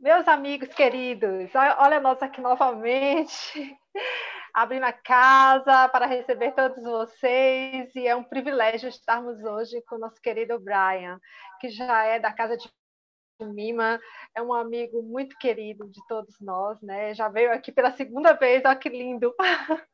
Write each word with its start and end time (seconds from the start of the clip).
Meus 0.00 0.28
amigos 0.28 0.68
queridos, 0.68 1.50
olha 1.56 1.98
nós 1.98 2.22
aqui 2.22 2.40
novamente, 2.40 3.76
abrindo 4.54 4.84
a 4.84 4.92
casa 4.92 5.88
para 5.88 6.06
receber 6.06 6.52
todos 6.52 6.80
vocês, 6.84 7.92
e 7.96 8.06
é 8.06 8.14
um 8.14 8.22
privilégio 8.22 8.88
estarmos 8.88 9.42
hoje 9.42 9.82
com 9.88 9.96
o 9.96 9.98
nosso 9.98 10.20
querido 10.22 10.56
Brian, 10.60 11.18
que 11.60 11.68
já 11.68 12.04
é 12.04 12.20
da 12.20 12.32
Casa 12.32 12.56
de 12.56 12.70
Mima, 13.42 13.98
é 14.36 14.40
um 14.40 14.54
amigo 14.54 15.02
muito 15.02 15.36
querido 15.36 15.88
de 15.90 16.00
todos 16.06 16.40
nós, 16.40 16.80
né? 16.80 17.12
Já 17.12 17.28
veio 17.28 17.52
aqui 17.52 17.72
pela 17.72 17.90
segunda 17.90 18.34
vez, 18.34 18.64
olha 18.64 18.76
que 18.76 18.88
lindo! 18.88 19.34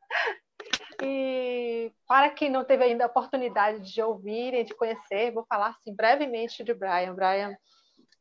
E 1.02 1.93
para 2.07 2.30
quem 2.30 2.48
não 2.48 2.64
teve 2.64 2.84
ainda 2.84 3.05
a 3.05 3.09
oportunidade 3.09 3.93
de 3.93 4.00
ouvir 4.00 4.55
e 4.55 4.64
de 4.64 4.75
conhecer, 4.75 5.32
vou 5.32 5.45
falar 5.45 5.71
assim, 5.71 5.95
brevemente 5.95 6.62
de 6.62 6.73
Brian. 6.73 7.12
Brian 7.14 7.55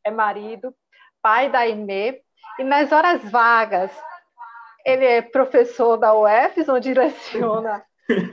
é 0.03 0.11
marido, 0.11 0.75
pai 1.23 1.49
da 1.49 1.59
Aimee, 1.59 2.21
e 2.59 2.63
nas 2.63 2.91
horas 2.91 3.23
vagas, 3.31 3.91
ele 4.85 5.05
é 5.05 5.21
professor 5.21 5.97
da 5.97 6.13
UFES, 6.13 6.69
onde 6.69 6.89
direciona 6.89 7.83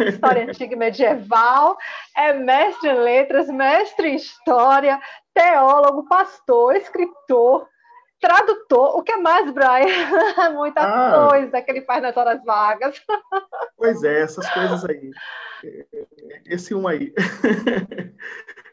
História 0.08 0.44
Antiga 0.50 0.74
e 0.74 0.78
Medieval, 0.78 1.76
é 2.16 2.32
mestre 2.32 2.90
em 2.90 2.98
letras, 2.98 3.48
mestre 3.48 4.08
em 4.08 4.16
história, 4.16 5.00
teólogo, 5.32 6.06
pastor, 6.08 6.74
escritor, 6.74 7.66
tradutor, 8.20 8.96
o 8.98 9.02
que 9.02 9.16
mais, 9.16 9.50
Brian? 9.50 10.50
Muita 10.52 10.80
ah, 10.82 11.28
coisa 11.28 11.62
que 11.62 11.70
ele 11.70 11.82
faz 11.82 12.02
nas 12.02 12.16
horas 12.16 12.42
vagas. 12.44 13.00
Pois 13.76 14.04
é, 14.04 14.20
essas 14.20 14.46
coisas 14.50 14.84
aí. 14.84 15.10
Esse 16.44 16.74
um 16.74 16.86
aí. 16.86 17.14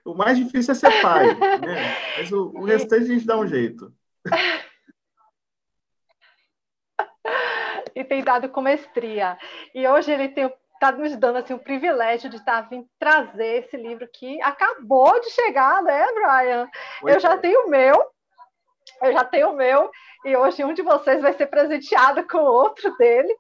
o 0.04 0.14
mais 0.14 0.38
difícil 0.38 0.74
é 0.74 0.76
ser 0.76 1.02
pai, 1.02 1.34
né? 1.34 1.96
Mas 2.18 2.30
o, 2.30 2.52
o 2.54 2.66
restante 2.66 3.04
a 3.04 3.08
gente 3.08 3.26
dá 3.26 3.38
um 3.38 3.48
jeito. 3.48 3.90
E 7.96 8.04
tem 8.04 8.24
dado 8.24 8.50
com 8.50 8.62
mestria. 8.62 9.38
E 9.74 9.88
hoje 9.88 10.12
ele 10.12 10.30
tem 10.30 10.52
está 10.78 10.92
nos 10.92 11.16
dando 11.18 11.38
assim 11.38 11.54
o 11.54 11.60
privilégio 11.60 12.30
de 12.30 12.38
estar 12.38 12.62
tá 12.62 12.70
vindo 12.70 12.88
trazer 13.00 13.64
esse 13.64 13.76
livro 13.76 14.08
que 14.14 14.42
acabou 14.42 15.20
de 15.20 15.30
chegar, 15.32 15.82
né, 15.84 16.06
Brian? 16.14 16.70
Pois 17.02 17.16
eu 17.16 17.20
já 17.20 17.34
é. 17.34 17.38
tenho 17.38 17.66
o 17.66 17.70
meu, 17.70 17.96
eu 19.02 19.12
já 19.12 19.24
tenho 19.24 19.50
o 19.50 19.56
meu, 19.56 19.92
e 20.24 20.36
hoje 20.38 20.64
um 20.64 20.74
de 20.74 20.84
vocês 20.84 21.22
vai 21.22 21.34
ser 21.34 21.48
presenteado 21.48 22.26
com 22.28 22.38
outro 22.38 22.96
dele, 22.98 23.36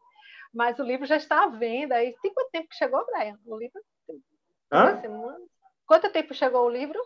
mas 0.53 0.79
o 0.79 0.83
livro 0.83 1.05
já 1.05 1.15
está 1.15 1.43
à 1.43 1.47
venda. 1.47 2.03
E 2.03 2.15
tem 2.21 2.33
quanto 2.33 2.49
tempo 2.49 2.69
que 2.69 2.75
chegou, 2.75 3.05
Brian? 3.05 3.37
O 3.45 3.57
livro? 3.57 3.81
Hã? 4.71 5.01
Quanto 5.85 6.09
tempo 6.09 6.33
chegou 6.33 6.65
o 6.65 6.69
livro? 6.69 6.99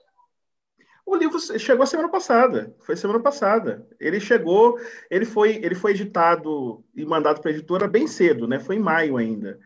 O 1.06 1.16
livro 1.16 1.40
chegou 1.60 1.86
semana 1.86 2.10
passada, 2.10 2.76
foi 2.80 2.96
semana 2.96 3.20
passada. 3.20 3.88
Ele 4.00 4.20
chegou, 4.20 4.80
ele 5.10 5.26
foi, 5.26 5.56
ele 5.64 5.76
foi 5.76 5.92
editado 5.92 6.84
e 6.96 7.06
mandado 7.06 7.42
para 7.42 7.52
a 7.52 7.54
editora 7.54 7.88
bem 7.88 8.08
cedo, 8.08 8.48
né? 8.48 8.60
Foi 8.60 8.76
em 8.76 8.80
maio 8.80 9.18
ainda. 9.18 9.60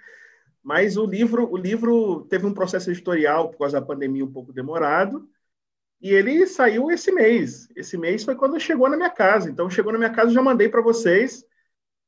Mas 0.63 0.97
o 0.97 1.05
livro, 1.05 1.51
o 1.51 1.57
livro 1.57 2.25
teve 2.29 2.45
um 2.45 2.53
processo 2.53 2.89
editorial 2.89 3.49
por 3.49 3.59
causa 3.59 3.79
da 3.79 3.85
pandemia 3.85 4.25
um 4.25 4.31
pouco 4.31 4.51
demorado, 4.51 5.29
e 6.01 6.09
ele 6.09 6.45
saiu 6.47 6.89
esse 6.91 7.11
mês. 7.11 7.67
Esse 7.75 7.97
mês 7.97 8.23
foi 8.23 8.35
quando 8.35 8.59
chegou 8.59 8.89
na 8.89 8.97
minha 8.97 9.09
casa. 9.09 9.49
Então, 9.49 9.69
chegou 9.69 9.91
na 9.91 9.97
minha 9.97 10.11
casa, 10.11 10.31
já 10.31 10.41
mandei 10.41 10.69
para 10.69 10.81
vocês 10.81 11.45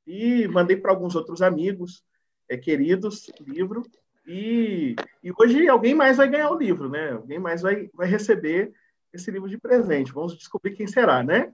e 0.05 0.47
mandei 0.47 0.77
para 0.77 0.91
alguns 0.91 1.15
outros 1.15 1.41
amigos 1.41 2.03
é, 2.49 2.57
queridos 2.57 3.27
o 3.39 3.43
livro. 3.43 3.83
E, 4.25 4.95
e 5.23 5.31
hoje 5.37 5.67
alguém 5.67 5.95
mais 5.95 6.17
vai 6.17 6.27
ganhar 6.27 6.49
o 6.49 6.57
livro, 6.57 6.89
né? 6.89 7.11
Alguém 7.11 7.39
mais 7.39 7.61
vai, 7.61 7.89
vai 7.93 8.07
receber 8.07 8.73
esse 9.13 9.31
livro 9.31 9.49
de 9.49 9.57
presente. 9.57 10.11
Vamos 10.11 10.37
descobrir 10.37 10.75
quem 10.75 10.87
será, 10.87 11.23
né? 11.23 11.53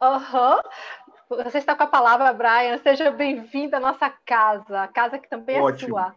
Aham. 0.00 0.56
Uhum. 1.30 1.42
Você 1.44 1.58
está 1.58 1.74
com 1.74 1.82
a 1.82 1.88
palavra, 1.88 2.32
Brian. 2.32 2.78
Seja 2.78 3.10
bem-vindo 3.10 3.74
à 3.76 3.80
nossa 3.80 4.10
casa, 4.10 4.82
a 4.82 4.88
casa 4.88 5.18
que 5.18 5.28
também 5.28 5.56
é 5.56 5.62
Ótimo. 5.62 5.90
sua. 5.90 6.14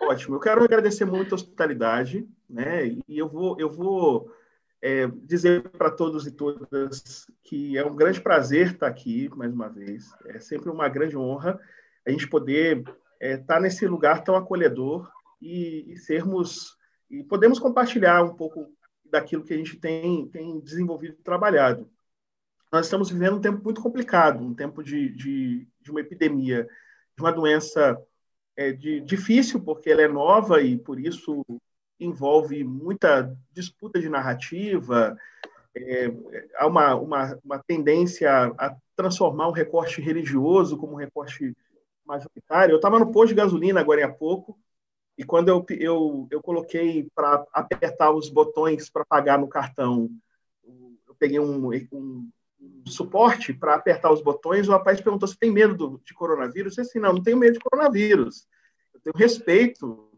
Ótimo. 0.00 0.36
Eu 0.36 0.40
quero 0.40 0.64
agradecer 0.64 1.04
muito 1.04 1.34
a 1.34 1.36
hospitalidade, 1.36 2.26
né? 2.48 2.86
E 2.86 3.18
eu 3.18 3.28
vou, 3.28 3.58
eu 3.60 3.68
vou 3.68 4.32
é, 4.80 5.06
dizer 5.06 5.62
para 5.70 5.90
todos 5.90 6.26
e 6.26 6.32
todas 6.32 7.26
que 7.44 7.78
é 7.78 7.84
um 7.84 7.94
grande 7.94 8.20
prazer 8.20 8.72
estar 8.72 8.88
aqui 8.88 9.28
mais 9.36 9.52
uma 9.52 9.68
vez. 9.68 10.10
É 10.26 10.40
sempre 10.40 10.70
uma 10.70 10.88
grande 10.88 11.16
honra 11.16 11.60
a 12.04 12.10
gente 12.10 12.28
poder 12.28 12.78
estar 12.78 12.94
é, 13.20 13.36
tá 13.36 13.60
nesse 13.60 13.86
lugar 13.86 14.24
tão 14.24 14.34
acolhedor 14.34 15.08
e, 15.40 15.92
e, 15.92 15.96
sermos 15.96 16.76
e 17.08 17.22
podemos 17.22 17.58
compartilhar 17.58 18.24
um 18.24 18.34
pouco 18.34 18.68
daquilo 19.12 19.44
que 19.44 19.52
a 19.52 19.56
gente 19.56 19.76
tem, 19.76 20.26
tem 20.28 20.58
desenvolvido 20.58 21.16
e 21.20 21.22
trabalhado. 21.22 21.88
Nós 22.72 22.86
estamos 22.86 23.10
vivendo 23.10 23.36
um 23.36 23.40
tempo 23.40 23.62
muito 23.62 23.82
complicado, 23.82 24.42
um 24.42 24.54
tempo 24.54 24.82
de, 24.82 25.10
de, 25.10 25.68
de 25.82 25.90
uma 25.90 26.00
epidemia, 26.00 26.66
de 27.14 27.22
uma 27.22 27.30
doença 27.30 28.00
é, 28.56 28.72
de, 28.72 29.00
difícil, 29.00 29.60
porque 29.60 29.90
ela 29.90 30.00
é 30.00 30.08
nova 30.08 30.62
e, 30.62 30.78
por 30.78 30.98
isso, 30.98 31.44
envolve 32.00 32.64
muita 32.64 33.36
disputa 33.52 34.00
de 34.00 34.08
narrativa, 34.08 35.14
é, 35.76 36.10
há 36.56 36.66
uma, 36.66 36.94
uma, 36.94 37.38
uma 37.44 37.58
tendência 37.58 38.30
a, 38.58 38.74
transformar 38.96 39.48
um 39.48 39.52
recorte 39.52 40.00
religioso 40.00 40.78
como 40.78 40.94
um 40.94 40.96
recorte 40.96 41.54
majoritário. 42.04 42.72
Eu 42.72 42.76
estava 42.76 42.98
no 42.98 43.12
posto 43.12 43.28
de 43.28 43.34
gasolina 43.34 43.80
agora 43.80 44.04
há 44.06 44.12
pouco, 44.12 44.58
e 45.16 45.24
quando 45.24 45.48
eu, 45.48 45.64
eu, 45.70 46.28
eu 46.30 46.42
coloquei 46.42 47.08
para 47.14 47.44
apertar 47.52 48.10
os 48.12 48.28
botões 48.28 48.88
para 48.88 49.04
pagar 49.04 49.38
no 49.38 49.48
cartão, 49.48 50.10
eu 50.64 51.14
peguei 51.18 51.38
um, 51.38 51.68
um, 51.92 52.30
um 52.60 52.90
suporte 52.90 53.52
para 53.52 53.74
apertar 53.74 54.12
os 54.12 54.22
botões, 54.22 54.68
o 54.68 54.72
rapaz 54.72 55.00
perguntou 55.00 55.28
se 55.28 55.38
tem 55.38 55.50
medo 55.50 55.74
do, 55.74 56.02
de 56.04 56.14
coronavírus. 56.14 56.76
Eu 56.76 56.82
disse 56.82 56.92
assim, 56.92 56.98
não, 56.98 57.14
não 57.14 57.22
tenho 57.22 57.36
medo 57.36 57.54
de 57.54 57.60
coronavírus. 57.60 58.46
Eu 58.94 59.00
tenho 59.00 59.16
respeito 59.16 60.10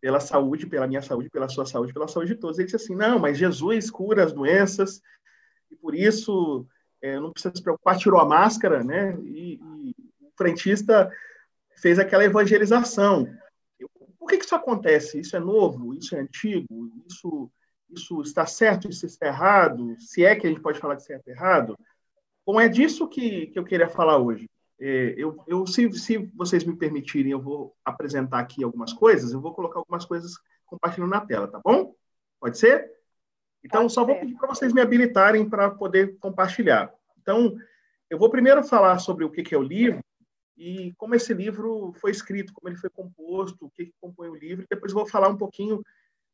pela 0.00 0.20
saúde, 0.20 0.66
pela 0.66 0.86
minha 0.86 1.02
saúde, 1.02 1.30
pela 1.30 1.48
sua 1.48 1.66
saúde, 1.66 1.92
pela 1.92 2.08
saúde 2.08 2.34
de 2.34 2.40
todos. 2.40 2.58
Ele 2.58 2.66
disse 2.66 2.76
assim: 2.76 2.94
não, 2.94 3.18
mas 3.18 3.38
Jesus 3.38 3.90
cura 3.90 4.24
as 4.24 4.32
doenças 4.32 5.02
e 5.70 5.76
por 5.76 5.94
isso 5.94 6.66
é, 7.02 7.18
não 7.18 7.32
precisa 7.32 7.54
se 7.54 7.62
preocupar, 7.62 7.98
tirou 7.98 8.20
a 8.20 8.24
máscara, 8.24 8.84
né? 8.84 9.18
E, 9.22 9.54
e 9.54 9.94
o 10.20 10.30
frentista 10.36 11.10
fez 11.76 11.98
aquela 11.98 12.24
evangelização. 12.24 13.28
Por 14.26 14.30
que, 14.30 14.38
que 14.38 14.44
isso 14.44 14.56
acontece? 14.56 15.20
Isso 15.20 15.36
é 15.36 15.38
novo? 15.38 15.94
Isso 15.94 16.16
é 16.16 16.18
antigo? 16.18 16.90
Isso, 17.08 17.48
isso 17.88 18.20
está 18.22 18.44
certo? 18.44 18.88
Isso 18.88 19.06
está 19.06 19.28
errado? 19.28 19.94
Se 20.00 20.24
é 20.24 20.34
que 20.34 20.48
a 20.48 20.50
gente 20.50 20.60
pode 20.60 20.80
falar 20.80 20.96
de 20.96 21.04
certo 21.04 21.28
e 21.28 21.30
errado? 21.30 21.78
Bom, 22.44 22.60
é 22.60 22.68
disso 22.68 23.06
que, 23.06 23.46
que 23.46 23.56
eu 23.56 23.62
queria 23.62 23.88
falar 23.88 24.18
hoje. 24.18 24.50
É, 24.80 25.14
eu, 25.16 25.36
eu 25.46 25.64
se, 25.64 25.88
se, 25.92 26.18
vocês 26.34 26.64
me 26.64 26.74
permitirem, 26.74 27.30
eu 27.30 27.40
vou 27.40 27.76
apresentar 27.84 28.40
aqui 28.40 28.64
algumas 28.64 28.92
coisas, 28.92 29.30
eu 29.32 29.40
vou 29.40 29.54
colocar 29.54 29.78
algumas 29.78 30.04
coisas 30.04 30.32
compartilhando 30.66 31.10
na 31.10 31.20
tela, 31.20 31.46
tá 31.46 31.60
bom? 31.64 31.94
Pode 32.40 32.58
ser? 32.58 32.90
Então, 33.62 33.82
Pode 33.82 33.92
só 33.92 34.04
ser. 34.04 34.06
vou 34.08 34.20
pedir 34.20 34.34
para 34.34 34.48
vocês 34.48 34.72
me 34.72 34.80
habilitarem 34.80 35.48
para 35.48 35.70
poder 35.70 36.18
compartilhar. 36.18 36.92
Então, 37.22 37.56
eu 38.10 38.18
vou 38.18 38.28
primeiro 38.28 38.64
falar 38.64 38.98
sobre 38.98 39.24
o 39.24 39.30
que, 39.30 39.44
que 39.44 39.54
é 39.54 39.58
o 39.58 39.62
livro 39.62 40.04
e 40.56 40.94
como 40.96 41.14
esse 41.14 41.34
livro 41.34 41.92
foi 42.00 42.10
escrito, 42.10 42.52
como 42.52 42.68
ele 42.68 42.78
foi 42.78 42.88
composto, 42.88 43.66
o 43.66 43.70
que, 43.70 43.86
que 43.86 43.94
compõe 44.00 44.28
o 44.28 44.34
livro, 44.34 44.64
e 44.64 44.68
depois 44.68 44.92
vou 44.92 45.06
falar 45.06 45.28
um 45.28 45.36
pouquinho 45.36 45.82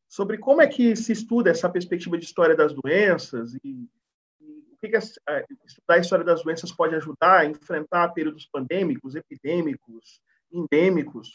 sobre 0.09 0.38
como 0.38 0.60
é 0.60 0.66
que 0.66 0.94
se 0.94 1.12
estuda 1.12 1.50
essa 1.50 1.69
perspectiva 1.69 2.19
de 2.19 2.25
história 2.25 2.55
das 2.55 2.72
doenças 2.72 3.55
e 3.65 3.88
que, 4.83 4.88
que 4.88 4.97
a, 4.97 4.99
estudar 5.65 5.94
a 5.94 5.99
história 5.99 6.25
das 6.25 6.43
doenças 6.43 6.72
pode 6.72 6.94
ajudar 6.97 7.41
a 7.41 7.47
enfrentar 7.47 8.09
períodos 8.09 8.47
pandêmicos, 8.47 9.15
epidêmicos, 9.15 10.21
endêmicos. 10.53 11.33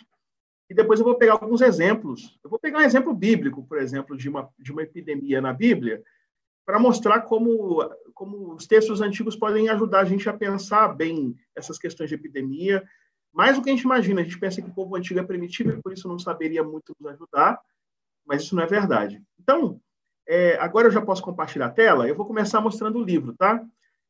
E 0.69 0.75
depois 0.75 0.99
eu 0.99 1.05
vou 1.05 1.17
pegar 1.17 1.33
alguns 1.33 1.61
exemplos. 1.61 2.37
Eu 2.43 2.49
vou 2.49 2.59
pegar 2.59 2.79
um 2.79 2.83
exemplo 2.83 3.13
bíblico, 3.13 3.65
por 3.65 3.77
exemplo, 3.77 4.17
de 4.17 4.27
uma, 4.27 4.49
de 4.59 4.71
uma 4.71 4.83
epidemia 4.83 5.39
na 5.39 5.53
Bíblia, 5.53 6.03
para 6.65 6.77
mostrar 6.77 7.21
como, 7.21 7.81
como 8.17 8.53
os 8.53 8.65
textos 8.65 8.99
antigos 8.99 9.35
podem 9.35 9.69
ajudar 9.69 9.99
a 9.99 10.05
gente 10.05 10.27
a 10.27 10.33
pensar 10.33 10.89
bem 10.89 11.35
essas 11.55 11.77
questões 11.77 12.09
de 12.09 12.15
epidemia. 12.15 12.83
Mais 13.31 13.55
do 13.55 13.63
que 13.63 13.69
a 13.69 13.73
gente 13.73 13.83
imagina, 13.83 14.21
a 14.21 14.23
gente 14.23 14.39
pensa 14.39 14.61
que 14.61 14.69
o 14.69 14.73
povo 14.73 14.95
antigo 14.95 15.19
é 15.19 15.23
primitivo 15.23 15.69
e 15.69 15.81
por 15.81 15.93
isso 15.93 16.07
não 16.07 16.17
saberia 16.17 16.63
muito 16.63 16.95
nos 16.99 17.13
ajudar, 17.13 17.59
mas 18.25 18.41
isso 18.41 18.55
não 18.55 18.63
é 18.63 18.65
verdade. 18.65 19.21
Então, 19.39 19.79
é, 20.27 20.57
agora 20.57 20.87
eu 20.87 20.91
já 20.91 21.01
posso 21.01 21.21
compartilhar 21.21 21.67
a 21.67 21.71
tela. 21.71 22.07
Eu 22.07 22.15
vou 22.15 22.25
começar 22.25 22.59
mostrando 22.59 22.97
o 22.97 23.03
livro, 23.03 23.35
tá? 23.37 23.63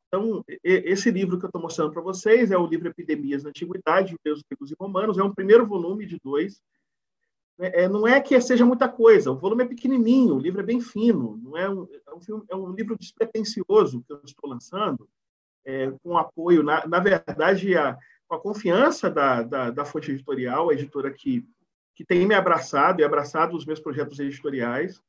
Então, 0.07 0.41
esse 0.63 1.11
livro 1.11 1.37
que 1.37 1.43
eu 1.43 1.49
estou 1.49 1.61
mostrando 1.61 1.91
para 1.91 2.01
vocês 2.01 2.49
é 2.49 2.57
o 2.57 2.65
livro 2.65 2.87
Epidemias 2.87 3.43
na 3.43 3.49
Antiguidade, 3.49 4.11
Judeus, 4.11 4.41
Gregos 4.49 4.71
e 4.71 4.75
Romanos. 4.79 5.17
É 5.17 5.23
um 5.23 5.33
primeiro 5.33 5.67
volume 5.67 6.05
de 6.05 6.17
dois. 6.23 6.61
É, 7.59 7.83
é, 7.83 7.89
não 7.89 8.07
é 8.07 8.21
que 8.21 8.39
seja 8.39 8.65
muita 8.65 8.87
coisa, 8.87 9.31
o 9.31 9.37
volume 9.37 9.63
é 9.63 9.67
pequenininho, 9.67 10.35
o 10.35 10.39
livro 10.39 10.61
é 10.61 10.63
bem 10.63 10.79
fino, 10.79 11.37
não 11.37 11.57
é 11.57 11.67
um, 11.69 11.87
é 12.07 12.13
um, 12.13 12.21
filme, 12.21 12.43
é 12.49 12.55
um 12.55 12.71
livro 12.71 12.97
despretensioso 12.97 14.03
que 14.03 14.13
eu 14.13 14.21
estou 14.23 14.49
lançando, 14.49 15.09
é, 15.65 15.91
com 16.03 16.17
apoio, 16.17 16.61
na, 16.61 16.85
na 16.87 16.99
verdade, 16.99 17.75
a, 17.75 17.97
com 18.27 18.35
a 18.35 18.39
confiança 18.39 19.09
da, 19.09 19.41
da, 19.41 19.71
da 19.71 19.85
fonte 19.85 20.11
editorial, 20.11 20.69
a 20.69 20.73
editora 20.73 21.11
que, 21.11 21.43
que 21.95 22.05
tem 22.05 22.27
me 22.27 22.35
abraçado 22.35 23.01
e 23.01 23.03
abraçado 23.03 23.55
os 23.57 23.65
meus 23.65 23.79
projetos 23.79 24.19
editoriais 24.19 25.01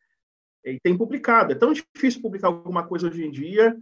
e 0.64 0.80
tem 0.80 0.96
publicado. 0.96 1.52
É 1.52 1.54
tão 1.54 1.72
difícil 1.72 2.22
publicar 2.22 2.48
alguma 2.48 2.86
coisa 2.86 3.08
hoje 3.08 3.24
em 3.24 3.30
dia 3.30 3.76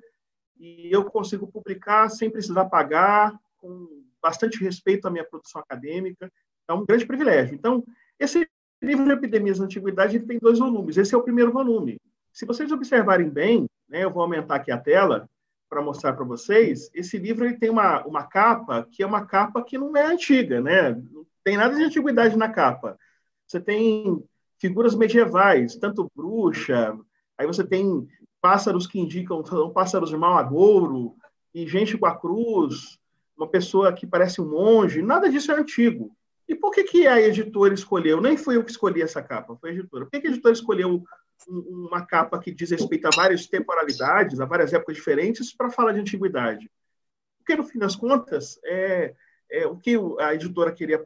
e 0.59 0.89
eu 0.91 1.05
consigo 1.05 1.47
publicar 1.47 2.09
sem 2.09 2.31
precisar 2.31 2.65
pagar, 2.67 3.39
com 3.59 4.05
bastante 4.21 4.63
respeito 4.63 5.07
à 5.07 5.11
minha 5.11 5.25
produção 5.25 5.61
acadêmica. 5.61 6.31
É 6.69 6.73
um 6.73 6.85
grande 6.85 7.07
privilégio. 7.07 7.55
Então, 7.55 7.85
esse 8.19 8.49
livro 8.83 9.05
de 9.05 9.13
Epidemias 9.13 9.59
da 9.59 9.65
Antiguidade 9.65 10.21
tem 10.21 10.39
dois 10.39 10.59
volumes. 10.59 10.97
Esse 10.97 11.15
é 11.15 11.19
o 11.19 11.23
primeiro 11.23 11.53
volume. 11.53 11.99
Se 12.33 12.45
vocês 12.45 12.71
observarem 12.71 13.29
bem, 13.29 13.67
né, 13.89 14.05
eu 14.05 14.11
vou 14.11 14.23
aumentar 14.23 14.57
aqui 14.57 14.71
a 14.71 14.79
tela 14.79 15.29
para 15.69 15.83
mostrar 15.83 16.13
para 16.13 16.25
vocês. 16.25 16.91
Esse 16.95 17.19
livro 17.19 17.45
ele 17.45 17.59
tem 17.59 17.71
uma, 17.71 18.05
uma 18.05 18.25
capa 18.25 18.87
que 18.91 19.03
é 19.03 19.07
uma 19.07 19.25
capa 19.25 19.63
que 19.63 19.79
não 19.79 19.97
é 19.97 20.07
antiga, 20.07 20.61
né? 20.61 20.91
Não 20.91 21.27
tem 21.43 21.57
nada 21.57 21.75
de 21.75 21.83
antiguidade 21.83 22.37
na 22.37 22.49
capa. 22.49 22.99
Você 23.47 23.61
tem 23.61 24.23
figuras 24.59 24.95
medievais, 24.95 25.77
tanto 25.77 26.11
bruxa, 26.15 26.97
aí 27.39 27.47
você 27.47 27.65
tem 27.65 28.07
pássaros 28.41 28.87
que 28.87 28.99
indicam, 28.99 29.45
são 29.45 29.71
pássaros 29.71 30.11
de 30.11 30.17
mau 30.17 30.37
agouro, 30.37 31.15
e 31.55 31.67
gente 31.67 31.97
com 31.97 32.07
a 32.07 32.17
cruz, 32.17 32.99
uma 33.37 33.49
pessoa 33.49 33.93
que 33.93 34.07
parece 34.07 34.41
um 34.41 34.51
monge, 34.51 35.03
nada 35.03 35.29
disso 35.29 35.53
é 35.53 35.59
antigo. 35.59 36.11
E 36.49 36.55
por 36.55 36.71
que, 36.71 36.85
que 36.85 37.07
a 37.07 37.21
editora 37.21 37.75
escolheu? 37.75 38.21
Nem 38.21 38.37
fui 38.37 38.57
eu 38.57 38.65
que 38.65 38.71
escolhi 38.71 39.03
essa 39.03 39.23
capa, 39.23 39.57
foi 39.57 39.71
a 39.71 39.73
editora. 39.73 40.05
Por 40.05 40.11
que, 40.11 40.21
que 40.21 40.27
a 40.29 40.31
editora 40.31 40.55
escolheu 40.55 41.03
uma 41.49 42.07
capa 42.07 42.39
que 42.39 42.53
diz 42.53 42.71
respeito 42.71 43.07
a 43.07 43.11
várias 43.15 43.47
temporalidades, 43.47 44.41
a 44.41 44.45
várias 44.45 44.73
épocas 44.73 44.97
diferentes, 44.97 45.55
para 45.55 45.71
falar 45.71 45.93
de 45.93 46.01
antiguidade? 46.01 46.71
Porque, 47.39 47.57
no 47.57 47.65
fim 47.65 47.79
das 47.79 47.97
contas, 47.97 48.61
é, 48.65 49.15
é, 49.51 49.67
o 49.67 49.77
que 49.77 49.97
a 50.21 50.35
editora 50.35 50.73
queria, 50.73 51.05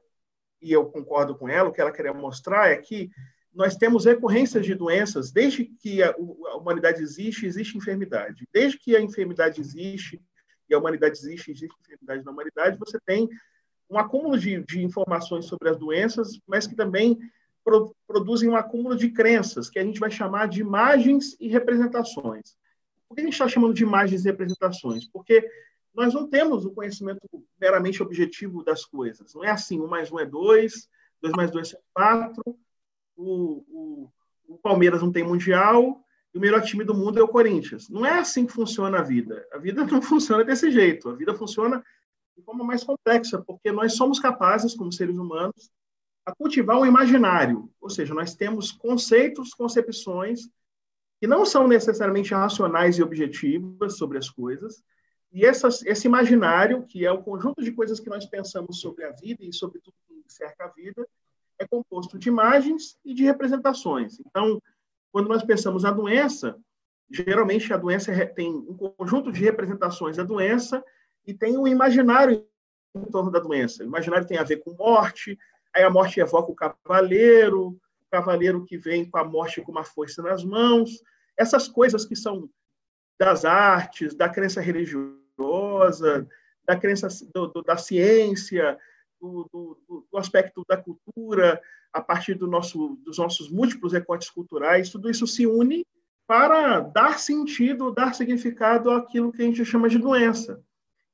e 0.61 0.73
eu 0.73 0.87
concordo 0.87 1.35
com 1.35 1.49
ela, 1.49 1.69
o 1.69 1.73
que 1.73 1.81
ela 1.81 1.93
queria 1.93 2.13
mostrar 2.13 2.71
é 2.71 2.77
que 2.77 3.11
nós 3.53 3.77
temos 3.77 4.05
recorrências 4.05 4.65
de 4.65 4.75
doenças, 4.75 5.33
desde 5.33 5.65
que 5.65 6.03
a, 6.03 6.11
a 6.11 6.57
humanidade 6.57 7.03
existe, 7.03 7.47
existe 7.47 7.77
enfermidade. 7.77 8.47
Desde 8.53 8.79
que 8.79 8.95
a 8.95 9.01
enfermidade 9.01 9.61
existe 9.61 10.21
e 10.69 10.75
a 10.75 10.79
humanidade 10.79 11.19
existe, 11.19 11.51
existe 11.51 11.77
enfermidade 11.81 12.25
na 12.25 12.31
humanidade, 12.31 12.79
você 12.79 12.99
tem 13.05 13.29
um 13.91 13.99
acúmulo 13.99 14.39
de, 14.39 14.63
de 14.65 14.83
informações 14.83 15.47
sobre 15.47 15.69
as 15.69 15.77
doenças, 15.77 16.41
mas 16.47 16.67
que 16.67 16.77
também 16.77 17.19
pro, 17.65 17.95
produzem 18.07 18.49
um 18.49 18.57
acúmulo 18.57 18.97
de 18.97 19.11
crenças, 19.11 19.69
que 19.69 19.79
a 19.79 19.85
gente 19.85 19.99
vai 19.99 20.11
chamar 20.11 20.49
de 20.49 20.61
imagens 20.61 21.37
e 21.41 21.49
representações. 21.49 22.57
Por 23.09 23.17
que 23.17 23.23
a 23.23 23.25
gente 23.25 23.33
está 23.33 23.49
chamando 23.49 23.75
de 23.75 23.83
imagens 23.83 24.25
e 24.25 24.29
representações? 24.29 25.07
Porque 25.07 25.45
nós 25.93 26.15
não 26.15 26.29
temos 26.29 26.65
o 26.65 26.71
conhecimento 26.71 27.21
meramente 27.61 28.03
objetivo 28.03 28.63
das 28.63 28.85
coisas. 28.85 29.35
Não 29.35 29.45
é 29.45 29.51
assim, 29.51 29.81
um 29.81 29.89
mais 29.89 30.11
um 30.13 30.21
é 30.21 30.25
dois, 30.25 30.89
dois 31.21 31.35
mais 31.35 31.51
dois 31.51 31.75
é 31.75 31.79
quatro, 31.93 32.43
o, 33.17 33.65
o, 33.69 34.11
o 34.49 34.59
Palmeiras 34.59 35.03
não 35.03 35.11
tem 35.11 35.25
mundial 35.25 36.01
e 36.33 36.39
o 36.39 36.41
melhor 36.41 36.63
time 36.63 36.85
do 36.85 36.95
mundo 36.95 37.19
é 37.19 37.23
o 37.23 37.29
Corinthians. 37.29 37.89
Não 37.89 38.07
é 38.07 38.19
assim 38.19 38.47
que 38.47 38.53
funciona 38.53 38.99
a 39.01 39.03
vida. 39.03 39.45
A 39.53 39.59
vida 39.59 39.85
não 39.85 40.01
funciona 40.01 40.45
desse 40.45 40.71
jeito. 40.71 41.09
A 41.09 41.15
vida 41.15 41.35
funciona 41.35 41.85
de 42.37 42.43
forma 42.43 42.65
mais 42.65 42.85
complexa, 42.85 43.43
porque 43.43 43.71
nós 43.71 43.95
somos 43.95 44.19
capazes, 44.19 44.75
como 44.75 44.93
seres 44.93 45.17
humanos, 45.17 45.71
a 46.25 46.35
cultivar 46.35 46.79
um 46.79 46.87
imaginário. 46.87 47.71
Ou 47.81 47.91
seja, 47.91 48.15
nós 48.15 48.35
temos 48.35 48.73
conceitos, 48.73 49.55
concepções 49.55 50.49
que 51.21 51.27
não 51.27 51.45
são 51.45 51.69
necessariamente 51.69 52.33
racionais 52.33 52.99
e 52.99 53.03
objetivas 53.03 53.99
sobre 53.99 54.17
as 54.17 54.31
coisas, 54.31 54.83
e 55.33 55.45
essas, 55.45 55.85
esse 55.85 56.07
imaginário, 56.07 56.85
que 56.87 57.05
é 57.05 57.13
o 57.13 57.23
conjunto 57.23 57.63
de 57.63 57.73
coisas 57.73 58.01
que 58.01 58.09
nós 58.09 58.27
pensamos 58.27 58.81
sobre 58.81 59.05
a 59.05 59.13
vida 59.13 59.45
e 59.45 59.53
sobre 59.53 59.81
tudo 59.81 59.95
que 60.09 60.33
cerca 60.33 60.65
a 60.65 60.69
vida, 60.69 61.07
é 61.59 61.67
composto 61.67 62.19
de 62.19 62.29
imagens 62.29 62.99
e 63.05 63.15
de 63.15 63.23
representações. 63.23 64.19
Então, 64.27 64.61
quando 65.13 65.29
nós 65.29 65.45
pensamos 65.45 65.83
na 65.83 65.91
doença, 65.91 66.59
geralmente 67.11 67.73
a 67.73 67.77
doença 67.77 68.13
tem 68.27 68.51
um 68.51 68.75
conjunto 68.75 69.31
de 69.31 69.43
representações 69.45 70.17
da 70.17 70.25
doença 70.25 70.83
e 71.27 71.35
tem 71.35 71.57
um 71.57 71.67
imaginário 71.67 72.47
em 72.95 73.05
torno 73.05 73.31
da 73.31 73.39
doença. 73.39 73.83
O 73.83 73.87
imaginário 73.87 74.27
tem 74.27 74.39
a 74.39 74.45
ver 74.45 74.59
com 74.59 74.73
morte, 74.73 75.39
aí 75.75 75.83
a 75.83 75.91
morte 75.91 76.21
evoca 76.21 76.51
o 76.51 76.55
cavaleiro, 76.55 77.69
o 77.69 77.81
cavaleiro 78.11 78.65
que 78.65 78.77
vem 78.77 79.09
com 79.09 79.19
a 79.19 79.25
morte 79.25 79.61
com 79.61 79.73
uma 79.73 79.85
força 79.85 80.23
nas 80.23 80.45
mãos, 80.45 80.91
essas 81.37 81.69
coisas 81.69 82.05
que 82.05 82.17
são 82.17 82.49
das 83.19 83.45
artes, 83.45 84.15
da 84.15 84.29
crença 84.29 84.61
religiosa, 84.61 86.27
da 86.67 86.77
crença 86.77 87.09
do, 87.35 87.49
do, 87.49 87.63
da 87.63 87.77
ciência, 87.77 88.79
do, 89.21 89.49
do, 89.53 90.19
aspecto 90.19 90.65
da 90.69 90.77
cultura, 90.77 91.61
a 91.93 92.01
partir 92.01 92.35
do 92.35 92.47
nosso, 92.47 92.97
dos 93.05 93.19
nossos 93.19 93.51
múltiplos 93.51 93.93
recortes 93.93 94.31
culturais, 94.31 94.91
tudo 94.91 95.11
isso 95.11 95.27
se 95.27 95.47
une 95.47 95.85
para 96.27 96.81
dar 96.81 97.19
sentido, 97.19 97.91
dar 97.91 98.15
significado 98.15 98.91
àquilo 98.91 99.33
que 99.33 99.43
a 99.43 99.45
gente 99.45 99.65
chama 99.65 99.89
de 99.89 99.99
doença. 99.99 100.63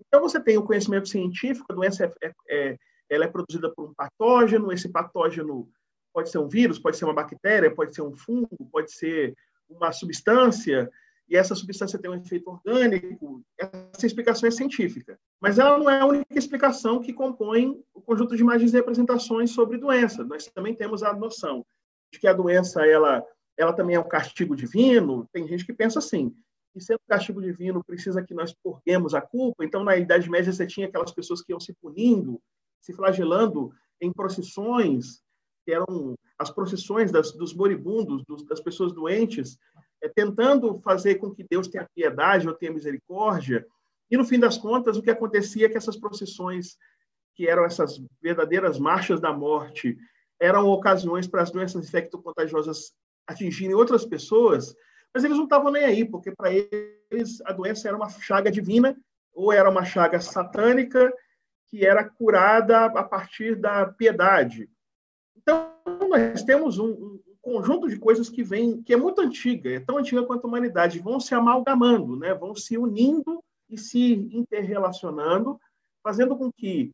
Então, 0.01 0.21
você 0.21 0.41
tem 0.41 0.59
o 0.59 0.65
conhecimento 0.65 1.09
científico, 1.09 1.67
a 1.71 1.75
doença 1.75 2.05
é, 2.05 2.27
é, 2.27 2.33
é, 2.49 2.77
ela 3.09 3.25
é 3.25 3.29
produzida 3.29 3.73
por 3.75 3.91
um 3.91 3.95
patógeno, 3.95 4.73
esse 4.73 4.89
patógeno 4.89 5.69
pode 6.13 6.31
ser 6.31 6.39
um 6.39 6.49
vírus, 6.49 6.79
pode 6.79 6.97
ser 6.97 7.05
uma 7.05 7.15
bactéria, 7.15 7.75
pode 7.75 7.95
ser 7.95 8.03
um 8.03 8.15
fungo, 8.15 8.69
pode 8.71 8.93
ser 8.93 9.35
uma 9.69 9.93
substância, 9.93 10.91
e 11.29 11.37
essa 11.37 11.55
substância 11.55 11.99
tem 11.99 12.11
um 12.11 12.15
efeito 12.15 12.49
orgânico, 12.49 13.43
essa 13.59 14.07
explicação 14.07 14.49
é 14.49 14.51
científica. 14.51 15.19
Mas 15.41 15.59
ela 15.59 15.77
não 15.77 15.91
é 15.91 16.01
a 16.01 16.07
única 16.07 16.39
explicação 16.39 17.01
que 17.01 17.13
compõe 17.13 17.83
o 17.93 18.01
conjunto 18.01 18.37
de 18.37 18.43
imagens 18.43 18.73
e 18.73 18.77
representações 18.77 19.51
sobre 19.51 19.77
doença. 19.77 20.25
Nós 20.25 20.47
também 20.47 20.75
temos 20.75 21.03
a 21.03 21.13
noção 21.13 21.67
de 22.13 22.21
que 22.21 22.29
a 22.29 22.33
doença 22.33 22.87
ela, 22.87 23.25
ela 23.57 23.73
também 23.73 23.97
é 23.97 24.01
um 24.01 24.09
castigo 24.09 24.55
divino. 24.55 25.29
Tem 25.33 25.47
gente 25.49 25.67
que 25.67 25.73
pensa 25.73 25.99
assim, 25.99 26.33
que 26.77 26.85
sendo 26.85 27.01
castigo 27.09 27.41
divino 27.41 27.83
precisa 27.83 28.23
que 28.23 28.35
nós 28.35 28.55
purguemos 28.63 29.15
a 29.15 29.21
culpa. 29.23 29.65
Então, 29.65 29.83
na 29.83 29.97
Idade 29.97 30.29
Média, 30.29 30.53
você 30.53 30.67
tinha 30.67 30.87
aquelas 30.87 31.11
pessoas 31.11 31.41
que 31.41 31.51
iam 31.51 31.59
se 31.59 31.73
punindo, 31.73 32.39
se 32.83 32.93
flagelando 32.93 33.73
em 33.99 34.13
procissões, 34.13 35.23
que 35.65 35.73
eram 35.73 36.15
as 36.39 36.51
procissões 36.51 37.11
das, 37.11 37.33
dos 37.33 37.55
moribundos, 37.55 38.23
dos, 38.27 38.45
das 38.45 38.61
pessoas 38.61 38.93
doentes, 38.93 39.57
é, 40.03 40.09
tentando 40.11 40.79
fazer 40.81 41.15
com 41.15 41.35
que 41.35 41.47
Deus 41.49 41.67
tenha 41.67 41.89
piedade 41.95 42.47
ou 42.47 42.53
tenha 42.53 42.75
misericórdia. 42.75 43.67
E, 44.11 44.17
no 44.19 44.27
fim 44.27 44.39
das 44.39 44.59
contas, 44.59 44.99
o 44.99 45.03
que 45.03 45.11
acontecia 45.11 45.65
é 45.65 45.69
que 45.71 45.79
essas 45.79 45.97
procissões, 45.97 46.77
que 47.35 47.49
eram 47.49 47.65
essas 47.65 47.99
verdadeiras 48.21 48.79
marchas 48.79 49.19
da 49.19 49.33
morte, 49.33 49.97
eram 50.39 50.69
ocasiões 50.69 51.27
para 51.27 51.41
as 51.41 51.51
doenças 51.51 51.89
infecto-contagiosas 51.89 52.93
atingirem 53.27 53.75
outras 53.75 54.05
pessoas, 54.05 54.77
mas 55.17 55.25
eles 55.25 55.39
não 55.39 55.45
estavam 55.45 55.73
nem 55.73 55.83
aí, 55.83 56.05
porque 56.05 56.31
para 56.31 56.53
eles 56.53 57.41
a 57.47 57.53
doença 57.55 57.89
era 57.89 57.97
uma 57.97 58.11
chaga 58.11 58.51
divina 58.51 58.95
ou 59.33 59.51
era 59.51 59.71
uma 59.71 59.83
chaga 59.83 60.21
satânica 60.21 61.11
que 61.69 61.87
era 61.87 62.05
curada 62.05 62.85
a 62.85 63.03
partir 63.03 63.57
da 63.57 63.87
piedade. 63.87 64.69
Então, 65.35 65.73
nós 66.07 66.43
temos 66.43 66.79
um, 66.79 67.19
conjunto 67.41 67.89
de 67.89 67.99
coisas 67.99 68.29
que 68.29 68.43
vem, 68.43 68.83
que 68.83 68.93
é 68.93 68.97
muito 68.99 69.23
antiga, 69.23 69.71
é 69.71 69.81
tão 69.81 69.97
antiga 69.97 70.23
quanto 70.23 70.45
a 70.45 70.49
humanidade, 70.49 70.99
vão 70.99 71.19
se 71.19 71.35
amalgamando, 71.35 72.15
né? 72.15 72.35
vão 72.35 72.55
se 72.55 72.77
unindo 72.77 73.43
e 73.71 73.79
se 73.79 74.13
interrelacionando, 74.13 75.59
fazendo 76.03 76.37
com 76.37 76.53
que 76.53 76.93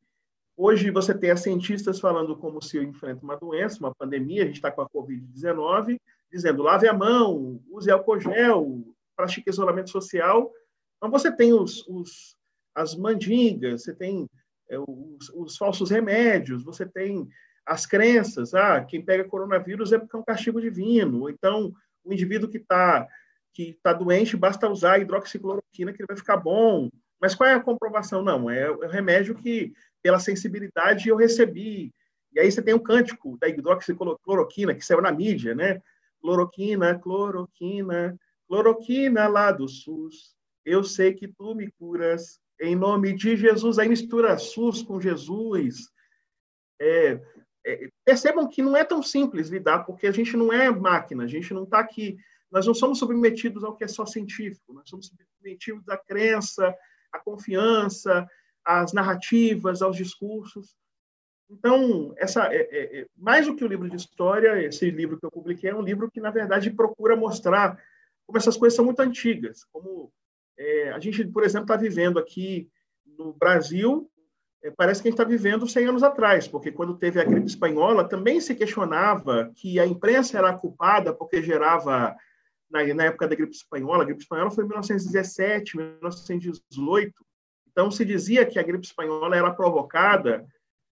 hoje 0.57 0.93
você 0.93 1.13
tenha 1.13 1.37
cientistas 1.37 1.99
falando 1.99 2.37
como 2.37 2.63
se 2.63 2.79
enfrenta 2.79 3.25
uma 3.25 3.37
doença, 3.37 3.81
uma 3.81 3.93
pandemia, 3.93 4.45
a 4.45 4.47
gente 4.47 4.57
está 4.57 4.71
com 4.71 4.83
a 4.83 4.89
Covid-19, 4.89 5.99
dizendo 6.33 6.63
lave 6.63 6.89
a 6.89 6.93
mão, 6.93 7.61
use 7.71 7.91
álcool 7.91 8.21
gel, 8.21 8.83
pratique 9.17 9.51
isolamento 9.51 9.91
social. 9.91 10.51
Então 10.97 11.11
você 11.11 11.31
tem 11.31 11.53
os, 11.53 11.87
os 11.87 12.37
as 12.75 12.97
mandingas, 12.97 13.83
você 13.83 13.95
tem 13.95 14.27
é, 14.71 14.79
os, 14.79 15.29
os 15.35 15.57
falsos 15.57 15.91
remédios, 15.91 16.65
você 16.65 16.87
tem 16.87 17.29
as 17.67 17.87
crenças, 17.87 18.55
ah, 18.55 18.83
quem 18.83 19.05
pega 19.05 19.25
coronavírus 19.25 19.93
é 19.93 19.99
porque 19.99 20.17
é 20.17 20.19
um 20.19 20.25
castigo 20.25 20.61
divino, 20.61 21.21
ou 21.21 21.31
então 21.31 21.73
o 22.05 22.13
indivíduo 22.13 22.49
que 22.49 22.59
está 22.59 23.07
que 23.53 23.79
tá 23.83 23.93
doente 23.93 24.37
basta 24.37 24.69
usar 24.69 24.99
hidroxicloroquina 24.99 25.93
que 25.93 26.01
ele 26.01 26.07
vai 26.09 26.17
ficar 26.17 26.39
bom. 26.39 26.89
Mas 27.21 27.35
qual 27.35 27.49
é 27.49 27.55
a 27.55 27.61
comprovação? 27.61 28.23
Não, 28.23 28.51
é 28.51 28.71
o 28.71 28.89
remédio 28.89 29.35
que, 29.35 29.75
pela 30.03 30.19
sensibilidade, 30.19 31.09
eu 31.09 31.17
recebi. 31.17 31.93
E 32.33 32.41
aí 32.41 32.51
você 32.51 32.63
tem 32.63 32.73
o 32.73 32.81
cântico 32.81 33.37
da 33.39 33.49
hidroxicloroquina, 33.49 34.75
que 34.75 34.85
saiu 34.85 35.03
na 35.03 35.13
mídia, 35.13 35.55
né? 35.55 35.83
Cloroquina, 36.23 36.99
cloroquina, 36.99 38.17
cloroquina 38.49 39.29
lá 39.29 39.51
do 39.51 39.69
SUS. 39.69 40.37
Eu 40.65 40.85
sei 40.85 41.13
que 41.13 41.29
tu 41.29 41.55
me 41.55 41.71
curas. 41.73 42.41
Em 42.61 42.77
nome 42.77 43.13
de 43.13 43.37
Jesus. 43.37 43.79
Aí 43.79 43.89
mistura 43.89 44.39
SUS 44.39 44.83
com 44.83 45.01
Jesus. 45.01 45.91
É, 46.81 47.21
é, 47.67 47.89
percebam 48.05 48.49
que 48.49 48.63
não 48.63 48.77
é 48.77 48.85
tão 48.85 49.03
simples 49.03 49.49
lidar, 49.49 49.85
porque 49.85 50.07
a 50.07 50.13
gente 50.13 50.37
não 50.37 50.53
é 50.53 50.71
máquina, 50.71 51.25
a 51.25 51.29
gente 51.29 51.53
não 51.55 51.65
está 51.65 51.79
aqui, 51.79 52.17
nós 52.51 52.67
não 52.67 52.75
somos 52.75 52.99
submetidos 52.99 53.63
ao 53.63 53.77
que 53.77 53.85
é 53.85 53.89
só 53.89 54.05
científico, 54.05 54.73
nós 54.73 54.89
somos 54.89 55.07
submetidos 55.07 55.89
à 55.89 55.97
crença, 55.97 56.75
à 57.13 57.19
confiança, 57.19 58.27
às 58.65 58.93
narrativas, 58.93 59.81
aos 59.81 59.97
discursos. 59.97 60.75
Então, 61.53 62.15
essa, 62.17 62.47
é, 62.47 62.57
é, 62.57 63.01
é, 63.01 63.07
mais 63.17 63.47
do 63.47 63.55
que 63.55 63.63
o 63.63 63.69
livro 63.69 63.89
de 63.89 63.97
história, 63.97 64.63
esse 64.63 64.91
livro 64.91 65.19
que 65.19 65.27
eu 65.27 65.31
publiquei 65.31 65.69
é 65.69 65.75
um 65.75 65.83
livro 65.83 66.11
que, 66.11 66.21
na 66.21 66.31
verdade, 66.31 66.71
procura 66.71 67.15
mostrar 67.15 67.79
como 68.27 68.39
essas 68.39 68.57
coisas 68.57 68.75
são 68.75 68.85
muito 68.85 69.01
antigas, 69.01 69.65
como 69.71 70.11
É, 70.59 70.93
a 70.93 71.01
gente, 71.01 71.25
por 71.27 71.45
exemplo, 71.45 71.65
está 71.65 71.77
vivendo 71.77 72.19
aqui 72.19 72.69
no 73.19 73.33
Brasil, 73.33 74.11
é, 74.63 74.71
parece 74.71 75.03
que 75.03 75.09
a 75.09 75.11
gente 75.11 75.21
está 75.21 75.29
vivendo 75.29 75.67
100 75.67 75.87
anos 75.87 76.03
atrás, 76.03 76.47
porque 76.47 76.71
quando 76.71 76.97
teve 76.99 77.21
a 77.21 77.25
gripe 77.25 77.47
espanhola, 77.47 78.09
também 78.09 78.41
se 78.41 78.55
questionava 78.55 79.51
que 79.57 79.81
a 79.81 79.87
imprensa 79.87 80.39
era 80.39 80.57
culpada 80.57 81.13
porque 81.13 81.43
gerava, 81.43 82.15
na, 82.71 82.95
na 82.95 83.05
época 83.05 83.27
da 83.27 83.35
gripe 83.35 83.55
espanhola, 83.55 84.03
a 84.03 84.07
gripe 84.07 84.23
espanhola 84.23 84.51
foi 84.51 84.65
em 84.65 84.69
1917, 84.69 85.77
1918, 85.77 87.13
então 87.71 87.91
se 87.91 88.05
dizia 88.05 88.47
que 88.47 88.59
a 88.59 88.63
gripe 88.63 88.87
espanhola 88.87 89.37
era 89.37 89.51
provocada 89.53 90.47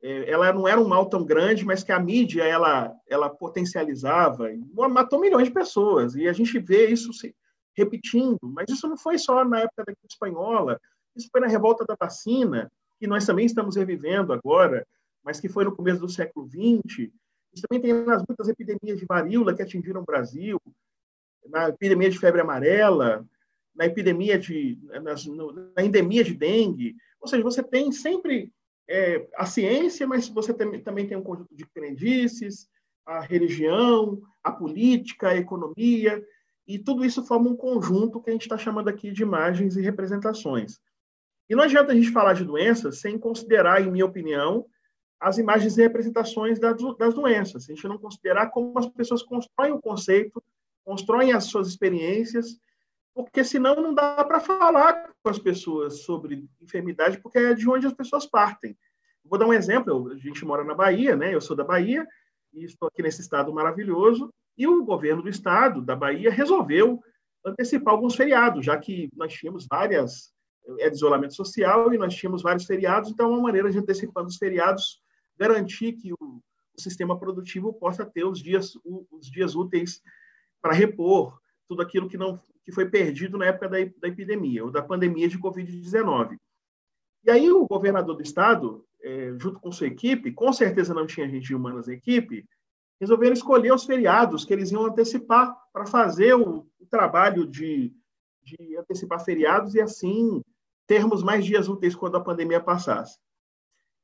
ela 0.04 0.52
não 0.52 0.68
era 0.68 0.80
um 0.80 0.88
mal 0.88 1.06
tão 1.06 1.24
grande, 1.24 1.64
mas 1.64 1.82
que 1.82 1.92
a 1.92 2.00
mídia 2.00 2.44
ela, 2.44 2.94
ela 3.08 3.30
potencializava, 3.30 4.50
matou 4.90 5.20
milhões 5.20 5.48
de 5.48 5.54
pessoas, 5.54 6.14
e 6.14 6.28
a 6.28 6.34
gente 6.34 6.60
vê 6.60 6.88
isso 6.88 7.14
se 7.14 7.34
repetindo, 7.76 8.40
mas 8.44 8.70
isso 8.70 8.88
não 8.88 8.98
foi 8.98 9.18
só 9.18 9.46
na 9.46 9.62
época 9.62 9.84
da 9.86 9.94
gripe 9.94 10.08
espanhola, 10.10 10.80
isso 11.16 11.30
foi 11.32 11.40
na 11.40 11.48
revolta 11.48 11.86
da 11.86 11.96
vacina, 11.98 12.70
que 13.00 13.08
nós 13.08 13.26
também 13.26 13.46
estamos 13.46 13.78
revivendo 13.78 14.34
agora, 14.34 14.86
mas 15.24 15.40
que 15.40 15.48
foi 15.48 15.64
no 15.64 15.76
começo 15.76 16.02
do 16.02 16.10
século 16.10 16.48
XX, 16.48 17.10
isso 17.54 17.66
também 17.68 17.82
tem 17.82 17.94
nas 18.04 18.24
muitas 18.28 18.50
epidemias 18.50 19.00
de 19.00 19.06
varíola 19.06 19.56
que 19.56 19.62
atingiram 19.62 20.02
o 20.02 20.06
Brasil, 20.06 20.60
na 21.48 21.70
epidemia 21.70 22.10
de 22.10 22.20
febre 22.20 22.42
amarela, 22.42 23.26
na 23.74 23.86
epidemia 23.86 24.38
de, 24.38 24.78
na 25.76 25.84
endemia 25.84 26.24
de 26.26 26.34
dengue, 26.34 26.96
ou 27.22 27.28
seja, 27.28 27.42
você 27.42 27.64
tem 27.64 27.92
sempre 27.92 28.52
é, 28.90 29.28
a 29.36 29.46
ciência, 29.46 30.06
mas 30.06 30.28
você 30.28 30.54
tem, 30.54 30.82
também 30.82 31.08
tem 31.08 31.18
um 31.18 31.24
conjunto 31.24 31.56
de 31.56 31.66
crendices, 31.66 32.68
a 33.06 33.22
religião, 33.22 34.22
a 34.44 34.52
política, 34.52 35.30
a 35.30 35.38
economia, 35.38 36.24
e 36.68 36.80
tudo 36.80 37.04
isso 37.04 37.26
forma 37.26 37.50
um 37.50 37.56
conjunto 37.56 38.22
que 38.22 38.30
a 38.30 38.34
gente 38.34 38.44
está 38.44 38.58
chamando 38.58 38.88
aqui 38.88 39.12
de 39.12 39.24
imagens 39.24 39.76
e 39.76 39.82
representações. 39.82 40.80
E 41.50 41.56
não 41.56 41.64
adianta 41.64 41.92
a 41.92 41.96
gente 41.96 42.12
falar 42.12 42.34
de 42.34 42.46
doenças 42.46 43.00
sem 43.00 43.18
considerar, 43.18 43.82
em 43.82 43.92
minha 43.92 44.06
opinião, 44.06 44.66
as 45.20 45.38
imagens 45.38 45.78
e 45.78 45.82
representações 45.82 46.60
das, 46.60 46.76
doenças. 47.14 47.64
Se 47.64 47.72
a 47.72 47.76
gente 47.76 47.88
não 47.88 47.98
considerar 47.98 48.50
como 48.50 48.78
as 48.78 48.88
pessoas 48.88 49.24
constroem 49.24 49.74
o 49.74 49.82
conceito, 49.82 50.42
constroem 50.86 51.32
as 51.32 51.46
suas 51.46 51.68
experiências 51.68 52.58
porque 53.14 53.44
senão 53.44 53.76
não 53.76 53.94
dá 53.94 54.24
para 54.24 54.40
falar 54.40 55.12
com 55.24 55.30
as 55.30 55.40
pessoas 55.40 56.02
sobre 56.04 56.48
enfermidade, 56.62 57.20
porque 57.22 57.38
é 57.38 57.54
de 57.54 57.70
onde 57.70 57.86
as 57.86 57.94
pessoas 57.94 58.26
partem. 58.26 58.78
Vou 59.24 59.38
dar 59.38 59.48
um 59.48 59.54
exemplo, 59.54 60.12
a 60.12 60.18
gente 60.18 60.44
mora 60.44 60.64
na 60.64 60.74
Bahia, 60.74 61.16
né? 61.16 61.34
Eu 61.34 61.42
sou 61.42 61.56
da 61.56 61.64
Bahia 61.64 62.08
e 62.54 62.66
estou 62.66 62.88
aqui 62.88 63.02
nesse 63.02 63.22
estado 63.22 63.54
maravilhoso, 63.54 64.32
e 64.58 64.68
o 64.68 64.84
governo 64.84 65.24
do 65.24 65.30
estado 65.30 65.82
da 65.82 65.96
Bahia 65.96 66.30
resolveu 66.30 67.02
antecipar 67.46 67.94
alguns 67.94 68.16
feriados, 68.16 68.66
já 68.66 68.78
que 68.78 69.10
nós 69.16 69.34
tínhamos 69.34 69.68
várias 69.70 70.34
é 70.80 70.90
de 70.90 70.96
isolamento 70.96 71.36
social 71.36 71.94
e 71.94 71.98
nós 71.98 72.16
tínhamos 72.16 72.42
vários 72.42 72.66
feriados, 72.66 73.10
então 73.10 73.26
é 73.26 73.30
uma 73.30 73.42
maneira 73.42 73.70
de 73.70 73.78
antecipando 73.78 74.30
os 74.30 74.38
feriados 74.38 75.02
garantir 75.38 75.94
que 75.94 76.14
o, 76.14 76.18
o 76.22 76.82
sistema 76.82 77.20
produtivo 77.20 77.74
possa 77.74 78.06
ter 78.06 78.24
os 78.24 78.40
dias 78.42 78.72
os 79.12 79.30
dias 79.30 79.56
úteis 79.56 80.02
para 80.62 80.74
repor 80.74 81.38
tudo 81.68 81.82
aquilo 81.82 82.08
que 82.08 82.18
não 82.18 82.40
que 82.64 82.72
foi 82.72 82.90
perdido 82.90 83.38
na 83.38 83.46
época 83.46 83.68
da, 83.68 83.78
da 84.00 84.08
epidemia, 84.08 84.64
ou 84.64 84.72
da 84.72 84.82
pandemia 84.82 85.28
de 85.28 85.40
Covid-19. 85.40 86.38
E 87.24 87.32
aí 87.32 87.52
o 87.52 87.68
governador 87.68 88.16
do 88.16 88.22
estado, 88.22 88.86
é, 89.02 89.34
junto 89.38 89.60
com 89.60 89.72
sua 89.72 89.88
equipe, 89.88 90.32
com 90.32 90.52
certeza 90.52 90.94
não 90.94 91.06
tinha 91.06 91.28
gente 91.28 91.48
de 91.48 91.56
humanas 91.56 91.88
na 91.88 91.94
equipe, 91.94 92.46
resolveram 93.00 93.34
escolher 93.34 93.74
os 93.74 93.86
feriados 93.86 94.46
que 94.46 94.54
eles 94.54 94.72
iam 94.72 94.86
antecipar 94.86 95.56
para 95.72 95.86
fazer 95.86 96.34
o, 96.36 96.68
o 96.80 96.86
trabalho 96.90 97.46
de, 97.46 97.94
de 98.42 98.78
antecipar 98.78 99.24
feriados 99.24 99.76
e 99.76 99.82
assim 99.82 100.42
termos 100.88 101.24
mais 101.24 101.46
dias 101.46 101.68
úteis 101.68 101.96
quando 101.96 102.18
a 102.18 102.24
pandemia 102.24 102.60
passasse. 102.60 103.18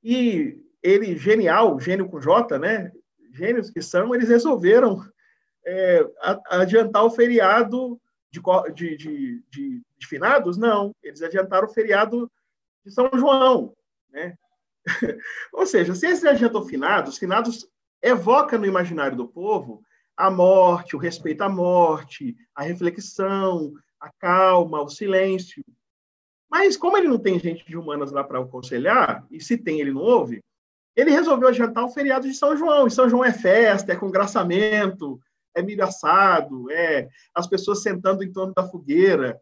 E 0.03 0.57
ele, 0.81 1.17
genial, 1.17 1.79
gênio 1.79 2.09
com 2.09 2.21
J, 2.21 2.57
né? 2.57 2.91
Gênios 3.33 3.69
que 3.69 3.81
são, 3.81 4.15
eles 4.15 4.29
resolveram 4.29 5.05
é, 5.65 6.05
adiantar 6.49 7.03
o 7.03 7.11
feriado 7.11 7.99
de, 8.31 8.41
de, 8.73 8.97
de, 9.49 9.81
de, 9.97 10.07
finados? 10.07 10.57
Não, 10.57 10.93
eles 11.03 11.21
adiantaram 11.21 11.67
o 11.67 11.73
feriado 11.73 12.31
de 12.85 12.91
São 12.91 13.09
João. 13.13 13.75
Né? 14.11 14.37
Ou 15.53 15.65
seja, 15.65 15.95
se 15.95 16.05
eles 16.05 16.23
adiantam 16.23 16.65
finados, 16.65 17.17
finados 17.17 17.67
evoca 18.01 18.57
no 18.57 18.65
imaginário 18.65 19.17
do 19.17 19.27
povo 19.27 19.83
a 20.15 20.29
morte, 20.29 20.95
o 20.95 20.99
respeito 20.99 21.41
à 21.41 21.49
morte, 21.49 22.35
a 22.53 22.63
reflexão, 22.63 23.73
a 23.99 24.11
calma, 24.19 24.81
o 24.81 24.89
silêncio. 24.89 25.63
Mas 26.49 26.75
como 26.75 26.97
ele 26.97 27.07
não 27.07 27.17
tem 27.17 27.39
gente 27.39 27.65
de 27.65 27.77
humanas 27.77 28.11
lá 28.11 28.23
para 28.23 28.39
aconselhar, 28.39 29.25
e 29.31 29.39
se 29.39 29.57
tem 29.57 29.79
ele 29.79 29.93
não 29.93 30.01
ouve, 30.01 30.43
ele 30.95 31.11
resolveu 31.11 31.47
adiantar 31.47 31.85
o 31.85 31.89
feriado 31.89 32.27
de 32.27 32.33
São 32.33 32.57
João. 32.57 32.87
E 32.87 32.91
São 32.91 33.07
João 33.07 33.23
é 33.23 33.31
festa, 33.31 33.93
é 33.93 33.95
congraçamento, 33.95 35.19
é 35.59 35.63
milho 35.63 35.83
assado, 35.83 36.71
é 36.71 37.07
as 37.33 37.47
pessoas 37.47 37.81
sentando 37.81 38.23
em 38.23 38.31
torno 38.31 38.53
da 38.53 38.67
fogueira. 38.67 39.39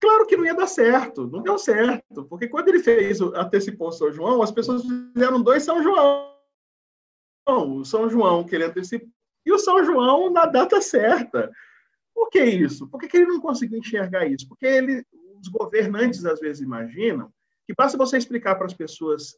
Claro 0.00 0.26
que 0.26 0.36
não 0.36 0.44
ia 0.44 0.54
dar 0.54 0.66
certo, 0.66 1.26
não 1.26 1.42
deu 1.42 1.58
certo, 1.58 2.24
porque 2.24 2.48
quando 2.48 2.68
ele 2.68 2.80
fez 2.80 3.20
antecipou 3.20 3.90
São 3.92 4.12
João, 4.12 4.42
as 4.42 4.52
pessoas 4.52 4.82
fizeram 4.82 5.42
dois 5.42 5.62
São 5.62 5.82
João. 5.82 6.32
O 7.46 7.84
São 7.84 8.08
João 8.08 8.44
que 8.44 8.54
ele 8.54 8.64
antecipou 8.64 9.08
e 9.46 9.52
o 9.52 9.58
São 9.58 9.84
João 9.84 10.30
na 10.30 10.46
data 10.46 10.80
certa. 10.80 11.50
Por 12.14 12.30
que 12.30 12.42
isso? 12.42 12.86
Por 12.88 13.00
que 13.00 13.14
ele 13.16 13.26
não 13.26 13.40
conseguiu 13.40 13.78
enxergar 13.78 14.26
isso? 14.26 14.48
Porque 14.48 14.66
ele, 14.66 15.04
os 15.40 15.48
governantes 15.48 16.24
às 16.24 16.40
vezes 16.40 16.62
imaginam 16.62 17.30
que 17.66 17.74
basta 17.74 17.98
você 17.98 18.16
explicar 18.16 18.54
para 18.54 18.66
as 18.66 18.74
pessoas 18.74 19.36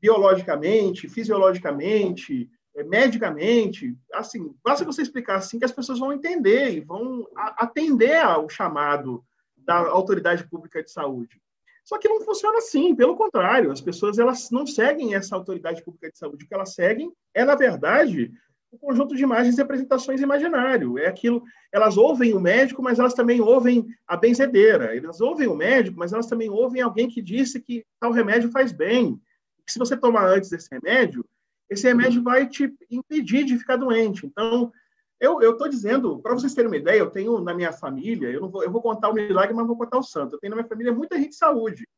biologicamente, 0.00 1.08
fisiologicamente, 1.08 2.48
é, 2.78 2.84
medicamente, 2.84 3.96
assim, 4.14 4.54
basta 4.64 4.84
você 4.84 5.02
explicar 5.02 5.36
assim 5.36 5.58
que 5.58 5.64
as 5.64 5.72
pessoas 5.72 5.98
vão 5.98 6.12
entender 6.12 6.70
e 6.70 6.80
vão 6.80 7.26
atender 7.34 8.16
ao 8.16 8.48
chamado 8.48 9.24
da 9.56 9.76
autoridade 9.88 10.48
pública 10.48 10.82
de 10.82 10.90
saúde. 10.90 11.42
Só 11.84 11.98
que 11.98 12.08
não 12.08 12.20
funciona 12.20 12.58
assim, 12.58 12.94
pelo 12.94 13.16
contrário, 13.16 13.72
as 13.72 13.80
pessoas 13.80 14.18
elas 14.18 14.50
não 14.50 14.66
seguem 14.66 15.14
essa 15.14 15.34
autoridade 15.34 15.82
pública 15.82 16.10
de 16.10 16.18
saúde, 16.18 16.44
o 16.44 16.48
que 16.48 16.54
elas 16.54 16.74
seguem 16.74 17.12
é, 17.34 17.44
na 17.44 17.56
verdade, 17.56 18.30
um 18.72 18.78
conjunto 18.78 19.16
de 19.16 19.22
imagens 19.22 19.56
e 19.56 19.58
representações 19.58 20.20
imaginário. 20.20 20.98
É 20.98 21.06
aquilo, 21.06 21.42
elas 21.72 21.96
ouvem 21.96 22.34
o 22.34 22.40
médico, 22.40 22.82
mas 22.82 22.98
elas 22.98 23.14
também 23.14 23.40
ouvem 23.40 23.86
a 24.06 24.16
benzedeira. 24.16 24.96
Elas 24.96 25.20
ouvem 25.20 25.48
o 25.48 25.56
médico, 25.56 25.98
mas 25.98 26.12
elas 26.12 26.26
também 26.26 26.50
ouvem 26.50 26.82
alguém 26.82 27.08
que 27.08 27.22
disse 27.22 27.60
que 27.60 27.84
tal 27.98 28.12
remédio 28.12 28.50
faz 28.50 28.70
bem. 28.70 29.20
Que 29.66 29.72
se 29.72 29.78
você 29.78 29.96
tomar 29.96 30.28
antes 30.28 30.50
desse 30.50 30.68
remédio, 30.70 31.24
esse 31.70 31.86
remédio 31.86 32.22
vai 32.22 32.48
te 32.48 32.72
impedir 32.90 33.44
de 33.44 33.58
ficar 33.58 33.76
doente. 33.76 34.26
Então, 34.26 34.72
eu 35.20 35.52
estou 35.52 35.68
dizendo, 35.68 36.20
para 36.20 36.34
vocês 36.34 36.54
terem 36.54 36.70
uma 36.70 36.76
ideia, 36.76 36.98
eu 36.98 37.10
tenho 37.10 37.40
na 37.40 37.52
minha 37.52 37.72
família, 37.72 38.28
eu, 38.28 38.40
não 38.40 38.48
vou, 38.48 38.62
eu 38.62 38.70
vou 38.70 38.80
contar 38.80 39.08
o 39.08 39.14
milagre, 39.14 39.54
mas 39.54 39.66
vou 39.66 39.76
contar 39.76 39.98
o 39.98 40.02
santo. 40.02 40.34
Eu 40.34 40.38
tenho 40.38 40.50
na 40.50 40.56
minha 40.56 40.68
família 40.68 40.92
muita 40.92 41.16
gente 41.16 41.30
de 41.30 41.36
saúde. 41.36 41.88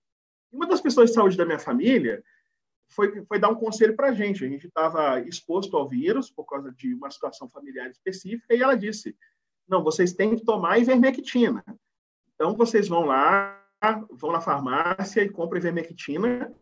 E 0.51 0.57
uma 0.57 0.67
das 0.67 0.81
pessoas 0.81 1.11
de 1.11 1.15
saúde 1.15 1.37
da 1.37 1.45
minha 1.45 1.59
família 1.59 2.23
foi, 2.89 3.25
foi 3.27 3.39
dar 3.39 3.51
um 3.51 3.55
conselho 3.55 3.95
para 3.95 4.09
a 4.09 4.13
gente. 4.13 4.45
A 4.45 4.49
gente 4.49 4.67
estava 4.67 5.21
exposto 5.21 5.77
ao 5.77 5.89
vírus 5.89 6.31
por 6.31 6.45
causa 6.45 6.73
de 6.73 6.95
uma 6.95 7.11
situação 7.11 7.49
familiar 7.49 7.91
específica, 7.91 8.55
e 8.55 8.63
ela 8.63 8.75
disse: 8.75 9.15
não, 9.69 9.85
vocês 9.85 10.13
têm 10.13 10.35
que 10.35 10.45
tomar 10.45 10.79
ivermectina. 10.79 11.63
Então, 12.35 12.57
vocês 12.57 12.89
vão 12.89 13.05
lá, 13.05 13.63
vão 14.13 14.33
na 14.33 14.41
farmácia 14.41 15.23
e 15.23 15.29
compram 15.29 15.59
ivermectina, 15.59 16.53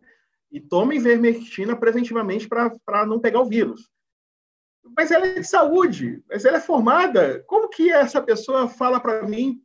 e 0.50 0.60
toma 0.60 0.94
ivermectina 0.94 1.76
preventivamente 1.76 2.48
para 2.48 3.06
não 3.06 3.20
pegar 3.20 3.40
o 3.40 3.48
vírus. 3.48 3.90
Mas 4.96 5.10
ela 5.10 5.26
é 5.26 5.34
de 5.34 5.46
saúde, 5.46 6.22
mas 6.28 6.44
ela 6.44 6.56
é 6.56 6.60
formada. 6.60 7.42
Como 7.46 7.68
que 7.68 7.90
essa 7.90 8.22
pessoa 8.22 8.68
fala 8.68 8.98
para 8.98 9.22
mim 9.26 9.62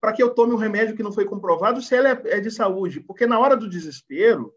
para 0.00 0.12
que 0.12 0.22
eu 0.22 0.34
tome 0.34 0.52
um 0.52 0.58
remédio 0.58 0.96
que 0.96 1.02
não 1.02 1.12
foi 1.12 1.24
comprovado 1.24 1.80
se 1.80 1.94
ela 1.94 2.10
é, 2.10 2.22
é 2.24 2.40
de 2.40 2.50
saúde? 2.50 3.00
Porque 3.00 3.26
na 3.26 3.38
hora 3.38 3.56
do 3.56 3.68
desespero, 3.68 4.52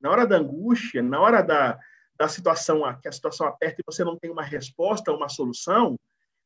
na 0.00 0.10
hora 0.10 0.26
da 0.26 0.36
angústia, 0.36 1.02
na 1.02 1.20
hora 1.20 1.42
da, 1.42 1.78
da 2.18 2.28
situação, 2.28 2.82
que 3.00 3.08
a 3.08 3.12
situação 3.12 3.46
aperta 3.46 3.80
e 3.80 3.84
você 3.86 4.02
não 4.02 4.18
tem 4.18 4.30
uma 4.30 4.42
resposta, 4.42 5.12
uma 5.12 5.28
solução, 5.28 5.96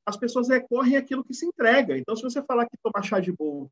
as 0.05 0.17
pessoas 0.17 0.49
recorrem 0.49 0.97
àquilo 0.97 1.25
que 1.25 1.35
se 1.35 1.47
entrega. 1.47 1.97
Então, 1.97 2.15
se 2.15 2.23
você 2.23 2.43
falar 2.43 2.67
que 2.67 2.77
tomar 2.83 3.03
chá 3.03 3.21
de 3.21 3.33
boldo 3.33 3.71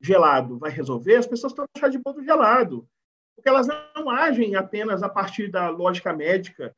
gelado 0.00 0.58
vai 0.58 0.70
resolver, 0.70 1.16
as 1.16 1.26
pessoas 1.26 1.52
tomam 1.52 1.68
chá 1.76 1.88
de 1.88 1.98
boldo 1.98 2.22
gelado 2.22 2.86
porque 3.34 3.48
elas 3.48 3.66
não 3.66 4.10
agem 4.10 4.54
apenas 4.54 5.02
a 5.02 5.08
partir 5.08 5.50
da 5.50 5.68
lógica 5.68 6.12
médica. 6.12 6.74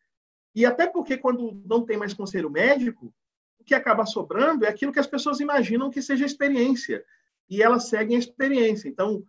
E 0.54 0.64
até 0.64 0.87
porque, 0.87 1.16
quando 1.16 1.61
não 1.66 1.84
tem 1.84 1.96
mais 1.96 2.14
conselho 2.14 2.50
médico, 2.50 3.12
o 3.58 3.64
que 3.64 3.75
acaba 3.75 4.06
sobrando 4.06 4.64
é 4.64 4.68
aquilo 4.68 4.92
que 4.92 5.00
as 5.00 5.06
pessoas 5.06 5.40
imaginam 5.40 5.90
que 5.90 6.00
seja 6.00 6.25
experiência. 6.25 7.04
E 7.49 7.62
elas 7.62 7.88
seguem 7.88 8.16
a 8.16 8.20
experiência. 8.20 8.88
Então, 8.88 9.25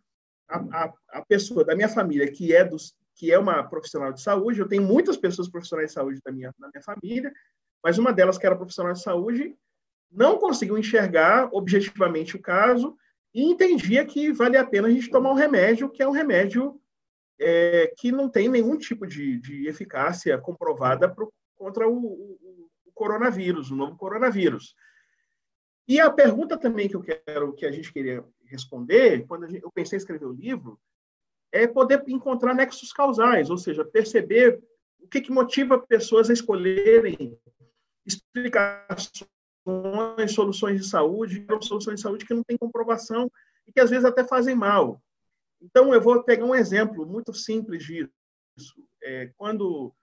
a, 0.48 0.58
a, 0.58 0.94
a 1.10 1.22
pessoa 1.26 1.66
da 1.66 1.76
minha 1.76 1.90
família, 1.90 2.32
que 2.32 2.56
é, 2.56 2.64
dos, 2.64 2.96
que 3.16 3.32
é 3.32 3.40
uma 3.40 3.64
profissional 3.64 4.14
de 4.14 4.22
saúde, 4.22 4.60
eu 4.60 4.68
tenho 4.68 4.84
muitas 4.84 5.18
pessoas 5.18 5.50
profissionais 5.50 5.90
de 5.90 5.94
saúde 5.94 6.22
da 6.24 6.32
minha, 6.32 6.54
na 6.60 6.70
minha 6.70 6.84
família, 6.84 7.34
mas 7.84 7.98
uma 7.98 8.14
delas, 8.14 8.38
que 8.38 8.46
era 8.46 8.56
profissional 8.56 8.94
de 8.94 9.02
saúde, 9.02 9.56
não 10.12 10.38
conseguiu 10.38 10.78
enxergar 10.78 11.50
objetivamente 11.52 12.36
o 12.36 12.42
caso 12.42 12.96
e 13.34 13.44
entendia 13.44 14.06
que 14.06 14.32
valia 14.32 14.62
a 14.62 14.66
pena 14.66 14.88
a 14.88 14.92
gente 14.92 15.10
tomar 15.10 15.32
um 15.32 15.36
remédio 15.36 15.90
que 15.90 16.02
é 16.02 16.08
um 16.08 16.12
remédio 16.12 16.80
é, 17.40 17.94
que 17.98 18.12
não 18.12 18.30
tem 18.30 18.48
nenhum 18.48 18.78
tipo 18.78 19.06
de, 19.06 19.38
de 19.40 19.68
eficácia 19.68 20.38
comprovada 20.38 21.10
pro, 21.10 21.32
contra 21.56 21.88
o, 21.88 21.98
o, 21.98 22.70
o, 22.86 22.92
coronavírus, 22.94 23.72
o 23.72 23.76
novo 23.76 23.98
coronavírus. 23.98 24.76
E 25.88 26.00
a 26.00 26.10
pergunta 26.10 26.58
também 26.58 26.88
que 26.88 26.96
eu 26.96 27.04
quero, 27.04 27.54
que 27.54 27.66
a 27.66 27.72
gente 27.72 27.92
queria 27.92 28.24
responder, 28.46 29.26
quando 29.28 29.48
gente, 29.48 29.64
eu 29.64 29.72
pensei 29.72 29.98
em 29.98 30.00
escrever 30.00 30.26
o 30.26 30.34
livro, 30.34 30.80
é 31.52 31.68
poder 31.68 32.04
encontrar 32.08 32.54
nexos 32.54 32.92
causais, 32.92 33.50
ou 33.50 33.58
seja, 33.58 33.86
perceber 33.86 34.62
o 35.00 35.08
que, 35.08 35.22
que 35.22 35.32
motiva 35.32 35.78
pessoas 35.78 36.30
a 36.30 36.34
escolherem 36.34 37.38
explicações, 38.06 39.28
soluções 40.30 40.82
de 40.82 40.88
saúde, 40.88 41.46
soluções 41.62 41.98
de 41.98 42.02
saúde 42.02 42.26
que 42.26 42.34
não 42.34 42.44
têm 42.44 42.58
comprovação 42.58 43.32
e 43.68 43.72
que 43.72 43.80
às 43.80 43.90
vezes 43.90 44.06
até 44.06 44.24
fazem 44.24 44.56
mal. 44.56 45.02
Então, 45.62 45.94
eu 45.94 46.02
vou 46.02 46.24
pegar 46.24 46.46
um 46.46 46.56
exemplo 46.56 47.06
muito 47.06 47.34
simples 47.34 47.84
disso. 47.84 48.10
É, 49.04 49.32
quando 49.38 49.94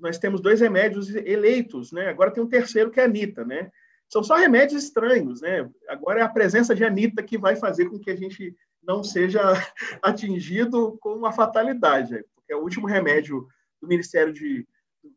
nós 0.00 0.18
temos 0.18 0.40
dois 0.40 0.60
remédios 0.60 1.14
eleitos, 1.14 1.92
né? 1.92 2.08
agora 2.08 2.30
tem 2.30 2.42
um 2.42 2.48
terceiro 2.48 2.90
que 2.90 2.98
é 2.98 3.04
a 3.04 3.06
Anitta, 3.06 3.44
né? 3.44 3.70
São 4.08 4.22
só 4.22 4.36
remédios 4.36 4.84
estranhos, 4.84 5.40
né? 5.40 5.70
Agora 5.88 6.20
é 6.20 6.22
a 6.22 6.28
presença 6.28 6.74
de 6.74 6.84
Anitta 6.84 7.22
que 7.22 7.38
vai 7.38 7.56
fazer 7.56 7.88
com 7.88 7.98
que 7.98 8.10
a 8.10 8.16
gente 8.16 8.54
não 8.82 9.02
seja 9.02 9.40
atingido 10.02 10.98
com 11.00 11.14
uma 11.14 11.32
fatalidade, 11.32 12.24
porque 12.34 12.52
é 12.52 12.56
o 12.56 12.62
último 12.62 12.86
remédio 12.86 13.46
do 13.80 13.88
Ministério 13.88 14.32
de 14.32 14.66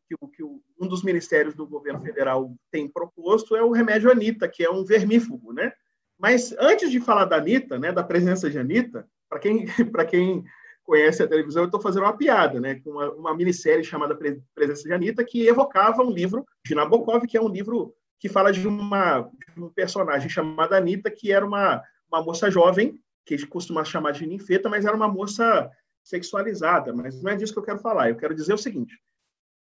que, 0.07 0.15
que 0.33 0.43
um 0.43 0.87
dos 0.87 1.03
ministérios 1.03 1.53
do 1.53 1.67
governo 1.67 2.01
federal 2.01 2.55
tem 2.71 2.87
proposto 2.87 3.55
é 3.55 3.63
o 3.63 3.71
remédio 3.71 4.11
Anitta, 4.11 4.47
que 4.47 4.63
é 4.63 4.69
um 4.69 4.83
vermífugo, 4.83 5.53
né? 5.53 5.71
Mas 6.17 6.55
antes 6.57 6.89
de 6.89 6.99
falar 6.99 7.25
da 7.25 7.37
Anitta, 7.37 7.77
né, 7.77 7.91
da 7.91 8.03
presença 8.03 8.49
de 8.49 8.57
Anitta, 8.57 9.07
para 9.29 9.39
quem, 9.39 9.65
quem 10.09 10.43
conhece 10.83 11.23
a 11.23 11.27
televisão, 11.27 11.63
eu 11.63 11.67
estou 11.67 11.81
fazendo 11.81 12.03
uma 12.03 12.17
piada, 12.17 12.59
né, 12.59 12.75
com 12.75 12.91
uma, 12.91 13.11
uma 13.11 13.35
minissérie 13.35 13.83
chamada 13.83 14.17
Presença 14.53 14.83
de 14.83 14.93
Anitta, 14.93 15.23
que 15.23 15.47
evocava 15.47 16.03
um 16.03 16.11
livro 16.11 16.45
de 16.63 16.75
Nabokov, 16.75 17.25
que 17.25 17.37
é 17.37 17.41
um 17.41 17.49
livro 17.49 17.93
que 18.19 18.29
fala 18.29 18.51
de 18.51 18.67
uma 18.67 19.29
de 19.55 19.63
um 19.63 19.69
personagem 19.69 20.29
chamada 20.29 20.77
Anitta, 20.77 21.09
que 21.09 21.31
era 21.31 21.45
uma, 21.45 21.81
uma 22.11 22.23
moça 22.23 22.49
jovem, 22.49 22.99
que 23.25 23.33
a 23.33 23.37
gente 23.37 23.49
costuma 23.49 23.83
chamar 23.83 24.11
de 24.11 24.25
ninfeta, 24.25 24.69
mas 24.69 24.85
era 24.85 24.95
uma 24.95 25.07
moça 25.07 25.69
sexualizada. 26.03 26.93
Mas 26.93 27.21
não 27.21 27.31
é 27.31 27.35
disso 27.35 27.53
que 27.53 27.59
eu 27.59 27.63
quero 27.63 27.79
falar. 27.79 28.09
Eu 28.09 28.15
quero 28.15 28.35
dizer 28.35 28.53
o 28.53 28.57
seguinte: 28.57 28.99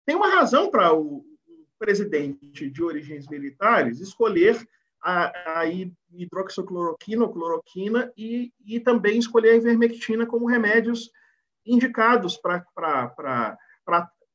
tem 0.05 0.15
uma 0.15 0.29
razão 0.29 0.69
para 0.69 0.93
o 0.93 1.25
presidente 1.79 2.69
de 2.69 2.83
origens 2.83 3.27
militares 3.27 3.99
escolher 3.99 4.57
a, 5.03 5.59
a 5.59 5.65
hidroxicloroquina 6.11 7.23
ou 7.23 7.33
cloroquina 7.33 8.11
e, 8.17 8.53
e 8.65 8.79
também 8.79 9.19
escolher 9.19 9.51
a 9.51 9.55
ivermectina 9.55 10.25
como 10.25 10.47
remédios 10.47 11.11
indicados 11.65 12.37
para 12.37 13.57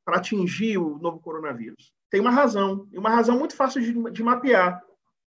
atingir 0.07 0.77
o 0.77 0.99
novo 0.99 1.19
coronavírus. 1.19 1.91
Tem 2.09 2.21
uma 2.21 2.31
razão, 2.31 2.87
e 2.91 2.97
uma 2.97 3.09
razão 3.09 3.37
muito 3.37 3.55
fácil 3.55 3.81
de, 3.81 4.11
de 4.11 4.23
mapear. 4.23 4.81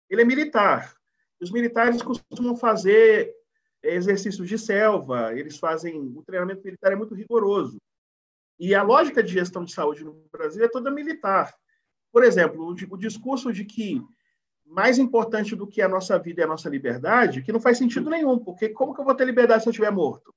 Ele 0.08 0.22
é 0.22 0.24
militar. 0.24 0.94
Os 1.40 1.50
militares 1.50 2.00
costumam 2.02 2.56
fazer 2.56 3.32
exercícios 3.82 4.48
de 4.48 4.56
selva, 4.56 5.32
eles 5.34 5.58
fazem. 5.58 6.00
O 6.16 6.22
treinamento 6.22 6.62
militar 6.64 6.92
é 6.92 6.96
muito 6.96 7.14
rigoroso. 7.14 7.78
E 8.60 8.76
a 8.76 8.82
lógica 8.82 9.22
de 9.22 9.32
gestão 9.32 9.64
de 9.64 9.72
saúde 9.72 10.04
no 10.04 10.24
Brasil 10.30 10.64
é 10.64 10.68
toda 10.68 10.90
militar. 10.90 11.52
Por 12.12 12.22
exemplo, 12.22 12.64
o, 12.64 12.94
o 12.94 12.96
discurso 12.96 13.52
de 13.52 13.64
que 13.64 14.00
mais 14.72 14.98
importante 14.98 15.54
do 15.54 15.66
que 15.66 15.82
a 15.82 15.88
nossa 15.88 16.18
vida 16.18 16.40
e 16.40 16.44
a 16.44 16.46
nossa 16.46 16.68
liberdade, 16.68 17.42
que 17.42 17.52
não 17.52 17.60
faz 17.60 17.76
sentido 17.76 18.08
nenhum, 18.08 18.38
porque 18.38 18.70
como 18.70 18.94
que 18.94 19.00
eu 19.00 19.04
vou 19.04 19.14
ter 19.14 19.26
liberdade 19.26 19.62
se 19.62 19.68
eu 19.68 19.70
estiver 19.70 19.90
morto? 19.90 20.34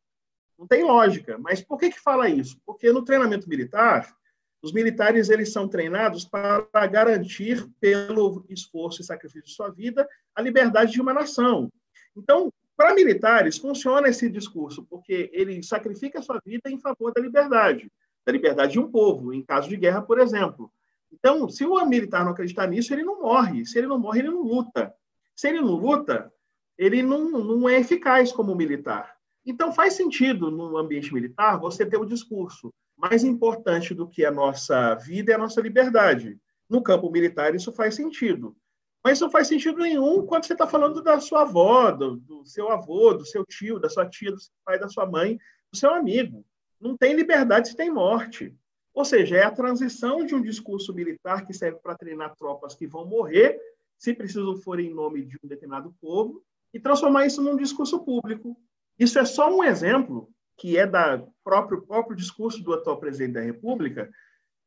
Não 0.59 0.67
tem 0.67 0.83
lógica. 0.83 1.37
Mas 1.37 1.61
por 1.61 1.77
que 1.77 1.89
que 1.89 1.99
fala 1.99 2.29
isso? 2.29 2.59
Porque 2.65 2.91
no 2.91 3.03
treinamento 3.03 3.47
militar, 3.47 4.13
os 4.61 4.73
militares 4.73 5.29
eles 5.29 5.53
são 5.53 5.67
treinados 5.67 6.25
para 6.25 6.87
garantir, 6.87 7.65
pelo 7.79 8.45
esforço 8.49 9.01
e 9.01 9.05
sacrifício 9.05 9.43
de 9.43 9.51
sua 9.51 9.69
vida, 9.69 10.07
a 10.35 10.41
liberdade 10.41 10.91
de 10.91 11.01
uma 11.01 11.13
nação. 11.13 11.71
Então, 12.15 12.51
para 12.75 12.93
militares, 12.93 13.57
funciona 13.57 14.09
esse 14.09 14.29
discurso, 14.29 14.85
porque 14.89 15.29
ele 15.33 15.63
sacrifica 15.63 16.19
a 16.19 16.21
sua 16.21 16.41
vida 16.45 16.69
em 16.69 16.77
favor 16.77 17.13
da 17.13 17.21
liberdade, 17.21 17.89
da 18.25 18.33
liberdade 18.33 18.73
de 18.73 18.79
um 18.79 18.91
povo, 18.91 19.33
em 19.33 19.41
caso 19.41 19.69
de 19.69 19.77
guerra, 19.77 20.01
por 20.01 20.19
exemplo. 20.19 20.69
Então, 21.17 21.47
se 21.49 21.65
o 21.65 21.85
militar 21.85 22.25
não 22.25 22.33
acreditar 22.33 22.67
nisso, 22.67 22.93
ele 22.93 23.03
não 23.03 23.21
morre. 23.21 23.65
Se 23.65 23.77
ele 23.77 23.87
não 23.87 23.97
morre, 23.97 24.19
ele 24.19 24.29
não 24.29 24.41
luta. 24.41 24.93
Se 25.35 25.47
ele 25.47 25.61
não 25.61 25.75
luta, 25.75 26.31
ele 26.77 27.01
não, 27.01 27.29
não 27.29 27.69
é 27.69 27.79
eficaz 27.79 28.31
como 28.31 28.55
militar. 28.55 29.15
Então, 29.45 29.71
faz 29.71 29.93
sentido, 29.93 30.51
no 30.51 30.77
ambiente 30.77 31.13
militar, 31.13 31.57
você 31.57 31.85
ter 31.85 31.97
o 31.97 32.05
discurso. 32.05 32.73
Mais 32.97 33.23
importante 33.23 33.93
do 33.93 34.07
que 34.07 34.25
a 34.25 34.31
nossa 34.31 34.95
vida 34.95 35.31
é 35.31 35.35
a 35.35 35.39
nossa 35.39 35.61
liberdade. 35.61 36.37
No 36.69 36.81
campo 36.81 37.09
militar, 37.09 37.55
isso 37.55 37.71
faz 37.71 37.95
sentido. 37.95 38.55
Mas 39.03 39.19
não 39.19 39.29
faz 39.29 39.47
sentido 39.47 39.77
nenhum 39.77 40.25
quando 40.25 40.45
você 40.45 40.53
está 40.53 40.65
falando 40.67 41.01
da 41.01 41.19
sua 41.19 41.43
avó, 41.43 41.91
do, 41.91 42.17
do, 42.17 42.45
seu 42.45 42.71
avô, 42.71 43.13
do 43.13 43.25
seu 43.25 43.45
tio, 43.45 43.79
da 43.79 43.89
sua 43.89 44.05
tia, 44.07 44.31
do 44.31 44.39
seu 44.39 44.51
pai, 44.65 44.79
da 44.79 44.89
sua 44.89 45.05
mãe, 45.05 45.37
do 45.71 45.77
seu 45.77 45.93
amigo. 45.93 46.43
Não 46.81 46.97
tem 46.97 47.13
liberdade 47.13 47.69
se 47.69 47.75
tem 47.75 47.91
morte. 47.91 48.53
Ou 48.95 49.03
seja, 49.03 49.35
é 49.35 49.43
a 49.43 49.51
transição 49.51 50.25
de 50.25 50.33
um 50.33 50.41
discurso 50.41 50.93
militar 50.93 51.45
que 51.45 51.53
serve 51.53 51.79
para 51.79 51.97
treinar 51.97 52.33
tropas 52.37 52.73
que 52.73 52.87
vão 52.87 53.05
morrer, 53.05 53.59
se 53.99 54.13
preciso 54.13 54.55
for 54.61 54.79
em 54.79 54.89
nome 54.89 55.25
de 55.25 55.37
um 55.43 55.47
determinado 55.47 55.93
povo, 56.01 56.41
e 56.73 56.79
transformar 56.79 57.25
isso 57.25 57.41
num 57.41 57.57
discurso 57.57 57.99
público. 58.05 58.57
Isso 58.97 59.19
é 59.19 59.25
só 59.25 59.53
um 59.53 59.61
exemplo 59.61 60.29
que 60.57 60.77
é 60.77 60.87
da 60.87 61.21
próprio 61.43 61.81
próprio 61.81 62.15
discurso 62.15 62.63
do 62.63 62.73
atual 62.73 62.97
presidente 62.97 63.33
da 63.33 63.41
República, 63.41 64.09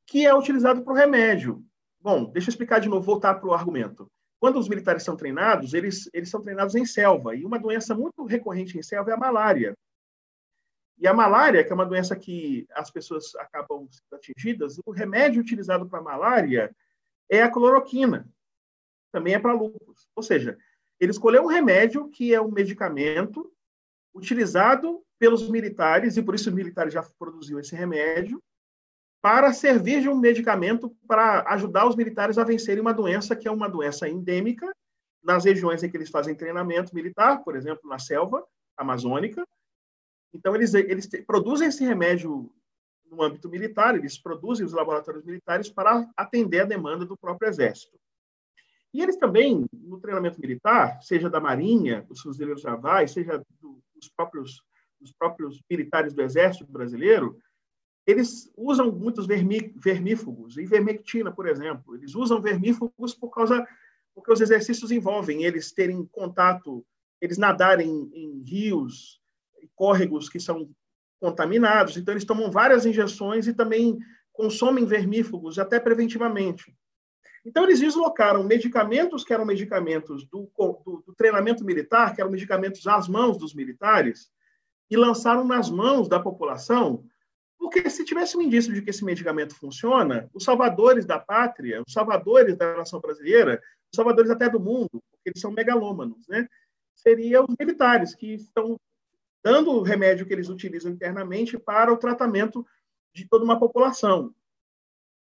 que 0.07 0.27
é 0.27 0.35
utilizado 0.35 0.83
para 0.83 0.93
o 0.93 0.97
remédio. 0.97 1.65
Bom, 1.99 2.31
deixa 2.31 2.51
eu 2.51 2.53
explicar 2.53 2.81
de 2.81 2.89
novo, 2.89 3.07
voltar 3.07 3.35
para 3.37 3.49
o 3.49 3.55
argumento. 3.55 4.11
Quando 4.39 4.59
os 4.59 4.69
militares 4.69 5.03
são 5.03 5.17
treinados, 5.17 5.73
eles, 5.73 6.09
eles 6.13 6.29
são 6.29 6.43
treinados 6.43 6.75
em 6.75 6.85
selva, 6.85 7.35
e 7.35 7.47
uma 7.47 7.59
doença 7.59 7.95
muito 7.95 8.25
recorrente 8.25 8.79
em 8.79 8.83
selva 8.83 9.11
é 9.11 9.15
a 9.15 9.19
malária. 9.19 9.75
E 11.01 11.07
a 11.07 11.15
malária, 11.15 11.63
que 11.63 11.71
é 11.71 11.75
uma 11.75 11.87
doença 11.87 12.17
que 12.17 12.67
as 12.73 12.91
pessoas 12.91 13.35
acabam 13.37 13.89
sendo 13.91 14.19
atingidas, 14.19 14.79
o 14.85 14.91
remédio 14.91 15.41
utilizado 15.41 15.89
para 15.89 16.03
malária 16.03 16.75
é 17.31 17.43
a 17.43 17.51
cloroquina. 17.51 18.29
Também 19.13 19.35
é 19.35 19.39
para 19.39 19.53
lúpus. 19.53 20.09
Ou 20.17 20.23
seja, 20.23 20.59
ele 20.99 21.13
escolheu 21.13 21.45
um 21.45 21.49
remédio 21.49 22.09
que 22.09 22.35
é 22.35 22.41
um 22.41 22.51
medicamento 22.51 23.51
utilizado 24.15 25.03
pelos 25.19 25.49
militares, 25.49 26.17
e 26.17 26.23
por 26.23 26.35
isso 26.35 26.49
os 26.49 26.55
militares 26.55 26.93
já 26.93 27.03
produziu 27.19 27.59
esse 27.61 27.75
remédio, 27.75 28.43
para 29.21 29.53
servir 29.53 30.01
de 30.01 30.09
um 30.09 30.17
medicamento 30.17 30.97
para 31.07 31.43
ajudar 31.53 31.87
os 31.87 31.97
militares 31.97 32.39
a 32.39 32.45
vencerem 32.45 32.81
uma 32.81 32.95
doença 32.95 33.35
que 33.35 33.49
é 33.49 33.51
uma 33.51 33.69
doença 33.69 34.09
endêmica 34.09 34.73
nas 35.23 35.45
regiões 35.45 35.83
em 35.83 35.91
que 35.91 35.97
eles 35.97 36.11
fazem 36.11 36.37
treinamento 36.37 36.95
militar, 36.95 37.43
por 37.43 37.57
exemplo, 37.57 37.89
na 37.89 37.99
selva 37.99 38.47
amazônica, 38.77 39.45
então, 40.33 40.55
eles, 40.55 40.75
eles 40.75 41.09
produzem 41.27 41.69
esse 41.69 41.85
remédio 41.85 42.53
no 43.11 43.23
âmbito 43.23 43.49
militar, 43.49 43.97
eles 43.97 44.19
produzem 44.19 44.65
os 44.65 44.73
laboratórios 44.73 45.25
militares 45.25 45.71
para 45.71 46.09
atender 46.17 46.61
a 46.61 46.67
demanda 46.67 47.07
do 47.07 47.17
próprio 47.17 47.49
Exército. 47.49 47.99
E 48.93 49.03
eles 49.03 49.17
também, 49.17 49.67
no 49.73 50.01
treinamento 50.01 50.41
militar, 50.41 51.01
seja 51.03 51.29
da 51.29 51.41
Marinha, 51.41 52.03
dos 52.03 52.21
fuzileiros 52.21 52.65
navais, 52.65 53.11
seja 53.11 53.43
do, 53.61 53.83
dos, 53.95 54.09
próprios, 54.15 54.63
dos 55.01 55.13
próprios 55.13 55.61
militares 55.71 56.15
do 56.15 56.23
Exército 56.23 56.71
brasileiro, 56.71 57.39
eles 58.07 58.51
usam 58.57 58.91
muitos 58.91 59.27
vermí, 59.27 59.73
vermífugos, 59.77 60.57
ivermectina, 60.57 61.31
por 61.31 61.47
exemplo. 61.47 61.95
Eles 61.95 62.15
usam 62.15 62.41
vermífugos 62.41 63.15
por 63.15 63.31
causa 63.31 63.67
porque 64.15 64.33
os 64.33 64.41
exercícios 64.41 64.91
envolvem 64.91 65.45
eles 65.45 65.71
terem 65.71 66.05
contato, 66.07 66.85
eles 67.21 67.39
nadarem 67.39 68.11
em 68.13 68.43
rios, 68.43 69.21
córregos 69.79 70.29
que 70.29 70.41
são 70.41 70.69
contaminados, 71.21 71.97
então 71.97 72.13
eles 72.13 72.25
tomam 72.25 72.51
várias 72.51 72.85
injeções 72.85 73.47
e 73.47 73.55
também 73.55 73.97
consomem 74.33 74.85
vermífugos, 74.85 75.59
até 75.59 75.79
preventivamente. 75.81 76.77
Então, 77.45 77.65
eles 77.65 77.81
deslocaram 77.81 78.43
medicamentos 78.45 79.25
que 79.25 79.33
eram 79.33 79.45
medicamentos 79.45 80.25
do, 80.29 80.51
do, 80.57 81.03
do, 81.07 81.15
treinamento 81.17 81.65
militar, 81.65 82.15
que 82.15 82.21
eram 82.21 82.31
medicamentos 82.31 82.87
às 82.87 83.09
mãos 83.09 83.39
dos 83.39 83.55
militares, 83.55 84.29
e 84.91 84.97
lançaram 84.97 85.45
nas 85.45 85.71
mãos 85.71 86.09
da 86.09 86.21
população, 86.21 87.05
porque 87.59 87.89
se 87.89 88.05
tivesse 88.05 88.37
um 88.37 88.43
indício 88.43 88.73
de 88.73 88.83
que 88.83 88.91
esse 88.91 89.05
medicamento 89.05 89.55
funciona, 89.55 90.29
os 90.33 90.45
salvadores 90.45 91.05
da 91.05 91.19
pátria, 91.19 91.83
os 91.87 91.93
salvadores 91.93 92.57
da 92.57 92.77
nação 92.77 93.01
brasileira, 93.01 93.61
os 93.93 93.97
salvadores 93.97 94.31
até 94.31 94.49
do 94.49 94.61
mundo, 94.61 94.91
porque 94.91 95.31
eles 95.31 95.41
são 95.41 95.51
megalômanos, 95.51 96.27
né? 96.29 96.47
seriam 96.95 97.45
os 97.49 97.57
militares, 97.59 98.15
que 98.15 98.35
estão 98.35 98.77
dando 99.43 99.71
o 99.71 99.83
remédio 99.83 100.27
que 100.27 100.33
eles 100.33 100.49
utilizam 100.49 100.93
internamente 100.93 101.59
para 101.59 101.93
o 101.93 101.97
tratamento 101.97 102.67
de 103.15 103.27
toda 103.29 103.45
uma 103.45 103.59
população. 103.59 104.35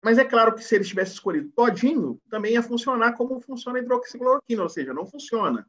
Mas 0.03 0.17
é 0.17 0.25
claro 0.25 0.55
que 0.55 0.63
se 0.63 0.75
eles 0.75 0.87
tivessem 0.87 1.13
escolhido 1.13 1.51
todinho, 1.51 2.19
também 2.29 2.53
ia 2.53 2.63
funcionar 2.63 3.13
como 3.13 3.39
funciona 3.39 3.77
a 3.77 3.81
hidroxicloroquina, 3.81 4.63
ou 4.63 4.69
seja, 4.69 4.93
não 4.93 5.05
funciona. 5.05 5.67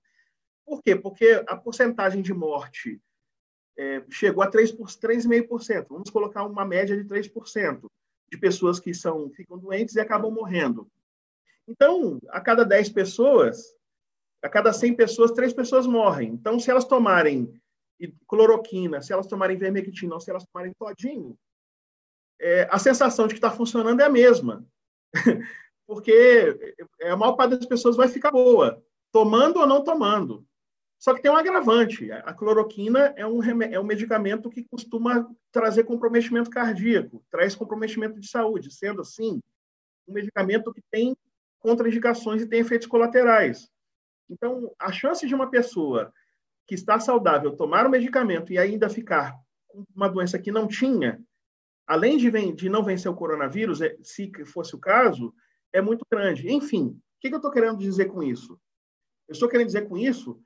Por 0.65 0.83
quê? 0.83 0.97
Porque 0.97 1.45
a 1.47 1.57
porcentagem 1.57 2.23
de 2.23 2.33
morte 2.33 3.01
é, 3.77 4.03
chegou 4.11 4.43
a 4.43 4.51
3,5%. 4.51 5.87
Vamos 5.91 6.11
colocar 6.11 6.45
uma 6.45 6.65
média 6.65 6.97
de 6.97 7.05
3% 7.05 7.87
de 8.31 8.39
pessoas 8.39 8.81
que 8.81 8.95
são, 8.95 9.31
ficam 9.31 9.59
doentes 9.59 9.95
e 9.95 10.01
acabam 10.01 10.33
morrendo. 10.33 10.91
Então, 11.69 12.19
a 12.29 12.41
cada 12.41 12.65
10 12.65 12.89
pessoas, 12.89 13.77
a 14.43 14.49
cada 14.49 14.73
100 14.73 14.97
pessoas, 14.97 15.33
3 15.33 15.53
pessoas 15.53 15.87
morrem. 15.87 16.31
Então, 16.31 16.59
se 16.59 16.71
elas 16.71 16.87
tomarem 16.87 17.61
cloroquina, 18.27 19.01
se 19.01 19.13
elas 19.13 19.27
tomarem 19.27 19.57
vermectina 19.57 20.15
ou 20.15 20.21
se 20.21 20.31
elas 20.31 20.45
tomarem 20.45 20.73
todinho, 20.79 21.37
é, 22.41 22.69
a 22.71 22.79
sensação 22.79 23.27
de 23.27 23.35
que 23.35 23.39
está 23.39 23.51
funcionando 23.51 24.01
é 24.01 24.05
a 24.05 24.11
mesma. 24.11 24.67
Porque 25.87 26.77
a 27.03 27.17
maior 27.17 27.35
parte 27.35 27.57
das 27.57 27.67
pessoas 27.67 27.97
vai 27.97 28.09
ficar 28.09 28.31
boa, 28.31 28.83
tomando 29.13 29.61
ou 29.61 29.67
não 29.67 29.85
tomando. 29.85 30.47
Só 30.99 31.13
que 31.13 31.21
tem 31.21 31.31
um 31.31 31.37
agravante. 31.37 32.13
A 32.13 32.33
cloroquina 32.33 33.13
é 33.17 33.27
um, 33.27 33.43
é 33.63 33.79
um 33.79 33.85
medicamento 33.85 34.49
que 34.49 34.63
costuma 34.63 35.29
trazer 35.51 35.83
comprometimento 35.83 36.49
cardíaco, 36.49 37.25
traz 37.29 37.57
comprometimento 37.57 38.21
de 38.21 38.29
saúde. 38.29 38.73
Sendo 38.73 39.01
assim, 39.01 39.41
um 40.07 40.13
medicamento 40.13 40.73
que 40.73 40.83
tem 40.91 41.17
contraindicações 41.59 42.43
e 42.43 42.47
tem 42.47 42.61
efeitos 42.61 42.87
colaterais. 42.87 43.69
Então, 44.31 44.73
a 44.79 44.93
chance 44.93 45.27
de 45.27 45.35
uma 45.35 45.51
pessoa 45.51 46.13
que 46.67 46.75
está 46.75 46.99
saudável 47.01 47.57
tomar 47.57 47.87
o 47.87 47.91
medicamento 47.91 48.53
e 48.53 48.59
ainda 48.59 48.89
ficar 48.89 49.37
com 49.69 49.85
uma 49.95 50.09
doença 50.09 50.39
que 50.39 50.53
não 50.53 50.67
tinha, 50.69 51.21
além 51.87 52.17
de, 52.17 52.31
de 52.53 52.69
não 52.69 52.85
vencer 52.85 53.11
o 53.11 53.17
coronavírus, 53.17 53.81
é, 53.81 53.97
se 54.03 54.31
fosse 54.47 54.75
o 54.75 54.79
caso, 54.79 55.35
é 55.73 55.81
muito 55.81 56.07
grande. 56.11 56.51
Enfim, 56.53 56.87
o 56.87 57.01
que, 57.21 57.29
que 57.29 57.35
eu 57.35 57.39
estou 57.39 57.51
querendo 57.51 57.79
dizer 57.79 58.07
com 58.07 58.23
isso? 58.23 58.59
Eu 59.29 59.33
estou 59.33 59.49
querendo 59.49 59.67
dizer 59.67 59.89
com 59.89 59.97
isso 59.97 60.41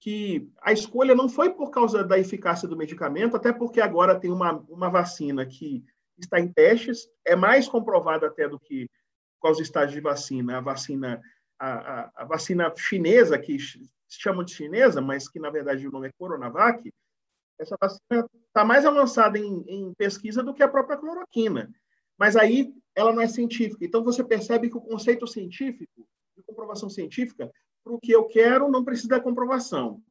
que 0.00 0.50
a 0.60 0.72
escolha 0.72 1.14
não 1.14 1.28
foi 1.28 1.50
por 1.50 1.70
causa 1.70 2.02
da 2.02 2.18
eficácia 2.18 2.66
do 2.66 2.76
medicamento, 2.76 3.36
até 3.36 3.52
porque 3.52 3.80
agora 3.80 4.18
tem 4.18 4.32
uma, 4.32 4.54
uma 4.68 4.90
vacina 4.90 5.46
que 5.46 5.84
está 6.18 6.40
em 6.40 6.52
testes, 6.52 7.08
é 7.24 7.36
mais 7.36 7.68
comprovada 7.68 8.26
até 8.26 8.48
do 8.48 8.58
que 8.58 8.90
com 9.38 9.50
os 9.50 9.60
estágios 9.60 9.94
de 9.94 10.00
vacina, 10.00 10.58
a 10.58 10.60
vacina, 10.60 11.20
a, 11.58 11.72
a, 11.72 12.12
a 12.16 12.24
vacina 12.24 12.72
chinesa, 12.76 13.38
que 13.38 13.56
se 14.12 14.20
chama 14.20 14.44
de 14.44 14.52
chinesa, 14.52 15.00
mas 15.00 15.28
que 15.28 15.40
na 15.40 15.50
verdade 15.50 15.86
o 15.86 15.90
nome 15.90 16.08
é 16.08 16.12
Coronavac, 16.18 16.92
essa 17.58 17.76
vacina 17.80 18.28
está 18.46 18.64
mais 18.64 18.84
avançada 18.84 19.38
em, 19.38 19.64
em 19.66 19.94
pesquisa 19.94 20.42
do 20.42 20.52
que 20.52 20.62
a 20.62 20.68
própria 20.68 20.96
cloroquina. 20.96 21.72
Mas 22.18 22.36
aí 22.36 22.74
ela 22.94 23.12
não 23.12 23.22
é 23.22 23.28
científica. 23.28 23.84
Então 23.84 24.04
você 24.04 24.22
percebe 24.22 24.68
que 24.68 24.76
o 24.76 24.80
conceito 24.80 25.26
científico, 25.26 26.06
de 26.36 26.42
comprovação 26.42 26.90
científica, 26.90 27.50
para 27.82 27.92
o 27.92 27.98
que 27.98 28.12
eu 28.12 28.24
quero 28.24 28.70
não 28.70 28.84
precisa 28.84 29.08
da 29.08 29.20
comprovação, 29.20 30.02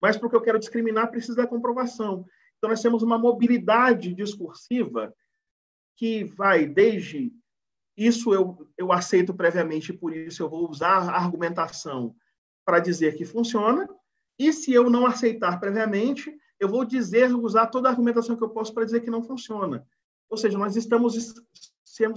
mas 0.00 0.16
para 0.16 0.26
o 0.26 0.30
que 0.30 0.36
eu 0.36 0.42
quero 0.42 0.58
discriminar 0.58 1.10
precisa 1.10 1.36
da 1.36 1.46
comprovação. 1.46 2.24
Então 2.56 2.70
nós 2.70 2.80
temos 2.80 3.02
uma 3.02 3.18
mobilidade 3.18 4.14
discursiva 4.14 5.14
que 5.96 6.24
vai 6.24 6.66
desde 6.66 7.32
isso 7.96 8.32
eu, 8.32 8.66
eu 8.78 8.92
aceito 8.92 9.34
previamente, 9.34 9.92
por 9.92 10.16
isso 10.16 10.42
eu 10.42 10.48
vou 10.48 10.68
usar 10.70 11.10
a 11.10 11.16
argumentação 11.16 12.14
para 12.64 12.80
dizer 12.80 13.16
que 13.16 13.24
funciona. 13.24 13.88
E 14.38 14.52
se 14.52 14.72
eu 14.72 14.88
não 14.88 15.06
aceitar 15.06 15.58
previamente, 15.60 16.34
eu 16.58 16.68
vou 16.68 16.84
dizer, 16.84 17.34
usar 17.34 17.66
toda 17.66 17.88
a 17.88 17.90
argumentação 17.90 18.36
que 18.36 18.42
eu 18.42 18.50
posso 18.50 18.72
para 18.72 18.84
dizer 18.84 19.00
que 19.00 19.10
não 19.10 19.22
funciona. 19.22 19.86
Ou 20.28 20.36
seja, 20.36 20.56
nós 20.56 20.76
estamos 20.76 21.34
sendo 21.84 22.16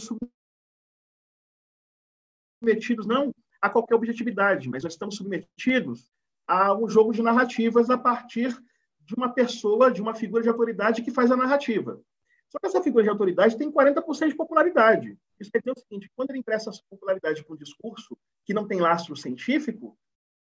submetidos 2.61 3.05
não 3.05 3.33
a 3.61 3.69
qualquer 3.69 3.95
objetividade, 3.95 4.69
mas 4.69 4.83
nós 4.83 4.93
estamos 4.93 5.15
submetidos 5.15 6.11
a 6.45 6.75
um 6.75 6.87
jogo 6.87 7.13
de 7.13 7.21
narrativas 7.21 7.89
a 7.89 7.97
partir 7.97 8.55
de 8.99 9.15
uma 9.15 9.29
pessoa, 9.29 9.91
de 9.91 10.01
uma 10.01 10.13
figura 10.13 10.43
de 10.43 10.49
autoridade 10.49 11.01
que 11.01 11.11
faz 11.11 11.31
a 11.31 11.37
narrativa. 11.37 12.01
Só 12.49 12.59
que 12.59 12.67
essa 12.67 12.83
figura 12.83 13.03
de 13.03 13.09
autoridade 13.09 13.57
tem 13.57 13.71
40% 13.71 14.27
de 14.27 14.35
popularidade. 14.35 15.17
Isso 15.39 15.51
quer 15.51 15.59
dizer 15.59 15.71
o 15.71 15.79
seguinte: 15.79 16.11
quando 16.15 16.29
ele 16.29 16.39
empresta 16.39 16.69
essa 16.69 16.81
popularidade 16.89 17.43
para 17.43 17.53
um 17.53 17.57
discurso 17.57 18.17
que 18.45 18.53
não 18.53 18.67
tem 18.67 18.79
lastro 18.79 19.15
científico, 19.15 19.97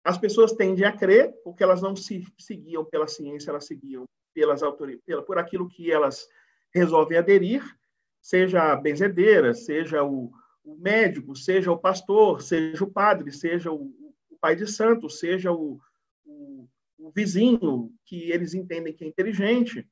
as 0.05 0.19
pessoas 0.19 0.53
tendem 0.53 0.85
a 0.85 0.93
crer, 0.93 1.33
porque 1.45 1.63
elas 1.63 1.83
não 1.83 1.95
se 1.95 2.25
seguiam 2.39 2.85
pela 2.85 3.07
ciência, 3.07 3.51
elas 3.51 3.67
seguiam 3.67 4.05
pelas 4.35 4.63
autoridades, 4.63 5.27
por 5.27 5.39
aquilo 5.39 5.69
que 5.69 5.91
elas 5.91 6.27
resolvem 6.73 7.19
aderir, 7.19 7.63
seja 8.23 8.73
a 8.73 8.77
benzedeira, 8.77 9.53
seja 9.53 10.03
o, 10.03 10.31
o 10.65 10.77
médico, 10.79 11.37
seja 11.37 11.71
o 11.71 11.79
pastor, 11.79 12.43
seja 12.43 12.85
o 12.85 12.91
padre, 12.91 13.33
seja 13.33 13.71
o, 13.71 13.93
o 14.31 14.39
pai 14.41 14.57
de 14.57 14.67
santo, 14.67 15.11
seja 15.11 15.53
o, 15.53 15.81
o, 16.25 16.69
o 16.99 17.11
vizinho 17.11 17.93
que 18.07 18.31
eles 18.31 18.55
entendem 18.55 18.95
que 18.95 19.05
é 19.05 19.09
inteligente 19.09 19.87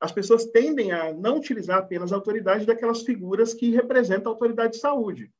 as 0.00 0.10
pessoas 0.10 0.46
tendem 0.46 0.92
a 0.92 1.12
não 1.12 1.36
utilizar 1.36 1.78
apenas 1.78 2.10
a 2.10 2.16
autoridade 2.16 2.64
daquelas 2.64 3.02
figuras 3.02 3.52
que 3.52 3.70
representam 3.70 4.32
a 4.32 4.34
autoridade 4.34 4.72
de 4.72 4.78
saúde. 4.78 5.30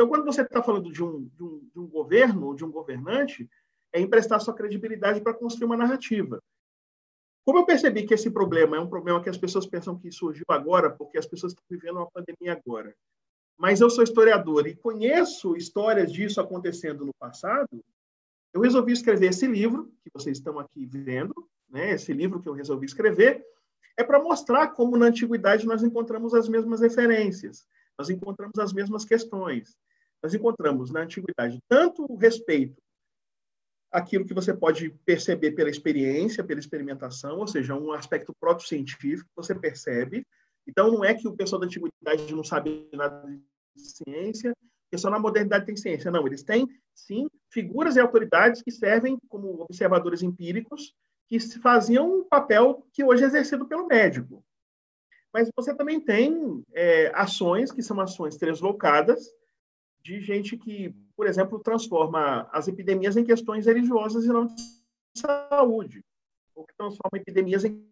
Então, 0.00 0.08
quando 0.08 0.24
você 0.24 0.40
está 0.40 0.62
falando 0.62 0.90
de 0.90 1.04
um, 1.04 1.26
de, 1.26 1.42
um, 1.42 1.58
de 1.58 1.78
um 1.78 1.86
governo 1.86 2.46
ou 2.46 2.54
de 2.54 2.64
um 2.64 2.70
governante, 2.70 3.46
é 3.92 4.00
emprestar 4.00 4.40
sua 4.40 4.54
credibilidade 4.54 5.20
para 5.20 5.34
construir 5.34 5.66
uma 5.66 5.76
narrativa. 5.76 6.42
Como 7.44 7.58
eu 7.58 7.66
percebi 7.66 8.06
que 8.06 8.14
esse 8.14 8.30
problema 8.30 8.78
é 8.78 8.80
um 8.80 8.88
problema 8.88 9.22
que 9.22 9.28
as 9.28 9.36
pessoas 9.36 9.66
pensam 9.66 9.98
que 9.98 10.10
surgiu 10.10 10.46
agora, 10.48 10.88
porque 10.88 11.18
as 11.18 11.26
pessoas 11.26 11.52
estão 11.52 11.62
vivendo 11.68 11.96
uma 11.96 12.10
pandemia 12.10 12.54
agora, 12.54 12.96
mas 13.58 13.82
eu 13.82 13.90
sou 13.90 14.02
historiador 14.02 14.66
e 14.66 14.74
conheço 14.74 15.54
histórias 15.54 16.10
disso 16.10 16.40
acontecendo 16.40 17.04
no 17.04 17.12
passado, 17.18 17.84
eu 18.54 18.62
resolvi 18.62 18.94
escrever 18.94 19.26
esse 19.26 19.46
livro, 19.46 19.92
que 20.02 20.10
vocês 20.14 20.38
estão 20.38 20.58
aqui 20.58 20.86
vendo, 20.86 21.34
né? 21.68 21.90
esse 21.90 22.14
livro 22.14 22.40
que 22.40 22.48
eu 22.48 22.54
resolvi 22.54 22.86
escrever, 22.86 23.44
é 23.98 24.02
para 24.02 24.18
mostrar 24.18 24.68
como 24.68 24.96
na 24.96 25.08
antiguidade 25.08 25.66
nós 25.66 25.82
encontramos 25.82 26.32
as 26.32 26.48
mesmas 26.48 26.80
referências, 26.80 27.66
nós 27.98 28.08
encontramos 28.08 28.58
as 28.58 28.72
mesmas 28.72 29.04
questões. 29.04 29.76
Nós 30.22 30.34
encontramos 30.34 30.90
na 30.90 31.00
antiguidade 31.00 31.58
tanto 31.68 32.04
o 32.10 32.16
respeito 32.16 32.80
aquilo 33.90 34.24
que 34.24 34.34
você 34.34 34.54
pode 34.54 34.90
perceber 35.04 35.52
pela 35.52 35.68
experiência, 35.68 36.44
pela 36.44 36.60
experimentação, 36.60 37.38
ou 37.38 37.46
seja, 37.46 37.74
um 37.74 37.92
aspecto 37.92 38.32
proto-científico 38.38 39.28
que 39.28 39.36
você 39.36 39.54
percebe. 39.54 40.24
Então, 40.66 40.90
não 40.92 41.04
é 41.04 41.14
que 41.14 41.26
o 41.26 41.34
pessoal 41.34 41.60
da 41.60 41.66
antiguidade 41.66 42.32
não 42.34 42.44
sabe 42.44 42.88
nada 42.92 43.26
de 43.26 43.82
ciência, 43.82 44.54
porque 44.84 44.98
só 44.98 45.10
na 45.10 45.18
modernidade 45.18 45.66
tem 45.66 45.76
ciência. 45.76 46.10
Não, 46.10 46.26
eles 46.26 46.42
têm, 46.42 46.68
sim, 46.94 47.28
figuras 47.50 47.96
e 47.96 48.00
autoridades 48.00 48.62
que 48.62 48.70
servem 48.70 49.18
como 49.28 49.62
observadores 49.62 50.22
empíricos 50.22 50.94
que 51.28 51.38
faziam 51.60 52.20
um 52.20 52.24
papel 52.24 52.86
que 52.92 53.04
hoje 53.04 53.24
é 53.24 53.26
exercido 53.26 53.66
pelo 53.66 53.86
médico. 53.86 54.44
Mas 55.32 55.48
você 55.54 55.74
também 55.74 56.00
tem 56.00 56.64
é, 56.72 57.12
ações 57.14 57.70
que 57.70 57.82
são 57.82 58.00
ações 58.00 58.36
translocadas 58.36 59.32
de 60.02 60.20
gente 60.20 60.56
que, 60.56 60.94
por 61.16 61.26
exemplo, 61.26 61.58
transforma 61.58 62.48
as 62.52 62.68
epidemias 62.68 63.16
em 63.16 63.24
questões 63.24 63.66
religiosas 63.66 64.24
e 64.24 64.28
não 64.28 64.46
de 64.46 64.54
saúde, 65.14 66.04
ou 66.54 66.64
que 66.64 66.74
transforma 66.76 67.18
epidemias 67.18 67.64
em 67.64 67.84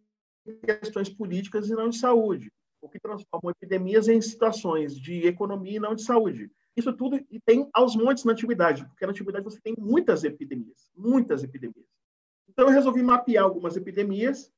questões 0.65 1.09
políticas 1.09 1.69
e 1.69 1.75
não 1.75 1.89
de 1.89 1.99
saúde, 1.99 2.51
ou 2.81 2.89
que 2.89 2.99
transformam 2.99 3.51
epidemias 3.51 4.09
em 4.09 4.21
situações 4.21 4.99
de 4.99 5.27
economia 5.27 5.77
e 5.77 5.81
não 5.81 5.95
de 5.95 6.03
saúde. 6.03 6.51
Isso 6.77 6.93
tudo 6.93 7.17
e 7.31 7.41
tem 7.41 7.69
aos 7.75 7.97
montes 7.97 8.25
na 8.25 8.33
antiguidade, 8.33 8.87
porque 8.87 9.05
na 9.05 9.11
antiguidade 9.11 9.45
você 9.45 9.61
tem 9.61 9.75
muitas 9.79 10.25
epidemias, 10.25 10.91
muitas 10.97 11.43
epidemias. 11.43 11.87
Então, 12.49 12.67
eu 12.67 12.73
resolvi 12.73 13.03
mapear 13.03 13.45
algumas 13.45 13.77
epidemias. 13.77 14.51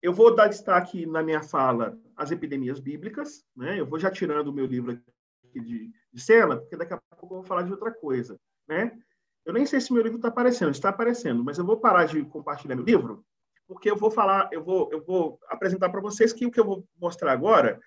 Eu 0.00 0.12
vou 0.12 0.34
dar 0.34 0.48
destaque 0.48 1.04
na 1.04 1.22
minha 1.22 1.42
fala 1.42 1.98
às 2.16 2.30
epidemias 2.30 2.78
bíblicas. 2.78 3.44
Né? 3.56 3.80
Eu 3.80 3.86
vou 3.86 3.98
já 3.98 4.10
tirando 4.10 4.48
o 4.48 4.52
meu 4.52 4.66
livro 4.66 4.92
aqui 4.92 5.17
de, 5.60 5.90
de 6.12 6.20
cena, 6.20 6.56
porque 6.56 6.76
daqui 6.76 6.94
a 6.94 7.00
pouco 7.16 7.34
eu 7.34 7.38
vou 7.38 7.46
falar 7.46 7.62
de 7.62 7.72
outra 7.72 7.92
coisa. 7.92 8.38
Né? 8.66 8.96
Eu 9.44 9.52
nem 9.52 9.66
sei 9.66 9.80
se 9.80 9.92
meu 9.92 10.02
livro 10.02 10.16
está 10.16 10.28
aparecendo, 10.28 10.70
está 10.70 10.88
aparecendo, 10.90 11.44
mas 11.44 11.58
eu 11.58 11.64
vou 11.64 11.78
parar 11.78 12.04
de 12.04 12.24
compartilhar 12.24 12.76
meu 12.76 12.84
livro, 12.84 13.24
porque 13.66 13.90
eu 13.90 13.96
vou 13.96 14.10
falar, 14.10 14.48
eu 14.52 14.62
vou, 14.62 14.88
eu 14.92 15.04
vou 15.04 15.38
apresentar 15.48 15.88
para 15.90 16.00
vocês 16.00 16.32
que 16.32 16.46
o 16.46 16.50
que 16.50 16.60
eu 16.60 16.64
vou 16.64 16.86
mostrar 17.00 17.32
agora 17.32 17.78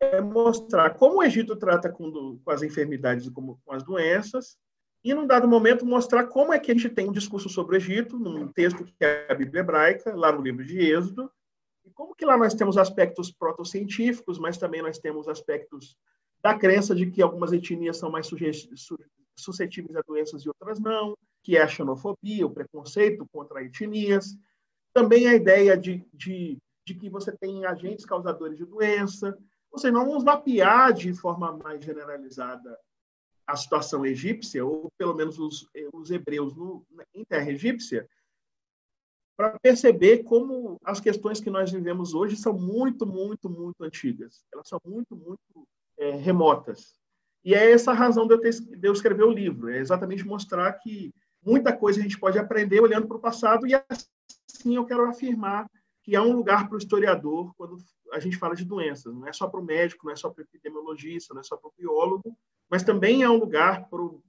é 0.00 0.20
mostrar 0.20 0.90
como 0.94 1.18
o 1.18 1.22
Egito 1.22 1.56
trata 1.56 1.90
com, 1.90 2.38
com 2.38 2.50
as 2.50 2.62
enfermidades 2.62 3.26
e 3.26 3.30
com, 3.30 3.56
com 3.64 3.72
as 3.72 3.82
doenças, 3.82 4.56
e, 5.04 5.14
num 5.14 5.26
dado 5.26 5.46
momento, 5.46 5.86
mostrar 5.86 6.26
como 6.26 6.52
é 6.52 6.58
que 6.58 6.70
a 6.70 6.74
gente 6.74 6.88
tem 6.88 7.08
um 7.08 7.12
discurso 7.12 7.48
sobre 7.48 7.76
o 7.76 7.78
Egito, 7.78 8.18
num 8.18 8.48
texto 8.48 8.84
que 8.84 8.92
é 9.00 9.26
a 9.30 9.34
Bíblia 9.34 9.60
Hebraica, 9.60 10.14
lá 10.14 10.32
no 10.32 10.42
livro 10.42 10.64
de 10.64 10.78
Êxodo, 10.78 11.30
e 11.84 11.90
como 11.90 12.14
que 12.14 12.26
lá 12.26 12.36
nós 12.36 12.54
temos 12.54 12.76
aspectos 12.76 13.30
protocientíficos, 13.30 14.38
mas 14.38 14.58
também 14.58 14.82
nós 14.82 14.98
temos 14.98 15.28
aspectos 15.28 15.96
da 16.42 16.56
crença 16.56 16.94
de 16.94 17.10
que 17.10 17.22
algumas 17.22 17.52
etnias 17.52 17.96
são 17.96 18.10
mais 18.10 18.30
suscetíveis 19.36 19.96
a 19.96 20.02
doenças 20.02 20.42
e 20.42 20.48
outras 20.48 20.78
não, 20.78 21.16
que 21.42 21.56
é 21.56 21.62
a 21.62 21.68
xenofobia, 21.68 22.46
o 22.46 22.50
preconceito 22.50 23.26
contra 23.32 23.62
etnias, 23.62 24.36
também 24.92 25.26
a 25.26 25.34
ideia 25.34 25.76
de, 25.76 26.04
de, 26.12 26.58
de 26.86 26.94
que 26.94 27.08
você 27.08 27.32
tem 27.36 27.64
agentes 27.64 28.04
causadores 28.04 28.58
de 28.58 28.64
doença, 28.64 29.36
ou 29.70 29.78
seja, 29.78 29.92
não 29.92 30.06
vamos 30.06 30.24
mapear 30.24 30.92
de 30.92 31.12
forma 31.12 31.56
mais 31.56 31.84
generalizada 31.84 32.78
a 33.46 33.56
situação 33.56 34.04
egípcia, 34.04 34.64
ou 34.64 34.90
pelo 34.98 35.14
menos 35.14 35.38
os, 35.38 35.68
os 35.92 36.10
hebreus 36.10 36.54
no, 36.54 36.84
em 37.14 37.24
terra 37.24 37.50
egípcia, 37.50 38.08
para 39.36 39.58
perceber 39.60 40.24
como 40.24 40.78
as 40.84 41.00
questões 41.00 41.40
que 41.40 41.48
nós 41.48 41.70
vivemos 41.70 42.12
hoje 42.12 42.36
são 42.36 42.52
muito, 42.52 43.06
muito, 43.06 43.48
muito 43.48 43.84
antigas. 43.84 44.44
Elas 44.52 44.68
são 44.68 44.80
muito, 44.84 45.16
muito 45.16 45.66
é, 45.98 46.10
remotas. 46.12 46.98
E 47.44 47.54
é 47.54 47.72
essa 47.72 47.92
a 47.92 47.94
razão 47.94 48.26
de 48.26 48.34
eu, 48.34 48.40
ter, 48.40 48.52
de 48.52 48.88
eu 48.88 48.92
escrever 48.92 49.24
o 49.24 49.32
livro, 49.32 49.70
é 49.70 49.78
exatamente 49.78 50.26
mostrar 50.26 50.72
que 50.74 51.14
muita 51.42 51.72
coisa 51.72 52.00
a 52.00 52.02
gente 52.02 52.18
pode 52.18 52.38
aprender 52.38 52.80
olhando 52.80 53.06
para 53.06 53.16
o 53.16 53.20
passado 53.20 53.66
e 53.66 53.74
assim 53.74 54.76
eu 54.76 54.84
quero 54.84 55.06
afirmar 55.06 55.68
que 56.02 56.16
há 56.16 56.22
um 56.22 56.32
lugar 56.32 56.66
para 56.68 56.76
o 56.76 56.78
historiador 56.78 57.54
quando 57.54 57.76
a 58.12 58.18
gente 58.18 58.38
fala 58.38 58.54
de 58.54 58.64
doenças. 58.64 59.14
Não 59.14 59.26
é 59.26 59.32
só 59.32 59.46
para 59.46 59.60
o 59.60 59.64
médico, 59.64 60.06
não 60.06 60.12
é 60.12 60.16
só 60.16 60.30
para 60.30 60.40
o 60.40 60.44
epidemiologista, 60.44 61.34
não 61.34 61.40
é 61.40 61.44
só 61.44 61.56
para 61.56 61.68
o 61.68 61.74
biólogo, 61.76 62.36
mas 62.70 62.82
também 62.82 63.22
há 63.22 63.30
um 63.30 63.38
lugar 63.38 63.88
para 63.88 64.00
o, 64.00 64.22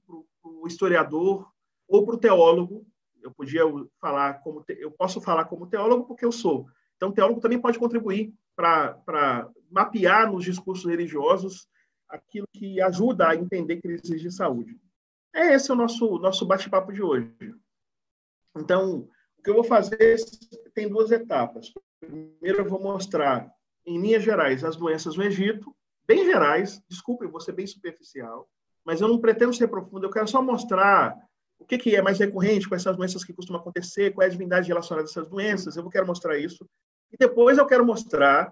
historiador 0.67 1.49
ou 1.87 2.05
para 2.05 2.15
o 2.15 2.19
teólogo. 2.19 2.85
Eu 3.21 3.31
podia 3.31 3.63
falar 3.99 4.35
como 4.41 4.63
eu 4.67 4.91
posso 4.91 5.21
falar 5.21 5.45
como 5.45 5.67
teólogo 5.67 6.05
porque 6.05 6.25
eu 6.25 6.31
sou. 6.31 6.67
Então, 6.95 7.09
o 7.09 7.13
teólogo 7.13 7.39
também 7.39 7.59
pode 7.59 7.79
contribuir 7.79 8.33
para 8.55 9.49
mapear 9.71 10.31
nos 10.31 10.43
discursos 10.43 10.85
religiosos 10.85 11.67
aquilo 12.07 12.47
que 12.53 12.81
ajuda 12.81 13.29
a 13.29 13.35
entender 13.35 13.81
crises 13.81 14.21
de 14.21 14.31
saúde. 14.31 14.79
É 15.33 15.53
esse 15.53 15.71
o 15.71 15.75
nosso 15.75 16.17
nosso 16.17 16.45
bate-papo 16.45 16.91
de 16.91 17.01
hoje. 17.01 17.31
Então, 18.57 19.07
o 19.37 19.41
que 19.43 19.49
eu 19.49 19.53
vou 19.53 19.63
fazer 19.63 20.17
tem 20.73 20.89
duas 20.89 21.11
etapas. 21.11 21.71
Primeiro, 21.99 22.59
eu 22.59 22.65
vou 22.65 22.81
mostrar, 22.81 23.49
em 23.85 23.99
linhas 24.01 24.23
gerais, 24.23 24.63
as 24.63 24.75
doenças 24.75 25.15
no 25.15 25.23
Egito, 25.23 25.75
bem 26.07 26.25
gerais, 26.25 26.81
desculpe, 26.89 27.25
eu 27.25 27.31
vou 27.31 27.39
ser 27.39 27.51
bem 27.51 27.67
superficial, 27.67 28.49
mas 28.83 29.01
eu 29.01 29.07
não 29.07 29.19
pretendo 29.19 29.53
ser 29.53 29.67
profundo, 29.67 30.05
eu 30.05 30.11
quero 30.11 30.27
só 30.27 30.41
mostrar 30.41 31.15
o 31.59 31.65
que, 31.65 31.77
que 31.77 31.95
é 31.95 32.01
mais 32.01 32.17
recorrente, 32.17 32.67
quais 32.67 32.81
são 32.81 32.91
as 32.91 32.97
doenças 32.97 33.23
que 33.23 33.33
costumam 33.33 33.61
acontecer, 33.61 34.11
qual 34.11 34.23
é 34.23 34.27
a 34.27 34.31
divindade 34.31 34.67
relacionada 34.67 35.07
a 35.07 35.09
essas 35.09 35.27
doenças, 35.27 35.75
eu 35.75 35.87
quero 35.89 36.07
mostrar 36.07 36.37
isso. 36.37 36.67
E 37.11 37.17
depois 37.17 37.57
eu 37.57 37.65
quero 37.65 37.85
mostrar 37.85 38.51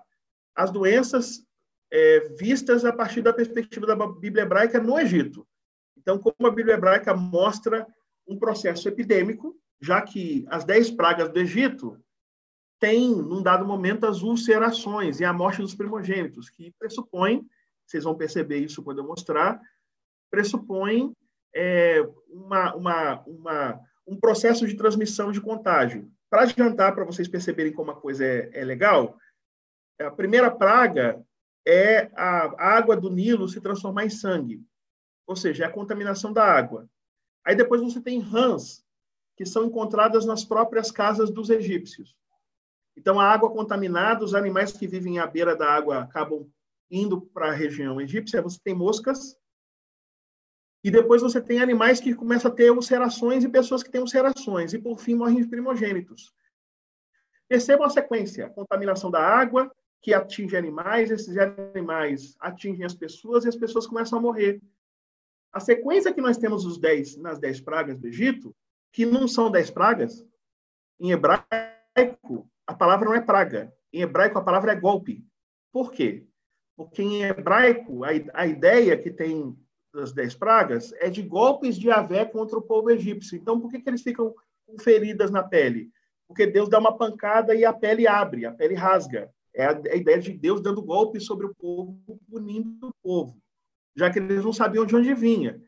as 0.57 0.71
doenças 0.71 1.45
é, 1.91 2.29
vistas 2.39 2.83
a 2.83 2.91
partir 2.91 3.21
da 3.21 3.31
perspectiva 3.31 3.85
da 3.85 3.95
Bíblia 3.95 4.43
hebraica 4.43 4.79
no 4.79 4.99
Egito. 4.99 5.47
Então, 5.95 6.17
como 6.17 6.47
a 6.47 6.51
Bíblia 6.51 6.73
hebraica 6.73 7.13
mostra 7.13 7.85
um 8.27 8.37
processo 8.39 8.89
epidêmico, 8.89 9.55
já 9.79 10.01
que 10.01 10.45
as 10.49 10.65
dez 10.65 10.89
pragas 10.89 11.29
do 11.29 11.39
Egito 11.39 11.97
têm, 12.79 13.15
num 13.15 13.41
dado 13.41 13.65
momento, 13.65 14.07
as 14.07 14.23
ulcerações 14.23 15.19
e 15.19 15.25
a 15.25 15.31
morte 15.31 15.61
dos 15.61 15.75
primogênitos, 15.75 16.49
que 16.49 16.73
pressupõe, 16.79 17.45
vocês 17.85 18.03
vão 18.03 18.15
perceber 18.15 18.57
isso 18.57 18.83
quando 18.83 18.99
eu 18.99 19.07
mostrar, 19.07 19.61
pressupõe 20.29 21.13
é, 21.55 22.01
uma, 22.29 22.75
uma, 22.75 23.23
uma, 23.25 23.79
um 24.07 24.19
processo 24.19 24.67
de 24.67 24.75
transmissão 24.75 25.31
de 25.31 25.39
contágio. 25.39 26.11
Para 26.29 26.43
adiantar, 26.43 26.93
para 26.93 27.05
vocês 27.05 27.27
perceberem 27.27 27.71
como 27.71 27.91
a 27.91 27.95
coisa 27.95 28.25
é, 28.25 28.49
é 28.53 28.65
legal, 28.65 29.17
a 29.99 30.11
primeira 30.11 30.51
praga 30.51 31.23
é 31.65 32.09
a 32.15 32.77
água 32.77 32.95
do 32.95 33.09
Nilo 33.09 33.47
se 33.47 33.59
transformar 33.59 34.05
em 34.05 34.09
sangue, 34.09 34.63
ou 35.25 35.35
seja, 35.35 35.65
é 35.65 35.67
a 35.67 35.71
contaminação 35.71 36.31
da 36.31 36.43
água. 36.43 36.89
Aí 37.45 37.55
depois 37.55 37.81
você 37.81 38.01
tem 38.01 38.19
rãs, 38.19 38.85
que 39.35 39.45
são 39.45 39.65
encontradas 39.65 40.25
nas 40.25 40.43
próprias 40.43 40.91
casas 40.91 41.29
dos 41.29 41.49
egípcios. 41.49 42.15
Então, 42.95 43.19
a 43.19 43.31
água 43.31 43.51
contaminada, 43.51 44.25
os 44.25 44.33
animais 44.33 44.71
que 44.71 44.87
vivem 44.87 45.19
à 45.19 45.27
beira 45.27 45.55
da 45.55 45.69
água 45.69 45.99
acabam 45.99 46.49
indo 46.89 47.21
para 47.21 47.49
a 47.49 47.53
região 47.53 48.01
egípcia. 48.01 48.41
Você 48.41 48.59
tem 48.63 48.73
moscas, 48.73 49.37
e 50.83 50.89
depois 50.89 51.21
você 51.21 51.41
tem 51.41 51.59
animais 51.59 51.99
que 51.99 52.15
começam 52.15 52.49
a 52.49 52.53
ter 52.53 52.71
ulcerações 52.71 53.43
e 53.43 53.49
pessoas 53.49 53.83
que 53.83 53.91
têm 53.91 54.01
ulcerações. 54.01 54.73
E, 54.73 54.79
por 54.79 54.99
fim, 54.99 55.15
morrem 55.15 55.41
os 55.41 55.47
primogênitos. 55.47 56.33
Percebam 57.47 57.85
a 57.85 57.89
sequência: 57.89 58.49
contaminação 58.49 59.11
da 59.11 59.21
água, 59.21 59.71
que 60.01 60.13
atinge 60.13 60.55
animais, 60.55 61.11
esses 61.11 61.35
animais 61.37 62.35
atingem 62.39 62.85
as 62.85 62.93
pessoas 62.93 63.45
e 63.45 63.49
as 63.49 63.55
pessoas 63.55 63.87
começam 63.87 64.19
a 64.19 64.21
morrer. 64.21 64.61
A 65.51 65.59
sequência 65.59 66.13
que 66.13 66.21
nós 66.21 66.37
temos 66.37 66.65
os 66.65 66.77
dez, 66.77 67.17
nas 67.17 67.39
dez 67.39 67.59
pragas 67.59 67.97
do 67.97 68.07
Egito, 68.07 68.55
que 68.91 69.05
não 69.05 69.27
são 69.27 69.51
dez 69.51 69.69
pragas, 69.69 70.25
em 70.99 71.11
hebraico, 71.11 72.49
a 72.65 72.73
palavra 72.73 73.05
não 73.05 73.15
é 73.15 73.21
praga. 73.21 73.73
Em 73.91 74.01
hebraico, 74.01 74.37
a 74.37 74.43
palavra 74.43 74.71
é 74.71 74.75
golpe. 74.75 75.25
Por 75.71 75.91
quê? 75.91 76.25
Porque 76.75 77.01
em 77.01 77.23
hebraico, 77.23 78.03
a, 78.03 78.09
a 78.33 78.47
ideia 78.47 78.97
que 78.97 79.09
tem 79.09 79.57
das 79.93 80.11
dez 80.11 80.35
pragas 80.35 80.93
é 80.99 81.09
de 81.09 81.23
golpes 81.23 81.77
de 81.77 81.89
Avé 81.89 82.25
contra 82.25 82.57
o 82.57 82.61
povo 82.61 82.91
egípcio. 82.91 83.35
Então, 83.35 83.59
por 83.59 83.71
que, 83.71 83.79
que 83.79 83.89
eles 83.89 84.01
ficam 84.01 84.33
com 84.65 84.77
feridas 84.79 85.31
na 85.31 85.43
pele? 85.43 85.89
Porque 86.27 86.45
Deus 86.45 86.69
dá 86.69 86.77
uma 86.77 86.95
pancada 86.95 87.55
e 87.55 87.65
a 87.65 87.73
pele 87.73 88.07
abre, 88.07 88.45
a 88.45 88.51
pele 88.51 88.75
rasga. 88.75 89.31
É 89.57 89.65
a, 89.65 89.71
a 89.71 89.95
ideia 89.95 90.19
de 90.19 90.31
Deus 90.31 90.61
dando 90.61 90.83
golpe 90.83 91.19
sobre 91.19 91.47
o 91.47 91.55
povo, 91.55 91.99
punindo 92.29 92.89
o 92.89 92.93
povo, 93.01 93.41
já 93.95 94.07
que 94.11 94.19
eles 94.19 94.45
não 94.45 94.53
sabiam 94.53 94.85
de 94.85 94.95
onde 94.95 95.15
vinha. 95.15 95.59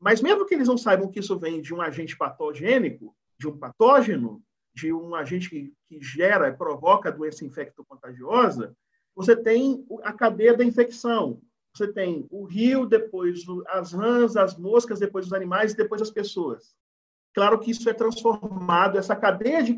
Mas 0.00 0.20
mesmo 0.20 0.44
que 0.44 0.54
eles 0.54 0.66
não 0.66 0.76
saibam 0.76 1.08
que 1.08 1.20
isso 1.20 1.38
vem 1.38 1.62
de 1.62 1.72
um 1.72 1.80
agente 1.80 2.16
patogênico, 2.16 3.14
de 3.38 3.46
um 3.46 3.56
patógeno, 3.56 4.42
de 4.74 4.92
um 4.92 5.14
agente 5.14 5.48
que, 5.48 5.72
que 5.86 6.02
gera 6.02 6.48
e 6.48 6.56
provoca 6.56 7.08
a 7.08 7.12
doença 7.12 7.44
infecto-contagiosa, 7.44 8.76
você 9.14 9.36
tem 9.36 9.86
a 10.02 10.12
cadeia 10.12 10.56
da 10.56 10.64
infecção. 10.64 11.40
Você 11.72 11.86
tem 11.92 12.26
o 12.30 12.44
rio, 12.44 12.84
depois 12.84 13.44
as 13.68 13.92
rãs, 13.92 14.36
as 14.36 14.58
moscas, 14.58 14.98
depois 14.98 15.26
os 15.26 15.32
animais 15.32 15.72
e 15.72 15.76
depois 15.76 16.02
as 16.02 16.10
pessoas. 16.10 16.74
Claro 17.32 17.60
que 17.60 17.70
isso 17.70 17.88
é 17.88 17.94
transformado, 17.94 18.98
essa 18.98 19.14
cadeia 19.14 19.62
de 19.62 19.72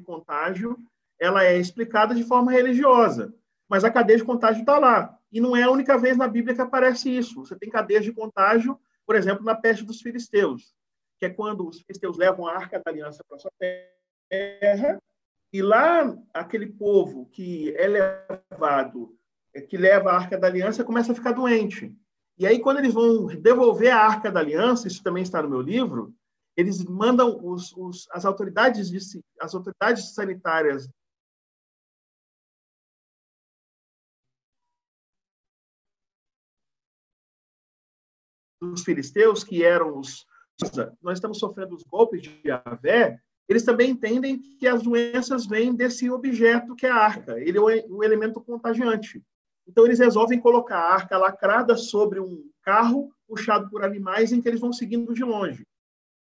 contágio 0.00 0.78
ela 1.20 1.44
é 1.44 1.56
explicada 1.58 2.14
de 2.14 2.24
forma 2.24 2.52
religiosa, 2.52 3.34
mas 3.68 3.84
a 3.84 3.90
cadeia 3.90 4.18
de 4.18 4.24
contágio 4.24 4.60
está 4.60 4.78
lá. 4.78 5.18
E 5.30 5.40
não 5.40 5.56
é 5.56 5.64
a 5.64 5.70
única 5.70 5.98
vez 5.98 6.16
na 6.16 6.26
Bíblia 6.26 6.54
que 6.54 6.60
aparece 6.60 7.14
isso. 7.14 7.44
Você 7.44 7.56
tem 7.56 7.68
cadeias 7.68 8.04
de 8.04 8.12
contágio, 8.12 8.78
por 9.06 9.14
exemplo, 9.14 9.44
na 9.44 9.54
peste 9.54 9.84
dos 9.84 10.00
filisteus, 10.00 10.74
que 11.18 11.26
é 11.26 11.30
quando 11.30 11.68
os 11.68 11.80
filisteus 11.80 12.16
levam 12.16 12.46
a 12.46 12.54
arca 12.54 12.80
da 12.82 12.90
aliança 12.90 13.22
para 13.28 13.38
sua 13.38 13.50
terra, 14.30 15.02
e 15.52 15.62
lá 15.62 16.16
aquele 16.32 16.66
povo 16.66 17.26
que 17.32 17.74
é 17.76 17.86
levado, 17.86 19.16
que 19.68 19.76
leva 19.76 20.10
a 20.10 20.16
arca 20.16 20.38
da 20.38 20.46
aliança, 20.46 20.84
começa 20.84 21.12
a 21.12 21.14
ficar 21.14 21.32
doente. 21.32 21.94
E 22.38 22.46
aí, 22.46 22.60
quando 22.60 22.78
eles 22.78 22.94
vão 22.94 23.26
devolver 23.26 23.90
a 23.90 23.98
arca 23.98 24.30
da 24.30 24.40
aliança, 24.40 24.86
isso 24.86 25.02
também 25.02 25.22
está 25.22 25.42
no 25.42 25.48
meu 25.48 25.60
livro, 25.60 26.14
eles 26.56 26.84
mandam 26.84 27.38
os, 27.42 27.72
os, 27.76 28.08
as 28.12 28.24
autoridades 28.24 28.90
de, 28.90 28.98
as 29.40 29.54
autoridades 29.54 30.14
sanitárias 30.14 30.88
dos 38.70 38.82
filisteus, 38.82 39.44
que 39.44 39.64
eram 39.64 39.98
os. 39.98 40.26
Nós 41.00 41.18
estamos 41.18 41.38
sofrendo 41.38 41.74
os 41.74 41.84
golpes 41.84 42.22
de 42.22 42.40
Yahvé, 42.44 43.20
eles 43.48 43.64
também 43.64 43.90
entendem 43.90 44.40
que 44.58 44.68
as 44.68 44.82
doenças 44.82 45.46
vêm 45.46 45.74
desse 45.74 46.10
objeto 46.10 46.76
que 46.76 46.84
é 46.84 46.90
a 46.90 46.96
arca. 46.96 47.40
Ele 47.40 47.56
é 47.56 47.86
um 47.88 48.02
elemento 48.04 48.40
contagiante. 48.40 49.22
Então, 49.66 49.86
eles 49.86 49.98
resolvem 49.98 50.38
colocar 50.38 50.78
a 50.78 50.94
arca 50.94 51.16
lacrada 51.16 51.76
sobre 51.76 52.20
um 52.20 52.44
carro 52.62 53.10
puxado 53.26 53.70
por 53.70 53.82
animais 53.82 54.32
em 54.32 54.40
que 54.40 54.48
eles 54.48 54.60
vão 54.60 54.72
seguindo 54.72 55.14
de 55.14 55.24
longe. 55.24 55.66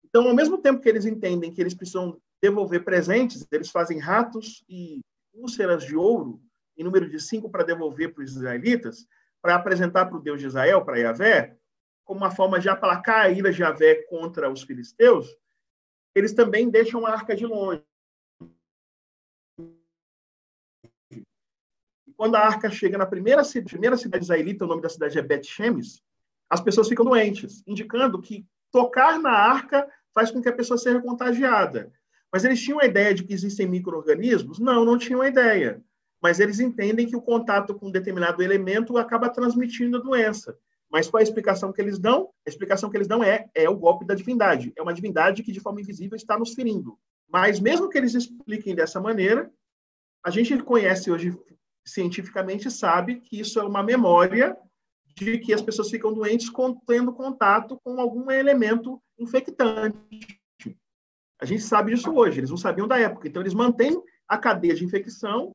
Então, 0.04 0.28
ao 0.28 0.34
mesmo 0.34 0.58
tempo 0.58 0.80
que 0.80 0.88
eles 0.88 1.04
entendem 1.04 1.52
que 1.52 1.60
eles 1.60 1.74
precisam 1.74 2.20
devolver 2.42 2.84
presentes, 2.84 3.46
eles 3.50 3.70
fazem 3.70 3.98
ratos 3.98 4.64
e 4.68 5.00
úlceras 5.32 5.84
de 5.84 5.96
ouro, 5.96 6.40
em 6.76 6.84
número 6.84 7.08
de 7.08 7.20
cinco, 7.20 7.50
para 7.50 7.64
devolver 7.64 8.12
para 8.12 8.24
os 8.24 8.32
israelitas, 8.32 9.06
para 9.42 9.54
apresentar 9.54 10.06
para 10.06 10.16
o 10.16 10.22
Deus 10.22 10.40
de 10.40 10.46
Israel, 10.46 10.84
para 10.84 10.98
Yahvé, 10.98 11.56
como 12.04 12.20
uma 12.20 12.30
forma 12.30 12.58
de 12.58 12.68
aplacar 12.68 13.26
a 13.26 13.30
ira 13.30 13.50
de 13.50 13.58
Javé 13.58 14.02
contra 14.08 14.50
os 14.50 14.62
filisteus, 14.62 15.28
eles 16.14 16.32
também 16.32 16.68
deixam 16.68 17.06
a 17.06 17.12
arca 17.12 17.36
de 17.36 17.46
longe. 17.46 17.82
Quando 22.16 22.34
a 22.34 22.40
arca 22.40 22.70
chega 22.70 22.98
na 22.98 23.06
primeira, 23.06 23.42
primeira 23.64 23.96
cidade 23.96 24.24
israelita, 24.24 24.64
o 24.64 24.68
nome 24.68 24.82
da 24.82 24.88
cidade 24.88 25.18
é 25.18 25.22
Bet-Shemes, 25.22 26.02
as 26.50 26.60
pessoas 26.60 26.88
ficam 26.88 27.04
doentes, 27.04 27.62
indicando 27.66 28.20
que 28.20 28.44
tocar 28.72 29.18
na 29.18 29.30
arca 29.30 29.88
faz 30.12 30.30
com 30.30 30.42
que 30.42 30.48
a 30.48 30.52
pessoa 30.52 30.76
seja 30.76 31.00
contagiada. 31.00 31.92
Mas 32.32 32.44
eles 32.44 32.60
tinham 32.60 32.80
a 32.80 32.84
ideia 32.84 33.14
de 33.14 33.24
que 33.24 33.32
existem 33.32 33.66
micro-organismos? 33.66 34.58
Não, 34.58 34.84
não 34.84 34.98
tinham 34.98 35.20
a 35.20 35.28
ideia. 35.28 35.82
Mas 36.20 36.38
eles 36.38 36.60
entendem 36.60 37.06
que 37.06 37.16
o 37.16 37.22
contato 37.22 37.74
com 37.74 37.88
um 37.88 37.90
determinado 37.90 38.42
elemento 38.42 38.98
acaba 38.98 39.30
transmitindo 39.30 39.96
a 39.96 40.00
doença. 40.00 40.58
Mas 40.90 41.08
qual 41.08 41.20
é 41.20 41.22
a 41.22 41.28
explicação 41.28 41.72
que 41.72 41.80
eles 41.80 41.98
dão? 41.98 42.30
A 42.46 42.50
explicação 42.50 42.90
que 42.90 42.96
eles 42.96 43.06
dão 43.06 43.22
é, 43.22 43.48
é 43.54 43.68
o 43.68 43.76
golpe 43.76 44.04
da 44.04 44.14
divindade. 44.14 44.72
É 44.76 44.82
uma 44.82 44.92
divindade 44.92 45.42
que, 45.42 45.52
de 45.52 45.60
forma 45.60 45.80
invisível, 45.80 46.16
está 46.16 46.36
nos 46.36 46.52
ferindo. 46.52 46.98
Mas, 47.28 47.60
mesmo 47.60 47.88
que 47.88 47.96
eles 47.96 48.14
expliquem 48.14 48.74
dessa 48.74 49.00
maneira, 49.00 49.50
a 50.24 50.30
gente 50.30 50.60
conhece 50.62 51.10
hoje 51.10 51.38
cientificamente 51.86 52.70
sabe 52.70 53.20
que 53.20 53.40
isso 53.40 53.58
é 53.58 53.64
uma 53.64 53.82
memória 53.82 54.56
de 55.16 55.38
que 55.38 55.52
as 55.52 55.62
pessoas 55.62 55.90
ficam 55.90 56.12
doentes 56.12 56.50
tendo 56.86 57.12
contato 57.12 57.80
com 57.82 58.00
algum 58.00 58.30
elemento 58.30 59.00
infectante. 59.18 60.40
A 61.40 61.44
gente 61.44 61.62
sabe 61.62 61.94
disso 61.94 62.12
hoje, 62.12 62.40
eles 62.40 62.50
não 62.50 62.56
sabiam 62.56 62.86
da 62.86 62.98
época. 62.98 63.28
Então, 63.28 63.40
eles 63.40 63.54
mantêm 63.54 64.00
a 64.28 64.36
cadeia 64.36 64.74
de 64.74 64.84
infecção. 64.84 65.54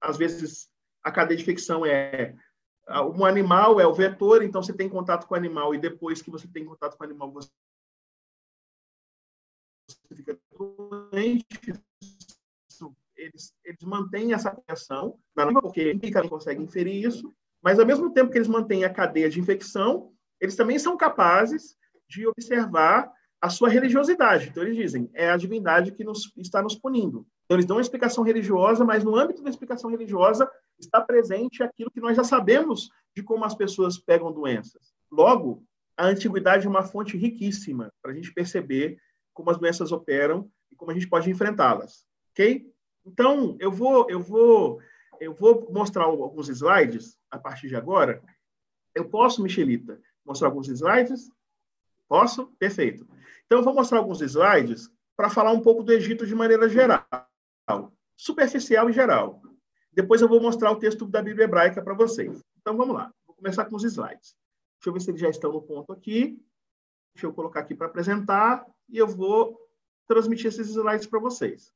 Às 0.00 0.16
vezes, 0.16 0.68
a 1.02 1.12
cadeia 1.12 1.36
de 1.36 1.42
infecção 1.42 1.84
é 1.84 2.34
um 2.88 3.24
animal, 3.24 3.80
é 3.80 3.86
o 3.86 3.94
vetor, 3.94 4.42
então 4.42 4.62
você 4.62 4.72
tem 4.72 4.88
contato 4.88 5.26
com 5.26 5.34
o 5.34 5.36
animal 5.36 5.74
e 5.74 5.78
depois 5.78 6.20
que 6.20 6.30
você 6.30 6.46
tem 6.46 6.64
contato 6.64 6.96
com 6.96 7.04
o 7.04 7.06
animal, 7.06 7.32
você 7.32 7.50
fica 10.14 10.38
doente. 10.56 11.72
Eles, 13.16 13.54
eles 13.64 13.82
mantêm 13.84 14.34
essa 14.34 14.50
proteção, 14.50 15.18
porque 15.62 15.94
ninguém 15.94 16.28
consegue 16.28 16.62
inferir 16.62 17.06
isso, 17.06 17.32
mas 17.62 17.78
ao 17.78 17.86
mesmo 17.86 18.12
tempo 18.12 18.30
que 18.30 18.36
eles 18.36 18.48
mantêm 18.48 18.84
a 18.84 18.92
cadeia 18.92 19.30
de 19.30 19.40
infecção, 19.40 20.12
eles 20.40 20.56
também 20.56 20.78
são 20.78 20.96
capazes 20.96 21.76
de 22.08 22.26
observar 22.26 23.10
a 23.40 23.48
sua 23.48 23.68
religiosidade. 23.68 24.48
Então, 24.48 24.62
eles 24.62 24.76
dizem, 24.76 25.10
é 25.14 25.30
a 25.30 25.36
divindade 25.36 25.92
que 25.92 26.04
nos, 26.04 26.32
está 26.36 26.60
nos 26.60 26.74
punindo. 26.74 27.26
Então, 27.44 27.56
eles 27.56 27.66
dão 27.66 27.76
uma 27.76 27.82
explicação 27.82 28.24
religiosa, 28.24 28.84
mas 28.84 29.04
no 29.04 29.16
âmbito 29.16 29.42
da 29.42 29.50
explicação 29.50 29.90
religiosa 29.90 30.50
está 30.78 31.00
presente 31.00 31.62
aquilo 31.62 31.90
que 31.90 32.00
nós 32.00 32.16
já 32.16 32.24
sabemos 32.24 32.90
de 33.14 33.22
como 33.22 33.44
as 33.44 33.54
pessoas 33.54 33.98
pegam 33.98 34.32
doenças. 34.32 34.92
Logo, 35.10 35.64
a 35.96 36.06
antiguidade 36.06 36.66
é 36.66 36.70
uma 36.70 36.82
fonte 36.82 37.16
riquíssima 37.16 37.92
para 38.02 38.12
a 38.12 38.14
gente 38.14 38.32
perceber 38.32 38.98
como 39.32 39.50
as 39.50 39.58
doenças 39.58 39.92
operam 39.92 40.50
e 40.70 40.76
como 40.76 40.90
a 40.90 40.94
gente 40.94 41.08
pode 41.08 41.30
enfrentá-las, 41.30 42.06
ok? 42.30 42.70
Então, 43.06 43.56
eu 43.60 43.70
vou, 43.70 44.08
eu 44.08 44.20
vou, 44.20 44.80
eu 45.20 45.34
vou 45.34 45.70
mostrar 45.70 46.04
alguns 46.04 46.48
slides 46.48 47.16
a 47.30 47.38
partir 47.38 47.68
de 47.68 47.76
agora. 47.76 48.22
Eu 48.94 49.08
posso, 49.08 49.42
Michelita, 49.42 50.00
mostrar 50.24 50.48
alguns 50.48 50.68
slides? 50.68 51.30
Posso? 52.08 52.46
Perfeito. 52.58 53.06
Então, 53.44 53.58
eu 53.58 53.64
vou 53.64 53.74
mostrar 53.74 53.98
alguns 53.98 54.20
slides 54.20 54.90
para 55.16 55.30
falar 55.30 55.52
um 55.52 55.60
pouco 55.60 55.82
do 55.82 55.92
Egito 55.92 56.26
de 56.26 56.34
maneira 56.34 56.68
geral, 56.68 57.06
superficial 58.16 58.88
e 58.88 58.92
geral. 58.92 59.42
Depois 59.94 60.20
eu 60.20 60.28
vou 60.28 60.40
mostrar 60.40 60.70
o 60.72 60.78
texto 60.78 61.06
da 61.06 61.22
Bíblia 61.22 61.44
hebraica 61.44 61.82
para 61.82 61.94
vocês. 61.94 62.42
Então, 62.60 62.76
vamos 62.76 62.94
lá. 62.94 63.12
Vou 63.26 63.36
começar 63.36 63.64
com 63.64 63.76
os 63.76 63.84
slides. 63.84 64.36
Deixa 64.78 64.88
eu 64.88 64.92
ver 64.92 65.00
se 65.00 65.10
eles 65.10 65.20
já 65.20 65.30
estão 65.30 65.52
no 65.52 65.62
ponto 65.62 65.92
aqui. 65.92 66.38
Deixa 67.14 67.26
eu 67.26 67.32
colocar 67.32 67.60
aqui 67.60 67.74
para 67.74 67.86
apresentar 67.86 68.66
e 68.88 68.98
eu 68.98 69.06
vou 69.06 69.58
transmitir 70.06 70.48
esses 70.48 70.68
slides 70.68 71.06
para 71.06 71.20
vocês. 71.20 71.72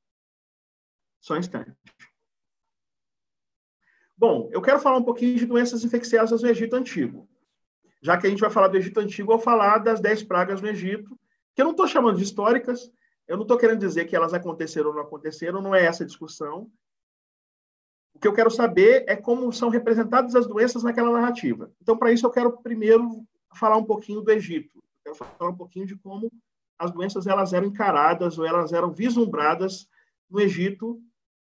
Só 1.21 1.35
um 1.35 1.39
instante. 1.39 1.73
Bom, 4.17 4.49
eu 4.53 4.61
quero 4.61 4.81
falar 4.81 4.99
um 4.99 5.05
pouquinho 5.05 5.39
de 5.39 5.47
doenças 5.47 5.85
infecciosas 5.85 6.43
no 6.43 6.49
Egito 6.49 6.75
Antigo. 6.75 7.29
Já 8.03 8.17
que 8.17 8.27
a 8.27 8.31
gente 8.31 8.41
vai 8.41 8.51
falar 8.51 8.69
do 8.69 8.77
Egito 8.77 8.99
Antigo, 8.99 9.33
eu 9.33 9.37
vou 9.37 9.45
falar 9.45 9.79
das 9.79 10.01
dez 10.01 10.23
pragas 10.23 10.61
no 10.61 10.69
Egito, 10.69 11.19
que 11.55 11.63
eu 11.63 11.65
não 11.65 11.73
estou 11.73 11.87
chamando 11.87 12.17
de 12.17 12.25
históricas, 12.25 12.91
eu 13.27 13.37
não 13.37 13.43
estou 13.43 13.57
querendo 13.57 13.81
dizer 13.81 14.07
que 14.07 14.17
elas 14.17 14.35
aconteceram 14.35 14.91
ou 14.91 14.97
não 14.97 15.03
aconteceram, 15.03 15.63
não 15.63 15.75
é 15.75 15.85
essa 15.85 16.03
a 16.03 16.07
discussão. 16.07 16.71
O 18.19 18.21
que 18.21 18.27
eu 18.27 18.33
quero 18.33 18.51
saber 18.51 19.05
é 19.07 19.15
como 19.15 19.53
são 19.53 19.69
representadas 19.69 20.35
as 20.35 20.45
doenças 20.45 20.83
naquela 20.83 21.13
narrativa. 21.13 21.71
Então, 21.81 21.97
para 21.97 22.11
isso, 22.11 22.27
eu 22.27 22.31
quero 22.33 22.59
primeiro 22.61 23.25
falar 23.55 23.77
um 23.77 23.85
pouquinho 23.85 24.21
do 24.21 24.33
Egito. 24.33 24.83
Eu 25.05 25.15
quero 25.15 25.15
falar 25.15 25.53
um 25.53 25.57
pouquinho 25.57 25.87
de 25.87 25.95
como 25.95 26.29
as 26.77 26.91
doenças 26.91 27.29
elas 27.29 27.53
eram 27.53 27.69
encaradas 27.69 28.37
ou 28.37 28.45
elas 28.45 28.73
eram 28.73 28.91
vislumbradas 28.91 29.89
no 30.29 30.41
Egito 30.41 31.01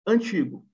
antigo, 0.06 0.64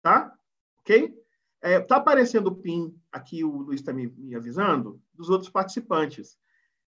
tá? 0.00 0.34
Ok? 0.80 1.14
É, 1.60 1.80
tá 1.80 1.96
aparecendo 1.96 2.46
o 2.46 2.56
PIN 2.56 2.98
aqui, 3.12 3.44
o 3.44 3.58
Luiz 3.58 3.80
está 3.80 3.92
me, 3.92 4.06
me 4.06 4.34
avisando, 4.34 5.02
dos 5.12 5.28
outros 5.28 5.50
participantes. 5.50 6.38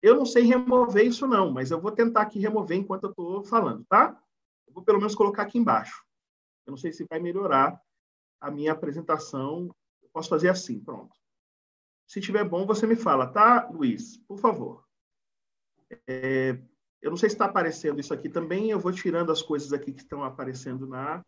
Eu 0.01 0.15
não 0.15 0.25
sei 0.25 0.43
remover 0.43 1.05
isso 1.05 1.27
não, 1.27 1.51
mas 1.51 1.71
eu 1.71 1.81
vou 1.81 1.91
tentar 1.91 2.21
aqui 2.21 2.39
remover 2.39 2.77
enquanto 2.77 3.03
eu 3.03 3.09
estou 3.09 3.43
falando, 3.43 3.83
tá? 3.89 4.17
Eu 4.65 4.73
vou 4.73 4.81
pelo 4.81 4.99
menos 4.99 5.13
colocar 5.13 5.43
aqui 5.43 5.57
embaixo. 5.57 6.05
Eu 6.65 6.71
não 6.71 6.77
sei 6.77 6.93
se 6.93 7.05
vai 7.09 7.19
melhorar 7.19 7.83
a 8.45 8.51
minha 8.51 8.73
apresentação. 8.73 9.75
Eu 10.03 10.09
posso 10.13 10.29
fazer 10.29 10.49
assim, 10.49 10.79
pronto. 10.79 11.15
Se 12.05 12.21
tiver 12.21 12.43
bom, 12.43 12.65
você 12.65 12.85
me 12.85 12.95
fala, 12.95 13.25
tá, 13.25 13.67
Luiz? 13.71 14.17
Por 14.17 14.37
favor. 14.37 14.85
É, 16.07 16.55
eu 17.01 17.09
não 17.09 17.17
sei 17.17 17.29
se 17.29 17.35
está 17.35 17.45
aparecendo 17.45 17.99
isso 17.99 18.13
aqui 18.13 18.29
também. 18.29 18.69
Eu 18.69 18.79
vou 18.79 18.91
tirando 18.91 19.31
as 19.31 19.41
coisas 19.41 19.73
aqui 19.73 19.91
que 19.91 20.01
estão 20.01 20.23
aparecendo 20.23 20.85
na, 20.85 21.25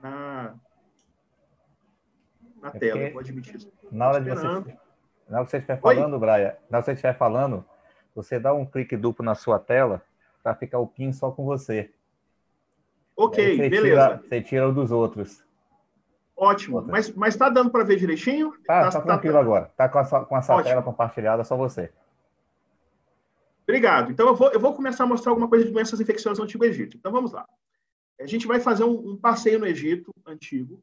na, 0.00 0.54
na 2.62 2.68
é 2.68 2.78
tela. 2.78 3.10
Vou 3.10 3.20
admitir 3.20 3.56
isso. 3.56 3.72
Na 3.90 4.08
hora, 4.08 4.20
de 4.20 4.30
você, 4.30 4.46
na 4.46 5.38
hora 5.38 5.44
que 5.44 5.50
você 5.50 5.56
estiver 5.56 5.80
falando, 5.80 6.12
Oi? 6.12 6.18
Brian, 6.20 6.56
na 6.70 6.78
hora 6.78 6.82
que 6.82 6.84
você 6.84 6.92
estiver 6.92 7.18
falando, 7.18 7.64
você 8.14 8.38
dá 8.38 8.54
um 8.54 8.64
clique 8.64 8.96
duplo 8.96 9.24
na 9.24 9.34
sua 9.34 9.58
tela 9.58 10.00
para 10.44 10.54
ficar 10.54 10.78
o 10.78 10.86
PIN 10.86 11.12
só 11.12 11.32
com 11.32 11.44
você. 11.44 11.92
Ok, 13.16 13.56
você 13.56 13.68
beleza. 13.68 14.16
Tira, 14.16 14.28
você 14.28 14.42
tira 14.42 14.68
o 14.68 14.72
dos 14.72 14.92
outros. 14.92 15.45
Ótimo. 16.36 16.82
Mas, 16.82 17.10
mas 17.14 17.34
tá 17.34 17.48
dando 17.48 17.70
para 17.70 17.84
ver 17.84 17.96
direitinho? 17.96 18.52
Tá, 18.66 18.90
tá, 18.90 18.90
tá 18.90 19.00
tranquilo 19.00 19.34
tá... 19.34 19.40
agora. 19.40 19.72
Tá 19.76 19.88
com 19.88 19.98
a, 19.98 20.24
com 20.24 20.36
essa 20.36 20.62
tela 20.62 20.82
compartilhada, 20.82 21.42
só 21.44 21.56
você. 21.56 21.90
Obrigado. 23.62 24.12
Então, 24.12 24.28
eu 24.28 24.34
vou, 24.34 24.52
eu 24.52 24.60
vou 24.60 24.74
começar 24.74 25.04
a 25.04 25.06
mostrar 25.06 25.32
alguma 25.32 25.48
coisa 25.48 25.64
de 25.64 25.72
doenças 25.72 25.98
infecciosas 26.00 26.38
no 26.38 26.44
Antigo 26.44 26.64
Egito. 26.64 26.96
Então, 26.96 27.10
vamos 27.10 27.32
lá. 27.32 27.46
A 28.20 28.26
gente 28.26 28.46
vai 28.46 28.60
fazer 28.60 28.84
um, 28.84 29.12
um 29.12 29.16
passeio 29.16 29.58
no 29.58 29.66
Egito 29.66 30.12
Antigo. 30.26 30.82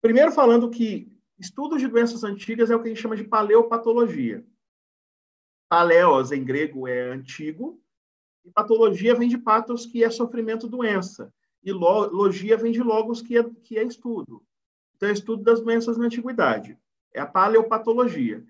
Primeiro, 0.00 0.30
falando 0.30 0.70
que 0.70 1.12
estudos 1.38 1.80
de 1.80 1.88
doenças 1.88 2.22
antigas 2.22 2.70
é 2.70 2.76
o 2.76 2.80
que 2.80 2.86
a 2.86 2.88
gente 2.88 3.02
chama 3.02 3.16
de 3.16 3.24
paleopatologia. 3.24 4.44
Paleos, 5.68 6.32
em 6.32 6.42
grego, 6.42 6.88
é 6.88 7.10
antigo, 7.10 7.80
e 8.44 8.50
patologia 8.50 9.14
vem 9.14 9.28
de 9.28 9.36
patos, 9.36 9.84
que 9.84 10.02
é 10.02 10.08
sofrimento, 10.08 10.66
doença. 10.66 11.32
E 11.62 11.72
logia 11.72 12.56
vem 12.56 12.72
de 12.72 12.82
logos, 12.82 13.20
que 13.20 13.36
é, 13.36 13.44
que 13.62 13.76
é 13.76 13.82
estudo. 13.82 14.42
Então, 14.98 15.08
é 15.08 15.12
estudo 15.12 15.44
das 15.44 15.60
doenças 15.60 15.96
na 15.96 16.06
antiguidade. 16.06 16.76
É 17.14 17.20
a 17.20 17.26
paleopatologia. 17.26 18.44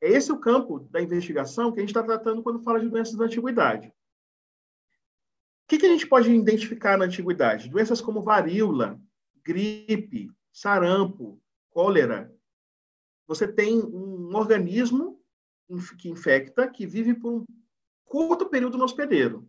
É 0.00 0.10
esse 0.10 0.32
o 0.32 0.38
campo 0.38 0.80
da 0.90 1.00
investigação 1.00 1.70
que 1.70 1.78
a 1.78 1.82
gente 1.82 1.90
está 1.90 2.02
tratando 2.02 2.42
quando 2.42 2.62
fala 2.62 2.80
de 2.80 2.88
doenças 2.88 3.14
da 3.14 3.26
antiguidade. 3.26 3.86
O 3.86 5.68
que, 5.68 5.78
que 5.78 5.86
a 5.86 5.88
gente 5.88 6.08
pode 6.08 6.28
identificar 6.28 6.98
na 6.98 7.04
antiguidade? 7.04 7.70
Doenças 7.70 8.00
como 8.00 8.20
varíola, 8.20 9.00
gripe, 9.44 10.28
sarampo, 10.52 11.40
cólera. 11.70 12.34
Você 13.28 13.46
tem 13.46 13.78
um 13.78 14.34
organismo 14.34 15.22
que 16.00 16.10
infecta, 16.10 16.68
que 16.68 16.84
vive 16.84 17.14
por 17.14 17.32
um 17.32 17.44
curto 18.04 18.46
período 18.46 18.76
no 18.76 18.84
hospedeiro, 18.84 19.48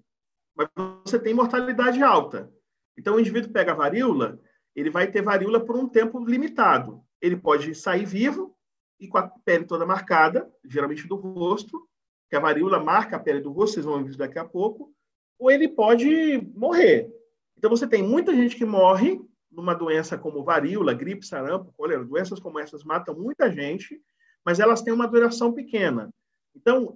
mas 0.55 0.69
você 1.03 1.19
tem 1.19 1.33
mortalidade 1.33 2.01
alta. 2.03 2.53
Então, 2.95 3.15
o 3.15 3.19
indivíduo 3.19 3.51
pega 3.51 3.71
a 3.71 3.75
varíola, 3.75 4.39
ele 4.75 4.89
vai 4.89 5.09
ter 5.09 5.21
varíola 5.21 5.59
por 5.59 5.75
um 5.75 5.87
tempo 5.87 6.23
limitado. 6.23 7.03
Ele 7.21 7.37
pode 7.37 7.73
sair 7.75 8.05
vivo 8.05 8.55
e 8.99 9.07
com 9.07 9.17
a 9.17 9.27
pele 9.27 9.65
toda 9.65 9.85
marcada, 9.85 10.51
geralmente 10.63 11.07
do 11.07 11.15
rosto, 11.15 11.87
que 12.29 12.35
a 12.35 12.39
varíola 12.39 12.83
marca 12.83 13.15
a 13.15 13.19
pele 13.19 13.39
do 13.41 13.51
rosto, 13.51 13.75
vocês 13.75 13.85
vão 13.85 14.03
ver 14.03 14.15
daqui 14.15 14.39
a 14.39 14.45
pouco, 14.45 14.93
ou 15.37 15.51
ele 15.51 15.67
pode 15.67 16.41
morrer. 16.55 17.11
Então, 17.57 17.69
você 17.69 17.87
tem 17.87 18.01
muita 18.01 18.33
gente 18.35 18.55
que 18.55 18.65
morre 18.65 19.21
numa 19.51 19.73
doença 19.73 20.17
como 20.17 20.43
varíola, 20.43 20.93
gripe, 20.93 21.25
sarampo, 21.25 21.71
cólera, 21.77 22.03
doenças 22.03 22.39
como 22.39 22.59
essas 22.59 22.83
matam 22.83 23.15
muita 23.15 23.51
gente, 23.51 24.01
mas 24.43 24.59
elas 24.59 24.81
têm 24.81 24.93
uma 24.93 25.07
duração 25.07 25.53
pequena. 25.53 26.09
Então, 26.55 26.93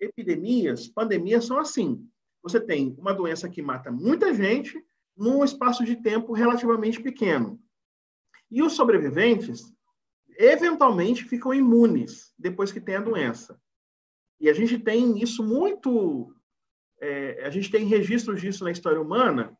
epidemias, 0.00 0.88
pandemias 0.88 1.44
são 1.44 1.58
assim. 1.58 2.06
Você 2.42 2.60
tem 2.60 2.94
uma 2.98 3.12
doença 3.12 3.48
que 3.48 3.62
mata 3.62 3.90
muita 3.90 4.34
gente 4.34 4.82
num 5.16 5.44
espaço 5.44 5.84
de 5.84 5.96
tempo 5.96 6.32
relativamente 6.32 7.00
pequeno. 7.00 7.60
E 8.50 8.62
os 8.62 8.74
sobreviventes, 8.74 9.72
eventualmente, 10.36 11.24
ficam 11.24 11.54
imunes 11.54 12.32
depois 12.38 12.72
que 12.72 12.80
tem 12.80 12.96
a 12.96 13.00
doença. 13.00 13.60
E 14.40 14.48
a 14.50 14.52
gente 14.52 14.78
tem 14.78 15.22
isso 15.22 15.42
muito. 15.42 16.34
É, 17.00 17.44
a 17.44 17.50
gente 17.50 17.70
tem 17.70 17.86
registros 17.86 18.40
disso 18.40 18.64
na 18.64 18.70
história 18.70 19.00
humana 19.00 19.56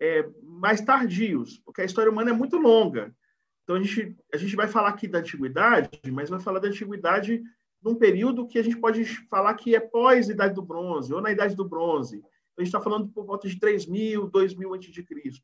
é, 0.00 0.28
mais 0.42 0.80
tardios, 0.80 1.58
porque 1.58 1.82
a 1.82 1.84
história 1.84 2.10
humana 2.10 2.30
é 2.30 2.32
muito 2.34 2.56
longa. 2.56 3.14
Então, 3.62 3.76
a 3.76 3.82
gente, 3.82 4.16
a 4.32 4.36
gente 4.36 4.54
vai 4.54 4.68
falar 4.68 4.90
aqui 4.90 5.08
da 5.08 5.18
antiguidade, 5.18 6.00
mas 6.12 6.28
vai 6.28 6.40
falar 6.40 6.58
da 6.58 6.68
antiguidade 6.68 7.42
num 7.82 7.94
período 7.94 8.46
que 8.46 8.58
a 8.58 8.62
gente 8.62 8.76
pode 8.76 9.04
falar 9.28 9.54
que 9.54 9.74
é 9.74 9.80
pós-idade 9.80 10.54
do 10.54 10.62
bronze, 10.62 11.12
ou 11.12 11.20
na 11.20 11.30
idade 11.30 11.54
do 11.54 11.68
bronze. 11.68 12.22
A 12.56 12.60
gente 12.60 12.68
está 12.68 12.80
falando 12.80 13.08
por 13.08 13.24
volta 13.24 13.48
de 13.48 13.58
3.000, 13.58 14.30
2.000 14.30 14.76
a.C., 14.76 15.42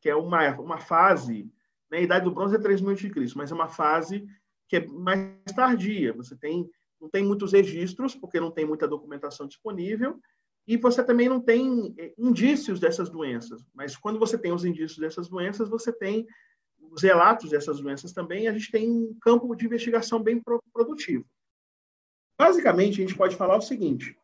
que 0.00 0.08
é 0.08 0.14
uma, 0.14 0.50
uma 0.60 0.78
fase, 0.78 1.50
né? 1.90 1.98
a 1.98 2.02
idade 2.02 2.24
do 2.24 2.32
bronze 2.32 2.56
é 2.56 2.58
3.000 2.58 2.92
a.C., 2.92 3.32
mas 3.36 3.50
é 3.50 3.54
uma 3.54 3.68
fase 3.68 4.26
que 4.68 4.76
é 4.76 4.86
mais 4.86 5.52
tardia. 5.54 6.12
Você 6.12 6.36
tem, 6.36 6.68
não 7.00 7.08
tem 7.08 7.24
muitos 7.24 7.52
registros, 7.52 8.14
porque 8.14 8.40
não 8.40 8.50
tem 8.50 8.66
muita 8.66 8.88
documentação 8.88 9.46
disponível, 9.46 10.20
e 10.66 10.76
você 10.76 11.02
também 11.02 11.28
não 11.28 11.40
tem 11.40 11.94
é, 11.96 12.12
indícios 12.18 12.78
dessas 12.78 13.08
doenças. 13.08 13.64
Mas 13.72 13.96
quando 13.96 14.18
você 14.18 14.36
tem 14.36 14.52
os 14.52 14.64
indícios 14.64 14.98
dessas 14.98 15.28
doenças, 15.28 15.68
você 15.68 15.92
tem 15.92 16.26
os 16.90 17.02
relatos 17.02 17.50
dessas 17.50 17.80
doenças 17.80 18.12
também, 18.12 18.48
a 18.48 18.52
gente 18.52 18.70
tem 18.70 18.90
um 18.90 19.16
campo 19.20 19.54
de 19.54 19.66
investigação 19.66 20.22
bem 20.22 20.42
produtivo. 20.72 21.24
Basicamente, 22.38 23.02
a 23.02 23.06
gente 23.06 23.16
pode 23.16 23.34
falar 23.34 23.56
o 23.56 23.62
seguinte: 23.62 24.16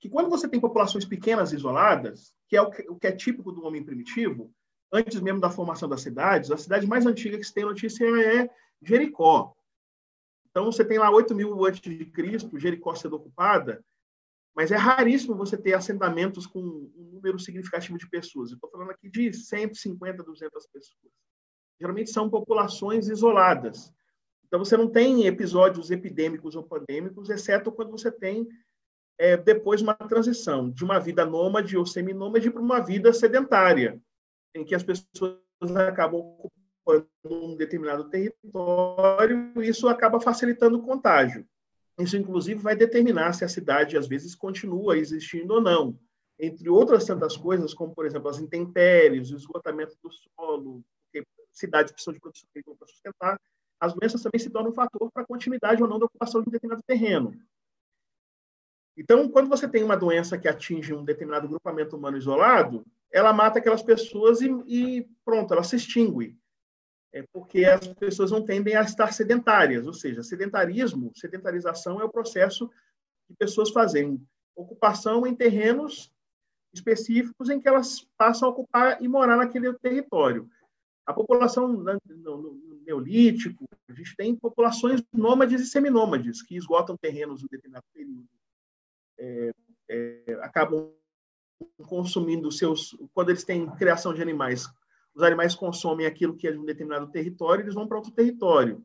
que 0.00 0.08
quando 0.08 0.28
você 0.28 0.48
tem 0.48 0.60
populações 0.60 1.04
pequenas 1.04 1.52
isoladas, 1.52 2.34
que 2.48 2.56
é 2.56 2.62
o 2.62 2.70
que, 2.70 2.82
o 2.90 2.96
que 2.96 3.06
é 3.06 3.12
típico 3.12 3.52
do 3.52 3.64
homem 3.64 3.82
primitivo, 3.82 4.52
antes 4.92 5.20
mesmo 5.20 5.40
da 5.40 5.50
formação 5.50 5.88
das 5.88 6.02
cidades, 6.02 6.50
a 6.50 6.56
cidade 6.56 6.86
mais 6.86 7.06
antiga 7.06 7.36
que 7.36 7.44
se 7.44 7.52
tem 7.52 7.64
notícia 7.64 8.04
é 8.04 8.48
Jericó. 8.82 9.54
Então, 10.50 10.66
você 10.66 10.84
tem 10.84 10.98
lá 10.98 11.10
8 11.10 11.34
mil 11.34 11.64
antes 11.64 11.80
de 11.80 12.04
Cristo, 12.06 12.58
Jericó 12.58 12.94
sendo 12.94 13.16
ocupada, 13.16 13.84
mas 14.54 14.70
é 14.70 14.76
raríssimo 14.76 15.34
você 15.34 15.56
ter 15.56 15.74
assentamentos 15.74 16.46
com 16.46 16.60
um 16.60 17.10
número 17.14 17.40
significativo 17.40 17.98
de 17.98 18.08
pessoas. 18.08 18.52
Estou 18.52 18.70
falando 18.70 18.92
aqui 18.92 19.10
de 19.10 19.32
150, 19.32 20.22
200 20.22 20.66
pessoas. 20.68 21.12
Geralmente 21.80 22.10
são 22.10 22.30
populações 22.30 23.08
isoladas. 23.08 23.92
Então, 24.46 24.60
você 24.60 24.76
não 24.76 24.88
tem 24.88 25.26
episódios 25.26 25.90
epidêmicos 25.90 26.54
ou 26.54 26.62
pandêmicos, 26.62 27.30
exceto 27.30 27.72
quando 27.72 27.90
você 27.90 28.12
tem 28.12 28.46
é, 29.18 29.36
depois 29.36 29.80
uma 29.80 29.94
transição 29.94 30.70
de 30.70 30.84
uma 30.84 30.98
vida 30.98 31.24
nômade 31.24 31.76
ou 31.76 31.86
seminômade 31.86 32.50
para 32.50 32.62
uma 32.62 32.80
vida 32.80 33.12
sedentária, 33.12 34.00
em 34.54 34.64
que 34.64 34.74
as 34.74 34.82
pessoas 34.82 35.38
acabam 35.88 36.20
ocupando 36.20 37.08
um 37.24 37.56
determinado 37.56 38.08
território 38.10 39.52
e 39.62 39.68
isso 39.68 39.88
acaba 39.88 40.20
facilitando 40.20 40.78
o 40.78 40.82
contágio. 40.82 41.46
Isso, 41.98 42.16
inclusive, 42.16 42.60
vai 42.60 42.74
determinar 42.74 43.32
se 43.32 43.44
a 43.44 43.48
cidade, 43.48 43.96
às 43.96 44.08
vezes, 44.08 44.34
continua 44.34 44.98
existindo 44.98 45.54
ou 45.54 45.60
não. 45.60 45.98
Entre 46.38 46.68
outras 46.68 47.04
tantas 47.04 47.36
coisas, 47.36 47.72
como, 47.72 47.94
por 47.94 48.04
exemplo, 48.04 48.28
as 48.28 48.40
intempéries, 48.40 49.30
o 49.30 49.36
esgotamento 49.36 49.96
do 50.02 50.10
solo, 50.10 50.84
porque 51.04 51.24
cidades 51.52 51.92
precisam 51.92 52.14
de 52.14 52.20
produção 52.20 52.48
agrícola 52.50 52.76
para 52.76 52.88
sustentar, 52.88 53.40
as 53.78 53.94
doenças 53.94 54.22
também 54.22 54.40
se 54.40 54.50
tornam 54.50 54.72
um 54.72 54.74
fator 54.74 55.10
para 55.12 55.22
a 55.22 55.26
continuidade 55.26 55.82
ou 55.82 55.88
não 55.88 55.98
da 55.98 56.06
ocupação 56.06 56.42
de 56.42 56.48
um 56.48 56.52
determinado 56.52 56.82
terreno. 56.84 57.32
Então, 58.96 59.28
quando 59.28 59.48
você 59.48 59.68
tem 59.68 59.82
uma 59.82 59.96
doença 59.96 60.38
que 60.38 60.48
atinge 60.48 60.94
um 60.94 61.04
determinado 61.04 61.48
grupamento 61.48 61.96
humano 61.96 62.16
isolado, 62.16 62.84
ela 63.12 63.32
mata 63.32 63.58
aquelas 63.58 63.82
pessoas 63.82 64.40
e, 64.40 64.48
e 64.66 65.08
pronto, 65.24 65.52
ela 65.52 65.64
se 65.64 65.76
extingue 65.76 66.38
é 67.14 67.22
porque 67.32 67.64
as 67.64 67.86
pessoas 67.86 68.32
não 68.32 68.44
tendem 68.44 68.74
a 68.74 68.82
estar 68.82 69.12
sedentárias, 69.12 69.86
ou 69.86 69.94
seja, 69.94 70.20
sedentarismo, 70.20 71.12
sedentarização 71.14 72.00
é 72.00 72.04
o 72.04 72.10
processo 72.10 72.68
de 73.30 73.36
pessoas 73.36 73.70
fazerem 73.70 74.20
ocupação 74.56 75.24
em 75.24 75.34
terrenos 75.34 76.12
específicos 76.74 77.48
em 77.48 77.60
que 77.60 77.68
elas 77.68 78.04
passam 78.18 78.48
a 78.48 78.50
ocupar 78.50 79.00
e 79.00 79.06
morar 79.06 79.36
naquele 79.36 79.72
território. 79.74 80.50
A 81.06 81.12
população 81.12 81.68
no, 81.68 82.80
neolítico, 82.84 83.64
a 83.88 83.92
gente 83.92 84.16
tem 84.16 84.34
populações 84.34 85.00
nômades 85.12 85.60
e 85.60 85.66
seminômades 85.66 86.42
que 86.42 86.56
esgotam 86.56 86.96
terrenos 86.96 87.44
em 87.44 87.46
determinado 87.46 87.84
período. 87.94 88.26
É, 89.18 89.50
é, 89.90 90.38
acabam 90.42 90.92
consumindo 91.86 92.50
seus 92.50 92.96
quando 93.12 93.30
eles 93.30 93.44
têm 93.44 93.70
criação 93.76 94.12
de 94.12 94.20
animais 94.20 94.68
os 95.14 95.22
animais 95.22 95.54
consomem 95.54 96.06
aquilo 96.06 96.36
que 96.36 96.48
é 96.48 96.52
de 96.52 96.58
um 96.58 96.64
determinado 96.64 97.10
território, 97.10 97.62
eles 97.62 97.74
vão 97.74 97.86
para 97.86 97.98
outro 97.98 98.12
território. 98.12 98.84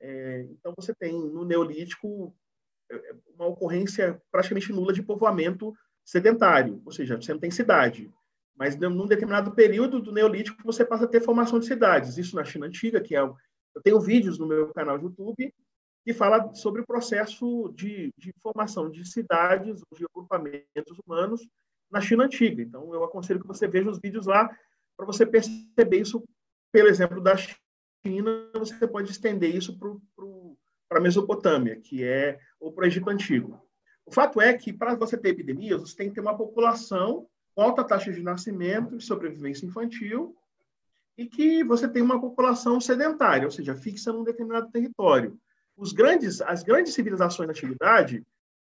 É, 0.00 0.46
então, 0.50 0.74
você 0.76 0.92
tem 0.94 1.12
no 1.12 1.44
Neolítico 1.44 2.34
é, 2.90 3.14
uma 3.34 3.46
ocorrência 3.46 4.20
praticamente 4.32 4.72
nula 4.72 4.92
de 4.92 5.02
povoamento 5.02 5.72
sedentário, 6.04 6.82
ou 6.84 6.90
seja, 6.90 7.16
você 7.16 7.32
não 7.32 7.40
tem 7.40 7.50
cidade. 7.50 8.10
Mas, 8.56 8.76
num 8.76 9.06
determinado 9.06 9.52
período 9.52 10.00
do 10.00 10.12
Neolítico, 10.12 10.62
você 10.64 10.84
passa 10.84 11.04
a 11.04 11.08
ter 11.08 11.22
formação 11.22 11.58
de 11.58 11.66
cidades. 11.66 12.18
Isso 12.18 12.34
na 12.34 12.44
China 12.44 12.66
Antiga, 12.66 13.00
que 13.00 13.14
é. 13.14 13.20
Eu 13.20 13.82
tenho 13.82 14.00
vídeos 14.00 14.38
no 14.38 14.46
meu 14.46 14.72
canal 14.74 14.98
de 14.98 15.04
YouTube 15.04 15.54
que 16.04 16.14
fala 16.14 16.54
sobre 16.54 16.80
o 16.80 16.86
processo 16.86 17.72
de, 17.74 18.12
de 18.16 18.32
formação 18.42 18.90
de 18.90 19.04
cidades, 19.04 19.80
de 19.92 20.04
agrupamentos 20.04 20.98
humanos 21.04 21.46
na 21.90 22.00
China 22.00 22.24
Antiga. 22.24 22.62
Então, 22.62 22.92
eu 22.94 23.04
aconselho 23.04 23.40
que 23.40 23.46
você 23.46 23.68
veja 23.68 23.90
os 23.90 23.98
vídeos 23.98 24.26
lá, 24.26 24.48
para 24.96 25.06
você 25.06 25.26
perceber 25.26 26.00
isso, 26.00 26.22
pelo 26.72 26.88
exemplo 26.88 27.20
da 27.20 27.34
China, 27.36 28.50
você 28.54 28.86
pode 28.86 29.10
estender 29.10 29.54
isso 29.54 29.78
para 30.88 30.98
a 30.98 31.02
Mesopotâmia, 31.02 31.80
que 31.80 32.04
é 32.04 32.38
ou 32.58 32.72
para 32.72 32.84
o 32.84 32.86
Egito 32.86 33.10
Antigo. 33.10 33.60
O 34.06 34.12
fato 34.12 34.40
é 34.40 34.52
que, 34.54 34.72
para 34.72 34.94
você 34.94 35.16
ter 35.16 35.30
epidemias, 35.30 35.80
você 35.80 35.96
tem 35.96 36.08
que 36.08 36.14
ter 36.14 36.20
uma 36.20 36.36
população 36.36 37.26
com 37.54 37.62
alta 37.62 37.84
taxa 37.84 38.12
de 38.12 38.22
nascimento 38.22 38.96
e 38.96 39.00
sobrevivência 39.00 39.66
infantil 39.66 40.36
e 41.16 41.26
que 41.26 41.62
você 41.62 41.86
tem 41.86 42.02
uma 42.02 42.20
população 42.20 42.80
sedentária, 42.80 43.44
ou 43.44 43.50
seja, 43.50 43.74
fixa 43.74 44.12
num 44.12 44.24
determinado 44.24 44.70
território. 44.70 45.38
Os 45.80 45.92
grandes, 45.94 46.42
as 46.42 46.62
grandes 46.62 46.92
civilizações 46.92 47.46
da 47.46 47.52
antiguidade, 47.52 48.22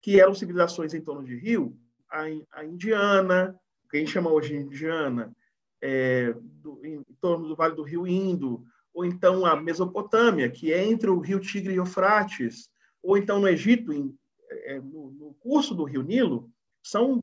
que 0.02 0.20
eram 0.20 0.36
civilizações 0.36 0.94
em 0.94 1.00
torno 1.00 1.24
de 1.24 1.38
rio, 1.38 1.74
a, 2.12 2.24
a 2.52 2.66
indiana, 2.66 3.58
que 3.90 3.96
a 3.96 4.00
gente 4.02 4.12
chama 4.12 4.30
hoje 4.30 4.54
indiana, 4.54 5.34
é, 5.82 6.36
do, 6.38 6.86
em 6.86 7.02
torno 7.22 7.48
do 7.48 7.56
Vale 7.56 7.76
do 7.76 7.84
Rio 7.84 8.06
Indo, 8.06 8.62
ou 8.94 9.06
então 9.06 9.46
a 9.46 9.56
Mesopotâmia, 9.56 10.52
que 10.52 10.74
é 10.74 10.84
entre 10.84 11.10
o 11.10 11.20
Rio 11.20 11.40
Tigre 11.40 11.74
e 11.74 11.78
Eufrates, 11.78 12.70
ou 13.02 13.18
então 13.18 13.40
no 13.40 13.48
Egito, 13.48 13.94
em, 13.94 14.14
é, 14.50 14.82
no, 14.82 15.12
no, 15.12 15.34
curso 15.36 15.74
do 15.74 15.86
Rio 15.86 16.04
Nilo, 16.04 16.52
são, 16.84 17.22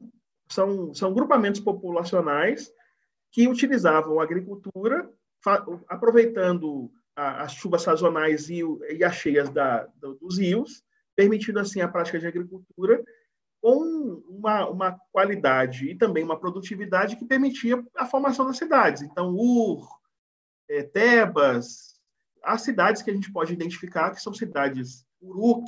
são, 0.49 0.95
são 0.95 1.13
grupamentos 1.13 1.61
populacionais 1.61 2.73
que 3.31 3.47
utilizavam 3.47 4.19
a 4.19 4.23
agricultura, 4.23 5.11
aproveitando 5.89 6.91
as 7.17 7.53
chuvas 7.53 7.83
sazonais 7.83 8.49
e, 8.51 8.61
e 8.91 9.05
as 9.05 9.15
cheias 9.15 9.49
da, 9.51 9.89
dos 10.21 10.39
rios, 10.39 10.83
permitindo 11.15 11.61
assim 11.61 11.81
a 11.81 11.89
prática 11.89 12.19
de 12.19 12.27
agricultura 12.27 13.05
com 13.65 14.23
uma, 14.29 14.69
uma 14.69 15.01
qualidade 15.11 15.89
e 15.89 15.95
também 15.95 16.23
uma 16.23 16.39
produtividade 16.39 17.17
que 17.17 17.25
permitia 17.25 17.83
a 17.97 18.05
formação 18.05 18.47
das 18.47 18.59
cidades. 18.59 19.01
Então, 19.01 19.35
Ur, 19.35 19.89
é, 20.69 20.83
Tebas, 20.83 21.99
as 22.43 22.61
cidades 22.61 23.01
que 23.01 23.11
a 23.11 23.15
gente 23.15 23.33
pode 23.33 23.55
identificar 23.55 24.11
que 24.11 24.21
são 24.21 24.35
cidades 24.35 25.07
Uruk, 25.19 25.65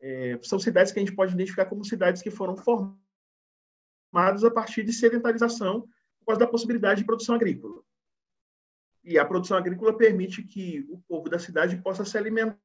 é, 0.00 0.38
são 0.42 0.58
cidades 0.58 0.92
que 0.92 0.98
a 0.98 1.02
gente 1.02 1.14
pode 1.14 1.34
identificar 1.34 1.66
como 1.66 1.84
cidades 1.84 2.22
que 2.22 2.30
foram 2.30 2.56
formadas 2.56 2.96
a 4.42 4.50
partir 4.50 4.82
de 4.82 4.92
sedentarização 4.92 5.82
por 6.20 6.26
causa 6.28 6.40
da 6.40 6.46
possibilidade 6.46 7.00
de 7.00 7.06
produção 7.06 7.34
agrícola. 7.34 7.83
E 9.04 9.18
a 9.18 9.24
produção 9.24 9.56
agrícola 9.56 9.96
permite 9.96 10.42
que 10.42 10.86
o 10.88 10.98
povo 11.06 11.28
da 11.28 11.38
cidade 11.38 11.76
possa 11.76 12.04
se 12.04 12.16
alimentar 12.16 12.58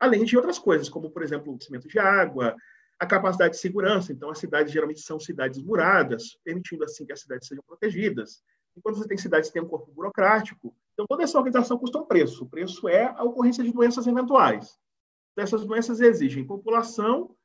além 0.00 0.24
de 0.24 0.36
outras 0.36 0.58
coisas, 0.58 0.88
como, 0.88 1.10
por 1.10 1.22
exemplo, 1.22 1.54
o 1.54 1.62
cimento 1.62 1.88
de 1.88 1.98
água, 1.98 2.56
a 2.98 3.06
capacidade 3.06 3.54
de 3.54 3.60
segurança. 3.60 4.12
Então, 4.12 4.30
as 4.30 4.38
cidades 4.38 4.72
geralmente 4.72 5.00
são 5.00 5.20
cidades 5.20 5.62
muradas, 5.62 6.38
permitindo 6.44 6.84
assim 6.84 7.04
que 7.04 7.12
as 7.12 7.20
cidades 7.20 7.46
sejam 7.46 7.62
protegidas. 7.66 8.42
E 8.76 8.80
quando 8.80 8.96
você 8.96 9.08
tem 9.08 9.18
cidades 9.18 9.48
que 9.48 9.54
têm 9.54 9.62
um 9.62 9.68
corpo 9.68 9.92
burocrático, 9.92 10.74
então 10.92 11.06
toda 11.06 11.22
essa 11.22 11.36
organização 11.36 11.78
custa 11.78 11.98
um 11.98 12.06
preço. 12.06 12.44
O 12.44 12.48
preço 12.48 12.88
é 12.88 13.04
a 13.04 13.22
ocorrência 13.22 13.62
de 13.62 13.72
doenças 13.72 14.06
eventuais. 14.06 14.78
Essas 15.36 15.64
doenças 15.64 16.00
exigem 16.00 16.44
população 16.44 17.36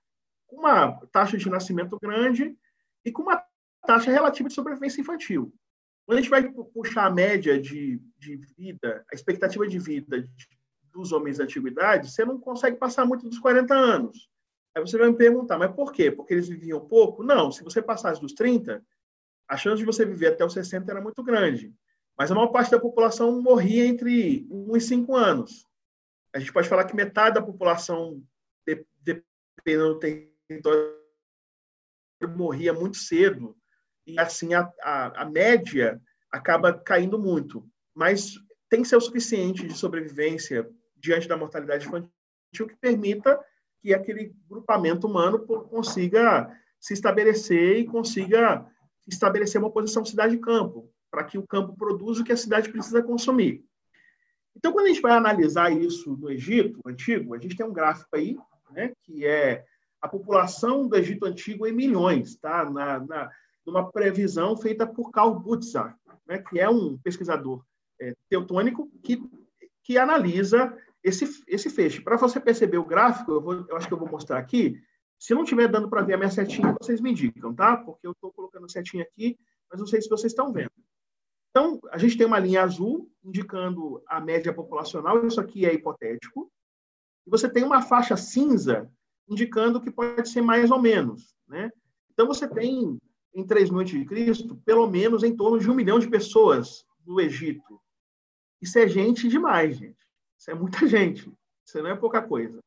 com 0.48 0.58
uma 0.58 1.00
taxa 1.08 1.38
de 1.38 1.50
nascimento 1.50 1.98
grande 2.02 2.58
e 3.06 3.12
com 3.12 3.24
uma 3.24 3.44
taxa 3.86 4.12
relativa 4.12 4.50
de 4.50 4.56
sobrevivência 4.56 5.02
infantil. 5.02 5.54
Quando 6.06 6.18
a 6.18 6.22
gente 6.22 6.30
vai 6.30 6.52
puxar 6.74 7.06
a 7.06 7.12
média 7.12 7.60
de, 7.60 8.02
de 8.18 8.36
vida, 8.58 9.06
a 9.12 9.16
expectativa 9.16 9.68
de 9.68 9.80
vida 9.80 10.28
dos 10.92 11.12
homens 11.12 11.38
da 11.38 11.46
antiguidade, 11.46 12.12
você 12.12 12.26
não 12.26 12.40
consegue 12.40 12.78
passar 12.78 13.06
muito 13.06 13.28
dos 13.28 13.40
40 13.40 13.74
anos. 13.74 14.30
Aí 14.76 14.82
você 14.82 14.98
vai 14.98 15.10
me 15.10 15.18
perguntar, 15.18 15.58
mas 15.58 15.74
por 15.74 15.92
quê? 15.92 16.12
Porque 16.12 16.34
eles 16.34 16.48
viviam 16.48 16.86
pouco? 16.88 17.24
Não, 17.24 17.52
se 17.52 17.64
você 17.64 17.82
passasse 17.82 18.20
dos 18.20 18.34
30, 18.34 18.84
a 19.48 19.58
chance 19.58 19.78
de 19.78 19.86
você 19.86 20.06
viver 20.06 20.28
até 20.28 20.44
os 20.44 20.54
60 20.54 20.92
era 20.92 21.02
muito 21.02 21.24
grande. 21.24 21.74
Mas 22.18 22.32
a 22.32 22.36
maior 22.36 22.48
parte 22.48 22.72
da 22.72 22.80
população 22.80 23.42
morria 23.42 23.86
entre 23.86 24.46
1 24.50 24.78
e 24.78 24.82
5 24.82 25.16
anos. 25.16 25.68
A 26.34 26.40
gente 26.40 26.52
pode 26.52 26.68
falar 26.68 26.86
que 26.86 26.96
metade 26.96 27.36
da 27.36 27.42
população, 27.42 28.22
dependendo 28.66 29.94
do 29.94 30.00
território, 30.00 31.04
morria 32.36 32.74
muito 32.74 32.98
cedo. 32.98 33.56
E 34.06 34.20
assim, 34.20 34.54
a, 34.54 34.72
a, 34.82 35.24
a 35.24 35.26
média 35.26 36.02
acaba 36.32 36.74
caindo 36.74 37.18
muito. 37.18 37.66
Mas 37.96 38.34
tem 38.70 38.82
que 38.82 38.88
ser 38.88 38.96
o 38.96 39.02
suficiente 39.02 39.68
de 39.68 39.74
sobrevivência 39.74 40.68
diante 40.98 41.28
da 41.28 41.38
mortalidade 41.38 41.86
infantil 41.86 42.68
que 42.68 42.76
permita 42.80 43.40
que 43.82 43.94
aquele 43.94 44.34
grupamento 44.50 45.08
humano 45.08 45.40
consiga 45.46 46.50
se 46.80 46.94
estabelecer 46.94 47.78
e 47.78 47.86
consiga 47.86 48.66
estabelecer 49.08 49.60
uma 49.60 49.72
posição 49.72 50.06
cidade-campo, 50.06 50.90
para 51.12 51.24
que 51.24 51.38
o 51.38 51.46
campo 51.46 51.76
produza 51.76 52.22
o 52.22 52.26
que 52.26 52.32
a 52.32 52.38
cidade 52.38 52.72
precisa 52.72 53.04
consumir. 53.04 53.64
Então, 54.56 54.72
quando 54.72 54.86
a 54.86 54.90
gente 54.90 55.02
vai 55.02 55.14
analisar 55.14 55.72
isso 55.72 56.16
no 56.16 56.32
Egito 56.32 56.80
antigo, 56.86 57.34
a 57.34 57.40
gente 57.40 57.56
tem 57.56 57.66
um 57.66 57.74
gráfico 57.74 58.16
aí, 58.16 58.38
né, 58.72 58.94
que 59.04 59.26
é 59.26 59.66
a 60.02 60.08
população 60.08 60.88
do 60.88 60.96
Egito 60.96 61.26
antigo 61.26 61.66
em 61.66 61.74
milhões, 61.74 62.36
tá? 62.38 62.70
Na, 62.70 63.00
na 63.00 63.32
numa 63.66 63.92
previsão 63.92 64.58
feita 64.58 64.86
por 64.86 65.12
Karl 65.12 65.40
Butzer, 65.40 65.96
né, 66.28 66.38
que 66.40 66.60
é 66.60 66.70
um 66.70 66.98
pesquisador 66.98 67.64
é, 68.00 68.14
teutônico 68.30 68.90
que, 69.02 69.22
que 69.84 69.98
analisa 69.98 70.78
esse, 71.04 71.44
esse 71.48 71.70
feixe. 71.70 72.02
Para 72.02 72.18
você 72.18 72.40
perceber 72.40 72.78
o 72.78 72.86
gráfico, 72.86 73.32
eu, 73.32 73.42
vou, 73.42 73.66
eu 73.68 73.76
acho 73.76 73.88
que 73.88 73.94
eu 73.94 74.00
vou 74.00 74.10
mostrar 74.10 74.38
aqui. 74.38 74.82
Se 75.20 75.34
não 75.34 75.44
estiver 75.44 75.68
dando 75.68 75.90
para 75.90 76.02
ver 76.02 76.14
a 76.14 76.18
minha 76.18 76.30
setinha, 76.30 76.76
vocês 76.82 77.02
me 77.02 77.12
indicam, 77.12 77.54
tá? 77.54 77.78
Porque 77.78 78.08
eu 78.08 78.12
estou 78.12 78.32
colocando 78.32 78.66
a 78.66 78.70
setinha 78.70 79.04
aqui, 79.04 79.38
mas 79.70 79.80
não 79.80 79.88
sei 79.88 80.02
se 80.02 80.10
vocês 80.10 80.32
estão 80.32 80.52
vendo. 80.52 80.72
Então, 81.50 81.80
a 81.92 81.98
gente 81.98 82.18
tem 82.18 82.26
uma 82.26 82.40
linha 82.40 82.64
azul 82.64 83.12
indicando 83.24 84.02
a 84.08 84.20
média 84.20 84.52
populacional, 84.52 85.26
isso 85.26 85.40
aqui 85.40 85.66
é 85.66 85.74
hipotético. 85.74 86.52
E 87.28 87.30
você 87.30 87.48
tem 87.48 87.64
uma 87.64 87.82
faixa 87.82 88.18
cinza 88.18 88.90
indicando 89.30 89.80
que 89.80 89.92
pode 89.92 90.28
ser 90.28 90.42
mais 90.42 90.72
ou 90.72 90.82
menos, 90.82 91.36
né? 91.48 91.72
Então, 92.12 92.28
você 92.28 92.48
tem, 92.48 92.98
em 93.34 93.46
3 93.46 93.70
mil 93.70 93.84
de 93.84 94.06
Cristo, 94.06 94.56
pelo 94.66 94.88
menos 94.88 95.24
em 95.24 95.36
torno 95.36 95.60
de 95.60 95.70
um 95.70 95.74
milhão 95.76 96.00
de 96.00 96.10
pessoas 96.10 96.86
no 97.06 97.20
Egito. 97.20 97.82
Isso 98.62 98.78
é 98.80 98.88
gente 98.88 99.28
demais, 99.28 99.78
gente. 99.78 100.08
Isso 100.38 100.52
é 100.52 100.54
muita 100.54 100.86
gente. 100.88 101.32
Isso 101.66 101.82
não 101.82 101.90
é 101.90 101.96
pouca 101.96 102.22
coisa. 102.22 102.64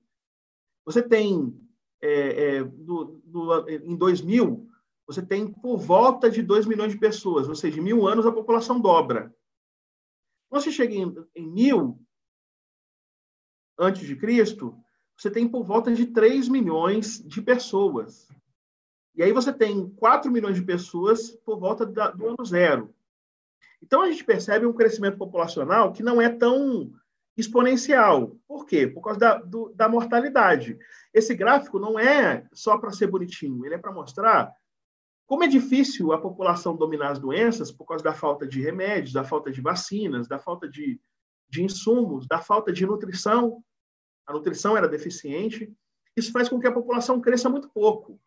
Você 0.84 1.02
tem, 1.02 1.58
é, 2.00 2.56
é, 2.56 2.64
do, 2.64 3.20
do, 3.24 3.68
em 3.68 3.96
2000, 3.96 4.68
você 5.06 5.24
tem 5.24 5.50
por 5.50 5.78
volta 5.78 6.30
de 6.30 6.42
2 6.42 6.66
milhões 6.66 6.92
de 6.92 6.98
pessoas, 6.98 7.48
ou 7.48 7.54
seja, 7.54 7.78
em 7.78 7.82
mil 7.82 8.06
anos 8.06 8.26
a 8.26 8.32
população 8.32 8.80
dobra. 8.80 9.34
Quando 10.48 10.62
você 10.62 10.72
chega 10.72 10.94
em, 10.94 11.14
em 11.34 11.46
mil 11.46 12.00
antes 13.78 14.06
de 14.06 14.16
Cristo, 14.16 14.76
você 15.16 15.30
tem 15.30 15.48
por 15.48 15.64
volta 15.64 15.94
de 15.94 16.06
3 16.06 16.48
milhões 16.48 17.22
de 17.26 17.40
pessoas. 17.40 18.28
E 19.16 19.22
aí 19.22 19.32
você 19.32 19.52
tem 19.52 19.88
4 19.90 20.30
milhões 20.30 20.56
de 20.56 20.62
pessoas 20.62 21.30
por 21.44 21.58
volta 21.58 21.86
da, 21.86 22.10
do 22.10 22.28
ano 22.28 22.44
zero. 22.44 22.94
Então 23.82 24.02
a 24.02 24.10
gente 24.10 24.24
percebe 24.24 24.66
um 24.66 24.72
crescimento 24.72 25.16
populacional 25.16 25.92
que 25.92 26.02
não 26.02 26.20
é 26.20 26.28
tão 26.28 26.92
exponencial. 27.36 28.36
Por 28.46 28.66
quê? 28.66 28.86
Por 28.86 29.02
causa 29.02 29.18
da, 29.18 29.38
do, 29.38 29.72
da 29.74 29.88
mortalidade. 29.88 30.78
Esse 31.12 31.34
gráfico 31.34 31.78
não 31.78 31.98
é 31.98 32.46
só 32.52 32.78
para 32.78 32.92
ser 32.92 33.06
bonitinho, 33.06 33.64
ele 33.64 33.74
é 33.74 33.78
para 33.78 33.92
mostrar 33.92 34.52
como 35.26 35.42
é 35.42 35.48
difícil 35.48 36.12
a 36.12 36.20
população 36.20 36.76
dominar 36.76 37.10
as 37.10 37.18
doenças 37.18 37.72
por 37.72 37.84
causa 37.84 38.04
da 38.04 38.14
falta 38.14 38.46
de 38.46 38.60
remédios, 38.60 39.12
da 39.12 39.24
falta 39.24 39.50
de 39.50 39.60
vacinas, 39.60 40.28
da 40.28 40.38
falta 40.38 40.68
de, 40.68 41.00
de 41.48 41.64
insumos, 41.64 42.28
da 42.28 42.38
falta 42.38 42.72
de 42.72 42.86
nutrição. 42.86 43.62
A 44.26 44.32
nutrição 44.32 44.76
era 44.76 44.88
deficiente. 44.88 45.72
Isso 46.16 46.30
faz 46.30 46.48
com 46.48 46.60
que 46.60 46.66
a 46.66 46.72
população 46.72 47.20
cresça 47.20 47.48
muito 47.48 47.68
pouco. 47.68 48.20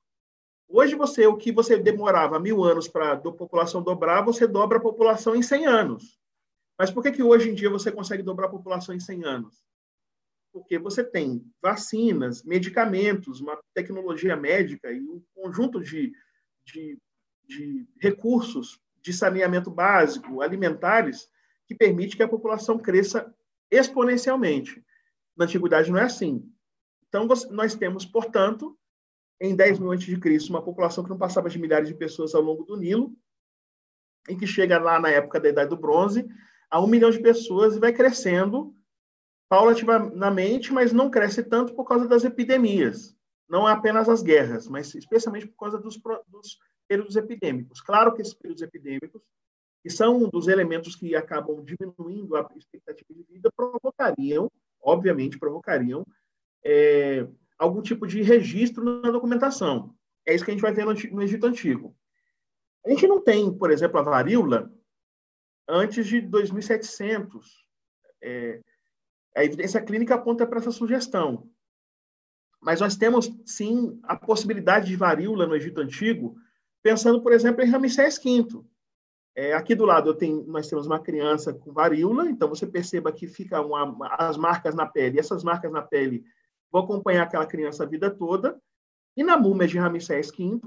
Hoje, 0.72 0.94
você, 0.94 1.26
o 1.26 1.36
que 1.36 1.52
você 1.52 1.80
demorava 1.80 2.40
mil 2.40 2.64
anos 2.64 2.88
para 2.88 3.14
a 3.14 3.18
população 3.18 3.82
dobrar, 3.82 4.24
você 4.24 4.46
dobra 4.46 4.78
a 4.78 4.82
população 4.82 5.36
em 5.36 5.42
100 5.42 5.66
anos. 5.66 6.20
Mas 6.78 6.92
por 6.92 7.02
que, 7.02 7.12
que 7.12 7.24
hoje 7.24 7.50
em 7.50 7.56
dia 7.56 7.72
você 7.72 7.92
consegue 7.92 8.22
dobrar 8.22 8.46
a 8.46 8.52
população 8.52 8.94
em 8.94 9.00
100 9.00 9.26
anos? 9.26 9.64
Porque 10.54 10.78
você 10.78 11.04
tem 11.04 11.44
vacinas, 11.60 12.44
medicamentos, 12.44 13.42
uma 13.42 13.60
tecnologia 13.74 14.36
médica 14.36 14.92
e 14.92 15.02
um 15.02 15.24
conjunto 15.34 15.82
de, 15.82 16.14
de, 16.64 17.00
de 17.46 17.88
recursos 18.00 18.80
de 19.02 19.12
saneamento 19.12 19.72
básico, 19.72 20.40
alimentares, 20.40 21.28
que 21.68 21.74
permite 21.74 22.16
que 22.16 22.24
a 22.24 22.30
população 22.30 22.78
cresça 22.78 23.34
exponencialmente. 23.72 24.84
Na 25.36 25.46
antiguidade 25.46 25.90
não 25.92 25.98
é 25.98 26.04
assim. 26.04 26.48
Então, 27.08 27.28
nós 27.50 27.74
temos, 27.74 28.06
portanto, 28.06 28.78
em 29.42 29.56
10 29.56 29.80
mil 29.80 29.92
a.C., 29.92 30.50
uma 30.50 30.62
população 30.62 31.04
que 31.04 31.10
não 31.10 31.18
passava 31.18 31.50
de 31.50 31.60
milhares 31.60 31.88
de 31.88 31.94
pessoas 31.94 32.36
ao 32.36 32.42
longo 32.42 32.64
do 32.64 32.76
Nilo, 32.76 33.14
em 34.28 34.38
que 34.38 34.46
chega 34.46 34.78
lá 34.78 35.00
na 35.00 35.10
época 35.10 35.40
da 35.40 35.50
Idade 35.50 35.70
do 35.70 35.78
Bronze 35.78 36.28
a 36.70 36.80
um 36.80 36.88
milhão 36.88 37.10
de 37.10 37.20
pessoas 37.20 37.76
e 37.76 37.80
vai 37.80 37.92
crescendo 37.92 38.76
paulatinamente, 39.50 40.72
mas 40.72 40.94
não 40.94 41.10
cresce 41.10 41.44
tanto 41.44 41.74
por 41.74 41.86
causa 41.86 42.08
das 42.08 42.24
epidemias. 42.24 43.18
Não 43.50 43.68
é 43.68 43.72
apenas 43.72 44.08
as 44.08 44.22
guerras, 44.22 44.68
mas 44.68 44.94
especialmente 44.94 45.48
por 45.48 45.58
causa 45.58 45.80
dos, 45.80 46.00
dos 46.28 46.60
períodos 46.88 47.16
epidêmicos. 47.16 47.82
Claro 47.82 48.14
que 48.14 48.22
esses 48.22 48.36
períodos 48.36 48.62
epidêmicos, 48.62 49.22
que 49.82 49.90
são 49.90 50.18
um 50.18 50.30
dos 50.30 50.48
elementos 50.48 50.96
que 50.96 51.16
acabam 51.16 51.64
diminuindo 51.64 52.36
a 52.36 52.48
expectativa 52.56 53.12
de 53.12 53.24
vida, 53.24 53.52
provocariam, 53.56 54.52
obviamente, 54.80 55.40
provocariam 55.40 56.06
é, 56.64 57.28
algum 57.60 57.82
tipo 57.82 58.08
de 58.08 58.24
registro 58.24 59.02
na 59.02 59.12
documentação. 59.12 59.94
É 60.26 60.34
isso 60.34 60.46
que 60.46 60.52
a 60.52 60.54
gente 60.54 60.62
vai 60.62 60.74
ver 60.74 60.86
no, 60.86 61.22
Egito 61.22 61.46
Antigo. 61.46 61.96
A 62.86 62.90
gente 62.90 63.06
não 63.06 63.22
tem, 63.22 63.52
por 63.52 63.70
exemplo, 63.70 64.00
a 64.00 64.04
varíola 64.04 64.74
antes 65.68 66.08
de 66.08 66.22
2700. 66.22 67.68
É, 68.24 68.62
a 69.36 69.44
evidência 69.44 69.82
clínica 69.82 70.16
aponta 70.16 70.48
para 70.48 70.60
essa 70.60 70.72
sugestão. 70.72 71.50
Mas 72.62 72.80
nós 72.80 72.96
temos, 72.96 73.30
sim, 73.46 74.00
a 74.04 74.16
possibilidade 74.16 74.88
de 74.88 74.96
varíola 74.96 75.46
no 75.46 75.56
Egito 75.56 75.82
Antigo, 75.82 76.36
pensando, 76.82 77.22
por 77.22 77.34
exemplo, 77.34 77.64
em 77.64 77.70
Ramsés 77.70 78.18
V. 78.18 78.64
É, 79.36 79.54
aqui 79.54 79.76
do 79.76 79.86
lado 79.86 80.14
tenho, 80.14 80.44
nós 80.48 80.68
temos 80.68 80.86
uma 80.86 81.00
criança 81.00 81.54
com 81.54 81.72
varíola, 81.72 82.30
então 82.30 82.50
você 82.50 82.68
perceba 82.68 83.12
que 83.12 83.28
ficam 83.28 83.72
as 84.18 84.36
marcas 84.38 84.76
na 84.76 84.86
pele. 84.86 85.20
Essas 85.20 85.44
marcas 85.44 85.72
na 85.72 85.82
pele 85.82 86.26
vou 86.72 86.82
acompanhar 86.82 87.24
aquela 87.24 87.46
criança 87.46 87.84
a 87.84 87.88
vida 87.88 88.10
toda. 88.10 88.60
E 89.16 89.24
na 89.24 89.38
múmia 89.38 89.68
de 89.68 89.78
Ramsés 89.78 90.32
V, 90.32 90.60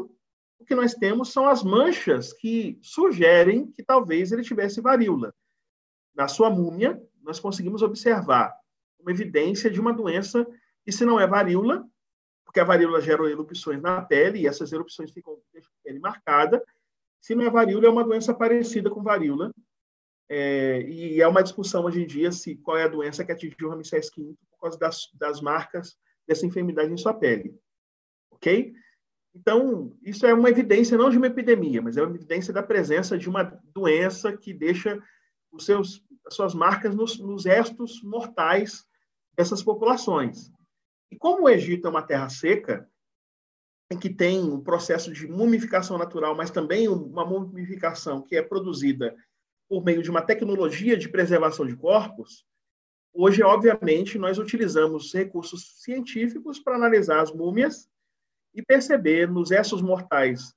o 0.59 0.64
que 0.64 0.74
nós 0.74 0.94
temos 0.94 1.32
são 1.32 1.48
as 1.48 1.62
manchas 1.62 2.32
que 2.32 2.78
sugerem 2.82 3.70
que 3.72 3.82
talvez 3.82 4.32
ele 4.32 4.42
tivesse 4.42 4.80
varíola. 4.80 5.34
Na 6.14 6.28
sua 6.28 6.50
múmia, 6.50 7.00
nós 7.22 7.40
conseguimos 7.40 7.82
observar 7.82 8.55
uma 9.00 9.11
evidência 9.11 9.70
de 9.70 9.80
uma 9.80 9.92
doença 9.92 10.46
que, 10.84 10.92
se 10.92 11.05
não 11.05 11.18
é 11.18 11.26
varíola, 11.26 11.86
porque 12.44 12.61
a 12.61 12.64
varíola 12.64 13.00
gera 13.00 13.28
erupções 13.30 13.80
na 13.80 14.03
pele 14.03 14.40
e 14.40 14.46
essas 14.46 14.72
erupções 14.72 15.11
ficam 15.11 15.38
deixam 15.53 15.72
a 15.72 15.82
pele 15.82 15.98
marcada, 15.98 16.62
se 17.20 17.34
não 17.34 17.44
é 17.44 17.50
varíola, 17.50 17.86
é 17.86 17.90
uma 17.90 18.05
doença 18.05 18.34
parecida 18.34 18.90
com 18.90 19.03
varíola. 19.03 19.53
É, 20.34 20.80
e 20.88 21.20
é 21.20 21.28
uma 21.28 21.42
discussão 21.42 21.84
hoje 21.84 22.02
em 22.02 22.06
dia 22.06 22.32
se 22.32 22.56
qual 22.56 22.78
é 22.78 22.84
a 22.84 22.88
doença 22.88 23.22
que 23.22 23.30
atingiu 23.30 23.68
Ramsés 23.68 24.08
V 24.16 24.34
causa 24.58 24.78
das, 24.78 25.10
das 25.12 25.42
marcas 25.42 25.98
dessa 26.26 26.46
enfermidade 26.46 26.90
em 26.90 26.96
sua 26.96 27.12
pele. 27.12 27.54
Ok? 28.30 28.72
Então, 29.34 29.94
isso 30.02 30.24
é 30.24 30.32
uma 30.32 30.48
evidência 30.48 30.96
não 30.96 31.10
de 31.10 31.18
uma 31.18 31.26
epidemia, 31.26 31.82
mas 31.82 31.98
é 31.98 32.02
uma 32.02 32.14
evidência 32.14 32.50
da 32.50 32.62
presença 32.62 33.18
de 33.18 33.28
uma 33.28 33.42
doença 33.74 34.34
que 34.34 34.54
deixa 34.54 35.02
os 35.50 35.66
seus, 35.66 36.02
as 36.26 36.34
suas 36.34 36.54
marcas 36.54 36.94
nos, 36.94 37.18
nos 37.18 37.44
restos 37.44 38.02
mortais 38.02 38.86
dessas 39.36 39.62
populações. 39.62 40.50
E 41.10 41.16
como 41.16 41.42
o 41.42 41.48
Egito 41.48 41.86
é 41.86 41.90
uma 41.90 42.02
terra 42.02 42.30
seca, 42.30 42.88
em 43.90 43.98
que 43.98 44.08
tem 44.08 44.40
um 44.40 44.62
processo 44.62 45.12
de 45.12 45.26
mumificação 45.26 45.98
natural, 45.98 46.34
mas 46.34 46.50
também 46.50 46.88
uma 46.88 47.26
mumificação 47.26 48.22
que 48.22 48.34
é 48.34 48.40
produzida 48.40 49.14
por 49.72 49.82
meio 49.82 50.02
de 50.02 50.10
uma 50.10 50.20
tecnologia 50.20 50.98
de 50.98 51.08
preservação 51.08 51.66
de 51.66 51.74
corpos, 51.74 52.44
Hoje, 53.14 53.42
obviamente, 53.42 54.18
nós 54.18 54.38
utilizamos 54.38 55.12
recursos 55.12 55.82
científicos 55.82 56.58
para 56.58 56.76
analisar 56.76 57.20
as 57.20 57.30
múmias 57.30 57.86
e 58.54 58.62
perceber 58.62 59.30
nos 59.30 59.50
restos 59.50 59.82
mortais 59.82 60.54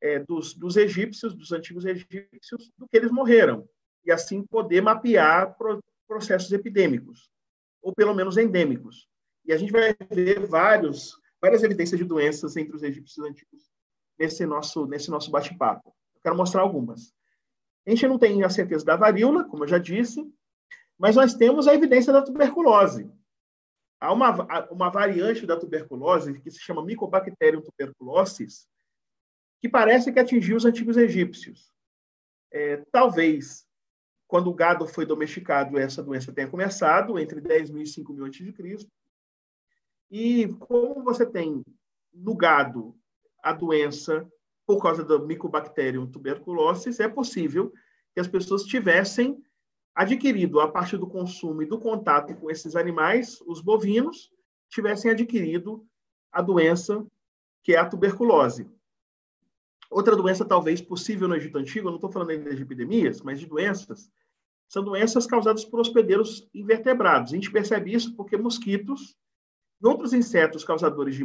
é, 0.00 0.20
dos, 0.20 0.54
dos, 0.54 0.76
egípcios, 0.76 1.34
dos 1.34 1.50
antigos 1.50 1.84
egípcios, 1.84 2.70
do 2.78 2.86
que 2.86 2.96
eles 2.96 3.10
morreram, 3.10 3.68
e 4.04 4.12
assim 4.12 4.46
poder 4.46 4.80
mapear 4.82 5.56
pro, 5.58 5.82
processos 6.06 6.52
epidêmicos, 6.52 7.28
ou 7.82 7.92
pelo 7.92 8.14
menos 8.14 8.36
endêmicos. 8.36 9.08
E 9.44 9.52
a 9.52 9.58
gente 9.58 9.72
vai 9.72 9.96
ver 10.08 10.46
vários, 10.46 11.20
várias 11.42 11.64
evidências 11.64 11.98
de 11.98 12.04
doenças 12.04 12.56
entre 12.56 12.76
os 12.76 12.84
egípcios 12.84 13.26
antigos 13.26 13.68
nesse 14.16 14.46
nosso, 14.46 14.86
nesse 14.86 15.10
nosso 15.10 15.28
bate-papo. 15.28 15.88
Eu 16.14 16.20
quero 16.22 16.36
mostrar 16.36 16.60
algumas. 16.60 17.12
A 17.86 17.90
gente 17.90 18.06
não 18.08 18.18
tem 18.18 18.42
a 18.42 18.50
certeza 18.50 18.84
da 18.84 18.96
varíola, 18.96 19.44
como 19.44 19.64
eu 19.64 19.68
já 19.68 19.78
disse, 19.78 20.28
mas 20.98 21.14
nós 21.14 21.34
temos 21.34 21.68
a 21.68 21.74
evidência 21.74 22.12
da 22.12 22.22
tuberculose. 22.22 23.10
Há 24.00 24.12
uma, 24.12 24.30
uma 24.70 24.90
variante 24.90 25.46
da 25.46 25.56
tuberculose 25.56 26.40
que 26.40 26.50
se 26.50 26.58
chama 26.58 26.84
Mycobacterium 26.84 27.62
tuberculosis, 27.62 28.68
que 29.60 29.68
parece 29.68 30.12
que 30.12 30.18
atingiu 30.18 30.56
os 30.56 30.64
antigos 30.64 30.96
egípcios. 30.96 31.72
É, 32.52 32.78
talvez, 32.90 33.66
quando 34.26 34.50
o 34.50 34.54
gado 34.54 34.86
foi 34.86 35.06
domesticado, 35.06 35.78
essa 35.78 36.02
doença 36.02 36.32
tenha 36.32 36.48
começado, 36.48 37.18
entre 37.18 37.40
10 37.40 37.70
mil 37.70 37.82
e 37.82 37.86
5 37.86 38.12
mil 38.12 38.26
a.C. 38.26 38.86
E 40.10 40.48
como 40.60 41.02
você 41.02 41.24
tem 41.24 41.62
no 42.12 42.34
gado 42.34 42.96
a 43.42 43.52
doença 43.52 44.28
por 44.66 44.82
causa 44.82 45.04
do 45.04 45.24
Mycobacterium 45.24 46.10
tuberculosis, 46.10 46.98
é 46.98 47.08
possível 47.08 47.72
que 48.12 48.20
as 48.20 48.26
pessoas 48.26 48.64
tivessem 48.64 49.40
adquirido 49.94 50.60
a 50.60 50.68
partir 50.68 50.98
do 50.98 51.06
consumo 51.06 51.62
e 51.62 51.66
do 51.66 51.78
contato 51.78 52.34
com 52.34 52.50
esses 52.50 52.74
animais, 52.74 53.40
os 53.46 53.60
bovinos, 53.60 54.30
tivessem 54.68 55.10
adquirido 55.10 55.86
a 56.32 56.42
doença 56.42 57.06
que 57.62 57.74
é 57.74 57.78
a 57.78 57.88
tuberculose. 57.88 58.68
Outra 59.90 60.16
doença 60.16 60.44
talvez 60.44 60.80
possível 60.82 61.28
no 61.28 61.36
Egito 61.36 61.58
Antigo, 61.58 61.86
eu 61.86 61.92
não 61.92 61.96
estou 61.96 62.10
falando 62.10 62.30
ainda 62.30 62.54
de 62.54 62.62
epidemias, 62.62 63.22
mas 63.22 63.38
de 63.38 63.46
doenças, 63.46 64.10
são 64.68 64.82
doenças 64.82 65.26
causadas 65.26 65.64
por 65.64 65.80
hospedeiros 65.80 66.48
invertebrados. 66.52 67.32
A 67.32 67.36
gente 67.36 67.50
percebe 67.50 67.92
isso 67.92 68.14
porque 68.16 68.36
mosquitos 68.36 69.16
e 69.80 69.86
outros 69.86 70.12
insetos 70.12 70.64
causadores 70.64 71.14
de, 71.14 71.24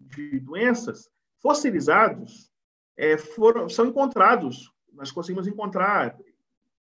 de 0.00 0.40
doenças 0.40 1.10
fossilizados 1.40 2.50
é, 2.98 3.16
foram, 3.16 3.68
são 3.68 3.86
encontrados, 3.86 4.72
nós 4.92 5.12
conseguimos 5.12 5.46
encontrar 5.46 6.18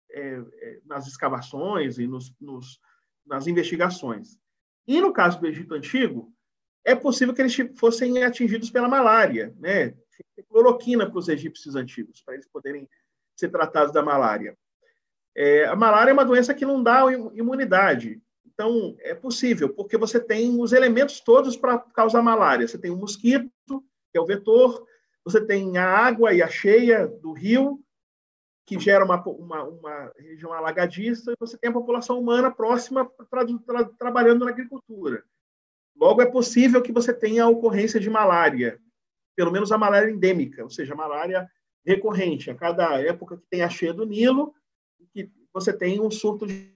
é, 0.09 0.41
é, 0.61 0.79
nas 0.85 1.05
escavações 1.07 1.99
e 1.99 2.07
nos, 2.07 2.33
nos, 2.39 2.79
nas 3.25 3.47
investigações. 3.47 4.39
E 4.87 5.01
no 5.01 5.11
caso 5.11 5.39
do 5.39 5.45
Egito 5.45 5.73
Antigo, 5.73 6.33
é 6.85 6.95
possível 6.95 7.33
que 7.33 7.41
eles 7.41 7.55
fossem 7.77 8.23
atingidos 8.23 8.69
pela 8.69 8.87
malária, 8.87 9.53
né? 9.59 9.93
Cloroquina 10.47 11.09
para 11.09 11.19
os 11.19 11.27
egípcios 11.27 11.75
antigos, 11.75 12.21
para 12.21 12.35
eles 12.35 12.47
poderem 12.47 12.87
ser 13.35 13.49
tratados 13.49 13.91
da 13.91 14.01
malária. 14.01 14.57
É, 15.35 15.65
a 15.65 15.75
malária 15.75 16.11
é 16.11 16.13
uma 16.13 16.23
doença 16.23 16.53
que 16.53 16.65
não 16.65 16.81
dá 16.81 17.01
imunidade. 17.33 18.21
Então, 18.45 18.95
é 18.99 19.13
possível, 19.13 19.73
porque 19.73 19.97
você 19.97 20.17
tem 20.17 20.57
os 20.61 20.71
elementos 20.71 21.19
todos 21.19 21.57
para 21.57 21.77
causar 21.77 22.21
malária. 22.21 22.65
Você 22.65 22.77
tem 22.77 22.91
o 22.91 22.95
mosquito, 22.95 23.83
que 24.11 24.17
é 24.17 24.21
o 24.21 24.25
vetor, 24.25 24.85
você 25.25 25.43
tem 25.43 25.77
a 25.77 25.89
água 25.89 26.33
e 26.33 26.41
a 26.41 26.47
cheia 26.47 27.07
do 27.07 27.33
rio, 27.33 27.83
que 28.65 28.79
gera 28.79 29.03
uma, 29.03 29.21
uma, 29.27 29.63
uma 29.63 30.13
região 30.17 30.53
alagadiça, 30.53 31.31
e 31.31 31.35
você 31.39 31.57
tem 31.57 31.69
a 31.69 31.73
população 31.73 32.19
humana 32.19 32.51
próxima 32.51 33.09
tra, 33.29 33.45
tra, 33.65 33.85
trabalhando 33.97 34.45
na 34.45 34.51
agricultura. 34.51 35.23
Logo, 35.95 36.21
é 36.21 36.25
possível 36.25 36.81
que 36.81 36.91
você 36.91 37.13
tenha 37.13 37.43
a 37.43 37.49
ocorrência 37.49 37.99
de 37.99 38.09
malária, 38.09 38.79
pelo 39.35 39.51
menos 39.51 39.71
a 39.71 39.77
malária 39.77 40.11
endêmica, 40.11 40.63
ou 40.63 40.69
seja, 40.69 40.93
a 40.93 40.97
malária 40.97 41.49
recorrente. 41.85 42.51
A 42.51 42.55
cada 42.55 43.01
época 43.01 43.37
que 43.37 43.45
tem 43.49 43.61
a 43.61 43.69
cheia 43.69 43.93
do 43.93 44.05
Nilo, 44.05 44.53
que 45.13 45.31
você 45.53 45.71
tem 45.71 45.99
um 45.99 46.11
surto 46.11 46.45
de 46.45 46.71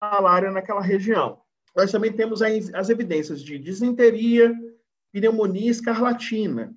malária 0.00 0.50
naquela 0.50 0.82
região. 0.82 1.40
Nós 1.74 1.90
também 1.90 2.12
temos 2.12 2.42
as 2.42 2.88
evidências 2.90 3.42
de 3.42 3.58
disenteria, 3.58 4.54
pneumonia 5.14 5.70
escarlatina. 5.70 6.74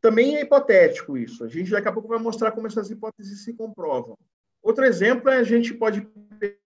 Também 0.00 0.36
é 0.36 0.42
hipotético 0.42 1.18
isso. 1.18 1.42
A 1.42 1.48
gente 1.48 1.72
daqui 1.72 1.88
a 1.88 1.92
pouco 1.92 2.08
vai 2.08 2.20
mostrar 2.20 2.52
como 2.52 2.68
essas 2.68 2.88
hipóteses 2.88 3.42
se 3.42 3.52
comprovam. 3.52 4.16
Outro 4.62 4.84
exemplo 4.84 5.28
é 5.28 5.38
a 5.38 5.42
gente 5.42 5.74
pode 5.74 6.06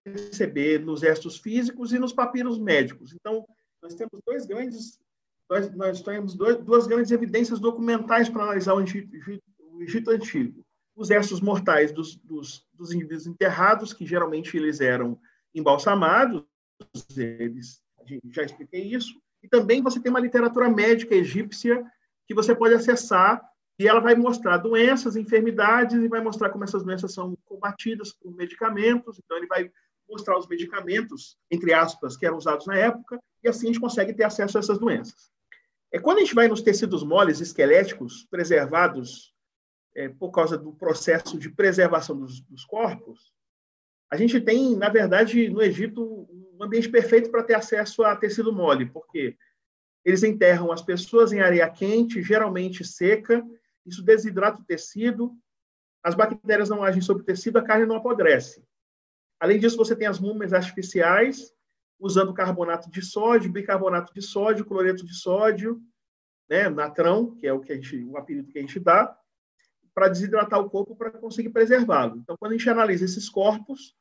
perceber 0.04 0.80
nos 0.80 1.02
restos 1.02 1.38
físicos 1.38 1.92
e 1.92 1.98
nos 1.98 2.12
papiros 2.12 2.58
médicos. 2.58 3.14
Então, 3.14 3.46
nós 3.82 3.94
temos 3.94 4.20
dois 4.26 4.44
grandes 4.44 4.98
nós, 5.48 5.74
nós 5.74 6.02
temos 6.02 6.34
dois, 6.34 6.58
duas 6.58 6.86
grandes 6.86 7.10
evidências 7.10 7.58
documentais 7.58 8.28
para 8.28 8.42
analisar 8.42 8.74
o 8.74 8.82
Egito, 8.82 9.10
o 9.58 9.82
Egito 9.82 10.10
Antigo. 10.10 10.62
Os 10.94 11.08
restos 11.08 11.40
mortais 11.40 11.90
dos, 11.90 12.16
dos, 12.16 12.66
dos 12.74 12.92
indivíduos 12.92 13.26
enterrados, 13.26 13.94
que 13.94 14.04
geralmente 14.04 14.54
eles 14.58 14.82
eram 14.82 15.18
embalsamados, 15.54 16.44
eles, 17.16 17.80
já 18.30 18.42
expliquei 18.42 18.82
isso, 18.82 19.18
e 19.42 19.48
também 19.48 19.82
você 19.82 20.00
tem 20.00 20.10
uma 20.10 20.20
literatura 20.20 20.68
médica 20.68 21.14
egípcia 21.14 21.84
que 22.26 22.34
você 22.34 22.54
pode 22.54 22.74
acessar 22.74 23.42
e 23.78 23.86
ela 23.86 24.00
vai 24.00 24.14
mostrar 24.14 24.58
doenças, 24.58 25.16
enfermidades 25.16 25.96
e 25.96 26.08
vai 26.08 26.20
mostrar 26.20 26.50
como 26.50 26.64
essas 26.64 26.82
doenças 26.82 27.12
são 27.12 27.36
combatidas 27.44 28.12
com 28.12 28.30
medicamentos. 28.30 29.18
Então, 29.18 29.36
ele 29.36 29.46
vai 29.46 29.70
mostrar 30.08 30.36
os 30.36 30.48
medicamentos, 30.48 31.36
entre 31.50 31.72
aspas, 31.72 32.16
que 32.16 32.26
eram 32.26 32.36
usados 32.36 32.66
na 32.66 32.76
época, 32.76 33.20
e 33.42 33.48
assim 33.48 33.66
a 33.66 33.68
gente 33.68 33.80
consegue 33.80 34.12
ter 34.14 34.24
acesso 34.24 34.56
a 34.56 34.60
essas 34.60 34.78
doenças. 34.78 35.30
É 35.92 35.98
quando 35.98 36.18
a 36.18 36.20
gente 36.20 36.34
vai 36.34 36.48
nos 36.48 36.62
tecidos 36.62 37.04
moles 37.04 37.40
esqueléticos 37.40 38.26
preservados 38.30 39.34
é, 39.94 40.08
por 40.08 40.30
causa 40.30 40.56
do 40.58 40.72
processo 40.72 41.38
de 41.38 41.50
preservação 41.50 42.18
dos, 42.18 42.40
dos 42.40 42.64
corpos, 42.64 43.32
a 44.10 44.16
gente 44.16 44.40
tem, 44.40 44.74
na 44.76 44.88
verdade, 44.88 45.48
no 45.50 45.62
Egito, 45.62 46.02
um 46.02 46.47
ambiente 46.64 46.88
perfeito 46.88 47.30
para 47.30 47.42
ter 47.42 47.54
acesso 47.54 48.02
a 48.02 48.16
tecido 48.16 48.52
mole, 48.52 48.86
porque 48.86 49.36
eles 50.04 50.22
enterram 50.22 50.72
as 50.72 50.82
pessoas 50.82 51.32
em 51.32 51.40
areia 51.40 51.68
quente, 51.68 52.22
geralmente 52.22 52.84
seca, 52.84 53.44
isso 53.84 54.02
desidrata 54.02 54.60
o 54.60 54.64
tecido, 54.64 55.36
as 56.02 56.14
bactérias 56.14 56.68
não 56.68 56.82
agem 56.82 57.02
sobre 57.02 57.22
o 57.22 57.26
tecido, 57.26 57.58
a 57.58 57.62
carne 57.62 57.86
não 57.86 57.96
apodrece. 57.96 58.64
Além 59.40 59.58
disso, 59.58 59.76
você 59.76 59.94
tem 59.94 60.06
as 60.06 60.18
múmias 60.18 60.52
artificiais, 60.52 61.52
usando 61.98 62.34
carbonato 62.34 62.90
de 62.90 63.02
sódio, 63.02 63.52
bicarbonato 63.52 64.12
de 64.14 64.22
sódio, 64.22 64.64
cloreto 64.64 65.04
de 65.04 65.14
sódio, 65.14 65.80
né, 66.48 66.68
natrão, 66.68 67.34
que 67.36 67.46
é 67.46 67.52
o 67.52 67.60
que 67.60 67.72
a 67.72 67.74
gente, 67.74 68.04
o 68.04 68.16
apelido 68.16 68.48
que 68.48 68.58
a 68.58 68.62
gente 68.62 68.80
dá, 68.80 69.16
para 69.94 70.08
desidratar 70.08 70.60
o 70.60 70.70
corpo 70.70 70.96
para 70.96 71.10
conseguir 71.10 71.50
preservá-lo. 71.50 72.18
Então, 72.18 72.36
quando 72.38 72.52
a 72.52 72.56
gente 72.56 72.70
analisa 72.70 73.04
esses 73.04 73.28
corpos, 73.28 73.96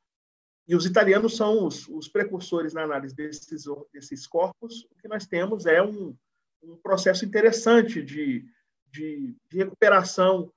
e 0.68 0.76
os 0.76 0.86
italianos 0.86 1.38
são 1.38 1.66
os, 1.66 1.88
os 1.88 2.08
precursores 2.10 2.74
na 2.74 2.84
análise 2.84 3.16
desses, 3.16 3.64
desses 3.94 4.28
corpos, 4.28 4.86
o 4.92 4.96
que 5.02 5.08
nós 5.08 5.26
temos 5.26 5.66
é 5.66 5.82
um, 5.82 6.16
um 6.62 6.76
processo 6.78 7.26
interessante 7.26 8.04
de, 8.04 8.46
de, 8.92 9.36
de 9.50 9.58
recuperação 9.58 10.52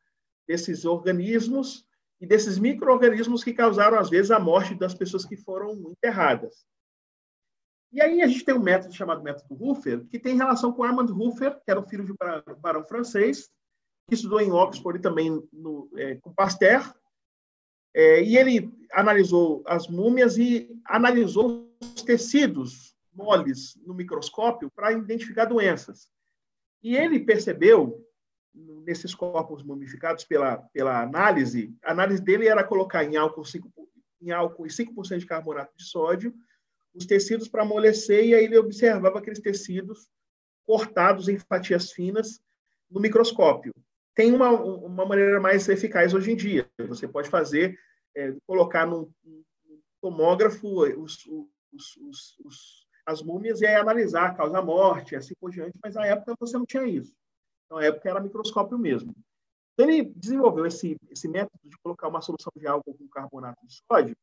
desses 0.48 0.84
organismos 0.84 1.86
e 2.20 2.26
desses 2.26 2.58
micro-organismos 2.58 3.44
que 3.44 3.54
causaram, 3.54 3.98
às 3.98 4.10
vezes, 4.10 4.30
a 4.30 4.40
morte 4.40 4.74
das 4.74 4.94
pessoas 4.94 5.24
que 5.24 5.36
foram 5.36 5.72
enterradas. 5.90 6.66
E 7.92 8.02
aí 8.02 8.20
a 8.20 8.26
gente 8.26 8.44
tem 8.44 8.54
um 8.54 8.62
método 8.62 8.94
chamado 8.94 9.22
método 9.22 9.56
Huffer, 9.58 10.04
que 10.06 10.18
tem 10.18 10.36
relação 10.36 10.72
com 10.72 10.82
Armand 10.82 11.12
Huffer, 11.12 11.54
que 11.64 11.70
era 11.70 11.80
o 11.80 11.88
filho 11.88 12.04
de 12.04 12.12
um 12.12 12.16
barão 12.60 12.84
francês, 12.84 13.48
que 14.08 14.14
estudou 14.14 14.40
em 14.40 14.52
Oxford 14.52 14.98
e 14.98 15.02
também 15.02 15.42
no, 15.52 15.90
é, 15.96 16.16
com 16.16 16.32
Pasteur. 16.32 16.94
É, 17.94 18.22
e 18.22 18.36
ele 18.36 18.72
analisou 18.92 19.62
as 19.66 19.88
múmias 19.88 20.36
e 20.38 20.70
analisou 20.84 21.68
os 21.80 22.02
tecidos 22.02 22.94
moles 23.12 23.76
no 23.84 23.94
microscópio 23.94 24.70
para 24.70 24.92
identificar 24.92 25.44
doenças. 25.44 26.08
E 26.82 26.96
ele 26.96 27.20
percebeu, 27.20 28.06
nesses 28.84 29.14
corpos 29.14 29.62
mumificados 29.62 30.24
pela, 30.24 30.58
pela 30.72 31.02
análise, 31.02 31.74
a 31.84 31.92
análise 31.92 32.22
dele 32.22 32.48
era 32.48 32.64
colocar 32.64 33.04
em 33.04 33.16
álcool, 33.16 33.44
5, 33.44 33.70
em 34.22 34.30
álcool 34.30 34.66
e 34.66 34.70
5% 34.70 35.18
de 35.18 35.26
carbonato 35.26 35.76
de 35.76 35.84
sódio 35.84 36.34
os 36.94 37.06
tecidos 37.06 37.48
para 37.48 37.62
amolecer 37.62 38.24
e 38.24 38.34
aí 38.34 38.44
ele 38.44 38.58
observava 38.58 39.18
aqueles 39.18 39.40
tecidos 39.40 40.08
cortados 40.64 41.28
em 41.28 41.38
fatias 41.38 41.92
finas 41.92 42.40
no 42.90 43.00
microscópio. 43.00 43.72
Tem 44.20 44.32
uma, 44.32 44.50
uma 44.50 45.06
maneira 45.06 45.40
mais 45.40 45.66
eficaz 45.66 46.12
hoje 46.12 46.30
em 46.30 46.36
dia. 46.36 46.70
Você 46.88 47.08
pode 47.08 47.30
fazer, 47.30 47.80
é, 48.14 48.36
colocar 48.46 48.86
num, 48.86 49.10
num 49.24 49.42
tomógrafo 49.98 50.68
os, 51.02 51.24
os, 51.72 51.96
os, 52.44 52.86
as 53.06 53.22
múmias 53.22 53.62
e 53.62 53.66
aí 53.66 53.76
analisar 53.76 54.26
a 54.26 54.34
causa-morte, 54.34 55.16
assim 55.16 55.32
por 55.40 55.50
diante, 55.50 55.78
mas 55.82 55.94
na 55.94 56.04
época 56.04 56.34
você 56.38 56.58
não 56.58 56.66
tinha 56.66 56.84
isso. 56.84 57.14
Então, 57.64 57.78
na 57.78 57.86
época 57.86 58.10
era 58.10 58.20
microscópio 58.20 58.78
mesmo. 58.78 59.14
Então, 59.72 59.90
ele 59.90 60.12
desenvolveu 60.14 60.66
esse, 60.66 60.98
esse 61.08 61.26
método 61.26 61.58
de 61.64 61.78
colocar 61.78 62.08
uma 62.08 62.20
solução 62.20 62.52
de 62.54 62.66
álcool 62.66 62.92
com 62.92 63.08
carbonato 63.08 63.66
de 63.66 63.80
sódio 63.90 64.14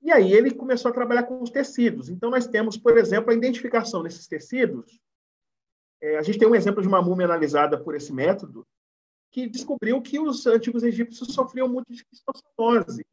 e 0.00 0.10
aí 0.10 0.32
ele 0.32 0.50
começou 0.54 0.90
a 0.90 0.94
trabalhar 0.94 1.24
com 1.24 1.42
os 1.42 1.50
tecidos. 1.50 2.08
Então, 2.08 2.30
nós 2.30 2.46
temos, 2.46 2.78
por 2.78 2.96
exemplo, 2.96 3.30
a 3.30 3.34
identificação 3.34 4.02
desses 4.02 4.26
tecidos. 4.26 4.98
É, 6.00 6.16
a 6.16 6.22
gente 6.22 6.38
tem 6.38 6.48
um 6.48 6.54
exemplo 6.54 6.80
de 6.80 6.88
uma 6.88 7.02
múmia 7.02 7.26
analisada 7.26 7.78
por 7.78 7.94
esse 7.94 8.10
método, 8.10 8.66
que 9.34 9.48
descobriu 9.48 10.00
que 10.00 10.20
os 10.20 10.46
antigos 10.46 10.84
egípcios 10.84 11.34
sofriam 11.34 11.68
muito 11.68 11.92
de 11.92 11.96
esquistossomose. 11.96 13.04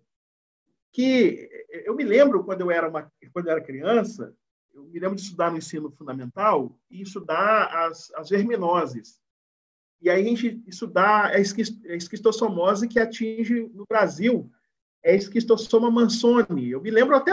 Que 0.91 1.49
eu 1.83 1.95
me 1.95 2.03
lembro, 2.03 2.43
quando 2.43 2.61
eu 2.61 2.69
era, 2.69 2.87
uma, 2.87 3.11
quando 3.33 3.47
eu 3.47 3.53
era 3.53 3.63
criança, 3.63 4.31
eu 4.71 4.83
me 4.83 4.99
lembro 4.99 5.15
de 5.15 5.23
estudar 5.23 5.49
no 5.49 5.57
ensino 5.57 5.89
fundamental 5.89 6.77
e 6.91 7.01
estudar 7.01 7.75
as, 7.87 8.13
as 8.13 8.29
verminoses. 8.29 9.19
E 9.99 10.11
aí 10.11 10.21
a 10.21 10.29
gente 10.29 10.61
estudar 10.67 11.31
a 11.31 11.39
esquistossomose 11.39 12.87
que 12.87 12.99
atinge 12.99 13.67
no 13.73 13.87
Brasil 13.89 14.47
é 15.01 15.15
esquistossoma 15.15 15.89
mansoni. 15.89 16.69
Eu 16.69 16.81
me 16.81 16.91
lembro 16.91 17.15
até 17.15 17.31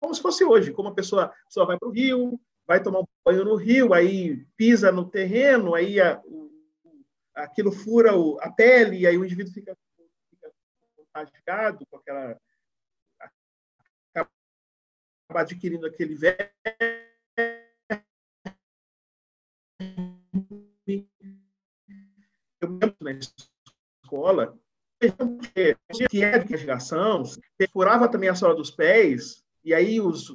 como 0.00 0.12
se 0.12 0.20
fosse 0.20 0.44
hoje, 0.44 0.72
como 0.72 0.88
a 0.88 0.94
pessoa, 0.94 1.26
a 1.26 1.44
pessoa 1.44 1.66
vai 1.66 1.78
para 1.78 1.88
o 1.88 1.92
rio, 1.92 2.40
vai 2.66 2.82
tomar 2.82 3.02
um 3.02 3.06
banho 3.24 3.44
no 3.44 3.54
rio, 3.54 3.94
aí 3.94 4.44
pisa 4.56 4.90
no 4.90 5.08
terreno, 5.08 5.76
aí 5.76 6.00
a, 6.00 6.20
o, 6.24 6.45
aquilo 7.36 7.70
fura 7.70 8.16
o, 8.16 8.40
a 8.40 8.50
pele, 8.50 9.00
e 9.00 9.06
aí 9.06 9.16
o 9.16 9.24
indivíduo 9.24 9.52
fica, 9.52 9.76
fica 10.30 10.52
com 11.86 11.96
aquela. 11.98 12.40
acaba 14.10 14.30
adquirindo 15.34 15.86
aquele 15.86 16.14
velho. 16.14 16.50
Eu 22.60 22.70
lembro 22.70 22.96
na 23.00 23.12
escola 23.12 24.58
que 26.10 26.24
é 26.24 26.38
de 26.38 26.54
irrigação, 26.54 27.22
furava 27.70 28.08
também 28.08 28.30
a 28.30 28.34
sola 28.34 28.54
dos 28.54 28.70
pés, 28.70 29.44
e 29.62 29.74
aí 29.74 30.00
os. 30.00 30.28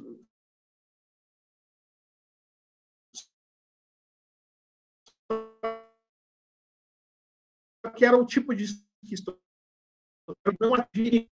Que 7.94 8.04
era 8.04 8.16
um 8.16 8.26
tipo 8.26 8.54
de 8.54 8.64
não 10.60 10.76
e 11.02 11.28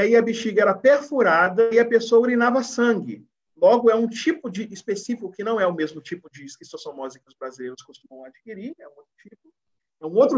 aí 0.00 0.16
a 0.16 0.22
bexiga 0.22 0.62
era 0.62 0.74
perfurada 0.74 1.72
e 1.72 1.78
a 1.78 1.86
pessoa 1.86 2.22
urinava 2.22 2.62
sangue. 2.62 3.26
Logo, 3.56 3.90
é 3.90 3.94
um 3.94 4.08
tipo 4.08 4.50
de 4.50 4.70
específico 4.72 5.30
que 5.30 5.42
não 5.42 5.58
é 5.58 5.66
o 5.66 5.74
mesmo 5.74 6.00
tipo 6.00 6.28
de 6.30 6.44
esquistossomose 6.44 7.18
que 7.18 7.28
os 7.28 7.34
brasileiros 7.34 7.82
costumam 7.82 8.24
adquirir, 8.24 8.74
é 8.78 8.86
um 8.86 8.90
outro 8.90 9.12
tipo. 9.22 9.52
É 9.98 10.06
um 10.06 10.14
outro 10.14 10.36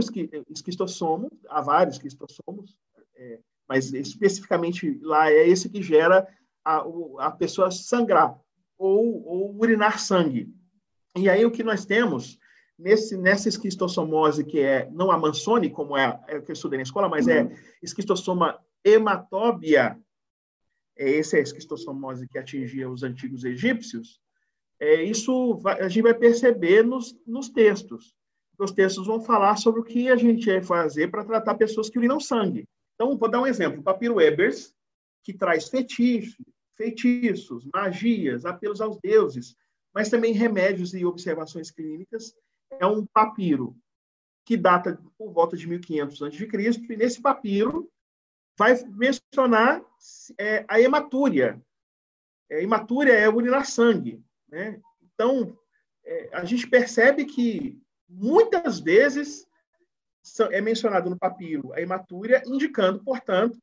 esquistossomo, 0.50 1.28
há 1.48 1.61
vários 1.61 1.96
esquistossomos, 1.96 2.78
é, 3.16 3.40
mas 3.68 3.92
especificamente 3.92 5.00
lá 5.02 5.32
é 5.32 5.48
esse 5.48 5.68
que 5.68 5.82
gera 5.82 6.28
a, 6.64 6.84
a 7.18 7.30
pessoa 7.32 7.68
sangrar 7.70 8.38
ou, 8.78 9.26
ou 9.26 9.56
urinar 9.61 9.98
sangue. 9.98 10.54
E 11.16 11.28
aí 11.28 11.44
o 11.44 11.50
que 11.50 11.64
nós 11.64 11.84
temos 11.84 12.38
nesse, 12.79 13.16
nessa 13.16 13.49
esquistossomose 13.49 14.45
que 14.45 14.61
é 14.61 14.89
não 14.91 15.11
a 15.11 15.18
mansone, 15.18 15.70
como 15.70 15.97
é, 15.97 16.20
é 16.29 16.41
que 16.41 16.51
eu 16.51 16.55
estudei 16.55 16.79
na 16.79 16.85
escola, 16.85 17.09
mas 17.09 17.26
é 17.26 17.43
uhum. 17.43 17.57
esquistossoma 17.83 18.59
hematóbia, 18.85 19.99
é, 20.97 21.11
esse 21.11 21.37
é 21.37 21.41
a 21.41 21.43
esquistossomose 21.43 22.29
que 22.29 22.39
atingia 22.39 22.89
os 22.89 23.03
antigos 23.03 23.45
egípcios, 23.45 24.20
é, 24.81 25.03
isso 25.03 25.57
vai, 25.57 25.81
a 25.81 25.89
gente 25.89 26.03
vai 26.03 26.14
perceber 26.14 26.85
nos, 26.85 27.16
nos 27.26 27.49
textos. 27.49 28.14
Os 28.59 28.72
textos 28.72 29.07
vão 29.07 29.20
falar 29.20 29.57
sobre 29.57 29.81
o 29.81 29.85
que 29.85 30.09
a 30.09 30.16
gente 30.16 30.47
vai 30.47 30.62
fazer 30.62 31.09
para 31.09 31.24
tratar 31.24 31.55
pessoas 31.55 31.89
que 31.89 31.99
urinam 31.99 32.18
sangue. 32.18 32.64
Então, 32.95 33.16
vou 33.16 33.31
dar 33.31 33.41
um 33.41 33.47
exemplo. 33.47 33.81
O 33.81 33.83
papiro 33.83 34.20
Ebers, 34.20 34.74
que 35.22 35.33
traz 35.33 35.68
fetiches, 35.68 36.37
feitiços, 36.76 37.68
magias, 37.72 38.45
apelos 38.45 38.81
aos 38.81 38.99
deuses, 39.01 39.55
mas 39.95 40.09
também 40.09 40.33
remédios 40.33 40.95
e 40.95 41.05
observações 41.05 41.70
clínicas. 41.70 42.35
É 42.71 42.87
um 42.87 43.07
papiro 43.07 43.77
que 44.45 44.57
data 44.57 45.01
por 45.16 45.33
volta 45.33 45.57
de 45.57 45.66
1500 45.66 46.23
a.C., 46.23 46.49
e 46.89 46.97
nesse 46.97 47.21
papiro 47.21 47.91
vai 48.57 48.75
mencionar 48.87 49.83
é, 50.39 50.64
a 50.66 50.81
hematúria. 50.81 51.62
É, 52.51 52.62
hematúria 52.62 53.12
é 53.12 53.29
urinar 53.29 53.66
sangue. 53.66 54.23
Né? 54.49 54.81
Então, 55.03 55.57
é, 56.05 56.31
a 56.33 56.45
gente 56.45 56.66
percebe 56.66 57.25
que 57.25 57.81
muitas 58.09 58.81
vezes 58.81 59.47
é 60.51 60.61
mencionado 60.61 61.09
no 61.09 61.19
papiro 61.19 61.73
a 61.73 61.81
hematúria, 61.81 62.43
indicando, 62.47 63.03
portanto, 63.05 63.59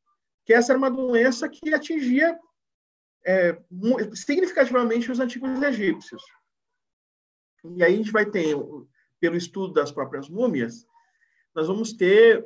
que 0.45 0.53
essa 0.53 0.71
era 0.71 0.77
uma 0.77 0.91
doença 0.91 1.49
que 1.49 1.73
atingia 1.73 2.39
é, 3.25 3.59
significativamente 4.13 5.11
os 5.11 5.19
antigos 5.19 5.61
egípcios. 5.61 6.23
E 7.75 7.83
aí 7.83 7.95
a 7.95 7.97
gente 7.97 8.11
vai 8.11 8.25
ter, 8.25 8.55
pelo 9.19 9.35
estudo 9.35 9.73
das 9.73 9.91
próprias 9.91 10.29
múmias, 10.29 10.85
nós 11.53 11.67
vamos 11.67 11.93
ter 11.93 12.45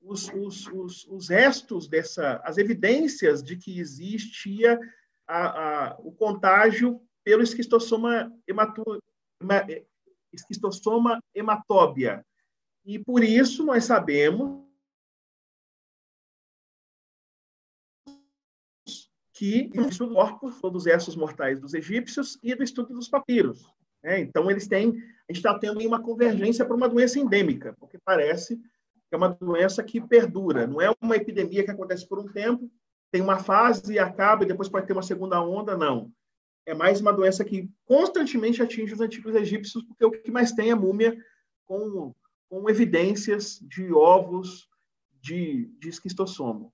os, 0.00 0.28
os, 0.28 0.66
os, 0.68 1.06
os 1.06 1.28
restos 1.28 1.88
dessa, 1.88 2.40
as 2.44 2.58
evidências 2.58 3.42
de 3.42 3.56
que 3.56 3.78
existia 3.78 4.78
a, 5.26 5.90
a, 5.90 5.96
o 6.00 6.12
contágio 6.12 7.00
pelo 7.22 7.42
esquistossoma, 7.42 8.32
hematu, 8.46 8.82
esquistossoma 10.32 11.22
hematóbia. 11.34 12.24
E 12.84 12.98
por 12.98 13.22
isso 13.22 13.64
nós 13.64 13.84
sabemos 13.84 14.68
que 19.34 19.68
do 19.68 19.88
estudo 19.88 20.14
do 20.14 20.38
corpo, 20.38 20.70
dos 20.70 20.84
restos 20.84 21.16
mortais 21.16 21.58
dos 21.58 21.72
egípcios 21.72 22.38
e 22.42 22.54
do 22.54 22.62
estudo 22.62 22.92
dos 22.92 23.08
papiros. 23.08 23.64
Né? 24.02 24.20
Então, 24.20 24.50
eles 24.50 24.66
têm, 24.66 24.88
a 24.88 25.32
gente 25.32 25.36
está 25.36 25.58
tendo 25.58 25.80
uma 25.86 26.02
convergência 26.02 26.64
para 26.64 26.76
uma 26.76 26.88
doença 26.88 27.18
endêmica, 27.18 27.74
porque 27.78 27.98
parece 28.04 28.56
que 28.56 29.14
é 29.14 29.16
uma 29.16 29.28
doença 29.28 29.82
que 29.82 30.00
perdura, 30.00 30.66
não 30.66 30.80
é 30.80 30.92
uma 31.00 31.16
epidemia 31.16 31.64
que 31.64 31.70
acontece 31.70 32.06
por 32.08 32.18
um 32.18 32.28
tempo, 32.28 32.70
tem 33.10 33.20
uma 33.20 33.40
fase 33.40 33.94
e 33.94 33.98
acaba, 33.98 34.44
e 34.44 34.46
depois 34.46 34.68
pode 34.68 34.86
ter 34.86 34.92
uma 34.92 35.02
segunda 35.02 35.42
onda, 35.42 35.76
não. 35.76 36.12
É 36.64 36.74
mais 36.74 37.00
uma 37.00 37.12
doença 37.12 37.44
que 37.44 37.68
constantemente 37.84 38.62
atinge 38.62 38.94
os 38.94 39.00
antigos 39.00 39.34
egípcios, 39.34 39.82
porque 39.82 40.04
o 40.04 40.10
que 40.10 40.30
mais 40.30 40.52
tem 40.52 40.70
é 40.70 40.74
múmia 40.74 41.16
com, 41.66 42.14
com 42.48 42.70
evidências 42.70 43.58
de 43.60 43.92
ovos 43.92 44.68
de, 45.20 45.66
de 45.78 45.88
esquistossomo. 45.88 46.72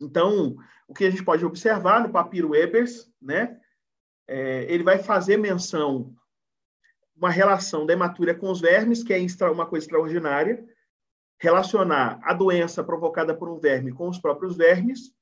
Então, 0.00 0.56
o 0.88 0.94
que 0.94 1.04
a 1.04 1.10
gente 1.10 1.24
pode 1.24 1.44
observar 1.44 2.02
no 2.02 2.12
papiro 2.12 2.54
Ebers, 2.54 3.10
né? 3.20 3.60
É, 4.26 4.64
ele 4.72 4.82
vai 4.82 4.98
fazer 4.98 5.36
menção 5.36 6.14
uma 7.16 7.30
relação 7.30 7.86
da 7.86 7.94
com 8.34 8.50
os 8.50 8.60
vermes, 8.60 9.02
que 9.02 9.12
é 9.12 9.18
uma 9.50 9.66
coisa 9.66 9.86
extraordinária, 9.86 10.64
relacionar 11.38 12.18
a 12.22 12.32
doença 12.32 12.82
provocada 12.82 13.34
por 13.36 13.48
um 13.48 13.58
verme 13.58 13.92
com 13.92 14.08
os 14.08 14.18
próprios 14.18 14.56
vermes. 14.56 15.12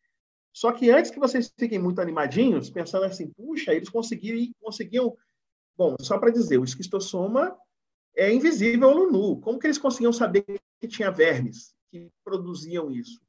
Só 0.52 0.72
que 0.72 0.90
antes 0.90 1.10
que 1.10 1.18
vocês 1.18 1.52
fiquem 1.58 1.78
muito 1.78 2.00
animadinhos, 2.00 2.70
pensando 2.70 3.04
assim, 3.04 3.30
puxa, 3.30 3.74
eles 3.74 3.88
conseguiram, 3.88 4.52
conseguiam. 4.60 5.16
Bom, 5.76 5.96
só 6.00 6.18
para 6.18 6.30
dizer, 6.30 6.58
o 6.58 6.64
esquistossoma 6.64 7.56
é 8.14 8.32
invisível 8.32 8.94
no 8.94 9.10
nu. 9.10 9.40
Como 9.40 9.58
que 9.58 9.66
eles 9.66 9.78
conseguiam 9.78 10.12
saber 10.12 10.44
que 10.80 10.88
tinha 10.88 11.10
vermes 11.10 11.74
que 11.90 12.10
produziam 12.22 12.90
isso? 12.90 13.20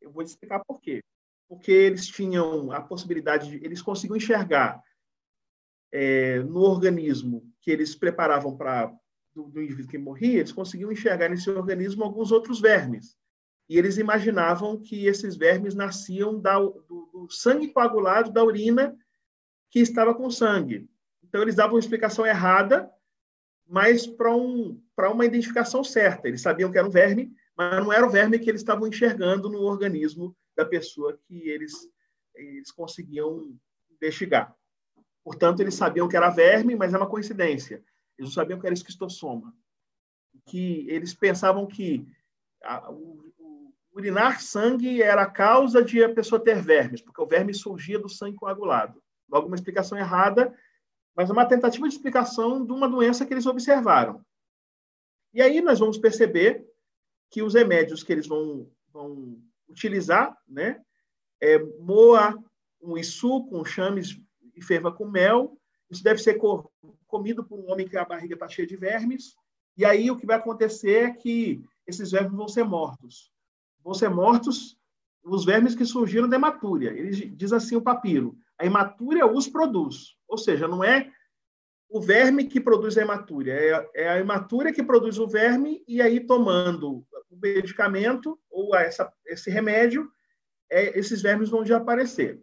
Eu 0.00 0.10
vou 0.10 0.22
explicar 0.22 0.62
por 0.64 0.80
quê. 0.80 1.00
Porque 1.48 1.70
eles 1.70 2.06
tinham 2.06 2.72
a 2.72 2.80
possibilidade 2.80 3.48
de, 3.50 3.64
eles 3.64 3.80
conseguiam 3.80 4.16
enxergar 4.16 4.82
é, 5.92 6.40
no 6.40 6.60
organismo 6.60 7.50
que 7.60 7.70
eles 7.70 7.94
preparavam 7.94 8.56
para 8.56 8.92
do, 9.34 9.44
do, 9.44 9.62
indivíduo 9.62 9.90
que 9.90 9.98
morria, 9.98 10.40
eles 10.40 10.52
conseguiam 10.52 10.92
enxergar 10.92 11.28
nesse 11.28 11.48
organismo 11.50 12.04
alguns 12.04 12.32
outros 12.32 12.60
vermes. 12.60 13.16
E 13.68 13.76
eles 13.76 13.98
imaginavam 13.98 14.78
que 14.78 15.06
esses 15.06 15.36
vermes 15.36 15.74
nasciam 15.74 16.40
da, 16.40 16.58
do, 16.58 17.10
do 17.12 17.28
sangue 17.30 17.68
coagulado 17.68 18.32
da 18.32 18.42
urina 18.42 18.96
que 19.70 19.80
estava 19.80 20.14
com 20.14 20.30
sangue. 20.30 20.88
Então, 21.22 21.42
eles 21.42 21.54
davam 21.54 21.74
uma 21.74 21.80
explicação 21.80 22.26
errada, 22.26 22.90
mas 23.66 24.06
para 24.06 24.34
um, 24.34 24.80
uma 24.96 25.26
identificação 25.26 25.84
certa. 25.84 26.26
Eles 26.26 26.40
sabiam 26.40 26.72
que 26.72 26.78
era 26.78 26.86
um 26.86 26.90
verme, 26.90 27.30
mas 27.54 27.84
não 27.84 27.92
era 27.92 28.06
o 28.06 28.10
verme 28.10 28.38
que 28.38 28.48
eles 28.48 28.62
estavam 28.62 28.88
enxergando 28.88 29.50
no 29.50 29.60
organismo 29.60 30.34
da 30.56 30.64
pessoa 30.64 31.18
que 31.26 31.48
eles, 31.48 31.72
eles 32.34 32.72
conseguiam 32.72 33.54
investigar. 33.90 34.56
Portanto, 35.28 35.60
eles 35.60 35.74
sabiam 35.74 36.08
que 36.08 36.16
era 36.16 36.30
verme, 36.30 36.74
mas 36.74 36.94
é 36.94 36.96
uma 36.96 37.06
coincidência. 37.06 37.84
Eles 38.16 38.30
não 38.30 38.34
sabiam 38.34 38.58
que 38.58 38.64
era 38.64 38.72
esquistossoma. 38.72 39.54
Que 40.46 40.86
eles 40.88 41.12
pensavam 41.12 41.66
que 41.66 42.08
a, 42.64 42.90
o, 42.90 43.30
o, 43.38 43.74
urinar 43.92 44.40
sangue 44.40 45.02
era 45.02 45.20
a 45.20 45.30
causa 45.30 45.84
de 45.84 46.02
a 46.02 46.08
pessoa 46.08 46.42
ter 46.42 46.62
vermes, 46.62 47.02
porque 47.02 47.20
o 47.20 47.26
verme 47.26 47.52
surgia 47.52 47.98
do 47.98 48.08
sangue 48.08 48.38
coagulado. 48.38 49.02
Logo, 49.28 49.48
uma 49.48 49.54
explicação 49.54 49.98
errada, 49.98 50.56
mas 51.14 51.28
uma 51.28 51.44
tentativa 51.44 51.86
de 51.86 51.94
explicação 51.94 52.64
de 52.64 52.72
uma 52.72 52.88
doença 52.88 53.26
que 53.26 53.34
eles 53.34 53.44
observaram. 53.44 54.24
E 55.34 55.42
aí 55.42 55.60
nós 55.60 55.78
vamos 55.78 55.98
perceber 55.98 56.66
que 57.30 57.42
os 57.42 57.52
remédios 57.52 58.02
que 58.02 58.14
eles 58.14 58.26
vão, 58.26 58.66
vão 58.90 59.38
utilizar, 59.68 60.34
né, 60.48 60.80
é 61.38 61.58
moa 61.58 62.42
um 62.80 62.96
issu 62.96 63.44
com 63.44 63.62
chames 63.62 64.18
e 64.58 64.64
ferva 64.64 64.92
com 64.92 65.06
mel. 65.06 65.58
Isso 65.90 66.02
deve 66.02 66.20
ser 66.20 66.38
comido 67.06 67.44
por 67.44 67.58
um 67.58 67.70
homem 67.70 67.88
que 67.88 67.96
a 67.96 68.04
barriga 68.04 68.34
está 68.34 68.48
cheia 68.48 68.66
de 68.66 68.76
vermes. 68.76 69.34
E 69.76 69.84
aí 69.84 70.10
o 70.10 70.16
que 70.16 70.26
vai 70.26 70.36
acontecer 70.36 71.04
é 71.04 71.10
que 71.10 71.62
esses 71.86 72.10
vermes 72.10 72.36
vão 72.36 72.48
ser 72.48 72.64
mortos. 72.64 73.30
Vão 73.82 73.94
ser 73.94 74.10
mortos 74.10 74.76
os 75.24 75.44
vermes 75.44 75.74
que 75.74 75.84
surgiram 75.84 76.28
da 76.28 76.36
hematúria. 76.36 76.90
Ele 76.90 77.28
diz 77.30 77.52
assim 77.52 77.76
o 77.76 77.82
papiro: 77.82 78.36
a 78.58 78.66
hematúria 78.66 79.26
os 79.26 79.48
produz. 79.48 80.16
Ou 80.26 80.36
seja, 80.36 80.68
não 80.68 80.82
é 80.84 81.10
o 81.88 82.00
verme 82.00 82.44
que 82.44 82.60
produz 82.60 82.98
a 82.98 83.02
hematúria, 83.02 83.52
é, 83.52 83.90
é 83.94 84.08
a 84.10 84.18
hematúria 84.18 84.72
que 84.72 84.82
produz 84.82 85.18
o 85.18 85.26
verme, 85.26 85.82
e 85.88 86.02
aí 86.02 86.20
tomando 86.20 87.02
o 87.30 87.36
medicamento 87.40 88.38
ou 88.50 88.76
essa, 88.76 89.10
esse 89.26 89.50
remédio, 89.50 90.10
é, 90.70 90.98
esses 90.98 91.22
vermes 91.22 91.48
vão 91.48 91.62
desaparecer. 91.62 92.42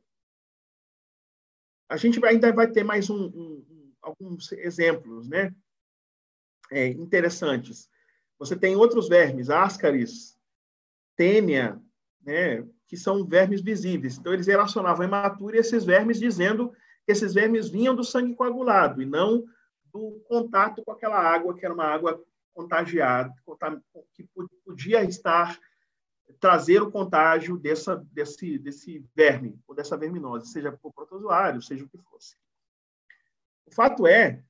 A 1.88 1.98
gente 1.98 2.24
ainda 2.26 2.52
vai 2.52 2.70
ter 2.70 2.84
mais 2.84 3.10
um, 3.10 3.26
um, 3.26 3.94
alguns 4.02 4.52
exemplos 4.54 5.28
né? 5.28 5.54
É, 6.72 6.88
interessantes. 6.88 7.90
Você 8.40 8.56
tem 8.56 8.76
outros 8.76 9.08
vermes, 9.08 9.50
ascaris, 9.50 10.38
tênia, 11.16 11.80
né? 12.22 12.68
que 12.88 12.98
são 12.98 13.26
vermes 13.26 13.62
visíveis. 13.62 14.18
Então, 14.18 14.34
eles 14.34 14.48
relacionavam 14.48 15.12
a 15.14 15.28
a 15.28 15.56
esses 15.56 15.84
vermes, 15.84 16.20
dizendo 16.20 16.72
que 17.06 17.12
esses 17.12 17.34
vermes 17.34 17.70
vinham 17.70 17.96
do 17.96 18.04
sangue 18.04 18.36
coagulado 18.36 19.02
e 19.02 19.06
não 19.06 19.44
do 19.94 20.22
contato 20.28 20.84
com 20.84 20.92
aquela 20.92 21.20
água, 21.20 21.56
que 21.56 21.66
era 21.66 21.74
uma 21.74 21.86
água 21.86 22.22
contagiado, 22.54 23.34
que 24.14 24.28
podia 24.66 25.04
estar 25.04 25.58
trazer 26.40 26.82
o 26.82 26.92
contágio 26.92 27.58
dessa, 27.58 27.96
desse, 28.12 28.58
desse 28.58 29.06
verme, 29.16 29.60
ou 29.68 29.76
dessa 29.76 29.98
verminose, 29.98 30.52
seja 30.52 30.72
por 30.72 30.94
protozoário, 30.94 31.62
seja 31.62 31.84
o 31.84 31.90
que 31.90 31.98
fosse. 31.98 32.36
O 33.66 33.74
fato 33.74 34.06
é 34.06 34.44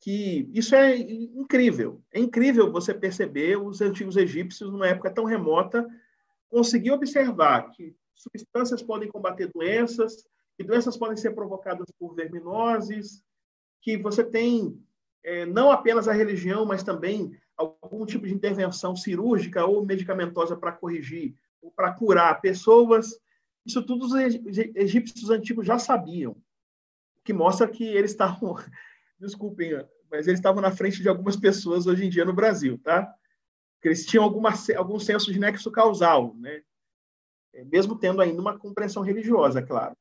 que 0.00 0.48
isso 0.52 0.74
é 0.74 0.96
incrível. 0.96 2.02
É 2.12 2.18
incrível 2.18 2.72
você 2.72 2.94
perceber 2.94 3.56
os 3.56 3.80
antigos 3.80 4.16
egípcios, 4.16 4.70
numa 4.72 4.88
época 4.88 5.10
tão 5.10 5.24
remota, 5.24 5.86
conseguir 6.48 6.90
observar 6.90 7.70
que 7.70 7.94
substâncias 8.14 8.82
podem 8.82 9.08
combater 9.08 9.50
doenças, 9.52 10.26
que 10.56 10.64
doenças 10.64 10.96
podem 10.96 11.16
ser 11.16 11.32
provocadas 11.32 11.90
por 11.98 12.14
verminoses, 12.14 13.22
que 13.82 13.96
você 13.96 14.24
tem 14.24 14.82
é, 15.22 15.44
não 15.46 15.70
apenas 15.70 16.08
a 16.08 16.12
religião, 16.12 16.64
mas 16.64 16.82
também 16.82 17.36
algum 17.60 18.06
tipo 18.06 18.26
de 18.26 18.34
intervenção 18.34 18.96
cirúrgica 18.96 19.64
ou 19.66 19.84
medicamentosa 19.84 20.56
para 20.56 20.72
corrigir 20.72 21.34
ou 21.60 21.70
para 21.70 21.92
curar 21.92 22.40
pessoas. 22.40 23.20
Isso 23.66 23.82
tudo 23.82 24.06
os 24.06 24.14
egípcios 24.74 25.28
antigos 25.28 25.66
já 25.66 25.78
sabiam, 25.78 26.32
o 26.32 27.22
que 27.22 27.32
mostra 27.32 27.68
que 27.68 27.84
eles 27.84 28.12
estavam, 28.12 28.56
desculpem, 29.20 29.72
mas 30.10 30.26
eles 30.26 30.40
estavam 30.40 30.62
na 30.62 30.72
frente 30.72 31.02
de 31.02 31.08
algumas 31.08 31.36
pessoas 31.36 31.86
hoje 31.86 32.06
em 32.06 32.08
dia 32.08 32.24
no 32.24 32.32
Brasil, 32.32 32.78
tá? 32.78 33.14
Porque 33.74 33.88
eles 33.88 34.06
tinham 34.06 34.24
alguma, 34.24 34.50
algum 34.76 34.98
senso 34.98 35.32
de 35.32 35.38
nexo 35.38 35.70
causal, 35.70 36.34
né? 36.36 36.62
É, 37.52 37.64
mesmo 37.64 37.98
tendo 37.98 38.22
ainda 38.22 38.40
uma 38.40 38.58
compreensão 38.58 39.02
religiosa, 39.02 39.62
claro. 39.62 39.96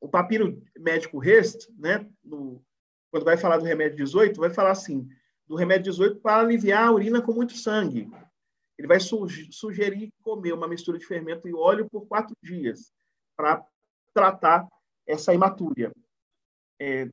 O 0.00 0.08
papiro 0.08 0.62
médico 0.78 1.18
Rest, 1.18 1.68
né, 1.78 2.08
no, 2.22 2.62
quando 3.10 3.24
vai 3.24 3.36
falar 3.36 3.56
do 3.56 3.64
remédio 3.64 3.96
18, 3.96 4.38
vai 4.38 4.50
falar 4.50 4.72
assim, 4.72 5.08
do 5.46 5.56
remédio 5.56 5.92
18 5.92 6.20
para 6.20 6.40
aliviar 6.40 6.88
a 6.88 6.92
urina 6.92 7.20
com 7.20 7.32
muito 7.32 7.54
sangue. 7.54 8.10
Ele 8.78 8.88
vai 8.88 8.98
sugerir 9.00 10.12
comer 10.22 10.52
uma 10.52 10.66
mistura 10.66 10.98
de 10.98 11.06
fermento 11.06 11.48
e 11.48 11.54
óleo 11.54 11.88
por 11.88 12.06
quatro 12.06 12.34
dias 12.42 12.92
para 13.36 13.64
tratar 14.12 14.66
essa 15.06 15.32
hematúria. 15.32 15.92
É, 16.80 17.08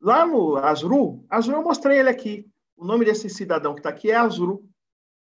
lá 0.00 0.26
no 0.26 0.56
Azru, 0.56 1.24
Azru 1.28 1.54
eu 1.56 1.62
mostrei 1.62 1.98
ele 1.98 2.08
aqui. 2.08 2.48
O 2.76 2.84
nome 2.84 3.04
desse 3.04 3.28
cidadão 3.28 3.74
que 3.74 3.80
está 3.80 3.90
aqui 3.90 4.10
é 4.10 4.16
Azru. 4.16 4.68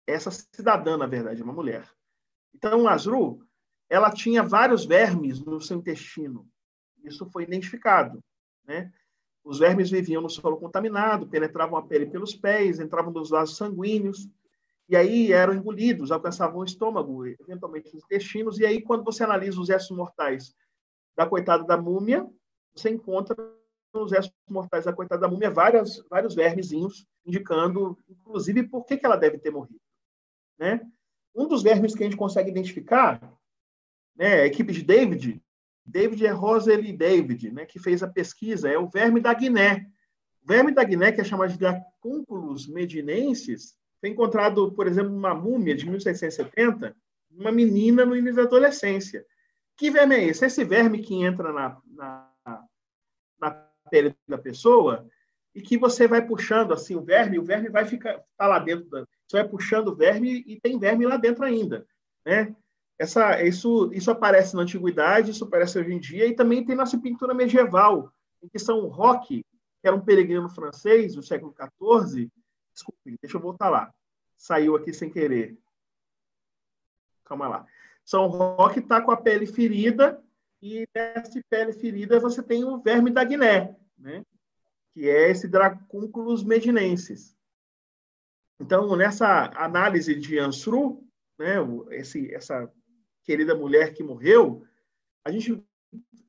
Essa 0.08 0.32
cidadã, 0.32 0.98
na 0.98 1.08
verdade, 1.08 1.42
é 1.42 1.44
uma 1.44 1.54
mulher. 1.54 1.90
Então, 2.54 2.88
Azru, 2.88 3.46
ela 3.90 4.12
tinha 4.12 4.44
vários 4.44 4.86
vermes 4.86 5.40
no 5.40 5.62
seu 5.62 5.78
intestino. 5.78 6.48
Isso 7.04 7.26
foi 7.30 7.44
identificado, 7.44 8.24
né? 8.66 8.92
Os 9.46 9.60
vermes 9.60 9.92
viviam 9.92 10.24
no 10.24 10.30
solo 10.30 10.58
contaminado, 10.58 11.28
penetravam 11.28 11.78
a 11.78 11.84
pele 11.84 12.08
pelos 12.08 12.36
pés, 12.36 12.80
entravam 12.80 13.14
nos 13.14 13.30
vasos 13.30 13.56
sanguíneos, 13.56 14.28
e 14.90 14.96
aí 14.96 15.32
eram 15.32 15.54
engolidos, 15.54 16.12
alcançavam 16.12 16.62
o 16.62 16.66
estômago, 16.66 17.28
eventualmente 17.28 17.96
os 17.96 18.04
intestinos, 18.04 18.60
e 18.60 18.66
aí, 18.66 18.82
quando 18.82 19.04
você 19.04 19.24
analisa 19.24 19.62
os 19.62 19.70
restos 19.70 19.96
mortais 19.96 20.56
da 21.16 21.28
coitada 21.28 21.64
da 21.64 21.78
múmia, 21.78 22.28
você 22.76 22.90
encontra 22.90 23.36
nos 23.94 24.12
restos 24.12 24.36
mortais 24.50 24.86
da 24.86 24.94
coitada 24.94 25.22
da 25.22 25.28
múmia 25.28 25.52
várias, 25.52 26.04
vários 26.10 26.34
vermezinhos, 26.34 27.06
indicando, 27.24 27.98
inclusive, 28.10 28.64
por 28.64 28.84
que, 28.84 28.98
que 28.98 29.06
ela 29.06 29.16
deve 29.16 29.38
ter 29.38 29.52
morrido. 29.52 29.80
Né? 30.58 30.82
Um 31.36 31.48
dos 31.48 31.62
vermes 31.62 31.94
que 31.94 32.04
a 32.04 32.06
gente 32.06 32.18
consegue 32.18 32.50
identificar, 32.50 33.22
né, 34.16 34.42
a 34.42 34.46
equipe 34.48 34.74
de 34.74 34.84
David, 34.84 35.42
David 35.86 36.26
é 36.26 36.32
Rosely 36.32 36.92
David, 36.94 37.52
né, 37.52 37.66
que 37.66 37.80
fez 37.80 38.02
a 38.02 38.08
pesquisa, 38.08 38.70
é 38.70 38.78
o 38.78 38.90
verme 38.90 39.22
da 39.22 39.34
Guiné. 39.34 39.88
O 40.44 40.48
verme 40.48 40.72
da 40.72 40.84
Guiné, 40.84 41.12
que 41.12 41.22
é 41.22 41.24
chamado 41.24 41.52
de 41.52 41.60
Dracunculus 41.60 42.68
medinensis, 42.68 43.78
foi 44.00 44.10
encontrado, 44.10 44.72
por 44.72 44.88
exemplo, 44.88 45.12
numa 45.12 45.34
múmia 45.34 45.76
de 45.76 45.88
1670, 45.90 46.96
uma 47.32 47.52
menina 47.52 48.06
no 48.06 48.16
início 48.16 48.38
da 48.38 48.44
adolescência. 48.44 49.26
Que 49.78 49.92
verme 49.92 50.16
é 50.16 50.24
esse? 50.26 50.46
Esse 50.46 50.64
verme 50.64 51.02
que 51.02 51.16
entra 51.24 51.52
na, 51.52 51.82
na, 51.88 52.64
na 53.40 53.52
pele 53.90 54.16
da 54.28 54.38
pessoa 54.38 55.08
e 55.54 55.62
que 55.62 55.78
você 55.78 56.08
vai 56.08 56.26
puxando 56.26 56.74
assim 56.74 56.96
o 56.96 57.02
verme, 57.02 57.40
o 57.40 57.44
verme 57.44 57.70
vai 57.70 57.86
ficar 57.86 58.22
tá 58.38 58.48
lá 58.48 58.60
dentro, 58.60 58.90
da, 58.90 59.06
você 59.28 59.38
vai 59.38 59.48
puxando 59.48 59.90
o 59.90 59.96
verme 59.96 60.44
e 60.46 60.60
tem 60.60 60.78
verme 60.78 61.06
lá 61.06 61.18
dentro 61.18 61.46
ainda, 61.46 61.86
né? 62.26 62.56
Essa, 62.98 63.42
isso, 63.44 63.92
isso 63.94 64.10
aparece 64.10 64.56
na 64.56 64.62
antiguidade, 64.62 65.32
isso 65.32 65.44
aparece 65.44 65.78
hoje 65.78 65.94
em 65.94 66.00
dia, 66.00 66.26
e 66.26 66.36
também 66.36 66.66
tem 66.66 66.76
nossa 66.76 66.98
pintura 66.98 67.34
medieval, 67.34 68.12
em 68.42 68.48
que 68.48 68.58
São 68.58 68.88
Roque, 68.88 69.46
que 69.82 69.88
era 69.88 69.96
um 69.96 70.04
peregrino 70.04 70.50
francês 70.50 71.16
do 71.16 71.22
século 71.22 71.54
XIV, 71.54 72.32
desculpe, 72.74 73.18
deixa 73.22 73.38
eu 73.38 73.42
voltar 73.42 73.70
lá, 73.70 73.94
saiu 74.38 74.76
aqui 74.76 74.94
sem 74.94 75.10
querer. 75.10 75.58
Calma 77.26 77.48
lá. 77.48 77.66
São 78.06 78.28
Roque 78.28 78.80
está 78.80 79.02
com 79.02 79.12
a 79.12 79.18
pele 79.18 79.46
ferida, 79.46 80.24
e 80.62 80.88
nessa 80.96 81.42
pele 81.50 81.74
ferida 81.74 82.20
você 82.20 82.42
tem 82.42 82.64
o 82.64 82.80
verme 82.80 83.12
da 83.12 83.24
Guiné, 83.24 83.76
né? 83.98 84.24
que 84.96 85.10
é 85.10 85.30
esse 85.30 85.48
Dracunculus 85.50 86.42
medinensis. 86.42 87.36
Então, 88.58 88.96
nessa 88.96 89.52
análise 89.58 90.16
de 90.16 90.40
Ansru, 90.40 91.04
né, 91.38 91.56
esse, 91.92 92.34
essa 92.34 92.72
querida 93.26 93.56
mulher 93.56 93.94
que 93.94 94.04
morreu, 94.04 94.64
a 95.26 95.32
gente 95.32 95.62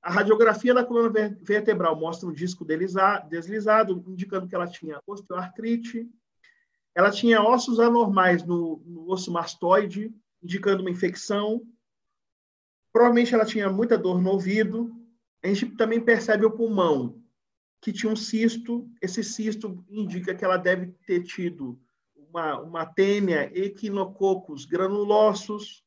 a 0.02 0.10
radiografia 0.10 0.72
da 0.72 0.84
coluna 0.84 1.10
vertebral 1.42 1.96
mostra 1.98 2.28
um 2.28 2.32
disco 2.32 2.64
deslizado, 2.64 4.04
indicando 4.06 4.46
que 4.46 4.54
ela 4.54 4.68
tinha 4.68 5.00
osteoartrite. 5.04 6.08
Ela 6.94 7.10
tinha 7.10 7.42
ossos 7.42 7.80
anormais 7.80 8.44
no, 8.44 8.80
no 8.86 9.10
osso 9.10 9.32
mastoide, 9.32 10.14
indicando 10.40 10.82
uma 10.82 10.90
infecção. 10.90 11.60
Provavelmente 12.92 13.34
ela 13.34 13.44
tinha 13.44 13.68
muita 13.68 13.98
dor 13.98 14.22
no 14.22 14.30
ouvido. 14.30 14.94
A 15.42 15.48
gente 15.48 15.66
também 15.76 16.00
percebe 16.00 16.46
o 16.46 16.52
pulmão, 16.52 17.20
que 17.80 17.92
tinha 17.92 18.12
um 18.12 18.16
cisto. 18.16 18.88
Esse 19.02 19.24
cisto 19.24 19.84
indica 19.90 20.36
que 20.36 20.44
ela 20.44 20.56
deve 20.56 20.92
ter 21.04 21.24
tido 21.24 21.78
uma, 22.14 22.60
uma 22.60 22.86
tênia 22.86 23.50
equinococcus 23.58 24.64
granulosos, 24.64 25.84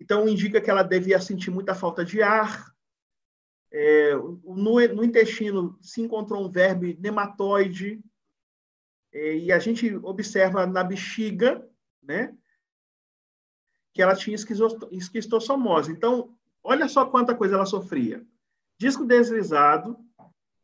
então, 0.00 0.28
indica 0.28 0.60
que 0.60 0.70
ela 0.70 0.82
devia 0.82 1.20
sentir 1.20 1.50
muita 1.50 1.74
falta 1.74 2.04
de 2.04 2.22
ar. 2.22 2.72
É, 3.72 4.14
no, 4.14 4.54
no, 4.54 5.04
intestino 5.04 5.78
se 5.80 6.00
encontrou 6.00 6.44
um 6.44 6.50
verme 6.50 6.96
nematóide, 7.00 8.00
é, 9.12 9.36
e 9.36 9.52
a 9.52 9.58
gente 9.58 9.94
observa 9.96 10.66
na 10.66 10.84
bexiga, 10.84 11.68
né, 12.02 12.36
que 13.92 14.02
ela 14.02 14.14
tinha 14.14 14.36
esquistossomose. 14.90 15.90
Então, 15.90 16.36
olha 16.62 16.88
só 16.88 17.06
quanta 17.06 17.34
coisa 17.34 17.54
ela 17.54 17.66
sofria. 17.66 18.24
Disco 18.78 19.04
deslizado, 19.04 19.96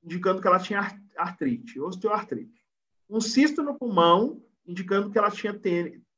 indicando 0.03 0.41
que 0.41 0.49
ela 0.49 0.59
tinha 0.59 1.01
artrite, 1.16 1.81
osteoartrite. 1.81 2.64
Um 3.09 3.20
cisto 3.20 3.62
no 3.62 3.78
pulmão, 3.78 4.43
indicando 4.66 5.11
que 5.11 5.18
ela 5.18 5.31
tinha 5.31 5.59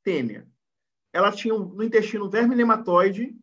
tênia 0.03 0.47
ela 1.13 1.31
tinha 1.31 1.53
no 1.53 1.83
intestino 1.83 2.27
verme 2.27 2.55
nematóide 2.55 3.37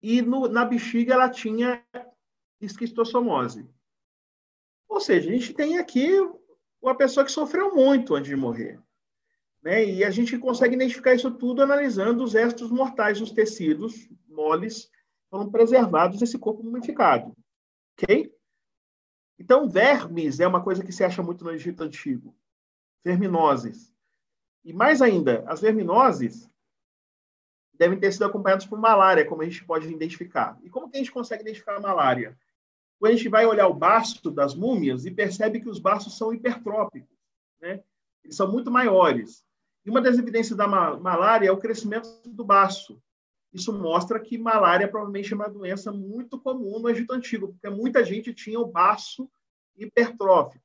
e 0.00 0.22
no, 0.22 0.48
na 0.48 0.64
bexiga 0.64 1.14
ela 1.14 1.28
tinha 1.28 1.84
esquistossomose. 2.60 3.68
Ou 4.88 5.00
seja, 5.00 5.28
a 5.28 5.32
gente 5.32 5.52
tem 5.52 5.78
aqui 5.78 6.10
uma 6.80 6.94
pessoa 6.96 7.26
que 7.26 7.32
sofreu 7.32 7.74
muito 7.74 8.14
antes 8.14 8.28
de 8.28 8.36
morrer. 8.36 8.80
Né? 9.60 9.84
E 9.84 10.04
a 10.04 10.10
gente 10.10 10.38
consegue 10.38 10.74
identificar 10.74 11.14
isso 11.14 11.30
tudo 11.30 11.62
analisando 11.62 12.22
os 12.22 12.34
restos 12.34 12.70
mortais 12.70 13.20
os 13.20 13.32
tecidos 13.32 14.08
moles 14.28 14.90
foram 15.28 15.50
preservados 15.50 16.18
desse 16.18 16.38
corpo 16.38 16.62
mumificado. 16.62 17.34
Ok? 17.94 18.32
Então, 19.38 19.68
vermes 19.68 20.38
é 20.40 20.46
uma 20.46 20.62
coisa 20.62 20.84
que 20.84 20.92
se 20.92 21.02
acha 21.02 21.22
muito 21.22 21.42
no 21.42 21.50
Egito 21.50 21.82
Antigo. 21.82 22.34
Verminoses. 23.04 23.92
E 24.64 24.72
mais 24.72 25.02
ainda, 25.02 25.42
as 25.48 25.60
verminoses 25.60 26.48
devem 27.82 27.98
ter 27.98 28.12
sido 28.12 28.24
acompanhados 28.24 28.64
por 28.64 28.78
malária, 28.78 29.24
como 29.24 29.42
a 29.42 29.44
gente 29.44 29.64
pode 29.64 29.92
identificar. 29.92 30.56
E 30.62 30.70
como 30.70 30.88
que 30.88 30.96
a 30.96 31.00
gente 31.00 31.10
consegue 31.10 31.42
identificar 31.42 31.76
a 31.76 31.80
malária? 31.80 32.38
Quando 32.96 33.12
a 33.12 33.16
gente 33.16 33.28
vai 33.28 33.44
olhar 33.44 33.66
o 33.66 33.74
baço 33.74 34.30
das 34.30 34.54
múmias 34.54 35.04
e 35.04 35.10
percebe 35.10 35.60
que 35.60 35.68
os 35.68 35.80
baços 35.80 36.16
são 36.16 36.32
hipertrópicos, 36.32 37.18
né? 37.60 37.82
Eles 38.22 38.36
são 38.36 38.50
muito 38.50 38.70
maiores. 38.70 39.44
E 39.84 39.90
uma 39.90 40.00
das 40.00 40.16
evidências 40.16 40.56
da 40.56 40.68
malária 40.68 41.48
é 41.48 41.50
o 41.50 41.58
crescimento 41.58 42.08
do 42.24 42.44
baço. 42.44 43.02
Isso 43.52 43.72
mostra 43.72 44.20
que 44.20 44.38
malária 44.38 44.86
provavelmente 44.86 45.32
é 45.32 45.36
uma 45.36 45.48
doença 45.48 45.90
muito 45.90 46.40
comum 46.40 46.78
no 46.78 46.88
Egito 46.88 47.12
Antigo, 47.12 47.48
porque 47.48 47.68
muita 47.68 48.04
gente 48.04 48.32
tinha 48.32 48.60
o 48.60 48.70
baço 48.70 49.28
hipertrófico. 49.76 50.64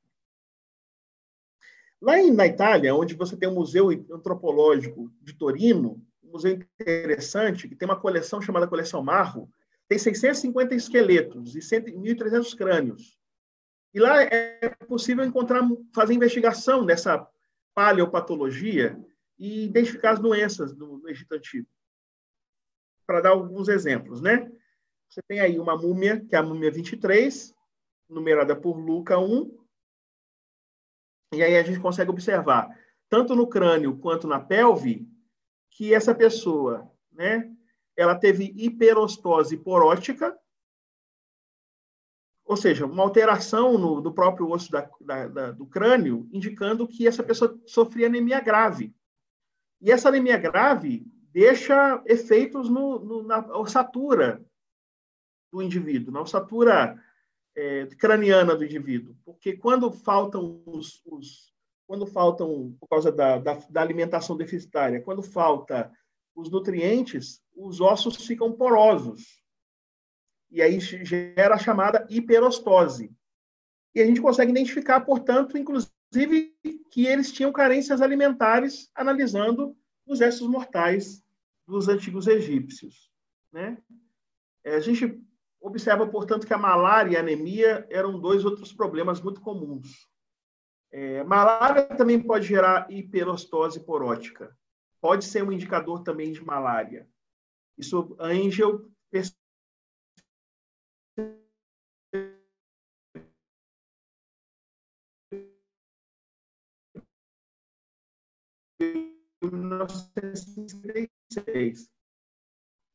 Lá 2.00 2.22
na 2.32 2.46
Itália, 2.46 2.94
onde 2.94 3.14
você 3.14 3.36
tem 3.36 3.48
o 3.48 3.54
Museu 3.54 3.88
Antropológico 4.12 5.10
de 5.20 5.34
Torino, 5.34 6.00
museu 6.28 6.52
interessante, 6.52 7.68
que 7.68 7.74
tem 7.74 7.88
uma 7.88 8.00
coleção 8.00 8.40
chamada 8.40 8.68
Coleção 8.68 9.02
Marro, 9.02 9.50
tem 9.88 9.98
650 9.98 10.74
esqueletos 10.74 11.56
e 11.56 11.60
1.300 11.60 12.56
crânios. 12.56 13.18
E 13.94 14.00
lá 14.00 14.22
é 14.22 14.68
possível 14.86 15.24
encontrar, 15.24 15.62
fazer 15.94 16.14
investigação 16.14 16.84
dessa 16.84 17.26
paleopatologia 17.74 18.98
e 19.38 19.64
identificar 19.64 20.10
as 20.10 20.18
doenças 20.18 20.74
do, 20.74 20.98
do 20.98 21.08
Egito 21.08 21.32
Antigo. 21.32 21.68
Para 23.06 23.22
dar 23.22 23.30
alguns 23.30 23.68
exemplos, 23.68 24.20
né? 24.20 24.50
Você 25.08 25.22
tem 25.22 25.40
aí 25.40 25.58
uma 25.58 25.76
múmia, 25.76 26.20
que 26.20 26.36
é 26.36 26.38
a 26.38 26.42
múmia 26.42 26.70
23, 26.70 27.54
numerada 28.08 28.54
por 28.54 28.76
Luca 28.76 29.18
1, 29.18 29.58
e 31.32 31.42
aí 31.42 31.56
a 31.56 31.62
gente 31.62 31.80
consegue 31.80 32.10
observar, 32.10 32.68
tanto 33.08 33.34
no 33.34 33.46
crânio 33.46 33.96
quanto 33.98 34.26
na 34.26 34.40
pelve, 34.40 35.06
que 35.78 35.94
essa 35.94 36.12
pessoa, 36.12 36.90
né, 37.12 37.48
ela 37.96 38.16
teve 38.16 38.52
hiperostose 38.56 39.56
porótica, 39.56 40.36
ou 42.44 42.56
seja, 42.56 42.84
uma 42.84 43.04
alteração 43.04 43.78
no, 43.78 44.00
do 44.00 44.12
próprio 44.12 44.50
osso 44.50 44.72
da, 44.72 44.90
da, 45.00 45.28
da, 45.28 45.50
do 45.52 45.64
crânio, 45.64 46.28
indicando 46.32 46.88
que 46.88 47.06
essa 47.06 47.22
pessoa 47.22 47.56
sofria 47.64 48.08
anemia 48.08 48.40
grave. 48.40 48.92
E 49.80 49.92
essa 49.92 50.08
anemia 50.08 50.36
grave 50.36 51.06
deixa 51.30 52.02
efeitos 52.06 52.68
no, 52.68 52.98
no, 52.98 53.22
na 53.22 53.38
ossatura 53.56 54.44
do 55.52 55.62
indivíduo, 55.62 56.12
na 56.12 56.22
ossatura 56.22 57.00
é, 57.54 57.86
craniana 57.86 58.56
do 58.56 58.64
indivíduo, 58.64 59.16
porque 59.24 59.56
quando 59.56 59.92
faltam 59.92 60.60
os, 60.66 61.00
os 61.06 61.47
quando 61.88 62.06
faltam 62.06 62.76
por 62.78 62.86
causa 62.86 63.10
da, 63.10 63.38
da, 63.38 63.54
da 63.54 63.80
alimentação 63.80 64.36
deficitária, 64.36 65.00
quando 65.00 65.22
falta 65.22 65.90
os 66.36 66.50
nutrientes, 66.50 67.42
os 67.56 67.80
ossos 67.80 68.26
ficam 68.26 68.52
porosos 68.52 69.42
e 70.50 70.60
aí 70.60 70.78
gera 70.78 71.54
a 71.54 71.58
chamada 71.58 72.06
hiperostose. 72.10 73.10
E 73.94 74.02
a 74.02 74.06
gente 74.06 74.20
consegue 74.20 74.50
identificar, 74.50 75.00
portanto, 75.00 75.56
inclusive, 75.56 76.54
que 76.90 77.06
eles 77.06 77.32
tinham 77.32 77.50
carências 77.50 78.02
alimentares, 78.02 78.90
analisando 78.94 79.74
os 80.06 80.20
restos 80.20 80.46
mortais 80.46 81.24
dos 81.66 81.88
antigos 81.88 82.26
egípcios. 82.26 83.10
Né? 83.50 83.78
É, 84.62 84.74
a 84.76 84.80
gente 84.80 85.18
observa, 85.58 86.06
portanto, 86.06 86.46
que 86.46 86.54
a 86.54 86.58
malária 86.58 87.12
e 87.12 87.16
a 87.16 87.20
anemia 87.20 87.86
eram 87.90 88.20
dois 88.20 88.44
outros 88.44 88.74
problemas 88.74 89.22
muito 89.22 89.40
comuns. 89.40 90.07
É, 90.90 91.22
malária 91.24 91.86
também 91.96 92.20
pode 92.20 92.46
gerar 92.46 92.90
hiperostose 92.90 93.80
porótica. 93.80 94.56
Pode 95.00 95.24
ser 95.24 95.44
um 95.44 95.52
indicador 95.52 96.02
também 96.02 96.32
de 96.32 96.44
malária. 96.44 97.08
Isso 97.76 98.16
a 98.18 98.26
Angel 98.26 98.90
1956. 109.40 111.88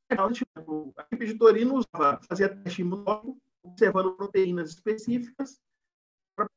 A 0.09 0.15
equipe 1.05 1.25
de 1.25 1.37
Torino 1.37 1.75
usava, 1.75 2.19
fazia 2.27 2.53
teste 2.55 2.81
imunológico, 2.81 3.41
observando 3.63 4.15
proteínas 4.15 4.69
específicas, 4.69 5.59
para 6.35 6.47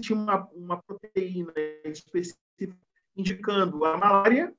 tinha 0.00 0.18
uma, 0.18 0.48
uma 0.52 0.82
proteína 0.82 1.52
específica 1.84 2.76
indicando 3.16 3.84
a 3.84 3.96
malária. 3.96 4.54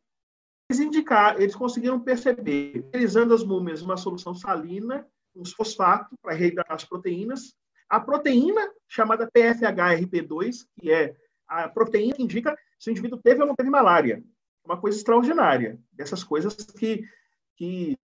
Eles, 0.69 0.79
indicar, 0.79 1.39
eles 1.39 1.55
conseguiram 1.55 1.99
perceber, 1.99 2.79
utilizando 2.87 3.33
as 3.33 3.43
múmias, 3.43 3.81
uma 3.81 3.97
solução 3.97 4.33
salina, 4.33 5.07
um 5.35 5.45
fosfato, 5.45 6.15
para 6.21 6.33
reidratar 6.33 6.75
as 6.75 6.85
proteínas. 6.85 7.55
A 7.87 7.99
proteína, 7.99 8.71
chamada 8.87 9.29
PFHRP2, 9.29 10.65
que 10.79 10.91
é 10.91 11.15
a 11.47 11.69
proteína 11.69 12.15
que 12.15 12.23
indica 12.23 12.57
se 12.79 12.89
o 12.89 12.91
indivíduo 12.91 13.21
teve 13.21 13.41
ou 13.41 13.47
não 13.47 13.55
teve 13.55 13.69
malária 13.69 14.23
uma 14.65 14.79
coisa 14.79 14.97
extraordinária, 14.97 15.79
dessas 15.93 16.23
coisas 16.23 16.55
que, 16.55 17.07
que, 17.55 17.97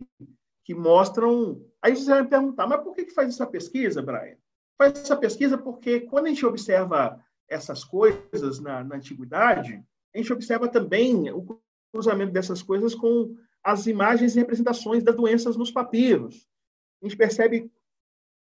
que 0.63 0.73
mostram. 0.73 1.65
Aí 1.81 1.95
você 1.95 2.09
vai 2.09 2.21
me 2.21 2.29
perguntar, 2.29 2.67
mas 2.67 2.81
por 2.81 2.93
que, 2.93 3.05
que 3.05 3.13
faz 3.13 3.29
essa 3.29 3.47
pesquisa, 3.47 4.01
Brian? 4.01 4.37
Faz 4.81 4.93
essa 4.97 5.15
pesquisa 5.15 5.59
porque 5.59 5.99
quando 5.99 6.25
a 6.25 6.29
gente 6.29 6.43
observa 6.43 7.23
essas 7.47 7.83
coisas 7.83 8.59
na, 8.59 8.83
na 8.83 8.95
antiguidade, 8.95 9.85
a 10.11 10.17
gente 10.17 10.33
observa 10.33 10.67
também 10.67 11.29
o 11.29 11.61
cruzamento 11.93 12.31
dessas 12.31 12.63
coisas 12.63 12.95
com 12.95 13.37
as 13.63 13.85
imagens 13.85 14.35
e 14.35 14.39
representações 14.39 15.03
das 15.03 15.15
doenças 15.15 15.55
nos 15.55 15.69
papiros. 15.69 16.47
A 16.99 17.05
gente 17.05 17.15
percebe 17.15 17.71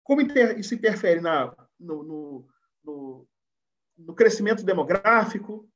como 0.04 0.22
isso 0.58 0.74
interfere 0.74 1.22
na, 1.22 1.56
no, 1.80 2.02
no, 2.02 2.48
no, 2.84 3.28
no 3.96 4.16
crescimento 4.16 4.64
demográfico, 4.64 5.70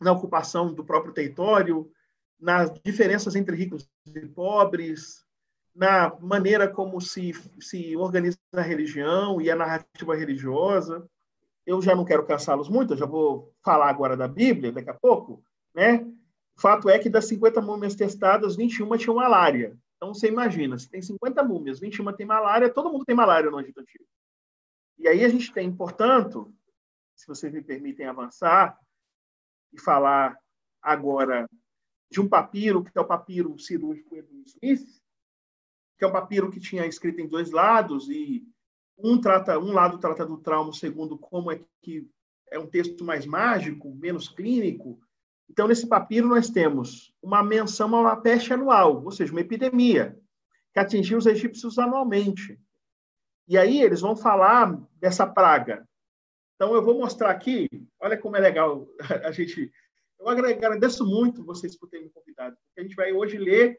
na 0.00 0.10
ocupação 0.10 0.74
do 0.74 0.84
próprio 0.84 1.14
território, 1.14 1.88
nas 2.36 2.72
diferenças 2.84 3.36
entre 3.36 3.54
ricos 3.54 3.88
e 4.06 4.26
pobres, 4.26 5.24
na 5.76 6.16
maneira 6.20 6.66
como 6.66 7.00
se, 7.00 7.32
se 7.60 7.96
organiza 7.96 8.38
a 8.54 8.62
religião 8.62 9.40
e 9.40 9.50
a 9.50 9.56
narrativa 9.56 10.16
religiosa. 10.16 11.06
Eu 11.66 11.82
já 11.82 11.94
não 11.94 12.04
quero 12.04 12.26
cansá-los 12.26 12.68
muito, 12.68 12.94
eu 12.94 12.96
já 12.96 13.06
vou 13.06 13.52
falar 13.62 13.90
agora 13.90 14.16
da 14.16 14.26
Bíblia 14.26 14.72
daqui 14.72 14.88
a 14.88 14.94
pouco. 14.94 15.44
Né? 15.74 16.06
Fato 16.56 16.88
é 16.88 16.98
que 16.98 17.10
das 17.10 17.26
50 17.26 17.60
múmias 17.60 17.94
testadas, 17.94 18.56
21 18.56 18.96
tinham 18.96 19.16
malária. 19.16 19.76
Então, 19.96 20.14
você 20.14 20.28
imagina, 20.28 20.78
se 20.78 20.88
tem 20.88 21.02
50 21.02 21.42
múmias, 21.42 21.78
21 21.78 22.12
tem 22.12 22.26
malária, 22.26 22.72
todo 22.72 22.90
mundo 22.90 23.04
tem 23.04 23.14
malária 23.14 23.50
no 23.50 23.60
Egito 23.60 23.80
Antigo. 23.80 24.04
E 24.98 25.08
aí 25.08 25.24
a 25.24 25.28
gente 25.28 25.52
tem, 25.52 25.70
portanto, 25.74 26.54
se 27.14 27.26
vocês 27.26 27.52
me 27.52 27.62
permitem 27.62 28.06
avançar, 28.06 28.78
e 29.72 29.80
falar 29.80 30.38
agora 30.82 31.48
de 32.10 32.20
um 32.20 32.28
papiro, 32.28 32.82
que 32.82 32.96
é 32.96 33.00
o 33.00 33.06
papiro 33.06 33.58
cirúrgico 33.58 34.16
Edwin 34.16 34.42
Smith, 34.46 34.86
que 35.98 36.04
é 36.04 36.08
um 36.08 36.12
papiro 36.12 36.50
que 36.50 36.60
tinha 36.60 36.86
escrito 36.86 37.20
em 37.20 37.28
dois 37.28 37.50
lados 37.50 38.08
e 38.08 38.44
um 38.98 39.20
trata 39.20 39.58
um 39.58 39.72
lado 39.72 39.98
trata 39.98 40.24
do 40.24 40.38
trauma, 40.38 40.70
o 40.70 40.74
segundo 40.74 41.18
como 41.18 41.50
é 41.50 41.60
que 41.82 42.08
é 42.50 42.58
um 42.58 42.66
texto 42.66 43.04
mais 43.04 43.26
mágico, 43.26 43.94
menos 43.94 44.28
clínico. 44.28 44.98
Então 45.48 45.68
nesse 45.68 45.86
papiro 45.86 46.28
nós 46.28 46.48
temos 46.48 47.12
uma 47.22 47.42
menção 47.42 47.94
a 47.94 48.00
uma 48.00 48.16
peste 48.16 48.52
anual, 48.52 49.04
ou 49.04 49.10
seja, 49.10 49.32
uma 49.32 49.40
epidemia 49.40 50.18
que 50.72 50.80
atingiu 50.80 51.18
os 51.18 51.26
egípcios 51.26 51.78
anualmente. 51.78 52.58
E 53.48 53.56
aí 53.56 53.80
eles 53.80 54.00
vão 54.00 54.16
falar 54.16 54.80
dessa 55.00 55.26
praga 55.26 55.86
então, 56.56 56.74
eu 56.74 56.82
vou 56.82 56.98
mostrar 56.98 57.30
aqui, 57.30 57.68
olha 58.00 58.16
como 58.16 58.36
é 58.36 58.40
legal 58.40 58.88
a 59.24 59.30
gente. 59.30 59.70
Eu 60.18 60.28
agradeço 60.28 61.06
muito 61.06 61.44
vocês 61.44 61.76
por 61.76 61.88
terem 61.88 62.06
me 62.06 62.12
convidado, 62.12 62.56
porque 62.56 62.80
a 62.80 62.82
gente 62.82 62.96
vai 62.96 63.12
hoje 63.12 63.36
ler 63.36 63.78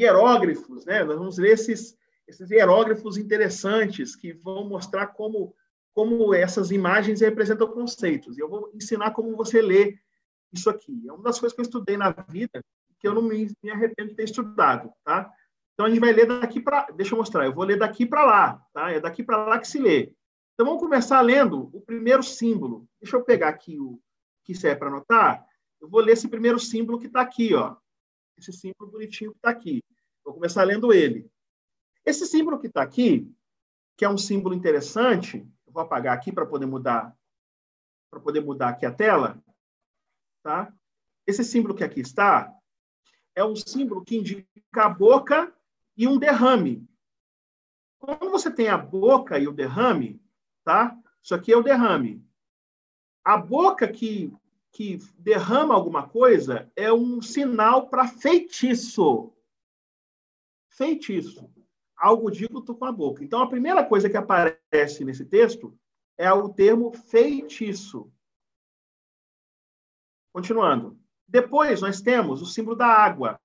hierógrafos, 0.00 0.84
né? 0.84 1.04
Nós 1.04 1.18
vamos 1.18 1.38
ler 1.38 1.52
esses, 1.52 1.96
esses 2.26 2.50
hierógrafos 2.50 3.16
interessantes 3.16 4.14
que 4.14 4.32
vão 4.32 4.68
mostrar 4.68 5.08
como, 5.08 5.54
como 5.92 6.34
essas 6.34 6.70
imagens 6.70 7.20
representam 7.20 7.68
conceitos. 7.68 8.36
E 8.36 8.40
eu 8.40 8.48
vou 8.48 8.70
ensinar 8.74 9.12
como 9.12 9.36
você 9.36 9.60
lê 9.60 9.98
isso 10.52 10.70
aqui. 10.70 11.04
É 11.06 11.12
uma 11.12 11.22
das 11.22 11.38
coisas 11.38 11.54
que 11.54 11.60
eu 11.60 11.64
estudei 11.64 11.96
na 11.96 12.10
vida 12.10 12.62
que 13.00 13.06
eu 13.06 13.14
não 13.14 13.22
me, 13.22 13.48
me 13.62 13.70
arrependo 13.70 14.10
de 14.10 14.16
ter 14.16 14.24
estudado, 14.24 14.92
tá? 15.04 15.30
Então 15.72 15.86
a 15.86 15.88
gente 15.88 16.00
vai 16.00 16.12
ler 16.12 16.26
daqui 16.26 16.60
para, 16.60 16.90
deixa 16.90 17.14
eu 17.14 17.18
mostrar, 17.18 17.44
eu 17.44 17.54
vou 17.54 17.62
ler 17.64 17.78
daqui 17.78 18.04
para 18.04 18.24
lá, 18.24 18.60
tá? 18.72 18.90
É 18.90 18.98
daqui 18.98 19.22
para 19.22 19.46
lá 19.46 19.58
que 19.58 19.68
se 19.68 19.78
lê. 19.78 20.12
Então, 20.58 20.66
vamos 20.66 20.82
começar 20.82 21.20
lendo 21.20 21.70
o 21.72 21.80
primeiro 21.80 22.20
símbolo. 22.20 22.84
Deixa 23.00 23.16
eu 23.16 23.22
pegar 23.22 23.48
aqui 23.48 23.78
o 23.78 24.00
que 24.42 24.56
serve 24.56 24.80
para 24.80 24.88
anotar. 24.88 25.46
Eu 25.80 25.88
vou 25.88 26.00
ler 26.00 26.14
esse 26.14 26.26
primeiro 26.26 26.58
símbolo 26.58 26.98
que 26.98 27.06
está 27.06 27.20
aqui, 27.20 27.54
ó. 27.54 27.76
Esse 28.38 28.52
símbolo 28.52 28.90
bonitinho 28.90 29.32
que 29.32 29.38
está 29.38 29.50
aqui. 29.50 29.82
Vou 30.24 30.34
começar 30.34 30.62
lendo 30.62 30.92
ele. 30.92 31.28
Esse 32.04 32.24
símbolo 32.26 32.58
que 32.58 32.68
está 32.68 32.82
aqui, 32.82 33.30
que 33.96 34.04
é 34.04 34.08
um 34.08 34.16
símbolo 34.16 34.54
interessante, 34.54 35.46
vou 35.66 35.82
apagar 35.82 36.14
aqui 36.16 36.32
para 36.32 36.46
poder 36.46 36.66
mudar, 36.66 37.16
para 38.10 38.20
poder 38.20 38.40
mudar 38.40 38.70
aqui 38.70 38.86
a 38.86 38.92
tela, 38.92 39.42
tá? 40.42 40.72
Esse 41.26 41.44
símbolo 41.44 41.74
que 41.74 41.84
aqui 41.84 42.00
está 42.00 42.54
é 43.34 43.44
um 43.44 43.54
símbolo 43.54 44.04
que 44.04 44.16
indica 44.16 44.48
a 44.76 44.88
boca 44.88 45.52
e 45.96 46.06
um 46.06 46.18
derrame. 46.18 46.88
Quando 47.98 48.30
você 48.30 48.50
tem 48.50 48.68
a 48.68 48.78
boca 48.78 49.38
e 49.38 49.48
o 49.48 49.52
derrame, 49.52 50.22
tá? 50.64 50.96
Isso 51.22 51.34
aqui 51.34 51.52
é 51.52 51.56
o 51.56 51.62
derrame. 51.62 52.24
A 53.24 53.36
boca 53.36 53.86
que, 53.86 54.32
que 54.72 54.98
derrama 55.18 55.74
alguma 55.74 56.08
coisa 56.08 56.70
é 56.76 56.92
um 56.92 57.20
sinal 57.20 57.88
para 57.88 58.06
feitiço. 58.06 59.32
Feitiço. 60.70 61.50
Algo 61.96 62.30
dito 62.30 62.74
com 62.74 62.84
a 62.84 62.92
boca. 62.92 63.24
Então, 63.24 63.42
a 63.42 63.48
primeira 63.48 63.84
coisa 63.84 64.08
que 64.08 64.16
aparece 64.16 65.04
nesse 65.04 65.24
texto 65.24 65.76
é 66.16 66.32
o 66.32 66.48
termo 66.48 66.92
feitiço. 66.92 68.12
Continuando. 70.32 70.98
Depois, 71.26 71.80
nós 71.80 72.00
temos 72.00 72.40
o 72.40 72.46
símbolo 72.46 72.76
da 72.76 72.86
água. 72.86 73.40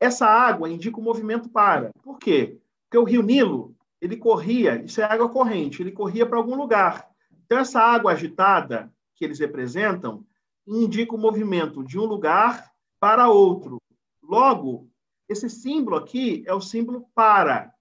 Essa 0.00 0.26
água 0.26 0.68
indica 0.68 0.98
o 0.98 1.02
movimento 1.02 1.48
para. 1.48 1.90
Por 2.02 2.18
quê? 2.18 2.60
Porque 2.84 2.98
o 2.98 3.04
rio 3.04 3.22
Nilo 3.22 3.74
ele 4.00 4.16
corria, 4.18 4.84
isso 4.84 5.00
é 5.00 5.04
água 5.04 5.30
corrente, 5.30 5.82
ele 5.82 5.90
corria 5.90 6.26
para 6.26 6.36
algum 6.36 6.54
lugar. 6.54 7.10
Então, 7.44 7.58
essa 7.58 7.80
água 7.80 8.12
agitada 8.12 8.92
que 9.14 9.24
eles 9.24 9.38
representam 9.38 10.26
indica 10.66 11.14
o 11.14 11.18
movimento 11.18 11.84
de 11.84 11.98
um 11.98 12.04
lugar 12.04 12.72
para 12.98 13.28
outro. 13.28 13.78
Logo, 14.22 14.90
esse 15.28 15.48
símbolo 15.50 15.96
aqui 15.96 16.42
é 16.46 16.54
o 16.54 16.60
símbolo 16.60 17.06
para. 17.14 17.74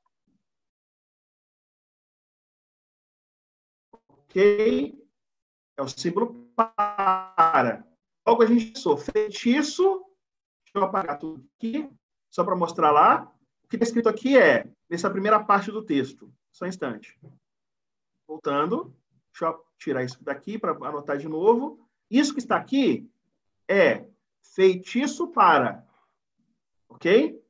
Ok? 4.10 5.02
É 5.78 5.82
o 5.82 5.88
símbolo 5.88 6.52
para. 6.56 7.86
Logo, 8.28 8.44
a 8.44 8.46
gente 8.46 8.74
pensou 8.74 8.98
feitiço. 8.98 10.06
Deixa 10.66 10.78
eu 10.78 10.84
apagar 10.84 11.20
tudo 11.20 11.46
aqui, 11.56 11.90
só 12.30 12.44
para 12.44 12.56
mostrar 12.56 12.92
lá. 12.92 13.32
que 13.70 13.76
está 13.76 13.86
escrito 13.86 14.10
aqui 14.10 14.38
é, 14.38 14.68
nessa 14.90 15.10
primeira 15.10 15.44
parte 15.44 15.72
do 15.72 15.84
texto, 15.84 16.34
só 16.52 16.66
um 16.66 16.68
instante. 16.68 17.20
Voltando, 18.28 18.96
deixa 19.34 19.46
eu 19.46 19.66
tirar 19.80 20.04
isso 20.04 20.24
daqui 20.24 20.60
para 20.60 20.72
anotar 20.72 21.18
de 21.18 21.28
novo. 21.28 21.80
Isso 22.10 22.34
que 22.34 22.40
está 22.40 22.56
aqui 22.56 23.10
é 23.68 24.06
feitiço 24.56 25.28
para. 25.30 25.86
Ok? 26.88 27.42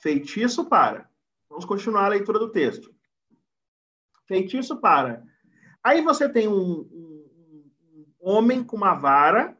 Feitiço 0.00 0.64
para. 0.64 1.08
Vamos 1.48 1.66
continuar 1.66 2.06
a 2.06 2.08
leitura 2.08 2.38
do 2.38 2.50
texto. 2.50 2.94
Feitiço 4.26 4.80
para. 4.80 5.22
Aí 5.84 6.00
você 6.00 6.28
tem 6.28 6.48
um, 6.48 6.80
um, 6.80 7.26
um 7.84 8.06
homem 8.22 8.64
com 8.64 8.76
uma 8.76 8.94
vara. 8.94 9.58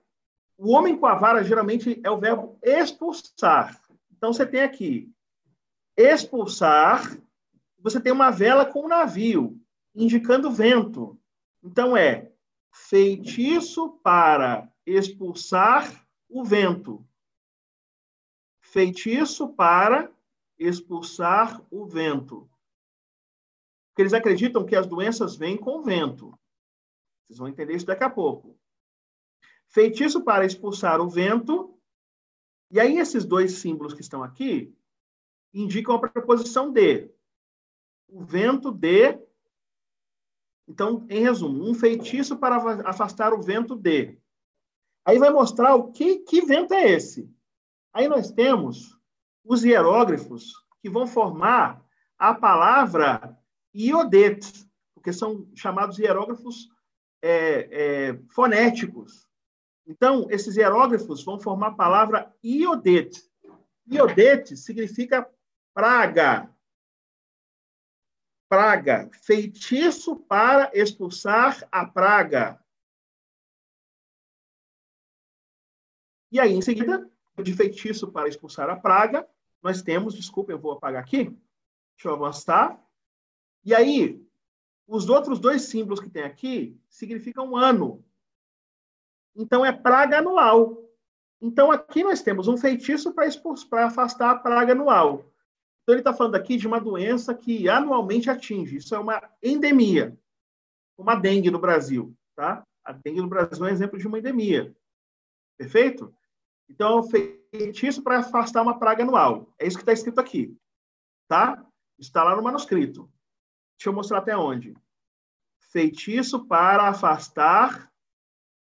O 0.57 0.73
homem 0.73 0.97
com 0.97 1.07
a 1.07 1.15
vara 1.15 1.45
geralmente 1.45 2.01
é 2.03 2.11
o 2.11 2.19
verbo 2.19 2.59
expulsar. 2.63 3.79
Então 4.11 4.33
você 4.33 4.47
tem 4.47 4.63
aqui 4.63 5.13
expulsar. 5.97 7.19
Você 7.81 8.01
tem 8.01 8.13
uma 8.13 8.31
vela 8.31 8.65
com 8.65 8.85
um 8.85 8.89
navio, 8.89 9.61
indicando 9.95 10.51
vento. 10.51 11.20
Então 11.63 11.97
é 11.97 12.33
feitiço 12.73 13.91
para 14.03 14.73
expulsar 14.87 16.07
o 16.29 16.45
vento. 16.45 17.07
Feitiço 18.61 19.49
para 19.55 20.13
expulsar 20.59 21.61
o 21.71 21.87
vento. 21.87 22.49
Porque 23.89 24.03
eles 24.03 24.13
acreditam 24.13 24.65
que 24.65 24.77
as 24.77 24.87
doenças 24.87 25.37
vêm 25.37 25.57
com 25.57 25.79
o 25.79 25.83
vento. 25.83 26.39
Vocês 27.25 27.39
vão 27.39 27.49
entender 27.49 27.75
isso 27.75 27.87
daqui 27.87 28.05
a 28.05 28.11
pouco. 28.11 28.59
Feitiço 29.69 30.23
para 30.23 30.45
expulsar 30.45 31.01
o 31.01 31.09
vento. 31.09 31.79
E 32.71 32.79
aí, 32.79 32.99
esses 32.99 33.25
dois 33.25 33.53
símbolos 33.53 33.95
que 33.95 34.01
estão 34.01 34.23
aqui 34.23 34.77
indicam 35.53 35.95
a 35.95 36.01
preposição 36.01 36.73
de. 36.73 37.11
O 38.09 38.25
vento 38.25 38.71
de. 38.71 39.19
Então, 40.71 41.05
em 41.11 41.21
resumo, 41.21 41.69
um 41.69 41.75
feitiço 41.75 42.37
para 42.37 42.57
afastar 42.89 43.35
o 43.35 43.43
vento 43.43 43.75
de. 43.75 44.17
Aí 45.05 45.19
vai 45.19 45.31
mostrar 45.31 45.75
o 45.75 45.91
que, 45.91 46.21
que 46.21 46.43
vento 46.43 46.73
é 46.73 46.89
esse. 46.93 47.29
Aí 47.93 48.07
nós 48.07 48.31
temos 48.31 48.97
os 49.45 49.65
hierógrafos 49.65 50.53
que 50.81 50.89
vão 50.89 51.09
formar 51.09 51.85
a 52.17 52.33
palavra 52.33 53.37
iodet, 53.75 54.47
porque 54.95 55.13
são 55.13 55.51
chamados 55.57 55.99
hierógrafos 55.99 56.69
é, 57.21 57.33
é, 57.73 58.21
fonéticos. 58.31 59.27
Então, 59.85 60.29
esses 60.31 60.57
hierógrafos 60.57 61.25
vão 61.25 61.41
formar 61.41 61.69
a 61.69 61.75
palavra 61.75 62.33
iodet. 62.45 63.21
Iodet 63.91 64.57
significa 64.57 65.29
praga. 65.75 66.49
Praga, 68.51 69.09
feitiço 69.23 70.17
para 70.17 70.73
expulsar 70.75 71.69
a 71.71 71.87
praga. 71.87 72.61
E 76.33 76.41
aí, 76.41 76.53
em 76.53 76.61
seguida, 76.61 77.09
de 77.41 77.55
feitiço 77.55 78.11
para 78.11 78.29
expulsar 78.29 78.69
a 78.69 78.75
praga, 78.75 79.25
nós 79.63 79.83
temos, 79.83 80.17
desculpa, 80.17 80.51
eu 80.51 80.59
vou 80.59 80.73
apagar 80.73 81.01
aqui, 81.01 81.27
deixa 81.27 82.09
eu 82.09 82.15
avançar. 82.15 82.85
E 83.65 83.73
aí, 83.73 84.21
os 84.85 85.09
outros 85.09 85.39
dois 85.39 85.63
símbolos 85.63 86.01
que 86.01 86.11
tem 86.11 86.25
aqui 86.25 86.77
significam 86.89 87.55
ano. 87.55 88.05
Então, 89.37 89.65
é 89.65 89.71
praga 89.71 90.19
anual. 90.19 90.91
Então, 91.41 91.71
aqui 91.71 92.03
nós 92.03 92.21
temos 92.21 92.49
um 92.49 92.57
feitiço 92.57 93.15
para 93.15 93.87
afastar 93.87 94.31
a 94.33 94.39
praga 94.41 94.73
anual. 94.73 95.30
Então, 95.83 95.95
ele 95.95 96.01
está 96.01 96.13
falando 96.13 96.35
aqui 96.35 96.57
de 96.57 96.67
uma 96.67 96.81
doença 96.81 97.35
que 97.35 97.69
anualmente 97.69 98.31
atinge. 98.31 98.77
Isso 98.77 98.95
é 98.95 98.99
uma 98.99 99.21
endemia, 99.43 100.17
como 100.97 101.11
a 101.11 101.15
dengue 101.15 101.51
no 101.51 101.59
Brasil. 101.59 102.15
Tá? 102.37 102.63
A 102.85 102.93
dengue 102.93 103.21
no 103.21 103.29
Brasil 103.29 103.65
é 103.65 103.71
um 103.71 103.73
exemplo 103.73 103.99
de 103.99 104.07
uma 104.07 104.19
endemia. 104.19 104.75
Perfeito? 105.59 106.15
Então, 106.69 107.03
feitiço 107.03 108.03
para 108.03 108.21
afastar 108.21 108.63
uma 108.63 108.79
praga 108.79 109.03
anual. 109.03 109.53
É 109.59 109.67
isso 109.67 109.77
que 109.77 109.83
está 109.83 109.93
escrito 109.93 110.21
aqui. 110.21 110.57
Tá? 111.29 111.65
Está 111.99 112.23
lá 112.23 112.37
no 112.37 112.43
manuscrito. 112.43 113.11
Deixa 113.77 113.89
eu 113.89 113.93
mostrar 113.93 114.19
até 114.19 114.37
onde. 114.37 114.75
Feitiço 115.73 116.47
para 116.47 116.89
afastar 116.89 117.93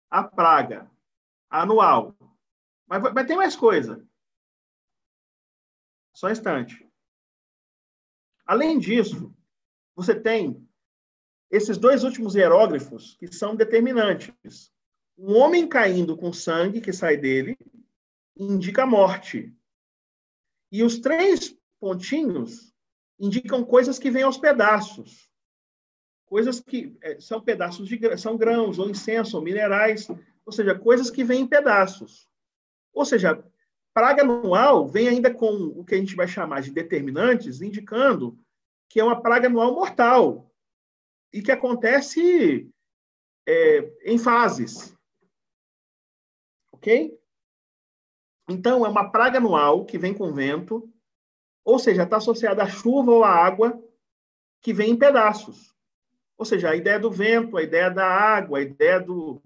a 0.09 0.23
praga 0.23 0.89
anual. 1.49 2.15
Mas, 2.87 3.01
mas 3.13 3.27
tem 3.27 3.35
mais 3.35 3.55
coisa. 3.55 4.07
Só 6.13 6.27
um 6.27 6.31
instante. 6.31 6.86
Além 8.47 8.79
disso, 8.79 9.35
você 9.93 10.15
tem 10.15 10.65
esses 11.51 11.77
dois 11.77 12.05
últimos 12.05 12.33
hieróglifos 12.33 13.17
que 13.19 13.27
são 13.27 13.55
determinantes. 13.55 14.71
Um 15.17 15.35
homem 15.35 15.67
caindo 15.67 16.15
com 16.15 16.31
sangue 16.31 16.79
que 16.79 16.93
sai 16.93 17.17
dele 17.17 17.57
indica 18.37 18.85
morte. 18.85 19.53
E 20.71 20.81
os 20.81 20.99
três 20.99 21.57
pontinhos 21.79 22.73
indicam 23.19 23.65
coisas 23.65 23.99
que 23.99 24.09
vêm 24.09 24.23
aos 24.23 24.37
pedaços. 24.37 25.29
Coisas 26.25 26.59
que 26.61 26.95
é, 27.01 27.19
são 27.19 27.41
pedaços 27.41 27.87
de 27.87 28.17
são 28.17 28.37
grãos, 28.37 28.79
ou 28.79 28.89
incenso, 28.89 29.37
ou 29.37 29.43
minerais, 29.43 30.07
ou 30.45 30.51
seja, 30.51 30.77
coisas 30.77 31.09
que 31.09 31.23
vêm 31.23 31.41
em 31.41 31.47
pedaços. 31.47 32.29
Ou 32.93 33.05
seja, 33.05 33.43
praga 33.97 34.21
anual 34.21 34.87
vem 34.87 35.07
ainda 35.07 35.33
com 35.33 35.73
o 35.75 35.83
que 35.83 35.95
a 35.95 35.97
gente 35.97 36.15
vai 36.15 36.27
chamar 36.27 36.61
de 36.61 36.69
determinantes, 36.69 37.61
indicando 37.61 38.37
que 38.87 38.99
é 38.99 39.03
uma 39.03 39.19
praga 39.19 39.47
anual 39.47 39.73
mortal 39.73 40.53
e 41.33 41.41
que 41.41 41.51
acontece 41.51 42.71
é, 43.49 43.91
em 44.03 44.19
fases. 44.19 44.95
Ok? 46.71 47.19
Então, 48.47 48.85
é 48.85 48.89
uma 48.89 49.09
praga 49.09 49.39
anual 49.39 49.83
que 49.83 49.97
vem 49.97 50.13
com 50.13 50.31
vento, 50.31 50.87
ou 51.65 51.79
seja, 51.79 52.03
está 52.03 52.17
associada 52.17 52.61
à 52.61 52.69
chuva 52.69 53.11
ou 53.11 53.23
à 53.23 53.31
água 53.31 53.83
que 54.61 54.73
vem 54.73 54.91
em 54.91 54.95
pedaços. 54.95 55.75
Ou 56.37 56.45
seja, 56.45 56.69
a 56.69 56.75
ideia 56.75 56.99
do 56.99 57.09
vento, 57.09 57.57
a 57.57 57.63
ideia 57.63 57.89
da 57.89 58.05
água, 58.05 58.59
a 58.59 58.61
ideia 58.61 58.99
do, 58.99 59.41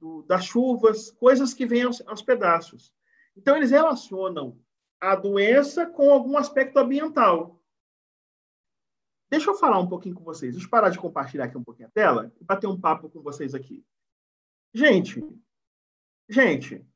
do 0.00 0.24
das 0.24 0.44
chuvas, 0.44 1.12
coisas 1.12 1.54
que 1.54 1.64
vêm 1.64 1.82
aos, 1.82 2.02
aos 2.04 2.20
pedaços. 2.20 2.92
Então, 3.36 3.56
eles 3.56 3.70
relacionam 3.70 4.58
a 5.00 5.16
doença 5.16 5.86
com 5.86 6.10
algum 6.12 6.36
aspecto 6.36 6.78
ambiental. 6.78 7.60
Deixa 9.30 9.50
eu 9.50 9.54
falar 9.54 9.78
um 9.78 9.88
pouquinho 9.88 10.14
com 10.14 10.22
vocês. 10.22 10.52
Deixa 10.52 10.66
eu 10.66 10.70
parar 10.70 10.90
de 10.90 10.98
compartilhar 10.98 11.46
aqui 11.46 11.56
um 11.56 11.64
pouquinho 11.64 11.88
a 11.88 11.92
tela 11.92 12.32
e 12.40 12.44
bater 12.44 12.66
um 12.66 12.78
papo 12.78 13.08
com 13.08 13.22
vocês 13.22 13.54
aqui. 13.54 13.84
Gente, 14.74 15.22
gente, 16.28 16.86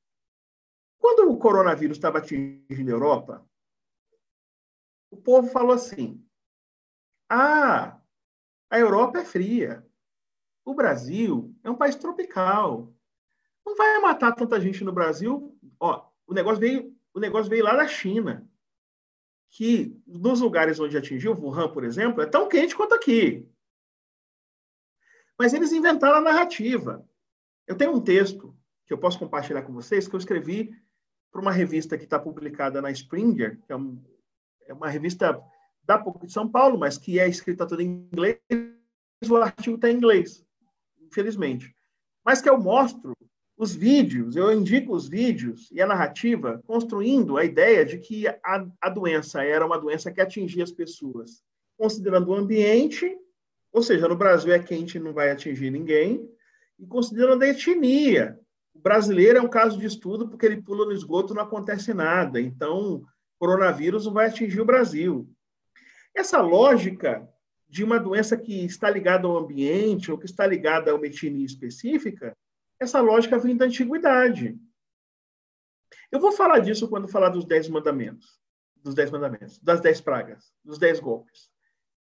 quando 0.98 1.30
o 1.30 1.38
coronavírus 1.38 1.96
estava 1.96 2.18
atingindo 2.18 2.90
a 2.90 2.94
Europa, 2.94 3.48
o 5.10 5.16
povo 5.16 5.48
falou 5.48 5.72
assim: 5.72 6.22
ah, 7.28 8.00
a 8.70 8.78
Europa 8.78 9.18
é 9.18 9.24
fria. 9.24 9.86
O 10.64 10.74
Brasil 10.74 11.54
é 11.64 11.70
um 11.70 11.76
país 11.76 11.96
tropical. 11.96 12.92
Não 13.64 13.76
vai 13.76 13.98
matar 13.98 14.34
tanta 14.34 14.60
gente 14.60 14.84
no 14.84 14.92
Brasil. 14.92 15.58
Ó, 15.80 16.10
o 16.26 16.34
negócio 16.34 16.60
veio, 16.60 16.96
o 17.14 17.20
negócio 17.20 17.48
veio 17.48 17.64
lá 17.64 17.74
da 17.74 17.86
China, 17.86 18.48
que 19.50 19.96
nos 20.06 20.40
lugares 20.40 20.78
onde 20.80 20.96
atingiu, 20.96 21.32
Wuhan, 21.32 21.72
por 21.72 21.84
exemplo, 21.84 22.20
é 22.20 22.26
tão 22.26 22.48
quente 22.48 22.74
quanto 22.74 22.94
aqui. 22.94 23.48
Mas 25.38 25.54
eles 25.54 25.72
inventaram 25.72 26.16
a 26.16 26.20
narrativa. 26.20 27.06
Eu 27.66 27.76
tenho 27.76 27.92
um 27.92 28.00
texto 28.00 28.56
que 28.86 28.92
eu 28.92 28.98
posso 28.98 29.18
compartilhar 29.18 29.62
com 29.62 29.72
vocês 29.72 30.08
que 30.08 30.14
eu 30.14 30.18
escrevi 30.18 30.74
para 31.30 31.40
uma 31.40 31.52
revista 31.52 31.98
que 31.98 32.04
está 32.04 32.18
publicada 32.18 32.80
na 32.80 32.90
Springer, 32.90 33.60
que 33.62 33.72
é, 33.72 33.76
um, 33.76 34.02
é, 34.66 34.72
uma 34.72 34.88
revista 34.88 35.40
da 35.82 35.98
PUC 35.98 36.26
de 36.26 36.32
São 36.32 36.48
Paulo, 36.48 36.78
mas 36.78 36.96
que 36.98 37.18
é 37.18 37.28
escrita 37.28 37.66
toda 37.66 37.82
em 37.82 38.08
inglês, 38.12 38.40
o 39.28 39.36
artigo 39.36 39.76
está 39.76 39.90
em 39.90 39.96
inglês, 39.96 40.44
infelizmente. 41.00 41.74
Mas 42.24 42.40
que 42.40 42.48
eu 42.48 42.58
mostro 42.58 43.14
os 43.56 43.74
vídeos, 43.74 44.36
eu 44.36 44.52
indico 44.52 44.94
os 44.94 45.08
vídeos 45.08 45.70
e 45.72 45.80
a 45.80 45.86
narrativa 45.86 46.62
construindo 46.66 47.38
a 47.38 47.44
ideia 47.44 47.84
de 47.84 47.98
que 47.98 48.26
a, 48.28 48.66
a 48.80 48.90
doença 48.90 49.42
era 49.42 49.64
uma 49.64 49.78
doença 49.78 50.12
que 50.12 50.20
atingia 50.20 50.62
as 50.62 50.72
pessoas, 50.72 51.42
considerando 51.78 52.28
o 52.28 52.34
ambiente, 52.34 53.16
ou 53.72 53.82
seja, 53.82 54.08
no 54.08 54.16
Brasil 54.16 54.52
é 54.52 54.58
quente 54.58 54.98
não 54.98 55.12
vai 55.12 55.30
atingir 55.30 55.70
ninguém, 55.70 56.28
e 56.78 56.86
considerando 56.86 57.42
a 57.42 57.48
etnia, 57.48 58.38
o 58.74 58.78
brasileiro 58.78 59.38
é 59.38 59.42
um 59.42 59.48
caso 59.48 59.78
de 59.78 59.86
estudo 59.86 60.28
porque 60.28 60.44
ele 60.44 60.60
pula 60.60 60.84
no 60.84 60.92
esgoto 60.92 61.32
não 61.32 61.42
acontece 61.42 61.94
nada. 61.94 62.38
Então, 62.38 63.02
coronavírus 63.38 64.04
não 64.04 64.12
vai 64.12 64.26
atingir 64.26 64.60
o 64.60 64.66
Brasil. 64.66 65.26
Essa 66.14 66.42
lógica 66.42 67.26
de 67.68 67.82
uma 67.82 67.98
doença 67.98 68.36
que 68.36 68.64
está 68.64 68.90
ligada 68.90 69.26
ao 69.26 69.38
ambiente 69.38 70.12
ou 70.12 70.18
que 70.18 70.26
está 70.26 70.46
ligada 70.46 70.90
a 70.90 70.94
uma 70.94 71.06
etnia 71.06 71.44
específica, 71.44 72.36
essa 72.78 73.00
lógica 73.00 73.38
vem 73.38 73.56
da 73.56 73.66
antiguidade. 73.66 74.58
Eu 76.10 76.20
vou 76.20 76.32
falar 76.32 76.60
disso 76.60 76.88
quando 76.88 77.08
falar 77.08 77.30
dos 77.30 77.44
Dez 77.44 77.68
Mandamentos, 77.68 78.40
dos 78.86 78.94
dez 78.94 79.10
mandamentos, 79.10 79.58
das 79.58 79.80
dez 79.80 80.00
pragas, 80.00 80.52
dos 80.64 80.78
dez 80.78 81.00
golpes. 81.00 81.50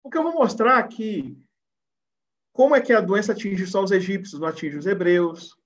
Porque 0.02 0.18
eu 0.18 0.22
vou 0.22 0.34
mostrar 0.34 0.86
que 0.88 1.36
como 2.52 2.74
é 2.74 2.80
que 2.80 2.93
a 2.93 3.01
doença 3.01 3.32
atinge 3.32 3.66
só 3.66 3.82
os 3.82 3.90
egípcios, 3.90 4.40
não 4.40 4.48
atinge 4.48 4.76
os 4.76 4.86
hebreus, 4.86 5.56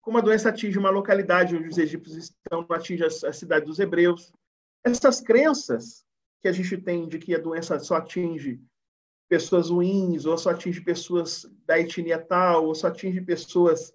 como 0.00 0.18
a 0.18 0.22
doença 0.22 0.48
atinge 0.48 0.78
uma 0.78 0.90
localidade 0.90 1.54
onde 1.54 1.68
os 1.68 1.78
egípcios 1.78 2.16
estão, 2.16 2.66
não 2.66 2.76
atinge 2.76 3.04
a 3.04 3.32
cidade 3.32 3.66
dos 3.66 3.78
hebreus. 3.78 4.32
Essas 4.82 5.20
crenças 5.20 6.04
que 6.40 6.48
a 6.48 6.52
gente 6.52 6.78
tem 6.78 7.06
de 7.06 7.18
que 7.18 7.34
a 7.34 7.38
doença 7.38 7.78
só 7.78 7.96
atinge 7.96 8.60
pessoas 9.28 9.68
ruins, 9.70 10.24
ou 10.24 10.36
só 10.38 10.50
atinge 10.50 10.80
pessoas 10.80 11.46
da 11.66 11.78
etnia 11.78 12.18
tal, 12.18 12.66
ou 12.66 12.74
só 12.74 12.88
atinge 12.88 13.20
pessoas 13.20 13.92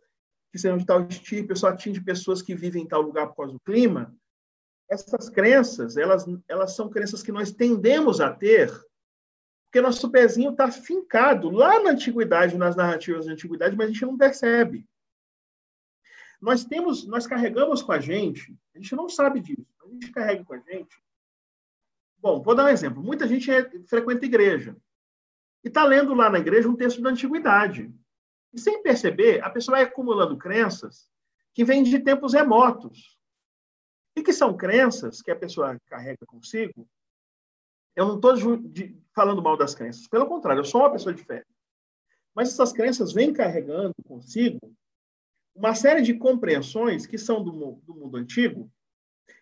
que 0.55 0.61
são 0.61 0.77
de 0.77 0.85
tal 0.85 1.05
estirpe, 1.05 1.51
ou 1.51 1.57
só 1.57 1.67
atinge 1.67 1.99
pessoas 1.99 2.41
que 2.41 2.55
vivem 2.55 2.83
em 2.83 2.87
tal 2.87 3.01
lugar 3.01 3.27
por 3.27 3.35
causa 3.35 3.51
do 3.51 3.59
clima, 3.59 4.15
essas 4.89 5.29
crenças, 5.29 5.97
elas, 5.97 6.25
elas 6.47 6.73
são 6.73 6.89
crenças 6.89 7.21
que 7.21 7.31
nós 7.31 7.51
tendemos 7.51 8.21
a 8.21 8.31
ter, 8.31 8.71
porque 9.65 9.81
nosso 9.81 10.09
pezinho 10.09 10.51
está 10.51 10.71
fincado 10.71 11.49
lá 11.49 11.83
na 11.83 11.89
antiguidade, 11.89 12.57
nas 12.57 12.73
narrativas 12.73 13.25
da 13.25 13.33
antiguidade, 13.33 13.75
mas 13.75 13.89
a 13.89 13.91
gente 13.91 14.05
não 14.05 14.17
percebe. 14.17 14.87
Nós 16.41 16.63
temos, 16.63 17.05
nós 17.05 17.27
carregamos 17.27 17.83
com 17.83 17.91
a 17.91 17.99
gente, 17.99 18.57
a 18.73 18.77
gente 18.77 18.95
não 18.95 19.09
sabe 19.09 19.41
disso, 19.41 19.67
a 19.83 19.89
gente 19.89 20.09
carrega 20.09 20.45
com 20.45 20.53
a 20.53 20.59
gente. 20.59 20.95
Bom, 22.19 22.41
vou 22.41 22.55
dar 22.55 22.63
um 22.63 22.69
exemplo. 22.69 23.03
Muita 23.03 23.27
gente 23.27 23.51
é, 23.51 23.69
frequenta 23.89 24.25
igreja 24.25 24.77
e 25.65 25.67
está 25.67 25.83
lendo 25.83 26.13
lá 26.13 26.29
na 26.29 26.39
igreja 26.39 26.69
um 26.69 26.77
texto 26.77 27.01
da 27.01 27.09
antiguidade. 27.09 27.93
E 28.55 28.59
sem 28.59 28.81
perceber, 28.81 29.43
a 29.43 29.49
pessoa 29.49 29.75
vai 29.75 29.85
acumulando 29.85 30.37
crenças 30.37 31.09
que 31.53 31.65
vêm 31.65 31.83
de 31.83 31.99
tempos 31.99 32.33
remotos. 32.33 33.19
E 34.15 34.23
que 34.23 34.31
são 34.31 34.55
crenças 34.55 35.21
que 35.21 35.29
a 35.29 35.35
pessoa 35.35 35.77
carrega 35.87 36.25
consigo. 36.25 36.87
Eu 37.93 38.07
não 38.07 38.15
estou 38.15 38.33
falando 39.13 39.41
mal 39.41 39.57
das 39.57 39.75
crenças, 39.75 40.07
pelo 40.07 40.25
contrário, 40.25 40.61
eu 40.61 40.65
sou 40.65 40.81
uma 40.81 40.91
pessoa 40.91 41.13
de 41.13 41.23
fé. 41.23 41.45
Mas 42.33 42.49
essas 42.49 42.71
crenças 42.71 43.11
vêm 43.11 43.33
carregando 43.33 43.93
consigo 44.05 44.59
uma 45.53 45.75
série 45.75 46.01
de 46.01 46.13
compreensões 46.13 47.05
que 47.05 47.17
são 47.17 47.43
do, 47.43 47.51
do 47.83 47.93
mundo 47.93 48.17
antigo 48.17 48.69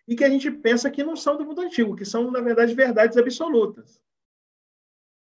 e 0.06 0.14
que 0.16 0.24
a 0.24 0.28
gente 0.28 0.50
pensa 0.50 0.90
que 0.90 1.04
não 1.04 1.16
são 1.16 1.36
do 1.36 1.44
mundo 1.44 1.60
antigo, 1.60 1.96
que 1.96 2.04
são, 2.04 2.30
na 2.30 2.40
verdade, 2.40 2.74
verdades 2.74 3.16
absolutas. 3.16 4.00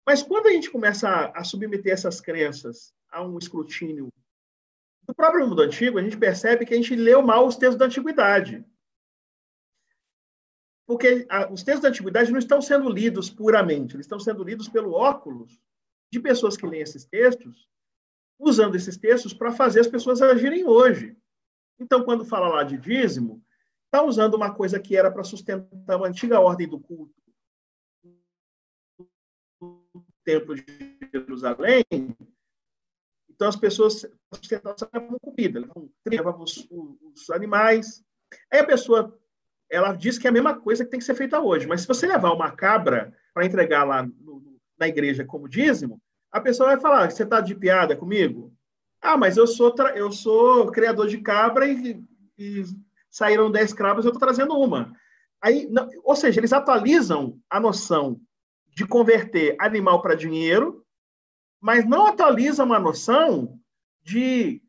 Mas 0.06 0.22
quando 0.22 0.47
a 0.47 0.51
gente 0.51 0.70
começa 0.70 1.09
a, 1.09 1.40
a 1.40 1.44
submeter 1.44 1.93
essas 1.93 2.20
crenças 2.20 2.93
a 3.10 3.24
um 3.24 3.39
escrutínio 3.39 4.12
do 5.06 5.14
próprio 5.14 5.47
mundo 5.47 5.62
antigo, 5.62 5.98
a 5.98 6.02
gente 6.02 6.16
percebe 6.16 6.66
que 6.66 6.74
a 6.74 6.76
gente 6.76 6.94
leu 6.94 7.22
mal 7.22 7.47
os 7.47 7.56
textos 7.56 7.78
da 7.78 7.86
antiguidade. 7.86 8.64
Porque 10.86 11.26
a, 11.31 11.51
os 11.51 11.62
textos 11.62 11.82
da 11.82 11.89
antiguidade 11.89 12.31
não 12.31 12.39
estão 12.39 12.60
sendo 12.60 12.89
lidos 12.90 13.31
puramente, 13.31 13.97
eles 13.97 14.05
estão 14.05 14.20
sendo 14.20 14.44
lidos 14.44 14.68
pelo 14.68 14.93
óculos 14.93 15.59
de 16.12 16.20
pessoas 16.20 16.56
que 16.56 16.66
leem 16.66 16.82
esses 16.82 17.05
textos 17.05 17.68
usando 18.39 18.74
esses 18.74 18.97
textos 18.97 19.32
para 19.32 19.52
fazer 19.52 19.81
as 19.81 19.86
pessoas 19.86 20.20
agirem 20.20 20.64
hoje. 20.64 21.16
Então, 21.78 22.05
quando 22.05 22.24
fala 22.24 22.48
lá 22.48 22.62
de 22.62 22.76
dízimo, 22.76 23.43
está 23.86 24.02
usando 24.02 24.35
uma 24.35 24.52
coisa 24.52 24.78
que 24.78 24.97
era 24.97 25.10
para 25.10 25.24
sustentar 25.24 25.97
uma 25.97 26.09
antiga 26.09 26.40
ordem 26.40 26.68
do 26.68 26.78
culto 26.78 27.23
templo 30.24 30.55
de 30.55 30.64
Jerusalém. 31.12 31.84
Então, 33.28 33.48
as 33.48 33.56
pessoas 33.56 34.06
sustentavam 34.32 35.18
comida, 35.20 35.60
levavam 36.06 36.42
os, 36.42 36.66
os 36.70 37.30
animais. 37.30 38.05
Aí 38.51 38.60
a 38.60 38.66
pessoa 38.66 39.18
ela 39.70 39.92
diz 39.92 40.18
que 40.18 40.26
é 40.26 40.30
a 40.30 40.32
mesma 40.32 40.55
coisa 40.55 40.84
que 40.84 40.90
tem 40.90 41.01
que 41.01 41.05
ser 41.05 41.14
feita 41.14 41.40
hoje. 41.40 41.66
Mas 41.66 41.82
se 41.82 41.88
você 41.88 42.06
levar 42.06 42.32
uma 42.32 42.51
cabra 42.51 43.12
para 43.32 43.44
entregar 43.44 43.84
lá 43.84 44.02
no, 44.02 44.59
na 44.78 44.88
igreja 44.88 45.24
como 45.24 45.48
dízimo, 45.48 46.01
a 46.30 46.40
pessoa 46.40 46.70
vai 46.70 46.80
falar: 46.80 47.10
você 47.10 47.24
está 47.24 47.40
de 47.40 47.55
piada 47.55 47.96
comigo? 47.96 48.52
Ah, 49.01 49.16
mas 49.16 49.36
eu 49.36 49.46
sou, 49.46 49.74
eu 49.94 50.10
sou 50.12 50.70
criador 50.70 51.09
de 51.09 51.18
cabra 51.18 51.66
e, 51.66 52.02
e 52.38 52.64
saíram 53.10 53.51
10 53.51 53.72
cabras, 53.74 54.05
eu 54.05 54.10
estou 54.10 54.26
trazendo 54.26 54.59
uma. 54.59 54.92
Aí, 55.42 55.68
não, 55.70 55.88
ou 56.02 56.16
seja, 56.16 56.40
eles 56.40 56.52
atualizam 56.52 57.38
a 57.51 57.60
noção 57.60 58.18
de 58.74 58.86
converter 58.86 59.56
animal 59.59 60.02
para 60.02 60.16
dinheiro, 60.16 60.84
mas 61.60 61.86
não 61.86 62.06
atualizam 62.06 62.72
a 62.72 62.78
noção 62.78 63.59
de 64.02 64.60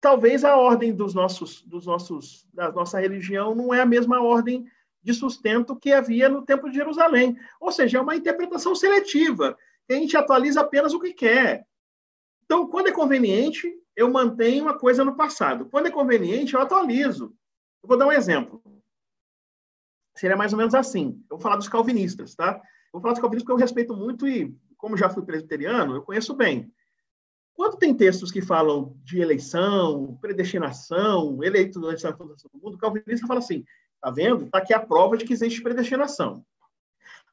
talvez 0.00 0.44
a 0.44 0.56
ordem 0.56 0.94
dos 0.94 1.14
nossos, 1.14 1.62
dos 1.62 1.86
nossos, 1.86 2.46
da 2.52 2.70
nossa 2.70 3.00
religião 3.00 3.54
não 3.54 3.74
é 3.74 3.80
a 3.80 3.86
mesma 3.86 4.22
ordem 4.22 4.64
de 5.02 5.14
sustento 5.14 5.74
que 5.74 5.92
havia 5.92 6.28
no 6.28 6.44
Templo 6.44 6.70
de 6.70 6.76
Jerusalém. 6.76 7.36
Ou 7.60 7.72
seja, 7.72 7.98
é 7.98 8.00
uma 8.00 8.14
interpretação 8.14 8.74
seletiva 8.74 9.56
a 9.94 9.98
gente 9.98 10.16
atualiza 10.16 10.60
apenas 10.60 10.92
o 10.92 11.00
que 11.00 11.12
quer. 11.12 11.66
Então, 12.44 12.66
quando 12.66 12.88
é 12.88 12.92
conveniente, 12.92 13.72
eu 13.96 14.10
mantenho 14.10 14.64
uma 14.64 14.78
coisa 14.78 15.04
no 15.04 15.16
passado. 15.16 15.66
Quando 15.66 15.86
é 15.86 15.90
conveniente, 15.90 16.54
eu 16.54 16.60
atualizo. 16.60 17.34
Eu 17.82 17.88
vou 17.88 17.96
dar 17.96 18.06
um 18.06 18.12
exemplo. 18.12 18.62
Seria 20.16 20.36
mais 20.36 20.52
ou 20.52 20.58
menos 20.58 20.74
assim. 20.74 21.22
Eu 21.30 21.36
vou 21.36 21.40
falar 21.40 21.56
dos 21.56 21.68
calvinistas, 21.68 22.34
tá? 22.34 22.60
Vou 22.92 23.00
falar 23.00 23.14
dos 23.14 23.20
calvinistas 23.20 23.44
porque 23.44 23.62
eu 23.62 23.66
respeito 23.66 23.94
muito 23.94 24.26
e, 24.26 24.54
como 24.76 24.96
já 24.96 25.08
fui 25.08 25.22
presbiteriano, 25.22 25.94
eu 25.94 26.02
conheço 26.02 26.34
bem. 26.34 26.72
Quando 27.54 27.76
tem 27.76 27.92
textos 27.92 28.30
que 28.30 28.40
falam 28.40 28.96
de 29.02 29.20
eleição, 29.20 30.16
predestinação, 30.20 31.42
eleito 31.42 31.80
da 31.80 32.16
fundação 32.16 32.50
do 32.54 32.60
mundo, 32.62 32.74
o 32.74 32.78
calvinista 32.78 33.26
fala 33.26 33.40
assim, 33.40 33.64
tá 34.00 34.10
vendo? 34.10 34.44
Está 34.44 34.58
aqui 34.58 34.72
a 34.72 34.78
prova 34.78 35.16
de 35.16 35.24
que 35.24 35.32
existe 35.32 35.60
predestinação. 35.60 36.44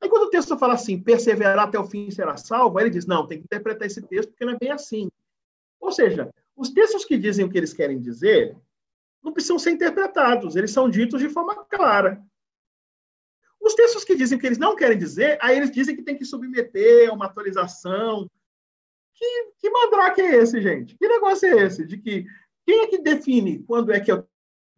Aí 0.02 0.10
quando 0.10 0.24
o 0.24 0.30
texto 0.30 0.58
fala 0.58 0.74
assim, 0.74 1.00
perseverar 1.00 1.68
até 1.68 1.80
o 1.80 1.86
fim 1.86 2.10
será 2.10 2.38
salvo, 2.38 2.78
aí 2.78 2.86
ele 2.86 2.92
diz, 2.92 3.06
não, 3.06 3.28
tem 3.28 3.38
que 3.38 3.46
interpretar 3.46 3.86
esse 3.86 4.02
texto 4.02 4.30
porque 4.30 4.46
não 4.46 4.54
é 4.54 4.58
bem 4.58 4.72
assim. 4.72 5.10
Ou 5.80 5.92
seja, 5.92 6.34
os 6.56 6.70
textos 6.70 7.06
que 7.06 7.18
dizem 7.18 7.46
o 7.46 7.50
que 7.50 7.58
eles 7.58 7.74
querem 7.74 8.00
dizer 8.00 8.58
não 9.24 9.32
precisam 9.32 9.60
ser 9.60 9.72
interpretados, 9.72 10.56
eles 10.56 10.72
são 10.72 10.90
ditos 10.90 11.20
de 11.20 11.30
forma 11.30 11.56
clara. 11.66 12.24
Os 13.66 13.74
textos 13.74 14.04
que 14.04 14.16
dizem 14.16 14.38
que 14.38 14.46
eles 14.46 14.60
não 14.60 14.76
querem 14.76 14.96
dizer, 14.96 15.40
aí 15.42 15.58
eles 15.58 15.72
dizem 15.72 15.96
que 15.96 16.04
tem 16.04 16.16
que 16.16 16.24
submeter 16.24 17.10
a 17.10 17.14
uma 17.14 17.26
atualização. 17.26 18.30
Que, 19.16 19.54
que 19.58 19.72
mandrake 19.72 20.22
é 20.22 20.36
esse, 20.36 20.62
gente? 20.62 20.96
Que 20.96 21.08
negócio 21.08 21.48
é 21.48 21.64
esse? 21.64 21.84
De 21.84 21.98
que 21.98 22.28
quem 22.64 22.82
é 22.82 22.88
que 22.88 23.00
define 23.00 23.64
quando 23.64 23.92
é 23.92 24.00
que 24.00 24.12
eu 24.12 24.24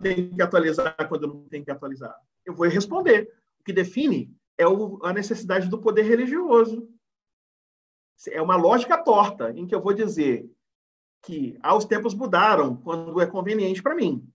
tenho 0.01 0.33
que 0.33 0.41
atualizar, 0.41 0.95
quando 1.09 1.23
eu 1.23 1.33
não 1.33 1.49
tenho 1.49 1.65
que 1.65 1.71
atualizar? 1.71 2.15
Eu 2.45 2.55
vou 2.55 2.65
responder. 2.65 3.29
O 3.59 3.63
que 3.65 3.73
define 3.73 4.33
é 4.57 4.65
o, 4.65 5.03
a 5.03 5.11
necessidade 5.11 5.67
do 5.67 5.81
poder 5.81 6.03
religioso. 6.03 6.87
É 8.29 8.41
uma 8.41 8.55
lógica 8.55 8.97
torta, 8.97 9.51
em 9.51 9.67
que 9.67 9.75
eu 9.75 9.81
vou 9.81 9.93
dizer 9.93 10.49
que 11.23 11.59
ah, 11.61 11.75
os 11.75 11.83
tempos 11.83 12.13
mudaram 12.13 12.77
quando 12.77 13.19
é 13.19 13.25
conveniente 13.25 13.83
para 13.83 13.95
mim. 13.95 14.25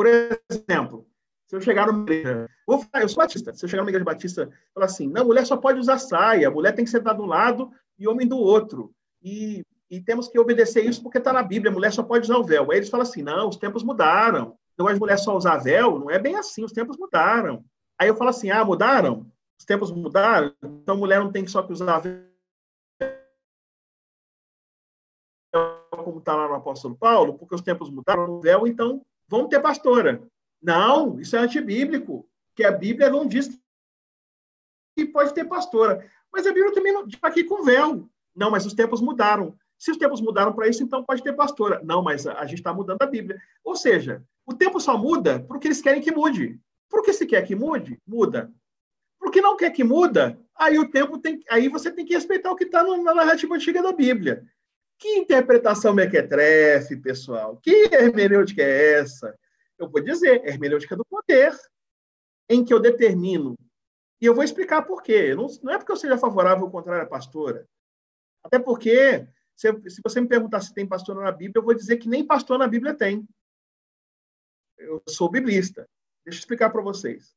Por 0.00 0.06
exemplo, 0.06 1.06
se 1.46 1.54
eu 1.54 1.60
chegar 1.60 1.86
numa 1.86 2.04
igreja, 2.04 2.48
vou 2.66 2.78
falar, 2.78 3.04
eu 3.04 3.08
sou 3.10 3.18
batista, 3.18 3.52
se 3.52 3.62
eu 3.62 3.68
chegar 3.68 3.82
numa 3.82 3.90
igreja 3.90 4.02
batista 4.02 4.50
falar 4.72 4.86
assim, 4.86 5.06
não, 5.06 5.26
mulher 5.26 5.44
só 5.44 5.58
pode 5.58 5.78
usar 5.78 5.98
saia, 5.98 6.50
mulher 6.50 6.72
tem 6.74 6.86
que 6.86 6.90
sentar 6.90 7.14
do 7.14 7.26
lado 7.26 7.70
e 7.98 8.08
homem 8.08 8.26
do 8.26 8.38
outro. 8.38 8.94
E, 9.22 9.62
e 9.90 10.00
temos 10.00 10.26
que 10.26 10.38
obedecer 10.38 10.86
isso 10.86 11.02
porque 11.02 11.18
está 11.18 11.34
na 11.34 11.42
Bíblia, 11.42 11.70
mulher 11.70 11.92
só 11.92 12.02
pode 12.02 12.24
usar 12.24 12.38
o 12.38 12.44
véu. 12.44 12.70
Aí 12.70 12.78
eles 12.78 12.88
falam 12.88 13.02
assim, 13.02 13.20
não, 13.20 13.50
os 13.50 13.58
tempos 13.58 13.82
mudaram. 13.82 14.56
Então, 14.72 14.88
as 14.88 14.98
mulheres 14.98 15.22
só 15.22 15.36
usar 15.36 15.58
véu, 15.58 15.98
não 15.98 16.10
é 16.10 16.18
bem 16.18 16.34
assim, 16.34 16.64
os 16.64 16.72
tempos 16.72 16.96
mudaram. 16.96 17.62
Aí 17.98 18.08
eu 18.08 18.16
falo 18.16 18.30
assim, 18.30 18.50
ah, 18.50 18.64
mudaram? 18.64 19.30
Os 19.58 19.66
tempos 19.66 19.90
mudaram? 19.90 20.54
Então, 20.64 20.96
mulher 20.96 21.20
não 21.20 21.30
tem 21.30 21.46
só 21.46 21.62
que 21.62 21.74
usar 21.74 21.98
véu, 21.98 22.24
como 25.90 26.20
está 26.20 26.34
lá 26.34 26.48
no 26.48 26.54
apóstolo 26.54 26.96
Paulo, 26.96 27.36
porque 27.36 27.54
os 27.54 27.60
tempos 27.60 27.90
mudaram 27.90 28.30
o 28.30 28.40
véu, 28.40 28.66
então 28.66 29.04
vamos 29.30 29.48
ter 29.48 29.60
pastora. 29.60 30.22
Não, 30.60 31.18
isso 31.20 31.36
é 31.36 31.38
antibíblico, 31.38 32.28
que 32.54 32.64
a 32.64 32.72
Bíblia 32.72 33.08
não 33.08 33.26
diz 33.26 33.58
que 34.96 35.06
pode 35.06 35.32
ter 35.32 35.44
pastora. 35.44 36.04
Mas 36.32 36.46
a 36.46 36.52
Bíblia 36.52 36.74
também 36.74 36.92
não 36.92 37.06
está 37.06 37.28
aqui 37.28 37.44
com 37.44 37.64
véu. 37.64 38.08
Não, 38.34 38.50
mas 38.50 38.66
os 38.66 38.74
tempos 38.74 39.00
mudaram. 39.00 39.56
Se 39.78 39.90
os 39.90 39.96
tempos 39.96 40.20
mudaram 40.20 40.52
para 40.52 40.68
isso, 40.68 40.82
então 40.82 41.04
pode 41.04 41.22
ter 41.22 41.32
pastora. 41.32 41.80
Não, 41.82 42.02
mas 42.02 42.26
a 42.26 42.44
gente 42.44 42.58
está 42.58 42.74
mudando 42.74 43.00
a 43.00 43.06
Bíblia. 43.06 43.40
Ou 43.64 43.74
seja, 43.74 44.22
o 44.44 44.52
tempo 44.52 44.78
só 44.80 44.98
muda 44.98 45.40
porque 45.48 45.68
eles 45.68 45.80
querem 45.80 46.02
que 46.02 46.12
mude. 46.12 46.60
Porque 46.90 47.12
se 47.12 47.24
quer 47.24 47.46
que 47.46 47.54
mude, 47.54 47.98
muda. 48.06 48.52
Porque 49.18 49.40
não 49.40 49.56
quer 49.56 49.70
que 49.70 49.84
muda, 49.84 50.38
aí 50.56 50.78
o 50.78 50.90
tempo 50.90 51.18
tem, 51.18 51.42
aí 51.48 51.68
você 51.68 51.90
tem 51.90 52.04
que 52.04 52.14
respeitar 52.14 52.50
o 52.50 52.56
que 52.56 52.64
está 52.64 52.82
na 52.82 53.14
narrativa 53.14 53.54
antiga 53.54 53.82
da 53.82 53.92
Bíblia. 53.92 54.44
Que 55.00 55.16
interpretação 55.16 55.92
mequetrefe, 55.92 56.96
pessoal? 56.96 57.56
Que 57.56 57.88
hermenêutica 57.92 58.62
é 58.62 59.00
essa? 59.00 59.36
Eu 59.76 59.88
vou 59.88 60.00
dizer, 60.00 60.46
hermenêutica 60.46 60.94
do 60.94 61.04
poder, 61.04 61.52
em 62.48 62.64
que 62.64 62.72
eu 62.72 62.78
determino. 62.78 63.56
E 64.20 64.26
eu 64.26 64.34
vou 64.34 64.44
explicar 64.44 64.82
por 64.82 65.02
quê. 65.02 65.34
Não, 65.34 65.48
não 65.62 65.72
é 65.72 65.78
porque 65.78 65.90
eu 65.90 65.96
seja 65.96 66.18
favorável 66.18 66.64
ou 66.64 66.70
contrário 66.70 67.02
à 67.02 67.08
pastora. 67.08 67.66
Até 68.44 68.58
porque, 68.58 69.26
se, 69.56 69.72
se 69.90 70.00
você 70.04 70.20
me 70.20 70.28
perguntar 70.28 70.60
se 70.60 70.72
tem 70.72 70.86
pastor 70.86 71.16
na 71.16 71.32
Bíblia, 71.32 71.54
eu 71.56 71.64
vou 71.64 71.74
dizer 71.74 71.96
que 71.96 72.08
nem 72.08 72.24
pastor 72.24 72.58
na 72.58 72.68
Bíblia 72.68 72.94
tem 72.94 73.26
eu 74.80 75.02
sou 75.08 75.30
biblista. 75.30 75.88
Deixa 76.24 76.38
eu 76.38 76.40
explicar 76.40 76.70
para 76.70 76.82
vocês. 76.82 77.34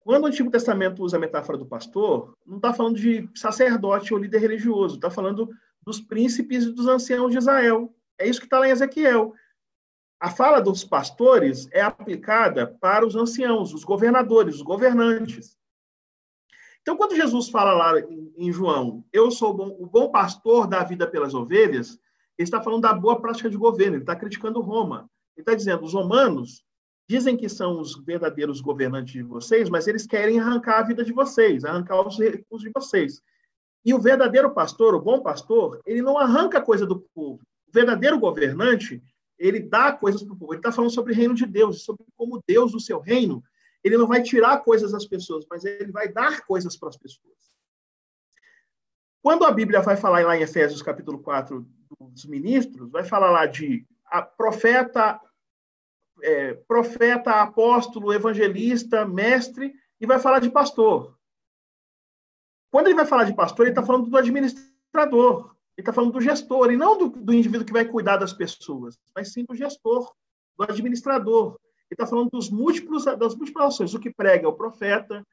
Quando 0.00 0.24
o 0.24 0.26
Antigo 0.26 0.50
Testamento 0.50 1.02
usa 1.02 1.16
a 1.16 1.20
metáfora 1.20 1.56
do 1.56 1.66
pastor, 1.66 2.36
não 2.46 2.56
está 2.56 2.74
falando 2.74 2.96
de 2.96 3.28
sacerdote 3.34 4.12
ou 4.12 4.20
líder 4.20 4.38
religioso, 4.38 4.96
está 4.96 5.10
falando 5.10 5.50
dos 5.86 6.00
príncipes 6.00 6.64
e 6.64 6.72
dos 6.72 6.86
anciãos 6.86 7.30
de 7.30 7.38
Israel. 7.38 7.94
É 8.18 8.28
isso 8.28 8.40
que 8.40 8.46
está 8.46 8.58
lá 8.58 8.68
em 8.68 8.72
Ezequiel. 8.72 9.34
A 10.20 10.30
fala 10.30 10.60
dos 10.60 10.84
pastores 10.84 11.68
é 11.72 11.80
aplicada 11.80 12.66
para 12.80 13.06
os 13.06 13.14
anciãos, 13.14 13.74
os 13.74 13.84
governadores, 13.84 14.56
os 14.56 14.62
governantes. 14.62 15.58
Então, 16.80 16.96
quando 16.96 17.16
Jesus 17.16 17.48
fala 17.48 17.72
lá 17.72 18.00
em 18.36 18.52
João, 18.52 19.04
eu 19.12 19.30
sou 19.30 19.50
o 19.50 19.54
bom, 19.54 19.76
o 19.80 19.86
bom 19.86 20.10
pastor 20.10 20.66
da 20.66 20.84
vida 20.84 21.06
pelas 21.06 21.34
ovelhas, 21.34 21.98
ele 22.38 22.46
está 22.46 22.60
falando 22.60 22.82
da 22.82 22.92
boa 22.92 23.20
prática 23.20 23.48
de 23.48 23.56
governo, 23.56 23.96
ele 23.96 24.02
está 24.02 24.14
criticando 24.14 24.60
Roma. 24.60 25.08
Ele 25.36 25.42
está 25.42 25.54
dizendo, 25.54 25.84
os 25.84 25.94
romanos 25.94 26.64
dizem 27.08 27.36
que 27.36 27.48
são 27.48 27.80
os 27.80 27.96
verdadeiros 28.04 28.60
governantes 28.60 29.12
de 29.12 29.22
vocês, 29.22 29.68
mas 29.68 29.86
eles 29.86 30.06
querem 30.06 30.40
arrancar 30.40 30.80
a 30.80 30.82
vida 30.82 31.04
de 31.04 31.12
vocês, 31.12 31.64
arrancar 31.64 32.06
os 32.06 32.18
recursos 32.18 32.66
de 32.66 32.72
vocês. 32.74 33.22
E 33.84 33.92
o 33.92 34.00
verdadeiro 34.00 34.50
pastor, 34.50 34.94
o 34.94 35.00
bom 35.00 35.20
pastor, 35.20 35.80
ele 35.84 36.00
não 36.00 36.18
arranca 36.18 36.60
coisa 36.60 36.86
do 36.86 37.00
povo. 37.14 37.42
O 37.68 37.72
verdadeiro 37.72 38.18
governante, 38.18 39.02
ele 39.38 39.60
dá 39.60 39.92
coisas 39.92 40.22
para 40.22 40.32
o 40.32 40.36
povo. 40.36 40.52
Ele 40.52 40.60
está 40.60 40.72
falando 40.72 40.90
sobre 40.90 41.12
o 41.12 41.16
reino 41.16 41.34
de 41.34 41.44
Deus, 41.46 41.84
sobre 41.84 42.04
como 42.16 42.42
Deus, 42.46 42.72
do 42.72 42.80
seu 42.80 42.98
reino, 42.98 43.42
ele 43.84 43.98
não 43.98 44.06
vai 44.06 44.22
tirar 44.22 44.64
coisas 44.64 44.92
das 44.92 45.04
pessoas, 45.04 45.44
mas 45.48 45.62
ele 45.62 45.92
vai 45.92 46.08
dar 46.08 46.40
coisas 46.46 46.74
para 46.74 46.88
as 46.88 46.96
pessoas. 46.96 47.34
Quando 49.22 49.44
a 49.44 49.50
Bíblia 49.50 49.82
vai 49.82 49.96
falar 49.96 50.24
lá 50.24 50.36
em 50.36 50.42
Efésios 50.42 50.80
capítulo 50.80 51.18
4 51.18 51.66
dos 52.00 52.24
ministros, 52.24 52.90
vai 52.90 53.04
falar 53.04 53.30
lá 53.30 53.44
de 53.44 53.86
profeta, 54.38 55.20
é, 56.22 56.54
profeta, 56.54 57.42
apóstolo, 57.42 58.12
evangelista, 58.12 59.04
mestre, 59.04 59.74
e 60.00 60.06
vai 60.06 60.18
falar 60.18 60.38
de 60.38 60.50
pastor. 60.50 61.18
Quando 62.74 62.88
ele 62.88 62.96
vai 62.96 63.06
falar 63.06 63.22
de 63.22 63.36
pastor, 63.36 63.66
ele 63.66 63.70
está 63.70 63.86
falando 63.86 64.10
do 64.10 64.16
administrador, 64.16 65.54
ele 65.76 65.82
está 65.82 65.92
falando 65.92 66.10
do 66.10 66.20
gestor, 66.20 66.72
e 66.72 66.76
não 66.76 66.98
do, 66.98 67.08
do, 67.08 67.32
indivíduo 67.32 67.64
que 67.64 67.72
vai 67.72 67.84
cuidar 67.84 68.16
das 68.16 68.32
pessoas, 68.32 68.98
mas 69.14 69.32
sim 69.32 69.44
do 69.44 69.54
gestor, 69.54 70.12
do 70.58 70.64
administrador. 70.64 71.56
Ele 71.88 71.92
está 71.92 72.04
falando 72.04 72.30
dos 72.30 72.50
múltiplos, 72.50 73.04
das 73.04 73.36
múltiplas 73.36 73.66
ações. 73.66 73.94
O 73.94 74.00
que 74.00 74.12
prega 74.12 74.46
é 74.46 74.48
o 74.48 74.56
profeta, 74.56 75.24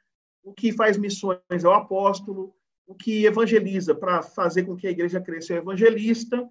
o 0.44 0.54
que 0.54 0.72
faz 0.72 0.98
missões 0.98 1.40
é 1.50 1.68
o 1.68 1.74
apóstolo, 1.74 2.54
o 2.86 2.94
que 2.94 3.26
evangeliza 3.26 3.96
para 3.96 4.22
fazer 4.22 4.64
com 4.64 4.78
que 4.78 4.86
a 4.86 4.92
igreja 4.92 5.20
cresça 5.20 5.54
é 5.54 5.56
o 5.56 5.64
evangelista, 5.64 6.48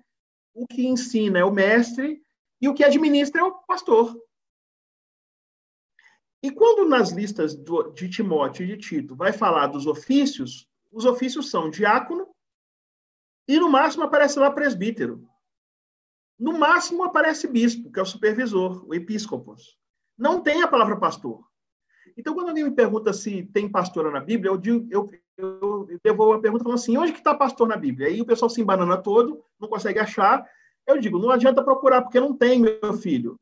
o 0.52 0.66
que 0.66 0.88
ensina 0.88 1.38
é 1.38 1.44
o 1.44 1.52
mestre 1.52 2.20
e 2.60 2.68
o 2.68 2.74
que 2.74 2.82
administra 2.82 3.42
é 3.42 3.44
o 3.44 3.52
pastor. 3.64 4.20
E 6.42 6.50
quando 6.50 6.88
nas 6.88 7.12
listas 7.12 7.54
de 7.94 8.08
Timóteo 8.08 8.64
e 8.64 8.66
de 8.66 8.76
Tito 8.76 9.14
vai 9.14 9.32
falar 9.32 9.68
dos 9.68 9.86
ofícios, 9.86 10.68
os 10.90 11.04
ofícios 11.04 11.50
são 11.50 11.70
diácono 11.70 12.28
e 13.46 13.58
no 13.58 13.68
máximo 13.68 14.04
aparece 14.04 14.38
lá 14.38 14.50
presbítero. 14.50 15.28
No 16.38 16.58
máximo 16.58 17.04
aparece 17.04 17.46
bispo, 17.46 17.90
que 17.92 17.98
é 17.98 18.02
o 18.02 18.06
supervisor, 18.06 18.86
o 18.88 18.94
episcopos. 18.94 19.76
Não 20.16 20.40
tem 20.40 20.62
a 20.62 20.68
palavra 20.68 20.98
pastor. 20.98 21.44
Então, 22.16 22.34
quando 22.34 22.48
alguém 22.48 22.64
me 22.64 22.70
pergunta 22.70 23.12
se 23.12 23.44
tem 23.44 23.68
pastora 23.68 24.10
na 24.10 24.20
Bíblia, 24.20 24.50
eu, 24.50 24.56
digo, 24.56 24.86
eu, 24.90 25.10
eu, 25.36 25.86
eu 25.88 26.00
devolvo 26.02 26.34
a 26.34 26.40
pergunta 26.40 26.64
falando 26.64 26.78
assim, 26.78 26.96
onde 26.96 27.12
que 27.12 27.18
está 27.18 27.34
pastor 27.34 27.68
na 27.68 27.76
Bíblia? 27.76 28.08
Aí 28.08 28.20
o 28.20 28.26
pessoal 28.26 28.48
se 28.48 28.60
embanana 28.60 28.96
todo, 28.96 29.44
não 29.58 29.68
consegue 29.68 29.98
achar. 29.98 30.46
Eu 30.86 30.98
digo, 30.98 31.18
não 31.18 31.30
adianta 31.30 31.62
procurar, 31.62 32.02
porque 32.02 32.20
não 32.20 32.36
tem, 32.36 32.60
meu 32.60 32.94
filho. 32.94 33.36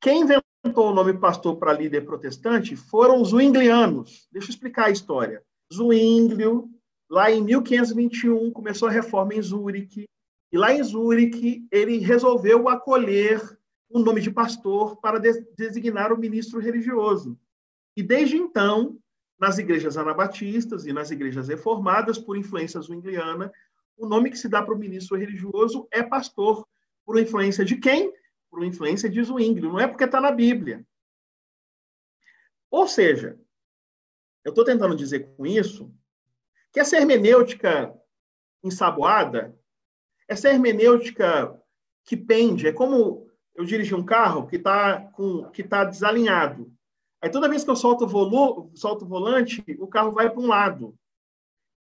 Quem 0.00 0.22
inventou 0.22 0.90
o 0.90 0.94
nome 0.94 1.18
pastor 1.18 1.56
para 1.56 1.72
líder 1.72 2.04
protestante 2.04 2.76
foram 2.76 3.20
os 3.20 3.30
zwinglianos. 3.30 4.28
Deixa 4.32 4.48
eu 4.48 4.54
explicar 4.54 4.86
a 4.86 4.90
história. 4.90 5.44
Zwinglio, 5.72 6.68
lá 7.08 7.30
em 7.30 7.42
1521, 7.42 8.50
começou 8.52 8.88
a 8.88 8.90
reforma 8.90 9.34
em 9.34 9.42
Zurique. 9.42 10.08
E 10.52 10.58
lá 10.58 10.72
em 10.72 10.82
Zurique, 10.82 11.66
ele 11.70 11.98
resolveu 11.98 12.68
acolher 12.68 13.40
o 13.88 13.98
nome 13.98 14.20
de 14.20 14.30
pastor 14.30 15.00
para 15.00 15.18
designar 15.56 16.12
o 16.12 16.18
ministro 16.18 16.60
religioso. 16.60 17.38
E 17.96 18.02
desde 18.02 18.36
então, 18.36 18.98
nas 19.38 19.58
igrejas 19.58 19.96
anabatistas 19.96 20.86
e 20.86 20.92
nas 20.92 21.10
igrejas 21.10 21.48
reformadas, 21.48 22.18
por 22.18 22.36
influência 22.36 22.80
zwingliana, 22.80 23.52
o 23.96 24.06
nome 24.06 24.30
que 24.30 24.38
se 24.38 24.48
dá 24.48 24.62
para 24.62 24.74
o 24.74 24.78
ministro 24.78 25.16
religioso 25.16 25.88
é 25.90 26.02
pastor. 26.02 26.66
Por 27.04 27.18
influência 27.18 27.64
de 27.64 27.76
quem? 27.76 28.12
Por 28.50 28.64
influência 28.64 29.08
de 29.08 29.22
Zwinglio. 29.22 29.70
Não 29.70 29.80
é 29.80 29.86
porque 29.86 30.04
está 30.04 30.20
na 30.20 30.30
Bíblia. 30.30 30.86
Ou 32.70 32.86
seja, 32.86 33.38
eu 34.50 34.52
estou 34.52 34.64
tentando 34.64 34.96
dizer 34.96 35.32
com 35.36 35.46
isso 35.46 35.92
que 36.72 36.80
essa 36.80 36.96
hermenêutica 36.96 37.94
ensaboada, 38.62 39.56
essa 40.28 40.48
hermenêutica 40.48 41.56
que 42.04 42.16
pende, 42.16 42.66
é 42.66 42.72
como 42.72 43.28
eu 43.54 43.64
dirigi 43.64 43.94
um 43.94 44.04
carro 44.04 44.46
que 44.46 44.56
está 44.56 45.08
que 45.52 45.62
tá 45.62 45.84
desalinhado. 45.84 46.72
Aí 47.22 47.30
toda 47.30 47.48
vez 47.48 47.62
que 47.62 47.70
eu 47.70 47.76
solto 47.76 48.04
o, 48.04 48.70
solto 48.74 49.04
o 49.04 49.08
volante, 49.08 49.64
o 49.78 49.86
carro 49.86 50.10
vai 50.10 50.28
para 50.28 50.40
um 50.40 50.46
lado. 50.46 50.94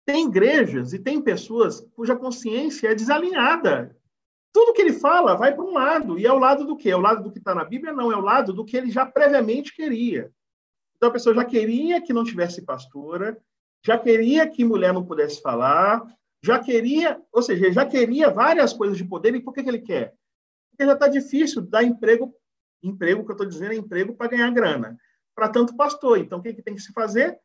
Tem 0.05 0.27
igrejas 0.27 0.93
e 0.93 0.99
tem 0.99 1.21
pessoas 1.21 1.81
cuja 1.95 2.15
consciência 2.15 2.89
é 2.89 2.95
desalinhada. 2.95 3.95
Tudo 4.51 4.73
que 4.73 4.81
ele 4.81 4.93
fala 4.93 5.35
vai 5.35 5.55
para 5.55 5.63
um 5.63 5.73
lado. 5.73 6.19
E 6.19 6.25
é 6.25 6.33
o 6.33 6.39
lado 6.39 6.65
do 6.65 6.75
quê? 6.75 6.89
É 6.89 6.95
o 6.95 7.01
lado 7.01 7.23
do 7.23 7.31
que 7.31 7.39
está 7.39 7.55
na 7.55 7.63
Bíblia? 7.63 7.93
Não, 7.93 8.11
é 8.11 8.15
o 8.15 8.21
lado 8.21 8.51
do 8.51 8.65
que 8.65 8.75
ele 8.75 8.91
já 8.91 9.05
previamente 9.05 9.73
queria. 9.73 10.31
Então 10.99 11.09
a 11.09 11.13
pessoa 11.13 11.33
já 11.33 11.45
queria 11.45 12.01
que 12.01 12.11
não 12.11 12.25
tivesse 12.25 12.61
pastora, 12.61 13.41
já 13.85 13.97
queria 13.97 14.45
que 14.45 14.65
mulher 14.65 14.93
não 14.93 15.05
pudesse 15.05 15.41
falar, 15.41 16.05
já 16.43 16.59
queria, 16.59 17.21
ou 17.31 17.41
seja, 17.41 17.71
já 17.71 17.85
queria 17.85 18.29
várias 18.29 18.73
coisas 18.73 18.97
de 18.97 19.05
poder. 19.05 19.33
E 19.33 19.39
por 19.41 19.53
que, 19.53 19.63
que 19.63 19.69
ele 19.69 19.79
quer? 19.79 20.13
Porque 20.69 20.85
já 20.85 20.93
está 20.93 21.07
difícil 21.07 21.61
dar 21.61 21.83
emprego, 21.83 22.35
emprego 22.83 23.23
que 23.23 23.31
eu 23.31 23.33
estou 23.33 23.47
dizendo 23.47 23.71
é 23.71 23.77
emprego 23.77 24.13
para 24.13 24.31
ganhar 24.31 24.49
grana, 24.51 24.97
para 25.33 25.47
tanto 25.47 25.75
pastor. 25.77 26.17
Então, 26.17 26.39
o 26.39 26.41
que, 26.41 26.53
que 26.53 26.61
tem 26.61 26.75
que 26.75 26.81
se 26.81 26.91
fazer? 26.91 27.39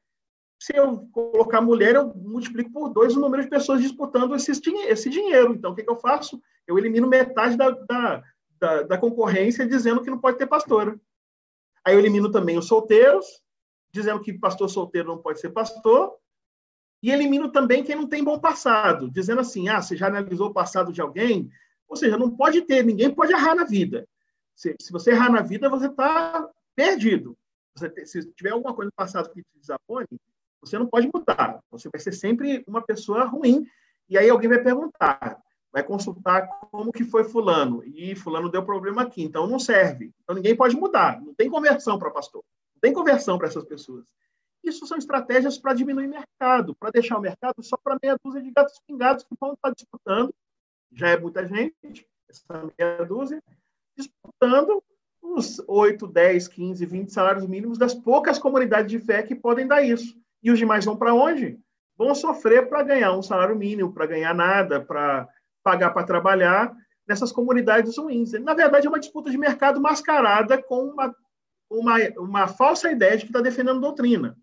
Se 0.61 0.77
eu 0.77 1.09
colocar 1.13 1.61
mulher, 1.61 1.95
eu 1.95 2.13
multiplico 2.13 2.73
por 2.73 2.89
dois 2.89 3.17
o 3.17 3.21
número 3.21 3.45
de 3.45 3.49
pessoas 3.49 3.81
disputando 3.81 4.35
esse, 4.35 4.51
esse 4.89 5.09
dinheiro. 5.09 5.53
Então, 5.55 5.71
o 5.71 5.75
que, 5.77 5.85
que 5.85 5.91
eu 5.91 5.97
faço? 5.97 6.41
Eu 6.67 6.77
elimino 6.77 7.07
metade 7.07 7.57
da, 7.57 7.71
da, 7.71 8.23
da, 8.59 8.83
da 8.83 8.99
concorrência 8.99 9.65
dizendo 9.65 10.03
que 10.03 10.11
não 10.11 10.19
pode 10.19 10.39
ter 10.39 10.47
pastora. 10.47 10.99
Aí 11.85 11.95
eu 11.95 11.99
elimino 11.99 12.31
também 12.31 12.57
os 12.57 12.67
solteiros, 12.67 13.44
dizendo 13.95 14.21
que 14.21 14.33
pastor 14.33 14.69
solteiro 14.69 15.09
não 15.09 15.19
pode 15.19 15.39
ser 15.39 15.51
pastor, 15.51 16.17
e 17.01 17.13
elimino 17.13 17.53
também 17.53 17.85
quem 17.85 17.95
não 17.95 18.09
tem 18.09 18.25
bom 18.25 18.41
passado, 18.41 19.09
dizendo 19.09 19.41
assim, 19.41 19.69
ah, 19.69 19.81
você 19.81 19.97
já 19.97 20.09
analisou 20.09 20.49
o 20.49 20.53
passado 20.53 20.93
de 20.93 21.01
alguém? 21.01 21.49
Ou 21.87 21.95
seja, 21.95 22.19
não 22.19 22.29
pode 22.29 22.63
ter, 22.63 22.85
ninguém 22.85 23.15
pode 23.15 23.33
errar 23.33 23.55
na 23.55 23.65
vida. 23.65 24.05
Se, 24.57 24.75
se 24.81 24.91
você 24.91 25.13
errar 25.13 25.31
na 25.31 25.43
vida, 25.43 25.69
você 25.69 25.87
está 25.87 26.49
perdido. 26.75 27.37
Você, 27.77 28.07
se 28.07 28.33
tiver 28.33 28.51
alguma 28.51 28.75
coisa 28.75 28.89
no 28.89 28.97
passado 28.97 29.31
que 29.31 29.43
te 29.43 29.59
desabone, 29.61 30.09
você 30.61 30.77
não 30.77 30.87
pode 30.87 31.09
mudar. 31.13 31.61
Você 31.71 31.89
vai 31.89 32.01
ser 32.01 32.13
sempre 32.13 32.65
uma 32.67 32.83
pessoa 32.83 33.25
ruim. 33.25 33.65
E 34.09 34.19
aí 34.19 34.29
alguém 34.29 34.49
vai 34.49 34.63
perguntar, 34.63 35.39
vai 35.73 35.85
consultar 35.85 36.49
como 36.71 36.91
que 36.91 37.05
foi 37.05 37.23
fulano. 37.23 37.85
E 37.85 38.17
fulano 38.17 38.51
deu 38.51 38.65
problema 38.65 39.03
aqui, 39.03 39.23
então 39.23 39.47
não 39.47 39.59
serve. 39.59 40.11
Então 40.23 40.35
ninguém 40.35 40.57
pode 40.57 40.75
mudar. 40.75 41.21
Não 41.21 41.35
tem 41.35 41.51
conversão 41.51 41.99
para 41.99 42.11
pastor. 42.11 42.43
Tem 42.85 42.93
conversão 42.93 43.39
para 43.39 43.49
essas 43.49 43.65
pessoas. 43.65 44.05
Isso 44.63 44.87
são 44.87 44.99
estratégias 44.99 45.57
para 45.57 45.73
diminuir 45.73 46.07
mercado, 46.07 46.75
para 46.75 46.91
deixar 46.91 47.17
o 47.17 47.21
mercado 47.23 47.63
só 47.63 47.79
para 47.83 47.97
meia 48.03 48.15
dúzia 48.23 48.43
de 48.43 48.51
gatos 48.51 48.79
pingados 48.87 49.25
que 49.25 49.35
vão 49.41 49.55
estar 49.55 49.71
disputando. 49.71 50.35
Já 50.93 51.09
é 51.09 51.19
muita 51.19 51.47
gente, 51.47 52.07
essa 52.29 52.71
meia 52.79 53.03
dúzia, 53.07 53.43
disputando 53.97 54.85
os 55.23 55.65
8, 55.67 56.07
10, 56.07 56.47
15, 56.47 56.85
20 56.85 57.11
salários 57.11 57.47
mínimos 57.47 57.79
das 57.79 57.95
poucas 57.95 58.39
comunidades 58.39 58.91
de 58.91 58.99
fé 58.99 59.23
que 59.23 59.35
podem 59.35 59.67
dar 59.67 59.83
isso. 59.83 60.15
E 60.43 60.51
os 60.51 60.59
demais 60.59 60.85
vão 60.85 60.95
para 60.95 61.15
onde? 61.15 61.59
Vão 61.97 62.15
sofrer 62.15 62.69
para 62.69 62.83
ganhar 62.83 63.13
um 63.13 63.23
salário 63.23 63.57
mínimo, 63.57 63.95
para 63.95 64.05
ganhar 64.05 64.35
nada, 64.35 64.79
para 64.79 65.27
pagar 65.63 65.89
para 65.95 66.05
trabalhar 66.05 66.77
nessas 67.09 67.33
comunidades 67.33 67.97
ruins. 67.97 68.33
Na 68.33 68.53
verdade, 68.53 68.87
é 68.87 68.91
uma 68.91 69.01
disputa 69.01 69.31
de 69.31 69.39
mercado 69.39 69.81
mascarada 69.81 70.63
com 70.63 70.85
uma, 70.85 71.17
uma, 71.79 71.97
uma 72.19 72.49
falsa 72.49 72.91
ideia 72.91 73.17
de 73.17 73.25
que 73.25 73.31
está 73.31 73.41
defendendo 73.41 73.81
doutrina. 73.81 74.37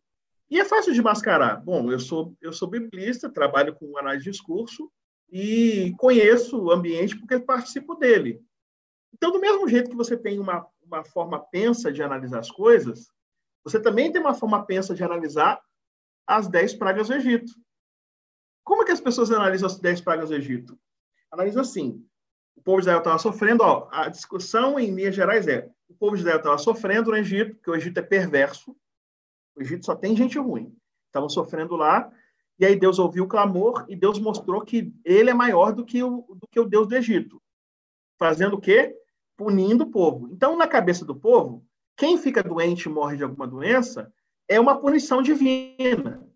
E 0.50 0.60
é 0.60 0.66
fácil 0.66 0.94
de 0.94 1.02
mascarar. 1.02 1.64
Bom, 1.64 1.92
eu 1.92 2.00
sou, 2.00 2.36
eu 2.42 2.52
sou 2.52 2.68
biblista, 2.70 3.30
trabalho 3.30 3.74
com 3.74 3.98
análise 3.98 4.26
de 4.26 4.32
discurso 4.32 4.92
e 5.32 5.94
conheço 5.98 6.62
o 6.62 6.72
ambiente 6.72 7.18
porque 7.18 7.40
participo 7.40 7.96
dele. 7.96 8.42
Então, 9.14 9.32
do 9.32 9.40
mesmo 9.40 9.68
jeito 9.68 9.90
que 9.90 9.96
você 9.96 10.18
tem 10.18 10.40
uma, 10.40 10.68
uma 10.84 11.04
forma 11.04 11.40
pensa 11.40 11.92
de 11.92 12.04
analisar 12.04 12.40
as 12.40 12.52
coisas, 12.52 13.08
você 13.64 13.80
também 13.80 14.12
tem 14.12 14.22
uma 14.22 14.34
forma 14.34 14.66
pensa 14.66 14.94
de 14.94 15.04
analisar 15.04 15.62
as 16.28 16.48
dez 16.48 16.74
pragas 16.74 17.08
do 17.08 17.14
Egito. 17.14 17.54
Como 18.64 18.84
é 18.84 18.86
que 18.86 18.92
as 18.92 19.02
pessoas 19.02 19.32
analisam 19.32 19.68
as 19.68 19.80
dez 19.80 20.02
pragas 20.02 20.30
do 20.30 20.36
Egito? 20.36 20.78
Analisam 21.32 21.62
assim. 21.62 22.06
O 22.56 22.62
povo 22.62 22.78
de 22.78 22.84
Israel 22.84 23.00
estava 23.00 23.18
sofrendo, 23.20 23.64
ó, 23.64 23.88
a 23.92 24.10
discussão 24.10 24.80
em 24.80 24.94
linhas 24.94 25.16
gerais 25.16 25.48
é, 25.48 25.70
o 25.92 25.98
povo 25.98 26.16
de 26.16 26.22
Israel 26.22 26.38
estava 26.38 26.58
sofrendo 26.58 27.12
no 27.12 27.18
Egito, 27.18 27.56
porque 27.56 27.70
o 27.70 27.76
Egito 27.76 28.00
é 28.00 28.02
perverso, 28.02 28.76
o 29.56 29.62
Egito 29.62 29.86
só 29.86 29.96
tem 29.96 30.16
gente 30.16 30.40
ruim. 30.40 30.76
Estavam 31.08 31.30
sofrendo 31.30 31.76
lá, 31.76 32.12
e 32.58 32.66
aí 32.66 32.76
Deus 32.76 33.00
ouviu 33.00 33.26
o 33.26 33.28
clamor 33.28 33.86
e 33.90 33.96
Deus 33.96 34.20
mostrou 34.20 34.62
que 34.62 34.94
ele 35.04 35.30
é 35.30 35.34
maior 35.34 35.74
do 35.74 35.86
que 35.86 36.02
o, 36.02 36.22
do 36.36 36.48
que 36.50 36.60
o 36.60 36.66
Deus 36.66 36.88
do 36.88 36.96
Egito. 36.96 37.42
Fazendo 38.18 38.56
o 38.56 38.62
quê? 38.62 38.96
Punindo 39.36 39.84
o 39.84 39.92
povo. 39.92 40.30
Então, 40.32 40.56
na 40.56 40.68
cabeça 40.68 41.04
do 41.04 41.16
povo, 41.16 41.66
quem 41.98 42.18
fica 42.18 42.44
doente 42.44 42.84
e 42.84 42.90
morre 42.90 43.18
de 43.18 43.24
alguma 43.24 43.48
doença 43.48 44.12
é 44.48 44.60
uma 44.60 44.80
punição 44.80 45.22
divina. 45.22 46.28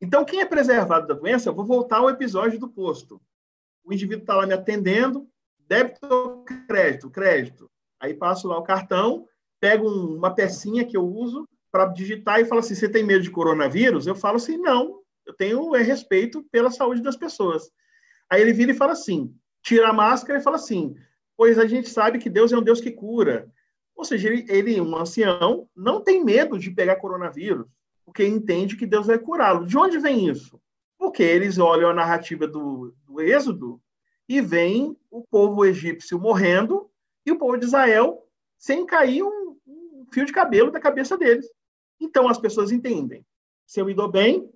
Então, 0.00 0.24
quem 0.24 0.40
é 0.40 0.44
preservado 0.44 1.06
da 1.06 1.14
doença, 1.14 1.48
eu 1.48 1.54
vou 1.54 1.64
voltar 1.64 1.98
ao 1.98 2.10
episódio 2.10 2.58
do 2.58 2.68
posto. 2.68 3.20
O 3.84 3.92
indivíduo 3.92 4.22
está 4.22 4.34
lá 4.34 4.46
me 4.46 4.54
atendendo, 4.54 5.28
débito 5.60 6.06
ou 6.06 6.44
crédito? 6.66 7.10
Crédito. 7.10 7.70
Aí 8.04 8.12
passo 8.12 8.46
lá 8.46 8.58
o 8.58 8.62
cartão, 8.62 9.26
pego 9.58 9.88
uma 9.88 10.34
pecinha 10.34 10.84
que 10.84 10.94
eu 10.94 11.06
uso 11.06 11.48
para 11.72 11.86
digitar 11.86 12.38
e 12.38 12.44
falo 12.44 12.60
assim: 12.60 12.74
você 12.74 12.86
tem 12.86 13.02
medo 13.02 13.22
de 13.22 13.30
coronavírus? 13.30 14.06
Eu 14.06 14.14
falo 14.14 14.36
assim: 14.36 14.58
não, 14.58 15.00
eu 15.26 15.32
tenho 15.32 15.74
é, 15.74 15.80
respeito 15.80 16.44
pela 16.52 16.70
saúde 16.70 17.02
das 17.02 17.16
pessoas. 17.16 17.70
Aí 18.28 18.42
ele 18.42 18.52
vira 18.52 18.72
e 18.72 18.76
fala 18.76 18.92
assim: 18.92 19.34
tira 19.62 19.88
a 19.88 19.92
máscara 19.92 20.38
e 20.38 20.42
fala 20.42 20.56
assim: 20.56 20.94
pois 21.34 21.58
a 21.58 21.66
gente 21.66 21.88
sabe 21.88 22.18
que 22.18 22.28
Deus 22.28 22.52
é 22.52 22.58
um 22.58 22.62
Deus 22.62 22.78
que 22.78 22.90
cura. 22.90 23.50
Ou 23.96 24.04
seja, 24.04 24.28
ele, 24.28 24.44
ele 24.50 24.80
um 24.82 24.94
ancião, 24.98 25.66
não 25.74 26.02
tem 26.02 26.22
medo 26.22 26.58
de 26.58 26.70
pegar 26.70 26.96
coronavírus, 26.96 27.66
porque 28.04 28.26
entende 28.26 28.76
que 28.76 28.84
Deus 28.84 29.06
vai 29.06 29.18
curá-lo. 29.18 29.64
De 29.64 29.78
onde 29.78 29.98
vem 29.98 30.28
isso? 30.28 30.60
Porque 30.98 31.22
eles 31.22 31.56
olham 31.56 31.88
a 31.88 31.94
narrativa 31.94 32.46
do, 32.46 32.94
do 33.06 33.22
Êxodo 33.22 33.80
e 34.28 34.42
veem 34.42 34.94
o 35.10 35.22
povo 35.22 35.64
egípcio 35.64 36.18
morrendo 36.18 36.90
e 37.24 37.32
o 37.32 37.38
povo 37.38 37.56
de 37.56 37.64
Israel 37.64 38.26
sem 38.58 38.86
cair 38.86 39.22
um, 39.22 39.56
um 39.66 40.06
fio 40.12 40.24
de 40.24 40.32
cabelo 40.32 40.70
da 40.70 40.80
cabeça 40.80 41.16
deles. 41.16 41.46
Então 42.00 42.28
as 42.28 42.38
pessoas 42.38 42.72
entendem. 42.72 43.24
Se 43.66 43.80
eu 43.80 43.86
me 43.86 43.94
dou 43.94 44.10
bem, 44.10 44.50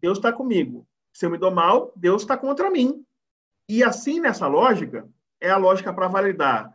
Deus 0.00 0.18
está 0.18 0.32
comigo. 0.32 0.86
Se 1.12 1.26
eu 1.26 1.30
me 1.30 1.38
dou 1.38 1.50
mal, 1.50 1.92
Deus 1.96 2.22
está 2.22 2.36
contra 2.36 2.70
mim. 2.70 3.04
E 3.68 3.82
assim, 3.82 4.20
nessa 4.20 4.46
lógica, 4.46 5.08
é 5.40 5.50
a 5.50 5.56
lógica 5.56 5.92
para 5.92 6.08
validar. 6.08 6.72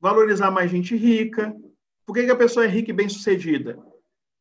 Valorizar 0.00 0.50
mais 0.50 0.70
gente 0.70 0.96
rica. 0.96 1.54
Por 2.04 2.14
que, 2.14 2.24
que 2.24 2.30
a 2.30 2.36
pessoa 2.36 2.64
é 2.64 2.68
rica 2.68 2.90
e 2.90 2.94
bem-sucedida? 2.94 3.78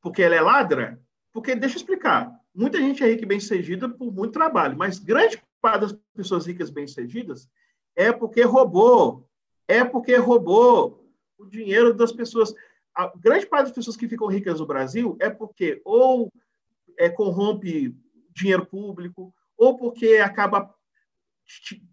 Porque 0.01 0.21
ela 0.21 0.35
é 0.35 0.41
ladra? 0.41 0.99
Porque, 1.31 1.55
deixa 1.55 1.75
eu 1.75 1.79
explicar, 1.79 2.31
muita 2.53 2.77
gente 2.77 3.03
é 3.03 3.07
rica 3.07 3.23
e 3.23 3.27
bem-sucedida 3.27 3.89
por 3.89 4.11
muito 4.11 4.33
trabalho, 4.33 4.77
mas 4.77 4.99
grande 4.99 5.41
parte 5.61 5.81
das 5.81 5.97
pessoas 6.13 6.45
ricas 6.45 6.69
e 6.69 6.73
bem-sucedidas 6.73 7.49
é 7.95 8.11
porque 8.11 8.41
roubou, 8.41 9.27
é 9.67 9.83
porque 9.83 10.15
roubou 10.15 11.03
o 11.37 11.45
dinheiro 11.45 11.93
das 11.93 12.11
pessoas. 12.11 12.53
A 12.95 13.11
grande 13.15 13.45
parte 13.45 13.65
das 13.67 13.75
pessoas 13.75 13.97
que 13.97 14.07
ficam 14.07 14.27
ricas 14.27 14.59
no 14.59 14.65
Brasil 14.65 15.17
é 15.19 15.29
porque 15.29 15.81
ou 15.83 16.31
é, 16.97 17.09
corrompe 17.09 17.95
dinheiro 18.31 18.65
público, 18.65 19.33
ou 19.57 19.77
porque 19.77 20.17
acaba 20.17 20.73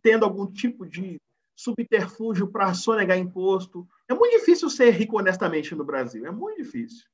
tendo 0.02 0.24
algum 0.24 0.46
tipo 0.46 0.86
de 0.86 1.20
subterfúgio 1.54 2.48
para 2.48 2.72
sonegar 2.72 3.18
imposto. 3.18 3.86
É 4.08 4.14
muito 4.14 4.38
difícil 4.38 4.70
ser 4.70 4.90
rico 4.90 5.18
honestamente 5.18 5.74
no 5.74 5.84
Brasil, 5.84 6.24
é 6.26 6.30
muito 6.30 6.62
difícil. 6.62 7.04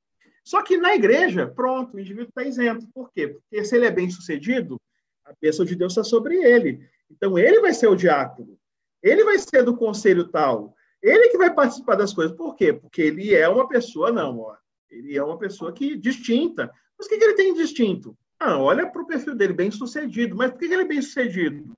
Só 0.45 0.63
que 0.63 0.77
na 0.77 0.95
igreja, 0.95 1.47
pronto, 1.47 1.97
o 1.97 2.01
indivíduo 2.01 2.29
está 2.29 2.45
isento. 2.45 2.87
Por 2.95 3.11
quê? 3.11 3.29
Porque 3.29 3.65
se 3.65 3.75
ele 3.75 3.87
é 3.87 3.91
bem 3.91 4.09
sucedido, 4.09 4.81
a 5.25 5.33
bênção 5.41 5.65
de 5.65 5.75
Deus 5.75 5.93
está 5.93 6.05
sobre 6.05 6.37
ele. 6.37 6.89
Então 7.11 7.37
ele 7.37 7.61
vai 7.61 7.75
ser 7.75 7.89
o 7.89 7.97
diácono. 7.97 8.57
Ele 9.07 9.25
vai 9.25 9.39
ser 9.39 9.63
do 9.63 9.77
conselho 9.77 10.27
tal. 10.29 10.75
Ele 11.01 11.29
que 11.29 11.39
vai 11.39 11.55
participar 11.55 11.95
das 11.95 12.13
coisas. 12.13 12.37
Por 12.37 12.57
quê? 12.57 12.73
Porque 12.73 13.03
ele 13.03 13.33
é 13.33 13.49
uma 13.49 13.69
pessoa, 13.69 14.11
não, 14.11 14.41
ó. 14.41 14.57
Ele 14.91 15.17
é 15.17 15.23
uma 15.23 15.39
pessoa 15.39 15.73
que 15.73 15.97
distinta. 15.97 16.73
Mas 16.99 17.07
o 17.07 17.09
que, 17.09 17.17
que 17.17 17.25
ele 17.25 17.35
tem 17.35 17.55
de 17.55 17.63
distinto? 17.63 18.17
Ah, 18.39 18.59
olha 18.59 18.91
para 18.91 19.01
o 19.01 19.07
perfil 19.07 19.37
dele, 19.37 19.53
bem 19.53 19.71
sucedido. 19.71 20.35
Mas 20.35 20.51
por 20.51 20.59
que, 20.59 20.67
que 20.67 20.75
ele 20.75 20.83
é 20.83 20.89
bem 20.89 21.01
sucedido? 21.01 21.73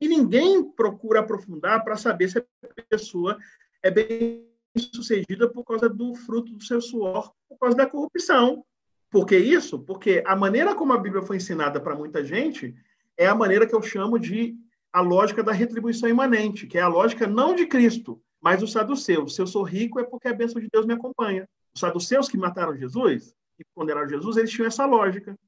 E 0.00 0.08
ninguém 0.08 0.64
procura 0.72 1.20
aprofundar 1.20 1.84
para 1.84 1.96
saber 1.96 2.28
se 2.28 2.38
a 2.38 2.44
pessoa 2.88 3.38
é 3.80 3.90
bem 3.90 4.44
sucedida 4.76 5.48
por 5.48 5.64
causa 5.64 5.88
do 5.88 6.14
fruto 6.14 6.52
do 6.52 6.64
seu 6.64 6.80
suor, 6.80 7.32
por 7.48 7.58
causa 7.58 7.76
da 7.76 7.86
corrupção. 7.86 8.64
Por 9.10 9.26
que 9.26 9.36
isso? 9.36 9.78
Porque 9.78 10.22
a 10.26 10.34
maneira 10.34 10.74
como 10.74 10.92
a 10.92 10.98
Bíblia 10.98 11.22
foi 11.22 11.36
ensinada 11.36 11.80
para 11.80 11.94
muita 11.94 12.24
gente 12.24 12.74
é 13.16 13.26
a 13.26 13.34
maneira 13.34 13.66
que 13.66 13.74
eu 13.74 13.82
chamo 13.82 14.18
de 14.18 14.56
a 14.92 15.00
lógica 15.00 15.42
da 15.42 15.52
retribuição 15.52 16.08
imanente, 16.08 16.66
que 16.66 16.78
é 16.78 16.80
a 16.80 16.88
lógica 16.88 17.26
não 17.26 17.54
de 17.54 17.66
Cristo, 17.66 18.20
mas 18.40 18.60
dos 18.60 18.72
saduceus. 18.72 19.34
Se 19.34 19.42
eu 19.42 19.46
sou 19.46 19.62
rico 19.62 20.00
é 20.00 20.04
porque 20.04 20.28
a 20.28 20.32
bênção 20.32 20.60
de 20.60 20.68
Deus 20.72 20.86
me 20.86 20.94
acompanha. 20.94 21.48
Os 21.74 21.80
saduceus 21.80 22.28
que 22.28 22.38
mataram 22.38 22.76
Jesus 22.76 23.34
e 23.58 23.64
condenaram 23.74 24.08
Jesus, 24.08 24.36
eles 24.36 24.50
tinham 24.50 24.66
essa 24.66 24.86
lógica. 24.86 25.38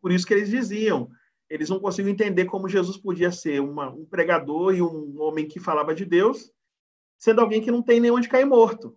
Por 0.00 0.12
isso 0.12 0.26
que 0.26 0.34
eles 0.34 0.50
diziam, 0.50 1.10
eles 1.48 1.68
não 1.68 1.78
conseguiam 1.78 2.12
entender 2.12 2.46
como 2.46 2.68
Jesus 2.68 2.96
podia 2.96 3.30
ser 3.30 3.60
uma, 3.60 3.90
um 3.90 4.04
pregador 4.04 4.74
e 4.74 4.82
um 4.82 5.20
homem 5.20 5.46
que 5.46 5.60
falava 5.60 5.94
de 5.94 6.04
Deus, 6.04 6.50
sendo 7.18 7.40
alguém 7.40 7.62
que 7.62 7.70
não 7.70 7.82
tem 7.82 8.00
nem 8.00 8.10
onde 8.10 8.28
cair 8.28 8.44
morto. 8.44 8.96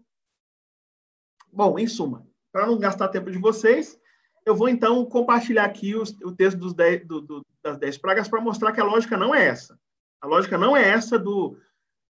Bom, 1.51 1.77
em 1.77 1.87
suma, 1.87 2.27
para 2.51 2.67
não 2.67 2.77
gastar 2.77 3.07
tempo 3.09 3.31
de 3.31 3.37
vocês, 3.37 3.99
eu 4.48 4.56
vou 4.56 4.69
então 4.69 5.06
compartilhar 5.06 5.65
aqui 5.65 5.94
os, 5.94 6.11
o 6.24 6.32
texto 6.32 6.57
dos 6.57 6.74
dez, 6.74 7.06
do, 7.06 7.19
do, 7.19 7.45
das 7.61 7.78
dez 7.78 7.98
pragas 7.98 8.30
para 8.30 8.40
mostrar 8.40 8.72
que 8.72 8.80
a 8.80 8.86
lógica 8.86 9.18
não 9.18 9.36
é 9.36 9.45
essa. 9.45 9.78
A 10.22 10.26
lógica 10.26 10.57
não 10.57 10.76
é 10.76 10.88
essa 10.88 11.19
do 11.19 11.60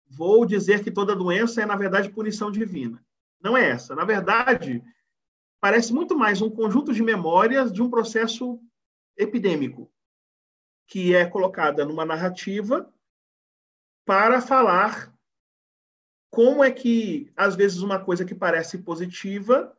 vou 0.06 0.44
dizer 0.44 0.84
que 0.84 0.90
toda 0.90 1.16
doença 1.16 1.62
é, 1.62 1.66
na 1.66 1.76
verdade, 1.76 2.10
punição 2.10 2.50
divina. 2.50 3.02
Não 3.40 3.56
é 3.56 3.70
essa. 3.70 3.94
Na 3.94 4.04
verdade, 4.04 4.84
parece 5.58 5.94
muito 5.94 6.14
mais 6.14 6.42
um 6.42 6.50
conjunto 6.50 6.92
de 6.92 7.02
memórias 7.02 7.72
de 7.72 7.80
um 7.80 7.88
processo 7.88 8.60
epidêmico, 9.16 9.90
que 10.86 11.14
é 11.14 11.24
colocada 11.24 11.86
numa 11.86 12.04
narrativa 12.04 12.92
para 14.04 14.42
falar 14.42 15.10
como 16.30 16.62
é 16.62 16.70
que, 16.70 17.32
às 17.34 17.56
vezes, 17.56 17.80
uma 17.80 17.98
coisa 17.98 18.26
que 18.26 18.34
parece 18.34 18.76
positiva 18.76 19.74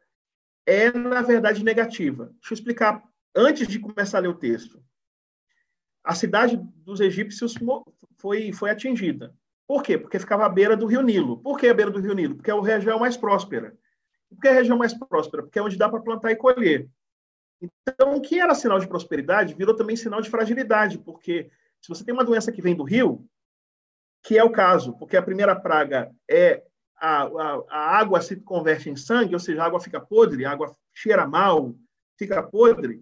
é, 0.68 0.92
na 0.92 1.22
verdade, 1.22 1.64
negativa. 1.64 2.26
Deixa 2.26 2.54
eu 2.54 2.56
explicar 2.56 3.02
antes 3.34 3.68
de 3.68 3.80
começar 3.80 4.18
a 4.18 4.22
ler 4.22 4.28
o 4.28 4.38
texto. 4.38 4.84
A 6.04 6.14
cidade 6.14 6.58
dos 6.58 7.00
egípcios 7.00 7.56
foi, 8.18 8.52
foi 8.52 8.70
atingida. 8.70 9.34
Por 9.66 9.82
quê? 9.82 9.98
Porque 9.98 10.20
ficava 10.20 10.46
à 10.46 10.50
beira 10.50 10.76
do 10.76 10.86
rio 10.86 11.02
Nilo. 11.02 11.42
Por 11.42 11.58
que 11.58 11.68
à 11.68 11.74
beira 11.74 11.90
do 11.90 12.02
rio 12.02 12.14
Nilo? 12.14 12.36
Porque 12.36 12.52
é 12.52 12.54
a 12.54 12.62
região 12.62 13.00
mais 13.00 13.16
próspera. 13.16 13.78
Por 14.30 14.42
que 14.42 14.48
é 14.48 14.52
a 14.52 14.56
região 14.56 14.78
mais 14.78 14.94
próspera? 14.94 15.44
Porque 15.44 15.58
é 15.58 15.62
onde 15.62 15.78
dá 15.78 15.88
para 15.88 16.02
plantar 16.02 16.32
e 16.32 16.36
colher. 16.36 16.90
Então, 17.62 18.16
o 18.16 18.22
que 18.22 18.40
era 18.40 18.54
sinal 18.54 18.80
de 18.80 18.88
prosperidade 18.88 19.54
virou 19.54 19.76
também 19.76 19.96
sinal 19.96 20.22
de 20.22 20.30
fragilidade, 20.30 20.98
porque 21.00 21.50
se 21.82 21.88
você 21.88 22.04
tem 22.04 22.14
uma 22.14 22.26
doença 22.26 22.52
que 22.52 22.62
vem 22.62 22.76
do 22.76 22.84
rio, 22.84 23.26
que 24.22 24.38
é 24.38 24.44
o 24.44 24.52
caso, 24.52 24.98
porque 24.98 25.16
a 25.16 25.24
primeira 25.24 25.56
praga 25.56 26.14
é 26.30 26.64
a, 27.00 27.24
a, 27.24 27.64
a, 27.70 27.98
água 27.98 28.22
se 28.22 28.36
converte 28.38 28.90
em 28.90 28.96
sangue, 28.96 29.34
ou 29.34 29.40
seja, 29.40 29.62
a 29.62 29.66
água 29.66 29.80
fica 29.80 30.00
podre, 30.00 30.46
a 30.46 30.52
água 30.52 30.76
cheira 30.94 31.28
mal, 31.28 31.76
fica 32.18 32.42
podre, 32.42 33.00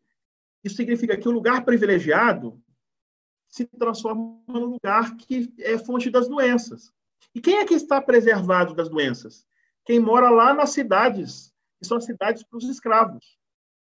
isso 0.63 0.75
significa 0.75 1.15
que 1.15 1.27
o 1.29 1.31
lugar 1.31 1.63
privilegiado 1.63 2.59
se 3.47 3.65
transforma 3.65 4.41
num 4.47 4.65
lugar 4.65 5.15
que 5.15 5.53
é 5.59 5.77
fonte 5.77 6.09
das 6.09 6.27
doenças. 6.27 6.91
E 7.33 7.39
quem 7.39 7.57
é 7.57 7.65
que 7.65 7.75
está 7.75 8.01
preservado 8.01 8.73
das 8.73 8.89
doenças? 8.89 9.45
Quem 9.85 9.99
mora 9.99 10.29
lá 10.31 10.53
nas 10.53 10.71
cidades, 10.71 11.53
que 11.79 11.87
são 11.87 11.97
as 11.97 12.05
cidades 12.05 12.43
para 12.43 12.57
os 12.57 12.67
escravos. 12.67 13.37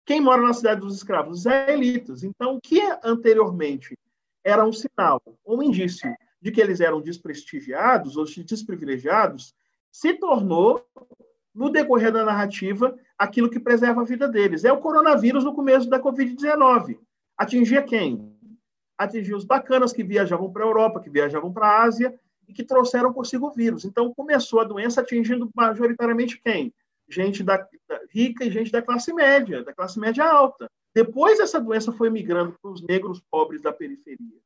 Quem 0.04 0.20
mora 0.20 0.42
na 0.42 0.52
cidade 0.52 0.82
dos 0.82 0.96
escravos? 0.96 1.38
Os 1.38 1.40
israelitas. 1.40 2.22
Então, 2.22 2.56
o 2.56 2.60
que 2.60 2.80
anteriormente 3.02 3.98
era 4.44 4.64
um 4.64 4.72
sinal, 4.72 5.20
um 5.44 5.62
indício 5.62 6.14
de 6.40 6.52
que 6.52 6.60
eles 6.60 6.80
eram 6.80 7.00
desprestigiados 7.00 8.16
ou 8.16 8.24
desprivilegiados, 8.24 9.54
se 9.96 10.12
tornou, 10.12 10.86
no 11.54 11.70
decorrer 11.70 12.12
da 12.12 12.22
narrativa, 12.22 12.94
aquilo 13.16 13.48
que 13.48 13.58
preserva 13.58 14.02
a 14.02 14.04
vida 14.04 14.28
deles. 14.28 14.62
É 14.62 14.70
o 14.70 14.76
coronavírus 14.76 15.42
no 15.42 15.54
começo 15.54 15.88
da 15.88 15.98
Covid-19. 15.98 16.98
Atingia 17.34 17.82
quem? 17.82 18.30
Atingia 18.98 19.34
os 19.34 19.46
bacanas 19.46 19.94
que 19.94 20.04
viajavam 20.04 20.52
para 20.52 20.64
a 20.64 20.66
Europa, 20.66 21.00
que 21.00 21.08
viajavam 21.08 21.50
para 21.50 21.66
a 21.66 21.82
Ásia 21.84 22.14
e 22.46 22.52
que 22.52 22.62
trouxeram 22.62 23.10
consigo 23.10 23.46
o 23.46 23.50
vírus. 23.50 23.86
Então, 23.86 24.12
começou 24.12 24.60
a 24.60 24.64
doença 24.64 25.00
atingindo 25.00 25.48
majoritariamente 25.54 26.38
quem? 26.44 26.74
Gente 27.08 27.42
da, 27.42 27.56
da, 27.88 28.00
rica 28.10 28.44
e 28.44 28.50
gente 28.50 28.70
da 28.70 28.82
classe 28.82 29.14
média, 29.14 29.64
da 29.64 29.72
classe 29.72 29.98
média 29.98 30.26
alta. 30.30 30.70
Depois, 30.94 31.40
essa 31.40 31.58
doença 31.58 31.90
foi 31.90 32.10
migrando 32.10 32.54
para 32.60 32.70
os 32.70 32.82
negros 32.82 33.22
pobres 33.30 33.62
da 33.62 33.72
periferia. 33.72 34.40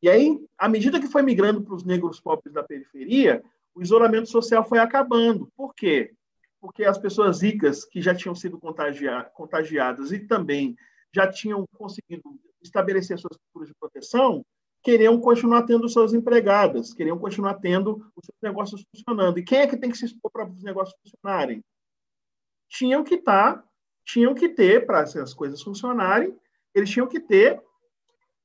E 0.00 0.08
aí, 0.08 0.40
à 0.56 0.68
medida 0.68 1.00
que 1.00 1.08
foi 1.08 1.22
migrando 1.22 1.62
para 1.62 1.74
os 1.74 1.82
negros 1.82 2.20
pobres 2.20 2.54
da 2.54 2.62
periferia, 2.62 3.42
o 3.74 3.82
isolamento 3.82 4.28
social 4.28 4.64
foi 4.64 4.78
acabando. 4.78 5.50
Por 5.56 5.74
quê? 5.74 6.14
Porque 6.60 6.84
as 6.84 6.96
pessoas 6.96 7.42
ricas 7.42 7.84
que 7.84 8.00
já 8.00 8.14
tinham 8.14 8.34
sido 8.34 8.58
contagiadas 8.58 10.12
e 10.12 10.20
também 10.20 10.76
já 11.14 11.30
tinham 11.30 11.66
conseguido 11.76 12.22
estabelecer 12.62 13.18
suas 13.18 13.36
estruturas 13.36 13.68
de 13.68 13.74
proteção, 13.74 14.44
queriam 14.82 15.20
continuar 15.20 15.62
tendo 15.62 15.88
suas 15.88 16.12
empregadas, 16.12 16.92
queriam 16.92 17.18
continuar 17.18 17.54
tendo 17.54 18.06
os 18.16 18.24
seus 18.24 18.38
negócios 18.42 18.84
funcionando. 18.90 19.38
E 19.38 19.42
quem 19.42 19.60
é 19.60 19.66
que 19.66 19.76
tem 19.76 19.90
que 19.90 19.98
se 19.98 20.06
expor 20.06 20.30
para 20.30 20.46
os 20.46 20.62
negócios 20.62 20.98
funcionarem? 21.02 21.62
Tinham 22.68 23.04
que 23.04 23.16
estar, 23.16 23.56
tá, 23.56 23.64
tinham 24.04 24.34
que 24.34 24.48
ter, 24.48 24.86
para 24.86 25.00
as 25.00 25.34
coisas 25.34 25.62
funcionarem, 25.62 26.36
eles 26.74 26.90
tinham 26.90 27.06
que 27.06 27.20
ter 27.20 27.62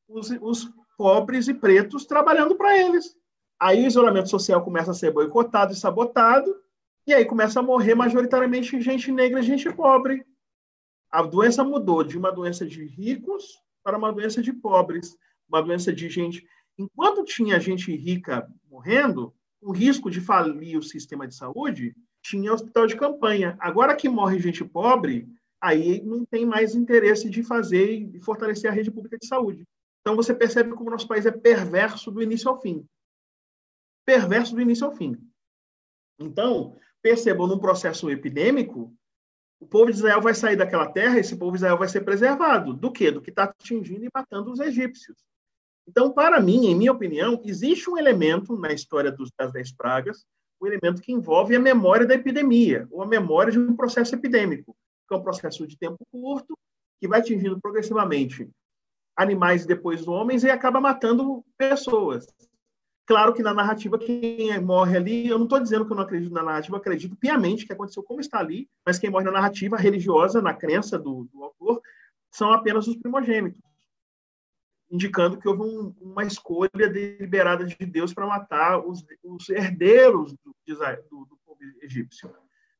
os, 0.08 0.30
os 0.42 0.70
pobres 0.98 1.48
e 1.48 1.54
pretos 1.54 2.06
trabalhando 2.06 2.56
para 2.56 2.78
eles. 2.78 3.16
Aí 3.60 3.84
o 3.84 3.88
isolamento 3.88 4.30
social 4.30 4.64
começa 4.64 4.92
a 4.92 4.94
ser 4.94 5.12
boicotado 5.12 5.74
e 5.74 5.76
sabotado, 5.76 6.56
e 7.06 7.14
aí 7.14 7.26
começa 7.26 7.60
a 7.60 7.64
morrer 7.64 7.96
majoritariamente 7.96 8.80
gente 8.82 9.12
negra 9.12 9.40
e 9.40 9.44
gente 9.44 9.72
pobre. 9.74 10.26
A 11.12 11.22
doença 11.24 11.64
mudou 11.64 12.04
de 12.04 12.18
uma 12.18 12.32
doença 12.32 12.66
de 12.66 12.86
ricos 12.86 13.60
para 13.84 13.98
uma 13.98 14.14
doença 14.14 14.42
de 14.42 14.54
pobres 14.54 15.18
uma 15.50 15.62
doença 15.62 15.92
de 15.92 16.08
gente. 16.08 16.46
Enquanto 16.78 17.26
tinha 17.26 17.60
gente 17.60 17.94
rica 17.94 18.48
morrendo, 18.70 19.34
o 19.62 19.72
risco 19.72 20.10
de 20.10 20.22
falir 20.22 20.78
o 20.78 20.84
sistema 20.84 21.28
de 21.28 21.36
saúde, 21.36 21.94
tinha 22.22 22.54
hospital 22.54 22.88
de 22.88 22.96
campanha. 22.96 23.58
Agora 23.60 23.96
que 23.96 24.08
morre 24.08 24.40
gente 24.40 24.64
pobre, 24.64 25.28
aí 25.60 26.02
não 26.06 26.24
tem 26.24 26.46
mais 26.46 26.76
interesse 26.76 27.30
de 27.30 27.44
fazer 27.44 28.10
e 28.14 28.20
fortalecer 28.20 28.70
a 28.70 28.74
rede 28.74 28.92
pública 28.92 29.18
de 29.18 29.28
saúde. 29.28 29.66
Então 30.02 30.16
você 30.16 30.34
percebe 30.34 30.72
como 30.72 30.90
o 30.90 30.92
nosso 30.92 31.08
país 31.08 31.26
é 31.26 31.32
perverso 31.32 32.10
do 32.12 32.22
início 32.22 32.50
ao 32.50 32.62
fim. 32.62 32.86
Perverso 34.06 34.56
do 34.56 34.62
início 34.62 34.86
ao 34.86 34.96
fim. 34.96 35.18
Então, 36.20 36.76
percebam, 37.02 37.48
num 37.48 37.60
processo 37.60 38.10
epidêmico, 38.10 38.94
o 39.60 39.68
povo 39.68 39.92
de 39.92 39.98
Israel 39.98 40.22
vai 40.22 40.34
sair 40.34 40.56
daquela 40.56 40.92
terra, 40.92 41.20
esse 41.20 41.36
povo 41.36 41.52
de 41.52 41.58
Israel 41.58 41.78
vai 41.78 41.88
ser 41.88 42.02
preservado. 42.02 42.74
Do 42.74 42.92
quê? 42.92 43.12
Do 43.12 43.22
que 43.22 43.30
está 43.30 43.44
atingindo 43.44 44.06
e 44.06 44.10
matando 44.14 44.52
os 44.52 44.60
egípcios. 44.60 45.18
Então, 45.88 46.12
para 46.12 46.40
mim, 46.40 46.68
em 46.68 46.76
minha 46.76 46.92
opinião, 46.92 47.42
existe 47.44 47.90
um 47.90 47.98
elemento 47.98 48.58
na 48.58 48.72
história 48.72 49.12
dos, 49.12 49.32
das 49.38 49.52
dez 49.52 49.72
pragas, 49.72 50.26
um 50.62 50.68
elemento 50.68 51.02
que 51.02 51.12
envolve 51.12 51.56
a 51.56 51.60
memória 51.60 52.06
da 52.06 52.16
epidemia, 52.16 52.88
ou 52.92 53.02
a 53.02 53.08
memória 53.08 53.52
de 53.52 53.60
um 53.60 53.76
processo 53.76 54.14
epidêmico, 54.14 54.76
que 55.08 55.16
é 55.16 55.18
um 55.18 55.24
processo 55.24 55.66
de 55.66 55.78
tempo 55.78 56.06
curto, 56.12 56.58
que 57.00 57.08
vai 57.08 57.20
atingindo 57.20 57.60
progressivamente 57.60 58.50
animais 59.18 59.64
e 59.64 59.68
depois 59.68 60.08
homens 60.08 60.44
e 60.44 60.50
acaba 60.50 60.80
matando 60.80 61.44
pessoas. 61.58 62.26
Claro 63.10 63.34
que 63.34 63.42
na 63.42 63.56
narrativa, 63.56 63.98
quem 63.98 64.62
morre 64.62 64.96
ali, 64.96 65.28
eu 65.28 65.40
não 65.40 65.46
estou 65.46 65.60
dizendo 65.60 65.84
que 65.84 65.92
eu 65.92 65.96
não 65.96 66.04
acredito 66.04 66.32
na 66.32 66.44
narrativa, 66.44 66.78
acredito 66.78 67.16
piamente 67.16 67.66
que 67.66 67.74
aconteceu 67.74 68.04
como 68.04 68.22
está 68.22 68.38
ali, 68.38 68.70
mas 68.86 69.00
quem 69.00 69.10
morre 69.10 69.26
na 69.26 69.32
narrativa 69.32 69.76
religiosa, 69.76 70.44
na 70.44 70.54
crença 70.54 70.96
do, 70.96 71.28
do 71.34 71.44
autor, 71.44 71.82
são 72.30 72.54
apenas 72.54 72.88
os 72.88 72.96
primogênitos 72.96 73.60
indicando 74.92 75.40
que 75.40 75.48
houve 75.48 75.64
um, 75.64 75.96
uma 76.00 76.24
escolha 76.24 76.70
deliberada 76.88 77.66
de 77.66 77.84
Deus 77.84 78.14
para 78.14 78.28
matar 78.28 78.78
os, 78.78 79.04
os 79.24 79.50
herdeiros 79.50 80.34
do, 80.34 80.56
do, 80.68 81.26
do, 81.26 81.40
povo 81.44 81.60
egípcio. 81.82 82.32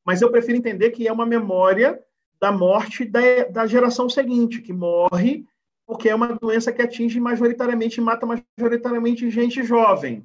Mas 0.04 0.22
eu 0.22 0.30
prefiro 0.30 0.58
entender 0.58 0.90
que 0.90 1.08
é 1.08 1.12
uma 1.12 1.26
memória 1.26 2.00
da 2.40 2.52
morte 2.52 3.04
da, 3.04 3.20
da 3.50 3.66
geração 3.66 4.08
seguinte, 4.08 4.62
que 4.62 4.72
morre 4.72 5.44
porque 5.90 6.08
é 6.08 6.14
uma 6.14 6.38
doença 6.38 6.72
que 6.72 6.80
atinge 6.80 7.18
majoritariamente, 7.18 8.00
mata 8.00 8.24
majoritariamente 8.24 9.28
gente 9.28 9.64
jovem, 9.64 10.24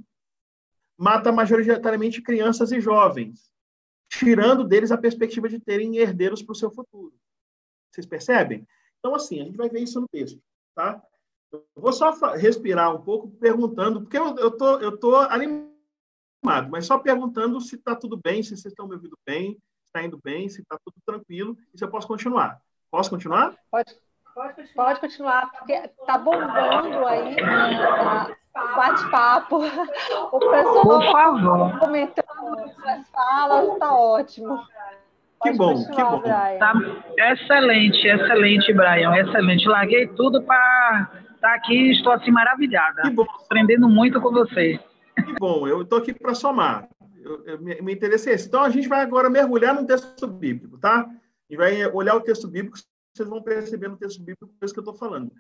mata 0.96 1.32
majoritariamente 1.32 2.22
crianças 2.22 2.72
e 2.72 2.80
jovens, 2.80 3.52
tirando 4.08 4.64
deles 4.64 4.92
a 4.92 4.98
perspectiva 4.98 5.50
de 5.50 5.60
terem 5.60 5.98
herdeiros 5.98 6.44
para 6.44 6.52
o 6.52 6.56
seu 6.56 6.70
futuro. 6.70 7.16
Vocês 7.90 8.06
percebem? 8.06 8.64
Então, 9.00 9.16
assim, 9.16 9.42
a 9.42 9.46
gente 9.46 9.58
vai 9.58 9.68
ver 9.68 9.80
isso 9.80 10.00
no 10.00 10.08
texto, 10.08 10.40
tá? 10.76 11.02
vou 11.76 11.92
só 11.92 12.12
respirar 12.36 12.94
um 12.94 13.02
pouco 13.02 13.28
perguntando, 13.32 14.02
porque 14.02 14.20
eu, 14.20 14.38
eu, 14.38 14.52
tô, 14.56 14.80
eu 14.80 14.96
tô 14.96 15.16
animado, 15.16 16.70
mas 16.70 16.86
só 16.86 17.00
perguntando 17.00 17.60
se 17.60 17.76
está 17.76 17.96
tudo 17.96 18.20
bem, 18.24 18.44
se 18.44 18.50
vocês 18.50 18.66
estão 18.68 18.88
me 18.88 18.94
ouvindo 18.94 19.18
bem, 19.26 19.54
se 19.54 19.88
está 19.88 20.04
indo 20.04 20.20
bem, 20.24 20.48
se 20.48 20.62
está 20.62 20.78
tudo 20.86 20.98
tranquilo, 21.04 21.58
e 21.74 21.78
se 21.80 21.84
eu 21.84 21.90
posso 21.90 22.08
continuar. 22.08 22.62
Posso 22.92 23.10
continuar? 23.10 23.58
Pode, 23.72 23.98
pode, 24.36 24.54
continuar. 24.54 24.86
pode 24.86 25.00
continuar, 25.00 25.52
porque 25.52 25.74
está 25.74 26.18
bombando 26.18 27.08
aí 27.08 27.36
né, 27.36 28.36
o 28.56 28.76
bate-papo. 28.76 29.62
O 30.32 30.40
pessoal 30.40 30.82
Por 30.84 31.04
favor. 31.12 31.80
comentando 31.80 32.60
as 32.86 33.10
falas, 33.10 33.74
está 33.74 33.96
ótimo. 33.96 34.60
Que 35.42 35.52
bom, 35.54 35.76
que 35.86 36.04
bom. 36.04 36.22
Tá 36.22 36.74
excelente, 37.18 38.08
excelente, 38.08 38.74
Brian, 38.74 39.16
excelente. 39.16 39.68
Larguei 39.68 40.08
tudo 40.08 40.42
para 40.42 41.10
estar 41.36 41.50
tá 41.50 41.56
aqui 41.56 41.92
estou 41.92 42.12
assim 42.12 42.32
maravilhada. 42.32 43.04
Que 43.04 43.10
bom. 43.12 43.26
Aprendendo 43.46 43.88
muito 43.88 44.20
com 44.20 44.32
você. 44.32 44.80
Que 45.16 45.34
bom, 45.40 45.68
eu 45.68 45.82
estou 45.84 46.00
aqui 46.00 46.14
para 46.14 46.34
somar. 46.34 46.88
Eu, 47.24 47.44
eu, 47.46 47.62
me 47.62 47.94
interesse 47.94 48.30
é 48.30 48.34
esse. 48.34 48.48
Então, 48.48 48.62
a 48.62 48.70
gente 48.70 48.88
vai 48.88 49.02
agora 49.02 49.30
mergulhar 49.30 49.74
no 49.74 49.86
texto 49.86 50.28
bíblico, 50.28 50.78
tá? 50.78 51.08
E 51.50 51.56
vai 51.56 51.86
olhar 51.88 52.16
o 52.16 52.22
texto 52.22 52.48
bíblico, 52.48 52.78
vocês 53.16 53.30
vão 53.30 53.42
perceber 53.42 53.88
no 53.88 53.98
texto 53.98 54.20
bíblico 54.20 54.48
coisas 54.60 54.74
que 54.74 54.80
eu 54.80 54.82
estou 54.82 54.94
falando. 54.94 55.32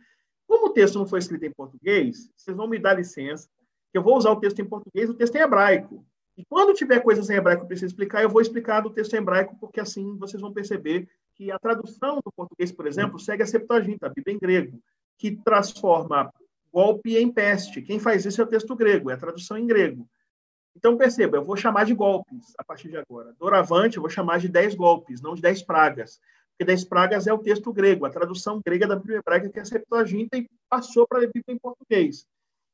Como 0.48 0.68
o 0.68 0.74
texto 0.74 0.98
não 0.98 1.06
foi 1.06 1.20
escrito 1.20 1.44
em 1.44 1.52
português, 1.52 2.30
vocês 2.36 2.56
vão 2.56 2.68
me 2.68 2.80
dar 2.80 2.94
licença, 2.94 3.50
que 3.92 3.98
eu 3.98 4.04
vou 4.04 4.16
usar 4.18 4.32
o 4.32 4.40
texto 4.40 4.60
em 4.60 4.66
português, 4.66 5.10
o 5.10 5.14
texto 5.14 5.36
é 5.36 5.40
em 5.40 5.44
hebraico. 5.44 6.06
E 6.38 6.46
quando 6.46 6.74
tiver 6.74 7.00
coisas 7.00 7.30
em 7.30 7.36
hebraico 7.36 7.62
que 7.62 7.66
eu 7.66 7.68
preciso 7.70 7.92
explicar, 7.94 8.22
eu 8.22 8.30
vou 8.30 8.42
explicar 8.42 8.82
do 8.82 8.90
texto 8.90 9.14
em 9.14 9.18
hebraico, 9.18 9.58
porque 9.60 9.80
assim 9.80 10.18
vocês 10.18 10.42
vão 10.42 10.54
perceber 10.54 11.08
que 11.36 11.52
a 11.52 11.60
tradução 11.60 12.18
do 12.24 12.32
português, 12.32 12.72
por 12.72 12.88
exemplo, 12.88 13.20
segue 13.20 13.44
a 13.44 13.46
Septuaginta, 13.46 14.08
a 14.08 14.10
Bíblia 14.10 14.36
em 14.36 14.40
grego 14.40 14.82
que 15.18 15.36
transforma 15.36 16.32
golpe 16.72 17.18
em 17.18 17.32
peste. 17.32 17.82
Quem 17.82 18.00
faz 18.00 18.26
isso 18.26 18.42
é 18.42 18.44
o 18.44 18.48
texto 18.48 18.76
grego, 18.76 19.10
é 19.10 19.14
a 19.14 19.18
tradução 19.18 19.58
em 19.58 19.66
grego. 19.66 20.08
Então, 20.76 20.98
perceba, 20.98 21.38
eu 21.38 21.46
vou 21.46 21.56
chamar 21.56 21.86
de 21.86 21.94
golpes 21.94 22.54
a 22.58 22.64
partir 22.64 22.90
de 22.90 22.98
agora. 22.98 23.34
Doravante, 23.40 23.96
eu 23.96 24.02
vou 24.02 24.10
chamar 24.10 24.40
de 24.40 24.50
dez 24.50 24.76
golpes, 24.76 25.22
não 25.22 25.34
de 25.34 25.42
dez 25.42 25.64
pragas. 25.64 26.20
Porque 26.56 26.66
dez 26.66 26.86
pragas 26.86 27.28
é 27.28 27.34
o 27.34 27.38
texto 27.38 27.74
grego, 27.74 28.06
a 28.06 28.10
tradução 28.10 28.62
grega 28.66 28.88
da 28.88 28.96
Bíblia 28.96 29.20
hebraica, 29.20 29.50
que 29.50 29.60
é 29.60 29.62
a 29.62 29.66
Septuaginta, 29.66 30.38
e 30.38 30.50
passou 30.70 31.06
para 31.06 31.18
a 31.18 31.28
Bíblia 31.28 31.44
em 31.50 31.60
português. 31.60 32.26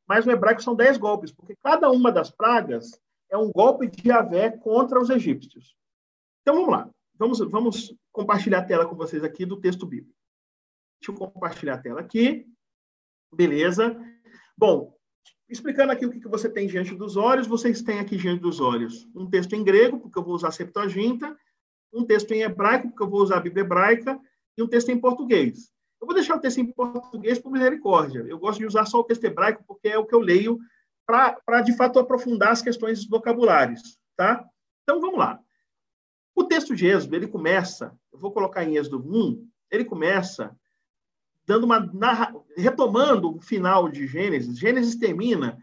Mas 0.07 0.23
no 0.23 0.31
hebraico 0.31 0.61
são 0.61 0.75
dez 0.75 0.97
golpes, 0.97 1.31
porque 1.31 1.55
cada 1.63 1.89
uma 1.89 2.11
das 2.11 2.29
pragas 2.29 2.99
é 3.27 3.37
um 3.37 3.51
golpe 3.51 3.87
de 3.87 4.07
Javé 4.07 4.51
contra 4.51 4.99
os 4.99 5.09
egípcios. 5.09 5.75
Então, 6.41 6.55
vamos 6.55 6.69
lá. 6.69 6.89
Vamos, 7.15 7.39
vamos 7.39 7.95
compartilhar 8.11 8.59
a 8.59 8.65
tela 8.65 8.85
com 8.85 8.95
vocês 8.95 9.23
aqui 9.23 9.45
do 9.45 9.59
texto 9.59 9.85
bíblico. 9.85 10.15
Deixa 11.01 11.11
eu 11.11 11.15
compartilhar 11.15 11.75
a 11.75 11.77
tela 11.77 12.01
aqui. 12.01 12.45
Beleza. 13.33 13.99
Bom, 14.55 14.95
explicando 15.49 15.91
aqui 15.91 16.05
o 16.05 16.11
que 16.11 16.27
você 16.27 16.49
tem 16.49 16.67
diante 16.67 16.93
dos 16.93 17.17
olhos, 17.17 17.47
vocês 17.47 17.81
têm 17.81 17.99
aqui 17.99 18.17
diante 18.17 18.41
dos 18.41 18.59
olhos 18.59 19.07
um 19.15 19.27
texto 19.27 19.53
em 19.53 19.63
grego, 19.63 19.99
porque 19.99 20.19
eu 20.19 20.23
vou 20.23 20.35
usar 20.35 20.49
a 20.49 20.51
Septuaginta, 20.51 21.35
um 21.93 22.05
texto 22.05 22.31
em 22.31 22.41
hebraico, 22.41 22.89
porque 22.89 23.03
eu 23.03 23.09
vou 23.09 23.21
usar 23.21 23.37
a 23.37 23.41
Bíblia 23.41 23.63
hebraica, 23.63 24.19
e 24.57 24.63
um 24.63 24.67
texto 24.67 24.89
em 24.89 24.99
português. 24.99 25.71
Eu 25.99 26.07
vou 26.07 26.15
deixar 26.15 26.35
o 26.35 26.39
texto 26.39 26.59
em 26.59 26.65
português 26.65 27.39
por 27.39 27.51
misericórdia. 27.51 28.25
Eu 28.27 28.39
gosto 28.39 28.59
de 28.59 28.65
usar 28.65 28.85
só 28.85 28.99
o 28.99 29.03
texto 29.03 29.23
hebraico, 29.23 29.63
porque 29.67 29.89
é 29.89 29.97
o 29.97 30.05
que 30.05 30.15
eu 30.15 30.19
leio 30.19 30.59
para, 31.05 31.61
de 31.61 31.75
fato, 31.75 31.99
aprofundar 31.99 32.51
as 32.51 32.61
questões 32.61 33.05
vocabulários. 33.05 33.99
Tá? 34.15 34.43
Então, 34.83 34.99
vamos 34.99 35.19
lá. 35.19 35.39
O 36.33 36.43
texto 36.43 36.75
de 36.75 36.87
Êxodo, 36.87 37.15
ele 37.15 37.27
começa, 37.27 37.95
eu 38.11 38.17
vou 38.17 38.31
colocar 38.31 38.63
em 38.63 38.77
Êxodo 38.77 38.99
1, 38.99 39.47
ele 39.69 39.85
começa 39.85 40.55
dando 41.45 41.65
uma 41.65 41.79
narra... 41.79 42.33
retomando 42.55 43.35
o 43.35 43.41
final 43.41 43.89
de 43.89 44.07
Gênesis. 44.07 44.57
Gênesis 44.57 44.95
termina 44.95 45.57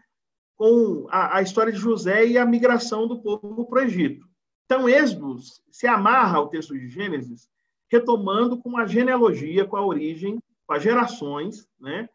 com 0.55 1.07
a, 1.09 1.37
a 1.37 1.41
história 1.41 1.71
de 1.71 1.79
José 1.79 2.27
e 2.27 2.37
a 2.37 2.45
migração 2.45 3.07
do 3.07 3.21
povo 3.21 3.65
para 3.65 3.81
o 3.81 3.83
Egito. 3.83 4.28
Então, 4.69 4.87
Êxodo 4.87 5.39
se 5.71 5.87
amarra 5.87 6.37
ao 6.37 6.47
texto 6.47 6.77
de 6.77 6.87
Gênesis, 6.87 7.49
retomando 7.91 8.55
com 8.55 8.77
a 8.77 8.85
genealogia, 8.85 9.65
com 9.65 9.75
a 9.75 9.83
origem, 9.83 10.39
com 10.67 10.73
as 10.73 10.83
gerações, 10.83 11.67
né? 11.79 12.07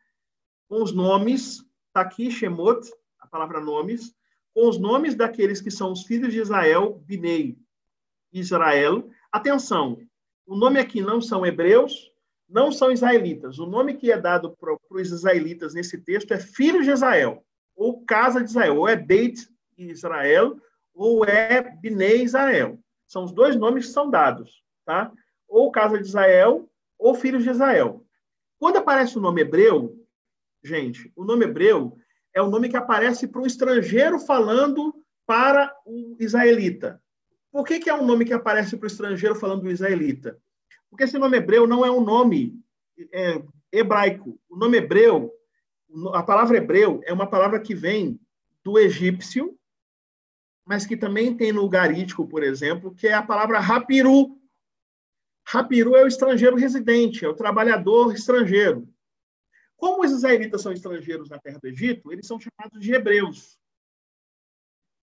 com 0.69 0.81
os 0.81 0.93
nomes, 0.93 1.65
está 1.89 2.03
aqui 2.03 2.31
Shemot, 2.31 2.89
a 3.19 3.27
palavra 3.27 3.61
nomes, 3.61 4.15
com 4.55 4.69
os 4.69 4.79
nomes 4.79 5.17
daqueles 5.17 5.61
que 5.61 5.69
são 5.69 5.91
os 5.91 6.05
filhos 6.05 6.33
de 6.33 6.39
Israel, 6.39 7.03
Binei, 7.05 7.59
Israel. 8.33 9.11
Atenção, 9.33 9.99
o 10.47 10.55
nome 10.55 10.79
aqui 10.79 11.01
não 11.01 11.21
são 11.21 11.45
hebreus, 11.45 12.13
não 12.49 12.71
são 12.71 12.93
israelitas. 12.93 13.59
O 13.59 13.67
nome 13.67 13.95
que 13.95 14.13
é 14.13 14.17
dado 14.17 14.57
para 14.57 14.79
os 14.93 15.11
israelitas 15.11 15.75
nesse 15.75 15.99
texto 15.99 16.31
é 16.31 16.39
filho 16.39 16.85
de 16.85 16.91
Israel, 16.93 17.45
ou 17.75 18.05
casa 18.05 18.41
de 18.41 18.49
Israel, 18.49 18.77
ou 18.77 18.89
é 18.89 18.95
Beit 18.95 19.49
Israel, 19.77 20.57
ou 20.95 21.25
é 21.25 21.61
Bnei 21.61 22.23
Israel. 22.23 22.79
São 23.07 23.25
os 23.25 23.33
dois 23.33 23.57
nomes 23.57 23.87
que 23.87 23.93
são 23.93 24.09
dados, 24.09 24.63
tá? 24.85 25.13
Ou 25.49 25.71
casa 25.71 25.99
de 25.99 26.07
Israel, 26.07 26.71
ou 26.99 27.15
filhos 27.15 27.43
de 27.43 27.51
Israel. 27.51 28.05
Quando 28.59 28.77
aparece 28.77 29.19
o 29.19 29.21
nome 29.21 29.43
hebreu, 29.43 29.95
gente, 30.63 31.13
o 31.15 31.25
nome 31.25 31.45
hebreu 31.45 31.99
é 32.33 32.41
o 32.41 32.49
nome 32.49 32.69
que 32.69 32.77
aparece 32.77 33.29
para 33.29 33.41
um 33.41 33.47
estrangeiro 33.47 34.19
falando 34.19 34.95
para 35.27 35.75
o 35.85 36.17
israelita. 36.19 37.01
Por 37.53 37.65
que, 37.65 37.79
que 37.79 37.91
é 37.91 37.95
um 37.95 38.05
nome 38.05 38.25
que 38.25 38.33
aparece 38.33 38.77
para 38.77 38.85
o 38.85 38.89
estrangeiro 38.89 39.35
falando 39.35 39.63
do 39.63 39.71
israelita? 39.71 40.39
Porque 40.91 41.05
esse 41.05 41.19
nome 41.19 41.37
hebreu 41.37 41.67
não 41.67 41.85
é 41.85 41.91
um 41.91 42.01
nome 42.01 42.59
é, 43.13 43.43
hebraico. 43.73 44.39
O 44.49 44.57
nome 44.57 44.79
hebreu, 44.79 45.33
A 46.13 46.23
palavra 46.23 46.57
hebreu 46.57 47.01
é 47.05 47.13
uma 47.13 47.27
palavra 47.27 47.61
que 47.61 47.75
vem 47.75 48.19
do 48.65 48.79
egípcio, 48.79 49.57
mas 50.65 50.87
que 50.87 50.97
também 50.97 51.37
tem 51.37 51.53
no 51.53 51.69
garítico, 51.69 52.27
por 52.27 52.43
exemplo, 52.43 52.95
que 52.95 53.07
é 53.07 53.15
a 53.15 53.23
palavra 53.23 53.61
rapiru. 53.61 54.41
Rapiru 55.47 55.95
é 55.95 56.03
o 56.03 56.07
estrangeiro 56.07 56.57
residente, 56.57 57.25
é 57.25 57.29
o 57.29 57.35
trabalhador 57.35 58.15
estrangeiro. 58.15 58.89
Como 59.77 60.03
os 60.03 60.11
israelitas 60.11 60.63
são 60.63 60.73
estrangeiros 60.73 61.29
na 61.29 61.39
terra 61.39 61.59
do 61.59 61.69
Egito, 61.69 62.11
eles 62.11 62.27
são 62.27 62.39
chamados 62.41 62.81
de 62.81 62.95
hebreus. 62.95 63.59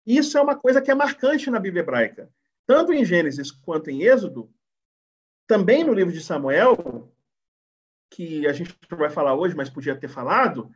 Isso 0.07 0.39
é 0.39 0.41
uma 0.41 0.57
coisa 0.57 0.81
que 0.81 0.91
é 0.91 0.95
marcante 0.95 1.51
na 1.51 1.61
Bíblia 1.61 1.83
hebraica. 1.83 2.31
Tanto 2.67 2.93
em 2.93 3.05
Gênesis 3.05 3.51
quanto 3.51 3.91
em 3.91 4.03
Êxodo, 4.03 4.51
também 5.47 5.85
no 5.85 5.93
livro 5.93 6.13
de 6.13 6.23
Samuel, 6.23 7.13
que 8.11 8.47
a 8.47 8.53
gente 8.53 8.75
não 8.91 8.99
vai 8.99 9.11
falar 9.11 9.35
hoje, 9.35 9.55
mas 9.55 9.69
podia 9.69 9.97
ter 9.97 10.09
falado, 10.09 10.71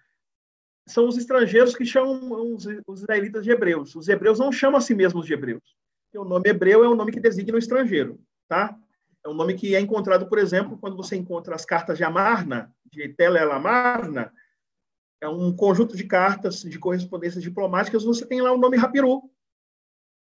são 0.89 1.07
os 1.07 1.17
estrangeiros 1.17 1.77
que 1.77 1.85
chamam 1.85 2.55
os, 2.55 2.67
os 2.87 3.01
israelitas 3.03 3.45
de 3.45 3.51
hebreus. 3.51 3.95
Os 3.95 4.09
hebreus 4.09 4.39
não 4.39 4.51
chamam 4.51 4.79
a 4.79 4.81
si 4.81 4.95
mesmos 4.95 5.27
de 5.27 5.35
hebreus. 5.35 5.77
o 6.15 6.25
nome 6.25 6.49
hebreu 6.49 6.83
é 6.85 6.89
um 6.89 6.95
nome 6.95 7.13
que 7.13 7.21
designa 7.21 7.57
o 7.57 7.59
estrangeiro, 7.59 8.19
tá? 8.49 8.77
É 9.25 9.29
um 9.29 9.35
nome 9.35 9.55
que 9.55 9.75
é 9.75 9.81
encontrado, 9.81 10.29
por 10.29 10.39
exemplo, 10.39 10.79
quando 10.79 10.97
você 10.97 11.17
encontra 11.17 11.55
as 11.55 11.65
cartas 11.65 11.99
de 11.99 12.05
Amarna, 12.05 12.73
de 12.91 13.09
Tel 13.11 13.53
Amarna, 13.53 14.33
é 15.21 15.29
um 15.29 15.55
conjunto 15.55 15.97
de 15.97 16.05
cartas 16.05 16.63
de 16.63 16.79
correspondências 16.79 17.43
diplomáticas, 17.43 18.05
você 18.05 18.25
tem 18.25 18.41
lá 18.41 18.53
o 18.53 18.59
nome 18.59 18.77
Rapiru. 18.77 19.31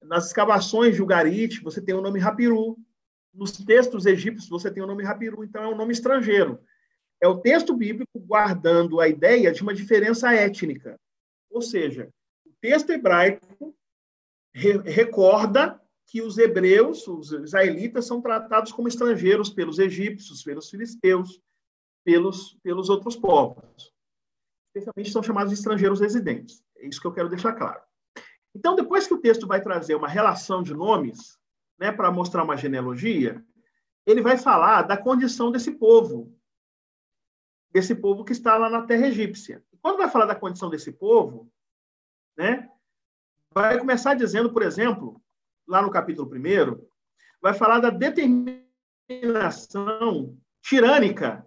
Nas 0.02 0.26
escavações 0.26 0.96
de 0.96 1.02
Ugarit, 1.02 1.60
você 1.60 1.80
tem 1.80 1.94
o 1.94 2.00
nome 2.00 2.18
Rapiru. 2.18 2.76
Nos 3.32 3.52
textos 3.52 4.06
egípcios, 4.06 4.48
você 4.48 4.70
tem 4.70 4.82
o 4.82 4.86
nome 4.86 5.04
Rapiru. 5.04 5.44
Então, 5.44 5.62
é 5.62 5.68
um 5.68 5.76
nome 5.76 5.92
estrangeiro. 5.92 6.58
É 7.20 7.28
o 7.28 7.38
texto 7.38 7.74
bíblico 7.74 8.18
guardando 8.18 9.00
a 9.00 9.08
ideia 9.08 9.52
de 9.52 9.62
uma 9.62 9.74
diferença 9.74 10.32
étnica. 10.32 10.98
Ou 11.50 11.60
seja, 11.60 12.08
o 12.46 12.52
texto 12.60 12.90
hebraico 12.90 13.74
re 14.54 14.78
recorda 14.78 15.80
que 16.06 16.22
os 16.22 16.38
hebreus, 16.38 17.06
os 17.06 17.30
israelitas, 17.30 18.06
são 18.06 18.20
tratados 18.20 18.72
como 18.72 18.88
estrangeiros 18.88 19.50
pelos 19.50 19.78
egípcios, 19.78 20.42
pelos 20.42 20.68
filisteus, 20.68 21.40
pelos, 22.04 22.56
pelos 22.62 22.88
outros 22.88 23.14
povos. 23.14 23.92
Especialmente 24.74 25.12
são 25.12 25.22
chamados 25.22 25.52
de 25.52 25.58
estrangeiros 25.58 26.00
residentes. 26.00 26.62
É 26.76 26.86
isso 26.86 27.00
que 27.00 27.06
eu 27.06 27.12
quero 27.12 27.28
deixar 27.28 27.52
claro. 27.52 27.80
Então, 28.54 28.74
depois 28.74 29.06
que 29.06 29.14
o 29.14 29.20
texto 29.20 29.46
vai 29.46 29.62
trazer 29.62 29.94
uma 29.94 30.08
relação 30.08 30.62
de 30.62 30.74
nomes, 30.74 31.38
né, 31.78 31.92
para 31.92 32.10
mostrar 32.10 32.42
uma 32.42 32.56
genealogia, 32.56 33.44
ele 34.04 34.20
vai 34.20 34.36
falar 34.36 34.82
da 34.82 34.96
condição 34.96 35.52
desse 35.52 35.72
povo, 35.72 36.36
desse 37.72 37.94
povo 37.94 38.24
que 38.24 38.32
está 38.32 38.58
lá 38.58 38.68
na 38.68 38.82
terra 38.82 39.06
egípcia. 39.06 39.62
Quando 39.80 39.98
vai 39.98 40.10
falar 40.10 40.26
da 40.26 40.34
condição 40.34 40.68
desse 40.68 40.90
povo, 40.92 41.48
né, 42.36 42.68
vai 43.52 43.78
começar 43.78 44.14
dizendo, 44.14 44.52
por 44.52 44.62
exemplo, 44.62 45.22
lá 45.66 45.82
no 45.82 45.90
capítulo 45.90 46.28
1, 46.28 46.32
vai 47.40 47.54
falar 47.54 47.80
da 47.80 47.90
determinação 47.90 50.36
tirânica 50.62 51.44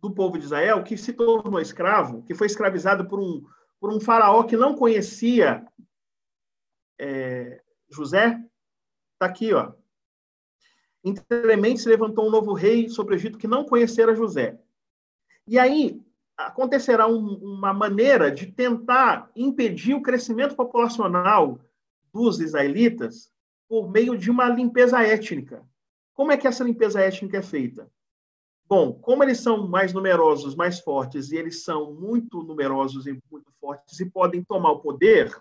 do 0.00 0.12
povo 0.12 0.38
de 0.38 0.44
Israel 0.44 0.82
que 0.82 0.96
se 0.96 1.12
tornou 1.12 1.60
escravo, 1.60 2.22
que 2.22 2.34
foi 2.34 2.46
escravizado 2.46 3.06
por 3.08 3.20
um, 3.20 3.44
por 3.80 3.92
um 3.92 4.00
faraó 4.00 4.44
que 4.44 4.56
não 4.56 4.74
conhecia 4.74 5.66
é, 6.98 7.60
José. 7.90 8.40
Está 9.14 9.26
aqui, 9.26 9.52
ó. 9.52 9.72
Entremente 11.04 11.80
se 11.80 11.88
levantou 11.88 12.26
um 12.26 12.30
novo 12.30 12.52
rei 12.52 12.88
sobre 12.88 13.14
o 13.14 13.16
Egito 13.16 13.38
que 13.38 13.48
não 13.48 13.64
conhecera 13.64 14.14
José. 14.14 14.60
E 15.48 15.58
aí 15.58 16.00
acontecerá 16.36 17.08
um, 17.08 17.34
uma 17.36 17.72
maneira 17.72 18.30
de 18.30 18.46
tentar 18.46 19.30
impedir 19.34 19.94
o 19.94 20.02
crescimento 20.02 20.54
populacional 20.54 21.58
dos 22.12 22.38
israelitas 22.38 23.32
por 23.66 23.90
meio 23.90 24.16
de 24.16 24.30
uma 24.30 24.48
limpeza 24.48 25.02
étnica. 25.02 25.66
Como 26.14 26.30
é 26.30 26.36
que 26.36 26.46
essa 26.46 26.62
limpeza 26.62 27.00
étnica 27.00 27.38
é 27.38 27.42
feita? 27.42 27.90
Bom, 28.66 28.92
como 28.92 29.24
eles 29.24 29.40
são 29.40 29.66
mais 29.66 29.94
numerosos, 29.94 30.54
mais 30.54 30.78
fortes, 30.80 31.32
e 31.32 31.36
eles 31.36 31.62
são 31.62 31.94
muito 31.94 32.42
numerosos 32.42 33.06
e 33.06 33.18
muito 33.30 33.50
fortes 33.58 33.98
e 33.98 34.10
podem 34.10 34.44
tomar 34.44 34.72
o 34.72 34.80
poder, 34.80 35.34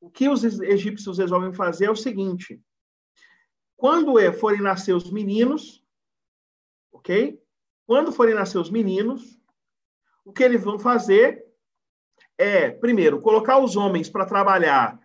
o 0.00 0.08
que 0.08 0.28
os 0.28 0.44
egípcios 0.44 1.18
resolvem 1.18 1.52
fazer 1.52 1.86
é 1.86 1.90
o 1.90 1.96
seguinte: 1.96 2.62
quando 3.76 4.14
forem 4.34 4.60
nascer 4.60 4.94
os 4.94 5.10
meninos, 5.10 5.82
ok? 6.92 7.42
Quando 7.86 8.12
forem 8.12 8.34
nascer 8.34 8.58
os 8.58 8.70
meninos, 8.70 9.38
o 10.24 10.32
que 10.32 10.42
eles 10.42 10.62
vão 10.62 10.78
fazer 10.78 11.44
é, 12.36 12.70
primeiro, 12.70 13.20
colocar 13.20 13.58
os 13.58 13.76
homens 13.76 14.08
para 14.08 14.26
trabalhar 14.26 14.98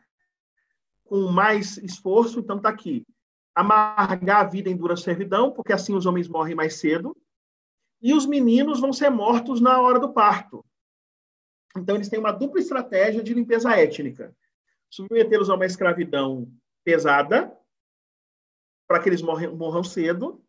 com 1.06 1.28
mais 1.28 1.78
esforço. 1.78 2.40
Então, 2.40 2.58
está 2.58 2.70
aqui. 2.70 3.06
Amargar 3.54 4.42
a 4.42 4.50
vida 4.50 4.70
em 4.70 4.78
dura 4.78 4.96
servidão, 4.96 5.52
porque 5.52 5.74
assim 5.74 5.94
os 5.94 6.06
homens 6.06 6.28
morrem 6.28 6.56
mais 6.56 6.80
cedo. 6.80 7.16
E 8.02 8.14
os 8.14 8.26
meninos 8.26 8.80
vão 8.80 8.94
ser 8.94 9.10
mortos 9.10 9.60
na 9.60 9.82
hora 9.82 10.00
do 10.00 10.14
parto. 10.14 10.66
Então, 11.76 11.96
eles 11.96 12.10
têm 12.10 12.20
uma 12.20 12.32
dupla 12.32 12.60
estratégia 12.60 13.22
de 13.22 13.34
limpeza 13.34 13.72
étnica. 13.76 14.36
Submetê-los 14.90 15.50
a 15.50 15.56
uma 15.56 15.66
escravidão 15.66 16.52
pesada, 16.84 17.56
para 18.88 19.00
que 19.02 19.10
eles 19.10 19.22
morram, 19.22 19.56
morram 19.56 19.84
cedo, 19.84 20.44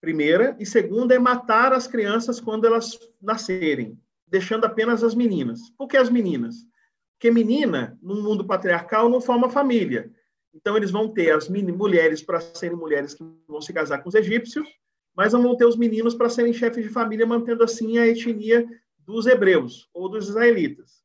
primeira, 0.00 0.56
e 0.58 0.66
segunda 0.66 1.14
é 1.14 1.18
matar 1.18 1.72
as 1.72 1.86
crianças 1.86 2.40
quando 2.40 2.66
elas 2.66 2.98
nascerem, 3.20 3.98
deixando 4.26 4.64
apenas 4.64 5.02
as 5.02 5.14
meninas. 5.14 5.70
Por 5.76 5.88
que 5.88 5.96
as 5.96 6.08
meninas? 6.08 6.66
Porque 7.14 7.30
menina, 7.30 7.98
no 8.00 8.22
mundo 8.22 8.44
patriarcal, 8.44 9.08
não 9.08 9.20
forma 9.20 9.50
família. 9.50 10.10
Então, 10.54 10.76
eles 10.76 10.90
vão 10.90 11.08
ter 11.08 11.32
as 11.32 11.48
mulheres 11.48 12.22
para 12.22 12.40
serem 12.40 12.76
mulheres 12.76 13.14
que 13.14 13.24
vão 13.46 13.60
se 13.60 13.72
casar 13.72 14.02
com 14.02 14.08
os 14.08 14.14
egípcios, 14.14 14.68
mas 15.14 15.32
não 15.32 15.42
vão 15.42 15.56
ter 15.56 15.64
os 15.64 15.76
meninos 15.76 16.14
para 16.14 16.28
serem 16.28 16.52
chefes 16.52 16.84
de 16.84 16.90
família, 16.90 17.26
mantendo 17.26 17.64
assim 17.64 17.98
a 17.98 18.06
etnia 18.06 18.66
dos 18.98 19.26
hebreus 19.26 19.88
ou 19.92 20.08
dos 20.08 20.28
israelitas. 20.28 21.02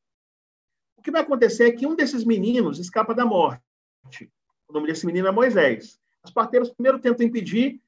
O 0.96 1.02
que 1.02 1.12
vai 1.12 1.22
acontecer 1.22 1.66
é 1.66 1.72
que 1.72 1.88
um 1.88 1.96
desses 1.96 2.24
meninos 2.24 2.80
escapa 2.80 3.14
da 3.14 3.26
morte. 3.26 3.62
O 4.68 4.74
nome 4.74 4.88
desse 4.88 5.06
menino 5.06 5.28
é 5.28 5.32
Moisés. 5.32 6.00
As 6.22 6.32
parteiras 6.32 6.70
primeiro 6.70 7.00
tentam 7.00 7.26
impedir, 7.26 7.82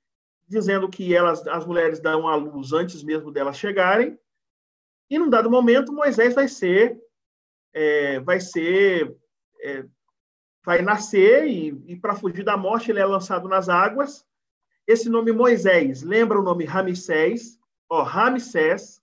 dizendo 0.47 0.89
que 0.89 1.15
elas, 1.15 1.45
as 1.47 1.65
mulheres 1.65 1.99
dão 1.99 2.27
à 2.27 2.35
luz 2.35 2.71
antes 2.71 3.03
mesmo 3.03 3.31
delas 3.31 3.57
chegarem. 3.57 4.17
E 5.09 5.17
num 5.17 5.29
dado 5.29 5.49
momento, 5.49 5.93
Moisés 5.93 6.33
vai 6.33 6.47
ser, 6.47 6.99
é, 7.73 8.19
vai 8.19 8.39
ser, 8.39 9.15
é, 9.61 9.85
vai 10.63 10.81
nascer 10.81 11.47
e, 11.47 11.69
e 11.87 11.95
para 11.95 12.15
fugir 12.15 12.43
da 12.43 12.57
morte 12.57 12.91
ele 12.91 12.99
é 12.99 13.05
lançado 13.05 13.47
nas 13.47 13.69
águas. 13.69 14.25
Esse 14.87 15.09
nome 15.09 15.31
Moisés 15.31 16.03
lembra 16.03 16.39
o 16.39 16.43
nome 16.43 16.65
Ramsés, 16.65 17.59
ó, 17.89 18.03
Ramsés, 18.03 19.01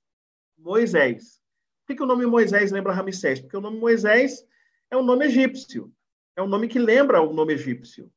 Moisés. 0.56 1.40
Por 1.81 1.89
que, 1.89 1.97
que 1.97 2.02
o 2.02 2.06
nome 2.06 2.24
Moisés 2.27 2.70
lembra 2.70 2.93
Ramsés? 2.93 3.40
Porque 3.40 3.56
o 3.56 3.60
nome 3.60 3.78
Moisés 3.78 4.47
é 4.90 4.97
um 4.97 5.02
nome 5.02 5.27
egípcio, 5.27 5.93
é 6.36 6.43
um 6.43 6.47
nome 6.47 6.69
que 6.69 6.78
lembra 6.78 7.20
o 7.20 7.32
nome 7.32 7.55
egípcio. 7.55 8.12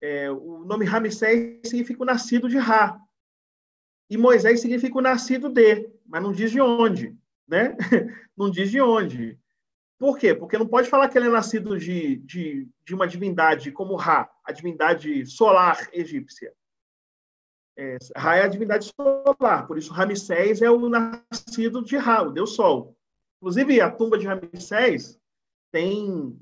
É, 0.00 0.30
o 0.30 0.64
nome 0.64 0.84
Ramsés 0.84 1.60
significa 1.64 2.02
o 2.02 2.06
nascido 2.06 2.48
de 2.48 2.58
Ra. 2.58 3.00
E 4.10 4.16
Moisés 4.16 4.60
significa 4.60 4.96
o 4.96 5.02
nascido 5.02 5.48
de, 5.48 5.90
mas 6.06 6.22
não 6.22 6.32
diz 6.32 6.50
de 6.50 6.60
onde, 6.60 7.16
né? 7.46 7.76
não 8.36 8.50
diz 8.50 8.70
de 8.70 8.80
onde. 8.80 9.38
Por 9.98 10.16
quê? 10.16 10.34
Porque 10.34 10.56
não 10.56 10.66
pode 10.66 10.88
falar 10.88 11.08
que 11.08 11.18
ele 11.18 11.26
é 11.26 11.30
nascido 11.30 11.76
de, 11.76 12.16
de, 12.18 12.68
de 12.84 12.94
uma 12.94 13.06
divindade 13.06 13.72
como 13.72 13.96
Ra, 13.96 14.30
a 14.44 14.52
divindade 14.52 15.26
solar 15.26 15.88
egípcia. 15.92 16.54
É, 17.76 17.98
Ra 18.16 18.36
é 18.36 18.42
a 18.42 18.48
divindade 18.48 18.92
solar, 18.94 19.66
por 19.66 19.76
isso 19.76 19.92
Ramsés 19.92 20.62
é 20.62 20.70
o 20.70 20.88
nascido 20.88 21.82
de 21.84 21.96
Ra, 21.96 22.22
o 22.22 22.30
deus 22.30 22.54
Sol. 22.54 22.96
Inclusive, 23.40 23.80
a 23.80 23.90
tumba 23.90 24.16
de 24.16 24.26
Ramsés 24.26 25.18
tem 25.72 26.38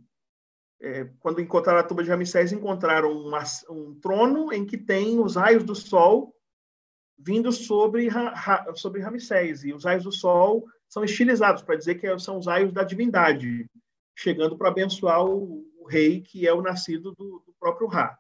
é, 0.80 1.04
quando 1.20 1.40
encontraram 1.40 1.80
a 1.80 1.82
tumba 1.82 2.02
de 2.02 2.10
Ramsés, 2.10 2.52
encontraram 2.52 3.10
uma, 3.12 3.42
um 3.70 3.98
trono 4.00 4.52
em 4.52 4.64
que 4.64 4.76
tem 4.76 5.18
os 5.18 5.36
raios 5.36 5.64
do 5.64 5.74
sol 5.74 6.34
vindo 7.18 7.50
sobre, 7.50 8.08
sobre 8.74 9.00
Ramsés. 9.00 9.64
E 9.64 9.72
os 9.72 9.84
raios 9.84 10.04
do 10.04 10.12
sol 10.12 10.64
são 10.88 11.02
estilizados 11.02 11.62
para 11.62 11.76
dizer 11.76 11.96
que 11.96 12.18
são 12.18 12.38
os 12.38 12.46
raios 12.46 12.72
da 12.72 12.84
divindade, 12.84 13.68
chegando 14.14 14.56
para 14.56 14.68
abençoar 14.68 15.24
o, 15.24 15.64
o, 15.78 15.86
rei 15.86 16.20
que 16.20 16.46
é 16.46 16.52
o 16.52 16.62
nascido 16.62 17.12
do, 17.12 17.42
do 17.46 17.54
próprio 17.58 17.86
Ra. 17.86 18.18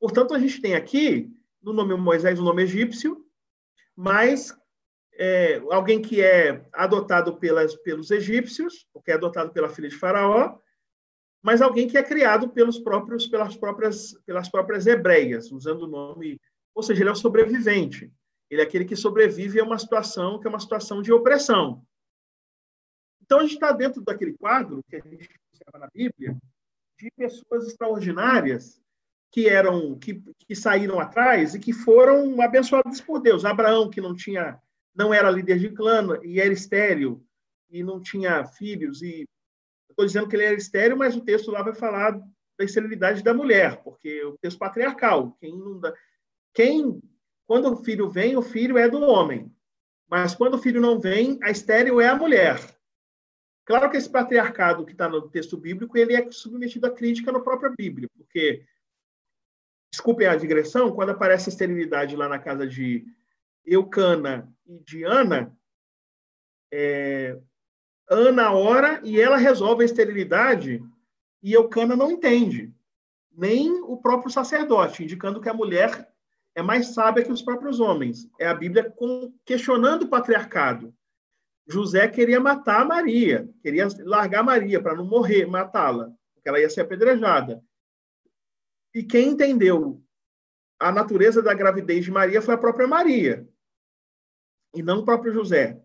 Portanto, 0.00 0.34
a 0.34 0.38
gente 0.38 0.60
tem 0.60 0.74
aqui, 0.74 1.28
no 1.60 1.72
nome 1.72 1.94
Moisés, 1.96 2.38
o 2.38 2.44
nome 2.44 2.62
egípcio, 2.62 3.24
mas 3.96 4.56
é, 5.14 5.60
alguém 5.72 6.00
que 6.00 6.22
é 6.22 6.64
adotado 6.72 7.36
pelas, 7.36 7.74
pelos 7.76 8.12
egípcios, 8.12 8.86
porque 8.92 9.10
é 9.10 9.14
adotado 9.14 9.52
pela 9.52 9.68
filha 9.68 9.88
de 9.88 9.96
Faraó, 9.96 10.56
mas 11.48 11.62
alguém 11.62 11.88
que 11.88 11.96
é 11.96 12.02
criado 12.02 12.50
pelos 12.50 12.78
próprios, 12.78 13.26
pelas, 13.26 13.56
próprias, 13.56 14.12
pelas 14.26 14.50
próprias 14.50 14.86
hebreias, 14.86 15.50
usando 15.50 15.84
o 15.84 15.86
nome. 15.86 16.38
Ou 16.74 16.82
seja, 16.82 17.02
ele 17.02 17.08
é 17.08 17.12
o 17.12 17.16
sobrevivente. 17.16 18.12
Ele 18.50 18.60
é 18.60 18.64
aquele 18.64 18.84
que 18.84 18.94
sobrevive 18.94 19.58
a 19.58 19.64
uma 19.64 19.78
situação 19.78 20.38
que 20.38 20.46
é 20.46 20.50
uma 20.50 20.60
situação 20.60 21.00
de 21.00 21.10
opressão. 21.10 21.82
Então, 23.22 23.38
a 23.38 23.42
gente 23.44 23.54
está 23.54 23.72
dentro 23.72 24.02
daquele 24.02 24.34
quadro 24.34 24.84
que 24.90 24.96
a 24.96 25.00
gente 25.00 25.26
observa 25.50 25.78
na 25.78 25.88
Bíblia 25.90 26.36
de 26.98 27.10
pessoas 27.16 27.66
extraordinárias 27.66 28.78
que 29.32 29.48
eram 29.48 29.98
que, 29.98 30.22
que 30.40 30.54
saíram 30.54 31.00
atrás 31.00 31.54
e 31.54 31.58
que 31.58 31.72
foram 31.72 32.42
abençoadas 32.42 33.00
por 33.00 33.22
Deus. 33.22 33.46
Abraão, 33.46 33.88
que 33.88 34.02
não 34.02 34.14
tinha 34.14 34.60
não 34.94 35.14
era 35.14 35.30
líder 35.30 35.58
de 35.58 35.70
clã 35.70 36.20
e 36.22 36.42
era 36.42 36.52
estéril 36.52 37.24
e 37.70 37.82
não 37.82 38.02
tinha 38.02 38.44
filhos 38.44 39.00
e 39.00 39.26
estou 39.98 40.06
dizendo 40.06 40.28
que 40.28 40.36
ele 40.36 40.44
era 40.44 40.54
estéril, 40.54 40.96
mas 40.96 41.16
o 41.16 41.20
texto 41.20 41.50
lá 41.50 41.60
vai 41.60 41.74
falar 41.74 42.12
da 42.12 42.64
esterilidade 42.64 43.22
da 43.22 43.34
mulher, 43.34 43.82
porque 43.82 44.24
o 44.24 44.38
texto 44.38 44.58
patriarcal, 44.58 45.36
quem 45.40 45.56
não 45.58 45.80
dá, 45.80 45.92
quem 46.54 47.02
quando 47.46 47.72
o 47.72 47.76
filho 47.76 48.08
vem, 48.08 48.36
o 48.36 48.42
filho 48.42 48.78
é 48.78 48.88
do 48.88 49.00
homem. 49.00 49.52
Mas 50.08 50.34
quando 50.34 50.54
o 50.54 50.58
filho 50.58 50.80
não 50.80 51.00
vem, 51.00 51.38
a 51.42 51.50
estéril 51.50 52.00
é 52.00 52.08
a 52.08 52.14
mulher. 52.14 52.58
Claro 53.64 53.90
que 53.90 53.96
esse 53.96 54.10
patriarcado 54.10 54.84
que 54.84 54.92
está 54.92 55.08
no 55.08 55.28
texto 55.28 55.56
bíblico, 55.56 55.96
ele 55.96 56.14
é 56.14 56.30
submetido 56.30 56.86
à 56.86 56.90
crítica 56.90 57.32
na 57.32 57.40
própria 57.40 57.70
Bíblia, 57.76 58.08
porque 58.16 58.64
desculpem 59.90 60.26
a 60.26 60.36
digressão, 60.36 60.92
quando 60.92 61.10
aparece 61.10 61.48
a 61.48 61.52
esterilidade 61.52 62.14
lá 62.14 62.28
na 62.28 62.38
casa 62.38 62.66
de 62.66 63.04
Eucana 63.64 64.50
e 64.66 64.78
de 64.78 65.04
Ana, 65.04 65.54
é, 66.70 67.38
Ana 68.10 68.52
ora 68.52 69.00
e 69.04 69.20
ela 69.20 69.36
resolve 69.36 69.82
a 69.82 69.86
esterilidade 69.86 70.82
e 71.42 71.52
Eucana 71.52 71.94
não 71.94 72.10
entende, 72.10 72.72
nem 73.30 73.80
o 73.82 73.96
próprio 73.96 74.30
sacerdote, 74.30 75.04
indicando 75.04 75.40
que 75.40 75.48
a 75.48 75.54
mulher 75.54 76.10
é 76.54 76.62
mais 76.62 76.88
sábia 76.88 77.24
que 77.24 77.30
os 77.30 77.42
próprios 77.42 77.78
homens. 77.78 78.28
É 78.38 78.46
a 78.46 78.54
Bíblia 78.54 78.92
questionando 79.44 80.02
o 80.02 80.08
patriarcado. 80.08 80.92
José 81.66 82.08
queria 82.08 82.40
matar 82.40 82.84
Maria, 82.86 83.48
queria 83.62 83.86
largar 84.00 84.42
Maria 84.42 84.82
para 84.82 84.96
não 84.96 85.04
morrer, 85.04 85.46
matá-la, 85.46 86.10
porque 86.34 86.48
ela 86.48 86.58
ia 86.58 86.70
ser 86.70 86.80
apedrejada. 86.80 87.62
E 88.94 89.02
quem 89.02 89.28
entendeu 89.28 90.02
a 90.80 90.90
natureza 90.90 91.42
da 91.42 91.52
gravidez 91.52 92.04
de 92.04 92.10
Maria 92.10 92.40
foi 92.40 92.54
a 92.54 92.58
própria 92.58 92.88
Maria, 92.88 93.46
e 94.74 94.82
não 94.82 95.00
o 95.00 95.04
próprio 95.04 95.32
José. 95.32 95.80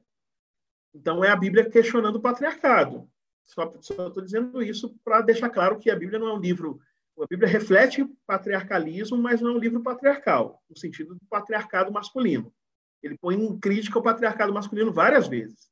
Então, 0.94 1.24
é 1.24 1.30
a 1.30 1.36
Bíblia 1.36 1.70
questionando 1.70 2.18
o 2.18 2.22
patriarcado. 2.22 3.10
Só 3.46 3.74
estou 3.80 4.22
dizendo 4.22 4.62
isso 4.62 4.96
para 5.04 5.22
deixar 5.22 5.50
claro 5.50 5.80
que 5.80 5.90
a 5.90 5.96
Bíblia 5.96 6.20
não 6.20 6.28
é 6.28 6.34
um 6.34 6.40
livro. 6.40 6.80
A 7.20 7.26
Bíblia 7.28 7.48
reflete 7.48 8.06
patriarcalismo, 8.26 9.18
mas 9.18 9.42
não 9.42 9.52
é 9.52 9.54
um 9.54 9.60
livro 9.60 9.82
patriarcal, 9.82 10.64
no 10.70 10.78
sentido 10.78 11.16
do 11.16 11.22
patriarcado 11.30 11.92
masculino. 11.92 12.54
Ele 13.02 13.18
põe 13.18 13.36
em 13.36 13.60
crítica 13.60 14.00
o 14.00 14.04
patriarcado 14.04 14.54
masculino 14.54 14.94
várias 14.94 15.28
vezes, 15.28 15.70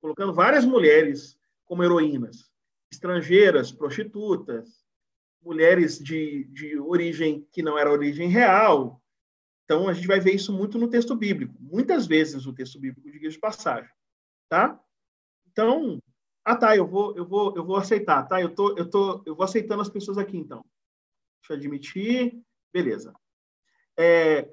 colocando 0.00 0.34
várias 0.34 0.64
mulheres 0.64 1.38
como 1.64 1.84
heroínas, 1.84 2.50
estrangeiras, 2.90 3.70
prostitutas, 3.70 4.84
mulheres 5.42 5.98
de, 5.98 6.44
de 6.44 6.78
origem 6.78 7.46
que 7.52 7.62
não 7.62 7.78
era 7.78 7.92
origem 7.92 8.28
real. 8.28 9.00
Então, 9.64 9.88
a 9.88 9.92
gente 9.92 10.06
vai 10.06 10.20
ver 10.20 10.34
isso 10.34 10.52
muito 10.52 10.78
no 10.78 10.88
texto 10.88 11.14
bíblico, 11.14 11.54
muitas 11.60 12.06
vezes 12.06 12.44
no 12.44 12.52
texto 12.52 12.78
bíblico, 12.78 13.10
diga 13.10 13.28
de 13.28 13.38
passagem 13.38 13.90
tá? 14.54 14.80
Então, 15.50 15.98
ah, 16.44 16.54
tá, 16.54 16.76
eu 16.76 16.86
vou, 16.86 17.16
eu 17.16 17.26
vou, 17.26 17.56
eu 17.56 17.64
vou 17.64 17.76
aceitar, 17.76 18.22
tá? 18.22 18.40
Eu 18.40 18.54
tô, 18.54 18.76
eu 18.76 18.88
tô, 18.88 19.20
eu 19.26 19.34
vou 19.34 19.44
aceitando 19.44 19.82
as 19.82 19.88
pessoas 19.88 20.16
aqui, 20.16 20.36
então. 20.36 20.64
Deixa 21.40 21.52
eu 21.52 21.56
admitir, 21.56 22.40
beleza. 22.72 23.12
É, 23.96 24.48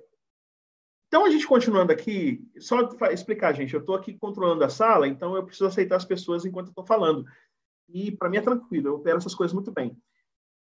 então, 1.08 1.24
a 1.24 1.30
gente 1.30 1.46
continuando 1.46 1.92
aqui, 1.92 2.44
só 2.58 2.80
explicar, 3.12 3.54
gente, 3.54 3.76
eu 3.76 3.82
estou 3.82 3.96
aqui 3.96 4.18
controlando 4.18 4.64
a 4.64 4.70
sala, 4.70 5.08
então 5.08 5.36
eu 5.36 5.44
preciso 5.44 5.68
aceitar 5.68 5.98
as 5.98 6.06
pessoas 6.06 6.46
enquanto 6.46 6.70
estou 6.70 6.86
falando. 6.86 7.24
E 7.88 8.12
para 8.12 8.30
mim 8.30 8.38
é 8.38 8.42
tranquilo, 8.42 8.88
eu 8.88 8.96
opero 8.96 9.18
essas 9.18 9.36
coisas 9.36 9.54
muito 9.54 9.72
bem. 9.72 9.96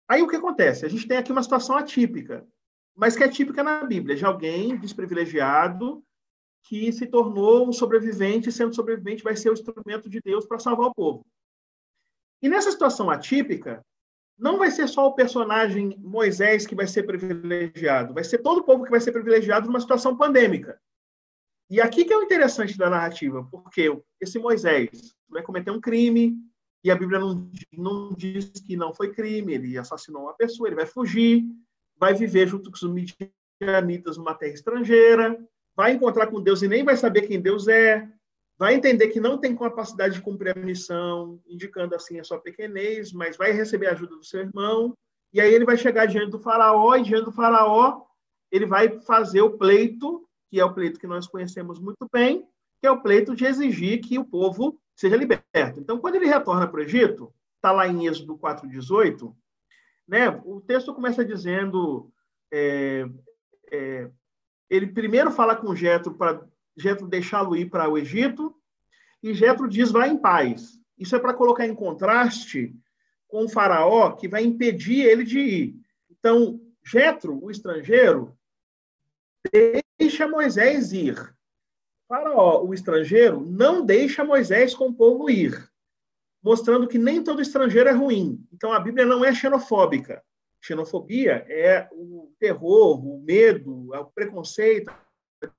Aí 0.06 0.20
o 0.20 0.28
que 0.28 0.36
acontece? 0.36 0.84
A 0.84 0.88
gente 0.88 1.08
tem 1.08 1.16
aqui 1.16 1.32
uma 1.32 1.42
situação 1.42 1.78
atípica, 1.78 2.46
mas 2.94 3.16
que 3.16 3.24
é 3.24 3.28
típica 3.28 3.62
na 3.62 3.84
Bíblia, 3.84 4.16
de 4.16 4.24
alguém 4.24 4.76
desprivilegiado 4.76 6.04
que 6.64 6.90
se 6.92 7.06
tornou 7.06 7.68
um 7.68 7.72
sobrevivente, 7.72 8.50
sendo 8.50 8.74
sobrevivente, 8.74 9.22
vai 9.22 9.36
ser 9.36 9.50
o 9.50 9.52
instrumento 9.52 10.08
de 10.08 10.20
Deus 10.20 10.46
para 10.46 10.58
salvar 10.58 10.86
o 10.88 10.94
povo. 10.94 11.24
E 12.42 12.48
nessa 12.48 12.70
situação 12.70 13.10
atípica, 13.10 13.84
não 14.36 14.58
vai 14.58 14.70
ser 14.70 14.88
só 14.88 15.06
o 15.06 15.14
personagem 15.14 15.96
Moisés 15.98 16.66
que 16.66 16.74
vai 16.74 16.86
ser 16.86 17.04
privilegiado, 17.04 18.14
vai 18.14 18.24
ser 18.24 18.38
todo 18.38 18.58
o 18.58 18.64
povo 18.64 18.84
que 18.84 18.90
vai 18.90 19.00
ser 19.00 19.12
privilegiado 19.12 19.66
numa 19.66 19.80
situação 19.80 20.16
pandêmica. 20.16 20.80
E 21.70 21.80
aqui 21.80 22.04
que 22.04 22.12
é 22.12 22.16
o 22.16 22.22
interessante 22.22 22.76
da 22.76 22.90
narrativa, 22.90 23.46
porque 23.50 23.90
esse 24.20 24.38
Moisés 24.38 25.14
vai 25.28 25.42
cometer 25.42 25.70
um 25.70 25.80
crime, 25.80 26.36
e 26.82 26.90
a 26.90 26.96
Bíblia 26.96 27.18
não, 27.18 27.50
não 27.72 28.12
diz 28.12 28.50
que 28.50 28.76
não 28.76 28.92
foi 28.92 29.12
crime, 29.12 29.54
ele 29.54 29.78
assassinou 29.78 30.22
uma 30.22 30.34
pessoa, 30.34 30.68
ele 30.68 30.76
vai 30.76 30.86
fugir, 30.86 31.44
vai 31.96 32.14
viver 32.14 32.46
junto 32.46 32.70
com 32.70 32.76
os 32.76 32.82
midianitas 32.82 34.16
numa 34.16 34.34
terra 34.34 34.52
estrangeira, 34.52 35.38
vai 35.76 35.92
encontrar 35.92 36.28
com 36.28 36.40
Deus 36.40 36.62
e 36.62 36.68
nem 36.68 36.84
vai 36.84 36.96
saber 36.96 37.22
quem 37.22 37.40
Deus 37.40 37.68
é, 37.68 38.08
vai 38.58 38.74
entender 38.74 39.08
que 39.08 39.20
não 39.20 39.38
tem 39.38 39.56
capacidade 39.56 40.14
de 40.14 40.22
cumprir 40.22 40.56
a 40.56 40.60
missão, 40.60 41.40
indicando 41.46 41.94
assim 41.94 42.20
a 42.20 42.24
sua 42.24 42.38
pequenez, 42.38 43.12
mas 43.12 43.36
vai 43.36 43.52
receber 43.52 43.88
a 43.88 43.92
ajuda 43.92 44.16
do 44.16 44.24
seu 44.24 44.40
irmão, 44.40 44.96
e 45.32 45.40
aí 45.40 45.52
ele 45.52 45.64
vai 45.64 45.76
chegar 45.76 46.06
diante 46.06 46.30
do 46.30 46.38
faraó, 46.38 46.94
e 46.96 47.02
diante 47.02 47.24
do 47.24 47.32
faraó 47.32 48.02
ele 48.50 48.66
vai 48.66 49.00
fazer 49.00 49.42
o 49.42 49.58
pleito, 49.58 50.28
que 50.48 50.60
é 50.60 50.64
o 50.64 50.72
pleito 50.72 51.00
que 51.00 51.06
nós 51.06 51.26
conhecemos 51.26 51.80
muito 51.80 52.08
bem, 52.12 52.46
que 52.80 52.86
é 52.86 52.90
o 52.90 53.00
pleito 53.00 53.34
de 53.34 53.44
exigir 53.44 54.00
que 54.00 54.18
o 54.18 54.24
povo 54.24 54.78
seja 54.94 55.16
liberto. 55.16 55.80
Então, 55.80 55.98
quando 55.98 56.14
ele 56.14 56.26
retorna 56.26 56.68
para 56.68 56.78
o 56.78 56.82
Egito, 56.82 57.34
está 57.56 57.72
lá 57.72 57.88
em 57.88 58.06
Êxodo 58.06 58.38
4,18, 58.38 59.34
né, 60.06 60.28
o 60.44 60.60
texto 60.60 60.94
começa 60.94 61.24
dizendo 61.24 62.12
é, 62.52 63.06
é, 63.72 64.10
ele 64.74 64.88
primeiro 64.88 65.30
fala 65.30 65.54
com 65.54 65.74
Jetro 65.74 66.14
para 66.14 66.44
Jetro 66.76 67.06
deixá-lo 67.06 67.56
ir 67.56 67.66
para 67.66 67.88
o 67.88 67.96
Egito 67.96 68.54
e 69.22 69.32
Jetro 69.32 69.68
diz 69.68 69.90
vai 69.90 70.10
em 70.10 70.18
paz. 70.18 70.78
Isso 70.98 71.14
é 71.14 71.18
para 71.18 71.34
colocar 71.34 71.66
em 71.66 71.74
contraste 71.74 72.74
com 73.28 73.44
o 73.44 73.48
faraó 73.48 74.12
que 74.12 74.28
vai 74.28 74.44
impedir 74.44 75.04
ele 75.04 75.24
de 75.24 75.38
ir. 75.38 75.76
Então, 76.10 76.60
Jetro, 76.84 77.42
o 77.42 77.50
estrangeiro, 77.50 78.36
deixa 79.98 80.28
Moisés 80.28 80.92
ir. 80.92 81.34
Faraó, 82.08 82.62
o 82.64 82.74
estrangeiro, 82.74 83.40
não 83.40 83.84
deixa 83.84 84.24
Moisés 84.24 84.74
com 84.74 84.88
o 84.88 84.94
povo 84.94 85.30
ir, 85.30 85.68
mostrando 86.42 86.86
que 86.86 86.98
nem 86.98 87.22
todo 87.22 87.40
estrangeiro 87.40 87.88
é 87.88 87.92
ruim. 87.92 88.46
Então, 88.52 88.72
a 88.72 88.78
Bíblia 88.78 89.06
não 89.06 89.24
é 89.24 89.34
xenofóbica. 89.34 90.22
Xenofobia 90.64 91.44
é 91.46 91.86
o 91.92 92.32
terror, 92.40 93.06
o 93.06 93.20
medo, 93.20 93.92
o 93.92 94.04
preconceito, 94.06 94.90
a 95.42 95.50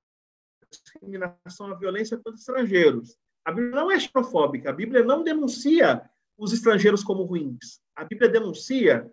discriminação, 0.68 1.70
a 1.70 1.76
violência 1.76 2.16
contra 2.16 2.34
estrangeiros. 2.34 3.16
A 3.44 3.52
Bíblia 3.52 3.76
não 3.76 3.88
é 3.88 4.00
xenofóbica, 4.00 4.68
a 4.68 4.72
Bíblia 4.72 5.04
não 5.04 5.22
denuncia 5.22 6.02
os 6.36 6.52
estrangeiros 6.52 7.04
como 7.04 7.22
ruins. 7.22 7.80
A 7.94 8.02
Bíblia 8.04 8.28
denuncia 8.28 9.08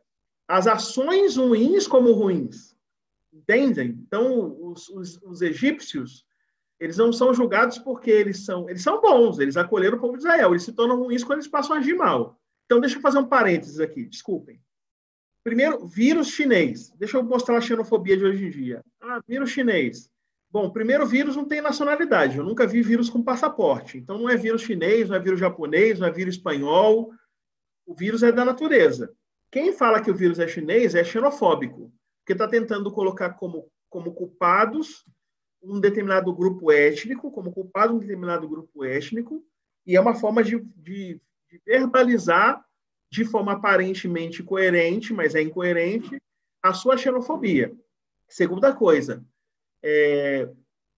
as 0.48 0.65
ações 0.65 1.38
ruins 1.38 1.86
como 1.86 2.11
ruins. 2.11 2.76
Entendem? 3.32 3.90
Então, 3.90 4.57
os, 4.64 4.90
os, 4.90 5.22
os 5.22 5.44
egípcios, 5.44 6.26
eles 6.80 6.98
não 6.98 7.14
são 7.14 7.36
julgados 7.36 7.78
porque 7.78 8.10
eles 8.10 8.44
são, 8.44 8.68
eles 8.68 8.82
são 8.82 8.99
bons, 8.99 9.38
eles 9.38 9.57
acolheram 9.57 9.98
o 9.98 10.02
povo 10.02 10.18
de 10.18 10.24
Israel, 10.24 10.49
eles 10.49 10.64
se 10.64 10.74
tornam 10.74 10.98
ruins 10.98 11.24
quando 11.24 11.38
eles 11.38 11.48
passam 11.48 11.76
a 11.76 11.80
agir 11.80 11.94
mal. 11.94 12.41
Então, 12.65 12.80
deixa 12.80 12.98
eu 12.98 13.02
fazer 13.02 13.20
um 13.20 13.28
parênteses 13.28 13.80
aqui, 13.80 14.06
desculpem. 14.06 14.60
Primeiro, 15.44 15.86
vírus 15.86 16.30
chinês. 16.30 16.91
Deixa 16.98 17.18
eu 17.18 17.24
mostrar 17.24 17.57
a 17.57 17.61
xenofobia 17.61 18.15
de 18.15 18.24
hoje 18.24 18.45
em 18.45 18.49
dia. 18.49 18.84
Ah, 19.02 19.22
vírus 19.28 19.49
chinês. 19.49 20.10
Bom, 20.49 20.70
primeiro, 20.70 21.06
vírus 21.06 21.36
não 21.36 21.45
tem 21.45 21.61
nacionalidade. 21.61 22.38
Eu 22.38 22.45
nunca 22.45 22.65
vi 22.65 22.82
vírus 22.82 23.10
com 23.10 23.22
passaporte. 23.22 23.98
Então, 23.98 24.18
não 24.18 24.30
é 24.30 24.38
vírus 24.38 24.61
chinês, 24.61 25.10
não 25.10 25.15
é 25.15 25.20
vírus 25.20 25.40
japonês, 25.40 25.99
não 25.99 26.07
é 26.07 26.11
vírus 26.11 26.36
espanhol. 26.36 27.11
O 27.86 27.94
vírus 27.94 28.24
é 28.24 28.32
da 28.32 28.45
natureza. 28.45 29.11
Quem 29.52 29.74
fala 29.74 30.02
que 30.02 30.10
o 30.10 30.15
vírus 30.15 30.40
é 30.40 30.48
chinês 30.48 30.95
é 30.95 31.03
xenofóbico, 31.03 31.91
porque 32.20 32.34
está 32.34 32.48
tentando 32.48 32.91
colocar 32.91 33.32
como, 33.32 33.70
como 33.90 34.14
culpados 34.14 35.06
um 35.61 35.80
determinado 35.80 36.34
grupo 36.34 36.72
étnico, 36.72 37.32
como 37.32 37.52
culpado 37.52 37.94
um 37.94 37.99
determinado 37.99 38.48
grupo 38.48 38.84
étnico, 38.84 39.44
e 39.86 39.95
é 39.95 40.02
uma 40.02 40.15
forma 40.15 40.44
de, 40.44 40.60
de, 40.60 41.22
de 41.49 41.61
verbalizar 41.65 42.64
de 43.14 43.23
forma 43.23 43.52
aparentemente 43.52 44.41
coerente, 44.41 45.14
mas 45.14 45.35
é 45.35 45.41
incoerente, 45.44 46.19
a 46.64 46.73
sua 46.73 46.98
xenofobia. 46.98 47.72
Segunda 48.27 48.73
coisa, 48.73 49.23
é, 49.84 50.49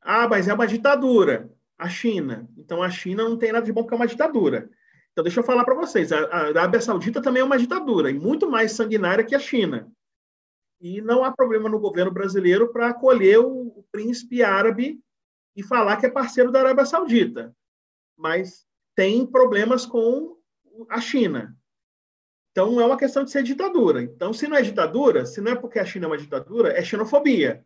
ah, 0.01 0.25
mas 0.25 0.47
é 0.47 0.53
uma 0.53 0.65
ditadura, 0.65 1.51
a 1.77 1.89
China. 1.89 2.47
Então 2.57 2.81
a 2.81 2.89
China 2.89 3.25
não 3.25 3.37
tem 3.37 3.51
nada 3.51 3.65
de 3.65 3.73
bom 3.73 3.81
porque 3.81 3.95
é 3.95 3.97
uma 3.97 4.07
ditadura. 4.07 4.69
Então 5.11 5.25
deixa 5.25 5.41
eu 5.41 5.43
falar 5.43 5.65
para 5.65 5.75
vocês, 5.75 6.13
a, 6.13 6.19
a 6.27 6.37
Arábia 6.47 6.79
Saudita 6.79 7.21
também 7.21 7.41
é 7.41 7.43
uma 7.45 7.57
ditadura, 7.57 8.09
e 8.09 8.13
muito 8.13 8.49
mais 8.49 8.71
sanguinária 8.71 9.25
que 9.25 9.35
a 9.35 9.39
China. 9.39 9.91
E 10.79 11.01
não 11.01 11.21
há 11.21 11.33
problema 11.33 11.67
no 11.67 11.79
governo 11.79 12.11
brasileiro 12.11 12.71
para 12.71 12.91
acolher 12.91 13.39
o, 13.39 13.79
o 13.79 13.85
príncipe 13.91 14.41
árabe 14.41 15.01
e 15.53 15.61
falar 15.61 15.97
que 15.97 16.05
é 16.05 16.09
parceiro 16.09 16.49
da 16.49 16.61
Arábia 16.61 16.85
Saudita. 16.85 17.53
Mas 18.17 18.65
tem 18.95 19.25
problemas 19.25 19.85
com 19.85 20.37
a 20.89 21.01
China. 21.01 21.57
Então, 22.55 22.79
é 22.79 22.85
uma 22.85 22.97
questão 22.97 23.25
de 23.25 23.31
ser 23.31 23.43
ditadura. 23.43 24.01
Então, 24.01 24.31
se 24.31 24.47
não 24.47 24.55
é 24.55 24.61
ditadura, 24.61 25.25
se 25.25 25.41
não 25.41 25.51
é 25.51 25.55
porque 25.55 25.77
a 25.77 25.83
China 25.83 26.05
é 26.05 26.07
uma 26.07 26.17
ditadura, 26.17 26.71
é 26.71 26.81
xenofobia. 26.81 27.65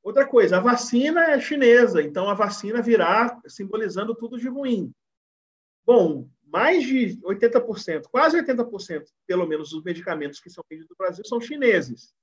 Outra 0.00 0.24
coisa, 0.24 0.58
a 0.58 0.60
vacina 0.60 1.24
é 1.24 1.40
chinesa, 1.40 2.00
então 2.00 2.28
a 2.28 2.34
vacina 2.34 2.80
virá 2.80 3.36
simbolizando 3.48 4.14
tudo 4.14 4.38
de 4.38 4.46
ruim. 4.46 4.94
Bom, 5.84 6.30
mais 6.44 6.84
de 6.84 7.18
80%, 7.20 8.04
quase 8.12 8.40
80%, 8.40 9.06
pelo 9.26 9.44
menos, 9.44 9.70
dos 9.70 9.82
medicamentos 9.82 10.38
que 10.38 10.50
são 10.50 10.62
vendidos 10.70 10.90
no 10.90 10.96
Brasil 10.96 11.24
são 11.24 11.40
chineses. 11.40 12.14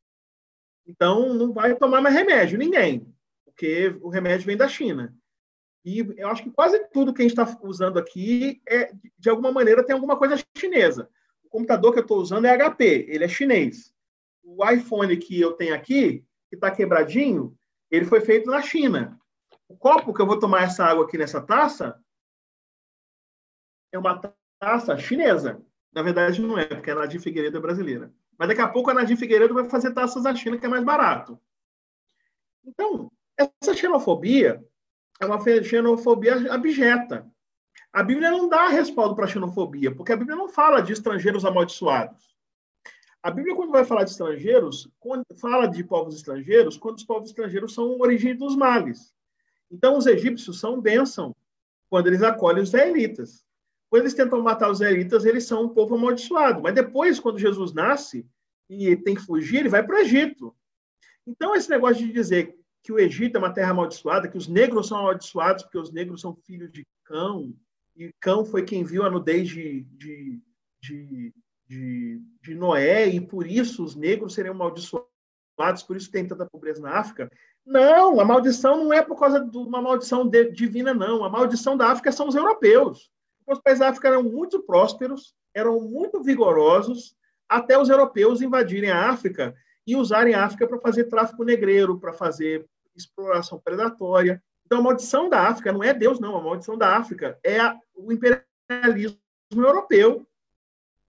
Então, 0.87 1.33
não 1.33 1.51
vai 1.51 1.75
tomar 1.75 2.01
mais 2.01 2.15
remédio, 2.15 2.57
ninguém, 2.57 3.13
porque 3.43 3.93
o 4.01 4.07
remédio 4.07 4.45
vem 4.45 4.55
da 4.55 4.69
China. 4.69 5.13
E 5.83 5.99
eu 6.17 6.29
acho 6.29 6.43
que 6.43 6.49
quase 6.49 6.79
tudo 6.93 7.13
que 7.13 7.21
a 7.21 7.27
gente 7.27 7.37
está 7.37 7.59
usando 7.61 7.99
aqui, 7.99 8.61
é, 8.65 8.93
de 9.19 9.29
alguma 9.29 9.51
maneira, 9.51 9.85
tem 9.85 9.93
alguma 9.93 10.17
coisa 10.17 10.41
chinesa. 10.57 11.09
Computador 11.55 11.93
que 11.93 11.99
eu 11.99 12.01
estou 12.01 12.17
usando 12.17 12.43
é 12.43 12.57
HP, 12.57 13.05
ele 13.07 13.23
é 13.23 13.29
chinês. 13.29 13.93
O 14.43 14.69
iPhone 14.69 15.15
que 15.15 15.39
eu 15.39 15.53
tenho 15.53 15.73
aqui, 15.73 16.21
que 16.49 16.55
está 16.55 16.69
quebradinho, 16.69 17.57
ele 17.89 18.03
foi 18.03 18.19
feito 18.19 18.51
na 18.51 18.61
China. 18.61 19.17
O 19.65 19.77
copo 19.77 20.13
que 20.13 20.21
eu 20.21 20.25
vou 20.25 20.37
tomar 20.37 20.63
essa 20.63 20.83
água 20.83 21.05
aqui 21.05 21.17
nessa 21.17 21.39
taça 21.39 21.97
é 23.89 23.97
uma 23.97 24.19
taça 24.59 24.97
chinesa. 24.97 25.65
Na 25.93 26.01
verdade, 26.01 26.41
não 26.41 26.59
é, 26.59 26.65
porque 26.65 26.91
a 26.91 26.95
Nadir 26.95 27.21
Figueiredo 27.21 27.55
é 27.55 27.61
brasileira. 27.61 28.13
Mas 28.37 28.49
daqui 28.49 28.59
a 28.59 28.67
pouco 28.67 28.91
a 28.91 28.93
Nadir 28.93 29.15
Figueiredo 29.15 29.53
vai 29.53 29.69
fazer 29.69 29.93
taças 29.93 30.23
da 30.23 30.35
China, 30.35 30.57
que 30.57 30.65
é 30.65 30.69
mais 30.69 30.83
barato. 30.83 31.39
Então, 32.65 33.09
essa 33.37 33.73
xenofobia 33.73 34.61
é 35.21 35.25
uma 35.25 35.39
xenofobia 35.63 36.53
abjeta. 36.53 37.25
A 37.91 38.03
Bíblia 38.03 38.29
não 38.29 38.49
dá 38.49 38.67
respaldo 38.67 39.15
para 39.15 39.25
a 39.25 39.27
xenofobia, 39.27 39.93
porque 39.93 40.11
a 40.11 40.17
Bíblia 40.17 40.35
não 40.35 40.49
fala 40.49 40.81
de 40.81 40.91
estrangeiros 40.91 41.45
amaldiçoados. 41.45 42.35
A 43.23 43.31
Bíblia, 43.31 43.55
quando 43.55 43.71
vai 43.71 43.83
falar 43.83 44.03
de 44.03 44.11
estrangeiros, 44.11 44.87
fala 45.39 45.65
de 45.65 45.83
povos 45.83 46.15
estrangeiros, 46.15 46.77
quando 46.77 46.97
os 46.97 47.03
povos 47.03 47.29
estrangeiros 47.29 47.73
são 47.73 47.97
origem 47.99 48.35
dos 48.35 48.55
males. 48.55 49.13
Então, 49.71 49.97
os 49.97 50.05
egípcios 50.05 50.59
são 50.59 50.79
bênção 50.79 51.35
quando 51.89 52.07
eles 52.07 52.21
acolhem 52.21 52.61
os 52.61 52.69
israelitas. 52.69 53.43
Quando 53.89 54.03
eles 54.03 54.13
tentam 54.13 54.41
matar 54.41 54.69
os 54.69 54.79
israelitas, 54.79 55.25
eles 55.25 55.45
são 55.45 55.63
um 55.63 55.69
povo 55.69 55.95
amaldiçoado. 55.95 56.61
Mas 56.61 56.75
depois, 56.75 57.19
quando 57.19 57.39
Jesus 57.39 57.73
nasce 57.73 58.27
e 58.69 58.95
tem 58.95 59.15
que 59.15 59.21
fugir, 59.21 59.61
ele 59.61 59.69
vai 59.69 59.81
para 59.81 59.95
o 59.95 59.99
Egito. 59.99 60.55
Então, 61.25 61.55
esse 61.55 61.69
negócio 61.69 62.05
de 62.05 62.11
dizer 62.11 62.55
que 62.83 62.91
o 62.91 62.99
Egito 62.99 63.37
é 63.37 63.39
uma 63.39 63.53
terra 63.53 63.71
amaldiçoada, 63.71 64.27
que 64.27 64.37
os 64.37 64.47
negros 64.47 64.87
são 64.87 64.99
amaldiçoados 64.99 65.63
porque 65.63 65.79
os 65.79 65.91
negros 65.91 66.21
são 66.21 66.35
filhos 66.35 66.71
de 66.71 66.85
Cão, 67.03 67.55
e 67.95 68.11
Cão 68.19 68.45
foi 68.45 68.63
quem 68.63 68.83
viu 68.83 69.03
a 69.03 69.09
nudez 69.09 69.47
de, 69.47 69.81
de, 69.97 70.41
de, 70.81 71.33
de, 71.67 72.21
de 72.41 72.55
Noé, 72.55 73.07
e 73.07 73.21
por 73.21 73.47
isso 73.47 73.83
os 73.83 73.95
negros 73.95 74.33
seriam 74.33 74.53
amaldiçoados, 74.53 75.83
por 75.87 75.95
isso 75.95 76.11
tem 76.11 76.27
tanta 76.27 76.45
pobreza 76.45 76.81
na 76.81 76.97
África. 76.97 77.31
Não, 77.65 78.19
a 78.19 78.25
maldição 78.25 78.83
não 78.83 78.93
é 78.93 79.01
por 79.01 79.19
causa 79.19 79.39
de 79.39 79.57
uma 79.57 79.81
maldição 79.81 80.29
divina, 80.29 80.93
não. 80.93 81.23
A 81.23 81.29
maldição 81.29 81.75
da 81.75 81.91
África 81.91 82.11
são 82.11 82.27
os 82.27 82.35
europeus 82.35 83.09
os 83.47 83.59
países 83.59 83.79
da 83.79 83.89
África 83.89 84.07
eram 84.07 84.23
muito 84.23 84.63
prósperos, 84.63 85.35
eram 85.53 85.79
muito 85.79 86.21
vigorosos, 86.23 87.15
até 87.47 87.77
os 87.77 87.89
europeus 87.89 88.41
invadirem 88.41 88.89
a 88.89 89.09
África 89.09 89.55
e 89.85 89.95
usarem 89.95 90.33
a 90.33 90.43
África 90.43 90.67
para 90.67 90.79
fazer 90.79 91.05
tráfico 91.05 91.43
negreiro, 91.43 91.99
para 91.99 92.11
fazer 92.11 92.65
exploração 92.95 93.59
predatória. 93.59 94.43
Então, 94.65 94.79
a 94.79 94.81
maldição 94.81 95.29
da 95.29 95.47
África 95.47 95.71
não 95.71 95.83
é 95.83 95.93
Deus, 95.93 96.19
não. 96.19 96.35
A 96.35 96.41
maldição 96.41 96.77
da 96.77 96.97
África 96.97 97.39
é 97.43 97.59
a, 97.59 97.79
o 97.95 98.11
imperialismo 98.11 99.19
europeu. 99.51 100.27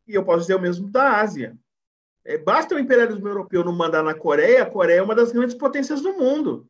E 0.07 0.15
eu 0.15 0.25
posso 0.25 0.43
dizer 0.43 0.55
o 0.55 0.61
mesmo 0.61 0.89
da 0.89 1.21
Ásia. 1.21 1.57
É, 2.25 2.37
basta 2.37 2.75
o 2.75 2.79
imperialismo 2.79 3.27
europeu 3.27 3.65
não 3.65 3.73
mandar 3.73 4.03
na 4.03 4.15
Coreia, 4.15 4.63
a 4.63 4.71
Coreia 4.71 4.99
é 4.99 5.03
uma 5.03 5.15
das 5.15 5.33
grandes 5.33 5.55
potências 5.55 6.03
do 6.03 6.13
mundo. 6.15 6.69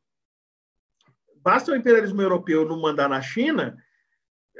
Basta 1.36 1.72
o 1.72 1.76
imperialismo 1.76 2.20
europeu 2.20 2.66
não 2.66 2.80
mandar 2.80 3.08
na 3.08 3.22
China, 3.22 3.76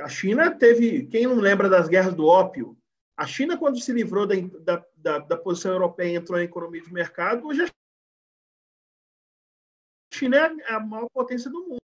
a 0.00 0.08
China 0.08 0.50
teve, 0.50 1.06
quem 1.06 1.26
não 1.26 1.36
lembra 1.36 1.68
das 1.68 1.88
guerras 1.88 2.14
do 2.14 2.26
ópio? 2.26 2.76
A 3.16 3.26
China, 3.26 3.56
quando 3.56 3.80
se 3.80 3.92
livrou 3.92 4.26
da, 4.26 4.84
da, 4.96 5.18
da 5.18 5.36
posição 5.36 5.72
europeia 5.72 6.12
e 6.12 6.16
entrou 6.16 6.38
na 6.38 6.44
economia 6.44 6.82
de 6.82 6.92
mercado, 6.92 7.46
hoje 7.46 7.62
a 7.62 7.68
China 10.12 10.36
é 10.36 10.72
a 10.72 10.80
maior 10.80 11.08
potência 11.08 11.50
do 11.50 11.60
mundo. 11.60 11.85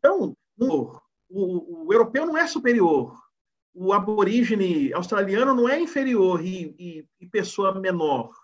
Então, 0.00 0.34
o, 0.58 0.96
o, 1.28 1.92
europeu 1.92 2.24
não 2.24 2.36
é 2.36 2.46
superior, 2.46 3.14
o 3.74 3.92
aborígene 3.92 4.92
australiano 4.94 5.54
não 5.54 5.68
é 5.68 5.78
inferior 5.78 6.42
e, 6.42 6.74
e, 6.78 7.06
e 7.20 7.26
pessoa 7.26 7.78
menor. 7.78 8.34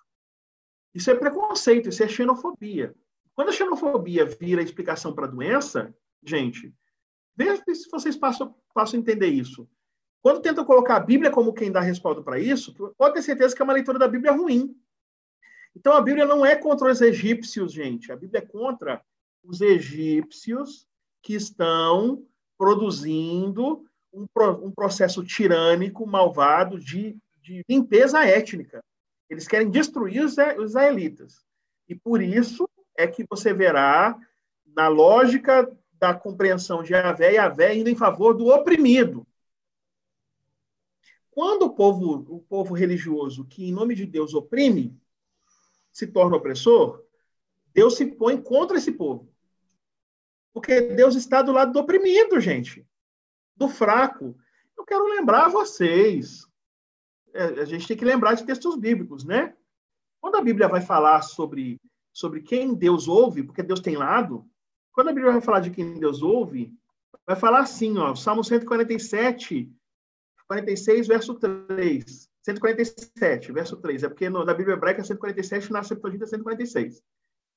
Isso 0.94 1.10
é 1.10 1.14
preconceito, 1.14 1.88
isso 1.88 2.02
é 2.02 2.08
xenofobia. 2.08 2.94
Quando 3.34 3.48
a 3.48 3.52
xenofobia 3.52 4.26
vira 4.26 4.62
explicação 4.62 5.14
para 5.14 5.24
a 5.24 5.30
doença, 5.30 5.94
gente, 6.22 6.74
veja 7.34 7.62
se 7.74 7.88
vocês 7.90 8.16
passam, 8.16 8.54
passam 8.74 8.98
a 8.98 9.00
entender 9.00 9.28
isso. 9.28 9.66
Quando 10.22 10.42
tentam 10.42 10.64
colocar 10.64 10.96
a 10.96 11.00
Bíblia 11.00 11.30
como 11.30 11.54
quem 11.54 11.72
dá 11.72 11.80
respaldo 11.80 12.22
para 12.22 12.38
isso, 12.38 12.74
pode 12.98 13.14
ter 13.14 13.22
certeza 13.22 13.56
que 13.56 13.62
é 13.62 13.64
uma 13.64 13.74
leitura 13.74 13.98
da 13.98 14.08
Bíblia 14.08 14.32
ruim. 14.32 14.76
Então 15.74 15.94
a 15.94 16.02
Bíblia 16.02 16.26
não 16.26 16.44
é 16.44 16.54
contra 16.54 16.90
os 16.90 17.00
egípcios, 17.00 17.72
gente. 17.72 18.12
A 18.12 18.16
Bíblia 18.16 18.40
é 18.40 18.46
contra 18.46 19.02
os 19.42 19.60
egípcios 19.60 20.86
que 21.26 21.34
estão 21.34 22.24
produzindo 22.56 23.84
um, 24.12 24.28
um 24.62 24.70
processo 24.70 25.24
tirânico, 25.24 26.06
malvado 26.06 26.78
de, 26.78 27.18
de 27.42 27.64
limpeza 27.68 28.24
étnica. 28.24 28.80
Eles 29.28 29.48
querem 29.48 29.68
destruir 29.68 30.24
os 30.24 30.36
israelitas. 30.38 31.44
E 31.88 31.96
por 31.96 32.22
isso 32.22 32.68
é 32.96 33.08
que 33.08 33.26
você 33.28 33.52
verá, 33.52 34.16
na 34.64 34.86
lógica 34.86 35.68
da 35.94 36.14
compreensão 36.14 36.80
de 36.84 36.92
Yahvé, 36.92 37.32
Yahvé 37.32 37.74
indo 37.74 37.90
em 37.90 37.96
favor 37.96 38.32
do 38.32 38.46
oprimido. 38.46 39.26
Quando 41.32 41.62
o 41.62 41.74
povo, 41.74 42.24
o 42.36 42.40
povo 42.40 42.72
religioso, 42.72 43.44
que 43.46 43.68
em 43.68 43.72
nome 43.72 43.96
de 43.96 44.06
Deus 44.06 44.32
oprime, 44.32 44.96
se 45.90 46.06
torna 46.06 46.36
opressor, 46.36 47.02
Deus 47.74 47.96
se 47.96 48.06
põe 48.06 48.40
contra 48.40 48.76
esse 48.76 48.92
povo. 48.92 49.34
Porque 50.56 50.80
Deus 50.80 51.14
está 51.14 51.42
do 51.42 51.52
lado 51.52 51.70
do 51.70 51.80
oprimido, 51.80 52.40
gente. 52.40 52.82
Do 53.54 53.68
fraco. 53.68 54.34
Eu 54.74 54.86
quero 54.86 55.04
lembrar 55.04 55.50
vocês 55.50 56.46
é, 57.36 57.60
a 57.60 57.64
gente 57.66 57.86
tem 57.86 57.96
que 57.96 58.04
lembrar 58.04 58.32
de 58.32 58.46
textos 58.46 58.74
bíblicos, 58.76 59.22
né? 59.22 59.54
Quando 60.18 60.36
a 60.36 60.40
Bíblia 60.40 60.66
vai 60.66 60.80
falar 60.80 61.20
sobre, 61.20 61.78
sobre 62.10 62.40
quem 62.40 62.74
Deus 62.74 63.06
ouve, 63.06 63.42
porque 63.42 63.62
Deus 63.62 63.80
tem 63.80 63.96
lado, 63.96 64.48
quando 64.92 65.08
a 65.08 65.12
Bíblia 65.12 65.32
vai 65.32 65.42
falar 65.42 65.60
de 65.60 65.70
quem 65.70 65.98
Deus 65.98 66.22
ouve, 66.22 66.72
vai 67.26 67.36
falar 67.36 67.60
assim, 67.60 67.98
ó, 67.98 68.14
Salmo 68.14 68.42
147, 68.42 69.70
46, 70.48 71.06
verso 71.06 71.34
3. 71.34 72.30
147, 72.42 73.52
verso 73.52 73.76
3. 73.76 74.04
É 74.04 74.08
porque 74.08 74.30
no, 74.30 74.42
na 74.42 74.54
Bíblia 74.54 74.76
hebraica 74.76 75.04
147, 75.04 75.70
na 75.70 75.82
Septuaginta 75.82 76.26
146. 76.26 77.02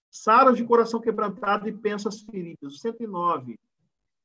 Saras 0.10 0.58
de 0.58 0.64
coração 0.64 1.00
quebrantado 1.00 1.68
e 1.68 1.72
pensas 1.72 2.22
feridas. 2.22 2.80
109. 2.80 3.60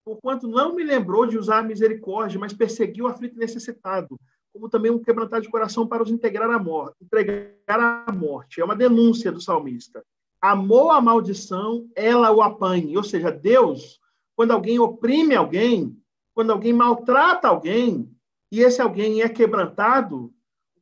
Porquanto 0.05 0.49
não 0.49 0.75
me 0.75 0.85
lembrou 0.85 1.27
de 1.27 1.39
usar 1.39 1.59
a 1.59 1.63
misericórdia, 1.63 2.39
mas 2.39 2.53
perseguiu 2.53 3.05
o 3.05 3.09
aflito 3.09 3.39
necessitado 3.39 4.19
como 4.55 4.69
também 4.69 4.93
um 4.93 5.01
quebrantar 5.01 5.41
de 5.41 5.49
coração 5.49 5.85
para 5.85 6.03
os 6.03 6.11
integrar 6.11 6.49
a 6.49 6.61
morte, 6.61 7.03
entregar 7.03 8.07
a 8.07 8.13
morte. 8.13 8.61
É 8.61 8.65
uma 8.65 8.77
denúncia 8.77 9.33
do 9.33 9.41
salmista. 9.41 10.05
Amou 10.41 10.93
a 10.93 11.01
maldição, 11.01 11.89
ela 11.97 12.31
o 12.31 12.41
apanhe. 12.41 12.97
Ou 12.97 13.03
seja, 13.03 13.33
Deus, 13.33 13.99
quando 14.37 14.53
alguém 14.53 14.79
oprime 14.79 15.35
alguém, 15.35 15.99
quando 16.33 16.53
alguém 16.53 16.73
maltrata 16.73 17.49
alguém, 17.49 18.09
e 18.53 18.61
esse 18.61 18.81
alguém 18.81 19.23
é 19.23 19.29
quebrantado, 19.29 20.33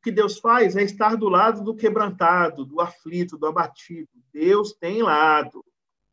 que 0.02 0.10
Deus 0.10 0.38
faz 0.38 0.76
é 0.76 0.82
estar 0.82 1.16
do 1.16 1.28
lado 1.28 1.62
do 1.62 1.74
quebrantado, 1.74 2.64
do 2.64 2.80
aflito, 2.80 3.38
do 3.38 3.46
abatido. 3.46 4.08
Deus 4.32 4.72
tem 4.72 5.02
lado. 5.02 5.64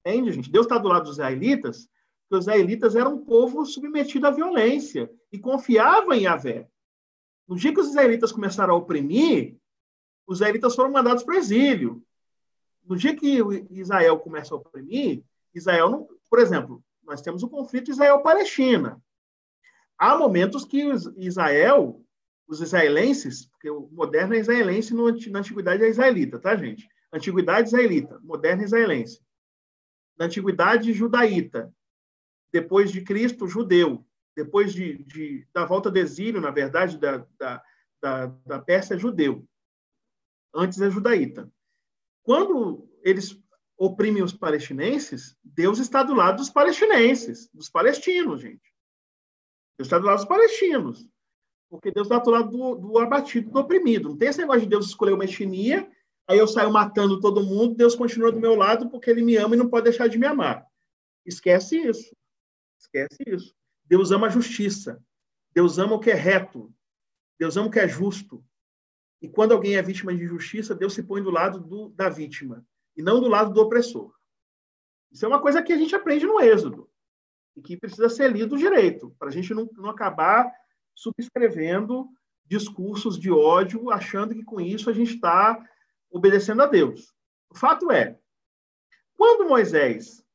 Entende, 0.06 0.32
gente? 0.32 0.52
Deus 0.52 0.66
está 0.66 0.78
do 0.78 0.88
lado 0.88 1.03
dos 1.03 1.14
israelitas, 1.14 1.90
porque 2.22 2.36
os 2.36 2.44
israelitas 2.45 2.95
eram 2.95 3.16
um 3.16 3.26
povo 3.26 3.66
submetido 3.66 4.28
à 4.28 4.32
violência 4.32 5.11
e 5.32 5.40
confiavam 5.40 6.14
em 6.14 6.24
Yahvé. 6.24 6.68
No 7.48 7.56
dia 7.56 7.74
que 7.74 7.80
os 7.80 7.90
israelitas 7.90 8.32
começaram 8.32 8.76
a 8.76 8.78
oprimir, 8.78 9.57
os 10.28 10.38
israelitas 10.38 10.76
foram 10.76 10.91
mandados 10.91 11.24
para 11.24 11.34
o 11.34 11.38
exílio. 11.38 12.03
No 12.86 12.95
dia 12.95 13.16
que 13.16 13.40
Israel 13.72 14.20
começa 14.20 14.53
a 14.53 14.57
oprimir, 14.57 15.24
Israel 15.53 15.90
não. 15.90 16.07
Por 16.30 16.40
exemplo, 16.40 16.84
nós 17.03 17.22
temos 17.22 17.41
o 17.41 17.49
conflito 17.49 17.90
Israel-Palestina. 17.90 19.02
Há 19.98 20.16
momentos 20.16 20.64
que 20.64 20.88
Israel, 21.18 21.99
os 22.49 22.61
israelenses, 22.61 23.45
porque 23.45 23.69
o 23.69 23.88
moderno 23.91 24.34
é 24.34 24.39
israelense, 24.39 24.91
na 25.30 25.39
antiguidade 25.39 25.84
é 25.84 25.88
israelita, 25.88 26.39
tá, 26.39 26.55
gente? 26.55 26.89
Antiguidade 27.13 27.67
israelita, 27.67 28.19
moderna 28.23 28.63
israelense. 28.63 29.21
Na 30.17 30.26
antiguidade 30.26 30.91
judaíta, 30.91 31.71
depois 32.51 32.91
de 32.91 33.01
Cristo, 33.01 33.47
judeu. 33.47 34.03
Depois 34.35 34.73
de, 34.73 35.03
de 35.03 35.47
da 35.53 35.63
volta 35.63 35.91
do 35.91 35.99
exílio, 35.99 36.41
na 36.41 36.49
verdade, 36.49 36.97
da, 36.97 37.26
da, 37.38 37.63
da, 38.01 38.26
da 38.45 38.59
Pérsia, 38.59 38.97
judeu. 38.97 39.47
Antes 40.53 40.81
é 40.81 40.89
judaíta. 40.89 41.51
Quando 42.23 42.89
eles 43.03 43.39
oprimem 43.77 44.23
os 44.23 44.34
palestinenses, 44.34 45.38
Deus 45.43 45.77
está 45.77 46.01
do 46.01 46.15
lado 46.15 46.38
dos 46.38 46.49
palestinenses, 46.49 47.47
dos 47.53 47.69
palestinos, 47.69 48.41
gente. 48.41 48.73
Deus 49.77 49.85
está 49.88 49.99
do 49.99 50.05
lado 50.05 50.17
dos 50.17 50.27
palestinos. 50.27 51.07
Porque 51.69 51.91
Deus 51.91 52.07
está 52.07 52.17
do 52.19 52.31
lado 52.31 52.49
do, 52.49 52.75
do 52.75 52.97
abatido, 52.97 53.51
do 53.51 53.59
oprimido. 53.59 54.09
Não 54.09 54.17
tem 54.17 54.29
esse 54.29 54.39
negócio 54.39 54.61
de 54.61 54.67
Deus 54.67 54.87
escolher 54.87 55.13
uma 55.13 55.25
etnia, 55.25 55.89
aí 56.27 56.37
eu 56.37 56.47
saio 56.47 56.71
matando 56.71 57.19
todo 57.19 57.43
mundo, 57.43 57.75
Deus 57.75 57.95
continua 57.95 58.31
do 58.31 58.39
meu 58.39 58.55
lado 58.55 58.89
porque 58.89 59.09
ele 59.09 59.21
me 59.21 59.35
ama 59.37 59.55
e 59.55 59.57
não 59.57 59.69
pode 59.69 59.85
deixar 59.85 60.07
de 60.07 60.17
me 60.17 60.25
amar. 60.25 60.65
Esquece 61.25 61.77
isso. 61.77 62.15
Esquece 62.79 63.23
isso. 63.27 63.55
Deus 63.85 64.11
ama 64.11 64.27
a 64.27 64.31
justiça. 64.31 65.03
Deus 65.53 65.77
ama 65.77 65.95
o 65.95 65.99
que 65.99 66.09
é 66.09 66.15
reto. 66.15 66.73
Deus 67.37 67.55
ama 67.55 67.67
o 67.67 67.71
que 67.71 67.79
é 67.79 67.87
justo. 67.87 68.43
E 69.21 69.27
quando 69.27 69.51
alguém 69.51 69.75
é 69.75 69.81
vítima 69.81 70.15
de 70.15 70.23
injustiça, 70.23 70.73
Deus 70.73 70.93
se 70.93 71.03
põe 71.03 71.21
do 71.21 71.29
lado 71.29 71.59
do, 71.59 71.89
da 71.89 72.09
vítima 72.09 72.65
e 72.95 73.01
não 73.01 73.19
do 73.19 73.27
lado 73.27 73.53
do 73.53 73.61
opressor. 73.61 74.13
Isso 75.11 75.25
é 75.25 75.27
uma 75.27 75.41
coisa 75.41 75.61
que 75.61 75.73
a 75.73 75.77
gente 75.77 75.95
aprende 75.95 76.25
no 76.25 76.39
Êxodo 76.39 76.89
e 77.55 77.61
que 77.61 77.77
precisa 77.77 78.09
ser 78.09 78.31
lido 78.31 78.57
direito, 78.57 79.15
para 79.17 79.29
a 79.29 79.31
gente 79.31 79.53
não, 79.53 79.69
não 79.73 79.89
acabar 79.89 80.49
subscrevendo 80.99 82.09
discursos 82.45 83.17
de 83.17 83.31
ódio, 83.31 83.89
achando 83.89 84.34
que 84.34 84.43
com 84.43 84.59
isso 84.59 84.89
a 84.89 84.93
gente 84.93 85.15
está 85.15 85.65
obedecendo 86.11 86.61
a 86.61 86.65
Deus. 86.65 87.13
O 87.49 87.57
fato 87.57 87.89
é, 87.89 88.19
quando 89.15 89.47
Moisés 89.47 90.26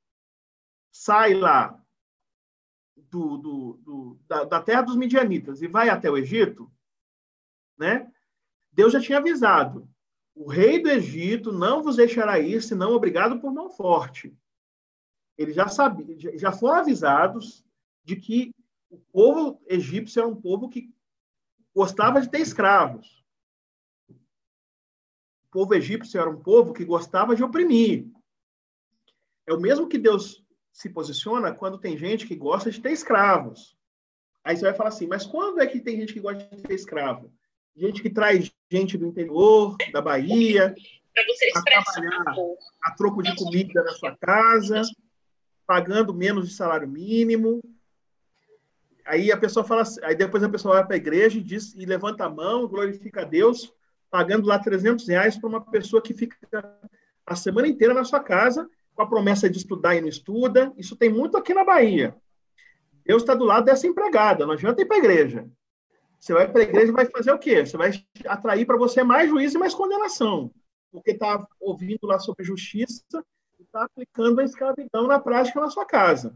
sai 0.90 1.34
lá 1.34 1.78
do, 2.96 3.36
do, 3.36 3.72
do, 3.82 4.20
da, 4.26 4.44
da, 4.44 4.62
terra 4.62 4.82
dos 4.82 4.96
midianitas 4.96 5.60
e 5.60 5.66
vai 5.66 5.88
até 5.88 6.10
o 6.10 6.16
Egito, 6.16 6.72
né? 7.76 8.10
Deus 8.72 8.92
já 8.92 9.00
tinha 9.00 9.18
avisado: 9.18 9.88
o 10.34 10.48
rei 10.48 10.82
do 10.82 10.90
Egito 10.90 11.52
não 11.52 11.82
vos 11.82 11.96
deixará 11.96 12.38
ir, 12.38 12.62
senão 12.62 12.92
obrigado 12.92 13.38
por 13.38 13.52
mão 13.52 13.68
forte. 13.68 14.36
Eles 15.36 15.54
já 15.54 15.68
sabiam, 15.68 16.38
já 16.38 16.52
foram 16.52 16.76
avisados 16.76 17.64
de 18.04 18.16
que 18.16 18.54
o 18.94 19.00
povo 19.12 19.60
egípcio 19.66 20.20
era 20.20 20.28
um 20.28 20.40
povo 20.40 20.68
que 20.68 20.88
gostava 21.74 22.20
de 22.20 22.30
ter 22.30 22.40
escravos. 22.40 23.24
O 24.08 25.50
povo 25.50 25.74
egípcio 25.74 26.20
era 26.20 26.30
um 26.30 26.40
povo 26.40 26.72
que 26.72 26.84
gostava 26.84 27.34
de 27.34 27.42
oprimir. 27.42 28.06
É 29.46 29.52
o 29.52 29.60
mesmo 29.60 29.88
que 29.88 29.98
Deus 29.98 30.44
se 30.72 30.88
posiciona 30.88 31.52
quando 31.52 31.78
tem 31.78 31.96
gente 31.98 32.26
que 32.26 32.36
gosta 32.36 32.70
de 32.70 32.80
ter 32.80 32.92
escravos. 32.92 33.76
Aí 34.44 34.56
você 34.56 34.62
vai 34.62 34.74
falar 34.74 34.90
assim, 34.90 35.06
mas 35.06 35.26
quando 35.26 35.60
é 35.60 35.66
que 35.66 35.80
tem 35.80 35.96
gente 35.98 36.12
que 36.12 36.20
gosta 36.20 36.44
de 36.54 36.62
ter 36.62 36.74
escravo? 36.74 37.32
Gente 37.76 38.00
que 38.00 38.10
traz 38.10 38.52
gente 38.70 38.96
do 38.96 39.06
interior, 39.06 39.76
da 39.92 40.00
Bahia, 40.00 40.74
para 41.12 41.62
trabalhar 41.64 42.34
a 42.82 42.90
troco 42.92 43.22
de 43.22 43.34
comida 43.34 43.82
na 43.82 43.92
sua 43.92 44.16
casa, 44.16 44.82
pagando 45.66 46.14
menos 46.14 46.48
de 46.48 46.54
salário 46.54 46.86
mínimo, 46.86 47.60
Aí 49.04 49.30
a 49.30 49.36
pessoa 49.36 49.64
fala, 49.64 49.82
aí 50.02 50.14
depois 50.14 50.42
a 50.42 50.48
pessoa 50.48 50.74
vai 50.74 50.86
para 50.86 50.94
a 50.94 50.96
igreja 50.96 51.38
e 51.38 51.42
diz 51.42 51.74
e 51.74 51.84
levanta 51.84 52.24
a 52.24 52.30
mão, 52.30 52.66
glorifica 52.66 53.20
a 53.22 53.24
Deus, 53.24 53.72
pagando 54.10 54.46
lá 54.46 54.58
300 54.58 55.06
reais 55.08 55.36
para 55.36 55.48
uma 55.48 55.60
pessoa 55.60 56.00
que 56.00 56.14
fica 56.14 56.36
a 57.26 57.36
semana 57.36 57.68
inteira 57.68 57.92
na 57.92 58.04
sua 58.04 58.20
casa 58.20 58.68
com 58.94 59.02
a 59.02 59.06
promessa 59.06 59.50
de 59.50 59.58
estudar 59.58 59.96
e 59.96 60.00
não 60.00 60.08
estuda. 60.08 60.72
Isso 60.76 60.96
tem 60.96 61.10
muito 61.10 61.36
aqui 61.36 61.52
na 61.52 61.64
Bahia. 61.64 62.16
Deus 63.04 63.22
está 63.22 63.34
do 63.34 63.44
lado 63.44 63.64
dessa 63.66 63.86
empregada, 63.86 64.46
não 64.46 64.54
adianta 64.54 64.80
ir 64.80 64.86
para 64.86 64.96
a 64.96 65.00
igreja. 65.00 65.46
Você 66.18 66.32
vai 66.32 66.50
para 66.50 66.60
a 66.62 66.64
igreja 66.64 66.90
e 66.90 66.94
vai 66.94 67.04
fazer 67.04 67.32
o 67.32 67.38
quê? 67.38 67.66
Você 67.66 67.76
vai 67.76 67.90
atrair 68.26 68.64
para 68.64 68.78
você 68.78 69.02
mais 69.02 69.28
juízo 69.28 69.58
e 69.58 69.60
mais 69.60 69.74
condenação, 69.74 70.50
porque 70.90 71.10
está 71.10 71.46
ouvindo 71.60 72.06
lá 72.06 72.18
sobre 72.18 72.44
justiça 72.44 73.22
e 73.58 73.62
está 73.62 73.84
aplicando 73.84 74.40
a 74.40 74.44
escravidão 74.44 75.06
na 75.06 75.18
prática 75.18 75.60
na 75.60 75.68
sua 75.68 75.84
casa. 75.84 76.34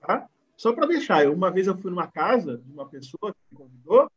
Tá? 0.00 0.28
Só 0.56 0.72
para 0.72 0.86
deixar, 0.86 1.24
eu, 1.24 1.32
uma 1.32 1.50
vez 1.50 1.66
eu 1.66 1.76
fui 1.76 1.90
numa 1.90 2.06
casa 2.06 2.58
de 2.58 2.72
uma 2.72 2.88
pessoa 2.88 3.32
que 3.32 3.38
me 3.52 3.58
convidou, 3.58 4.10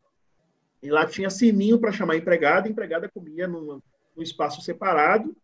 e 0.81 0.89
lá 0.89 1.05
tinha 1.05 1.29
sininho 1.29 1.77
para 1.77 1.91
chamar 1.91 2.13
a 2.13 2.17
empregada, 2.17 2.67
a 2.67 2.71
empregada 2.71 3.09
comia 3.09 3.47
num, 3.47 3.81
num 4.15 4.23
espaço 4.23 4.61
separado 4.61 5.35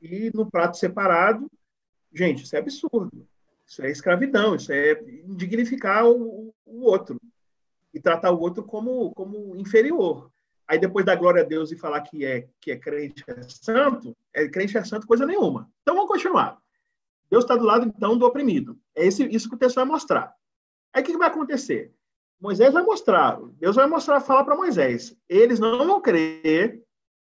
e 0.00 0.30
no 0.32 0.48
prato 0.48 0.76
separado. 0.76 1.50
Gente, 2.12 2.44
isso 2.44 2.54
é 2.54 2.60
absurdo. 2.60 3.26
Isso 3.66 3.82
é 3.82 3.90
escravidão, 3.90 4.54
isso 4.54 4.72
é 4.72 4.92
indignificar 5.24 6.06
o, 6.06 6.54
o 6.64 6.84
outro 6.84 7.20
e 7.92 8.00
tratar 8.00 8.30
o 8.30 8.40
outro 8.40 8.62
como, 8.62 9.12
como 9.12 9.56
inferior. 9.56 10.30
Aí 10.66 10.78
depois 10.78 11.04
da 11.04 11.16
glória 11.16 11.42
a 11.42 11.46
Deus 11.46 11.72
e 11.72 11.76
falar 11.76 12.00
que 12.02 12.24
é 12.24 12.46
que 12.60 12.70
é 12.70 12.76
crente 12.76 13.24
é 13.26 13.42
santo, 13.42 14.16
é 14.32 14.48
crente 14.48 14.76
é 14.76 14.84
santo 14.84 15.06
coisa 15.06 15.26
nenhuma. 15.26 15.68
Então 15.82 15.94
vamos 15.94 16.10
continuar. 16.10 16.58
Deus 17.30 17.44
está 17.44 17.56
do 17.56 17.64
lado, 17.64 17.86
então, 17.86 18.16
do 18.16 18.24
oprimido. 18.24 18.78
É 18.98 19.06
esse, 19.06 19.24
isso 19.24 19.48
que 19.48 19.54
o 19.54 19.58
texto 19.58 19.76
vai 19.76 19.84
mostrar. 19.84 20.34
Aí 20.92 21.02
o 21.02 21.04
que, 21.04 21.12
que 21.12 21.18
vai 21.18 21.28
acontecer? 21.28 21.94
Moisés 22.40 22.72
vai 22.72 22.82
mostrar, 22.82 23.38
Deus 23.54 23.76
vai 23.76 23.86
mostrar, 23.86 24.20
falar 24.20 24.44
para 24.44 24.56
Moisés. 24.56 25.16
Eles 25.28 25.58
não 25.58 25.86
vão 25.86 26.00
crer, 26.00 26.82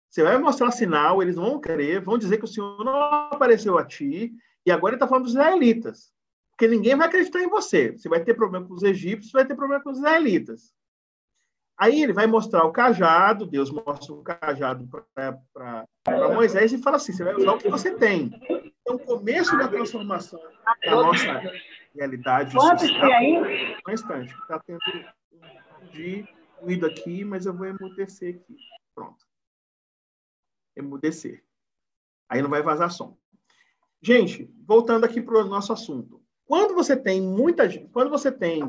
você 0.10 0.24
vai 0.24 0.38
mostrar 0.38 0.72
sinal, 0.72 1.22
eles 1.22 1.36
não 1.36 1.44
vão 1.46 1.60
crer, 1.60 2.02
vão 2.02 2.18
dizer 2.18 2.38
que 2.38 2.46
o 2.46 2.48
Senhor 2.48 2.84
não 2.84 2.96
apareceu 2.96 3.78
a 3.78 3.86
ti, 3.86 4.32
e 4.66 4.72
agora 4.72 4.94
ele 4.94 4.98
está 4.98 5.08
falando 5.08 5.24
dos 5.24 5.34
israelitas. 5.34 6.12
Porque 6.52 6.68
ninguém 6.68 6.96
vai 6.96 7.08
acreditar 7.08 7.42
em 7.42 7.50
você. 7.50 7.92
Você 7.92 8.08
vai 8.08 8.24
ter 8.24 8.36
problema 8.36 8.68
com 8.68 8.74
os 8.76 8.84
egípcios, 8.84 9.32
vai 9.32 9.46
ter 9.46 9.56
problema 9.56 9.84
com 9.84 9.90
os 9.90 9.98
israelitas. 9.98 10.72
Aí 11.78 12.04
ele 12.04 12.14
vai 12.14 12.28
mostrar 12.28 12.64
o 12.64 12.72
cajado, 12.72 13.48
Deus 13.48 13.72
mostra 13.72 14.14
o 14.14 14.22
cajado 14.22 14.88
para 15.16 16.34
Moisés 16.34 16.72
e 16.72 16.78
fala 16.78 16.98
assim: 16.98 17.12
você 17.12 17.24
vai 17.24 17.36
usar 17.36 17.54
o 17.54 17.58
que 17.58 17.70
você 17.70 17.96
tem. 17.96 18.32
Então, 18.84 18.98
o 18.98 19.00
começo 19.00 19.58
da 19.58 19.68
transformação 19.68 20.40
da 20.84 20.92
nossa 20.92 21.42
realidade 21.96 22.52
social. 22.52 23.22
Um 23.88 23.92
instante, 23.92 24.34
está 24.34 24.60
tendo 24.60 24.80
de 25.92 26.28
ruído 26.60 26.86
aqui, 26.86 27.24
mas 27.24 27.46
eu 27.46 27.54
vou 27.54 27.66
emudecer 27.66 28.36
aqui. 28.36 28.58
Pronto. 28.94 29.26
Emudecer. 30.76 31.44
Aí 32.28 32.42
não 32.42 32.50
vai 32.50 32.62
vazar 32.62 32.92
som. 32.92 33.18
Gente, 34.02 34.54
voltando 34.66 35.06
aqui 35.06 35.22
para 35.22 35.40
o 35.40 35.46
nosso 35.46 35.72
assunto. 35.72 36.22
Quando 36.46 36.76
você 36.76 36.98
tem 36.98 37.22
muita 37.22 37.64
quando 37.90 38.10
você 38.10 38.30
tem 38.32 38.62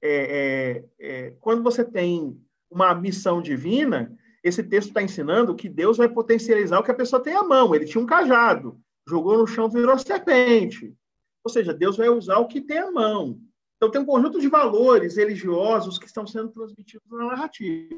é, 0.00 0.10
é, 0.10 0.84
é, 0.98 1.30
quando 1.40 1.62
você 1.62 1.84
tem 1.84 2.40
uma 2.70 2.94
missão 2.94 3.42
divina, 3.42 4.16
esse 4.42 4.62
texto 4.62 4.88
está 4.88 5.02
ensinando 5.02 5.54
que 5.54 5.68
Deus 5.68 5.98
vai 5.98 6.08
potencializar 6.08 6.78
o 6.78 6.82
que 6.82 6.90
a 6.90 6.94
pessoa 6.94 7.22
tem 7.22 7.34
à 7.34 7.42
mão. 7.42 7.74
Ele 7.74 7.84
tinha 7.84 8.02
um 8.02 8.06
cajado 8.06 8.80
jogou 9.08 9.38
no 9.38 9.46
chão, 9.46 9.68
virou 9.68 9.98
serpente. 9.98 10.94
Ou 11.42 11.50
seja, 11.50 11.72
Deus 11.72 11.96
vai 11.96 12.08
usar 12.08 12.38
o 12.38 12.46
que 12.46 12.60
tem 12.60 12.78
à 12.78 12.90
mão. 12.90 13.40
Então, 13.76 13.90
tem 13.90 14.00
um 14.00 14.06
conjunto 14.06 14.40
de 14.40 14.48
valores 14.48 15.16
religiosos 15.16 15.98
que 15.98 16.06
estão 16.06 16.26
sendo 16.26 16.50
transmitidos 16.50 17.08
na 17.10 17.26
narrativa. 17.26 17.94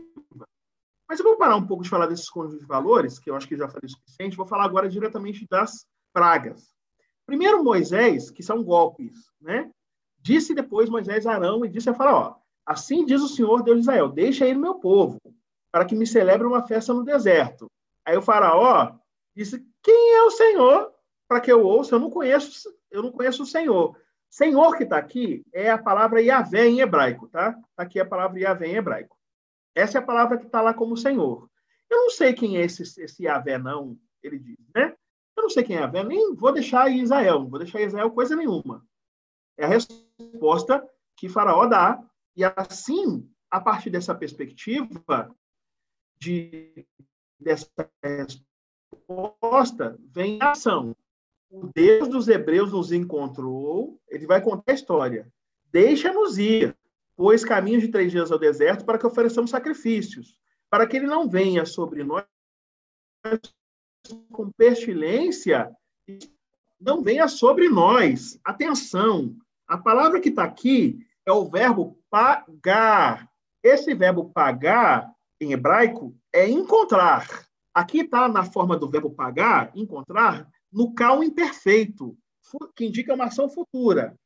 Mas 1.09 1.19
eu 1.19 1.24
vou 1.24 1.37
parar 1.37 1.57
um 1.57 1.66
pouco 1.66 1.82
de 1.82 1.89
falar 1.89 2.07
desses 2.07 2.28
conjuntos 2.31 2.61
de 2.61 2.66
valores, 2.66 3.19
que 3.19 3.28
eu 3.31 3.35
acho 3.35 3.49
que 3.49 3.57
já 3.57 3.66
falei 3.66 3.87
o 3.87 3.91
suficiente, 3.91 4.37
vou 4.37 4.47
falar 4.47 4.65
agora 4.65 4.89
diretamente 4.89 5.47
das 5.51 5.85
pragas. 6.12 6.69
Primeiro, 7.27 7.65
Moisés, 7.65 8.31
que 8.31 8.43
são 8.43 8.62
golpes, 8.62 9.15
né? 9.41 9.70
Disse 10.20 10.55
depois 10.55 10.91
Moisés 10.91 11.27
a 11.27 11.32
Arão 11.32 11.65
e 11.65 11.69
disse 11.69 11.89
a 11.89 11.95
Faraó: 11.95 12.37
Assim 12.65 13.05
diz 13.07 13.23
o 13.23 13.28
Senhor 13.28 13.62
Deus 13.62 13.78
de 13.78 13.82
Israel: 13.82 14.09
Deixa 14.09 14.47
ir 14.47 14.55
meu 14.55 14.77
povo, 14.77 15.19
para 15.73 15.85
que 15.85 15.97
me 15.97 16.07
celebre 16.07 16.47
uma 16.47 16.66
festa 16.66 16.93
no 16.93 17.03
deserto. 17.03 17.70
Aí 18.05 18.16
o 18.16 18.23
Faraó 18.23 18.95
disse: 19.35 19.65
Quem 19.82 20.15
é 20.15 20.23
o 20.23 20.31
Senhor 20.31 20.93
para 21.31 21.40
que 21.40 21.52
eu 21.52 21.65
ouça, 21.65 21.94
eu 21.94 22.01
não 22.01 22.11
conheço, 22.11 22.69
eu 22.90 23.05
não 23.05 23.12
conheço 23.12 23.44
o 23.44 23.47
Senhor. 23.47 23.97
Senhor 24.28 24.77
que 24.77 24.82
está 24.82 24.98
aqui 24.98 25.47
é 25.52 25.70
a 25.70 25.78
palavra 25.78 26.20
Yahvé 26.20 26.66
em 26.66 26.81
hebraico, 26.81 27.28
tá? 27.28 27.52
Tá 27.77 27.85
aqui 27.85 28.01
a 28.01 28.05
palavra 28.05 28.40
Yahvé 28.40 28.66
em 28.66 28.74
hebraico. 28.74 29.16
Essa 29.73 29.98
é 29.98 30.01
a 30.01 30.05
palavra 30.05 30.39
que 30.39 30.47
está 30.47 30.61
lá 30.61 30.74
como 30.74 30.97
Senhor. 30.97 31.48
Eu 31.89 31.98
não 31.98 32.11
sei 32.11 32.32
quem 32.32 32.57
é 32.57 32.62
esse, 32.62 32.82
esse 32.82 33.23
Yahvé, 33.23 33.59
não, 33.59 33.97
ele 34.24 34.40
diz, 34.40 34.59
né? 34.74 34.93
Eu 35.36 35.44
não 35.44 35.51
sei 35.51 35.62
quem 35.62 35.77
é 35.77 35.82
Yahvé, 35.82 36.02
nem 36.02 36.35
vou 36.35 36.51
deixar 36.51 36.90
Israel, 36.90 37.39
não 37.39 37.48
vou 37.48 37.61
deixar 37.61 37.81
Israel 37.81 38.11
coisa 38.11 38.35
nenhuma. 38.35 38.85
É 39.57 39.66
a 39.66 39.69
resposta 39.69 40.85
que 41.16 41.28
Faraó 41.28 41.65
dá, 41.66 42.02
e 42.35 42.43
assim, 42.44 43.31
a 43.48 43.61
partir 43.61 43.90
dessa 43.90 44.16
perspectiva, 44.16 45.32
de, 46.20 46.85
dessa 47.39 47.70
resposta, 48.02 49.97
vem 50.12 50.36
a 50.43 50.51
ação 50.51 50.93
o 51.51 51.68
Deus 51.74 52.09
dos 52.09 52.28
Hebreus 52.28 52.70
nos 52.70 52.93
encontrou, 52.93 54.01
ele 54.09 54.27
vai 54.27 54.40
contar 54.40 54.70
a 54.70 54.74
história. 54.74 55.27
Deixa-nos 55.72 56.39
ir, 56.39 56.77
pois 57.16 57.44
caminho 57.44 57.81
de 57.81 57.89
três 57.89 58.12
dias 58.12 58.31
ao 58.31 58.39
deserto 58.39 58.85
para 58.85 58.97
que 58.97 59.06
ofereçamos 59.06 59.51
sacrifícios, 59.51 60.36
para 60.70 60.86
que 60.86 60.97
ele 60.97 61.06
não 61.06 61.28
venha 61.28 61.66
sobre 61.66 62.05
nós 62.05 62.24
com 64.31 64.51
pestilência, 64.52 65.70
não 66.81 67.02
venha 67.02 67.27
sobre 67.27 67.68
nós. 67.68 68.39
Atenção, 68.44 69.36
a 69.66 69.77
palavra 69.77 70.20
que 70.20 70.28
está 70.28 70.44
aqui 70.44 71.05
é 71.27 71.32
o 71.32 71.51
verbo 71.51 71.98
pagar. 72.09 73.28
Esse 73.62 73.93
verbo 73.93 74.31
pagar, 74.31 75.12
em 75.40 75.52
hebraico, 75.52 76.16
é 76.32 76.48
encontrar. 76.48 77.28
Aqui 77.74 78.01
está 78.01 78.28
na 78.28 78.44
forma 78.44 78.77
do 78.77 78.89
verbo 78.89 79.10
pagar, 79.10 79.70
encontrar, 79.74 80.48
no 80.72 80.94
cal 80.94 81.22
imperfeito, 81.22 82.16
que 82.74 82.86
indica 82.86 83.14
uma 83.14 83.26
ação 83.26 83.48
futura. 83.48 84.18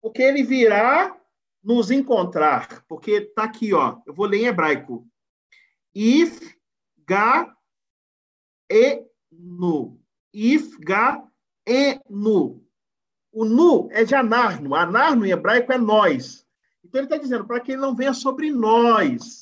Porque 0.00 0.22
ele 0.22 0.42
virá 0.42 1.16
nos 1.62 1.90
encontrar. 1.90 2.84
Porque 2.86 3.12
está 3.12 3.44
aqui, 3.44 3.72
ó, 3.72 4.00
eu 4.06 4.12
vou 4.12 4.26
ler 4.26 4.38
em 4.38 4.46
hebraico. 4.46 5.06
If, 5.94 6.56
ga, 7.06 7.54
e, 8.70 9.04
nu. 9.30 10.00
If, 10.32 10.76
ga, 10.78 11.22
e, 11.66 12.00
nu. 12.08 12.66
O 13.30 13.44
nu 13.44 13.88
é 13.90 14.04
de 14.04 14.14
anarno. 14.14 14.74
Anarno 14.74 15.24
em 15.24 15.30
hebraico 15.30 15.72
é 15.72 15.78
nós. 15.78 16.46
Então 16.84 17.00
ele 17.00 17.06
está 17.06 17.16
dizendo 17.16 17.46
para 17.46 17.60
que 17.60 17.72
ele 17.72 17.80
não 17.80 17.94
venha 17.94 18.12
sobre 18.12 18.50
nós. 18.50 19.40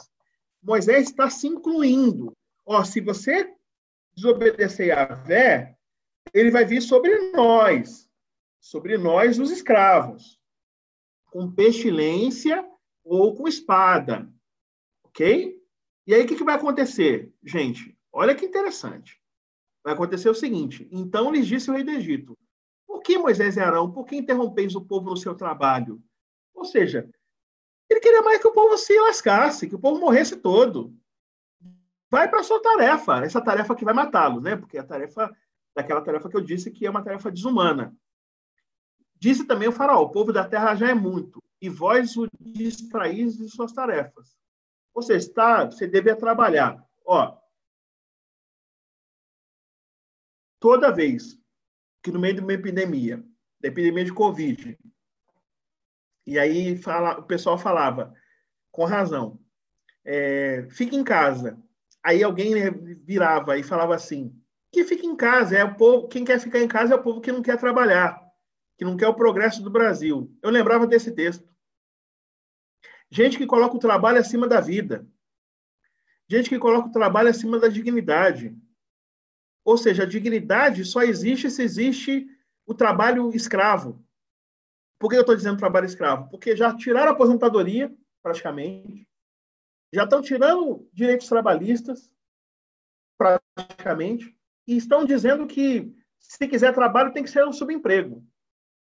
Moisés 0.63 1.09
está 1.09 1.31
se 1.31 1.47
incluindo. 1.47 2.33
Ó, 2.65 2.85
se 2.85 3.01
você 3.01 3.53
desobedecer 4.15 4.97
a 4.97 5.07
Vé, 5.07 5.77
ele 6.33 6.51
vai 6.51 6.65
vir 6.65 6.81
sobre 6.81 7.33
nós, 7.33 8.09
sobre 8.61 8.97
nós, 8.99 9.39
os 9.39 9.51
escravos, 9.51 10.39
com 11.27 11.51
pestilência 11.51 12.65
ou 13.05 13.35
com 13.35 13.49
espada. 13.49 14.29
Ok? 15.05 15.61
E 16.07 16.15
aí, 16.15 16.25
o 16.25 16.27
que, 16.27 16.37
que 16.37 16.45
vai 16.45 16.55
acontecer? 16.55 17.33
Gente, 17.43 17.97
olha 18.13 18.35
que 18.35 18.47
interessante. 18.47 19.21
Vai 19.83 19.95
acontecer 19.95 20.29
o 20.29 20.35
seguinte: 20.35 20.89
então 20.93 21.33
lhes 21.33 21.47
disse 21.47 21.71
o 21.71 21.75
rei 21.75 21.83
do 21.83 21.91
Egito: 21.91 22.37
Por 22.87 23.01
que 23.03 23.19
Moisés 23.19 23.57
e 23.57 23.61
Arão, 23.61 23.91
por 23.91 24.05
que 24.05 24.17
interrompeis 24.17 24.75
o 24.75 24.85
povo 24.85 25.11
no 25.11 25.17
seu 25.17 25.35
trabalho? 25.35 26.03
Ou 26.55 26.65
seja, 26.65 27.09
ele 27.89 28.01
queria 28.01 28.23
mais 28.23 28.41
que 28.41 28.47
o 28.47 28.53
povo 28.53 28.77
se 28.77 28.99
lascasse, 29.01 29.69
que 29.69 29.75
o 29.75 29.81
povo 29.81 30.01
morresse 30.01 30.37
todo. 30.37 30.95
Vai 32.11 32.29
para 32.29 32.41
a 32.41 32.45
sua 32.45 32.61
tarefa, 32.61 33.25
essa 33.25 33.41
tarefa 33.41 33.75
que 33.75 33.85
vai 33.85 33.95
matá-lo, 33.95 34.41
né? 34.41 34.57
Porque 34.57 34.79
a 34.79 34.85
tarefa, 34.85 35.35
daquela 35.75 36.03
tarefa 36.03 36.29
que 36.29 36.37
eu 36.37 36.41
disse 36.41 36.71
que 36.71 36.87
é 36.87 36.91
uma 36.91 37.05
tarefa 37.05 37.31
desumana. 37.31 37.97
Disse 39.17 39.47
também 39.47 39.69
o 39.69 39.73
faraó: 39.73 40.03
o 40.03 40.11
povo 40.11 40.33
da 40.33 40.49
terra 40.49 40.75
já 40.75 40.91
é 40.91 40.95
muito, 40.95 41.43
e 41.61 41.69
vós 41.69 42.17
o 42.17 42.27
distraís 42.41 43.37
de 43.37 43.49
suas 43.49 43.73
tarefas. 43.73 44.39
Seja, 45.03 45.17
está, 45.17 45.65
você 45.65 45.87
deve 45.87 46.15
trabalhar. 46.17 46.85
Ó, 47.07 47.39
toda 50.59 50.93
vez 50.93 51.41
que 52.03 52.11
no 52.11 52.19
meio 52.19 52.35
de 52.35 52.41
uma 52.41 52.53
epidemia, 52.53 53.25
da 53.61 53.69
epidemia 53.69 54.05
de 54.05 54.13
Covid, 54.13 54.79
e 56.27 56.39
aí 56.39 56.77
fala, 56.77 57.19
o 57.19 57.23
pessoal 57.23 57.59
falava, 57.59 58.15
com 58.71 58.85
razão, 58.85 59.41
é, 60.05 60.67
fique 60.71 60.97
em 60.97 61.05
casa. 61.05 61.61
Aí 62.03 62.23
alguém 62.23 62.55
virava 63.05 63.59
e 63.59 63.63
falava 63.63 63.95
assim, 63.95 64.40
que 64.73 64.85
fica 64.85 65.07
em 65.07 65.17
casa, 65.17 65.57
é 65.57 65.65
o 65.65 65.75
povo, 65.75 66.09
quem 66.09 66.25
quer 66.25 66.39
ficar 66.39 66.61
em 66.61 66.69
casa 66.69 66.95
é 66.95 66.97
o 66.97 67.03
povo 67.03 67.21
que 67.21 67.33
não 67.33 67.43
quer 67.43 67.59
trabalhar, 67.59 68.21
que 68.79 68.85
não 68.85 68.97
quer 68.97 69.09
o 69.09 69.15
progresso 69.15 69.63
do 69.63 69.71
Brasil. 69.71 70.35
Eu 70.43 70.51
lembrava 70.51 70.87
desse 70.87 71.13
texto. 71.13 71.49
Gente 73.11 73.37
que 73.37 73.47
coloca 73.47 73.77
o 73.77 73.81
trabalho 73.81 74.19
acima 74.19 74.47
da 74.47 74.61
vida. 74.61 75.07
Gente 76.29 76.49
que 76.49 76.59
coloca 76.59 76.89
o 76.89 76.93
trabalho 76.93 77.29
acima 77.29 77.59
da 77.59 77.67
dignidade. 77.67 78.57
Ou 79.65 79.77
seja, 79.77 80.05
a 80.05 80.07
dignidade 80.07 80.85
só 80.85 81.03
existe 81.03 81.51
se 81.51 81.63
existe 81.63 82.27
o 82.65 82.73
trabalho 82.73 83.35
escravo. 83.35 84.05
Por 84.99 85.11
que 85.11 85.17
eu 85.17 85.23
estou 85.23 85.35
dizendo 85.35 85.59
trabalho 85.59 85.87
escravo? 85.87 86.31
Porque 86.31 86.55
já 86.55 86.77
tiraram 86.77 87.11
a 87.11 87.15
aposentadoria, 87.15 87.93
praticamente, 88.23 89.09
já 89.93 90.05
estão 90.05 90.23
tirando 90.23 90.89
direitos 90.93 91.27
trabalhistas, 91.27 92.13
praticamente, 93.19 94.37
e 94.71 94.77
estão 94.77 95.05
dizendo 95.05 95.49
que 95.49 95.93
se 96.17 96.47
quiser 96.47 96.73
trabalho 96.73 97.13
tem 97.13 97.25
que 97.25 97.31
ser 97.31 97.45
um 97.45 97.53
subemprego, 97.53 98.25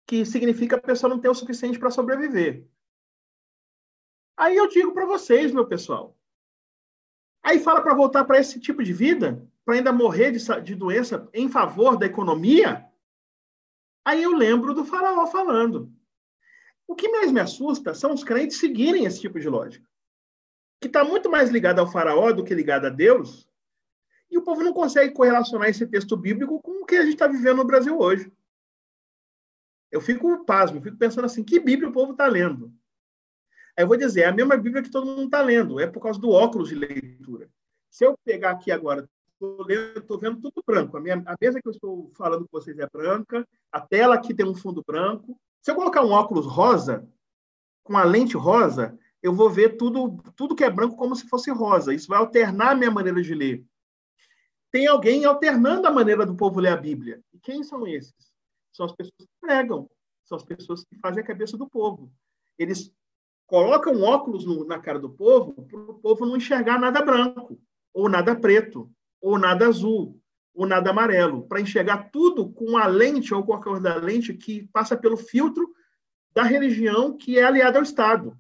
que 0.06 0.24
significa 0.24 0.76
a 0.76 0.82
pessoa 0.82 1.10
não 1.10 1.20
ter 1.20 1.28
o 1.28 1.34
suficiente 1.34 1.80
para 1.80 1.90
sobreviver. 1.90 2.68
Aí 4.38 4.56
eu 4.56 4.68
digo 4.68 4.94
para 4.94 5.08
vocês, 5.08 5.52
meu 5.52 5.66
pessoal. 5.66 6.16
Aí 7.42 7.60
fala 7.60 7.82
para 7.82 7.96
voltar 7.96 8.26
para 8.26 8.38
esse 8.38 8.60
tipo 8.60 8.84
de 8.84 8.94
vida, 8.94 9.44
para 9.66 9.74
ainda 9.74 9.92
morrer 9.92 10.32
de, 10.32 10.62
de 10.62 10.76
doença 10.76 11.28
em 11.34 11.50
favor 11.50 11.98
da 11.98 12.06
economia. 12.06 12.88
Aí 14.06 14.22
eu 14.22 14.34
lembro 14.34 14.76
do 14.76 14.86
faraó 14.86 15.26
falando. 15.26 15.92
O 16.88 16.96
que 16.96 17.10
mais 17.10 17.32
me 17.32 17.40
assusta 17.40 17.96
são 17.96 18.14
os 18.14 18.24
crentes 18.24 18.60
seguirem 18.60 19.06
esse 19.06 19.20
tipo 19.20 19.40
de 19.40 19.50
lógica, 19.50 19.90
que 20.80 20.86
está 20.88 21.04
muito 21.04 21.28
mais 21.28 21.50
ligado 21.50 21.80
ao 21.80 21.92
faraó 21.92 22.32
do 22.32 22.44
que 22.44 22.54
ligado 22.54 22.86
a 22.86 22.90
Deus, 22.90 23.50
e 24.32 24.38
o 24.38 24.42
povo 24.42 24.64
não 24.64 24.74
consegue 24.74 25.14
correlacionar 25.14 25.70
esse 25.70 25.86
texto 25.86 26.16
bíblico 26.16 26.62
com 26.62 26.82
o 26.82 26.86
que 26.86 26.96
a 26.96 27.02
gente 27.02 27.14
está 27.14 27.28
vivendo 27.28 27.58
no 27.58 27.66
Brasil 27.66 28.00
hoje. 28.00 28.32
Eu 29.92 30.00
fico 30.00 30.46
pasmo, 30.46 30.82
fico 30.82 30.98
pensando 30.98 31.26
assim, 31.26 31.44
que 31.44 31.60
Bíblia 31.60 31.90
o 31.90 31.94
povo 31.94 32.14
está 32.14 32.26
lendo? 32.28 32.74
Aí 33.78 33.84
eu 33.84 33.88
vou 33.88 33.98
dizer, 33.98 34.22
é 34.22 34.26
a 34.28 34.34
mesma 34.34 34.56
Bíblia 34.56 34.82
que 34.82 34.90
todo 34.90 35.06
mundo 35.06 35.26
está 35.26 35.42
lendo, 35.42 35.80
é 35.80 35.86
por 35.86 36.02
causa 36.02 36.20
do 36.20 36.30
óculos 36.30 36.70
de 36.70 36.76
leitura. 36.76 37.50
Se 37.90 38.06
eu 38.06 38.18
pegar 38.24 38.52
aqui 38.52 38.72
agora, 38.72 39.08
estou 39.34 40.18
vendo 40.18 40.40
tudo 40.40 40.64
branco, 40.66 40.96
a, 40.96 41.02
minha, 41.02 41.22
a 41.26 41.36
mesa 41.40 41.60
que 41.62 41.68
eu 41.68 41.74
estou 41.74 42.10
falando 42.16 42.48
com 42.48 42.60
vocês 42.60 42.80
é 42.80 42.88
branca, 42.88 43.46
a 43.70 43.82
tela 43.82 44.16
aqui 44.16 44.34
tem 44.34 44.46
um 44.46 44.56
fundo 44.56 44.82
branco, 44.86 45.38
se 45.62 45.70
eu 45.70 45.76
colocar 45.76 46.04
um 46.04 46.12
óculos 46.12 46.46
rosa, 46.46 47.08
com 47.84 47.98
a 47.98 48.04
lente 48.04 48.38
rosa, 48.38 48.98
eu 49.22 49.34
vou 49.34 49.50
ver 49.50 49.78
tudo, 49.78 50.18
tudo 50.36 50.56
que 50.56 50.64
é 50.64 50.70
branco 50.70 50.96
como 50.96 51.16
se 51.16 51.28
fosse 51.28 51.52
rosa. 51.52 51.94
Isso 51.94 52.08
vai 52.08 52.18
alternar 52.18 52.72
a 52.72 52.76
minha 52.76 52.90
maneira 52.90 53.22
de 53.22 53.34
ler. 53.34 53.66
Tem 54.72 54.88
alguém 54.88 55.26
alternando 55.26 55.88
a 55.88 55.92
maneira 55.92 56.26
do 56.26 56.36
povo 56.36 56.60
ler 56.60 56.70
a 56.70 56.78
Bíblia. 56.78 57.22
E 57.34 57.40
quem 57.40 57.64
são 57.64 57.86
esses? 57.86 58.32
São 58.72 58.86
as 58.86 58.94
pessoas 58.94 59.18
que 59.18 59.28
pregam, 59.42 59.90
são 60.24 60.38
as 60.38 60.44
pessoas 60.44 60.86
que 60.86 60.98
fazem 61.00 61.22
a 61.22 61.28
cabeça 61.28 61.58
do 61.58 61.70
povo. 61.70 62.12
Eles 62.58 62.94
colocam 63.46 64.02
óculos 64.02 64.46
no, 64.46 64.66
na 64.66 64.80
cara 64.80 64.98
do 64.98 65.10
povo 65.10 65.54
para 65.68 65.78
o 65.78 65.96
povo 65.96 66.26
não 66.26 66.38
enxergar 66.38 66.80
nada 66.80 67.02
branco, 67.02 67.60
ou 67.94 68.08
nada 68.08 68.34
preto, 68.34 68.90
ou 69.22 69.38
nada 69.38 69.68
azul, 69.68 70.18
o 70.54 70.66
nada 70.66 70.90
amarelo, 70.90 71.46
para 71.48 71.60
enxergar 71.60 72.10
tudo 72.12 72.50
com 72.50 72.78
a 72.78 72.88
lente 72.88 73.34
ou 73.34 73.44
com 73.44 73.54
a 73.54 73.62
cor 73.62 73.82
da 73.82 73.96
lente 73.96 74.34
que 74.34 74.68
passa 74.68 74.96
pelo 74.96 75.18
filtro 75.18 75.70
da 76.34 76.44
religião 76.44 77.18
que 77.18 77.38
é 77.38 77.44
aliada 77.44 77.78
ao 77.78 77.84
Estado. 77.84 78.38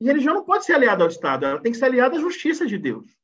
E 0.00 0.04
religião 0.04 0.34
não 0.34 0.44
pode 0.44 0.64
ser 0.64 0.74
aliada 0.74 1.02
ao 1.02 1.08
Estado, 1.08 1.44
ela 1.44 1.60
tem 1.60 1.72
que 1.72 1.78
ser 1.78 1.86
aliada 1.86 2.16
à 2.16 2.20
justiça 2.20 2.66
de 2.66 2.78
Deus. 2.78 3.16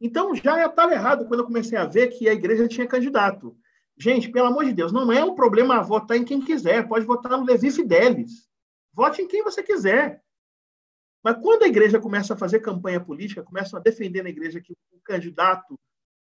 Então, 0.00 0.34
já 0.34 0.64
estava 0.64 0.92
errado 0.92 1.26
quando 1.26 1.40
eu 1.40 1.46
comecei 1.46 1.76
a 1.76 1.84
ver 1.84 2.08
que 2.08 2.28
a 2.28 2.32
igreja 2.32 2.66
tinha 2.66 2.86
candidato. 2.86 3.56
Gente, 3.98 4.30
pelo 4.30 4.48
amor 4.48 4.64
de 4.64 4.72
Deus, 4.72 4.92
não 4.92 5.12
é 5.12 5.22
um 5.22 5.34
problema 5.34 5.82
votar 5.82 6.16
em 6.16 6.24
quem 6.24 6.40
quiser, 6.40 6.88
pode 6.88 7.04
votar 7.04 7.38
no 7.38 7.44
Levi 7.44 7.70
Fidelis. 7.70 8.48
Vote 8.94 9.20
em 9.20 9.28
quem 9.28 9.44
você 9.44 9.62
quiser. 9.62 10.22
Mas 11.22 11.36
quando 11.42 11.64
a 11.64 11.68
igreja 11.68 12.00
começa 12.00 12.32
a 12.32 12.36
fazer 12.36 12.60
campanha 12.60 12.98
política, 12.98 13.42
começa 13.42 13.76
a 13.76 13.80
defender 13.80 14.22
na 14.22 14.30
igreja 14.30 14.60
que 14.60 14.72
o 14.72 15.00
candidato 15.04 15.78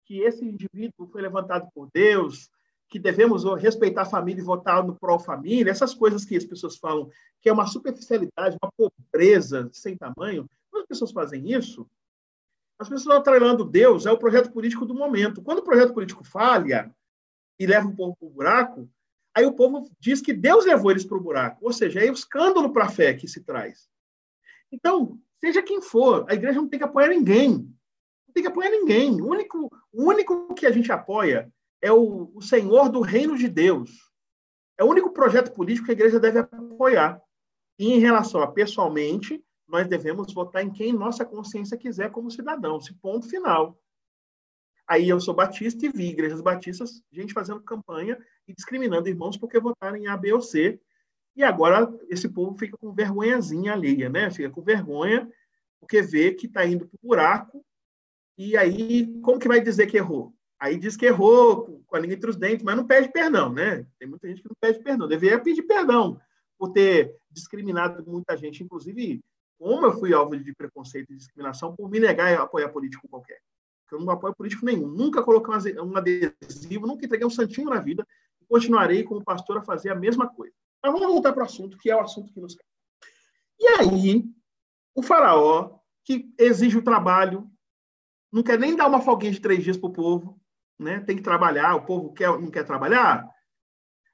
que 0.06 0.20
esse 0.20 0.44
indivíduo 0.44 1.06
foi 1.10 1.20
levantado 1.20 1.68
por 1.74 1.90
Deus, 1.92 2.48
que 2.88 2.98
devemos 2.98 3.44
respeitar 3.60 4.02
a 4.02 4.06
família 4.06 4.40
e 4.40 4.44
votar 4.44 4.82
no 4.82 4.94
pró-família, 4.94 5.70
essas 5.70 5.92
coisas 5.92 6.24
que 6.24 6.36
as 6.36 6.44
pessoas 6.44 6.76
falam 6.76 7.10
que 7.42 7.48
é 7.48 7.52
uma 7.52 7.66
superficialidade, 7.66 8.56
uma 8.62 8.72
pobreza 8.72 9.68
sem 9.72 9.96
tamanho. 9.96 10.48
Quando 10.70 10.82
as 10.82 10.88
pessoas 10.88 11.12
fazem 11.12 11.52
isso, 11.52 11.86
as 12.78 12.88
pessoas 12.88 13.02
estão 13.02 13.16
atrelando 13.16 13.64
Deus 13.64 14.06
é 14.06 14.12
o 14.12 14.18
projeto 14.18 14.52
político 14.52 14.84
do 14.84 14.94
momento. 14.94 15.42
Quando 15.42 15.58
o 15.58 15.64
projeto 15.64 15.94
político 15.94 16.24
falha 16.24 16.94
e 17.58 17.66
leva 17.66 17.88
o 17.88 17.96
povo 17.96 18.16
para 18.16 18.26
o 18.26 18.30
buraco, 18.30 18.90
aí 19.34 19.46
o 19.46 19.54
povo 19.54 19.90
diz 19.98 20.20
que 20.20 20.32
Deus 20.32 20.64
levou 20.64 20.90
eles 20.90 21.04
para 21.04 21.16
o 21.16 21.22
buraco. 21.22 21.64
Ou 21.64 21.72
seja, 21.72 22.00
é 22.00 22.10
o 22.10 22.14
escândalo 22.14 22.72
para 22.72 22.84
a 22.84 22.90
fé 22.90 23.14
que 23.14 23.26
se 23.26 23.42
traz. 23.42 23.88
Então, 24.70 25.18
seja 25.40 25.62
quem 25.62 25.80
for, 25.80 26.26
a 26.28 26.34
igreja 26.34 26.60
não 26.60 26.68
tem 26.68 26.78
que 26.78 26.84
apoiar 26.84 27.08
ninguém 27.08 27.74
tem 28.36 28.42
que 28.42 28.50
apoiar 28.50 28.70
ninguém. 28.70 29.18
O 29.22 29.30
único, 29.30 29.72
o 29.90 30.04
único 30.04 30.54
que 30.54 30.66
a 30.66 30.70
gente 30.70 30.92
apoia 30.92 31.50
é 31.80 31.90
o, 31.90 32.30
o 32.34 32.42
Senhor 32.42 32.90
do 32.90 33.00
reino 33.00 33.36
de 33.36 33.48
Deus. 33.48 33.90
É 34.78 34.84
o 34.84 34.88
único 34.88 35.10
projeto 35.10 35.54
político 35.54 35.86
que 35.86 35.92
a 35.92 35.94
igreja 35.94 36.20
deve 36.20 36.40
apoiar. 36.40 37.18
E 37.78 37.94
em 37.94 37.98
relação 37.98 38.42
a 38.42 38.52
pessoalmente, 38.52 39.42
nós 39.68 39.88
devemos 39.88 40.32
votar 40.32 40.62
em 40.62 40.70
quem 40.70 40.92
nossa 40.92 41.24
consciência 41.24 41.76
quiser 41.76 42.10
como 42.10 42.30
cidadão. 42.30 42.78
Esse 42.78 42.94
ponto 42.94 43.28
final. 43.28 43.78
Aí 44.86 45.08
eu 45.08 45.20
sou 45.20 45.34
batista 45.34 45.84
e 45.84 45.88
vi 45.88 46.10
igrejas 46.10 46.40
batistas, 46.40 47.02
gente 47.10 47.32
fazendo 47.32 47.60
campanha 47.60 48.18
e 48.46 48.54
discriminando 48.54 49.08
irmãos 49.08 49.36
porque 49.36 49.58
votaram 49.58 49.96
em 49.96 50.06
A, 50.06 50.16
B 50.16 50.32
ou 50.32 50.40
C. 50.40 50.80
E 51.34 51.42
agora 51.42 51.92
esse 52.08 52.28
povo 52.28 52.56
fica 52.56 52.76
com 52.78 52.92
vergonhazinha 52.92 53.72
alheia, 53.72 54.08
né? 54.08 54.30
Fica 54.30 54.48
com 54.48 54.62
vergonha 54.62 55.28
porque 55.80 56.00
vê 56.00 56.32
que 56.32 56.46
está 56.46 56.64
indo 56.64 56.86
para 56.86 56.96
o 56.96 57.08
buraco 57.08 57.64
e 58.38 58.56
aí, 58.56 59.18
como 59.22 59.38
que 59.38 59.48
vai 59.48 59.60
dizer 59.60 59.86
que 59.86 59.96
errou? 59.96 60.34
Aí 60.58 60.78
diz 60.78 60.96
que 60.96 61.06
errou 61.06 61.82
com 61.86 61.96
a 61.96 61.98
língua 61.98 62.14
entre 62.14 62.30
os 62.30 62.36
dentes, 62.36 62.62
mas 62.62 62.76
não 62.76 62.86
pede 62.86 63.10
perdão, 63.10 63.52
né? 63.52 63.86
Tem 63.98 64.08
muita 64.08 64.28
gente 64.28 64.42
que 64.42 64.48
não 64.48 64.56
pede 64.60 64.78
perdão. 64.80 65.08
Deveria 65.08 65.40
pedir 65.40 65.62
perdão 65.62 66.20
por 66.58 66.72
ter 66.72 67.14
discriminado 67.30 68.04
muita 68.06 68.36
gente, 68.36 68.62
inclusive 68.62 69.22
como 69.58 69.86
eu 69.86 69.98
fui 69.98 70.12
alvo 70.12 70.36
de 70.36 70.54
preconceito 70.54 71.12
e 71.12 71.16
discriminação 71.16 71.74
por 71.74 71.90
me 71.90 71.98
negar 71.98 72.38
a 72.38 72.42
apoiar 72.42 72.68
político 72.68 73.08
qualquer. 73.08 73.40
Eu 73.90 74.00
não 74.00 74.10
apoio 74.10 74.34
político 74.34 74.66
nenhum. 74.66 74.88
Nunca 74.88 75.22
coloquei 75.22 75.78
um 75.80 75.96
adesivo, 75.96 76.86
nunca 76.86 77.06
entreguei 77.06 77.26
um 77.26 77.30
santinho 77.30 77.70
na 77.70 77.80
vida 77.80 78.06
e 78.40 78.46
continuarei 78.46 79.04
como 79.04 79.24
pastor 79.24 79.58
a 79.58 79.62
fazer 79.62 79.90
a 79.90 79.94
mesma 79.94 80.28
coisa. 80.28 80.54
Mas 80.82 80.92
vamos 80.92 81.06
voltar 81.06 81.32
para 81.32 81.42
o 81.42 81.46
assunto, 81.46 81.78
que 81.78 81.90
é 81.90 81.96
o 81.96 82.00
assunto 82.00 82.32
que 82.32 82.40
nos. 82.40 82.56
E 83.58 83.68
aí, 83.80 84.24
o 84.94 85.02
faraó, 85.02 85.78
que 86.04 86.32
exige 86.38 86.76
o 86.76 86.82
trabalho, 86.82 87.50
não 88.32 88.42
quer 88.42 88.58
nem 88.58 88.76
dar 88.76 88.86
uma 88.86 89.00
folguinha 89.00 89.32
de 89.32 89.40
três 89.40 89.62
dias 89.62 89.76
para 89.76 89.88
o 89.88 89.92
povo, 89.92 90.40
né? 90.78 91.00
tem 91.00 91.16
que 91.16 91.22
trabalhar, 91.22 91.74
o 91.74 91.86
povo 91.86 92.12
quer, 92.12 92.28
não 92.38 92.50
quer 92.50 92.64
trabalhar. 92.64 93.26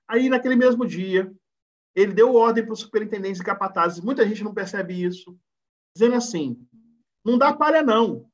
Aí, 0.07 0.29
naquele 0.29 0.55
mesmo 0.55 0.87
dia, 0.87 1.33
ele 1.95 2.13
deu 2.13 2.35
ordem 2.35 2.65
para 2.65 2.73
os 2.73 2.81
superintendentes 2.81 3.41
e 3.41 3.45
capatazes, 3.45 4.01
muita 4.01 4.27
gente 4.27 4.43
não 4.43 4.55
percebe 4.55 5.03
isso, 5.03 5.39
dizendo 5.95 6.17
assim: 6.17 6.67
não 7.25 7.39
dá 7.39 7.53
palha, 7.53 7.83
não. 7.83 8.29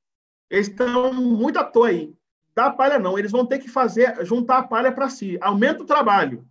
Eles 0.50 0.68
estão 0.68 1.12
muito 1.12 1.58
à 1.58 1.64
toa 1.64 1.88
aí. 1.88 2.14
Dá 2.54 2.70
palha, 2.70 2.98
não. 2.98 3.18
Eles 3.18 3.30
vão 3.30 3.46
ter 3.46 3.58
que 3.58 3.68
fazer, 3.68 4.24
juntar 4.24 4.58
a 4.58 4.66
palha 4.66 4.92
para 4.92 5.08
si. 5.08 5.38
Aumenta 5.40 5.82
o 5.82 5.86
trabalho. 5.86 6.48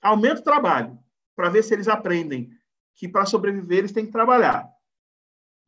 Aumenta 0.00 0.40
o 0.40 0.44
trabalho, 0.44 0.98
para 1.36 1.50
ver 1.50 1.62
se 1.62 1.74
eles 1.74 1.88
aprendem 1.88 2.50
que 2.94 3.08
para 3.08 3.26
sobreviver 3.26 3.78
eles 3.78 3.92
têm 3.92 4.06
que 4.06 4.12
trabalhar. 4.12 4.68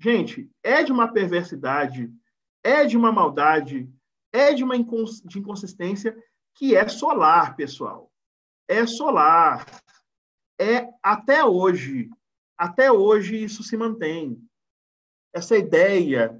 Gente, 0.00 0.50
é 0.62 0.82
de 0.82 0.92
uma 0.92 1.12
perversidade, 1.12 2.10
é 2.64 2.84
de 2.84 2.96
uma 2.96 3.12
maldade, 3.12 3.92
é 4.32 4.54
de 4.54 4.64
uma 4.64 4.76
incons 4.76 5.20
de 5.22 5.38
inconsistência 5.38 6.16
que 6.54 6.74
é 6.74 6.88
solar, 6.88 7.54
pessoal. 7.56 8.10
É 8.68 8.86
solar 8.86 9.66
é 10.60 10.92
até 11.02 11.42
hoje, 11.42 12.10
até 12.56 12.92
hoje 12.92 13.42
isso 13.42 13.62
se 13.62 13.78
mantém. 13.78 14.46
Essa 15.32 15.56
ideia 15.56 16.38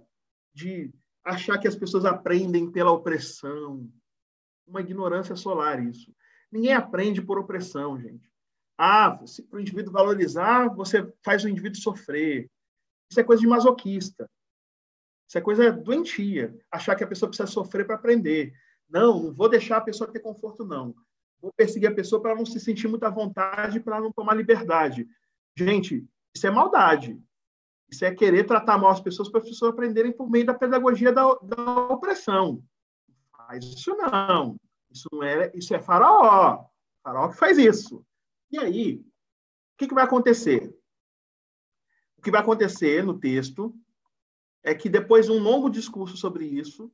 de 0.52 0.92
achar 1.24 1.56
que 1.56 1.66
as 1.66 1.74
pessoas 1.74 2.04
aprendem 2.04 2.70
pela 2.70 2.92
opressão, 2.92 3.90
uma 4.66 4.82
ignorância 4.82 5.34
solar 5.34 5.82
isso. 5.82 6.14
Ninguém 6.52 6.74
aprende 6.74 7.22
por 7.22 7.38
opressão, 7.38 7.98
gente. 7.98 8.30
Ah, 8.76 9.18
se 9.26 9.46
o 9.50 9.58
indivíduo 9.58 9.92
valorizar, 9.92 10.68
você 10.68 11.10
faz 11.24 11.42
o 11.44 11.48
indivíduo 11.48 11.80
sofrer. 11.80 12.50
Isso 13.10 13.20
é 13.20 13.24
coisa 13.24 13.40
de 13.40 13.48
masoquista. 13.48 14.28
Isso 15.28 15.38
é 15.38 15.40
coisa 15.40 15.72
doentia. 15.72 16.54
Achar 16.70 16.94
que 16.94 17.04
a 17.04 17.06
pessoa 17.06 17.28
precisa 17.28 17.46
sofrer 17.46 17.86
para 17.86 17.94
aprender. 17.94 18.52
Não, 18.88 19.22
não 19.22 19.34
vou 19.34 19.48
deixar 19.48 19.78
a 19.78 19.82
pessoa 19.82 20.10
ter 20.10 20.20
conforto, 20.20 20.64
não 20.64 20.94
vou 21.40 21.52
perseguir 21.52 21.88
a 21.88 21.94
pessoa 21.94 22.20
para 22.20 22.34
não 22.34 22.44
se 22.44 22.60
sentir 22.60 22.88
muito 22.88 23.04
à 23.04 23.10
vontade, 23.10 23.80
para 23.80 24.00
não 24.00 24.12
tomar 24.12 24.34
liberdade. 24.34 25.08
Gente, 25.56 26.06
isso 26.34 26.46
é 26.46 26.50
maldade. 26.50 27.20
Isso 27.90 28.04
é 28.04 28.14
querer 28.14 28.44
tratar 28.44 28.78
mal 28.78 28.90
as 28.90 29.00
pessoas 29.00 29.28
para 29.28 29.40
as 29.40 29.48
pessoas 29.48 29.72
aprenderem 29.72 30.12
por 30.12 30.30
meio 30.30 30.46
da 30.46 30.54
pedagogia 30.54 31.12
da, 31.12 31.34
da 31.42 31.88
opressão. 31.88 32.62
Faz 33.36 33.64
isso 33.64 33.96
não. 33.96 34.56
Isso 34.90 35.08
não 35.12 35.22
é, 35.22 35.50
isso 35.54 35.74
é 35.74 35.80
faraó. 35.80 36.64
Faraó 37.02 37.28
que 37.28 37.36
faz 37.36 37.58
isso. 37.58 38.04
E 38.50 38.58
aí, 38.58 38.96
o 38.96 39.78
que, 39.78 39.88
que 39.88 39.94
vai 39.94 40.04
acontecer? 40.04 40.72
O 42.16 42.22
que 42.22 42.30
vai 42.30 42.40
acontecer 42.40 43.04
no 43.04 43.18
texto 43.18 43.74
é 44.62 44.74
que 44.74 44.88
depois 44.88 45.26
de 45.26 45.32
um 45.32 45.38
longo 45.38 45.70
discurso 45.70 46.16
sobre 46.16 46.44
isso, 46.44 46.92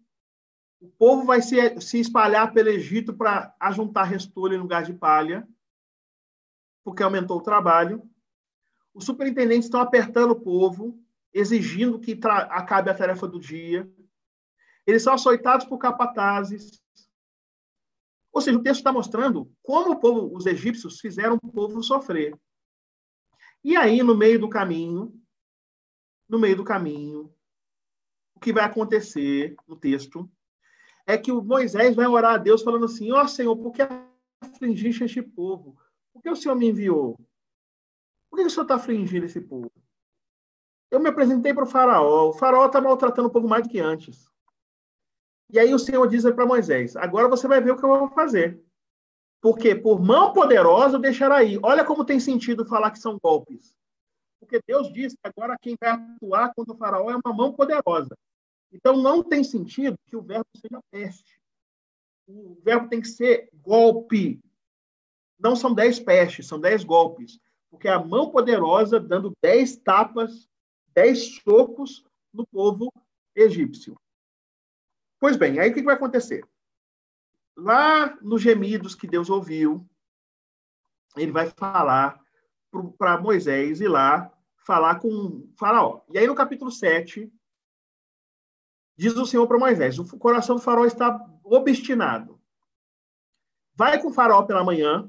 o 0.80 0.88
povo 0.88 1.24
vai 1.24 1.40
se, 1.40 1.80
se 1.80 1.98
espalhar 1.98 2.52
pelo 2.52 2.68
Egito 2.68 3.14
para 3.14 3.54
ajuntar 3.58 4.06
restolho 4.06 4.54
em 4.54 4.60
lugar 4.60 4.82
de 4.82 4.92
palha, 4.92 5.48
porque 6.84 7.02
aumentou 7.02 7.38
o 7.38 7.42
trabalho. 7.42 8.02
Os 8.94 9.04
superintendentes 9.04 9.66
estão 9.66 9.80
apertando 9.80 10.32
o 10.32 10.40
povo, 10.40 11.02
exigindo 11.32 11.98
que 11.98 12.18
acabe 12.22 12.90
a 12.90 12.94
tarefa 12.94 13.26
do 13.26 13.40
dia. 13.40 13.90
Eles 14.86 15.02
são 15.02 15.14
açoitados 15.14 15.66
por 15.66 15.78
capatazes. 15.78 16.80
Ou 18.32 18.40
seja, 18.40 18.58
o 18.58 18.62
texto 18.62 18.80
está 18.80 18.92
mostrando 18.92 19.50
como 19.62 19.92
o 19.92 20.00
povo, 20.00 20.36
os 20.36 20.46
egípcios 20.46 21.00
fizeram 21.00 21.38
o 21.42 21.52
povo 21.52 21.82
sofrer. 21.82 22.38
E 23.64 23.76
aí, 23.76 24.02
no 24.02 24.16
meio 24.16 24.38
do 24.38 24.48
caminho, 24.48 25.18
no 26.28 26.38
meio 26.38 26.56
do 26.56 26.64
caminho, 26.64 27.34
o 28.34 28.40
que 28.40 28.52
vai 28.52 28.64
acontecer 28.64 29.56
no 29.66 29.74
texto 29.74 30.30
é 31.06 31.16
que 31.16 31.30
o 31.30 31.42
Moisés 31.42 31.94
vai 31.94 32.06
orar 32.06 32.34
a 32.34 32.38
Deus 32.38 32.62
falando 32.62 32.86
assim: 32.86 33.12
Ó 33.12 33.22
oh, 33.22 33.28
Senhor, 33.28 33.56
por 33.56 33.72
que 33.72 33.82
afligiste 34.42 35.04
este 35.04 35.22
povo? 35.22 35.76
Por 36.12 36.22
que 36.22 36.30
o 36.30 36.36
Senhor 36.36 36.56
me 36.56 36.68
enviou? 36.68 37.18
Por 38.28 38.36
que 38.36 38.42
o 38.42 38.50
Senhor 38.50 38.62
está 38.62 38.74
afligindo 38.74 39.26
esse 39.26 39.40
povo? 39.40 39.70
Eu 40.90 41.00
me 41.00 41.08
apresentei 41.08 41.54
para 41.54 41.64
o 41.64 41.68
faraó. 41.68 42.28
O 42.28 42.32
faraó 42.32 42.66
está 42.66 42.80
maltratando 42.80 43.28
o 43.28 43.30
povo 43.30 43.48
mais 43.48 43.62
do 43.62 43.68
que 43.68 43.78
antes. 43.78 44.28
E 45.50 45.58
aí 45.58 45.72
o 45.72 45.78
Senhor 45.78 46.06
diz 46.08 46.24
para 46.24 46.46
Moisés: 46.46 46.96
Agora 46.96 47.28
você 47.28 47.46
vai 47.46 47.60
ver 47.60 47.72
o 47.72 47.76
que 47.76 47.84
eu 47.84 47.88
vou 47.88 48.10
fazer. 48.10 48.60
Porque 49.40 49.76
por 49.76 50.00
mão 50.00 50.32
poderosa 50.32 50.96
eu 50.96 51.00
deixará 51.00 51.36
aí. 51.36 51.58
Olha 51.62 51.84
como 51.84 52.04
tem 52.04 52.18
sentido 52.18 52.66
falar 52.66 52.90
que 52.90 52.98
são 52.98 53.18
golpes. 53.22 53.76
Porque 54.40 54.60
Deus 54.66 54.92
diz 54.92 55.12
que 55.12 55.20
agora 55.22 55.56
quem 55.60 55.76
vai 55.80 55.90
atuar 55.90 56.52
contra 56.54 56.74
o 56.74 56.76
faraó 56.76 57.10
é 57.10 57.16
uma 57.16 57.34
mão 57.34 57.52
poderosa. 57.52 58.16
Então, 58.72 58.96
não 58.96 59.22
tem 59.22 59.42
sentido 59.44 59.98
que 60.06 60.16
o 60.16 60.22
verbo 60.22 60.48
seja 60.56 60.80
peste. 60.90 61.40
O 62.26 62.58
verbo 62.62 62.88
tem 62.88 63.00
que 63.00 63.08
ser 63.08 63.48
golpe. 63.54 64.40
Não 65.38 65.54
são 65.54 65.72
dez 65.72 65.98
pestes, 66.00 66.46
são 66.46 66.60
dez 66.60 66.82
golpes. 66.82 67.38
Porque 67.70 67.88
é 67.88 67.92
a 67.92 68.02
mão 68.02 68.30
poderosa 68.30 68.98
dando 68.98 69.32
dez 69.42 69.76
tapas, 69.76 70.48
dez 70.94 71.36
socos 71.36 72.04
no 72.32 72.46
povo 72.46 72.92
egípcio. 73.34 73.98
Pois 75.18 75.36
bem, 75.36 75.58
aí 75.58 75.70
o 75.70 75.74
que 75.74 75.82
vai 75.82 75.94
acontecer? 75.94 76.46
Lá 77.56 78.16
nos 78.20 78.42
gemidos 78.42 78.94
que 78.94 79.06
Deus 79.06 79.30
ouviu, 79.30 79.88
ele 81.16 81.32
vai 81.32 81.50
falar 81.50 82.22
para 82.98 83.20
Moisés 83.20 83.80
ir 83.80 83.88
lá 83.88 84.30
falar 84.58 84.98
com 85.00 85.48
Faraó. 85.56 86.02
E 86.10 86.18
aí 86.18 86.26
no 86.26 86.34
capítulo 86.34 86.70
7, 86.70 87.32
Diz 88.96 89.14
o 89.16 89.26
Senhor 89.26 89.46
para 89.46 89.58
Moisés: 89.58 89.98
o 89.98 90.18
coração 90.18 90.56
do 90.56 90.62
faraó 90.62 90.84
está 90.84 91.20
obstinado. 91.44 92.40
Vai 93.74 94.00
com 94.00 94.08
o 94.08 94.12
faraó 94.12 94.42
pela 94.42 94.64
manhã, 94.64 95.08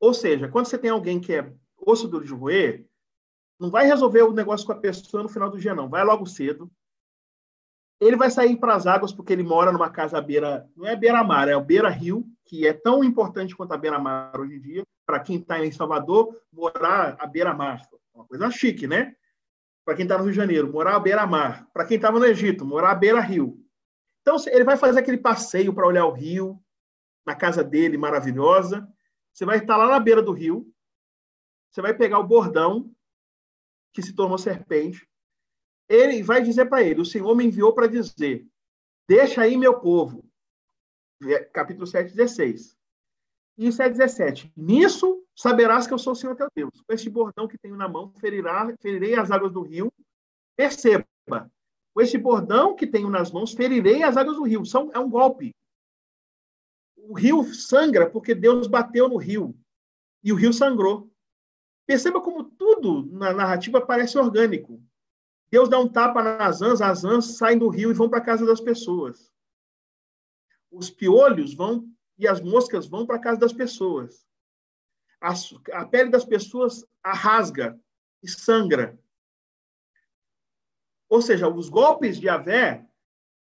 ou 0.00 0.14
seja, 0.14 0.48
quando 0.48 0.66
você 0.66 0.78
tem 0.78 0.90
alguém 0.90 1.20
que 1.20 1.34
é 1.34 1.52
osso 1.76 2.08
duro 2.08 2.24
de 2.24 2.32
roer, 2.32 2.86
não 3.58 3.70
vai 3.70 3.86
resolver 3.86 4.22
o 4.22 4.32
negócio 4.32 4.66
com 4.66 4.72
a 4.72 4.78
pessoa 4.78 5.22
no 5.22 5.28
final 5.28 5.50
do 5.50 5.58
dia, 5.58 5.74
não. 5.74 5.88
Vai 5.88 6.02
logo 6.02 6.24
cedo. 6.24 6.70
Ele 8.00 8.16
vai 8.16 8.30
sair 8.30 8.56
para 8.56 8.74
as 8.74 8.86
águas 8.86 9.12
porque 9.12 9.34
ele 9.34 9.42
mora 9.42 9.70
numa 9.70 9.90
casa 9.90 10.16
à 10.16 10.22
beira, 10.22 10.66
não 10.74 10.86
é 10.86 10.96
beira-mar, 10.96 11.46
é 11.48 11.54
o 11.54 11.62
beira-rio, 11.62 12.26
que 12.46 12.66
é 12.66 12.72
tão 12.72 13.04
importante 13.04 13.54
quanto 13.54 13.72
a 13.72 13.76
beira-mar 13.76 14.40
hoje 14.40 14.54
em 14.54 14.60
dia. 14.60 14.82
Para 15.04 15.20
quem 15.20 15.36
está 15.36 15.62
em 15.62 15.70
Salvador, 15.70 16.34
morar 16.50 17.16
à 17.20 17.26
beira-mar. 17.26 17.82
Uma 18.14 18.24
coisa 18.24 18.50
chique, 18.50 18.86
né? 18.86 19.14
Para 19.90 19.96
quem 19.96 20.04
está 20.04 20.16
no 20.16 20.22
Rio 20.22 20.30
de 20.30 20.36
Janeiro, 20.36 20.72
morar 20.72 20.94
à 20.94 21.00
beira-mar. 21.00 21.68
Para 21.72 21.84
quem 21.84 21.96
estava 21.96 22.20
no 22.20 22.24
Egito, 22.24 22.64
morar 22.64 22.92
à 22.92 22.94
beira-rio. 22.94 23.60
Então, 24.20 24.36
ele 24.46 24.62
vai 24.62 24.76
fazer 24.76 25.00
aquele 25.00 25.18
passeio 25.18 25.74
para 25.74 25.84
olhar 25.84 26.06
o 26.06 26.12
rio, 26.12 26.62
na 27.26 27.34
casa 27.34 27.64
dele, 27.64 27.98
maravilhosa. 27.98 28.88
Você 29.32 29.44
vai 29.44 29.58
estar 29.58 29.76
lá 29.76 29.88
na 29.88 29.98
beira 29.98 30.22
do 30.22 30.30
rio. 30.30 30.72
Você 31.72 31.82
vai 31.82 31.92
pegar 31.92 32.20
o 32.20 32.26
bordão, 32.26 32.94
que 33.92 34.00
se 34.00 34.14
tornou 34.14 34.38
serpente. 34.38 35.04
Ele 35.88 36.22
vai 36.22 36.40
dizer 36.40 36.66
para 36.66 36.84
ele: 36.84 37.00
O 37.00 37.04
Senhor 37.04 37.34
me 37.34 37.44
enviou 37.44 37.74
para 37.74 37.88
dizer: 37.88 38.46
Deixa 39.08 39.42
aí 39.42 39.56
meu 39.56 39.80
povo. 39.80 40.24
Capítulo 41.52 41.84
7, 41.84 42.14
16. 42.14 42.78
Isso 43.58 43.82
é 43.82 43.90
17. 43.90 44.52
Nisso 44.56 45.26
saberás 45.40 45.86
que 45.86 45.94
eu 45.94 45.98
sou 45.98 46.12
o 46.12 46.16
Senhor 46.16 46.36
teu 46.36 46.48
Deus. 46.54 46.82
Com 46.82 46.92
este 46.92 47.08
bordão 47.08 47.48
que 47.48 47.56
tenho 47.56 47.74
na 47.74 47.88
mão, 47.88 48.12
ferirá, 48.20 48.76
ferirei 48.78 49.14
as 49.14 49.30
águas 49.30 49.50
do 49.50 49.62
rio. 49.62 49.90
Perceba, 50.54 51.06
com 51.94 52.00
este 52.02 52.18
bordão 52.18 52.76
que 52.76 52.86
tenho 52.86 53.08
nas 53.08 53.32
mãos, 53.32 53.54
ferirei 53.54 54.02
as 54.02 54.18
águas 54.18 54.36
do 54.36 54.42
rio. 54.42 54.66
São, 54.66 54.90
é 54.92 54.98
um 54.98 55.08
golpe. 55.08 55.54
O 56.94 57.14
rio 57.14 57.42
sangra 57.54 58.10
porque 58.10 58.34
Deus 58.34 58.66
bateu 58.66 59.08
no 59.08 59.16
rio. 59.16 59.58
E 60.22 60.30
o 60.30 60.36
rio 60.36 60.52
sangrou. 60.52 61.10
Perceba 61.86 62.20
como 62.20 62.44
tudo 62.44 63.06
na 63.10 63.32
narrativa 63.32 63.80
parece 63.80 64.18
orgânico. 64.18 64.78
Deus 65.50 65.70
dá 65.70 65.78
um 65.78 65.88
tapa 65.88 66.22
nas 66.22 66.60
ãs, 66.60 66.82
as 66.82 67.02
ãs 67.02 67.38
saem 67.38 67.58
do 67.58 67.68
rio 67.68 67.90
e 67.90 67.94
vão 67.94 68.10
para 68.10 68.18
a 68.18 68.24
casa 68.24 68.44
das 68.44 68.60
pessoas. 68.60 69.32
Os 70.70 70.90
piolhos 70.90 71.54
vão 71.54 71.88
e 72.18 72.28
as 72.28 72.42
moscas 72.42 72.86
vão 72.86 73.06
para 73.06 73.16
a 73.16 73.20
casa 73.20 73.40
das 73.40 73.54
pessoas. 73.54 74.28
A, 75.20 75.34
a 75.72 75.84
pele 75.86 76.10
das 76.10 76.24
pessoas 76.24 76.84
rasga 77.04 77.78
e 78.22 78.28
sangra. 78.28 78.98
Ou 81.08 81.20
seja, 81.20 81.48
os 81.48 81.68
golpes 81.68 82.18
de 82.18 82.28
Avé, 82.28 82.86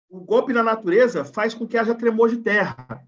o 0.09 0.20
golpe 0.20 0.52
na 0.52 0.62
natureza 0.62 1.24
faz 1.24 1.55
com 1.55 1.66
que 1.66 1.78
haja 1.78 1.94
tremor 1.94 2.28
de 2.28 2.38
terra. 2.38 3.06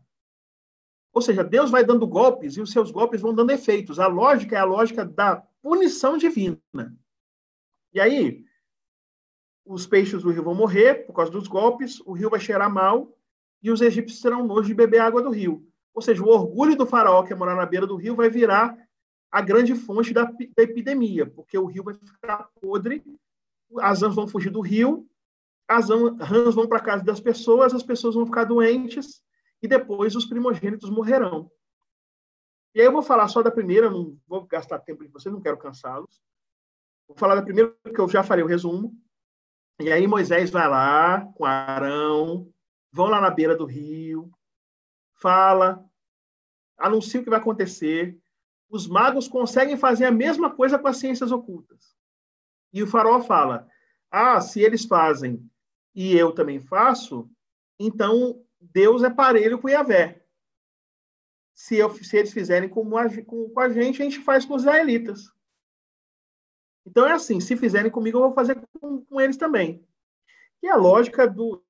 Ou 1.13 1.23
seja, 1.23 1.45
Deus 1.45 1.71
vai 1.71 1.85
dando 1.85 2.07
golpes 2.07 2.57
e 2.57 2.61
os 2.61 2.71
seus 2.71 2.91
golpes 2.91 3.21
vão 3.21 3.35
dando 3.35 3.51
efeitos. 3.51 3.99
A 3.99 4.07
lógica 4.07 4.57
é 4.57 4.59
a 4.59 4.65
lógica 4.65 5.05
da 5.05 5.37
punição 5.63 6.19
divina. 6.19 6.61
E 7.93 8.01
aí, 8.01 8.45
os 9.65 9.87
peixes 9.87 10.23
do 10.23 10.31
rio 10.31 10.43
vão 10.43 10.55
morrer 10.55 11.07
por 11.07 11.13
causa 11.13 11.31
dos 11.31 11.49
golpes, 11.49 12.01
o 12.01 12.13
rio 12.13 12.31
vai 12.31 12.39
cheirar 12.39 12.73
mal 12.73 13.17
e 13.63 13.71
os 13.71 13.81
egípcios 13.81 14.21
terão 14.21 14.47
nojo 14.47 14.69
de 14.69 14.75
beber 14.75 15.01
água 15.01 15.23
do 15.23 15.31
rio. 15.31 15.67
Ou 15.97 16.03
seja, 16.03 16.23
o 16.23 16.29
orgulho 16.29 16.77
do 16.77 16.87
faraó 16.87 17.25
que 17.25 17.33
é 17.33 17.37
morar 17.37 17.57
na 17.57 17.67
beira 17.67 17.89
do 17.89 17.97
rio 17.97 18.15
vai 18.15 18.31
virar 18.31 18.77
a 19.33 19.41
grande 19.41 19.75
fonte 19.75 20.15
da, 20.15 20.25
da 20.25 20.63
epidemia, 20.63 21.27
porque 21.27 21.59
o 21.59 21.67
rio 21.67 21.83
vai 21.83 21.95
ficar 21.95 22.49
podre, 22.61 23.03
as 23.81 24.03
rãs 24.03 24.15
vão 24.15 24.29
fugir 24.29 24.51
do 24.51 24.61
rio 24.61 25.09
as 25.69 25.89
rãs 25.89 26.55
vão 26.55 26.69
para 26.69 26.81
casa 26.81 27.05
das 27.05 27.21
pessoas, 27.21 27.75
as 27.75 27.83
pessoas 27.83 28.15
vão 28.15 28.25
ficar 28.25 28.45
doentes 28.45 29.23
e 29.61 29.67
depois 29.67 30.15
os 30.15 30.25
primogênitos 30.25 30.89
morrerão. 30.89 31.51
E 32.75 32.81
aí 32.81 32.87
eu 32.87 32.93
vou 32.93 33.03
falar 33.03 33.27
só 33.29 33.43
da 33.43 33.51
primeira, 33.51 33.91
não 33.91 34.17
vou 34.27 34.47
gastar 34.47 34.79
tempo 34.79 35.03
de 35.03 35.11
vocês, 35.11 35.33
não 35.33 35.41
quero 35.41 35.57
cansá-los. 35.57 36.23
Vou 37.09 37.17
falar 37.17 37.35
da 37.35 37.43
primeira, 37.43 37.75
que 37.83 37.99
eu 37.99 38.09
já 38.09 38.23
farei 38.23 38.45
o 38.45 38.49
resumo. 38.49 38.95
E 39.81 39.91
aí 39.91 40.07
Moisés 40.07 40.51
vai 40.51 40.69
lá 40.69 41.27
com 41.35 41.45
Arão, 41.45 42.49
vão 42.93 43.09
lá 43.09 43.21
na 43.21 43.31
beira 43.31 43.57
do 43.57 43.65
rio, 43.65 44.31
fala, 45.17 45.85
anuncia 46.79 47.21
o 47.21 47.25
que 47.25 47.31
vai 47.31 47.39
acontecer. 47.39 48.19
Os 48.69 48.87
magos 48.87 49.29
conseguem 49.29 49.77
fazer 49.77 50.07
a 50.07 50.11
mesma 50.11 50.55
coisa 50.55 50.79
com 50.79 50.89
as 50.89 50.99
ciências 50.99 51.33
ocultas. 51.33 51.97
E 52.73 52.83
o 52.83 52.87
faraó 52.87 53.21
fala: 53.21 53.69
ah, 54.11 54.41
se 54.41 54.61
eles 54.61 54.85
fazem 54.85 55.49
e 55.95 56.15
eu 56.17 56.33
também 56.33 56.61
faço, 56.61 57.31
então 57.79 58.45
Deus 58.61 59.03
é 59.03 59.11
parelho 59.11 59.59
com 59.59 59.69
Yahvé. 59.69 60.23
Se, 61.55 61.77
eu, 61.77 61.91
se 61.91 62.17
eles 62.19 62.33
fizerem 62.33 62.69
com, 62.69 62.85
com 62.85 63.61
a 63.61 63.69
gente, 63.71 64.03
a 64.03 64.05
gente 64.05 64.21
faz 64.21 64.45
com 64.45 64.55
os 64.55 64.63
israelitas. 64.63 65.33
Então 66.85 67.07
é 67.07 67.13
assim, 67.13 67.41
se 67.41 67.57
fizerem 67.57 67.91
comigo, 67.91 68.19
eu 68.19 68.23
vou 68.23 68.35
fazer 68.35 68.61
com, 68.79 69.03
com 69.03 69.21
eles 69.21 69.37
também. 69.37 69.85
E 70.63 70.69
a 70.69 70.77
lógica 70.77 71.27
do, 71.27 71.65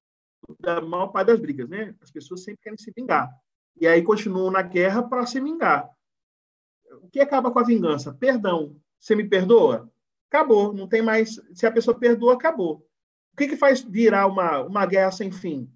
da 0.60 0.80
maior 0.80 1.08
parte 1.08 1.28
das 1.28 1.40
brigas, 1.40 1.68
né? 1.68 1.94
As 2.00 2.10
pessoas 2.10 2.42
sempre 2.42 2.60
querem 2.62 2.78
se 2.78 2.92
vingar. 2.96 3.30
E 3.80 3.86
aí 3.86 4.02
continuam 4.02 4.50
na 4.50 4.62
guerra 4.62 5.02
para 5.02 5.26
se 5.26 5.40
vingar. 5.40 5.90
O 7.02 7.08
que 7.08 7.20
acaba 7.20 7.50
com 7.50 7.58
a 7.58 7.64
vingança? 7.64 8.14
Perdão. 8.14 8.76
Você 8.98 9.14
me 9.14 9.28
perdoa? 9.28 9.90
Acabou. 10.30 10.72
Não 10.72 10.88
tem 10.88 11.02
mais. 11.02 11.40
Se 11.54 11.66
a 11.66 11.72
pessoa 11.72 11.98
perdoa, 11.98 12.34
acabou. 12.34 12.86
O 13.32 13.36
que, 13.36 13.48
que 13.48 13.56
faz 13.56 13.82
virar 13.82 14.26
uma, 14.26 14.62
uma 14.62 14.86
guerra 14.86 15.12
sem 15.12 15.30
fim? 15.30 15.70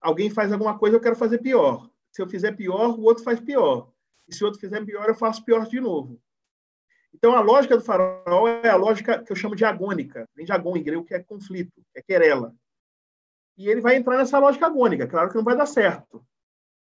Alguém 0.00 0.28
faz 0.28 0.52
alguma 0.52 0.78
coisa, 0.78 0.96
eu 0.96 1.00
quero 1.00 1.16
fazer 1.16 1.38
pior. 1.38 1.88
Se 2.12 2.20
eu 2.20 2.28
fizer 2.28 2.52
pior, 2.52 2.90
o 2.90 3.02
outro 3.04 3.24
faz 3.24 3.40
pior. 3.40 3.90
E 4.28 4.34
se 4.34 4.44
o 4.44 4.46
outro 4.46 4.60
fizer 4.60 4.84
pior, 4.84 5.08
eu 5.08 5.14
faço 5.14 5.42
pior 5.42 5.66
de 5.66 5.80
novo. 5.80 6.20
Então, 7.14 7.34
a 7.34 7.40
lógica 7.40 7.76
do 7.76 7.82
farol 7.82 8.46
é 8.46 8.68
a 8.68 8.76
lógica 8.76 9.22
que 9.22 9.32
eu 9.32 9.36
chamo 9.36 9.56
de 9.56 9.64
agônica. 9.64 10.28
Vem 10.36 10.44
de 10.44 10.52
agôn, 10.52 10.76
em 10.76 10.82
grego, 10.82 11.04
que 11.04 11.14
é 11.14 11.22
conflito, 11.22 11.72
é 11.94 12.02
querela. 12.02 12.54
E 13.56 13.68
ele 13.68 13.80
vai 13.80 13.96
entrar 13.96 14.16
nessa 14.16 14.38
lógica 14.38 14.66
agônica. 14.66 15.06
Claro 15.06 15.30
que 15.30 15.36
não 15.36 15.44
vai 15.44 15.56
dar 15.56 15.66
certo. 15.66 16.24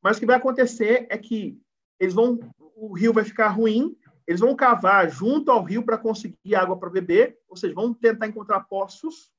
Mas 0.03 0.17
o 0.17 0.21
que 0.21 0.27
vai 0.27 0.37
acontecer 0.37 1.07
é 1.09 1.19
que 1.19 1.61
eles 2.01 2.15
vão, 2.15 2.39
o 2.59 2.93
rio 2.93 3.13
vai 3.13 3.25
ficar 3.25 3.49
ruim, 3.49 3.97
eles 4.27 4.41
vão 4.41 4.55
cavar 4.55 5.09
junto 5.11 5.51
ao 5.51 5.63
rio 5.63 5.85
para 5.85 5.99
conseguir 5.99 6.55
água 6.55 6.79
para 6.79 6.91
beber, 6.91 7.39
ou 7.49 7.57
seja, 7.57 7.75
vão 7.75 7.95
tentar 7.95 8.27
encontrar 8.27 8.61
poços 8.65 9.33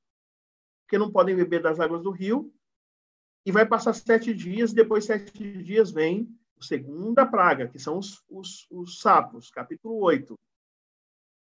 porque 0.90 0.98
não 0.98 1.12
podem 1.12 1.36
beber 1.36 1.62
das 1.62 1.78
águas 1.78 2.02
do 2.02 2.10
rio, 2.10 2.52
e 3.46 3.52
vai 3.52 3.64
passar 3.64 3.92
sete 3.92 4.34
dias, 4.34 4.72
depois 4.72 5.04
sete 5.04 5.62
dias 5.62 5.92
vem 5.92 6.28
a 6.58 6.64
segunda 6.64 7.24
praga, 7.24 7.68
que 7.68 7.78
são 7.78 7.96
os, 7.96 8.24
os, 8.28 8.66
os 8.72 8.98
sapos, 8.98 9.52
capítulo 9.52 10.00
8. 10.00 10.36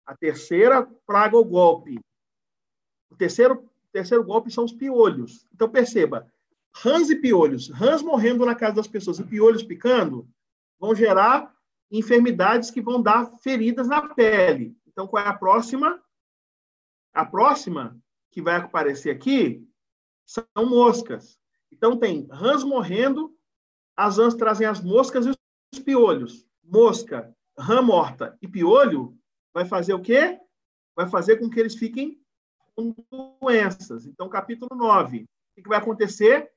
A 0.06 0.16
terceira 0.16 0.86
praga, 1.04 1.36
o 1.36 1.44
golpe. 1.44 1.98
O 3.10 3.16
terceiro, 3.16 3.68
terceiro 3.92 4.24
golpe 4.24 4.50
são 4.50 4.64
os 4.64 4.72
piolhos. 4.72 5.46
Então, 5.52 5.68
perceba, 5.68 6.26
rãs 6.74 7.10
e 7.10 7.16
piolhos, 7.16 7.68
rãs 7.68 8.02
morrendo 8.02 8.44
na 8.46 8.54
casa 8.54 8.76
das 8.76 8.88
pessoas 8.88 9.18
e 9.18 9.24
piolhos 9.24 9.62
picando, 9.62 10.28
vão 10.80 10.94
gerar 10.94 11.54
enfermidades 11.90 12.70
que 12.70 12.80
vão 12.80 13.02
dar 13.02 13.26
feridas 13.38 13.86
na 13.86 14.14
pele. 14.14 14.74
Então, 14.86 15.06
qual 15.06 15.22
é 15.22 15.28
a 15.28 15.34
próxima? 15.34 16.02
A 17.12 17.24
próxima 17.24 18.00
que 18.30 18.40
vai 18.40 18.56
aparecer 18.56 19.10
aqui 19.10 19.68
são 20.24 20.44
moscas. 20.66 21.38
Então, 21.70 21.98
tem 21.98 22.26
rãs 22.30 22.64
morrendo, 22.64 23.36
as 23.94 24.16
rãs 24.16 24.34
trazem 24.34 24.66
as 24.66 24.80
moscas 24.80 25.26
e 25.26 25.30
os 25.30 25.78
piolhos. 25.80 26.46
Mosca, 26.64 27.34
rã 27.58 27.82
morta 27.82 28.38
e 28.40 28.48
piolho 28.48 29.18
vai 29.52 29.66
fazer 29.66 29.92
o 29.92 30.00
quê? 30.00 30.40
Vai 30.96 31.08
fazer 31.08 31.36
com 31.36 31.50
que 31.50 31.60
eles 31.60 31.74
fiquem 31.74 32.21
com 32.76 32.94
doenças. 33.40 34.06
Então, 34.06 34.28
capítulo 34.28 34.74
9. 34.74 35.22
O 35.56 35.62
que 35.62 35.68
vai 35.68 35.78
acontecer? 35.78 36.50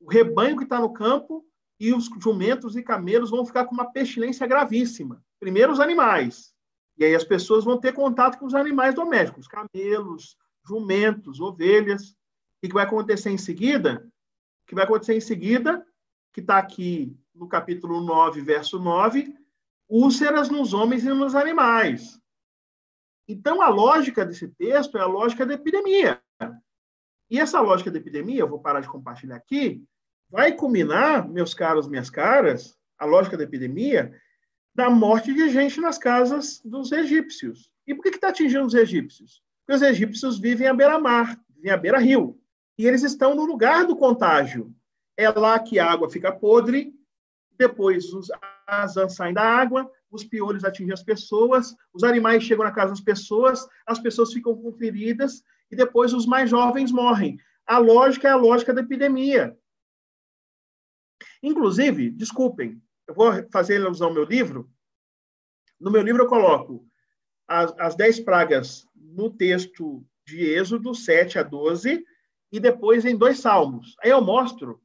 O 0.00 0.10
rebanho 0.10 0.56
que 0.56 0.64
está 0.64 0.80
no 0.80 0.92
campo 0.92 1.44
e 1.80 1.92
os 1.92 2.08
jumentos 2.20 2.76
e 2.76 2.82
camelos 2.82 3.30
vão 3.30 3.44
ficar 3.44 3.64
com 3.64 3.74
uma 3.74 3.92
pestilência 3.92 4.46
gravíssima. 4.46 5.22
Primeiro, 5.38 5.72
os 5.72 5.80
animais. 5.80 6.52
E 6.96 7.04
aí 7.04 7.14
as 7.14 7.24
pessoas 7.24 7.64
vão 7.64 7.78
ter 7.78 7.92
contato 7.92 8.38
com 8.38 8.46
os 8.46 8.54
animais 8.54 8.94
domésticos, 8.94 9.46
camelos, 9.46 10.36
jumentos, 10.66 11.40
ovelhas. 11.40 12.10
O 12.10 12.66
que 12.66 12.74
vai 12.74 12.84
acontecer 12.84 13.30
em 13.30 13.38
seguida? 13.38 14.04
O 14.64 14.66
que 14.66 14.74
vai 14.74 14.84
acontecer 14.84 15.14
em 15.14 15.20
seguida, 15.20 15.86
que 16.32 16.40
está 16.40 16.58
aqui 16.58 17.16
no 17.34 17.48
capítulo 17.48 18.00
9, 18.00 18.40
verso 18.40 18.78
9, 18.78 19.32
úlceras 19.88 20.48
nos 20.50 20.74
homens 20.74 21.04
e 21.04 21.08
nos 21.08 21.34
animais. 21.34 22.20
Então, 23.28 23.60
a 23.60 23.68
lógica 23.68 24.24
desse 24.24 24.48
texto 24.48 24.96
é 24.96 25.02
a 25.02 25.06
lógica 25.06 25.44
da 25.44 25.52
epidemia. 25.52 26.20
E 27.30 27.38
essa 27.38 27.60
lógica 27.60 27.90
da 27.90 27.98
epidemia, 27.98 28.40
eu 28.40 28.48
vou 28.48 28.58
parar 28.58 28.80
de 28.80 28.88
compartilhar 28.88 29.36
aqui, 29.36 29.84
vai 30.30 30.52
culminar, 30.52 31.28
meus 31.28 31.52
caros, 31.52 31.86
minhas 31.86 32.08
caras, 32.08 32.74
a 32.98 33.04
lógica 33.04 33.36
da 33.36 33.44
epidemia, 33.44 34.18
da 34.74 34.88
morte 34.88 35.34
de 35.34 35.50
gente 35.50 35.78
nas 35.78 35.98
casas 35.98 36.62
dos 36.64 36.90
egípcios. 36.90 37.70
E 37.86 37.94
por 37.94 38.02
que 38.02 38.08
está 38.08 38.28
atingindo 38.28 38.64
os 38.64 38.74
egípcios? 38.74 39.42
Porque 39.66 39.76
os 39.76 39.82
egípcios 39.82 40.38
vivem 40.38 40.66
à 40.66 40.72
beira-mar, 40.72 41.38
vivem 41.50 41.70
à 41.70 41.76
beira-rio. 41.76 42.40
E 42.78 42.86
eles 42.86 43.02
estão 43.02 43.34
no 43.34 43.44
lugar 43.44 43.86
do 43.86 43.96
contágio. 43.96 44.74
É 45.16 45.28
lá 45.28 45.58
que 45.58 45.78
a 45.78 45.90
água 45.90 46.08
fica 46.08 46.32
podre, 46.32 46.94
depois 47.58 48.10
os, 48.14 48.30
as 48.66 48.96
ãs 48.96 49.14
saem 49.14 49.34
da 49.34 49.42
água, 49.42 49.90
os 50.10 50.24
piolhos 50.24 50.64
atingem 50.64 50.92
as 50.92 51.02
pessoas, 51.02 51.74
os 51.92 52.02
animais 52.02 52.42
chegam 52.42 52.64
na 52.64 52.72
casa 52.72 52.90
das 52.90 53.00
pessoas, 53.00 53.66
as 53.86 53.98
pessoas 53.98 54.32
ficam 54.32 54.56
com 54.56 54.72
feridas, 54.72 55.42
e 55.70 55.76
depois 55.76 56.12
os 56.12 56.26
mais 56.26 56.50
jovens 56.50 56.90
morrem. 56.90 57.38
A 57.66 57.78
lógica 57.78 58.28
é 58.28 58.30
a 58.30 58.36
lógica 58.36 58.72
da 58.72 58.80
epidemia. 58.80 59.56
Inclusive, 61.42 62.10
desculpem, 62.10 62.82
eu 63.06 63.14
vou 63.14 63.32
fazer 63.52 63.84
alusão 63.84 64.08
ao 64.08 64.14
meu 64.14 64.24
livro. 64.24 64.70
No 65.78 65.90
meu 65.90 66.02
livro 66.02 66.22
eu 66.22 66.28
coloco 66.28 66.86
as, 67.46 67.74
as 67.78 67.94
dez 67.94 68.18
pragas 68.18 68.86
no 68.94 69.30
texto 69.30 70.04
de 70.26 70.42
Êxodo 70.44 70.94
7 70.94 71.38
a 71.38 71.42
12 71.42 72.04
e 72.50 72.60
depois 72.60 73.04
em 73.04 73.16
dois 73.16 73.40
salmos. 73.40 73.94
Aí 74.02 74.10
eu 74.10 74.20
mostro 74.20 74.80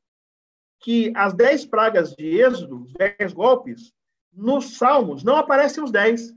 que 0.80 1.12
as 1.16 1.34
dez 1.34 1.66
pragas 1.66 2.14
de 2.14 2.42
Êxodo, 2.42 2.84
os 2.84 2.94
dez 2.94 3.34
golpes, 3.34 3.94
nos 4.36 4.78
salmos 4.78 5.24
não 5.24 5.36
aparecem 5.36 5.84
os 5.84 5.92
dez. 5.92 6.34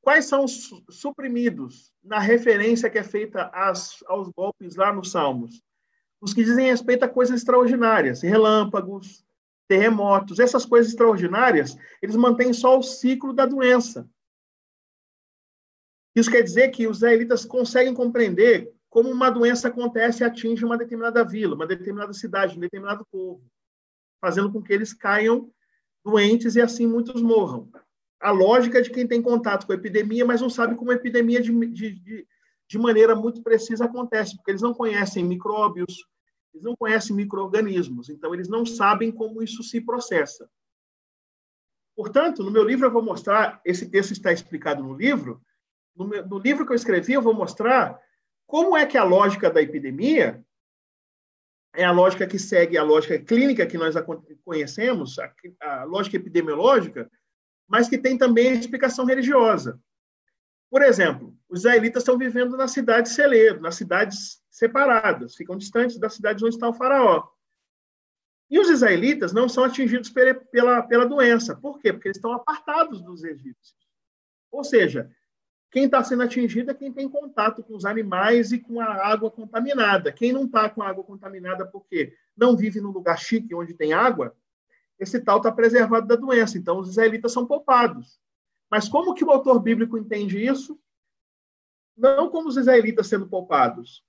Quais 0.00 0.24
são 0.24 0.44
os 0.44 0.70
suprimidos 0.90 1.92
na 2.02 2.18
referência 2.18 2.90
que 2.90 2.98
é 2.98 3.04
feita 3.04 3.44
às, 3.54 4.02
aos 4.06 4.28
golpes 4.30 4.74
lá 4.74 4.92
nos 4.92 5.12
salmos? 5.12 5.62
Os 6.20 6.34
que 6.34 6.44
dizem 6.44 6.66
respeito 6.66 7.04
a 7.04 7.08
coisas 7.08 7.38
extraordinárias, 7.40 8.22
relâmpagos, 8.22 9.24
terremotos, 9.68 10.38
essas 10.38 10.66
coisas 10.66 10.92
extraordinárias, 10.92 11.76
eles 12.00 12.16
mantêm 12.16 12.52
só 12.52 12.78
o 12.78 12.82
ciclo 12.82 13.32
da 13.32 13.46
doença. 13.46 14.08
Isso 16.14 16.30
quer 16.30 16.42
dizer 16.42 16.70
que 16.70 16.86
os 16.86 16.98
israelitas 16.98 17.44
conseguem 17.44 17.94
compreender 17.94 18.72
como 18.90 19.08
uma 19.08 19.30
doença 19.30 19.68
acontece 19.68 20.22
e 20.22 20.26
atinge 20.26 20.64
uma 20.64 20.76
determinada 20.76 21.24
vila, 21.24 21.54
uma 21.54 21.66
determinada 21.66 22.12
cidade, 22.12 22.56
um 22.56 22.60
determinado 22.60 23.06
povo, 23.10 23.42
fazendo 24.22 24.52
com 24.52 24.62
que 24.62 24.72
eles 24.72 24.92
caiam 24.92 25.50
doentes 26.04 26.54
e 26.54 26.60
assim 26.60 26.86
muitos 26.86 27.20
morram. 27.20 27.68
A 28.20 28.30
lógica 28.30 28.80
de 28.80 28.88
quem 28.88 29.04
tem 29.04 29.20
contato 29.20 29.66
com 29.66 29.72
a 29.72 29.74
epidemia, 29.74 30.24
mas 30.24 30.40
não 30.40 30.48
sabe 30.48 30.76
como 30.76 30.92
a 30.92 30.94
epidemia 30.94 31.42
de, 31.42 31.52
de, 31.72 32.28
de 32.68 32.78
maneira 32.78 33.16
muito 33.16 33.42
precisa 33.42 33.86
acontece, 33.86 34.36
porque 34.36 34.52
eles 34.52 34.62
não 34.62 34.72
conhecem 34.72 35.24
micróbios, 35.24 36.06
eles 36.54 36.64
não 36.64 36.76
conhecem 36.76 37.16
micro-organismos, 37.16 38.08
então 38.08 38.32
eles 38.32 38.48
não 38.48 38.64
sabem 38.64 39.10
como 39.10 39.42
isso 39.42 39.60
se 39.64 39.80
processa. 39.80 40.48
Portanto, 41.96 42.44
no 42.44 42.50
meu 42.50 42.62
livro 42.62 42.86
eu 42.86 42.92
vou 42.92 43.02
mostrar, 43.02 43.60
esse 43.64 43.90
texto 43.90 44.12
está 44.12 44.32
explicado 44.32 44.84
no 44.84 44.94
livro, 44.94 45.42
no, 45.96 46.06
meu, 46.06 46.26
no 46.26 46.38
livro 46.38 46.64
que 46.64 46.72
eu 46.72 46.76
escrevi, 46.76 47.12
eu 47.14 47.22
vou 47.22 47.34
mostrar 47.34 48.00
como 48.46 48.76
é 48.76 48.86
que 48.86 48.96
a 48.96 49.04
lógica 49.04 49.50
da 49.50 49.60
epidemia 49.60 50.44
é 51.74 51.84
a 51.84 51.92
lógica 51.92 52.26
que 52.26 52.38
segue 52.38 52.76
a 52.76 52.82
lógica 52.82 53.18
clínica 53.18 53.66
que 53.66 53.78
nós 53.78 53.94
conhecemos, 54.44 55.18
a, 55.18 55.32
a 55.60 55.84
lógica 55.84 56.16
epidemiológica, 56.16 57.10
mas 57.66 57.88
que 57.88 57.98
tem 57.98 58.18
também 58.18 58.50
a 58.50 58.54
explicação 58.54 59.04
religiosa. 59.04 59.80
Por 60.70 60.82
exemplo, 60.82 61.36
os 61.48 61.60
israelitas 61.60 62.02
estão 62.02 62.18
vivendo 62.18 62.56
na 62.56 62.68
cidade 62.68 63.10
celeiro, 63.10 63.60
nas 63.60 63.76
cidades 63.76 64.42
separadas, 64.50 65.34
ficam 65.34 65.56
distantes 65.56 65.98
das 65.98 66.14
cidades 66.14 66.42
onde 66.42 66.54
está 66.54 66.68
o 66.68 66.74
faraó. 66.74 67.28
E 68.50 68.58
os 68.58 68.68
israelitas 68.68 69.32
não 69.32 69.48
são 69.48 69.64
atingidos 69.64 70.10
pela, 70.10 70.82
pela 70.82 71.06
doença. 71.06 71.56
Por 71.56 71.78
quê? 71.78 71.92
Porque 71.92 72.08
eles 72.08 72.18
estão 72.18 72.32
apartados 72.32 73.00
dos 73.02 73.24
egípcios. 73.24 73.74
Ou 74.50 74.62
seja, 74.62 75.10
quem 75.72 75.86
está 75.86 76.04
sendo 76.04 76.22
atingido 76.22 76.70
é 76.70 76.74
quem 76.74 76.92
tem 76.92 77.08
contato 77.08 77.64
com 77.64 77.74
os 77.74 77.86
animais 77.86 78.52
e 78.52 78.58
com 78.58 78.78
a 78.78 78.84
água 78.84 79.30
contaminada. 79.30 80.12
Quem 80.12 80.30
não 80.30 80.44
está 80.44 80.68
com 80.68 80.82
a 80.82 80.88
água 80.88 81.02
contaminada 81.02 81.66
porque 81.66 82.14
não 82.36 82.54
vive 82.54 82.78
num 82.78 82.90
lugar 82.90 83.18
chique 83.18 83.54
onde 83.54 83.72
tem 83.72 83.94
água, 83.94 84.36
esse 84.98 85.18
tal 85.18 85.38
está 85.38 85.50
preservado 85.50 86.06
da 86.06 86.14
doença. 86.14 86.58
Então, 86.58 86.78
os 86.78 86.90
israelitas 86.90 87.32
são 87.32 87.46
poupados. 87.46 88.20
Mas 88.70 88.86
como 88.86 89.14
que 89.14 89.24
o 89.24 89.30
autor 89.30 89.60
bíblico 89.60 89.96
entende 89.96 90.44
isso? 90.44 90.78
Não 91.96 92.28
como 92.28 92.50
os 92.50 92.58
israelitas 92.58 93.06
sendo 93.06 93.26
poupados. 93.26 94.04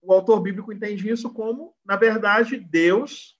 O 0.00 0.12
autor 0.12 0.40
bíblico 0.40 0.72
entende 0.72 1.10
isso 1.10 1.28
como, 1.28 1.74
na 1.84 1.96
verdade, 1.96 2.56
Deus 2.56 3.36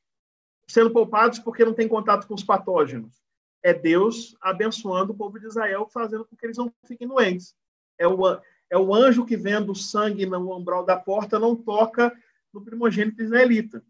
sendo 0.67 0.91
poupados 0.93 1.39
porque 1.39 1.65
não 1.65 1.73
tem 1.73 1.87
contato 1.87 2.27
com 2.27 2.35
os 2.35 2.43
patógenos 2.43 3.24
é 3.65 3.73
Deus 3.73 4.37
abençoando 4.43 5.13
o 5.13 5.17
povo 5.17 5.41
de 5.41 5.47
Israel, 5.47 5.89
fazendo 5.91 6.27
com 6.27 6.37
que 6.37 6.45
eles 6.45 6.59
não 6.59 6.71
fiquem 6.87 7.09
doentes. 7.09 7.57
É 7.99 8.07
o, 8.07 8.21
é 8.69 8.77
o 8.77 8.95
anjo 8.95 9.25
que 9.25 9.39
vendo 9.39 9.73
o 9.73 9.75
sangue 9.75 10.27
no 10.27 10.55
umbral 10.55 10.85
da 10.85 10.99
porta 10.99 11.39
não 11.39 11.57
toca 11.57 12.15
no 12.53 12.63
primogênito 12.63 13.23
israelita. 13.23 13.83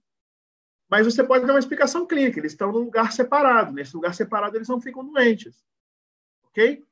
Mas 0.88 1.06
você 1.06 1.24
pode 1.24 1.44
dar 1.44 1.54
uma 1.54 1.58
explicação 1.58 2.06
clínica. 2.06 2.38
Eles 2.38 2.52
estão 2.52 2.70
num 2.70 2.84
lugar 2.84 3.10
separado. 3.10 3.72
Nesse 3.72 3.96
lugar 3.96 4.14
separado, 4.14 4.56
eles 4.56 4.68
não 4.68 4.80
ficam 4.80 5.04
doentes. 5.04 5.64
Ok? 6.44 6.84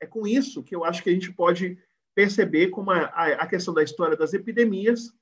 É 0.00 0.06
com 0.06 0.26
isso 0.26 0.64
que 0.64 0.74
eu 0.74 0.84
acho 0.84 1.04
que 1.04 1.10
a 1.10 1.12
gente 1.12 1.32
pode 1.32 1.78
perceber 2.16 2.70
como 2.70 2.90
a, 2.90 3.04
a 3.04 3.46
questão 3.46 3.72
da 3.72 3.82
história 3.82 4.16
das 4.16 4.34
epidemias 4.34 5.14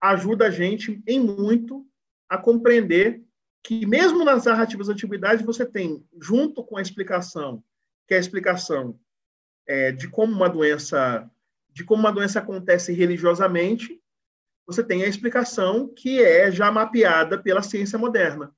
ajuda 0.00 0.46
a 0.46 0.50
gente 0.50 1.02
em 1.04 1.18
muito 1.18 1.84
a 2.28 2.38
compreender 2.38 3.24
que 3.62 3.86
mesmo 3.86 4.24
nas 4.24 4.44
narrativas 4.44 4.86
da 4.86 4.92
antiguidade 4.92 5.44
você 5.44 5.66
tem, 5.66 6.04
junto 6.20 6.64
com 6.64 6.76
a 6.76 6.82
explicação, 6.82 7.62
que 8.06 8.14
é 8.14 8.16
a 8.16 8.20
explicação 8.20 8.98
é, 9.66 9.92
de 9.92 10.08
como 10.08 10.32
uma 10.32 10.48
doença 10.48 11.30
de 11.70 11.84
como 11.84 12.00
uma 12.00 12.10
doença 12.10 12.40
acontece 12.40 12.92
religiosamente, 12.92 14.00
você 14.66 14.82
tem 14.82 15.04
a 15.04 15.06
explicação 15.06 15.88
que 15.94 16.20
é 16.20 16.50
já 16.50 16.72
mapeada 16.72 17.40
pela 17.40 17.62
ciência 17.62 17.96
moderna. 17.96 18.52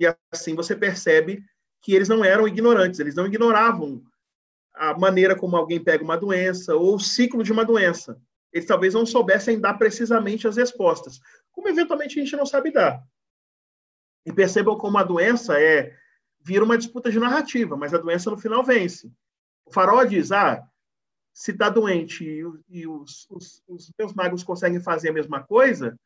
E 0.00 0.06
assim 0.32 0.54
você 0.54 0.74
percebe 0.74 1.44
que 1.82 1.94
eles 1.94 2.08
não 2.08 2.24
eram 2.24 2.48
ignorantes, 2.48 3.00
eles 3.00 3.14
não 3.14 3.26
ignoravam 3.26 4.02
a 4.74 4.96
maneira 4.96 5.36
como 5.36 5.56
alguém 5.56 5.82
pega 5.82 6.02
uma 6.02 6.16
doença 6.16 6.74
ou 6.74 6.94
o 6.94 7.00
ciclo 7.00 7.42
de 7.42 7.52
uma 7.52 7.64
doença. 7.64 8.18
Eles 8.52 8.66
talvez 8.66 8.94
não 8.94 9.04
soubessem 9.04 9.60
dar 9.60 9.74
precisamente 9.74 10.48
as 10.48 10.56
respostas, 10.56 11.20
como 11.52 11.68
eventualmente 11.68 12.18
a 12.18 12.22
gente 12.22 12.36
não 12.36 12.46
sabe 12.46 12.70
dar. 12.70 13.02
E 14.26 14.32
percebam 14.32 14.76
como 14.76 14.98
a 14.98 15.02
doença 15.02 15.60
é 15.60 15.96
vira 16.40 16.64
uma 16.64 16.78
disputa 16.78 17.10
de 17.10 17.18
narrativa, 17.18 17.76
mas 17.76 17.92
a 17.92 17.98
doença 17.98 18.30
no 18.30 18.38
final 18.38 18.62
vence. 18.62 19.10
O 19.66 19.72
farol 19.72 20.04
diz: 20.06 20.32
ah, 20.32 20.62
se 21.32 21.52
está 21.52 21.68
doente 21.68 22.24
e, 22.24 22.42
e 22.68 22.86
os, 22.86 23.26
os, 23.30 23.62
os, 23.68 23.92
meus 23.98 24.14
magos 24.14 24.42
conseguem 24.42 24.80
fazer 24.80 25.10
a 25.10 25.12
mesma 25.12 25.42
coisa, 25.42 25.98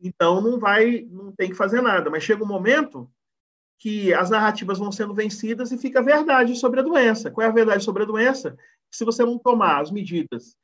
então 0.00 0.40
não 0.40 0.58
vai, 0.58 1.06
não 1.10 1.32
tem 1.32 1.50
que 1.50 1.56
fazer 1.56 1.82
nada. 1.82 2.08
Mas 2.08 2.22
chega 2.22 2.44
um 2.44 2.46
momento 2.46 3.10
que 3.78 4.12
as 4.14 4.30
narrativas 4.30 4.78
vão 4.78 4.92
sendo 4.92 5.14
vencidas 5.14 5.72
e 5.72 5.78
fica 5.78 6.00
a 6.00 6.02
verdade 6.02 6.54
sobre 6.56 6.80
a 6.80 6.82
doença. 6.82 7.30
Qual 7.30 7.44
é 7.44 7.48
a 7.48 7.52
verdade 7.52 7.82
sobre 7.82 8.02
a 8.02 8.06
doença? 8.06 8.56
Se 8.90 9.04
você 9.04 9.24
não 9.24 9.38
tomar 9.38 9.80
as 9.80 9.90
medidas 9.90 10.56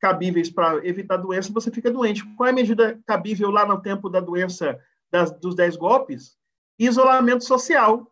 cabíveis 0.00 0.50
para 0.50 0.84
evitar 0.86 1.14
a 1.14 1.18
doença, 1.18 1.52
você 1.52 1.70
fica 1.70 1.90
doente. 1.90 2.24
Qual 2.36 2.46
é 2.46 2.50
a 2.50 2.54
medida 2.54 3.00
cabível 3.06 3.50
lá 3.50 3.66
no 3.66 3.80
tempo 3.80 4.08
da 4.08 4.20
doença 4.20 4.80
das, 5.10 5.30
dos 5.32 5.54
dez 5.54 5.76
golpes, 5.76 6.38
isolamento 6.78 7.44
social. 7.44 8.06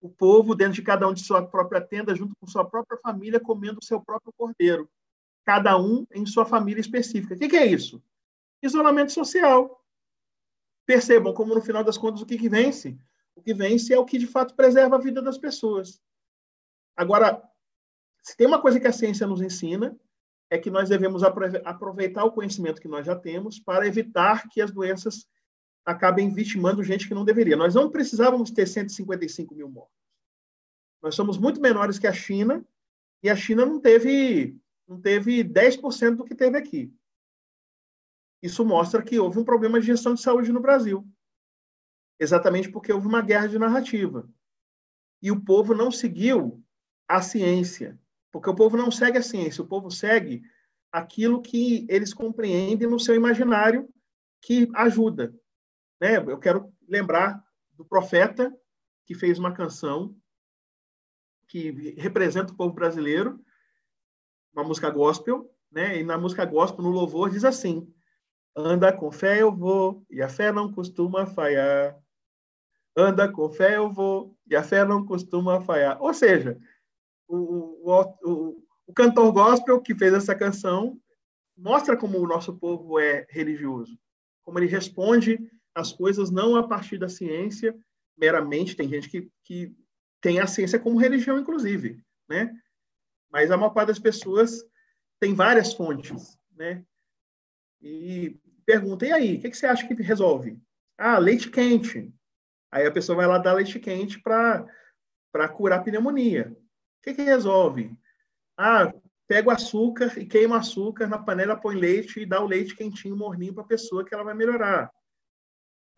O 0.00 0.08
povo, 0.08 0.54
dentro 0.54 0.74
de 0.74 0.82
cada 0.82 1.08
um 1.08 1.12
de 1.12 1.24
sua 1.24 1.44
própria 1.44 1.80
tenda, 1.80 2.14
junto 2.14 2.34
com 2.36 2.46
sua 2.46 2.64
própria 2.64 2.98
família, 2.98 3.40
comendo 3.40 3.80
o 3.82 3.84
seu 3.84 4.00
próprio 4.00 4.32
cordeiro. 4.36 4.88
Cada 5.44 5.76
um 5.76 6.06
em 6.12 6.24
sua 6.24 6.46
família 6.46 6.80
específica. 6.80 7.34
O 7.34 7.38
que, 7.38 7.48
que 7.48 7.56
é 7.56 7.66
isso? 7.66 8.00
Isolamento 8.62 9.12
social. 9.12 9.84
Percebam 10.86 11.34
como, 11.34 11.54
no 11.54 11.60
final 11.60 11.82
das 11.82 11.98
contas, 11.98 12.22
o 12.22 12.26
que, 12.26 12.38
que 12.38 12.48
vence? 12.48 12.96
O 13.34 13.42
que 13.42 13.52
vence 13.52 13.92
é 13.92 13.98
o 13.98 14.04
que, 14.04 14.18
de 14.18 14.26
fato, 14.26 14.54
preserva 14.54 14.96
a 14.96 15.00
vida 15.00 15.20
das 15.20 15.36
pessoas. 15.36 16.00
Agora, 16.96 17.42
se 18.22 18.36
tem 18.36 18.46
uma 18.46 18.60
coisa 18.60 18.78
que 18.78 18.86
a 18.86 18.92
ciência 18.92 19.26
nos 19.26 19.40
ensina, 19.40 19.98
é 20.50 20.58
que 20.58 20.70
nós 20.70 20.88
devemos 20.88 21.22
aproveitar 21.22 22.24
o 22.24 22.32
conhecimento 22.32 22.80
que 22.80 22.88
nós 22.88 23.04
já 23.04 23.14
temos 23.14 23.58
para 23.58 23.86
evitar 23.86 24.48
que 24.48 24.60
as 24.60 24.70
doenças 24.70 25.26
acabem 25.88 26.30
vitimando 26.30 26.84
gente 26.84 27.08
que 27.08 27.14
não 27.14 27.24
deveria. 27.24 27.56
Nós 27.56 27.74
não 27.74 27.90
precisávamos 27.90 28.50
ter 28.50 28.66
155 28.66 29.54
mil 29.54 29.70
mortos. 29.70 29.96
Nós 31.02 31.14
somos 31.14 31.38
muito 31.38 31.62
menores 31.62 31.98
que 31.98 32.06
a 32.06 32.12
China 32.12 32.62
e 33.22 33.30
a 33.30 33.34
China 33.34 33.64
não 33.64 33.80
teve, 33.80 34.54
não 34.86 35.00
teve 35.00 35.42
10% 35.42 36.16
do 36.16 36.24
que 36.24 36.34
teve 36.34 36.58
aqui. 36.58 36.92
Isso 38.42 38.66
mostra 38.66 39.02
que 39.02 39.18
houve 39.18 39.38
um 39.38 39.44
problema 39.44 39.80
de 39.80 39.86
gestão 39.86 40.12
de 40.12 40.20
saúde 40.20 40.52
no 40.52 40.60
Brasil. 40.60 41.08
Exatamente 42.20 42.70
porque 42.70 42.92
houve 42.92 43.06
uma 43.06 43.22
guerra 43.22 43.46
de 43.46 43.58
narrativa. 43.58 44.28
E 45.22 45.30
o 45.30 45.40
povo 45.40 45.74
não 45.74 45.90
seguiu 45.90 46.62
a 47.08 47.22
ciência. 47.22 47.98
Porque 48.30 48.50
o 48.50 48.54
povo 48.54 48.76
não 48.76 48.90
segue 48.90 49.16
a 49.16 49.22
ciência, 49.22 49.64
o 49.64 49.66
povo 49.66 49.90
segue 49.90 50.42
aquilo 50.92 51.40
que 51.40 51.86
eles 51.88 52.12
compreendem 52.12 52.86
no 52.86 53.00
seu 53.00 53.14
imaginário 53.14 53.88
que 54.42 54.68
ajuda. 54.74 55.34
Né? 56.00 56.16
Eu 56.16 56.38
quero 56.38 56.72
lembrar 56.88 57.42
do 57.72 57.84
profeta 57.84 58.54
que 59.06 59.14
fez 59.14 59.38
uma 59.38 59.52
canção 59.52 60.14
que 61.46 61.70
representa 61.96 62.52
o 62.52 62.56
povo 62.56 62.74
brasileiro, 62.74 63.40
uma 64.52 64.64
música 64.64 64.90
gospel, 64.90 65.50
né? 65.70 65.98
E 65.98 66.04
na 66.04 66.18
música 66.18 66.44
gospel, 66.44 66.84
no 66.84 66.90
louvor, 66.90 67.30
diz 67.30 67.44
assim: 67.44 67.92
Anda 68.54 68.92
com 68.92 69.10
fé 69.10 69.40
eu 69.40 69.54
vou, 69.54 70.04
e 70.10 70.20
a 70.20 70.28
fé 70.28 70.52
não 70.52 70.72
costuma 70.72 71.26
falhar. 71.26 71.98
Anda 72.96 73.30
com 73.30 73.48
fé 73.48 73.76
eu 73.76 73.90
vou, 73.90 74.36
e 74.46 74.56
a 74.56 74.62
fé 74.62 74.84
não 74.84 75.06
costuma 75.06 75.60
falhar. 75.60 76.00
Ou 76.02 76.12
seja, 76.12 76.58
o, 77.26 77.90
o, 77.90 78.02
o, 78.24 78.66
o 78.86 78.92
cantor 78.92 79.32
gospel 79.32 79.80
que 79.80 79.94
fez 79.94 80.12
essa 80.12 80.34
canção 80.34 81.00
mostra 81.56 81.96
como 81.96 82.18
o 82.18 82.26
nosso 82.26 82.56
povo 82.58 82.98
é 82.98 83.26
religioso, 83.30 83.98
como 84.42 84.58
ele 84.58 84.66
responde 84.66 85.38
as 85.78 85.92
coisas 85.92 86.30
não 86.30 86.56
a 86.56 86.66
partir 86.66 86.98
da 86.98 87.08
ciência 87.08 87.76
meramente. 88.16 88.76
Tem 88.76 88.88
gente 88.88 89.08
que, 89.08 89.30
que 89.44 89.76
tem 90.20 90.40
a 90.40 90.46
ciência 90.46 90.78
como 90.78 90.98
religião, 90.98 91.38
inclusive, 91.38 92.02
né? 92.28 92.52
Mas 93.30 93.50
a 93.50 93.56
maior 93.56 93.70
parte 93.70 93.88
das 93.88 93.98
pessoas 93.98 94.64
tem 95.20 95.34
várias 95.34 95.72
fontes, 95.72 96.38
né? 96.56 96.84
E 97.80 98.36
pergunta, 98.66 99.06
e 99.06 99.12
aí, 99.12 99.36
o 99.36 99.40
que, 99.40 99.50
que 99.50 99.56
você 99.56 99.66
acha 99.66 99.86
que 99.86 99.94
resolve? 100.02 100.60
Ah, 100.96 101.18
leite 101.18 101.50
quente. 101.50 102.12
Aí 102.72 102.86
a 102.86 102.90
pessoa 102.90 103.16
vai 103.16 103.26
lá 103.26 103.38
dar 103.38 103.54
leite 103.54 103.78
quente 103.78 104.20
para 104.20 105.48
curar 105.54 105.84
pneumonia. 105.84 106.56
O 106.98 107.02
que, 107.02 107.14
que 107.14 107.22
resolve? 107.22 107.96
Ah, 108.56 108.92
pega 109.28 109.48
o 109.48 109.52
açúcar 109.52 110.18
e 110.18 110.26
queima 110.26 110.56
o 110.56 110.58
açúcar 110.58 111.06
na 111.06 111.18
panela, 111.18 111.56
põe 111.56 111.76
leite 111.76 112.20
e 112.20 112.26
dá 112.26 112.42
o 112.42 112.46
leite 112.46 112.74
quentinho, 112.74 113.16
morninho 113.16 113.54
para 113.54 113.62
a 113.62 113.68
pessoa 113.68 114.04
que 114.04 114.12
ela 114.12 114.24
vai 114.24 114.34
melhorar. 114.34 114.92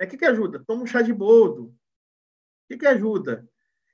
O 0.01 0.07
que, 0.07 0.17
que 0.17 0.25
ajuda? 0.25 0.65
Toma 0.67 0.83
um 0.83 0.87
chá 0.87 1.03
de 1.03 1.13
boldo. 1.13 1.65
O 1.65 1.75
que, 2.69 2.79
que 2.79 2.87
ajuda? 2.87 3.47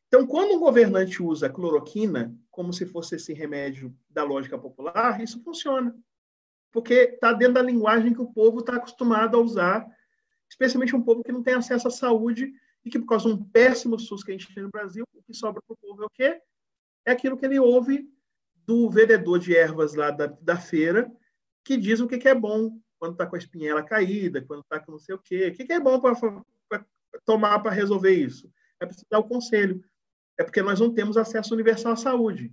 Então, 0.07 0.27
quando 0.27 0.55
um 0.55 0.61
governante 0.61 1.23
usa 1.23 1.51
cloroquina 1.51 2.35
como 2.51 2.73
se 2.73 2.87
fosse 2.87 3.17
esse 3.17 3.33
remédio 3.33 3.95
da 4.09 4.23
lógica 4.23 4.57
popular, 4.57 5.21
isso 5.21 5.43
funciona. 5.43 5.95
Porque 6.73 6.95
está 6.95 7.33
dentro 7.33 7.55
da 7.55 7.63
linguagem 7.63 8.15
que 8.15 8.21
o 8.21 8.33
povo 8.33 8.61
está 8.61 8.77
acostumado 8.77 9.37
a 9.37 9.41
usar, 9.41 9.87
especialmente 10.49 10.95
um 10.95 11.03
povo 11.03 11.25
que 11.25 11.33
não 11.33 11.43
tem 11.43 11.55
acesso 11.55 11.89
à 11.89 11.91
saúde 11.91 12.53
e 12.85 12.91
que, 12.91 12.99
por 12.99 13.07
causa 13.07 13.29
de 13.29 13.35
um 13.35 13.45
péssimo 13.45 13.99
SUS 13.99 14.23
que 14.23 14.31
a 14.31 14.35
gente 14.35 14.55
tem 14.55 14.63
no 14.63 14.71
Brasil, 14.71 15.05
o 15.13 15.23
que 15.23 15.35
sobra 15.35 15.61
para 15.67 15.75
o 15.75 15.77
povo 15.77 16.05
é 16.05 16.07
o 16.07 16.11
quê? 16.11 16.41
É 17.05 17.11
aquilo 17.11 17.37
que 17.37 17.45
ele 17.45 17.59
ouve 17.59 18.09
do 18.55 18.89
vendedor 18.89 19.39
de 19.39 19.57
ervas 19.57 19.95
lá 19.95 20.11
da, 20.11 20.27
da 20.27 20.57
feira, 20.57 21.11
que 21.65 21.77
diz 21.77 21.99
o 21.99 22.07
que, 22.07 22.19
que 22.19 22.29
é 22.29 22.35
bom 22.35 22.79
quando 22.99 23.13
está 23.13 23.27
com 23.27 23.37
a 23.37 23.39
espinhela 23.39 23.83
caída, 23.83 24.43
quando 24.43 24.63
está 24.63 24.81
com 24.81 24.93
não 24.93 24.99
sei 24.99 25.15
o 25.15 25.19
quê. 25.19 25.49
O 25.49 25.53
que, 25.53 25.65
que 25.65 25.73
é 25.73 25.81
bom 25.81 26.01
para 26.01 26.15
tomar 27.25 27.59
para 27.61 27.73
resolver 27.73 28.13
isso? 28.13 28.51
É 28.81 28.87
preciso 28.87 29.07
dar 29.11 29.19
o 29.19 29.29
conselho. 29.29 29.83
É 30.39 30.45
porque 30.45 30.63
nós 30.63 30.81
não 30.81 30.93
temos 30.93 31.17
acesso 31.17 31.55
universal 31.55 31.93
à 31.93 31.97
saúde. 31.97 32.53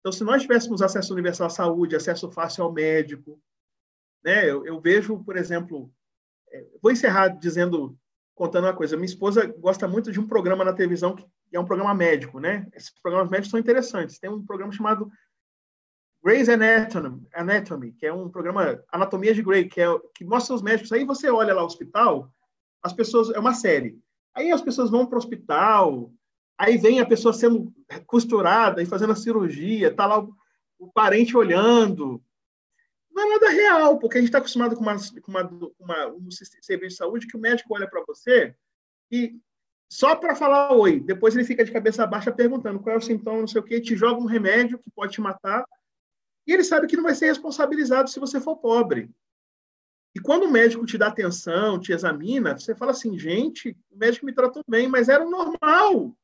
Então, 0.00 0.12
se 0.12 0.22
nós 0.22 0.42
tivéssemos 0.42 0.82
acesso 0.82 1.12
universal 1.12 1.48
à 1.48 1.50
saúde, 1.50 1.96
acesso 1.96 2.30
fácil 2.30 2.64
ao 2.64 2.72
médico, 2.72 3.40
Né? 4.24 4.48
Eu, 4.48 4.64
eu 4.66 4.80
vejo, 4.80 5.22
por 5.24 5.36
exemplo, 5.36 5.92
é, 6.52 6.64
vou 6.82 6.92
encerrar 6.92 7.28
dizendo, 7.28 7.98
contando 8.34 8.64
uma 8.64 8.76
coisa. 8.76 8.96
Minha 8.96 9.06
esposa 9.06 9.46
gosta 9.58 9.88
muito 9.88 10.12
de 10.12 10.20
um 10.20 10.26
programa 10.26 10.64
na 10.64 10.72
televisão 10.72 11.14
que 11.14 11.26
é 11.52 11.60
um 11.60 11.64
programa 11.64 11.94
médico, 11.94 12.38
né? 12.40 12.66
Esses 12.72 12.90
programas 13.00 13.30
médicos 13.30 13.50
são 13.50 13.60
interessantes. 13.60 14.18
Tem 14.18 14.30
um 14.30 14.44
programa 14.44 14.72
chamado 14.72 15.10
Grey's 16.26 16.48
Anatomy, 16.48 17.24
Anatomy, 17.32 17.92
que 17.92 18.04
é 18.04 18.12
um 18.12 18.28
programa 18.28 18.82
Anatomia 18.90 19.32
de 19.32 19.44
Grey, 19.44 19.68
que, 19.68 19.80
é, 19.80 19.86
que 20.12 20.24
mostra 20.24 20.56
os 20.56 20.60
médicos. 20.60 20.90
Aí 20.90 21.04
você 21.04 21.30
olha 21.30 21.54
lá 21.54 21.62
o 21.62 21.66
hospital, 21.66 22.34
as 22.82 22.92
pessoas 22.92 23.30
é 23.30 23.38
uma 23.38 23.54
série. 23.54 23.96
Aí 24.34 24.50
as 24.50 24.60
pessoas 24.60 24.90
vão 24.90 25.06
para 25.06 25.14
o 25.14 25.18
hospital, 25.18 26.12
aí 26.58 26.78
vem 26.78 26.98
a 26.98 27.06
pessoa 27.06 27.32
sendo 27.32 27.72
costurada 28.08 28.82
e 28.82 28.86
fazendo 28.86 29.12
a 29.12 29.16
cirurgia, 29.16 29.94
tá 29.94 30.04
lá 30.04 30.18
o, 30.18 30.34
o 30.80 30.90
parente 30.90 31.36
olhando. 31.36 32.20
Não 33.08 33.22
é 33.22 33.28
nada 33.28 33.48
real, 33.50 33.96
porque 34.00 34.18
a 34.18 34.20
gente 34.20 34.30
está 34.30 34.38
acostumado 34.38 34.74
com, 34.74 34.82
uma, 34.82 34.96
com 34.96 35.30
uma, 35.30 35.48
uma, 35.78 36.06
um 36.08 36.28
serviço 36.32 36.88
de 36.88 36.96
saúde 36.96 37.28
que 37.28 37.36
o 37.36 37.40
médico 37.40 37.72
olha 37.72 37.88
para 37.88 38.02
você 38.04 38.52
e 39.12 39.38
só 39.88 40.16
para 40.16 40.34
falar 40.34 40.72
oi, 40.72 40.98
depois 40.98 41.36
ele 41.36 41.44
fica 41.44 41.64
de 41.64 41.70
cabeça 41.70 42.04
baixa 42.04 42.32
perguntando 42.32 42.80
qual 42.80 42.96
é 42.96 42.98
o 42.98 43.00
sintoma, 43.00 43.38
não 43.38 43.46
sei 43.46 43.60
o 43.60 43.64
quê, 43.64 43.80
te 43.80 43.94
joga 43.94 44.20
um 44.20 44.26
remédio 44.26 44.76
que 44.76 44.90
pode 44.90 45.12
te 45.12 45.20
matar 45.20 45.64
e 46.46 46.52
ele 46.52 46.64
sabe 46.64 46.86
que 46.86 46.96
não 46.96 47.02
vai 47.02 47.14
ser 47.14 47.26
responsabilizado 47.26 48.08
se 48.08 48.20
você 48.20 48.40
for 48.40 48.56
pobre. 48.56 49.10
E 50.14 50.20
quando 50.20 50.44
o 50.44 50.50
médico 50.50 50.86
te 50.86 50.96
dá 50.96 51.08
atenção, 51.08 51.78
te 51.78 51.92
examina, 51.92 52.58
você 52.58 52.74
fala 52.74 52.92
assim, 52.92 53.18
gente, 53.18 53.76
o 53.90 53.98
médico 53.98 54.24
me 54.24 54.32
tratou 54.32 54.62
bem, 54.66 54.88
mas 54.88 55.08
era 55.08 55.24
normal. 55.24 56.16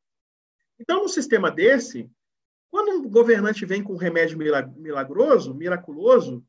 Então, 0.79 1.03
num 1.03 1.09
sistema 1.09 1.51
desse, 1.51 2.11
quando 2.71 2.91
um 2.91 3.11
governante 3.11 3.67
vem 3.67 3.83
com 3.83 3.93
um 3.93 3.99
remédio 3.99 4.39
milagroso, 4.39 5.55
miraculoso, 5.55 6.43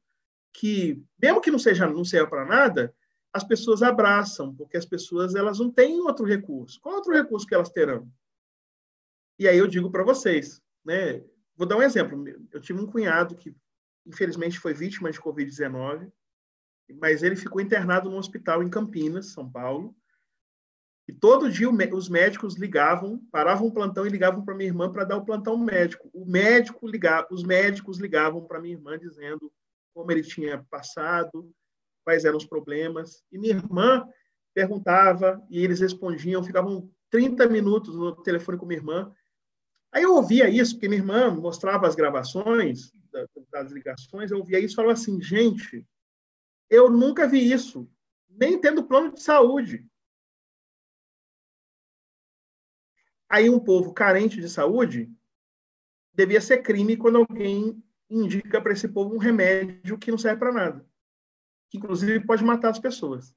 que 0.54 1.04
mesmo 1.22 1.42
que 1.42 1.52
não 1.52 1.60
seja 1.60 1.86
não 1.86 2.06
serva 2.06 2.30
para 2.30 2.46
nada, 2.46 2.96
as 3.34 3.44
pessoas 3.44 3.84
abraçam, 3.84 4.56
porque 4.56 4.78
as 4.78 4.86
pessoas 4.86 5.36
elas 5.36 5.60
não 5.60 5.72
têm 5.72 6.00
outro 6.00 6.24
recurso. 6.24 6.80
Qual 6.80 6.96
outro 6.96 7.12
recurso 7.12 7.46
que 7.46 7.56
elas 7.56 7.70
terão? 7.70 8.08
E 9.38 9.48
aí 9.48 9.58
eu 9.58 9.68
digo 9.68 9.92
para 9.92 10.04
vocês, 10.04 10.62
né? 10.86 11.24
Vou 11.58 11.68
dar 11.68 11.76
um 11.76 11.84
exemplo. 11.84 12.24
Eu 12.52 12.62
tive 12.62 12.80
um 12.80 12.86
cunhado 12.86 13.36
que 13.36 13.54
infelizmente 14.06 14.60
foi 14.60 14.74
vítima 14.74 15.12
de 15.12 15.20
Covid-19, 15.20 16.12
mas 17.00 17.24
ele 17.24 17.36
ficou 17.36 17.62
internado 17.62 18.10
no 18.10 18.18
hospital 18.18 18.62
em 18.62 18.70
Campinas, 18.70 19.32
São 19.32 19.50
Paulo. 19.50 19.96
E 21.08 21.14
todo 21.14 21.52
dia 21.52 21.70
os 21.70 22.10
médicos 22.10 22.58
ligavam, 22.58 23.20
paravam 23.32 23.68
o 23.68 23.74
plantão 23.74 24.06
e 24.06 24.10
ligavam 24.10 24.44
para 24.44 24.56
minha 24.56 24.70
irmã 24.70 24.92
para 24.92 25.04
dar 25.04 25.18
o 25.18 25.26
plantão 25.26 25.58
médico. 25.58 26.10
O 26.14 26.26
médico 26.26 26.88
ligava, 26.88 27.28
os 27.32 27.44
médicos 27.44 28.00
ligavam 28.00 28.46
para 28.46 28.62
minha 28.62 28.76
irmã 28.76 28.98
dizendo 28.98 29.52
como 29.94 30.12
ele 30.12 30.24
tinha 30.24 30.66
passado, 30.70 31.52
quais 32.06 32.26
eram 32.26 32.38
os 32.38 32.46
problemas. 32.46 33.22
E 33.32 33.38
minha 33.38 33.54
irmã 33.54 34.08
perguntava 34.54 35.46
e 35.50 35.60
eles 35.60 35.82
respondiam, 35.82 36.44
ficavam 36.44 36.90
30 37.10 37.48
minutos 37.48 37.96
no 37.96 38.16
telefone 38.24 38.58
com 38.58 38.66
minha 38.66 38.80
irmã. 38.80 39.14
Aí 39.92 40.04
eu 40.04 40.16
ouvia 40.16 40.50
isso, 40.50 40.74
porque 40.74 40.88
minha 40.88 41.02
irmã 41.02 41.30
mostrava 41.32 41.86
as 41.86 41.96
gravações 41.96 42.94
das 43.52 43.72
ligações, 43.72 44.32
eu 44.32 44.40
ouvia 44.40 44.60
isso 44.60 44.74
e 44.74 44.76
falava 44.76 44.94
assim, 44.94 45.22
gente, 45.22 45.88
eu 46.70 46.90
nunca 46.90 47.28
vi 47.28 47.52
isso, 47.52 47.90
nem 48.30 48.60
tendo 48.60 48.86
plano 48.86 49.14
de 49.14 49.22
saúde. 49.22 49.88
Aí 53.30 53.50
um 53.50 53.60
povo 53.60 53.94
carente 53.94 54.40
de 54.40 54.50
saúde 54.50 55.12
devia 56.14 56.42
ser 56.42 56.62
crime 56.62 56.98
quando 56.98 57.18
alguém 57.18 57.84
indica 58.10 58.62
para 58.62 58.74
esse 58.74 58.88
povo 58.88 59.16
um 59.16 59.20
remédio 59.20 59.98
que 59.98 60.12
não 60.12 60.18
serve 60.18 60.40
para 60.40 60.52
nada, 60.52 60.88
que 61.70 61.78
inclusive 61.78 62.26
pode 62.26 62.44
matar 62.44 62.70
as 62.70 62.80
pessoas. 62.80 63.36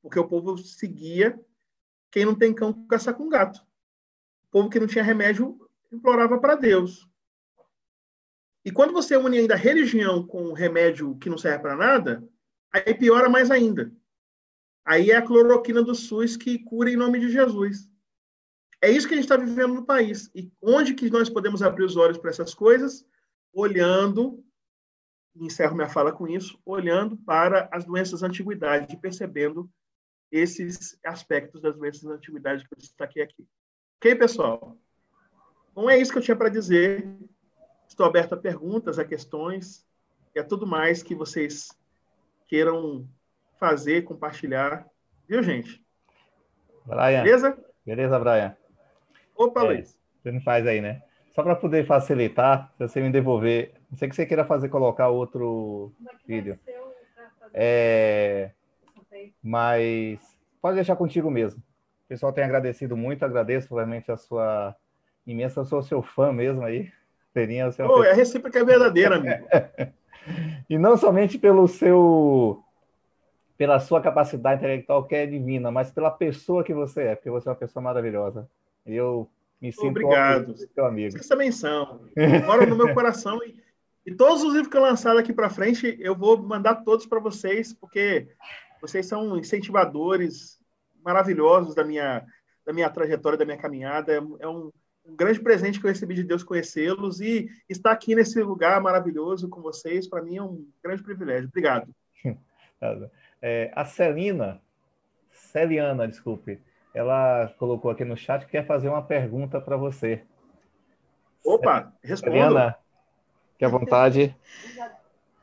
Porque 0.00 0.18
o 0.18 0.28
povo 0.28 0.58
seguia 0.58 1.40
quem 2.10 2.24
não 2.24 2.34
tem 2.34 2.54
cão 2.54 2.86
caçar 2.86 3.14
com 3.14 3.28
gato. 3.28 3.58
O 4.44 4.50
povo 4.50 4.68
que 4.68 4.78
não 4.78 4.86
tinha 4.86 5.02
remédio 5.02 5.58
implorava 5.90 6.38
para 6.38 6.56
Deus. 6.56 7.08
E 8.64 8.70
quando 8.70 8.92
você 8.92 9.16
une 9.16 9.38
ainda 9.38 9.56
religião 9.56 10.26
com 10.26 10.52
remédio 10.52 11.16
que 11.18 11.28
não 11.28 11.36
serve 11.36 11.60
para 11.60 11.76
nada, 11.76 12.26
aí 12.72 12.94
piora 12.94 13.28
mais 13.28 13.50
ainda. 13.50 13.92
Aí 14.84 15.10
é 15.10 15.16
a 15.16 15.22
cloroquina 15.22 15.82
do 15.82 15.94
SUS 15.94 16.36
que 16.36 16.58
cura 16.58 16.90
em 16.90 16.96
nome 16.96 17.20
de 17.20 17.30
Jesus. 17.30 17.88
É 18.80 18.90
isso 18.90 19.06
que 19.06 19.14
a 19.14 19.16
gente 19.16 19.24
está 19.24 19.36
vivendo 19.36 19.74
no 19.74 19.86
país. 19.86 20.30
E 20.34 20.52
onde 20.60 20.94
que 20.94 21.08
nós 21.08 21.30
podemos 21.30 21.62
abrir 21.62 21.84
os 21.84 21.96
olhos 21.96 22.18
para 22.18 22.30
essas 22.30 22.52
coisas? 22.52 23.06
Olhando, 23.52 24.44
encerro 25.36 25.76
minha 25.76 25.88
fala 25.88 26.12
com 26.12 26.26
isso, 26.26 26.58
olhando 26.64 27.16
para 27.16 27.68
as 27.72 27.84
doenças 27.84 28.20
da 28.20 28.26
antiguidade, 28.26 28.96
percebendo 28.96 29.70
esses 30.32 30.98
aspectos 31.04 31.60
das 31.60 31.76
doenças 31.76 32.02
da 32.02 32.14
antiguidade 32.14 32.66
que 32.66 32.74
eu 32.74 32.78
destaquei 32.78 33.22
aqui. 33.22 33.46
Ok, 33.98 34.16
pessoal? 34.16 34.76
Bom, 35.74 35.88
é 35.88 35.98
isso 35.98 36.10
que 36.10 36.18
eu 36.18 36.22
tinha 36.22 36.36
para 36.36 36.48
dizer. 36.48 37.06
Estou 37.92 38.06
aberto 38.06 38.32
a 38.32 38.38
perguntas, 38.38 38.98
a 38.98 39.04
questões 39.04 39.86
e 40.34 40.40
a 40.40 40.44
tudo 40.44 40.66
mais 40.66 41.02
que 41.02 41.14
vocês 41.14 41.68
queiram 42.48 43.06
fazer, 43.60 44.04
compartilhar. 44.04 44.86
Viu, 45.28 45.42
gente? 45.42 45.84
Brian. 46.86 47.22
Beleza? 47.22 47.64
Beleza, 47.84 48.18
Brian. 48.18 48.56
Opa, 49.36 49.60
é, 49.60 49.64
Luiz. 49.64 49.98
Você 50.22 50.32
não 50.32 50.40
faz 50.40 50.66
aí, 50.66 50.80
né? 50.80 51.02
Só 51.32 51.42
para 51.42 51.54
poder 51.54 51.84
facilitar, 51.84 52.72
se 52.78 52.88
você 52.88 52.98
me 53.02 53.12
devolver, 53.12 53.74
não 53.90 53.98
sei 53.98 54.08
que 54.08 54.16
você 54.16 54.24
queira 54.24 54.46
fazer, 54.46 54.70
colocar 54.70 55.08
outro 55.08 55.92
vídeo. 56.26 56.58
É, 57.52 58.52
mas 59.42 60.18
pode 60.62 60.76
deixar 60.76 60.96
contigo 60.96 61.30
mesmo. 61.30 61.60
O 62.06 62.08
pessoal 62.08 62.32
tem 62.32 62.42
agradecido 62.42 62.96
muito, 62.96 63.22
agradeço 63.22 63.74
realmente 63.74 64.10
a 64.10 64.16
sua 64.16 64.74
imensa, 65.26 65.60
eu 65.60 65.66
sou 65.66 65.82
seu 65.82 66.02
fã 66.02 66.32
mesmo 66.32 66.64
aí. 66.64 66.90
Seria 67.32 67.66
oh, 67.66 67.70
pessoa... 67.70 68.08
A 68.08 68.14
recíproca 68.14 68.58
é 68.58 68.64
verdadeira, 68.64 69.16
amigo. 69.16 69.46
e 70.68 70.78
não 70.78 70.96
somente 70.96 71.38
pelo 71.38 71.66
seu 71.66 72.62
pela 73.56 73.78
sua 73.78 74.00
capacidade 74.00 74.58
intelectual 74.60 75.04
que 75.04 75.14
é 75.14 75.24
divina, 75.24 75.70
mas 75.70 75.90
pela 75.90 76.10
pessoa 76.10 76.64
que 76.64 76.74
você 76.74 77.02
é, 77.02 77.14
porque 77.14 77.30
você 77.30 77.48
é 77.48 77.52
uma 77.52 77.56
pessoa 77.56 77.82
maravilhosa. 77.82 78.48
Eu 78.84 79.30
me 79.60 79.70
sinto 79.70 79.90
obrigado. 79.90 80.56
Seu 80.56 80.84
amigo. 80.84 81.12
Vocês 81.12 81.28
também 81.28 81.52
são. 81.52 82.00
Mora 82.44 82.66
no 82.66 82.76
meu 82.76 82.92
coração 82.92 83.38
e, 83.44 83.54
e 84.04 84.12
todos 84.12 84.42
os 84.42 84.52
livros 84.52 84.68
que 84.68 84.76
eu 84.76 84.82
lançar 84.82 85.14
daqui 85.14 85.32
para 85.32 85.48
frente, 85.48 85.96
eu 86.00 86.16
vou 86.16 86.42
mandar 86.42 86.82
todos 86.82 87.06
para 87.06 87.20
vocês, 87.20 87.72
porque 87.72 88.26
vocês 88.80 89.06
são 89.06 89.38
incentivadores 89.38 90.58
maravilhosos 91.04 91.74
da 91.74 91.84
minha 91.84 92.26
da 92.66 92.72
minha 92.72 92.90
trajetória, 92.90 93.38
da 93.38 93.44
minha 93.44 93.58
caminhada. 93.58 94.12
É, 94.12 94.16
é 94.16 94.48
um 94.48 94.72
um 95.04 95.16
grande 95.16 95.40
presente 95.40 95.80
que 95.80 95.86
eu 95.86 95.90
recebi 95.90 96.14
de 96.14 96.24
Deus 96.24 96.44
conhecê-los 96.44 97.20
e 97.20 97.50
estar 97.68 97.92
aqui 97.92 98.14
nesse 98.14 98.40
lugar 98.42 98.80
maravilhoso 98.80 99.48
com 99.48 99.60
vocês, 99.60 100.08
para 100.08 100.22
mim 100.22 100.36
é 100.36 100.42
um 100.42 100.66
grande 100.82 101.02
privilégio. 101.02 101.48
Obrigado. 101.48 101.94
É, 103.44 103.72
a 103.76 103.84
Celina, 103.84 104.60
Celiana, 105.30 106.08
desculpe, 106.08 106.60
ela 106.92 107.52
colocou 107.56 107.90
aqui 107.92 108.04
no 108.04 108.16
chat 108.16 108.44
que 108.44 108.50
quer 108.52 108.66
fazer 108.66 108.88
uma 108.88 109.02
pergunta 109.02 109.60
para 109.60 109.76
você. 109.76 110.24
Opa, 111.44 111.92
responda. 112.02 112.32
Celiana, 112.32 112.78
que 113.56 113.64
à 113.64 113.68
vontade. 113.68 114.36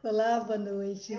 Olá, 0.04 0.42
boa 0.42 0.58
noite. 0.58 1.14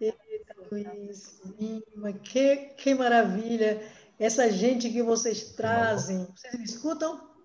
Eita, 0.00 0.54
Luiz, 0.70 1.40
Lima, 1.60 2.12
que, 2.12 2.56
que 2.76 2.94
maravilha. 2.94 3.80
Essa 4.18 4.50
gente 4.50 4.90
que 4.90 5.02
vocês 5.02 5.52
trazem. 5.52 6.26
Vocês 6.34 6.54
me 6.54 6.64
escutam? 6.64 7.35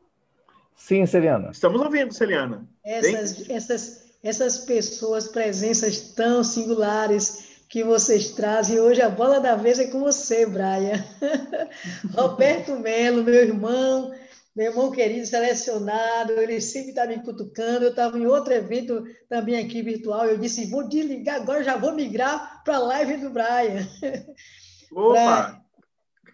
Sim, 0.76 1.06
Celiana. 1.06 1.52
Estamos 1.52 1.80
ouvindo, 1.82 2.14
Celiana. 2.14 2.68
Essas, 2.84 3.50
essas, 3.50 4.04
essas 4.24 4.58
pessoas, 4.60 5.28
presenças 5.28 6.14
tão 6.14 6.44
singulares 6.44 7.52
que 7.72 7.84
vocês 7.84 8.32
trazem. 8.32 8.80
Hoje 8.80 9.02
a 9.02 9.10
bola 9.10 9.40
da 9.40 9.56
vez 9.56 9.80
é 9.80 9.88
com 9.88 10.02
você, 10.02 10.46
Brian. 10.46 11.04
Roberto 12.14 12.78
Melo, 12.78 13.24
meu 13.24 13.36
irmão, 13.36 14.12
meu 14.54 14.66
irmão 14.72 14.92
querido, 14.92 15.26
selecionado, 15.26 16.34
ele 16.34 16.60
sempre 16.60 16.90
está 16.90 17.08
me 17.08 17.24
cutucando. 17.24 17.86
Eu 17.86 17.92
estava 17.92 18.20
em 18.20 18.26
outro 18.26 18.54
evento 18.54 19.06
também 19.30 19.58
aqui 19.58 19.82
virtual. 19.82 20.26
Eu 20.26 20.38
disse: 20.38 20.70
vou 20.70 20.88
desligar 20.88 21.38
agora, 21.38 21.64
já 21.64 21.78
vou 21.78 21.94
migrar 21.94 22.62
para 22.66 22.76
a 22.76 22.80
live 22.80 23.18
do 23.18 23.30
Brian. 23.30 23.88
Opa! 24.92 25.62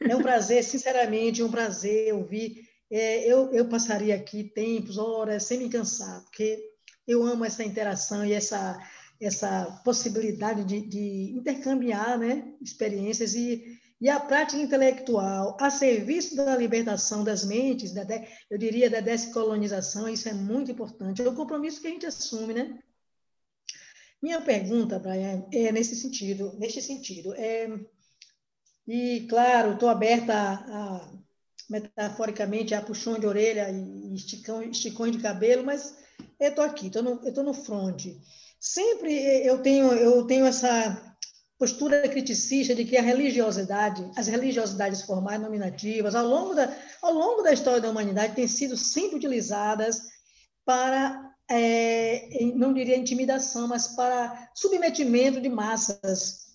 É 0.01 0.15
um 0.15 0.21
prazer, 0.21 0.63
sinceramente, 0.63 1.43
um 1.43 1.51
prazer 1.51 2.13
ouvir 2.13 2.66
é, 2.89 3.25
eu, 3.31 3.53
eu 3.53 3.67
passaria 3.67 4.15
aqui 4.15 4.43
tempos, 4.43 4.97
horas, 4.97 5.43
sem 5.43 5.59
me 5.59 5.69
cansar, 5.69 6.21
porque 6.23 6.71
eu 7.07 7.23
amo 7.23 7.45
essa 7.45 7.63
interação 7.63 8.25
e 8.25 8.33
essa, 8.33 8.77
essa 9.19 9.81
possibilidade 9.83 10.63
de, 10.63 10.81
de 10.81 11.37
intercambiar 11.37 12.17
né, 12.17 12.53
experiências 12.61 13.35
e, 13.35 13.77
e 13.99 14.09
a 14.09 14.19
prática 14.19 14.61
intelectual 14.61 15.57
a 15.59 15.69
serviço 15.69 16.35
da 16.35 16.55
libertação 16.55 17.23
das 17.23 17.43
mentes, 17.43 17.93
da, 17.93 18.05
eu 18.49 18.57
diria 18.57 18.89
da 18.89 18.99
descolonização, 18.99 20.07
isso 20.07 20.29
é 20.29 20.33
muito 20.33 20.71
importante. 20.71 21.21
É 21.21 21.27
o 21.27 21.35
compromisso 21.35 21.81
que 21.81 21.87
a 21.87 21.91
gente 21.91 22.05
assume, 22.05 22.53
né? 22.53 22.79
Minha 24.21 24.41
pergunta, 24.41 24.97
Brian, 24.97 25.45
é 25.51 25.71
nesse 25.71 25.95
sentido, 25.95 26.55
neste 26.57 26.81
sentido. 26.81 27.33
É, 27.35 27.69
e, 28.87 29.27
claro, 29.29 29.73
estou 29.73 29.89
aberta 29.89 30.33
a, 30.33 30.95
a, 30.95 31.13
metaforicamente 31.69 32.73
a 32.73 32.81
puxão 32.81 33.19
de 33.19 33.27
orelha 33.27 33.69
e 33.69 34.15
esticão, 34.15 34.61
esticões 34.61 35.11
de 35.11 35.21
cabelo, 35.21 35.65
mas 35.65 35.95
eu 36.39 36.49
estou 36.49 36.63
aqui, 36.63 36.87
estou 36.87 37.03
no, 37.03 37.21
eu 37.27 37.43
no 37.43 37.53
front. 37.53 38.05
Sempre 38.59 39.13
eu 39.45 39.59
tenho, 39.59 39.91
eu 39.93 40.25
tenho 40.25 40.45
essa 40.45 41.15
postura 41.57 42.07
criticista 42.07 42.75
de 42.75 42.85
que 42.85 42.97
a 42.97 43.01
religiosidade, 43.01 44.09
as 44.15 44.27
religiosidades 44.27 45.01
formais 45.01 45.41
nominativas, 45.41 46.13
ao 46.13 46.25
longo 46.25 46.53
da, 46.53 46.73
ao 47.01 47.13
longo 47.13 47.41
da 47.41 47.51
história 47.51 47.81
da 47.81 47.89
humanidade, 47.89 48.35
têm 48.35 48.47
sido 48.47 48.77
sempre 48.77 49.17
utilizadas 49.17 50.01
para, 50.63 51.33
é, 51.49 52.29
não 52.55 52.73
diria 52.73 52.95
intimidação, 52.95 53.67
mas 53.67 53.87
para 53.87 54.49
submetimento 54.53 55.41
de 55.41 55.49
massas. 55.49 56.46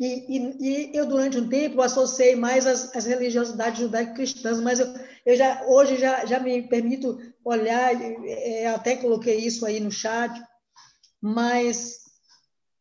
E, 0.00 0.24
e, 0.34 0.56
e, 0.60 0.96
eu, 0.96 1.04
durante 1.04 1.36
um 1.36 1.46
tempo, 1.46 1.82
associei 1.82 2.34
mais 2.34 2.66
as, 2.66 2.96
as 2.96 3.04
religiosidades 3.04 3.80
judaico-cristãs, 3.80 4.58
mas 4.58 4.80
eu, 4.80 4.86
eu 5.26 5.36
já, 5.36 5.62
hoje 5.66 5.98
já, 5.98 6.24
já 6.24 6.40
me 6.40 6.66
permito 6.66 7.18
olhar, 7.44 7.92
é, 8.24 8.66
até 8.68 8.96
coloquei 8.96 9.36
isso 9.36 9.66
aí 9.66 9.78
no 9.78 9.90
chat, 9.90 10.32
mas 11.20 11.98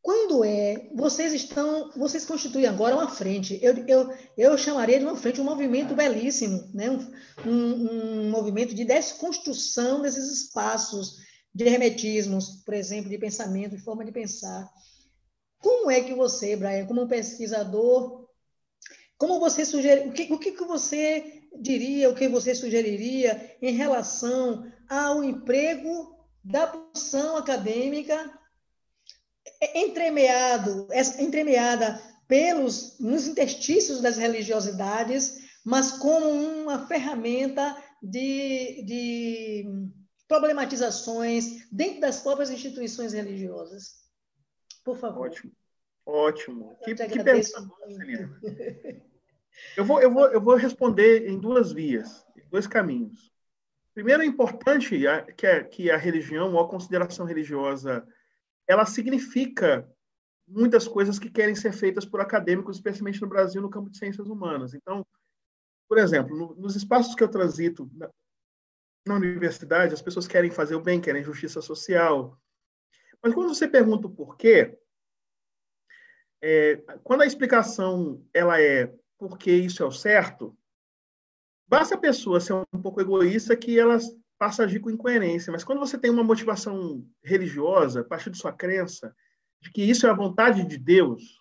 quando 0.01 0.45
é, 0.45 0.89
vocês 0.95 1.33
estão, 1.33 1.91
vocês 1.97 2.25
constituem 2.25 2.67
agora 2.67 2.95
uma 2.95 3.09
frente. 3.09 3.59
Eu, 3.61 3.75
eu, 3.85 4.13
eu 4.37 4.57
chamaria 4.57 4.97
de 4.97 5.03
uma 5.03 5.17
frente 5.17 5.41
um 5.41 5.43
movimento 5.43 5.93
belíssimo, 5.93 6.69
né? 6.73 6.89
um, 6.89 7.05
um, 7.45 8.27
um 8.27 8.29
movimento 8.29 8.73
de 8.73 8.85
desconstrução 8.85 10.01
desses 10.01 10.31
espaços 10.31 11.17
de 11.53 11.65
hermetismos, 11.65 12.63
por 12.63 12.73
exemplo, 12.73 13.09
de 13.09 13.17
pensamento, 13.17 13.75
de 13.75 13.83
forma 13.83 14.05
de 14.05 14.11
pensar. 14.13 14.71
Como 15.59 15.91
é 15.91 16.01
que 16.01 16.13
você, 16.13 16.55
Brian, 16.55 16.85
como 16.85 17.03
um 17.03 17.07
pesquisador, 17.07 18.27
como 19.17 19.39
você 19.39 19.65
sugere, 19.65 20.09
o 20.09 20.13
que, 20.13 20.33
o 20.33 20.39
que 20.39 20.51
você 20.63 21.43
diria, 21.59 22.09
o 22.09 22.15
que 22.15 22.27
você 22.27 22.55
sugeriria 22.55 23.57
em 23.61 23.73
relação 23.73 24.71
ao 24.87 25.23
emprego 25.23 26.15
da 26.43 26.67
produção 26.67 27.35
acadêmica 27.35 28.31
entremeado, 29.75 30.87
entremeada 31.19 32.01
pelos 32.27 32.97
nos 32.99 33.27
interstícios 33.27 34.01
das 34.01 34.17
religiosidades, 34.17 35.39
mas 35.65 35.91
como 35.91 36.29
uma 36.29 36.87
ferramenta 36.87 37.75
de, 38.01 38.83
de 38.83 39.65
problematizações 40.27 41.67
dentro 41.71 41.99
das 42.01 42.21
próprias 42.21 42.49
instituições 42.49 43.13
religiosas. 43.13 44.08
Por 44.83 44.97
favor. 44.97 45.27
Ótimo, 45.27 45.51
ótimo. 46.05 46.77
Que, 46.83 46.95
que 46.95 47.23
pensamento, 47.23 47.73
Eu 49.75 49.83
vou, 49.83 50.01
eu, 50.01 50.11
vou, 50.11 50.27
eu 50.27 50.41
vou 50.41 50.55
responder 50.55 51.27
em 51.27 51.37
duas 51.37 51.71
vias, 51.71 52.25
dois 52.49 52.65
caminhos. 52.65 53.31
Primeiro, 53.93 54.23
é 54.23 54.25
importante 54.25 54.97
que 55.35 55.47
a, 55.47 55.63
que 55.63 55.91
a 55.91 55.97
religião 55.97 56.53
ou 56.53 56.59
a 56.59 56.69
consideração 56.69 57.25
religiosa 57.25 58.07
ela 58.67 58.85
significa 58.85 59.89
muitas 60.47 60.87
coisas 60.87 61.19
que 61.19 61.29
querem 61.29 61.55
ser 61.55 61.71
feitas 61.73 62.05
por 62.05 62.21
acadêmicos, 62.21 62.77
especialmente 62.77 63.21
no 63.21 63.27
Brasil, 63.27 63.61
no 63.61 63.69
campo 63.69 63.89
de 63.89 63.97
ciências 63.97 64.27
humanas. 64.27 64.73
Então, 64.73 65.05
por 65.87 65.97
exemplo, 65.97 66.37
no, 66.37 66.55
nos 66.55 66.75
espaços 66.75 67.15
que 67.15 67.23
eu 67.23 67.27
transito 67.27 67.89
na, 67.93 68.09
na, 69.07 69.15
universidade, 69.15 69.93
as 69.93 70.01
pessoas 70.01 70.27
querem 70.27 70.51
fazer 70.51 70.75
o 70.75 70.81
bem, 70.81 71.01
querem 71.01 71.23
justiça 71.23 71.61
social. 71.61 72.39
Mas 73.21 73.33
quando 73.33 73.53
você 73.53 73.67
pergunta 73.67 74.07
o 74.07 74.11
porquê, 74.11 74.77
é, 76.41 76.77
quando 77.03 77.21
a 77.21 77.25
explicação 77.25 78.25
ela 78.33 78.61
é 78.61 78.93
porque 79.17 79.51
isso 79.51 79.83
é 79.83 79.85
o 79.85 79.91
certo, 79.91 80.57
basta 81.67 81.95
a 81.95 81.99
pessoa 81.99 82.39
ser 82.39 82.53
um 82.53 82.81
pouco 82.81 83.01
egoísta 83.01 83.55
que 83.55 83.77
ela 83.77 83.97
passa 84.37 84.63
a 84.63 84.65
agir 84.65 84.79
com 84.79 84.89
incoerência. 84.89 85.51
Mas 85.51 85.63
quando 85.63 85.79
você 85.79 85.97
tem 85.97 86.09
uma 86.09 86.23
motivação 86.23 87.05
religiosa, 87.21 88.01
a 88.01 88.03
partir 88.03 88.29
de 88.29 88.37
sua 88.37 88.53
crença, 88.53 89.13
de 89.61 89.69
que 89.69 89.83
isso 89.83 90.07
é 90.07 90.09
a 90.09 90.13
vontade 90.13 90.65
de 90.65 90.77
Deus, 90.77 91.39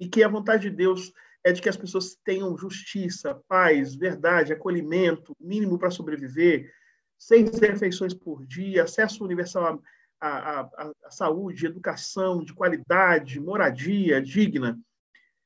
e 0.00 0.08
que 0.08 0.24
a 0.24 0.28
vontade 0.28 0.68
de 0.68 0.76
Deus 0.76 1.12
é 1.44 1.52
de 1.52 1.62
que 1.62 1.68
as 1.68 1.76
pessoas 1.76 2.16
tenham 2.24 2.56
justiça, 2.56 3.34
paz, 3.46 3.94
verdade, 3.94 4.52
acolhimento, 4.52 5.36
mínimo 5.38 5.78
para 5.78 5.90
sobreviver, 5.90 6.72
seis 7.18 7.58
refeições 7.58 8.12
por 8.12 8.44
dia, 8.44 8.84
acesso 8.84 9.24
universal 9.24 9.80
à, 10.20 10.60
à, 10.60 10.92
à 11.04 11.10
saúde, 11.10 11.66
educação 11.66 12.44
de 12.44 12.52
qualidade, 12.52 13.40
moradia 13.40 14.20
digna. 14.20 14.78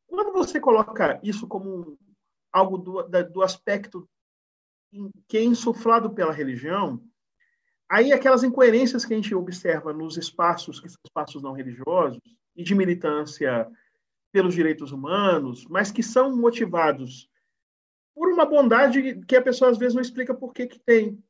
Quando 0.06 0.32
você 0.32 0.60
coloca 0.60 1.20
isso 1.22 1.46
como 1.46 1.98
algo 2.52 2.78
do, 2.78 3.02
do 3.24 3.42
aspecto 3.42 4.08
que 5.28 5.38
é 5.38 5.42
insuflado 5.42 6.10
pela 6.10 6.32
religião, 6.32 7.02
aí 7.88 8.12
aquelas 8.12 8.44
incoerências 8.44 9.04
que 9.04 9.12
a 9.12 9.16
gente 9.16 9.34
observa 9.34 9.92
nos 9.92 10.16
espaços 10.16 10.80
que 10.80 10.88
são 10.88 11.00
espaços 11.04 11.42
não 11.42 11.52
religiosos 11.52 12.20
e 12.54 12.62
de 12.62 12.74
militância 12.74 13.68
pelos 14.32 14.54
direitos 14.54 14.92
humanos, 14.92 15.66
mas 15.68 15.90
que 15.90 16.02
são 16.02 16.36
motivados 16.36 17.28
por 18.14 18.28
uma 18.32 18.46
bondade 18.46 19.20
que 19.26 19.36
a 19.36 19.42
pessoa 19.42 19.70
às 19.70 19.78
vezes 19.78 19.94
não 19.94 20.02
explica 20.02 20.32
por 20.32 20.52
que 20.52 20.66
que 20.66 20.78
tem. 20.78 21.22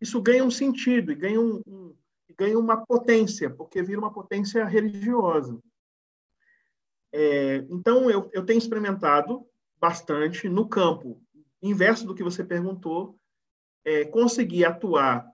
Isso 0.00 0.20
ganha 0.20 0.44
um 0.44 0.50
sentido 0.50 1.12
e 1.12 1.14
ganha, 1.14 1.40
um, 1.40 1.62
um 1.66 1.94
ganha 2.38 2.58
uma 2.58 2.84
potência, 2.84 3.50
porque 3.50 3.82
vira 3.82 4.00
uma 4.00 4.12
potência 4.12 4.64
religiosa. 4.64 5.58
É, 7.12 7.64
então, 7.70 8.10
eu, 8.10 8.28
eu 8.32 8.44
tenho 8.44 8.58
experimentado 8.58 9.46
bastante 9.80 10.48
no 10.48 10.68
campo 10.68 11.20
inverso 11.62 12.06
do 12.06 12.14
que 12.14 12.22
você 12.22 12.44
perguntou, 12.44 13.18
é, 13.84 14.04
conseguir 14.04 14.64
atuar 14.64 15.26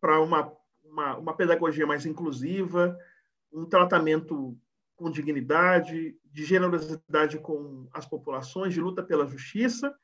para 0.00 0.20
uma, 0.20 0.52
uma, 0.84 1.16
uma 1.16 1.36
pedagogia 1.36 1.86
mais 1.86 2.06
inclusiva, 2.06 2.98
um 3.52 3.64
tratamento 3.64 4.58
com 4.96 5.10
dignidade, 5.10 6.16
de 6.24 6.44
generosidade 6.44 7.38
com 7.38 7.86
as 7.92 8.06
populações, 8.06 8.74
de 8.74 8.80
luta 8.80 9.02
pela 9.02 9.26
justiça. 9.26 9.94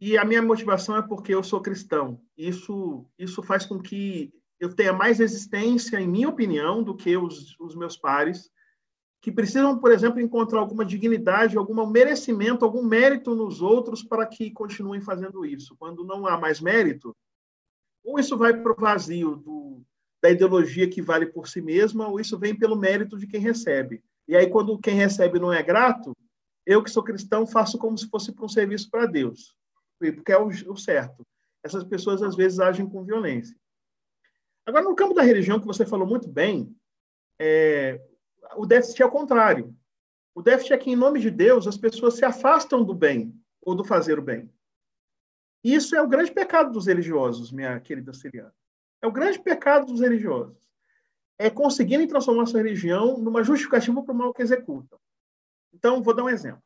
E 0.00 0.18
a 0.18 0.24
minha 0.24 0.42
motivação 0.42 0.96
é 0.96 1.02
porque 1.02 1.34
eu 1.34 1.42
sou 1.42 1.62
cristão. 1.62 2.20
Isso, 2.36 3.06
isso 3.18 3.42
faz 3.42 3.64
com 3.64 3.80
que 3.80 4.32
eu 4.64 4.74
tenha 4.74 4.92
mais 4.92 5.18
resistência, 5.18 6.00
em 6.00 6.08
minha 6.08 6.28
opinião, 6.28 6.82
do 6.82 6.96
que 6.96 7.16
os, 7.16 7.58
os 7.60 7.74
meus 7.74 7.96
pares, 7.96 8.50
que 9.20 9.30
precisam, 9.30 9.78
por 9.78 9.92
exemplo, 9.92 10.20
encontrar 10.20 10.58
alguma 10.60 10.84
dignidade, 10.84 11.56
algum 11.56 11.86
merecimento, 11.86 12.64
algum 12.64 12.82
mérito 12.82 13.34
nos 13.34 13.60
outros 13.60 14.02
para 14.02 14.26
que 14.26 14.50
continuem 14.50 15.00
fazendo 15.00 15.44
isso. 15.44 15.76
Quando 15.78 16.04
não 16.04 16.26
há 16.26 16.38
mais 16.38 16.60
mérito, 16.60 17.14
ou 18.02 18.18
isso 18.18 18.36
vai 18.36 18.54
para 18.54 18.72
o 18.72 18.76
vazio 18.76 19.36
do, 19.36 19.82
da 20.22 20.30
ideologia 20.30 20.88
que 20.88 21.02
vale 21.02 21.26
por 21.26 21.46
si 21.48 21.60
mesma, 21.60 22.08
ou 22.08 22.18
isso 22.18 22.38
vem 22.38 22.54
pelo 22.54 22.76
mérito 22.76 23.18
de 23.18 23.26
quem 23.26 23.40
recebe. 23.40 24.02
E 24.26 24.34
aí, 24.34 24.48
quando 24.48 24.78
quem 24.78 24.94
recebe 24.94 25.38
não 25.38 25.52
é 25.52 25.62
grato, 25.62 26.14
eu 26.66 26.82
que 26.82 26.90
sou 26.90 27.02
cristão 27.02 27.46
faço 27.46 27.76
como 27.78 27.96
se 27.96 28.08
fosse 28.08 28.32
para 28.32 28.44
um 28.44 28.48
serviço 28.48 28.90
para 28.90 29.06
Deus, 29.06 29.54
porque 29.98 30.32
é 30.32 30.38
o, 30.38 30.48
o 30.48 30.76
certo. 30.76 31.26
Essas 31.62 31.84
pessoas 31.84 32.22
às 32.22 32.34
vezes 32.34 32.60
agem 32.60 32.88
com 32.88 33.04
violência. 33.04 33.56
Agora, 34.66 34.84
no 34.84 34.94
campo 34.94 35.14
da 35.14 35.22
religião, 35.22 35.60
que 35.60 35.66
você 35.66 35.84
falou 35.84 36.06
muito 36.06 36.28
bem, 36.28 36.74
é, 37.38 38.00
o 38.56 38.64
déficit 38.64 39.02
é 39.02 39.06
o 39.06 39.10
contrário. 39.10 39.76
O 40.34 40.42
déficit 40.42 40.72
é 40.72 40.78
que, 40.78 40.90
em 40.90 40.96
nome 40.96 41.20
de 41.20 41.30
Deus, 41.30 41.66
as 41.66 41.76
pessoas 41.76 42.14
se 42.14 42.24
afastam 42.24 42.82
do 42.82 42.94
bem 42.94 43.38
ou 43.60 43.74
do 43.74 43.84
fazer 43.84 44.18
o 44.18 44.22
bem. 44.22 44.50
Isso 45.62 45.94
é 45.94 46.02
o 46.02 46.08
grande 46.08 46.32
pecado 46.32 46.72
dos 46.72 46.86
religiosos, 46.86 47.52
minha 47.52 47.78
querida 47.80 48.12
Siriana. 48.12 48.54
É 49.00 49.06
o 49.06 49.12
grande 49.12 49.38
pecado 49.38 49.86
dos 49.86 50.00
religiosos. 50.00 50.56
É 51.38 51.50
conseguirem 51.50 52.06
transformar 52.06 52.46
sua 52.46 52.62
religião 52.62 53.18
numa 53.18 53.42
justificativa 53.42 54.02
para 54.02 54.12
o 54.12 54.16
mal 54.16 54.34
que 54.34 54.42
executam. 54.42 54.98
Então, 55.72 56.02
vou 56.02 56.14
dar 56.14 56.24
um 56.24 56.28
exemplo. 56.28 56.62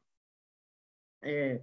É, 1.23 1.61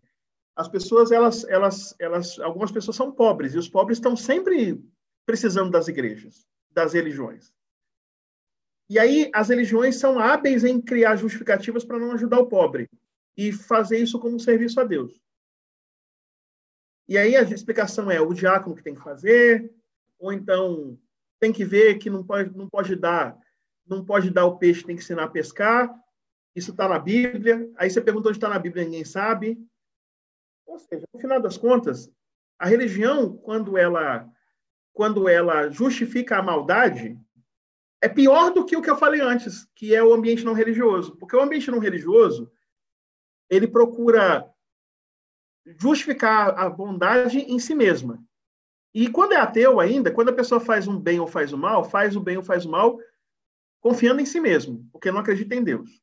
as 0.55 0.67
pessoas, 0.67 1.11
elas, 1.11 1.43
elas, 1.45 1.95
elas, 1.99 2.39
algumas 2.39 2.71
pessoas 2.71 2.95
são 2.95 3.11
pobres 3.11 3.53
e 3.53 3.57
os 3.57 3.69
pobres 3.69 3.97
estão 3.97 4.15
sempre 4.15 4.81
precisando 5.25 5.71
das 5.71 5.87
igrejas, 5.87 6.45
das 6.71 6.93
religiões. 6.93 7.53
E 8.89 8.99
aí 8.99 9.31
as 9.33 9.49
religiões 9.49 9.95
são 9.95 10.19
hábeis 10.19 10.63
em 10.63 10.79
criar 10.79 11.15
justificativas 11.15 11.83
para 11.83 11.97
não 11.97 12.11
ajudar 12.11 12.39
o 12.39 12.47
pobre 12.47 12.89
e 13.35 13.51
fazer 13.51 13.97
isso 13.97 14.19
como 14.19 14.35
um 14.35 14.39
serviço 14.39 14.79
a 14.79 14.83
Deus. 14.83 15.19
E 17.07 17.17
aí 17.17 17.35
a 17.35 17.41
explicação 17.41 18.09
é 18.09 18.19
o 18.19 18.33
diácono 18.33 18.75
que 18.75 18.83
tem 18.83 18.95
que 18.95 19.03
fazer, 19.03 19.71
ou 20.17 20.31
então 20.31 20.97
tem 21.39 21.51
que 21.51 21.65
ver 21.65 21.97
que 21.97 22.09
não 22.09 22.23
pode, 22.23 22.55
não 22.55 22.69
pode 22.69 22.95
dar, 22.95 23.37
não 23.85 24.03
pode 24.03 24.29
dar 24.31 24.45
o 24.45 24.57
peixe, 24.57 24.83
tem 24.83 24.95
que 24.95 25.03
ensinar 25.03 25.25
a 25.25 25.29
pescar. 25.29 25.93
Isso 26.55 26.71
está 26.71 26.87
na 26.87 26.97
Bíblia. 26.97 27.69
Aí 27.75 27.89
você 27.89 28.01
pergunta 28.01 28.29
onde 28.29 28.37
está 28.37 28.49
na 28.49 28.57
Bíblia, 28.57 28.85
ninguém 28.85 29.05
sabe. 29.05 29.59
Ou 30.65 30.79
seja, 30.79 31.05
no 31.13 31.19
final 31.19 31.39
das 31.41 31.57
contas, 31.57 32.09
a 32.57 32.65
religião, 32.65 33.37
quando 33.37 33.77
ela, 33.77 34.27
quando 34.95 35.27
ela 35.27 35.69
justifica 35.69 36.37
a 36.37 36.41
maldade, 36.41 37.19
é 38.01 38.07
pior 38.07 38.51
do 38.51 38.65
que 38.65 38.77
o 38.77 38.81
que 38.81 38.89
eu 38.89 38.95
falei 38.95 39.19
antes, 39.19 39.67
que 39.75 39.93
é 39.93 40.01
o 40.01 40.13
ambiente 40.13 40.45
não 40.45 40.53
religioso. 40.53 41.17
Porque 41.17 41.35
o 41.35 41.41
ambiente 41.41 41.69
não 41.69 41.79
religioso, 41.79 42.49
ele 43.49 43.67
procura 43.67 44.49
justificar 45.65 46.57
a 46.57 46.69
bondade 46.69 47.39
em 47.39 47.59
si 47.59 47.75
mesma. 47.75 48.23
E 48.93 49.09
quando 49.09 49.33
é 49.33 49.37
ateu 49.37 49.81
ainda, 49.81 50.11
quando 50.11 50.29
a 50.29 50.33
pessoa 50.33 50.61
faz 50.61 50.87
um 50.87 50.97
bem 50.97 51.19
ou 51.19 51.27
faz 51.27 51.51
o 51.51 51.57
mal, 51.57 51.83
faz 51.83 52.15
o 52.15 52.21
bem 52.21 52.37
ou 52.37 52.43
faz 52.43 52.65
o 52.65 52.71
mal 52.71 52.97
confiando 53.81 54.21
em 54.21 54.25
si 54.25 54.39
mesmo, 54.39 54.87
porque 54.93 55.11
não 55.11 55.19
acredita 55.19 55.55
em 55.55 55.63
Deus. 55.63 56.01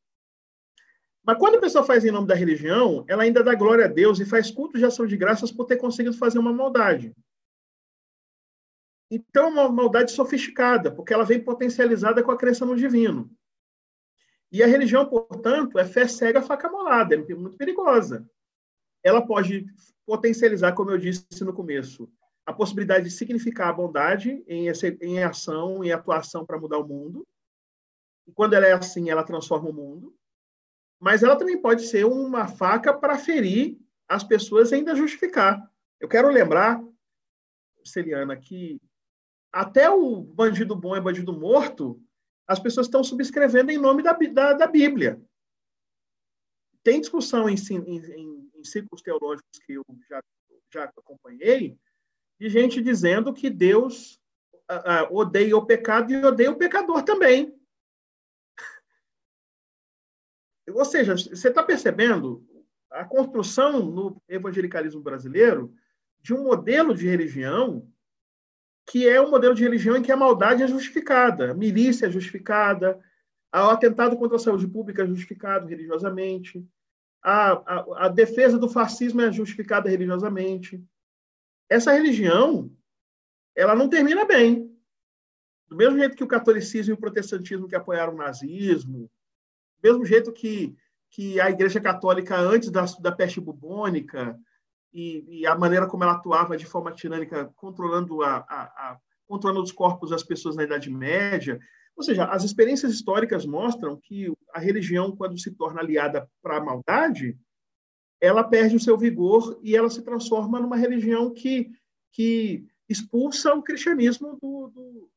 Mas 1.25 1.39
quando 1.39 1.55
a 1.55 1.61
pessoa 1.61 1.83
faz 1.83 2.05
em 2.05 2.11
nome 2.11 2.27
da 2.27 2.35
religião, 2.35 3.07
ela 3.09 3.23
ainda 3.23 3.43
dá 3.43 3.55
glória 3.55 3.87
a 3.87 3.89
Deus 3.89 4.21
e 4.21 4.27
faz 4.27 4.51
culto 4.51 4.77
de 4.77 4.85
ação 4.85 5.07
de 5.07 5.17
graças 5.17 5.51
por 5.51 5.65
ter 5.65 5.79
conseguido 5.79 6.17
fazer 6.19 6.39
uma 6.39 6.53
maldade. 6.53 7.15
Então, 9.15 9.49
é 9.49 9.51
uma 9.51 9.69
maldade 9.69 10.11
sofisticada, 10.11 10.91
porque 10.91 11.13
ela 11.13 11.23
vem 11.23 11.39
potencializada 11.39 12.23
com 12.23 12.31
a 12.31 12.37
crença 12.39 12.65
no 12.65 12.75
divino. 12.75 13.31
E 14.51 14.63
a 14.63 14.67
religião, 14.67 15.05
portanto, 15.05 15.79
é 15.79 15.85
fé 15.85 16.09
cega, 16.09 16.41
faca 16.41 16.71
molada, 16.71 17.15
é 17.15 17.35
muito 17.35 17.59
perigosa. 17.59 18.27
Ela 19.05 19.21
pode 19.21 19.67
potencializar, 20.07 20.73
como 20.73 20.91
eu 20.91 20.97
disse 20.97 21.45
no 21.45 21.53
começo, 21.53 22.11
a 22.47 22.55
possibilidade 22.55 23.05
de 23.05 23.11
significar 23.11 23.69
a 23.69 23.73
bondade 23.75 24.43
em, 24.49 24.71
ação, 25.23 25.85
em 25.85 25.93
atuação 25.93 26.47
para 26.47 26.59
mudar 26.59 26.79
o 26.79 26.89
mundo. 26.89 27.29
E 28.27 28.33
quando 28.33 28.55
ela 28.55 28.67
é 28.67 28.73
assim, 28.73 29.11
ela 29.11 29.23
transforma 29.23 29.69
o 29.69 29.75
mundo. 29.75 30.17
Mas 30.99 31.23
ela 31.23 31.37
também 31.37 31.61
pode 31.61 31.83
ser 31.87 32.07
uma 32.07 32.49
faca 32.49 32.95
para 32.95 33.19
ferir 33.19 33.79
as 34.09 34.25
pessoas 34.25 34.73
e 34.73 34.77
ainda 34.77 34.97
justificar. 34.97 35.63
Eu 36.01 36.09
quero 36.09 36.31
lembrar, 36.31 36.83
Celiana, 37.85 38.35
que 38.39 38.81
até 39.53 39.91
o 39.91 40.23
bandido 40.23 40.75
bom 40.75 40.97
é 40.97 41.01
bandido 41.01 41.33
morto, 41.33 42.03
as 42.47 42.59
pessoas 42.59 42.87
estão 42.87 43.05
subscrevendo 43.05 43.71
em 43.71 43.79
nome 43.79 44.03
da, 44.03 44.13
da, 44.13 44.53
da 44.55 44.67
Bíblia. 44.67 45.21
Tem 46.83 47.01
discussão 47.01 47.49
em, 47.49 47.55
em, 47.55 48.51
em, 48.57 48.65
círculos 48.65 49.03
teológicos 49.03 49.59
que 49.65 49.75
eu 49.75 49.85
já, 50.09 50.23
já 50.73 50.85
acompanhei, 50.85 51.77
de 52.41 52.49
gente 52.49 52.81
dizendo 52.81 53.33
que 53.33 53.51
Deus 53.51 54.19
odeia 55.11 55.57
o 55.57 55.67
pecado 55.67 56.13
e 56.13 56.25
odeia 56.25 56.51
o 56.51 56.57
pecador 56.57 57.03
também. 57.03 57.55
Ou 60.69 60.85
seja, 60.85 61.17
você 61.17 61.49
está 61.49 61.63
percebendo 61.63 62.47
a 62.91 63.05
construção 63.05 63.85
no 63.85 64.21
evangelicalismo 64.29 65.03
brasileiro 65.03 65.75
de 66.21 66.33
um 66.33 66.45
modelo 66.45 66.95
de 66.95 67.07
religião 67.07 67.92
que 68.87 69.09
é 69.09 69.21
um 69.21 69.31
modelo 69.31 69.55
de 69.55 69.63
religião 69.63 69.97
em 69.97 70.03
que 70.03 70.13
a 70.13 70.17
maldade 70.17 70.63
é 70.63 70.67
justificada, 70.67 71.53
a 71.53 71.55
milícia 71.55 72.07
é 72.07 72.11
justificada, 72.11 72.99
o 73.55 73.71
atentado 73.71 74.17
contra 74.17 74.37
a 74.37 74.41
saúde 74.41 74.67
pública 74.67 75.03
é 75.03 75.07
justificado 75.07 75.67
religiosamente, 75.67 76.67
a, 77.23 77.53
a, 77.53 78.07
a 78.07 78.09
defesa 78.09 78.59
do 78.59 78.69
fascismo 78.69 79.21
é 79.21 79.31
justificada 79.31 79.89
religiosamente. 79.89 80.83
Essa 81.69 81.93
religião, 81.93 82.71
ela 83.55 83.77
não 83.77 83.89
termina 83.89 84.25
bem. 84.25 84.69
Do 85.69 85.77
mesmo 85.77 85.99
jeito 85.99 86.17
que 86.17 86.25
o 86.25 86.29
catolicismo 86.29 86.93
e 86.93 86.97
o 86.97 87.01
protestantismo 87.01 87.69
que 87.69 87.77
apoiaram 87.77 88.15
o 88.15 88.17
nazismo, 88.17 89.11
do 89.81 89.89
mesmo 89.89 90.05
jeito 90.05 90.33
que, 90.33 90.77
que 91.11 91.41
a 91.41 91.49
Igreja 91.49 91.81
Católica, 91.81 92.37
antes 92.37 92.71
da, 92.71 92.85
da 93.01 93.13
peste 93.13 93.41
bubônica, 93.41 94.39
e, 94.93 95.41
e, 95.41 95.47
a 95.47 95.57
maneira 95.57 95.87
como 95.87 96.05
ela 96.05 96.13
atuava 96.13 96.57
de 96.57 96.67
forma 96.67 96.93
tirânica, 96.93 97.51
controlando, 97.57 98.23
a, 98.23 98.37
a, 98.37 98.63
a, 98.63 98.99
controlando 99.27 99.63
os 99.63 99.73
corpos 99.73 100.11
das 100.11 100.23
pessoas 100.23 100.55
na 100.55 100.65
Idade 100.65 100.91
Média. 100.91 101.59
Ou 101.97 102.03
seja, 102.03 102.25
as 102.27 102.45
experiências 102.45 102.93
históricas 102.93 103.47
mostram 103.47 103.97
que 103.97 104.33
a 104.53 104.59
religião, 104.59 105.15
quando 105.17 105.39
se 105.39 105.51
torna 105.53 105.81
aliada 105.81 106.29
para 106.43 106.59
a 106.59 106.65
maldade, 106.65 107.39
ela 108.21 108.45
perde 108.45 108.77
o 108.77 108.81
seu 108.81 108.97
vigor 108.97 109.59
e 109.63 109.75
ela 109.75 109.91
se 109.91 110.03
transforma 110.03 110.61
numa 110.61 110.77
religião 110.77 111.33
que, 111.33 111.71
que 112.13 112.67
expulsa 112.89 113.55
o 113.55 113.63
cristianismo 113.63 114.39
do, 114.41 114.69
do 114.69 115.11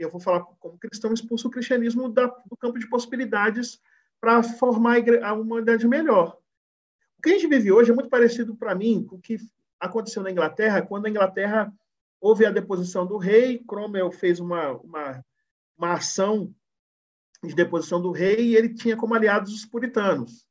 eu 0.00 0.10
vou 0.10 0.20
falar 0.20 0.40
como 0.58 0.78
cristão 0.78 1.12
expulsa 1.12 1.46
o 1.46 1.50
cristianismo 1.50 2.08
da, 2.08 2.26
do 2.26 2.56
campo 2.56 2.78
de 2.78 2.88
possibilidades 2.88 3.78
para 4.20 4.42
formar 4.42 4.96
a 5.22 5.32
humanidade 5.34 5.86
melhor. 5.86 6.38
O 7.20 7.22
que 7.22 7.28
a 7.28 7.32
gente 7.34 7.48
vive 7.48 7.70
hoje 7.70 7.90
é 7.90 7.94
muito 7.94 8.08
parecido 8.08 8.56
para 8.56 8.74
mim 8.74 9.04
com 9.04 9.16
o 9.16 9.20
que 9.20 9.36
aconteceu 9.78 10.22
na 10.22 10.30
Inglaterra, 10.30 10.80
quando 10.80 11.04
a 11.04 11.10
Inglaterra 11.10 11.70
houve 12.18 12.46
a 12.46 12.50
deposição 12.50 13.06
do 13.06 13.18
rei, 13.18 13.58
Cromwell 13.58 14.10
fez 14.10 14.40
uma, 14.40 14.72
uma, 14.78 15.22
uma 15.76 15.92
ação 15.92 16.50
de 17.44 17.54
deposição 17.54 18.00
do 18.00 18.10
rei 18.10 18.40
e 18.40 18.56
ele 18.56 18.72
tinha 18.72 18.96
como 18.96 19.14
aliados 19.14 19.52
os 19.52 19.66
puritanos 19.66 20.46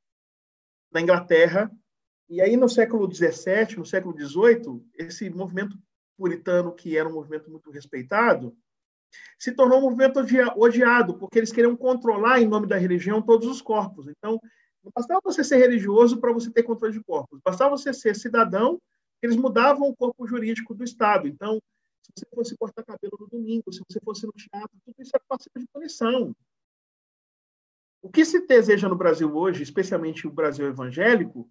na 0.91 1.01
Inglaterra. 1.01 1.71
E 2.29 2.39
aí, 2.39 2.55
no 2.55 2.69
século 2.69 3.11
XVII, 3.11 3.75
no 3.75 3.85
século 3.85 4.15
XVIII, 4.15 4.79
esse 4.93 5.27
movimento 5.31 5.75
puritano, 6.15 6.75
que 6.75 6.95
era 6.95 7.09
um 7.09 7.13
movimento 7.13 7.49
muito 7.49 7.71
respeitado, 7.71 8.55
se 9.39 9.53
tornou 9.53 9.79
um 9.79 9.89
movimento 9.89 10.19
odiado, 10.55 11.17
porque 11.17 11.39
eles 11.39 11.51
queriam 11.51 11.75
controlar, 11.75 12.39
em 12.39 12.47
nome 12.47 12.67
da 12.67 12.77
religião, 12.77 13.23
todos 13.23 13.47
os 13.47 13.59
corpos. 13.59 14.07
Então, 14.07 14.39
bastava 14.93 15.21
você 15.23 15.43
ser 15.43 15.57
religioso 15.57 16.19
para 16.19 16.33
você 16.33 16.51
ter 16.51 16.63
controle 16.63 16.93
de 16.93 17.03
corpos. 17.03 17.39
Bastava 17.43 17.71
você 17.71 17.93
ser 17.93 18.15
cidadão, 18.15 18.79
eles 19.21 19.35
mudavam 19.35 19.87
o 19.87 19.95
corpo 19.95 20.27
jurídico 20.27 20.73
do 20.73 20.83
Estado. 20.83 21.27
Então, 21.27 21.59
se 22.01 22.25
você 22.25 22.35
fosse 22.35 22.57
cortar 22.57 22.83
cabelo 22.83 23.17
no 23.19 23.27
domingo, 23.27 23.71
se 23.71 23.81
você 23.89 23.99
fosse 24.03 24.25
no 24.25 24.31
teatro, 24.33 24.77
tudo 24.85 24.95
isso 24.99 25.11
é 25.15 25.19
passivo 25.27 25.59
de 25.59 25.67
punição. 25.67 26.35
O 28.01 28.09
que 28.09 28.23
se 28.23 28.45
deseja 28.47 28.87
no 28.87 28.95
Brasil 28.95 29.35
hoje, 29.35 29.61
especialmente 29.61 30.25
o 30.25 30.31
Brasil 30.31 30.65
evangélico, 30.67 31.49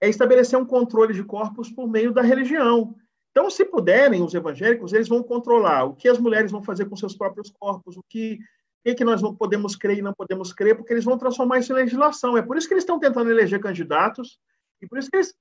é 0.00 0.08
estabelecer 0.08 0.58
um 0.58 0.64
controle 0.64 1.12
de 1.12 1.22
corpos 1.22 1.70
por 1.70 1.86
meio 1.88 2.12
da 2.12 2.22
religião. 2.22 2.96
Então, 3.30 3.48
se 3.50 3.64
puderem, 3.64 4.22
os 4.22 4.34
evangélicos, 4.34 4.92
eles 4.92 5.08
vão 5.08 5.22
controlar 5.22 5.84
o 5.84 5.94
que 5.94 6.08
as 6.08 6.18
mulheres 6.18 6.50
vão 6.50 6.62
fazer 6.62 6.86
com 6.86 6.96
seus 6.96 7.14
próprios 7.14 7.50
corpos, 7.50 7.96
o 7.96 8.02
que 8.08 8.38
que, 8.84 8.94
que 8.94 9.04
nós 9.04 9.20
não 9.20 9.34
podemos 9.34 9.76
crer 9.76 9.98
e 9.98 10.02
não 10.02 10.14
podemos 10.14 10.52
crer, 10.52 10.76
porque 10.76 10.92
eles 10.92 11.04
vão 11.04 11.18
transformar 11.18 11.58
isso 11.58 11.72
em 11.72 11.76
legislação. 11.76 12.36
É 12.36 12.42
por 12.42 12.56
isso 12.56 12.66
que 12.66 12.74
eles 12.74 12.82
estão 12.82 12.98
tentando 12.98 13.30
eleger 13.30 13.60
candidatos, 13.60 14.38
e 14.80 14.86
por 14.86 14.98
isso 14.98 15.10
que 15.10 15.16
eles 15.16 15.34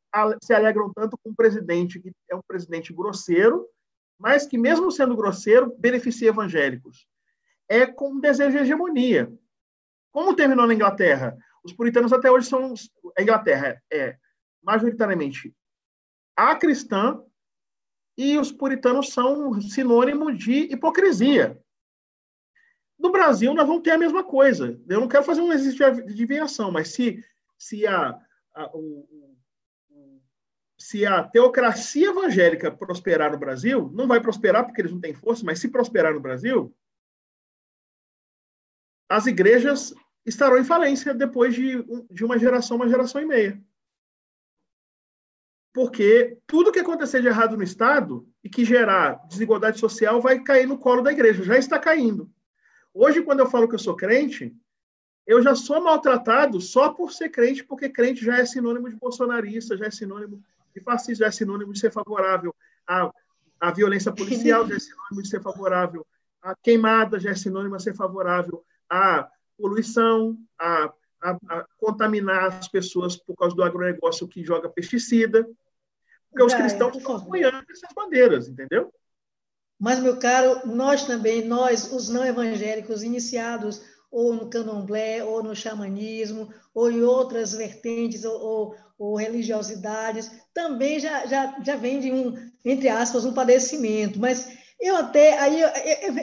se 0.43 0.53
alegram 0.53 0.91
tanto 0.93 1.17
com 1.23 1.29
um 1.29 1.35
presidente 1.35 1.99
que 1.99 2.11
é 2.29 2.35
um 2.35 2.41
presidente 2.45 2.93
grosseiro, 2.93 3.65
mas 4.19 4.45
que, 4.45 4.57
mesmo 4.57 4.91
sendo 4.91 5.15
grosseiro, 5.15 5.73
beneficia 5.79 6.29
evangélicos. 6.29 7.07
É 7.69 7.85
com 7.85 8.11
um 8.11 8.19
desejo 8.19 8.51
de 8.51 8.57
hegemonia. 8.57 9.31
Como 10.11 10.35
terminou 10.35 10.67
na 10.67 10.73
Inglaterra? 10.73 11.37
Os 11.63 11.71
puritanos 11.71 12.11
até 12.11 12.29
hoje 12.29 12.47
são. 12.47 12.73
A 13.17 13.21
Inglaterra 13.21 13.81
é 13.91 14.17
majoritariamente 14.61 15.53
a 16.39 16.55
cristã 16.55 17.21
e 18.17 18.37
os 18.37 18.49
puritanos 18.49 19.09
são 19.09 19.59
sinônimo 19.59 20.33
de 20.33 20.73
hipocrisia. 20.73 21.59
No 22.99 23.11
Brasil, 23.11 23.53
nós 23.53 23.65
vamos 23.65 23.81
ter 23.81 23.91
a 23.91 23.97
mesma 23.97 24.23
coisa. 24.23 24.79
Eu 24.87 24.99
não 24.99 25.07
quero 25.07 25.23
fazer 25.23 25.41
um 25.41 25.53
exercício 25.53 26.05
de 26.05 26.11
adivinhação, 26.11 26.69
mas 26.69 26.89
se, 26.89 27.23
se, 27.57 27.87
a, 27.87 28.19
a 28.53 28.69
o, 28.75 29.07
se 30.77 31.05
a 31.05 31.23
teocracia 31.23 32.09
evangélica 32.09 32.69
prosperar 32.69 33.31
no 33.31 33.37
Brasil, 33.37 33.89
não 33.93 34.05
vai 34.05 34.19
prosperar 34.19 34.65
porque 34.65 34.81
eles 34.81 34.91
não 34.91 34.99
têm 34.99 35.13
força, 35.13 35.45
mas 35.45 35.59
se 35.59 35.69
prosperar 35.69 36.13
no 36.13 36.19
Brasil, 36.19 36.75
as 39.07 39.25
igrejas 39.27 39.93
estarão 40.25 40.57
em 40.57 40.65
falência 40.65 41.13
depois 41.13 41.55
de, 41.55 41.81
de 42.11 42.25
uma 42.25 42.37
geração, 42.37 42.75
uma 42.75 42.89
geração 42.89 43.21
e 43.21 43.25
meia. 43.25 43.61
Porque 45.73 46.37
tudo 46.45 46.71
que 46.71 46.79
acontecer 46.79 47.21
de 47.21 47.27
errado 47.27 47.55
no 47.55 47.63
Estado 47.63 48.27
e 48.43 48.49
que 48.49 48.65
gerar 48.65 49.25
desigualdade 49.27 49.79
social 49.79 50.19
vai 50.19 50.43
cair 50.43 50.67
no 50.67 50.77
colo 50.77 51.01
da 51.01 51.11
igreja, 51.11 51.43
já 51.43 51.57
está 51.57 51.79
caindo. 51.79 52.29
Hoje, 53.01 53.23
quando 53.23 53.39
eu 53.39 53.49
falo 53.49 53.65
que 53.65 53.75
eu 53.75 53.79
sou 53.79 53.95
crente, 53.95 54.53
eu 55.25 55.41
já 55.41 55.55
sou 55.55 55.81
maltratado 55.81 56.59
só 56.59 56.91
por 56.91 57.13
ser 57.13 57.29
crente, 57.29 57.63
porque 57.63 57.87
crente 57.87 58.25
já 58.25 58.39
é 58.39 58.45
sinônimo 58.45 58.89
de 58.89 58.97
bolsonarista, 58.97 59.77
já 59.77 59.85
é 59.85 59.89
sinônimo 59.89 60.43
de 60.75 60.81
fascista, 60.81 61.23
já 61.23 61.27
é 61.27 61.31
sinônimo 61.31 61.71
de 61.71 61.79
ser 61.79 61.93
favorável 61.93 62.53
à, 62.85 63.09
à 63.57 63.71
violência 63.71 64.11
policial, 64.11 64.67
já 64.67 64.75
é 64.75 64.79
sinônimo 64.79 65.21
de 65.21 65.29
ser 65.29 65.41
favorável 65.41 66.05
à 66.41 66.53
queimada, 66.61 67.17
já 67.21 67.29
é 67.29 67.35
sinônimo 67.35 67.77
de 67.77 67.83
ser 67.83 67.95
favorável 67.95 68.65
à 68.89 69.29
poluição, 69.57 70.37
a, 70.59 70.93
a, 71.21 71.37
a, 71.47 71.65
contaminar 71.77 72.47
as 72.47 72.67
pessoas 72.67 73.15
por 73.15 73.33
causa 73.37 73.55
do 73.55 73.63
agronegócio 73.63 74.27
que 74.27 74.43
joga 74.43 74.67
pesticida. 74.67 75.47
Porque 76.29 76.43
os 76.43 76.53
cristãos 76.53 76.97
estão 76.97 77.15
apoiando 77.15 77.63
essas 77.71 77.93
bandeiras, 77.95 78.49
entendeu? 78.49 78.91
Mas, 79.79 79.99
meu 79.99 80.17
caro, 80.17 80.67
nós 80.67 81.05
também, 81.05 81.45
nós, 81.45 81.91
os 81.91 82.09
não 82.09 82.25
evangélicos, 82.25 83.01
iniciados 83.01 83.81
ou 84.11 84.33
no 84.33 84.49
candomblé, 84.49 85.23
ou 85.23 85.43
no 85.43 85.55
xamanismo, 85.55 86.49
ou 86.73 86.91
em 86.91 87.01
outras 87.03 87.53
vertentes 87.53 88.25
ou, 88.25 88.41
ou, 88.41 88.75
ou 88.97 89.15
religiosidades, 89.15 90.31
também 90.53 90.99
já, 90.99 91.25
já, 91.27 91.55
já 91.63 91.75
vem 91.75 91.99
de 91.99 92.11
um, 92.11 92.35
entre 92.65 92.89
aspas, 92.89 93.23
um 93.23 93.33
padecimento. 93.33 94.19
Mas 94.19 94.49
Eu 94.81 94.95
até, 94.95 95.37
aí, 95.37 95.61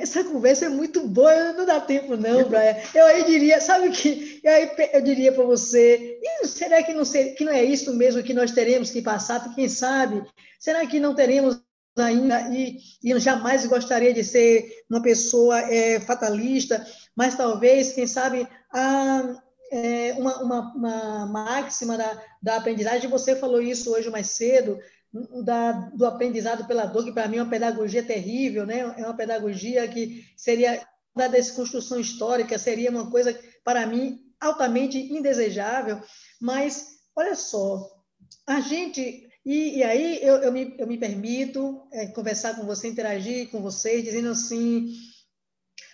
essa 0.00 0.24
conversa 0.24 0.64
é 0.64 0.68
muito 0.70 1.06
boa, 1.06 1.52
não 1.52 1.66
dá 1.66 1.78
tempo 1.78 2.16
não, 2.16 2.44
Brian. 2.48 2.74
Eu 2.94 3.04
aí 3.04 3.24
diria, 3.24 3.60
sabe 3.60 3.88
o 3.88 3.92
que, 3.92 4.40
eu, 4.42 4.50
aí, 4.50 4.70
eu 4.94 5.02
diria 5.02 5.30
para 5.30 5.44
você, 5.44 6.18
será 6.44 6.82
que 6.82 6.94
não, 6.94 7.04
ser, 7.04 7.34
que 7.34 7.44
não 7.44 7.52
é 7.52 7.62
isso 7.62 7.94
mesmo 7.94 8.22
que 8.22 8.32
nós 8.32 8.52
teremos 8.52 8.90
que 8.90 9.02
passar? 9.02 9.54
Quem 9.54 9.68
sabe? 9.68 10.24
Será 10.58 10.86
que 10.86 10.98
não 10.98 11.14
teremos 11.14 11.60
ainda, 12.02 12.48
e, 12.54 12.78
e 13.02 13.10
eu 13.10 13.18
jamais 13.18 13.64
gostaria 13.66 14.12
de 14.12 14.22
ser 14.22 14.84
uma 14.88 15.02
pessoa 15.02 15.60
é, 15.60 15.98
fatalista, 16.00 16.86
mas 17.14 17.36
talvez, 17.36 17.92
quem 17.92 18.06
sabe, 18.06 18.46
a, 18.72 19.42
é, 19.72 20.12
uma, 20.14 20.42
uma, 20.42 20.74
uma 20.74 21.26
máxima 21.26 21.96
da, 21.96 22.22
da 22.42 22.56
aprendizagem, 22.56 23.08
você 23.08 23.34
falou 23.34 23.60
isso 23.60 23.92
hoje 23.92 24.10
mais 24.10 24.28
cedo, 24.28 24.78
da, 25.44 25.72
do 25.94 26.04
aprendizado 26.04 26.66
pela 26.66 26.86
dor, 26.86 27.04
que 27.04 27.12
para 27.12 27.28
mim 27.28 27.38
é 27.38 27.42
uma 27.42 27.50
pedagogia 27.50 28.02
terrível, 28.02 28.66
né? 28.66 28.80
é 28.98 29.04
uma 29.04 29.16
pedagogia 29.16 29.86
que 29.88 30.24
seria 30.36 30.86
da 31.14 31.28
desconstrução 31.28 31.98
histórica, 31.98 32.58
seria 32.58 32.90
uma 32.90 33.10
coisa, 33.10 33.38
para 33.64 33.86
mim, 33.86 34.20
altamente 34.38 34.98
indesejável, 34.98 36.00
mas, 36.40 36.98
olha 37.16 37.34
só, 37.34 37.90
a 38.46 38.60
gente, 38.60 39.25
e, 39.46 39.78
e 39.78 39.84
aí 39.84 40.18
eu, 40.22 40.38
eu, 40.38 40.50
me, 40.50 40.74
eu 40.76 40.88
me 40.88 40.98
permito 40.98 41.86
é, 41.92 42.08
conversar 42.08 42.56
com 42.56 42.66
você, 42.66 42.88
interagir 42.88 43.48
com 43.48 43.62
vocês, 43.62 44.02
dizendo 44.02 44.30
assim, 44.30 44.92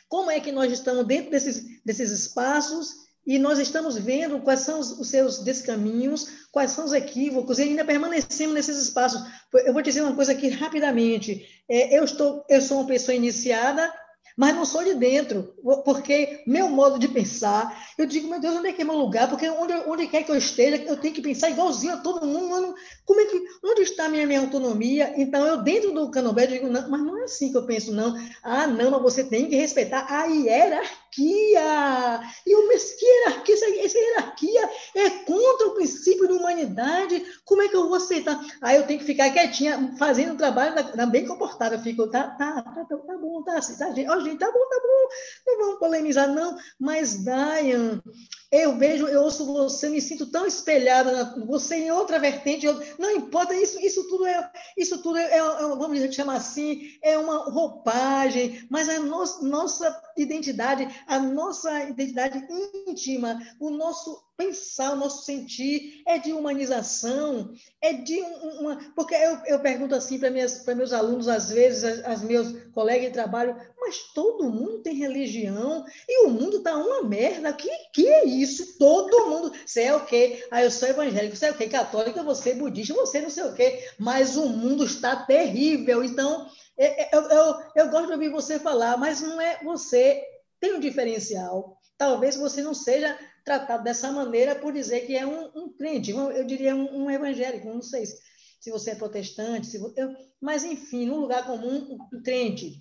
como 0.08 0.30
é 0.30 0.40
que 0.40 0.50
nós 0.50 0.72
estamos 0.72 1.06
dentro 1.06 1.30
desses, 1.30 1.82
desses 1.84 2.10
espaços 2.10 3.02
e 3.26 3.38
nós 3.38 3.58
estamos 3.58 3.98
vendo 3.98 4.40
quais 4.40 4.60
são 4.60 4.80
os, 4.80 5.06
seus 5.06 5.40
descaminhos, 5.40 6.48
quais 6.50 6.70
são 6.70 6.86
os 6.86 6.94
equívocos, 6.94 7.58
e 7.58 7.62
ainda 7.62 7.84
permanecemos 7.84 8.54
nesses 8.54 8.78
espaços. 8.78 9.22
Eu 9.52 9.74
vou 9.74 9.82
dizer 9.82 10.00
uma 10.00 10.16
coisa 10.16 10.32
aqui 10.32 10.48
rapidamente. 10.48 11.46
É, 11.68 11.98
eu, 11.98 12.04
estou, 12.04 12.44
eu 12.48 12.62
sou 12.62 12.78
uma 12.78 12.86
pessoa 12.86 13.14
iniciada 13.14 13.92
mas 14.36 14.54
não 14.54 14.64
sou 14.64 14.84
de 14.84 14.94
dentro, 14.94 15.54
porque 15.84 16.42
meu 16.46 16.68
modo 16.68 16.98
de 16.98 17.08
pensar, 17.08 17.86
eu 17.98 18.06
digo, 18.06 18.28
meu 18.28 18.40
Deus, 18.40 18.56
onde 18.56 18.68
é 18.68 18.72
que 18.72 18.82
é 18.82 18.84
meu 18.84 18.96
lugar? 18.96 19.28
Porque 19.28 19.48
onde, 19.48 19.72
onde 19.86 20.06
quer 20.06 20.22
que 20.22 20.30
eu 20.30 20.36
esteja, 20.36 20.76
eu 20.76 20.96
tenho 20.96 21.14
que 21.14 21.22
pensar 21.22 21.50
igualzinho 21.50 21.94
a 21.94 21.98
todo 21.98 22.26
mundo, 22.26 22.48
mano. 22.48 22.74
Como 23.04 23.20
é 23.20 23.26
que, 23.26 23.42
onde 23.64 23.82
está 23.82 24.06
a 24.06 24.08
minha, 24.08 24.26
minha 24.26 24.40
autonomia? 24.40 25.12
Então, 25.16 25.46
eu 25.46 25.62
dentro 25.62 25.92
do 25.92 26.10
canobé, 26.10 26.46
digo, 26.46 26.68
não, 26.68 26.88
mas 26.88 27.02
não 27.02 27.18
é 27.18 27.24
assim 27.24 27.50
que 27.50 27.56
eu 27.56 27.66
penso, 27.66 27.92
não. 27.92 28.14
Ah, 28.42 28.66
não, 28.66 28.90
mas 28.90 29.02
você 29.02 29.24
tem 29.24 29.48
que 29.48 29.56
respeitar 29.56 30.06
a 30.08 30.24
hierarquia. 30.24 32.20
E 32.46 32.54
o 32.54 32.68
que 32.68 33.04
hierarquia? 33.04 33.54
Essa, 33.54 33.66
essa 33.84 33.98
hierarquia 33.98 34.70
é 34.96 35.10
contra 35.10 35.66
o 35.68 35.74
princípio 35.74 36.26
de 36.26 36.32
humanidade. 36.32 37.22
Como 37.44 37.62
é 37.62 37.68
que 37.68 37.76
eu 37.76 37.86
vou 37.86 37.96
aceitar? 37.96 38.40
Aí 38.62 38.76
eu 38.76 38.86
tenho 38.86 39.00
que 39.00 39.06
ficar 39.06 39.30
quietinha, 39.30 39.94
fazendo 39.98 40.34
o 40.34 40.38
trabalho 40.38 40.74
da, 40.74 40.82
da 40.82 41.06
bem 41.06 41.26
comportada. 41.26 41.74
Eu 41.74 41.80
fico, 41.80 42.08
tá, 42.08 42.28
tá, 42.28 42.62
tá, 42.62 42.84
tá, 42.84 42.96
tá 42.96 43.18
bom, 43.18 43.42
tá, 43.42 43.58
assim, 43.58 43.76
tá, 43.76 43.90
gente 43.92 44.08
gente, 44.22 44.38
tá 44.38 44.50
bom, 44.50 44.68
tá 44.68 44.80
bom, 44.80 45.08
não 45.46 45.58
vamos 45.58 45.78
polemizar, 45.78 46.28
não. 46.28 46.56
Mas, 46.78 47.24
Diane, 47.24 48.00
eu 48.52 48.76
vejo, 48.76 49.08
eu 49.08 49.22
ouço 49.22 49.46
você, 49.46 49.88
me 49.88 49.98
sinto 49.98 50.26
tão 50.26 50.46
espelhada, 50.46 51.10
na, 51.10 51.46
você 51.46 51.76
em 51.76 51.90
outra 51.90 52.18
vertente, 52.18 52.66
eu, 52.66 52.78
não 52.98 53.10
importa, 53.10 53.54
isso, 53.54 53.80
isso 53.80 54.06
tudo 54.08 54.26
é, 54.26 54.52
isso 54.76 55.02
tudo 55.02 55.16
é, 55.16 55.24
é, 55.24 55.38
é 55.38 55.40
vamos 55.40 56.14
chamar 56.14 56.36
assim, 56.36 56.90
é 57.00 57.16
uma 57.16 57.50
roupagem, 57.50 58.66
mas 58.68 58.90
a 58.90 59.00
no, 59.00 59.24
nossa 59.40 60.02
identidade, 60.18 60.86
a 61.06 61.18
nossa 61.18 61.84
identidade 61.84 62.46
íntima, 62.86 63.40
o 63.58 63.70
nosso 63.70 64.22
pensar, 64.36 64.92
o 64.92 64.96
nosso 64.96 65.24
sentir 65.24 66.02
é 66.06 66.18
de 66.18 66.32
humanização, 66.32 67.52
é 67.80 67.92
de 67.92 68.20
uma. 68.20 68.76
Porque 68.94 69.14
eu, 69.14 69.38
eu 69.46 69.60
pergunto 69.60 69.94
assim 69.94 70.18
para 70.18 70.30
meus 70.30 70.92
alunos, 70.92 71.28
às 71.28 71.50
vezes, 71.50 71.84
as 72.04 72.22
meus 72.22 72.52
colegas 72.72 73.06
de 73.06 73.12
trabalho, 73.12 73.56
mas 73.80 73.98
todo 74.14 74.50
mundo 74.50 74.82
tem 74.82 74.94
religião 74.94 75.84
e 76.08 76.26
o 76.26 76.30
mundo 76.30 76.58
está 76.58 76.76
uma 76.76 77.02
merda. 77.02 77.52
Que, 77.52 77.68
que 77.92 78.08
é 78.08 78.24
isso? 78.24 78.41
Todo 78.78 79.28
mundo. 79.28 79.52
Você 79.64 79.82
é 79.82 79.94
o 79.94 80.04
quê? 80.04 80.46
Ah, 80.50 80.62
eu 80.62 80.70
sou 80.70 80.88
evangélico, 80.88 81.36
você 81.36 81.46
é 81.46 81.50
o 81.50 81.56
quê? 81.56 81.68
Católica, 81.68 82.22
você 82.22 82.50
é 82.50 82.54
budista, 82.54 82.94
você 82.94 83.20
não 83.20 83.30
sei 83.30 83.44
o 83.44 83.54
quê. 83.54 83.84
Mas 83.98 84.36
o 84.36 84.48
mundo 84.48 84.84
está 84.84 85.16
terrível. 85.24 86.02
Então, 86.04 86.48
é, 86.76 87.04
é, 87.04 87.10
eu, 87.12 87.22
eu, 87.22 87.54
eu 87.76 87.90
gosto 87.90 88.06
de 88.06 88.12
ouvir 88.12 88.30
você 88.30 88.58
falar, 88.58 88.96
mas 88.96 89.20
não 89.20 89.40
é 89.40 89.62
você. 89.62 90.22
Tem 90.60 90.74
um 90.74 90.80
diferencial. 90.80 91.78
Talvez 91.98 92.36
você 92.36 92.62
não 92.62 92.74
seja 92.74 93.18
tratado 93.44 93.84
dessa 93.84 94.10
maneira 94.10 94.54
por 94.54 94.72
dizer 94.72 95.06
que 95.06 95.16
é 95.16 95.26
um, 95.26 95.50
um 95.54 95.72
crente, 95.72 96.10
eu 96.10 96.44
diria 96.44 96.74
um, 96.74 97.04
um, 97.04 97.10
evangélico, 97.10 97.68
não 97.68 97.82
sei 97.82 98.06
se, 98.06 98.16
se 98.60 98.70
você 98.70 98.92
é 98.92 98.94
protestante, 98.94 99.66
se, 99.66 99.78
eu, 99.96 100.14
mas 100.40 100.64
enfim, 100.64 101.06
num 101.06 101.18
lugar 101.18 101.44
comum, 101.44 101.98
um 102.12 102.22
crente. 102.22 102.80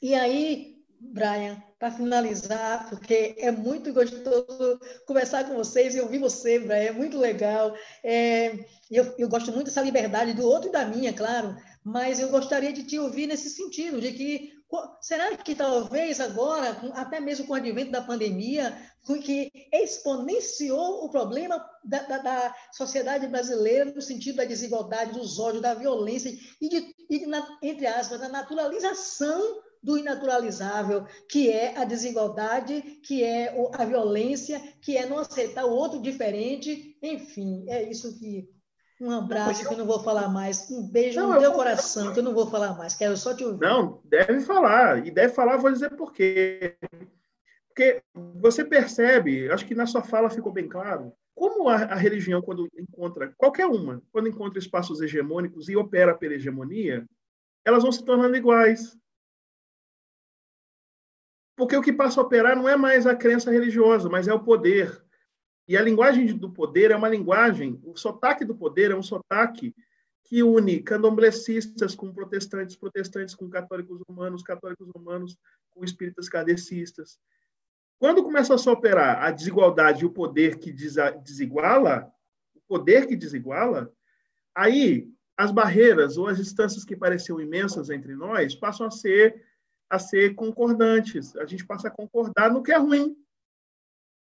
E 0.00 0.14
aí, 0.14 0.76
Brian, 1.00 1.62
para 1.78 1.90
finalizar, 1.90 2.88
porque 2.88 3.34
é 3.38 3.50
muito 3.50 3.92
gostoso 3.92 4.80
conversar 5.06 5.44
com 5.44 5.54
vocês 5.54 5.94
e 5.94 6.00
ouvir 6.00 6.18
você, 6.18 6.58
Brian, 6.58 6.76
é 6.76 6.92
muito 6.92 7.18
legal. 7.18 7.74
É, 8.02 8.64
eu, 8.90 9.14
eu 9.18 9.28
gosto 9.28 9.52
muito 9.52 9.66
dessa 9.66 9.82
liberdade 9.82 10.32
do 10.32 10.46
outro 10.46 10.70
e 10.70 10.72
da 10.72 10.86
minha, 10.86 11.12
claro, 11.12 11.54
mas 11.84 12.18
eu 12.18 12.30
gostaria 12.30 12.72
de 12.72 12.84
te 12.84 12.98
ouvir 12.98 13.26
nesse 13.26 13.50
sentido, 13.50 14.00
de 14.00 14.12
que 14.12 14.56
será 15.00 15.36
que 15.36 15.54
talvez 15.54 16.18
agora, 16.18 16.70
até 16.94 17.20
mesmo 17.20 17.46
com 17.46 17.52
o 17.52 17.56
advento 17.56 17.92
da 17.92 18.02
pandemia, 18.02 18.76
que 19.22 19.52
exponenciou 19.72 21.04
o 21.04 21.10
problema 21.10 21.64
da, 21.84 22.02
da, 22.02 22.18
da, 22.18 22.54
sociedade 22.72 23.28
brasileira 23.28 23.84
no 23.84 24.02
sentido 24.02 24.36
da 24.36 24.44
desigualdade, 24.44 25.12
dos 25.12 25.38
ódios, 25.38 25.62
da 25.62 25.74
violência 25.74 26.32
e, 26.60 26.68
de, 26.68 26.94
e 27.08 27.26
na, 27.26 27.46
entre 27.62 27.86
aspas, 27.86 28.18
da 28.18 28.28
naturalização 28.28 29.62
do 29.86 29.96
inaturalizável, 29.96 31.06
que 31.30 31.48
é 31.48 31.78
a 31.78 31.84
desigualdade, 31.84 32.82
que 33.04 33.22
é 33.22 33.54
a 33.72 33.84
violência, 33.84 34.60
que 34.82 34.96
é 34.96 35.06
não 35.06 35.20
aceitar 35.20 35.64
o 35.64 35.70
outro 35.70 36.02
diferente, 36.02 36.98
enfim, 37.00 37.64
é 37.68 37.88
isso 37.88 38.18
que 38.18 38.48
um 39.00 39.12
abraço, 39.12 39.62
não, 39.62 39.68
que 39.68 39.74
eu 39.74 39.78
não 39.78 39.86
vou 39.86 40.02
falar 40.02 40.28
mais. 40.28 40.68
Um 40.70 40.90
beijo 40.90 41.20
não, 41.20 41.34
no 41.34 41.38
teu 41.38 41.50
vou... 41.50 41.58
coração, 41.58 42.12
que 42.12 42.18
eu 42.18 42.24
não 42.24 42.34
vou 42.34 42.50
falar 42.50 42.76
mais. 42.76 42.94
Quero 42.96 43.16
só 43.16 43.36
te 43.36 43.44
ouvir. 43.44 43.60
Não, 43.60 44.00
deve 44.04 44.40
falar. 44.40 45.06
E 45.06 45.10
deve 45.10 45.32
falar, 45.34 45.58
vou 45.58 45.70
dizer 45.70 45.90
por 45.90 46.12
quê. 46.12 46.76
Porque 47.68 48.02
você 48.34 48.64
percebe, 48.64 49.52
acho 49.52 49.66
que 49.66 49.74
na 49.74 49.86
sua 49.86 50.02
fala 50.02 50.30
ficou 50.30 50.50
bem 50.50 50.66
claro, 50.66 51.12
como 51.32 51.68
a, 51.68 51.76
a, 51.76 51.94
religião, 51.94 52.40
quando 52.40 52.66
encontra, 52.76 53.32
qualquer 53.36 53.66
uma, 53.66 54.02
quando 54.10 54.28
encontra 54.28 54.58
espaços 54.58 55.02
hegemônicos 55.02 55.68
e 55.68 55.76
opera 55.76 56.16
pela 56.16 56.34
hegemonia, 56.34 57.06
elas 57.64 57.82
vão 57.82 57.92
se 57.92 58.02
tornando 58.02 58.36
iguais. 58.36 58.96
Porque 61.56 61.76
o 61.76 61.82
que 61.82 61.92
passa 61.92 62.20
a 62.20 62.24
operar 62.24 62.54
não 62.54 62.68
é 62.68 62.76
mais 62.76 63.06
a 63.06 63.16
crença 63.16 63.50
religiosa, 63.50 64.08
mas 64.08 64.28
é 64.28 64.34
o 64.34 64.44
poder. 64.44 65.02
E 65.66 65.76
a 65.76 65.82
linguagem 65.82 66.26
do 66.36 66.50
poder 66.50 66.90
é 66.90 66.96
uma 66.96 67.08
linguagem, 67.08 67.80
o 67.82 67.96
sotaque 67.96 68.44
do 68.44 68.54
poder 68.54 68.92
é 68.92 68.96
um 68.96 69.02
sotaque 69.02 69.74
que 70.22 70.42
une 70.42 70.80
candomblecistas 70.80 71.94
com 71.94 72.12
protestantes, 72.12 72.76
protestantes 72.76 73.34
com 73.34 73.48
católicos 73.48 74.00
romanos, 74.08 74.42
católicos 74.42 74.88
romanos 74.94 75.36
com 75.70 75.84
espíritas 75.84 76.28
kardecistas. 76.28 77.18
Quando 77.98 78.22
começa 78.22 78.54
a 78.54 78.58
se 78.58 78.68
operar 78.68 79.22
a 79.22 79.30
desigualdade 79.30 80.02
e 80.02 80.06
o 80.06 80.10
poder 80.10 80.58
que 80.58 80.72
desiguala, 80.72 82.12
o 82.54 82.60
poder 82.68 83.06
que 83.06 83.16
desiguala, 83.16 83.90
aí 84.54 85.08
as 85.36 85.50
barreiras 85.50 86.16
ou 86.16 86.28
as 86.28 86.36
distâncias 86.36 86.84
que 86.84 86.96
pareciam 86.96 87.40
imensas 87.40 87.88
entre 87.88 88.14
nós 88.14 88.54
passam 88.54 88.86
a 88.86 88.90
ser 88.90 89.42
a 89.88 89.98
ser 89.98 90.34
concordantes. 90.34 91.36
A 91.36 91.46
gente 91.46 91.64
passa 91.64 91.88
a 91.88 91.90
concordar 91.90 92.52
no 92.52 92.62
que 92.62 92.72
é 92.72 92.76
ruim. 92.76 93.16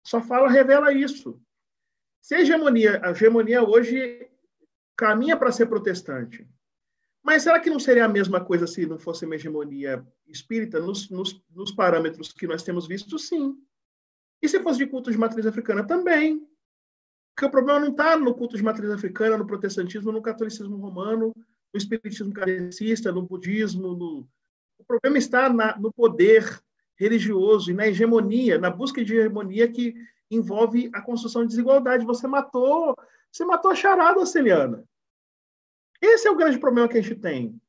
Só 0.06 0.20
fala 0.20 0.48
revela 0.48 0.92
isso. 0.92 1.40
Se 2.20 2.34
a 2.34 2.40
hegemonia, 2.40 3.00
a 3.04 3.10
hegemonia 3.10 3.62
hoje 3.62 4.28
caminha 4.96 5.36
para 5.36 5.52
ser 5.52 5.66
protestante, 5.66 6.46
mas 7.22 7.42
será 7.42 7.58
que 7.58 7.70
não 7.70 7.80
seria 7.80 8.04
a 8.04 8.08
mesma 8.08 8.44
coisa 8.44 8.66
se 8.66 8.86
não 8.86 8.98
fosse 8.98 9.24
uma 9.24 9.34
hegemonia 9.34 10.06
espírita 10.28 10.78
nos, 10.78 11.10
nos, 11.10 11.42
nos 11.50 11.72
parâmetros 11.72 12.32
que 12.32 12.46
nós 12.46 12.62
temos 12.62 12.86
visto? 12.86 13.18
Sim. 13.18 13.60
E 14.40 14.48
se 14.48 14.60
fosse 14.60 14.78
de 14.78 14.86
culto 14.86 15.10
de 15.10 15.18
matriz 15.18 15.44
africana? 15.44 15.84
Também. 15.84 16.48
Porque 17.34 17.46
o 17.46 17.50
problema 17.50 17.80
não 17.80 17.88
está 17.88 18.16
no 18.16 18.34
culto 18.34 18.56
de 18.56 18.62
matriz 18.62 18.90
africana, 18.90 19.36
no 19.36 19.46
protestantismo, 19.46 20.12
no 20.12 20.22
catolicismo 20.22 20.76
romano, 20.76 21.34
no 21.36 21.78
espiritismo 21.78 22.32
kardecista, 22.32 23.10
no 23.10 23.22
budismo. 23.22 23.94
No... 23.94 24.28
O 24.78 24.84
problema 24.84 25.18
está 25.18 25.48
na, 25.48 25.76
no 25.78 25.92
poder 25.92 26.60
religioso 26.96 27.70
e 27.70 27.74
na 27.74 27.86
hegemonia, 27.86 28.58
na 28.58 28.70
busca 28.70 29.04
de 29.04 29.14
hegemonia 29.14 29.70
que 29.70 29.94
envolve 30.30 30.90
a 30.92 31.02
construção 31.02 31.42
de 31.42 31.48
desigualdade. 31.48 32.04
Você 32.04 32.26
matou, 32.26 32.96
você 33.30 33.44
matou 33.44 33.70
a 33.70 33.74
charada, 33.74 34.24
Celiana. 34.26 34.84
Esse 36.00 36.28
é 36.28 36.30
o 36.30 36.36
grande 36.36 36.58
problema 36.58 36.88
que 36.88 36.98
a 36.98 37.02
gente 37.02 37.14
tem. 37.16 37.60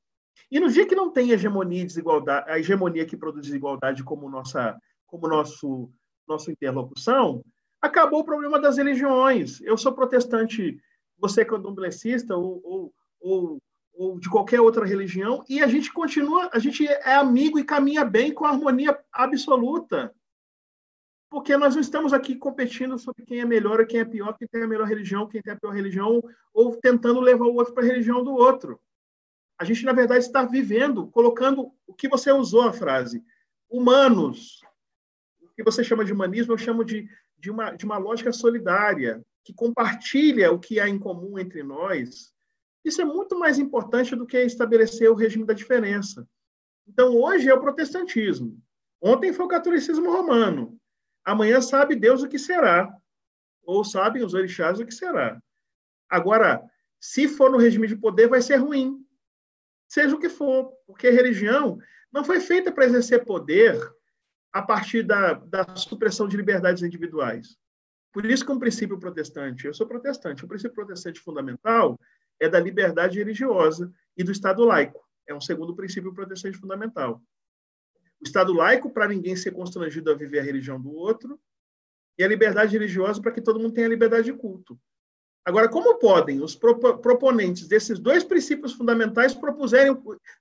E 0.49 0.59
no 0.59 0.69
dia 0.69 0.85
que 0.85 0.95
não 0.95 1.11
tem 1.11 1.31
hegemonia 1.31 1.81
e 1.81 1.85
desigualdade, 1.85 2.49
a 2.49 2.59
hegemonia 2.59 3.05
que 3.05 3.17
produz 3.17 3.45
desigualdade 3.45 4.03
como 4.03 4.29
nossa, 4.29 4.79
como 5.05 5.27
nosso, 5.27 5.91
nossa 6.27 6.51
interlocução, 6.51 7.43
acabou 7.81 8.21
o 8.21 8.25
problema 8.25 8.59
das 8.59 8.77
religiões. 8.77 9.61
Eu 9.61 9.77
sou 9.77 9.93
protestante, 9.93 10.79
você 11.17 11.41
é 11.41 11.45
candomblessista 11.45 12.35
ou, 12.35 12.61
ou, 12.63 12.93
ou, 13.19 13.57
ou 13.97 14.19
de 14.19 14.29
qualquer 14.29 14.61
outra 14.61 14.85
religião, 14.85 15.43
e 15.49 15.61
a 15.61 15.67
gente 15.67 15.91
continua, 15.91 16.49
a 16.53 16.59
gente 16.59 16.87
é 16.87 17.15
amigo 17.15 17.57
e 17.57 17.63
caminha 17.63 18.05
bem 18.05 18.31
com 18.31 18.45
harmonia 18.45 18.97
absoluta. 19.11 20.13
Porque 21.29 21.57
nós 21.57 21.73
não 21.73 21.81
estamos 21.81 22.13
aqui 22.13 22.35
competindo 22.35 22.97
sobre 22.99 23.25
quem 23.25 23.41
é 23.41 23.45
melhor 23.45 23.85
quem 23.87 23.99
é 23.99 24.05
pior, 24.05 24.37
quem 24.37 24.47
tem 24.47 24.63
a 24.63 24.67
melhor 24.67 24.87
religião, 24.87 25.27
quem 25.27 25.41
tem 25.41 25.51
a 25.51 25.57
pior 25.57 25.71
religião, 25.71 26.21
ou 26.53 26.77
tentando 26.77 27.19
levar 27.19 27.45
o 27.45 27.55
outro 27.55 27.73
para 27.73 27.83
a 27.83 27.87
religião 27.87 28.23
do 28.23 28.33
outro. 28.33 28.79
A 29.59 29.65
gente, 29.65 29.83
na 29.83 29.93
verdade, 29.93 30.23
está 30.23 30.45
vivendo, 30.45 31.07
colocando 31.07 31.73
o 31.87 31.93
que 31.93 32.07
você 32.07 32.31
usou 32.31 32.61
a 32.61 32.71
frase, 32.71 33.23
humanos. 33.67 34.61
O 35.41 35.49
que 35.55 35.63
você 35.63 35.83
chama 35.83 36.05
de 36.05 36.13
humanismo, 36.13 36.53
eu 36.53 36.57
chamo 36.57 36.85
de, 36.85 37.09
de, 37.35 37.49
uma, 37.49 37.71
de 37.71 37.83
uma 37.83 37.97
lógica 37.97 38.31
solidária, 38.31 39.25
que 39.43 39.53
compartilha 39.53 40.51
o 40.51 40.59
que 40.59 40.79
há 40.79 40.87
em 40.87 40.99
comum 40.99 41.39
entre 41.39 41.63
nós. 41.63 42.31
Isso 42.87 43.01
é 43.01 43.05
muito 43.05 43.37
mais 43.37 43.59
importante 43.59 44.15
do 44.15 44.25
que 44.25 44.41
estabelecer 44.41 45.11
o 45.11 45.13
regime 45.13 45.43
da 45.45 45.53
diferença. 45.53 46.25
Então, 46.87 47.13
hoje 47.17 47.49
é 47.49 47.53
o 47.53 47.59
protestantismo. 47.59 48.57
Ontem 49.01 49.33
foi 49.33 49.45
o 49.45 49.49
catolicismo 49.49 50.09
romano. 50.09 50.79
Amanhã 51.25 51.59
sabe 51.59 51.97
Deus 51.97 52.23
o 52.23 52.29
que 52.29 52.39
será. 52.39 52.89
Ou 53.65 53.83
sabem 53.83 54.23
os 54.23 54.33
orixás 54.33 54.79
o 54.79 54.85
que 54.85 54.93
será. 54.93 55.37
Agora, 56.09 56.63
se 56.97 57.27
for 57.27 57.51
no 57.51 57.57
regime 57.57 57.87
de 57.87 57.97
poder, 57.97 58.29
vai 58.29 58.41
ser 58.41 58.55
ruim. 58.55 59.05
Seja 59.89 60.15
o 60.15 60.19
que 60.19 60.29
for. 60.29 60.71
Porque 60.85 61.09
religião 61.09 61.77
não 62.09 62.23
foi 62.23 62.39
feita 62.39 62.71
para 62.71 62.85
exercer 62.85 63.25
poder 63.25 63.77
a 64.53 64.61
partir 64.61 65.03
da, 65.03 65.33
da 65.33 65.75
supressão 65.75 66.25
de 66.25 66.37
liberdades 66.37 66.81
individuais. 66.83 67.57
Por 68.13 68.25
isso 68.25 68.45
que 68.45 68.51
um 68.53 68.59
princípio 68.59 68.97
protestante, 68.97 69.67
eu 69.67 69.73
sou 69.73 69.85
protestante, 69.85 70.45
o 70.45 70.47
princípio 70.47 70.73
protestante 70.73 71.19
fundamental 71.19 71.99
é 72.39 72.47
da 72.49 72.59
liberdade 72.59 73.17
religiosa 73.17 73.91
e 74.15 74.23
do 74.23 74.31
Estado 74.31 74.63
laico. 74.63 75.05
É 75.27 75.33
um 75.33 75.41
segundo 75.41 75.75
princípio 75.75 76.13
protestante 76.13 76.57
fundamental. 76.57 77.21
O 78.19 78.23
Estado 78.23 78.53
laico, 78.53 78.89
para 78.89 79.07
ninguém 79.07 79.35
ser 79.35 79.51
constrangido 79.51 80.11
a 80.11 80.15
viver 80.15 80.39
a 80.39 80.43
religião 80.43 80.81
do 80.81 80.91
outro, 80.91 81.39
e 82.17 82.23
a 82.23 82.27
liberdade 82.27 82.73
religiosa 82.73 83.21
para 83.21 83.31
que 83.31 83.41
todo 83.41 83.59
mundo 83.59 83.73
tenha 83.73 83.87
liberdade 83.87 84.25
de 84.25 84.33
culto. 84.33 84.79
Agora, 85.45 85.69
como 85.69 85.97
podem 85.97 86.41
os 86.41 86.55
proponentes 86.55 87.67
desses 87.67 87.99
dois 87.99 88.23
princípios 88.23 88.73
fundamentais 88.73 89.33
propuserem 89.33 89.95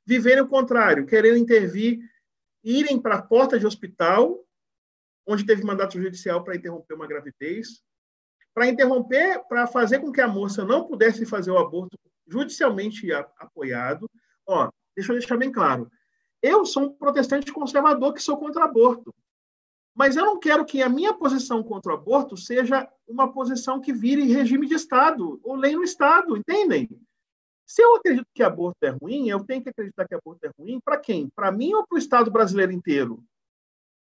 viverem 0.04 0.42
o 0.42 0.48
contrário, 0.48 1.06
quererem 1.06 1.40
intervir, 1.40 2.00
irem 2.64 3.00
para 3.00 3.16
a 3.16 3.22
porta 3.22 3.58
de 3.58 3.66
hospital, 3.66 4.44
onde 5.24 5.46
teve 5.46 5.62
mandato 5.62 6.00
judicial 6.00 6.42
para 6.42 6.56
interromper 6.56 6.94
uma 6.94 7.06
gravidez, 7.06 7.82
para 8.56 8.68
interromper, 8.68 9.44
para 9.46 9.66
fazer 9.66 9.98
com 9.98 10.10
que 10.10 10.22
a 10.22 10.26
moça 10.26 10.64
não 10.64 10.86
pudesse 10.86 11.26
fazer 11.26 11.50
o 11.50 11.58
aborto 11.58 11.98
judicialmente 12.26 13.06
apoiado. 13.38 14.10
Ó, 14.48 14.70
deixa 14.96 15.12
eu 15.12 15.18
deixar 15.18 15.36
bem 15.36 15.52
claro. 15.52 15.90
Eu 16.42 16.64
sou 16.64 16.84
um 16.84 16.92
protestante 16.94 17.52
conservador 17.52 18.14
que 18.14 18.22
sou 18.22 18.38
contra 18.38 18.64
aborto. 18.64 19.14
Mas 19.94 20.16
eu 20.16 20.24
não 20.24 20.40
quero 20.40 20.64
que 20.64 20.82
a 20.82 20.88
minha 20.88 21.12
posição 21.12 21.62
contra 21.62 21.92
o 21.92 21.96
aborto 21.96 22.34
seja 22.34 22.88
uma 23.06 23.30
posição 23.30 23.78
que 23.78 23.92
vire 23.92 24.32
regime 24.32 24.66
de 24.66 24.74
Estado 24.74 25.38
ou 25.44 25.54
lei 25.54 25.76
no 25.76 25.84
Estado, 25.84 26.34
entendem? 26.34 26.88
Se 27.66 27.82
eu 27.82 27.96
acredito 27.96 28.26
que 28.34 28.42
aborto 28.42 28.78
é 28.82 28.88
ruim, 28.88 29.28
eu 29.28 29.44
tenho 29.44 29.62
que 29.62 29.68
acreditar 29.68 30.08
que 30.08 30.14
aborto 30.14 30.46
é 30.46 30.50
ruim 30.58 30.80
para 30.80 30.96
quem? 30.96 31.28
Para 31.28 31.52
mim 31.52 31.74
ou 31.74 31.86
para 31.86 31.96
o 31.96 31.98
Estado 31.98 32.30
brasileiro 32.30 32.72
inteiro? 32.72 33.22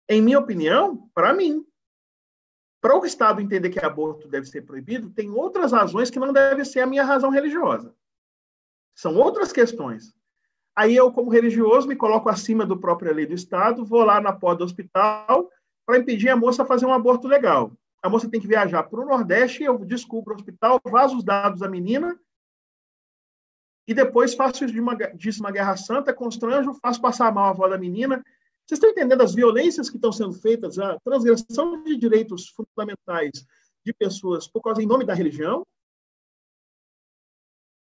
Em 0.08 0.22
minha 0.22 0.38
opinião, 0.38 1.10
para 1.12 1.34
mim. 1.34 1.66
Para 2.80 2.96
o 2.96 3.04
Estado 3.04 3.40
entender 3.40 3.70
que 3.70 3.84
aborto 3.84 4.28
deve 4.28 4.46
ser 4.46 4.62
proibido, 4.62 5.10
tem 5.10 5.30
outras 5.30 5.72
razões 5.72 6.10
que 6.10 6.18
não 6.18 6.32
deve 6.32 6.64
ser 6.64 6.80
a 6.80 6.86
minha 6.86 7.04
razão 7.04 7.30
religiosa. 7.30 7.94
São 8.94 9.16
outras 9.16 9.52
questões. 9.52 10.14
Aí 10.76 10.94
eu, 10.94 11.12
como 11.12 11.30
religioso, 11.30 11.88
me 11.88 11.96
coloco 11.96 12.28
acima 12.28 12.64
do 12.64 12.78
próprio 12.78 13.12
lei 13.12 13.26
do 13.26 13.34
Estado, 13.34 13.84
vou 13.84 14.04
lá 14.04 14.20
na 14.20 14.32
porta 14.32 14.58
do 14.58 14.64
hospital, 14.64 15.50
para 15.84 15.98
impedir 15.98 16.28
a 16.28 16.36
moça 16.36 16.64
fazer 16.64 16.86
um 16.86 16.92
aborto 16.92 17.26
legal. 17.26 17.72
A 18.00 18.08
moça 18.08 18.30
tem 18.30 18.40
que 18.40 18.46
viajar 18.46 18.84
para 18.84 19.00
o 19.00 19.04
Nordeste, 19.06 19.64
eu 19.64 19.78
descubro 19.84 20.32
o 20.32 20.36
hospital, 20.36 20.80
vazo 20.84 21.16
os 21.16 21.24
dados 21.24 21.60
da 21.60 21.68
menina 21.68 22.18
e 23.88 23.94
depois 23.94 24.34
faço 24.34 24.66
de 24.66 24.78
uma, 24.78 24.94
disso 24.94 25.40
uma 25.40 25.50
guerra 25.50 25.74
santa, 25.74 26.12
constranjo, 26.12 26.74
faço 26.74 27.00
passar 27.00 27.32
mal 27.32 27.46
a 27.46 27.48
avó 27.48 27.66
da 27.66 27.78
menina. 27.78 28.22
Vocês 28.68 28.76
estão 28.76 28.90
entendendo 28.90 29.22
as 29.22 29.34
violências 29.34 29.88
que 29.88 29.96
estão 29.96 30.12
sendo 30.12 30.34
feitas, 30.34 30.78
a 30.78 31.00
transgressão 31.00 31.82
de 31.82 31.96
direitos 31.96 32.48
fundamentais 32.50 33.46
de 33.82 33.94
pessoas 33.94 34.46
por 34.46 34.60
causa 34.60 34.82
em 34.82 34.86
nome 34.86 35.06
da 35.06 35.14
religião? 35.14 35.66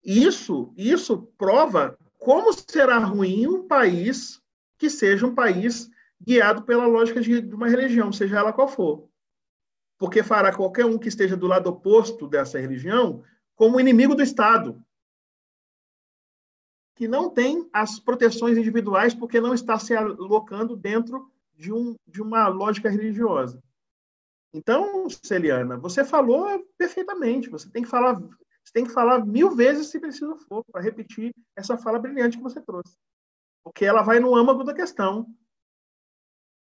Isso, 0.02 0.74
isso 0.76 1.22
prova 1.38 1.96
como 2.18 2.52
será 2.52 2.98
ruim 2.98 3.46
um 3.46 3.68
país 3.68 4.42
que 4.76 4.90
seja 4.90 5.24
um 5.24 5.34
país 5.36 5.88
guiado 6.20 6.64
pela 6.64 6.86
lógica 6.86 7.20
de 7.20 7.54
uma 7.54 7.68
religião, 7.68 8.12
seja 8.12 8.38
ela 8.38 8.52
qual 8.52 8.66
for. 8.66 9.08
Porque 9.96 10.20
fará 10.24 10.52
qualquer 10.52 10.84
um 10.84 10.98
que 10.98 11.06
esteja 11.06 11.36
do 11.36 11.46
lado 11.46 11.68
oposto 11.68 12.26
dessa 12.26 12.58
religião 12.58 13.22
como 13.54 13.78
inimigo 13.78 14.16
do 14.16 14.22
Estado, 14.22 14.84
que 16.94 17.08
não 17.08 17.30
tem 17.30 17.68
as 17.72 17.98
proteções 17.98 18.56
individuais 18.56 19.14
porque 19.14 19.40
não 19.40 19.54
está 19.54 19.78
se 19.78 19.94
alocando 19.94 20.76
dentro 20.76 21.30
de, 21.54 21.72
um, 21.72 21.94
de 22.06 22.20
uma 22.22 22.48
lógica 22.48 22.90
religiosa. 22.90 23.62
Então, 24.54 25.08
Celiana, 25.08 25.78
você 25.78 26.04
falou 26.04 26.46
perfeitamente. 26.76 27.48
Você 27.48 27.70
tem 27.70 27.82
que 27.82 27.88
falar, 27.88 28.14
você 28.14 28.72
tem 28.72 28.84
que 28.84 28.92
falar 28.92 29.24
mil 29.24 29.50
vezes 29.50 29.88
se 29.88 29.98
preciso 29.98 30.36
for 30.36 30.64
para 30.70 30.82
repetir 30.82 31.34
essa 31.56 31.78
fala 31.78 31.98
brilhante 31.98 32.36
que 32.36 32.42
você 32.42 32.60
trouxe, 32.60 32.96
porque 33.64 33.84
ela 33.84 34.02
vai 34.02 34.20
no 34.20 34.36
âmago 34.36 34.62
da 34.62 34.74
questão 34.74 35.26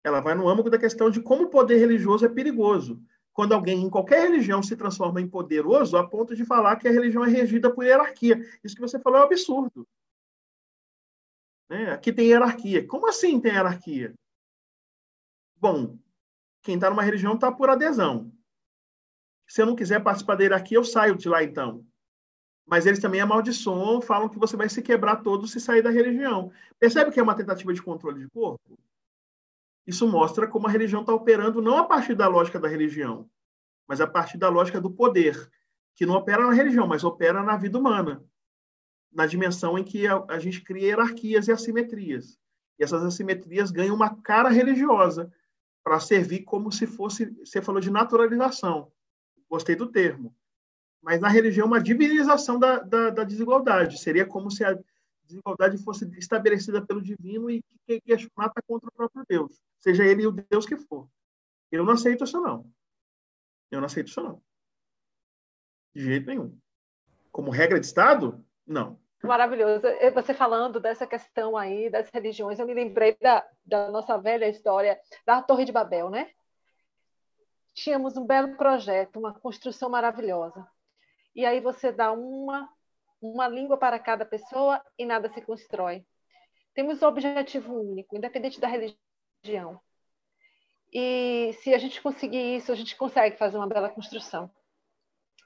ela 0.05 0.21
vai 0.21 0.35
no 0.35 0.49
âmago 0.49 0.69
da 0.69 0.79
questão 0.79 1.11
de 1.11 1.21
como 1.21 1.45
o 1.45 1.51
poder 1.51 1.79
religioso 1.79 2.25
é 2.25 2.29
perigoso. 2.29 3.01
Quando 3.33 3.53
alguém 3.53 3.83
em 3.83 3.89
qualquer 3.89 4.23
religião 4.23 4.63
se 4.63 4.77
transforma 4.77 5.21
em 5.21 5.29
poderoso 5.29 5.97
a 5.97 6.07
ponto 6.07 6.35
de 6.35 6.45
falar 6.45 6.77
que 6.77 6.89
a 6.89 6.91
religião 6.91 7.25
é 7.25 7.29
regida 7.29 7.71
por 7.71 7.85
hierarquia. 7.85 8.45
Isso 8.63 8.75
que 8.75 8.81
você 8.81 8.99
falou 8.99 9.21
é 9.21 9.23
um 9.23 9.27
absurdo. 9.27 9.87
Né? 11.73 11.91
Aqui 11.91 12.13
tem 12.13 12.27
hierarquia. 12.27 12.87
Como 12.87 13.09
assim 13.09 13.41
tem 13.41 13.53
hierarquia? 13.53 14.13
Bom, 15.57 15.99
quem 16.61 16.75
está 16.75 16.91
numa 16.91 17.03
religião 17.03 17.33
está 17.33 17.51
por 17.51 17.71
adesão. 17.71 18.31
Se 19.49 19.63
eu 19.63 19.67
não 19.67 19.75
quiser 19.75 20.03
participar 20.03 20.35
da 20.35 20.43
hierarquia, 20.43 20.77
eu 20.77 20.85
saio 20.85 21.17
de 21.17 21.31
lá 21.31 21.43
então. 21.43 21.83
Mas 22.67 22.85
eles 22.85 23.01
também 23.01 23.23
amaldiçoam, 23.23 24.03
falam 24.03 24.29
que 24.29 24.39
você 24.39 24.55
vai 24.55 24.69
se 24.69 24.83
quebrar 24.83 25.23
todo 25.23 25.47
se 25.47 25.59
sair 25.59 25.81
da 25.81 25.89
religião. 25.89 26.53
Percebe 26.79 27.11
que 27.11 27.19
é 27.19 27.23
uma 27.23 27.35
tentativa 27.35 27.73
de 27.73 27.81
controle 27.81 28.21
de 28.21 28.29
corpo? 28.29 28.79
Isso 29.87 30.07
mostra 30.07 30.47
como 30.47 30.67
a 30.67 30.71
religião 30.71 31.01
está 31.01 31.15
operando 31.15 31.63
não 31.63 31.79
a 31.79 31.85
partir 31.85 32.15
da 32.15 32.29
lógica 32.29 32.61
da 32.61 32.69
religião, 32.69 33.31
mas 33.89 33.99
a 33.99 34.07
partir 34.07 34.37
da 34.37 34.51
lógica 34.51 34.79
do 34.79 34.91
poder, 34.91 35.51
que 35.95 36.05
não 36.05 36.17
opera 36.17 36.47
na 36.47 36.53
religião, 36.53 36.87
mas 36.87 37.03
opera 37.03 37.43
na 37.43 37.57
vida 37.57 37.79
humana, 37.79 38.23
na 39.13 39.27
dimensão 39.27 39.79
em 39.79 39.85
que 39.85 40.07
a, 40.07 40.25
a 40.29 40.39
gente 40.39 40.63
cria 40.63 40.89
hierarquias 40.89 41.49
e 41.49 41.53
assimetrias. 41.53 42.39
E 42.79 42.85
essas 42.85 43.05
assimetrias 43.05 43.71
ganham 43.71 43.95
uma 43.95 44.17
cara 44.23 44.49
religiosa 44.49 45.33
para 45.85 46.01
servir 46.01 46.45
como 46.45 46.71
se 46.71 46.87
fosse, 46.87 47.27
você 47.45 47.61
falou 47.61 47.81
de 47.81 47.91
naturalização, 47.91 48.91
gostei 49.49 49.75
do 49.75 49.91
termo, 49.91 50.35
mas 51.03 51.21
na 51.21 51.29
religião 51.29 51.67
uma 51.67 51.83
divinização 51.83 52.59
da, 52.59 52.79
da, 52.79 53.11
da 53.11 53.25
desigualdade, 53.25 54.01
seria 54.01 54.25
como 54.25 54.51
se 54.51 54.65
a 54.65 54.79
desigualdade 55.25 55.79
fosse 55.79 56.09
estabelecida 56.17 56.85
pelo 56.85 57.03
divino 57.03 57.51
e 57.51 57.63
que 57.87 58.01
questionar 58.01 58.49
está 58.49 58.63
contra 58.67 58.89
o 58.89 58.93
próprio 58.93 59.25
Deus, 59.29 59.61
seja 59.81 60.05
ele 60.05 60.27
o 60.27 60.33
Deus 60.33 60.65
que 60.65 60.77
for. 60.77 61.09
Eu 61.71 61.85
não 61.85 61.95
aceito 61.95 62.25
isso, 62.25 62.41
não. 62.41 62.71
Eu 63.71 63.81
não 63.81 63.87
aceito 63.87 64.09
isso, 64.09 64.23
não. 64.23 64.43
De 65.95 66.05
jeito 66.05 66.27
nenhum. 66.27 66.57
Como 67.31 67.51
regra 67.51 67.81
de 67.81 67.87
Estado, 67.87 68.45
não. 68.67 69.02
Maravilhoso. 69.23 69.83
Você 70.15 70.35
falando 70.35 70.81
dessa 70.81 71.07
questão 71.07 71.57
aí 71.57 71.89
das 71.89 72.11
religiões, 72.11 72.59
eu 72.59 72.67
me 72.67 72.75
lembrei 72.75 73.17
da, 73.21 73.47
da 73.65 73.91
nossa 73.91 74.19
velha 74.19 74.49
história 74.49 75.01
da 75.25 75.41
Torre 75.41 75.65
de 75.65 75.73
Babel, 75.73 76.11
né? 76.11 76.31
Tínhamos 77.73 78.17
um 78.17 78.27
belo 78.27 78.57
projeto, 78.57 79.19
uma 79.19 79.33
construção 79.33 79.89
maravilhosa. 79.89 80.67
E 81.35 81.47
aí 81.47 81.61
você 81.61 81.93
dá 81.93 82.13
uma 82.13 82.69
uma 83.23 83.47
língua 83.47 83.79
para 83.79 83.99
cada 84.01 84.27
pessoa 84.27 84.85
e 84.99 85.07
nada 85.07 85.33
se 85.33 85.41
constrói. 85.41 86.05
Temos 86.75 87.01
um 87.01 87.07
objetivo 87.07 87.73
único, 87.73 88.17
independente 88.17 88.61
da 88.61 88.67
religião. 88.67 89.81
E 90.93 91.53
se 91.63 91.73
a 91.73 91.79
gente 91.79 92.03
conseguir 92.03 92.57
isso, 92.57 92.73
a 92.73 92.75
gente 92.75 92.97
consegue 92.97 93.37
fazer 93.37 93.57
uma 93.57 93.69
bela 93.69 93.89
construção. 93.89 94.51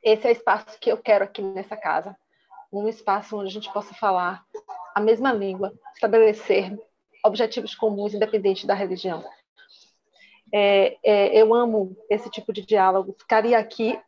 Esse 0.03 0.27
é 0.27 0.31
o 0.31 0.33
espaço 0.33 0.79
que 0.81 0.91
eu 0.91 0.97
quero 0.97 1.25
aqui 1.25 1.43
nessa 1.43 1.77
casa. 1.77 2.17
Um 2.79 2.89
espaço 2.89 3.37
onde 3.37 3.49
a 3.49 3.53
gente 3.53 3.73
possa 3.73 3.95
falar 3.95 4.45
a 4.95 5.01
mesma 5.01 5.33
língua, 5.33 5.73
estabelecer 5.95 6.79
objetivos 7.25 7.75
comuns, 7.75 8.15
independente 8.15 8.67
da 8.67 8.75
religião. 8.75 9.25
É, 10.53 10.97
é, 11.05 11.41
eu 11.41 11.55
amo 11.55 11.97
esse 12.09 12.31
tipo 12.31 12.53
de 12.53 12.65
diálogo. 12.65 13.17
Ficaria 13.19 13.59
aqui 13.59 13.99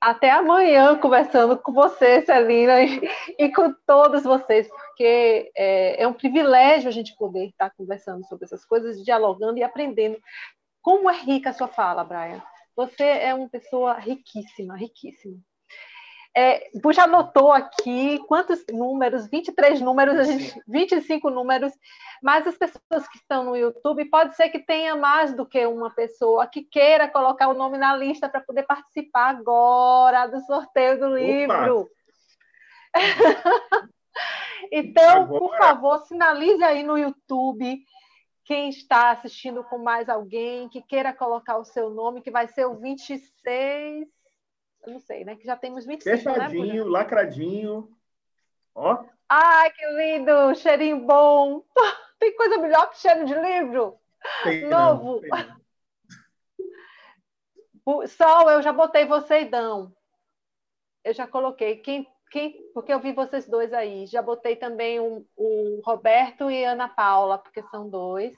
até 0.00 0.30
amanhã 0.30 0.96
conversando 0.96 1.56
com 1.58 1.72
você, 1.72 2.22
Celina, 2.22 2.82
e, 2.82 3.00
e 3.38 3.52
com 3.52 3.74
todos 3.86 4.22
vocês, 4.22 4.68
porque 4.68 5.50
é, 5.56 6.02
é, 6.02 6.06
um 6.06 6.12
privilégio 6.12 6.88
a 6.88 6.92
gente 6.92 7.16
poder 7.16 7.46
estar 7.46 7.70
conversando 7.70 8.24
sobre 8.26 8.44
essas 8.44 8.64
coisas, 8.64 9.04
dialogando 9.04 9.58
e 9.58 9.62
aprendendo. 9.62 10.18
Como 10.80 11.10
é 11.10 11.16
rica 11.20 11.50
a 11.50 11.52
sua 11.52 11.68
fala, 11.68 12.04
Brian. 12.04 12.42
Você 12.76 13.04
é 13.04 13.34
uma 13.34 13.48
pessoa 13.48 13.94
riquíssima, 13.94 14.76
riquíssima. 14.76 15.36
É, 16.36 16.70
já 16.92 17.04
anotou 17.04 17.52
aqui 17.52 18.18
quantos 18.28 18.64
números, 18.70 19.26
23 19.26 19.80
números, 19.80 20.16
a 20.16 20.22
gente, 20.22 20.62
25 20.68 21.30
números, 21.30 21.72
mas 22.22 22.46
as 22.46 22.56
pessoas 22.56 23.08
que 23.08 23.18
estão 23.18 23.44
no 23.44 23.56
YouTube, 23.56 24.04
pode 24.04 24.36
ser 24.36 24.48
que 24.48 24.58
tenha 24.58 24.94
mais 24.94 25.34
do 25.34 25.46
que 25.46 25.64
uma 25.66 25.90
pessoa 25.90 26.46
que 26.46 26.62
queira 26.62 27.08
colocar 27.08 27.48
o 27.48 27.54
nome 27.54 27.78
na 27.78 27.96
lista 27.96 28.28
para 28.28 28.40
poder 28.40 28.64
participar 28.64 29.30
agora 29.30 30.26
do 30.26 30.40
sorteio 30.42 30.98
do 31.00 31.16
livro. 31.16 31.88
então, 34.70 35.22
agora. 35.22 35.40
por 35.40 35.56
favor, 35.56 36.06
sinalize 36.06 36.62
aí 36.62 36.82
no 36.82 36.96
YouTube 36.98 37.84
quem 38.44 38.68
está 38.68 39.10
assistindo 39.10 39.64
com 39.64 39.78
mais 39.78 40.08
alguém 40.08 40.68
que 40.68 40.80
queira 40.80 41.12
colocar 41.12 41.58
o 41.58 41.64
seu 41.64 41.90
nome, 41.90 42.22
que 42.22 42.30
vai 42.30 42.46
ser 42.48 42.64
o 42.66 42.76
26 42.76 44.08
eu 44.08 44.17
não 44.88 45.00
sei, 45.00 45.24
né? 45.24 45.36
Que 45.36 45.44
já 45.44 45.56
temos 45.56 45.84
25, 45.84 46.10
né, 46.10 46.18
Fechadinho, 46.18 46.84
né, 46.84 46.90
lacradinho. 46.90 47.88
Ó. 48.74 49.04
Ai, 49.28 49.70
que 49.72 49.86
lindo! 49.86 50.54
Cheirinho 50.54 51.00
bom. 51.00 51.64
Tem 52.18 52.34
coisa 52.36 52.58
melhor 52.58 52.90
que 52.90 52.98
cheiro 52.98 53.24
de 53.24 53.34
livro? 53.34 53.98
Tem, 54.42 54.68
Novo. 54.68 55.20
Não, 57.86 58.06
Sol, 58.08 58.50
eu 58.50 58.60
já 58.60 58.72
botei 58.72 59.04
você 59.06 59.42
e 59.42 59.44
Dão. 59.46 59.94
Eu 61.04 61.14
já 61.14 61.26
coloquei. 61.26 61.76
Quem, 61.76 62.06
quem, 62.30 62.70
porque 62.74 62.92
eu 62.92 63.00
vi 63.00 63.12
vocês 63.12 63.48
dois 63.48 63.72
aí. 63.72 64.06
Já 64.06 64.20
botei 64.20 64.56
também 64.56 65.00
o, 65.00 65.26
o 65.36 65.80
Roberto 65.84 66.50
e 66.50 66.64
Ana 66.64 66.88
Paula, 66.88 67.38
porque 67.38 67.62
são 67.64 67.88
dois. 67.88 68.36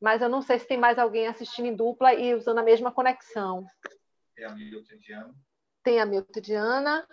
Mas 0.00 0.22
eu 0.22 0.28
não 0.28 0.42
sei 0.42 0.58
se 0.58 0.66
tem 0.66 0.78
mais 0.78 0.98
alguém 0.98 1.26
assistindo 1.26 1.66
em 1.66 1.74
dupla 1.74 2.14
e 2.14 2.34
usando 2.34 2.58
a 2.58 2.62
mesma 2.62 2.90
conexão. 2.90 3.66
Tem 4.34 4.44
a 4.44 4.54
Milton 4.54 4.96
Diana. 4.98 5.34
Tem 5.88 5.98
a 5.98 6.04
Milton 6.04 6.40
Diana. 6.42 7.08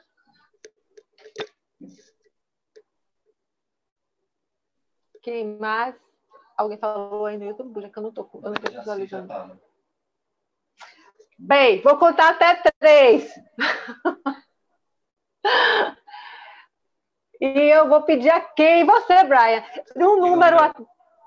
Quem 5.24 5.58
mais? 5.58 5.95
Alguém 6.58 6.78
falou 6.78 7.26
aí 7.26 7.38
no 7.38 7.45
YouTube? 7.45 7.82
Já 7.82 7.90
que 7.90 7.98
eu 7.98 8.04
não 8.04 8.10
estou 8.10 8.30
visualizando. 8.70 9.30
Tá. 9.30 9.50
Bem, 11.40 11.82
vou 11.84 11.98
contar 11.98 12.32
até 12.32 12.62
três. 12.78 13.34
e 17.40 17.48
eu 17.48 17.88
vou 17.88 18.04
pedir 18.04 18.30
a 18.30 18.42
quem? 18.42 18.86
Você, 18.86 19.24
Brian. 19.24 19.64
Um 19.95 20.20
número 20.20 20.58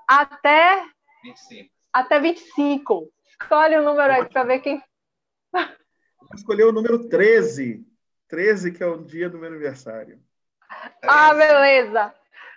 até 0.07 0.85
25. 1.23 1.73
Até 1.91 2.19
25. 2.19 3.11
Escolhe 3.27 3.75
o 3.75 3.81
um 3.81 3.85
número 3.85 4.13
aí 4.13 4.29
para 4.29 4.43
ver 4.43 4.59
quem 4.59 4.79
escolher 6.35 6.65
o 6.65 6.71
número 6.71 7.07
13. 7.07 7.85
13, 8.27 8.71
que 8.71 8.83
é 8.83 8.85
o 8.85 9.03
dia 9.03 9.29
do 9.29 9.37
meu 9.37 9.49
aniversário. 9.49 10.19
Ah, 11.03 11.33
beleza. 11.33 12.13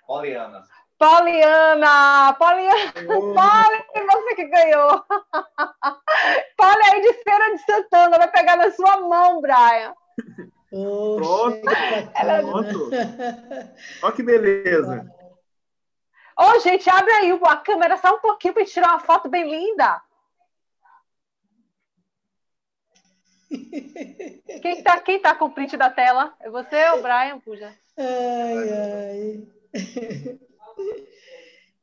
Poliana. 0.07 0.63
Poliana! 0.99 2.33
Poliana! 2.39 2.93
Oh. 3.09 3.35
Poli, 3.35 4.07
você 4.07 4.35
que 4.37 4.45
ganhou! 4.45 5.03
Poli 6.57 6.83
aí 6.93 7.01
de 7.01 7.13
Feira 7.25 7.57
de 7.57 7.59
Santana, 7.65 8.19
vai 8.19 8.31
pegar 8.31 8.57
na 8.57 8.71
sua 8.71 9.01
mão, 9.01 9.41
Brian. 9.41 9.95
Pronto, 10.71 11.61
Ela... 12.15 12.33
É 12.35 12.43
pronto. 12.43 12.91
Olha 14.03 14.13
que 14.13 14.23
beleza. 14.23 15.07
Ô, 16.39 16.45
oh, 16.45 16.61
gente, 16.61 16.89
abre 16.89 17.13
aí 17.13 17.33
a 17.33 17.57
câmera 17.57 17.97
só 17.97 18.15
um 18.15 18.21
pouquinho 18.21 18.55
para 18.55 18.65
tirar 18.65 18.91
uma 18.91 19.01
foto 19.01 19.29
bem 19.29 19.51
linda. 19.51 20.01
Quem 24.63 24.79
está 24.79 25.01
quem 25.01 25.21
tá 25.21 25.35
com 25.35 25.47
o 25.47 25.51
print 25.51 25.77
da 25.77 25.91
tela? 25.91 26.35
É 26.41 26.49
você 26.51 26.89
ou 26.91 26.99
o 26.99 27.03
Brian, 27.03 27.39
Puja? 27.41 27.73
Ai, 27.97 28.71
ai. 28.73 30.39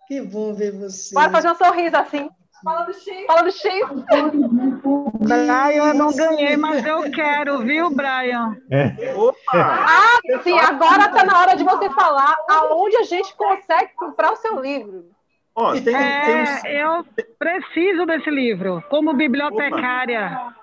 Que 0.08 0.22
bom 0.22 0.56
ver 0.56 0.72
você. 0.72 1.14
Pode 1.14 1.32
fazer 1.32 1.52
um 1.52 1.56
sorriso 1.56 1.96
assim. 1.96 2.28
Fala 2.64 2.82
do 2.82 2.94
X. 2.94 3.26
Fala 3.28 3.44
do 3.44 3.52
X. 3.52 3.64
Brian, 5.22 5.88
eu 5.88 5.94
não 5.94 6.12
ganhei, 6.12 6.58
mas 6.58 6.84
eu 6.84 7.12
quero, 7.12 7.60
viu, 7.60 7.92
Brian? 7.92 8.58
É. 8.72 9.14
Opa! 9.16 9.38
Ah, 9.54 10.20
sim, 10.44 10.58
agora 10.58 11.06
está 11.06 11.24
na 11.24 11.40
hora 11.40 11.56
de 11.56 11.64
você 11.64 11.92
falar 11.92 12.36
aonde 12.50 12.98
a 12.98 13.04
gente 13.04 13.36
consegue 13.36 13.94
comprar 13.94 14.32
o 14.32 14.38
seu 14.38 14.60
livro. 14.60 15.06
Ó, 15.62 15.74
tem, 15.74 15.94
é, 15.94 16.62
tem 16.62 16.88
uns... 16.88 17.04
Eu 17.04 17.06
preciso 17.38 18.06
desse 18.06 18.30
livro, 18.30 18.82
como 18.90 19.14
bibliotecária. 19.14 20.54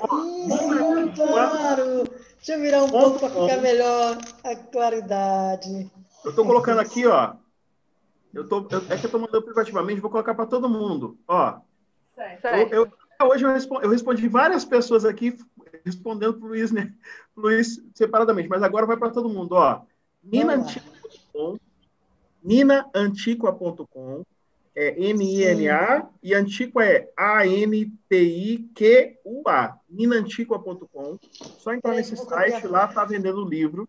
Sim, 0.00 1.12
claro. 1.14 2.02
Deixa 2.38 2.54
eu 2.54 2.60
virar 2.60 2.82
um 2.82 2.88
pouco 2.88 3.20
para 3.20 3.28
ficar 3.28 3.62
melhor 3.62 4.18
a 4.42 4.56
claridade. 4.56 5.88
Eu 6.24 6.30
estou 6.30 6.44
colocando 6.44 6.80
aqui, 6.80 7.06
ó. 7.06 7.34
Eu 8.34 8.48
tô, 8.48 8.66
eu, 8.68 8.78
é 8.90 8.96
que 8.96 9.04
eu 9.04 9.06
estou 9.06 9.20
mandando 9.20 9.42
privativamente, 9.42 10.00
vou 10.00 10.10
colocar 10.10 10.34
para 10.34 10.46
todo 10.46 10.68
mundo. 10.68 11.16
Ó, 11.28 11.60
certo. 12.16 12.46
Eu, 12.74 12.90
eu, 13.20 13.28
hoje 13.28 13.44
eu 13.44 13.52
respondi, 13.52 13.84
eu 13.84 13.90
respondi 13.90 14.26
várias 14.26 14.64
pessoas 14.64 15.04
aqui 15.04 15.38
respondendo 15.84 16.34
para 16.34 16.46
o 16.46 16.48
Luiz, 16.48 16.72
né? 16.72 16.92
Luiz 17.36 17.80
separadamente, 17.94 18.48
mas 18.48 18.64
agora 18.64 18.86
vai 18.86 18.96
para 18.96 19.10
todo 19.10 19.28
mundo. 19.28 19.52
Ó, 19.52 19.82
Nina 20.20 20.64
ninaantiqua.com, 22.42 24.24
é 24.74 24.94
N-I-N-A, 24.96 26.08
e 26.22 26.34
Antiqua 26.34 26.84
é 26.84 27.10
A-N-T-I-Q-U-A, 27.16 27.90
ninaantiqua.com. 29.90 31.18
Só 31.32 31.74
entrar 31.74 31.94
nesse 31.94 32.16
site, 32.16 32.66
lá 32.66 32.84
está 32.84 33.04
vendendo 33.04 33.44
o 33.44 33.48
livro. 33.48 33.88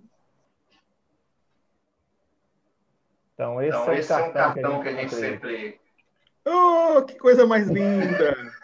Então, 3.36 3.61
esse, 3.61 3.78
então, 3.78 3.94
é, 3.94 4.00
esse 4.00 4.11
é 4.11 4.18
o 4.18 4.34
cartão 4.34 4.82
que 4.82 4.90
a 4.90 4.94
gente, 4.94 5.14
sempre... 5.14 5.80
Oh, 6.45 7.01
que 7.03 7.18
coisa 7.18 7.45
mais 7.45 7.68
linda! 7.68 8.35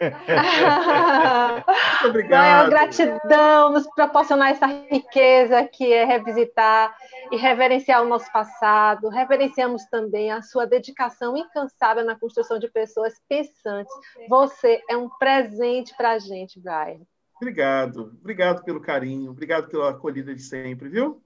Muito 2.00 2.08
obrigado. 2.08 2.70
gratidão 2.70 3.70
nos 3.70 3.86
proporcionar 3.94 4.50
essa 4.50 4.66
riqueza 4.66 5.64
que 5.64 5.92
é 5.92 6.04
revisitar 6.04 6.96
e 7.30 7.36
reverenciar 7.36 8.02
o 8.02 8.08
nosso 8.08 8.30
passado. 8.32 9.08
Reverenciamos 9.08 9.84
também 9.86 10.32
a 10.32 10.42
sua 10.42 10.66
dedicação 10.66 11.36
incansável 11.36 12.04
na 12.04 12.18
construção 12.18 12.58
de 12.58 12.68
pessoas 12.68 13.14
pensantes. 13.28 13.94
Você 14.28 14.80
é 14.88 14.96
um 14.96 15.08
presente 15.08 15.94
para 15.96 16.12
a 16.12 16.18
gente, 16.18 16.58
Brian. 16.58 17.00
Obrigado. 17.36 18.16
Obrigado 18.20 18.64
pelo 18.64 18.80
carinho. 18.80 19.30
Obrigado 19.30 19.68
pela 19.68 19.90
acolhida 19.90 20.34
de 20.34 20.42
sempre, 20.42 20.88
viu? 20.88 21.22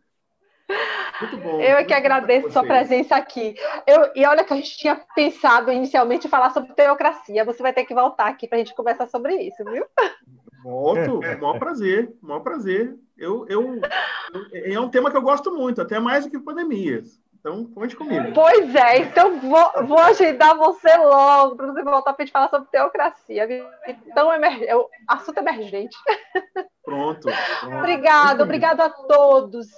Muito 1.20 1.36
bom. 1.38 1.60
Eu 1.60 1.78
é 1.78 1.84
que 1.84 1.94
agradeço 1.94 2.50
sua 2.50 2.62
presença 2.62 3.16
aqui. 3.16 3.54
Eu, 3.86 4.10
e 4.14 4.24
olha 4.26 4.44
que 4.44 4.52
a 4.52 4.56
gente 4.56 4.76
tinha 4.76 5.00
pensado 5.14 5.70
inicialmente 5.70 6.26
em 6.26 6.30
falar 6.30 6.50
sobre 6.50 6.72
teocracia. 6.72 7.44
Você 7.44 7.62
vai 7.62 7.72
ter 7.72 7.84
que 7.84 7.94
voltar 7.94 8.28
aqui 8.28 8.48
para 8.48 8.56
a 8.56 8.58
gente 8.58 8.74
conversar 8.74 9.06
sobre 9.08 9.34
isso, 9.36 9.64
viu? 9.64 9.84
Volto, 10.62 11.20
maior 11.40 11.58
prazer, 11.58 12.12
maior 12.22 12.40
prazer. 12.40 12.94
Eu, 13.16 13.46
eu, 13.48 13.80
eu, 14.62 14.74
é 14.74 14.80
um 14.80 14.88
tema 14.88 15.10
que 15.10 15.16
eu 15.16 15.22
gosto 15.22 15.54
muito, 15.54 15.82
até 15.82 15.98
mais 15.98 16.24
do 16.24 16.30
que 16.30 16.38
pandemias. 16.38 17.20
Então, 17.40 17.64
conte 17.64 17.96
comigo. 17.96 18.32
Pois 18.34 18.74
é, 18.74 18.98
então 18.98 19.40
vou, 19.40 19.86
vou 19.86 19.98
agendar 19.98 20.54
você 20.56 20.94
logo 20.98 21.56
para 21.56 21.66
você 21.68 21.82
voltar 21.82 22.12
para 22.12 22.22
a 22.22 22.26
gente 22.26 22.32
falar 22.32 22.50
sobre 22.50 22.68
teocracia. 22.70 23.48
Então, 24.06 24.30
é, 24.30 24.64
é 24.64 24.74
assunto 25.08 25.38
emergente. 25.38 25.96
Pronto. 26.84 27.28
pronto. 27.60 27.76
obrigado, 27.78 28.42
obrigado 28.42 28.80
a 28.82 28.90
todos. 28.90 29.68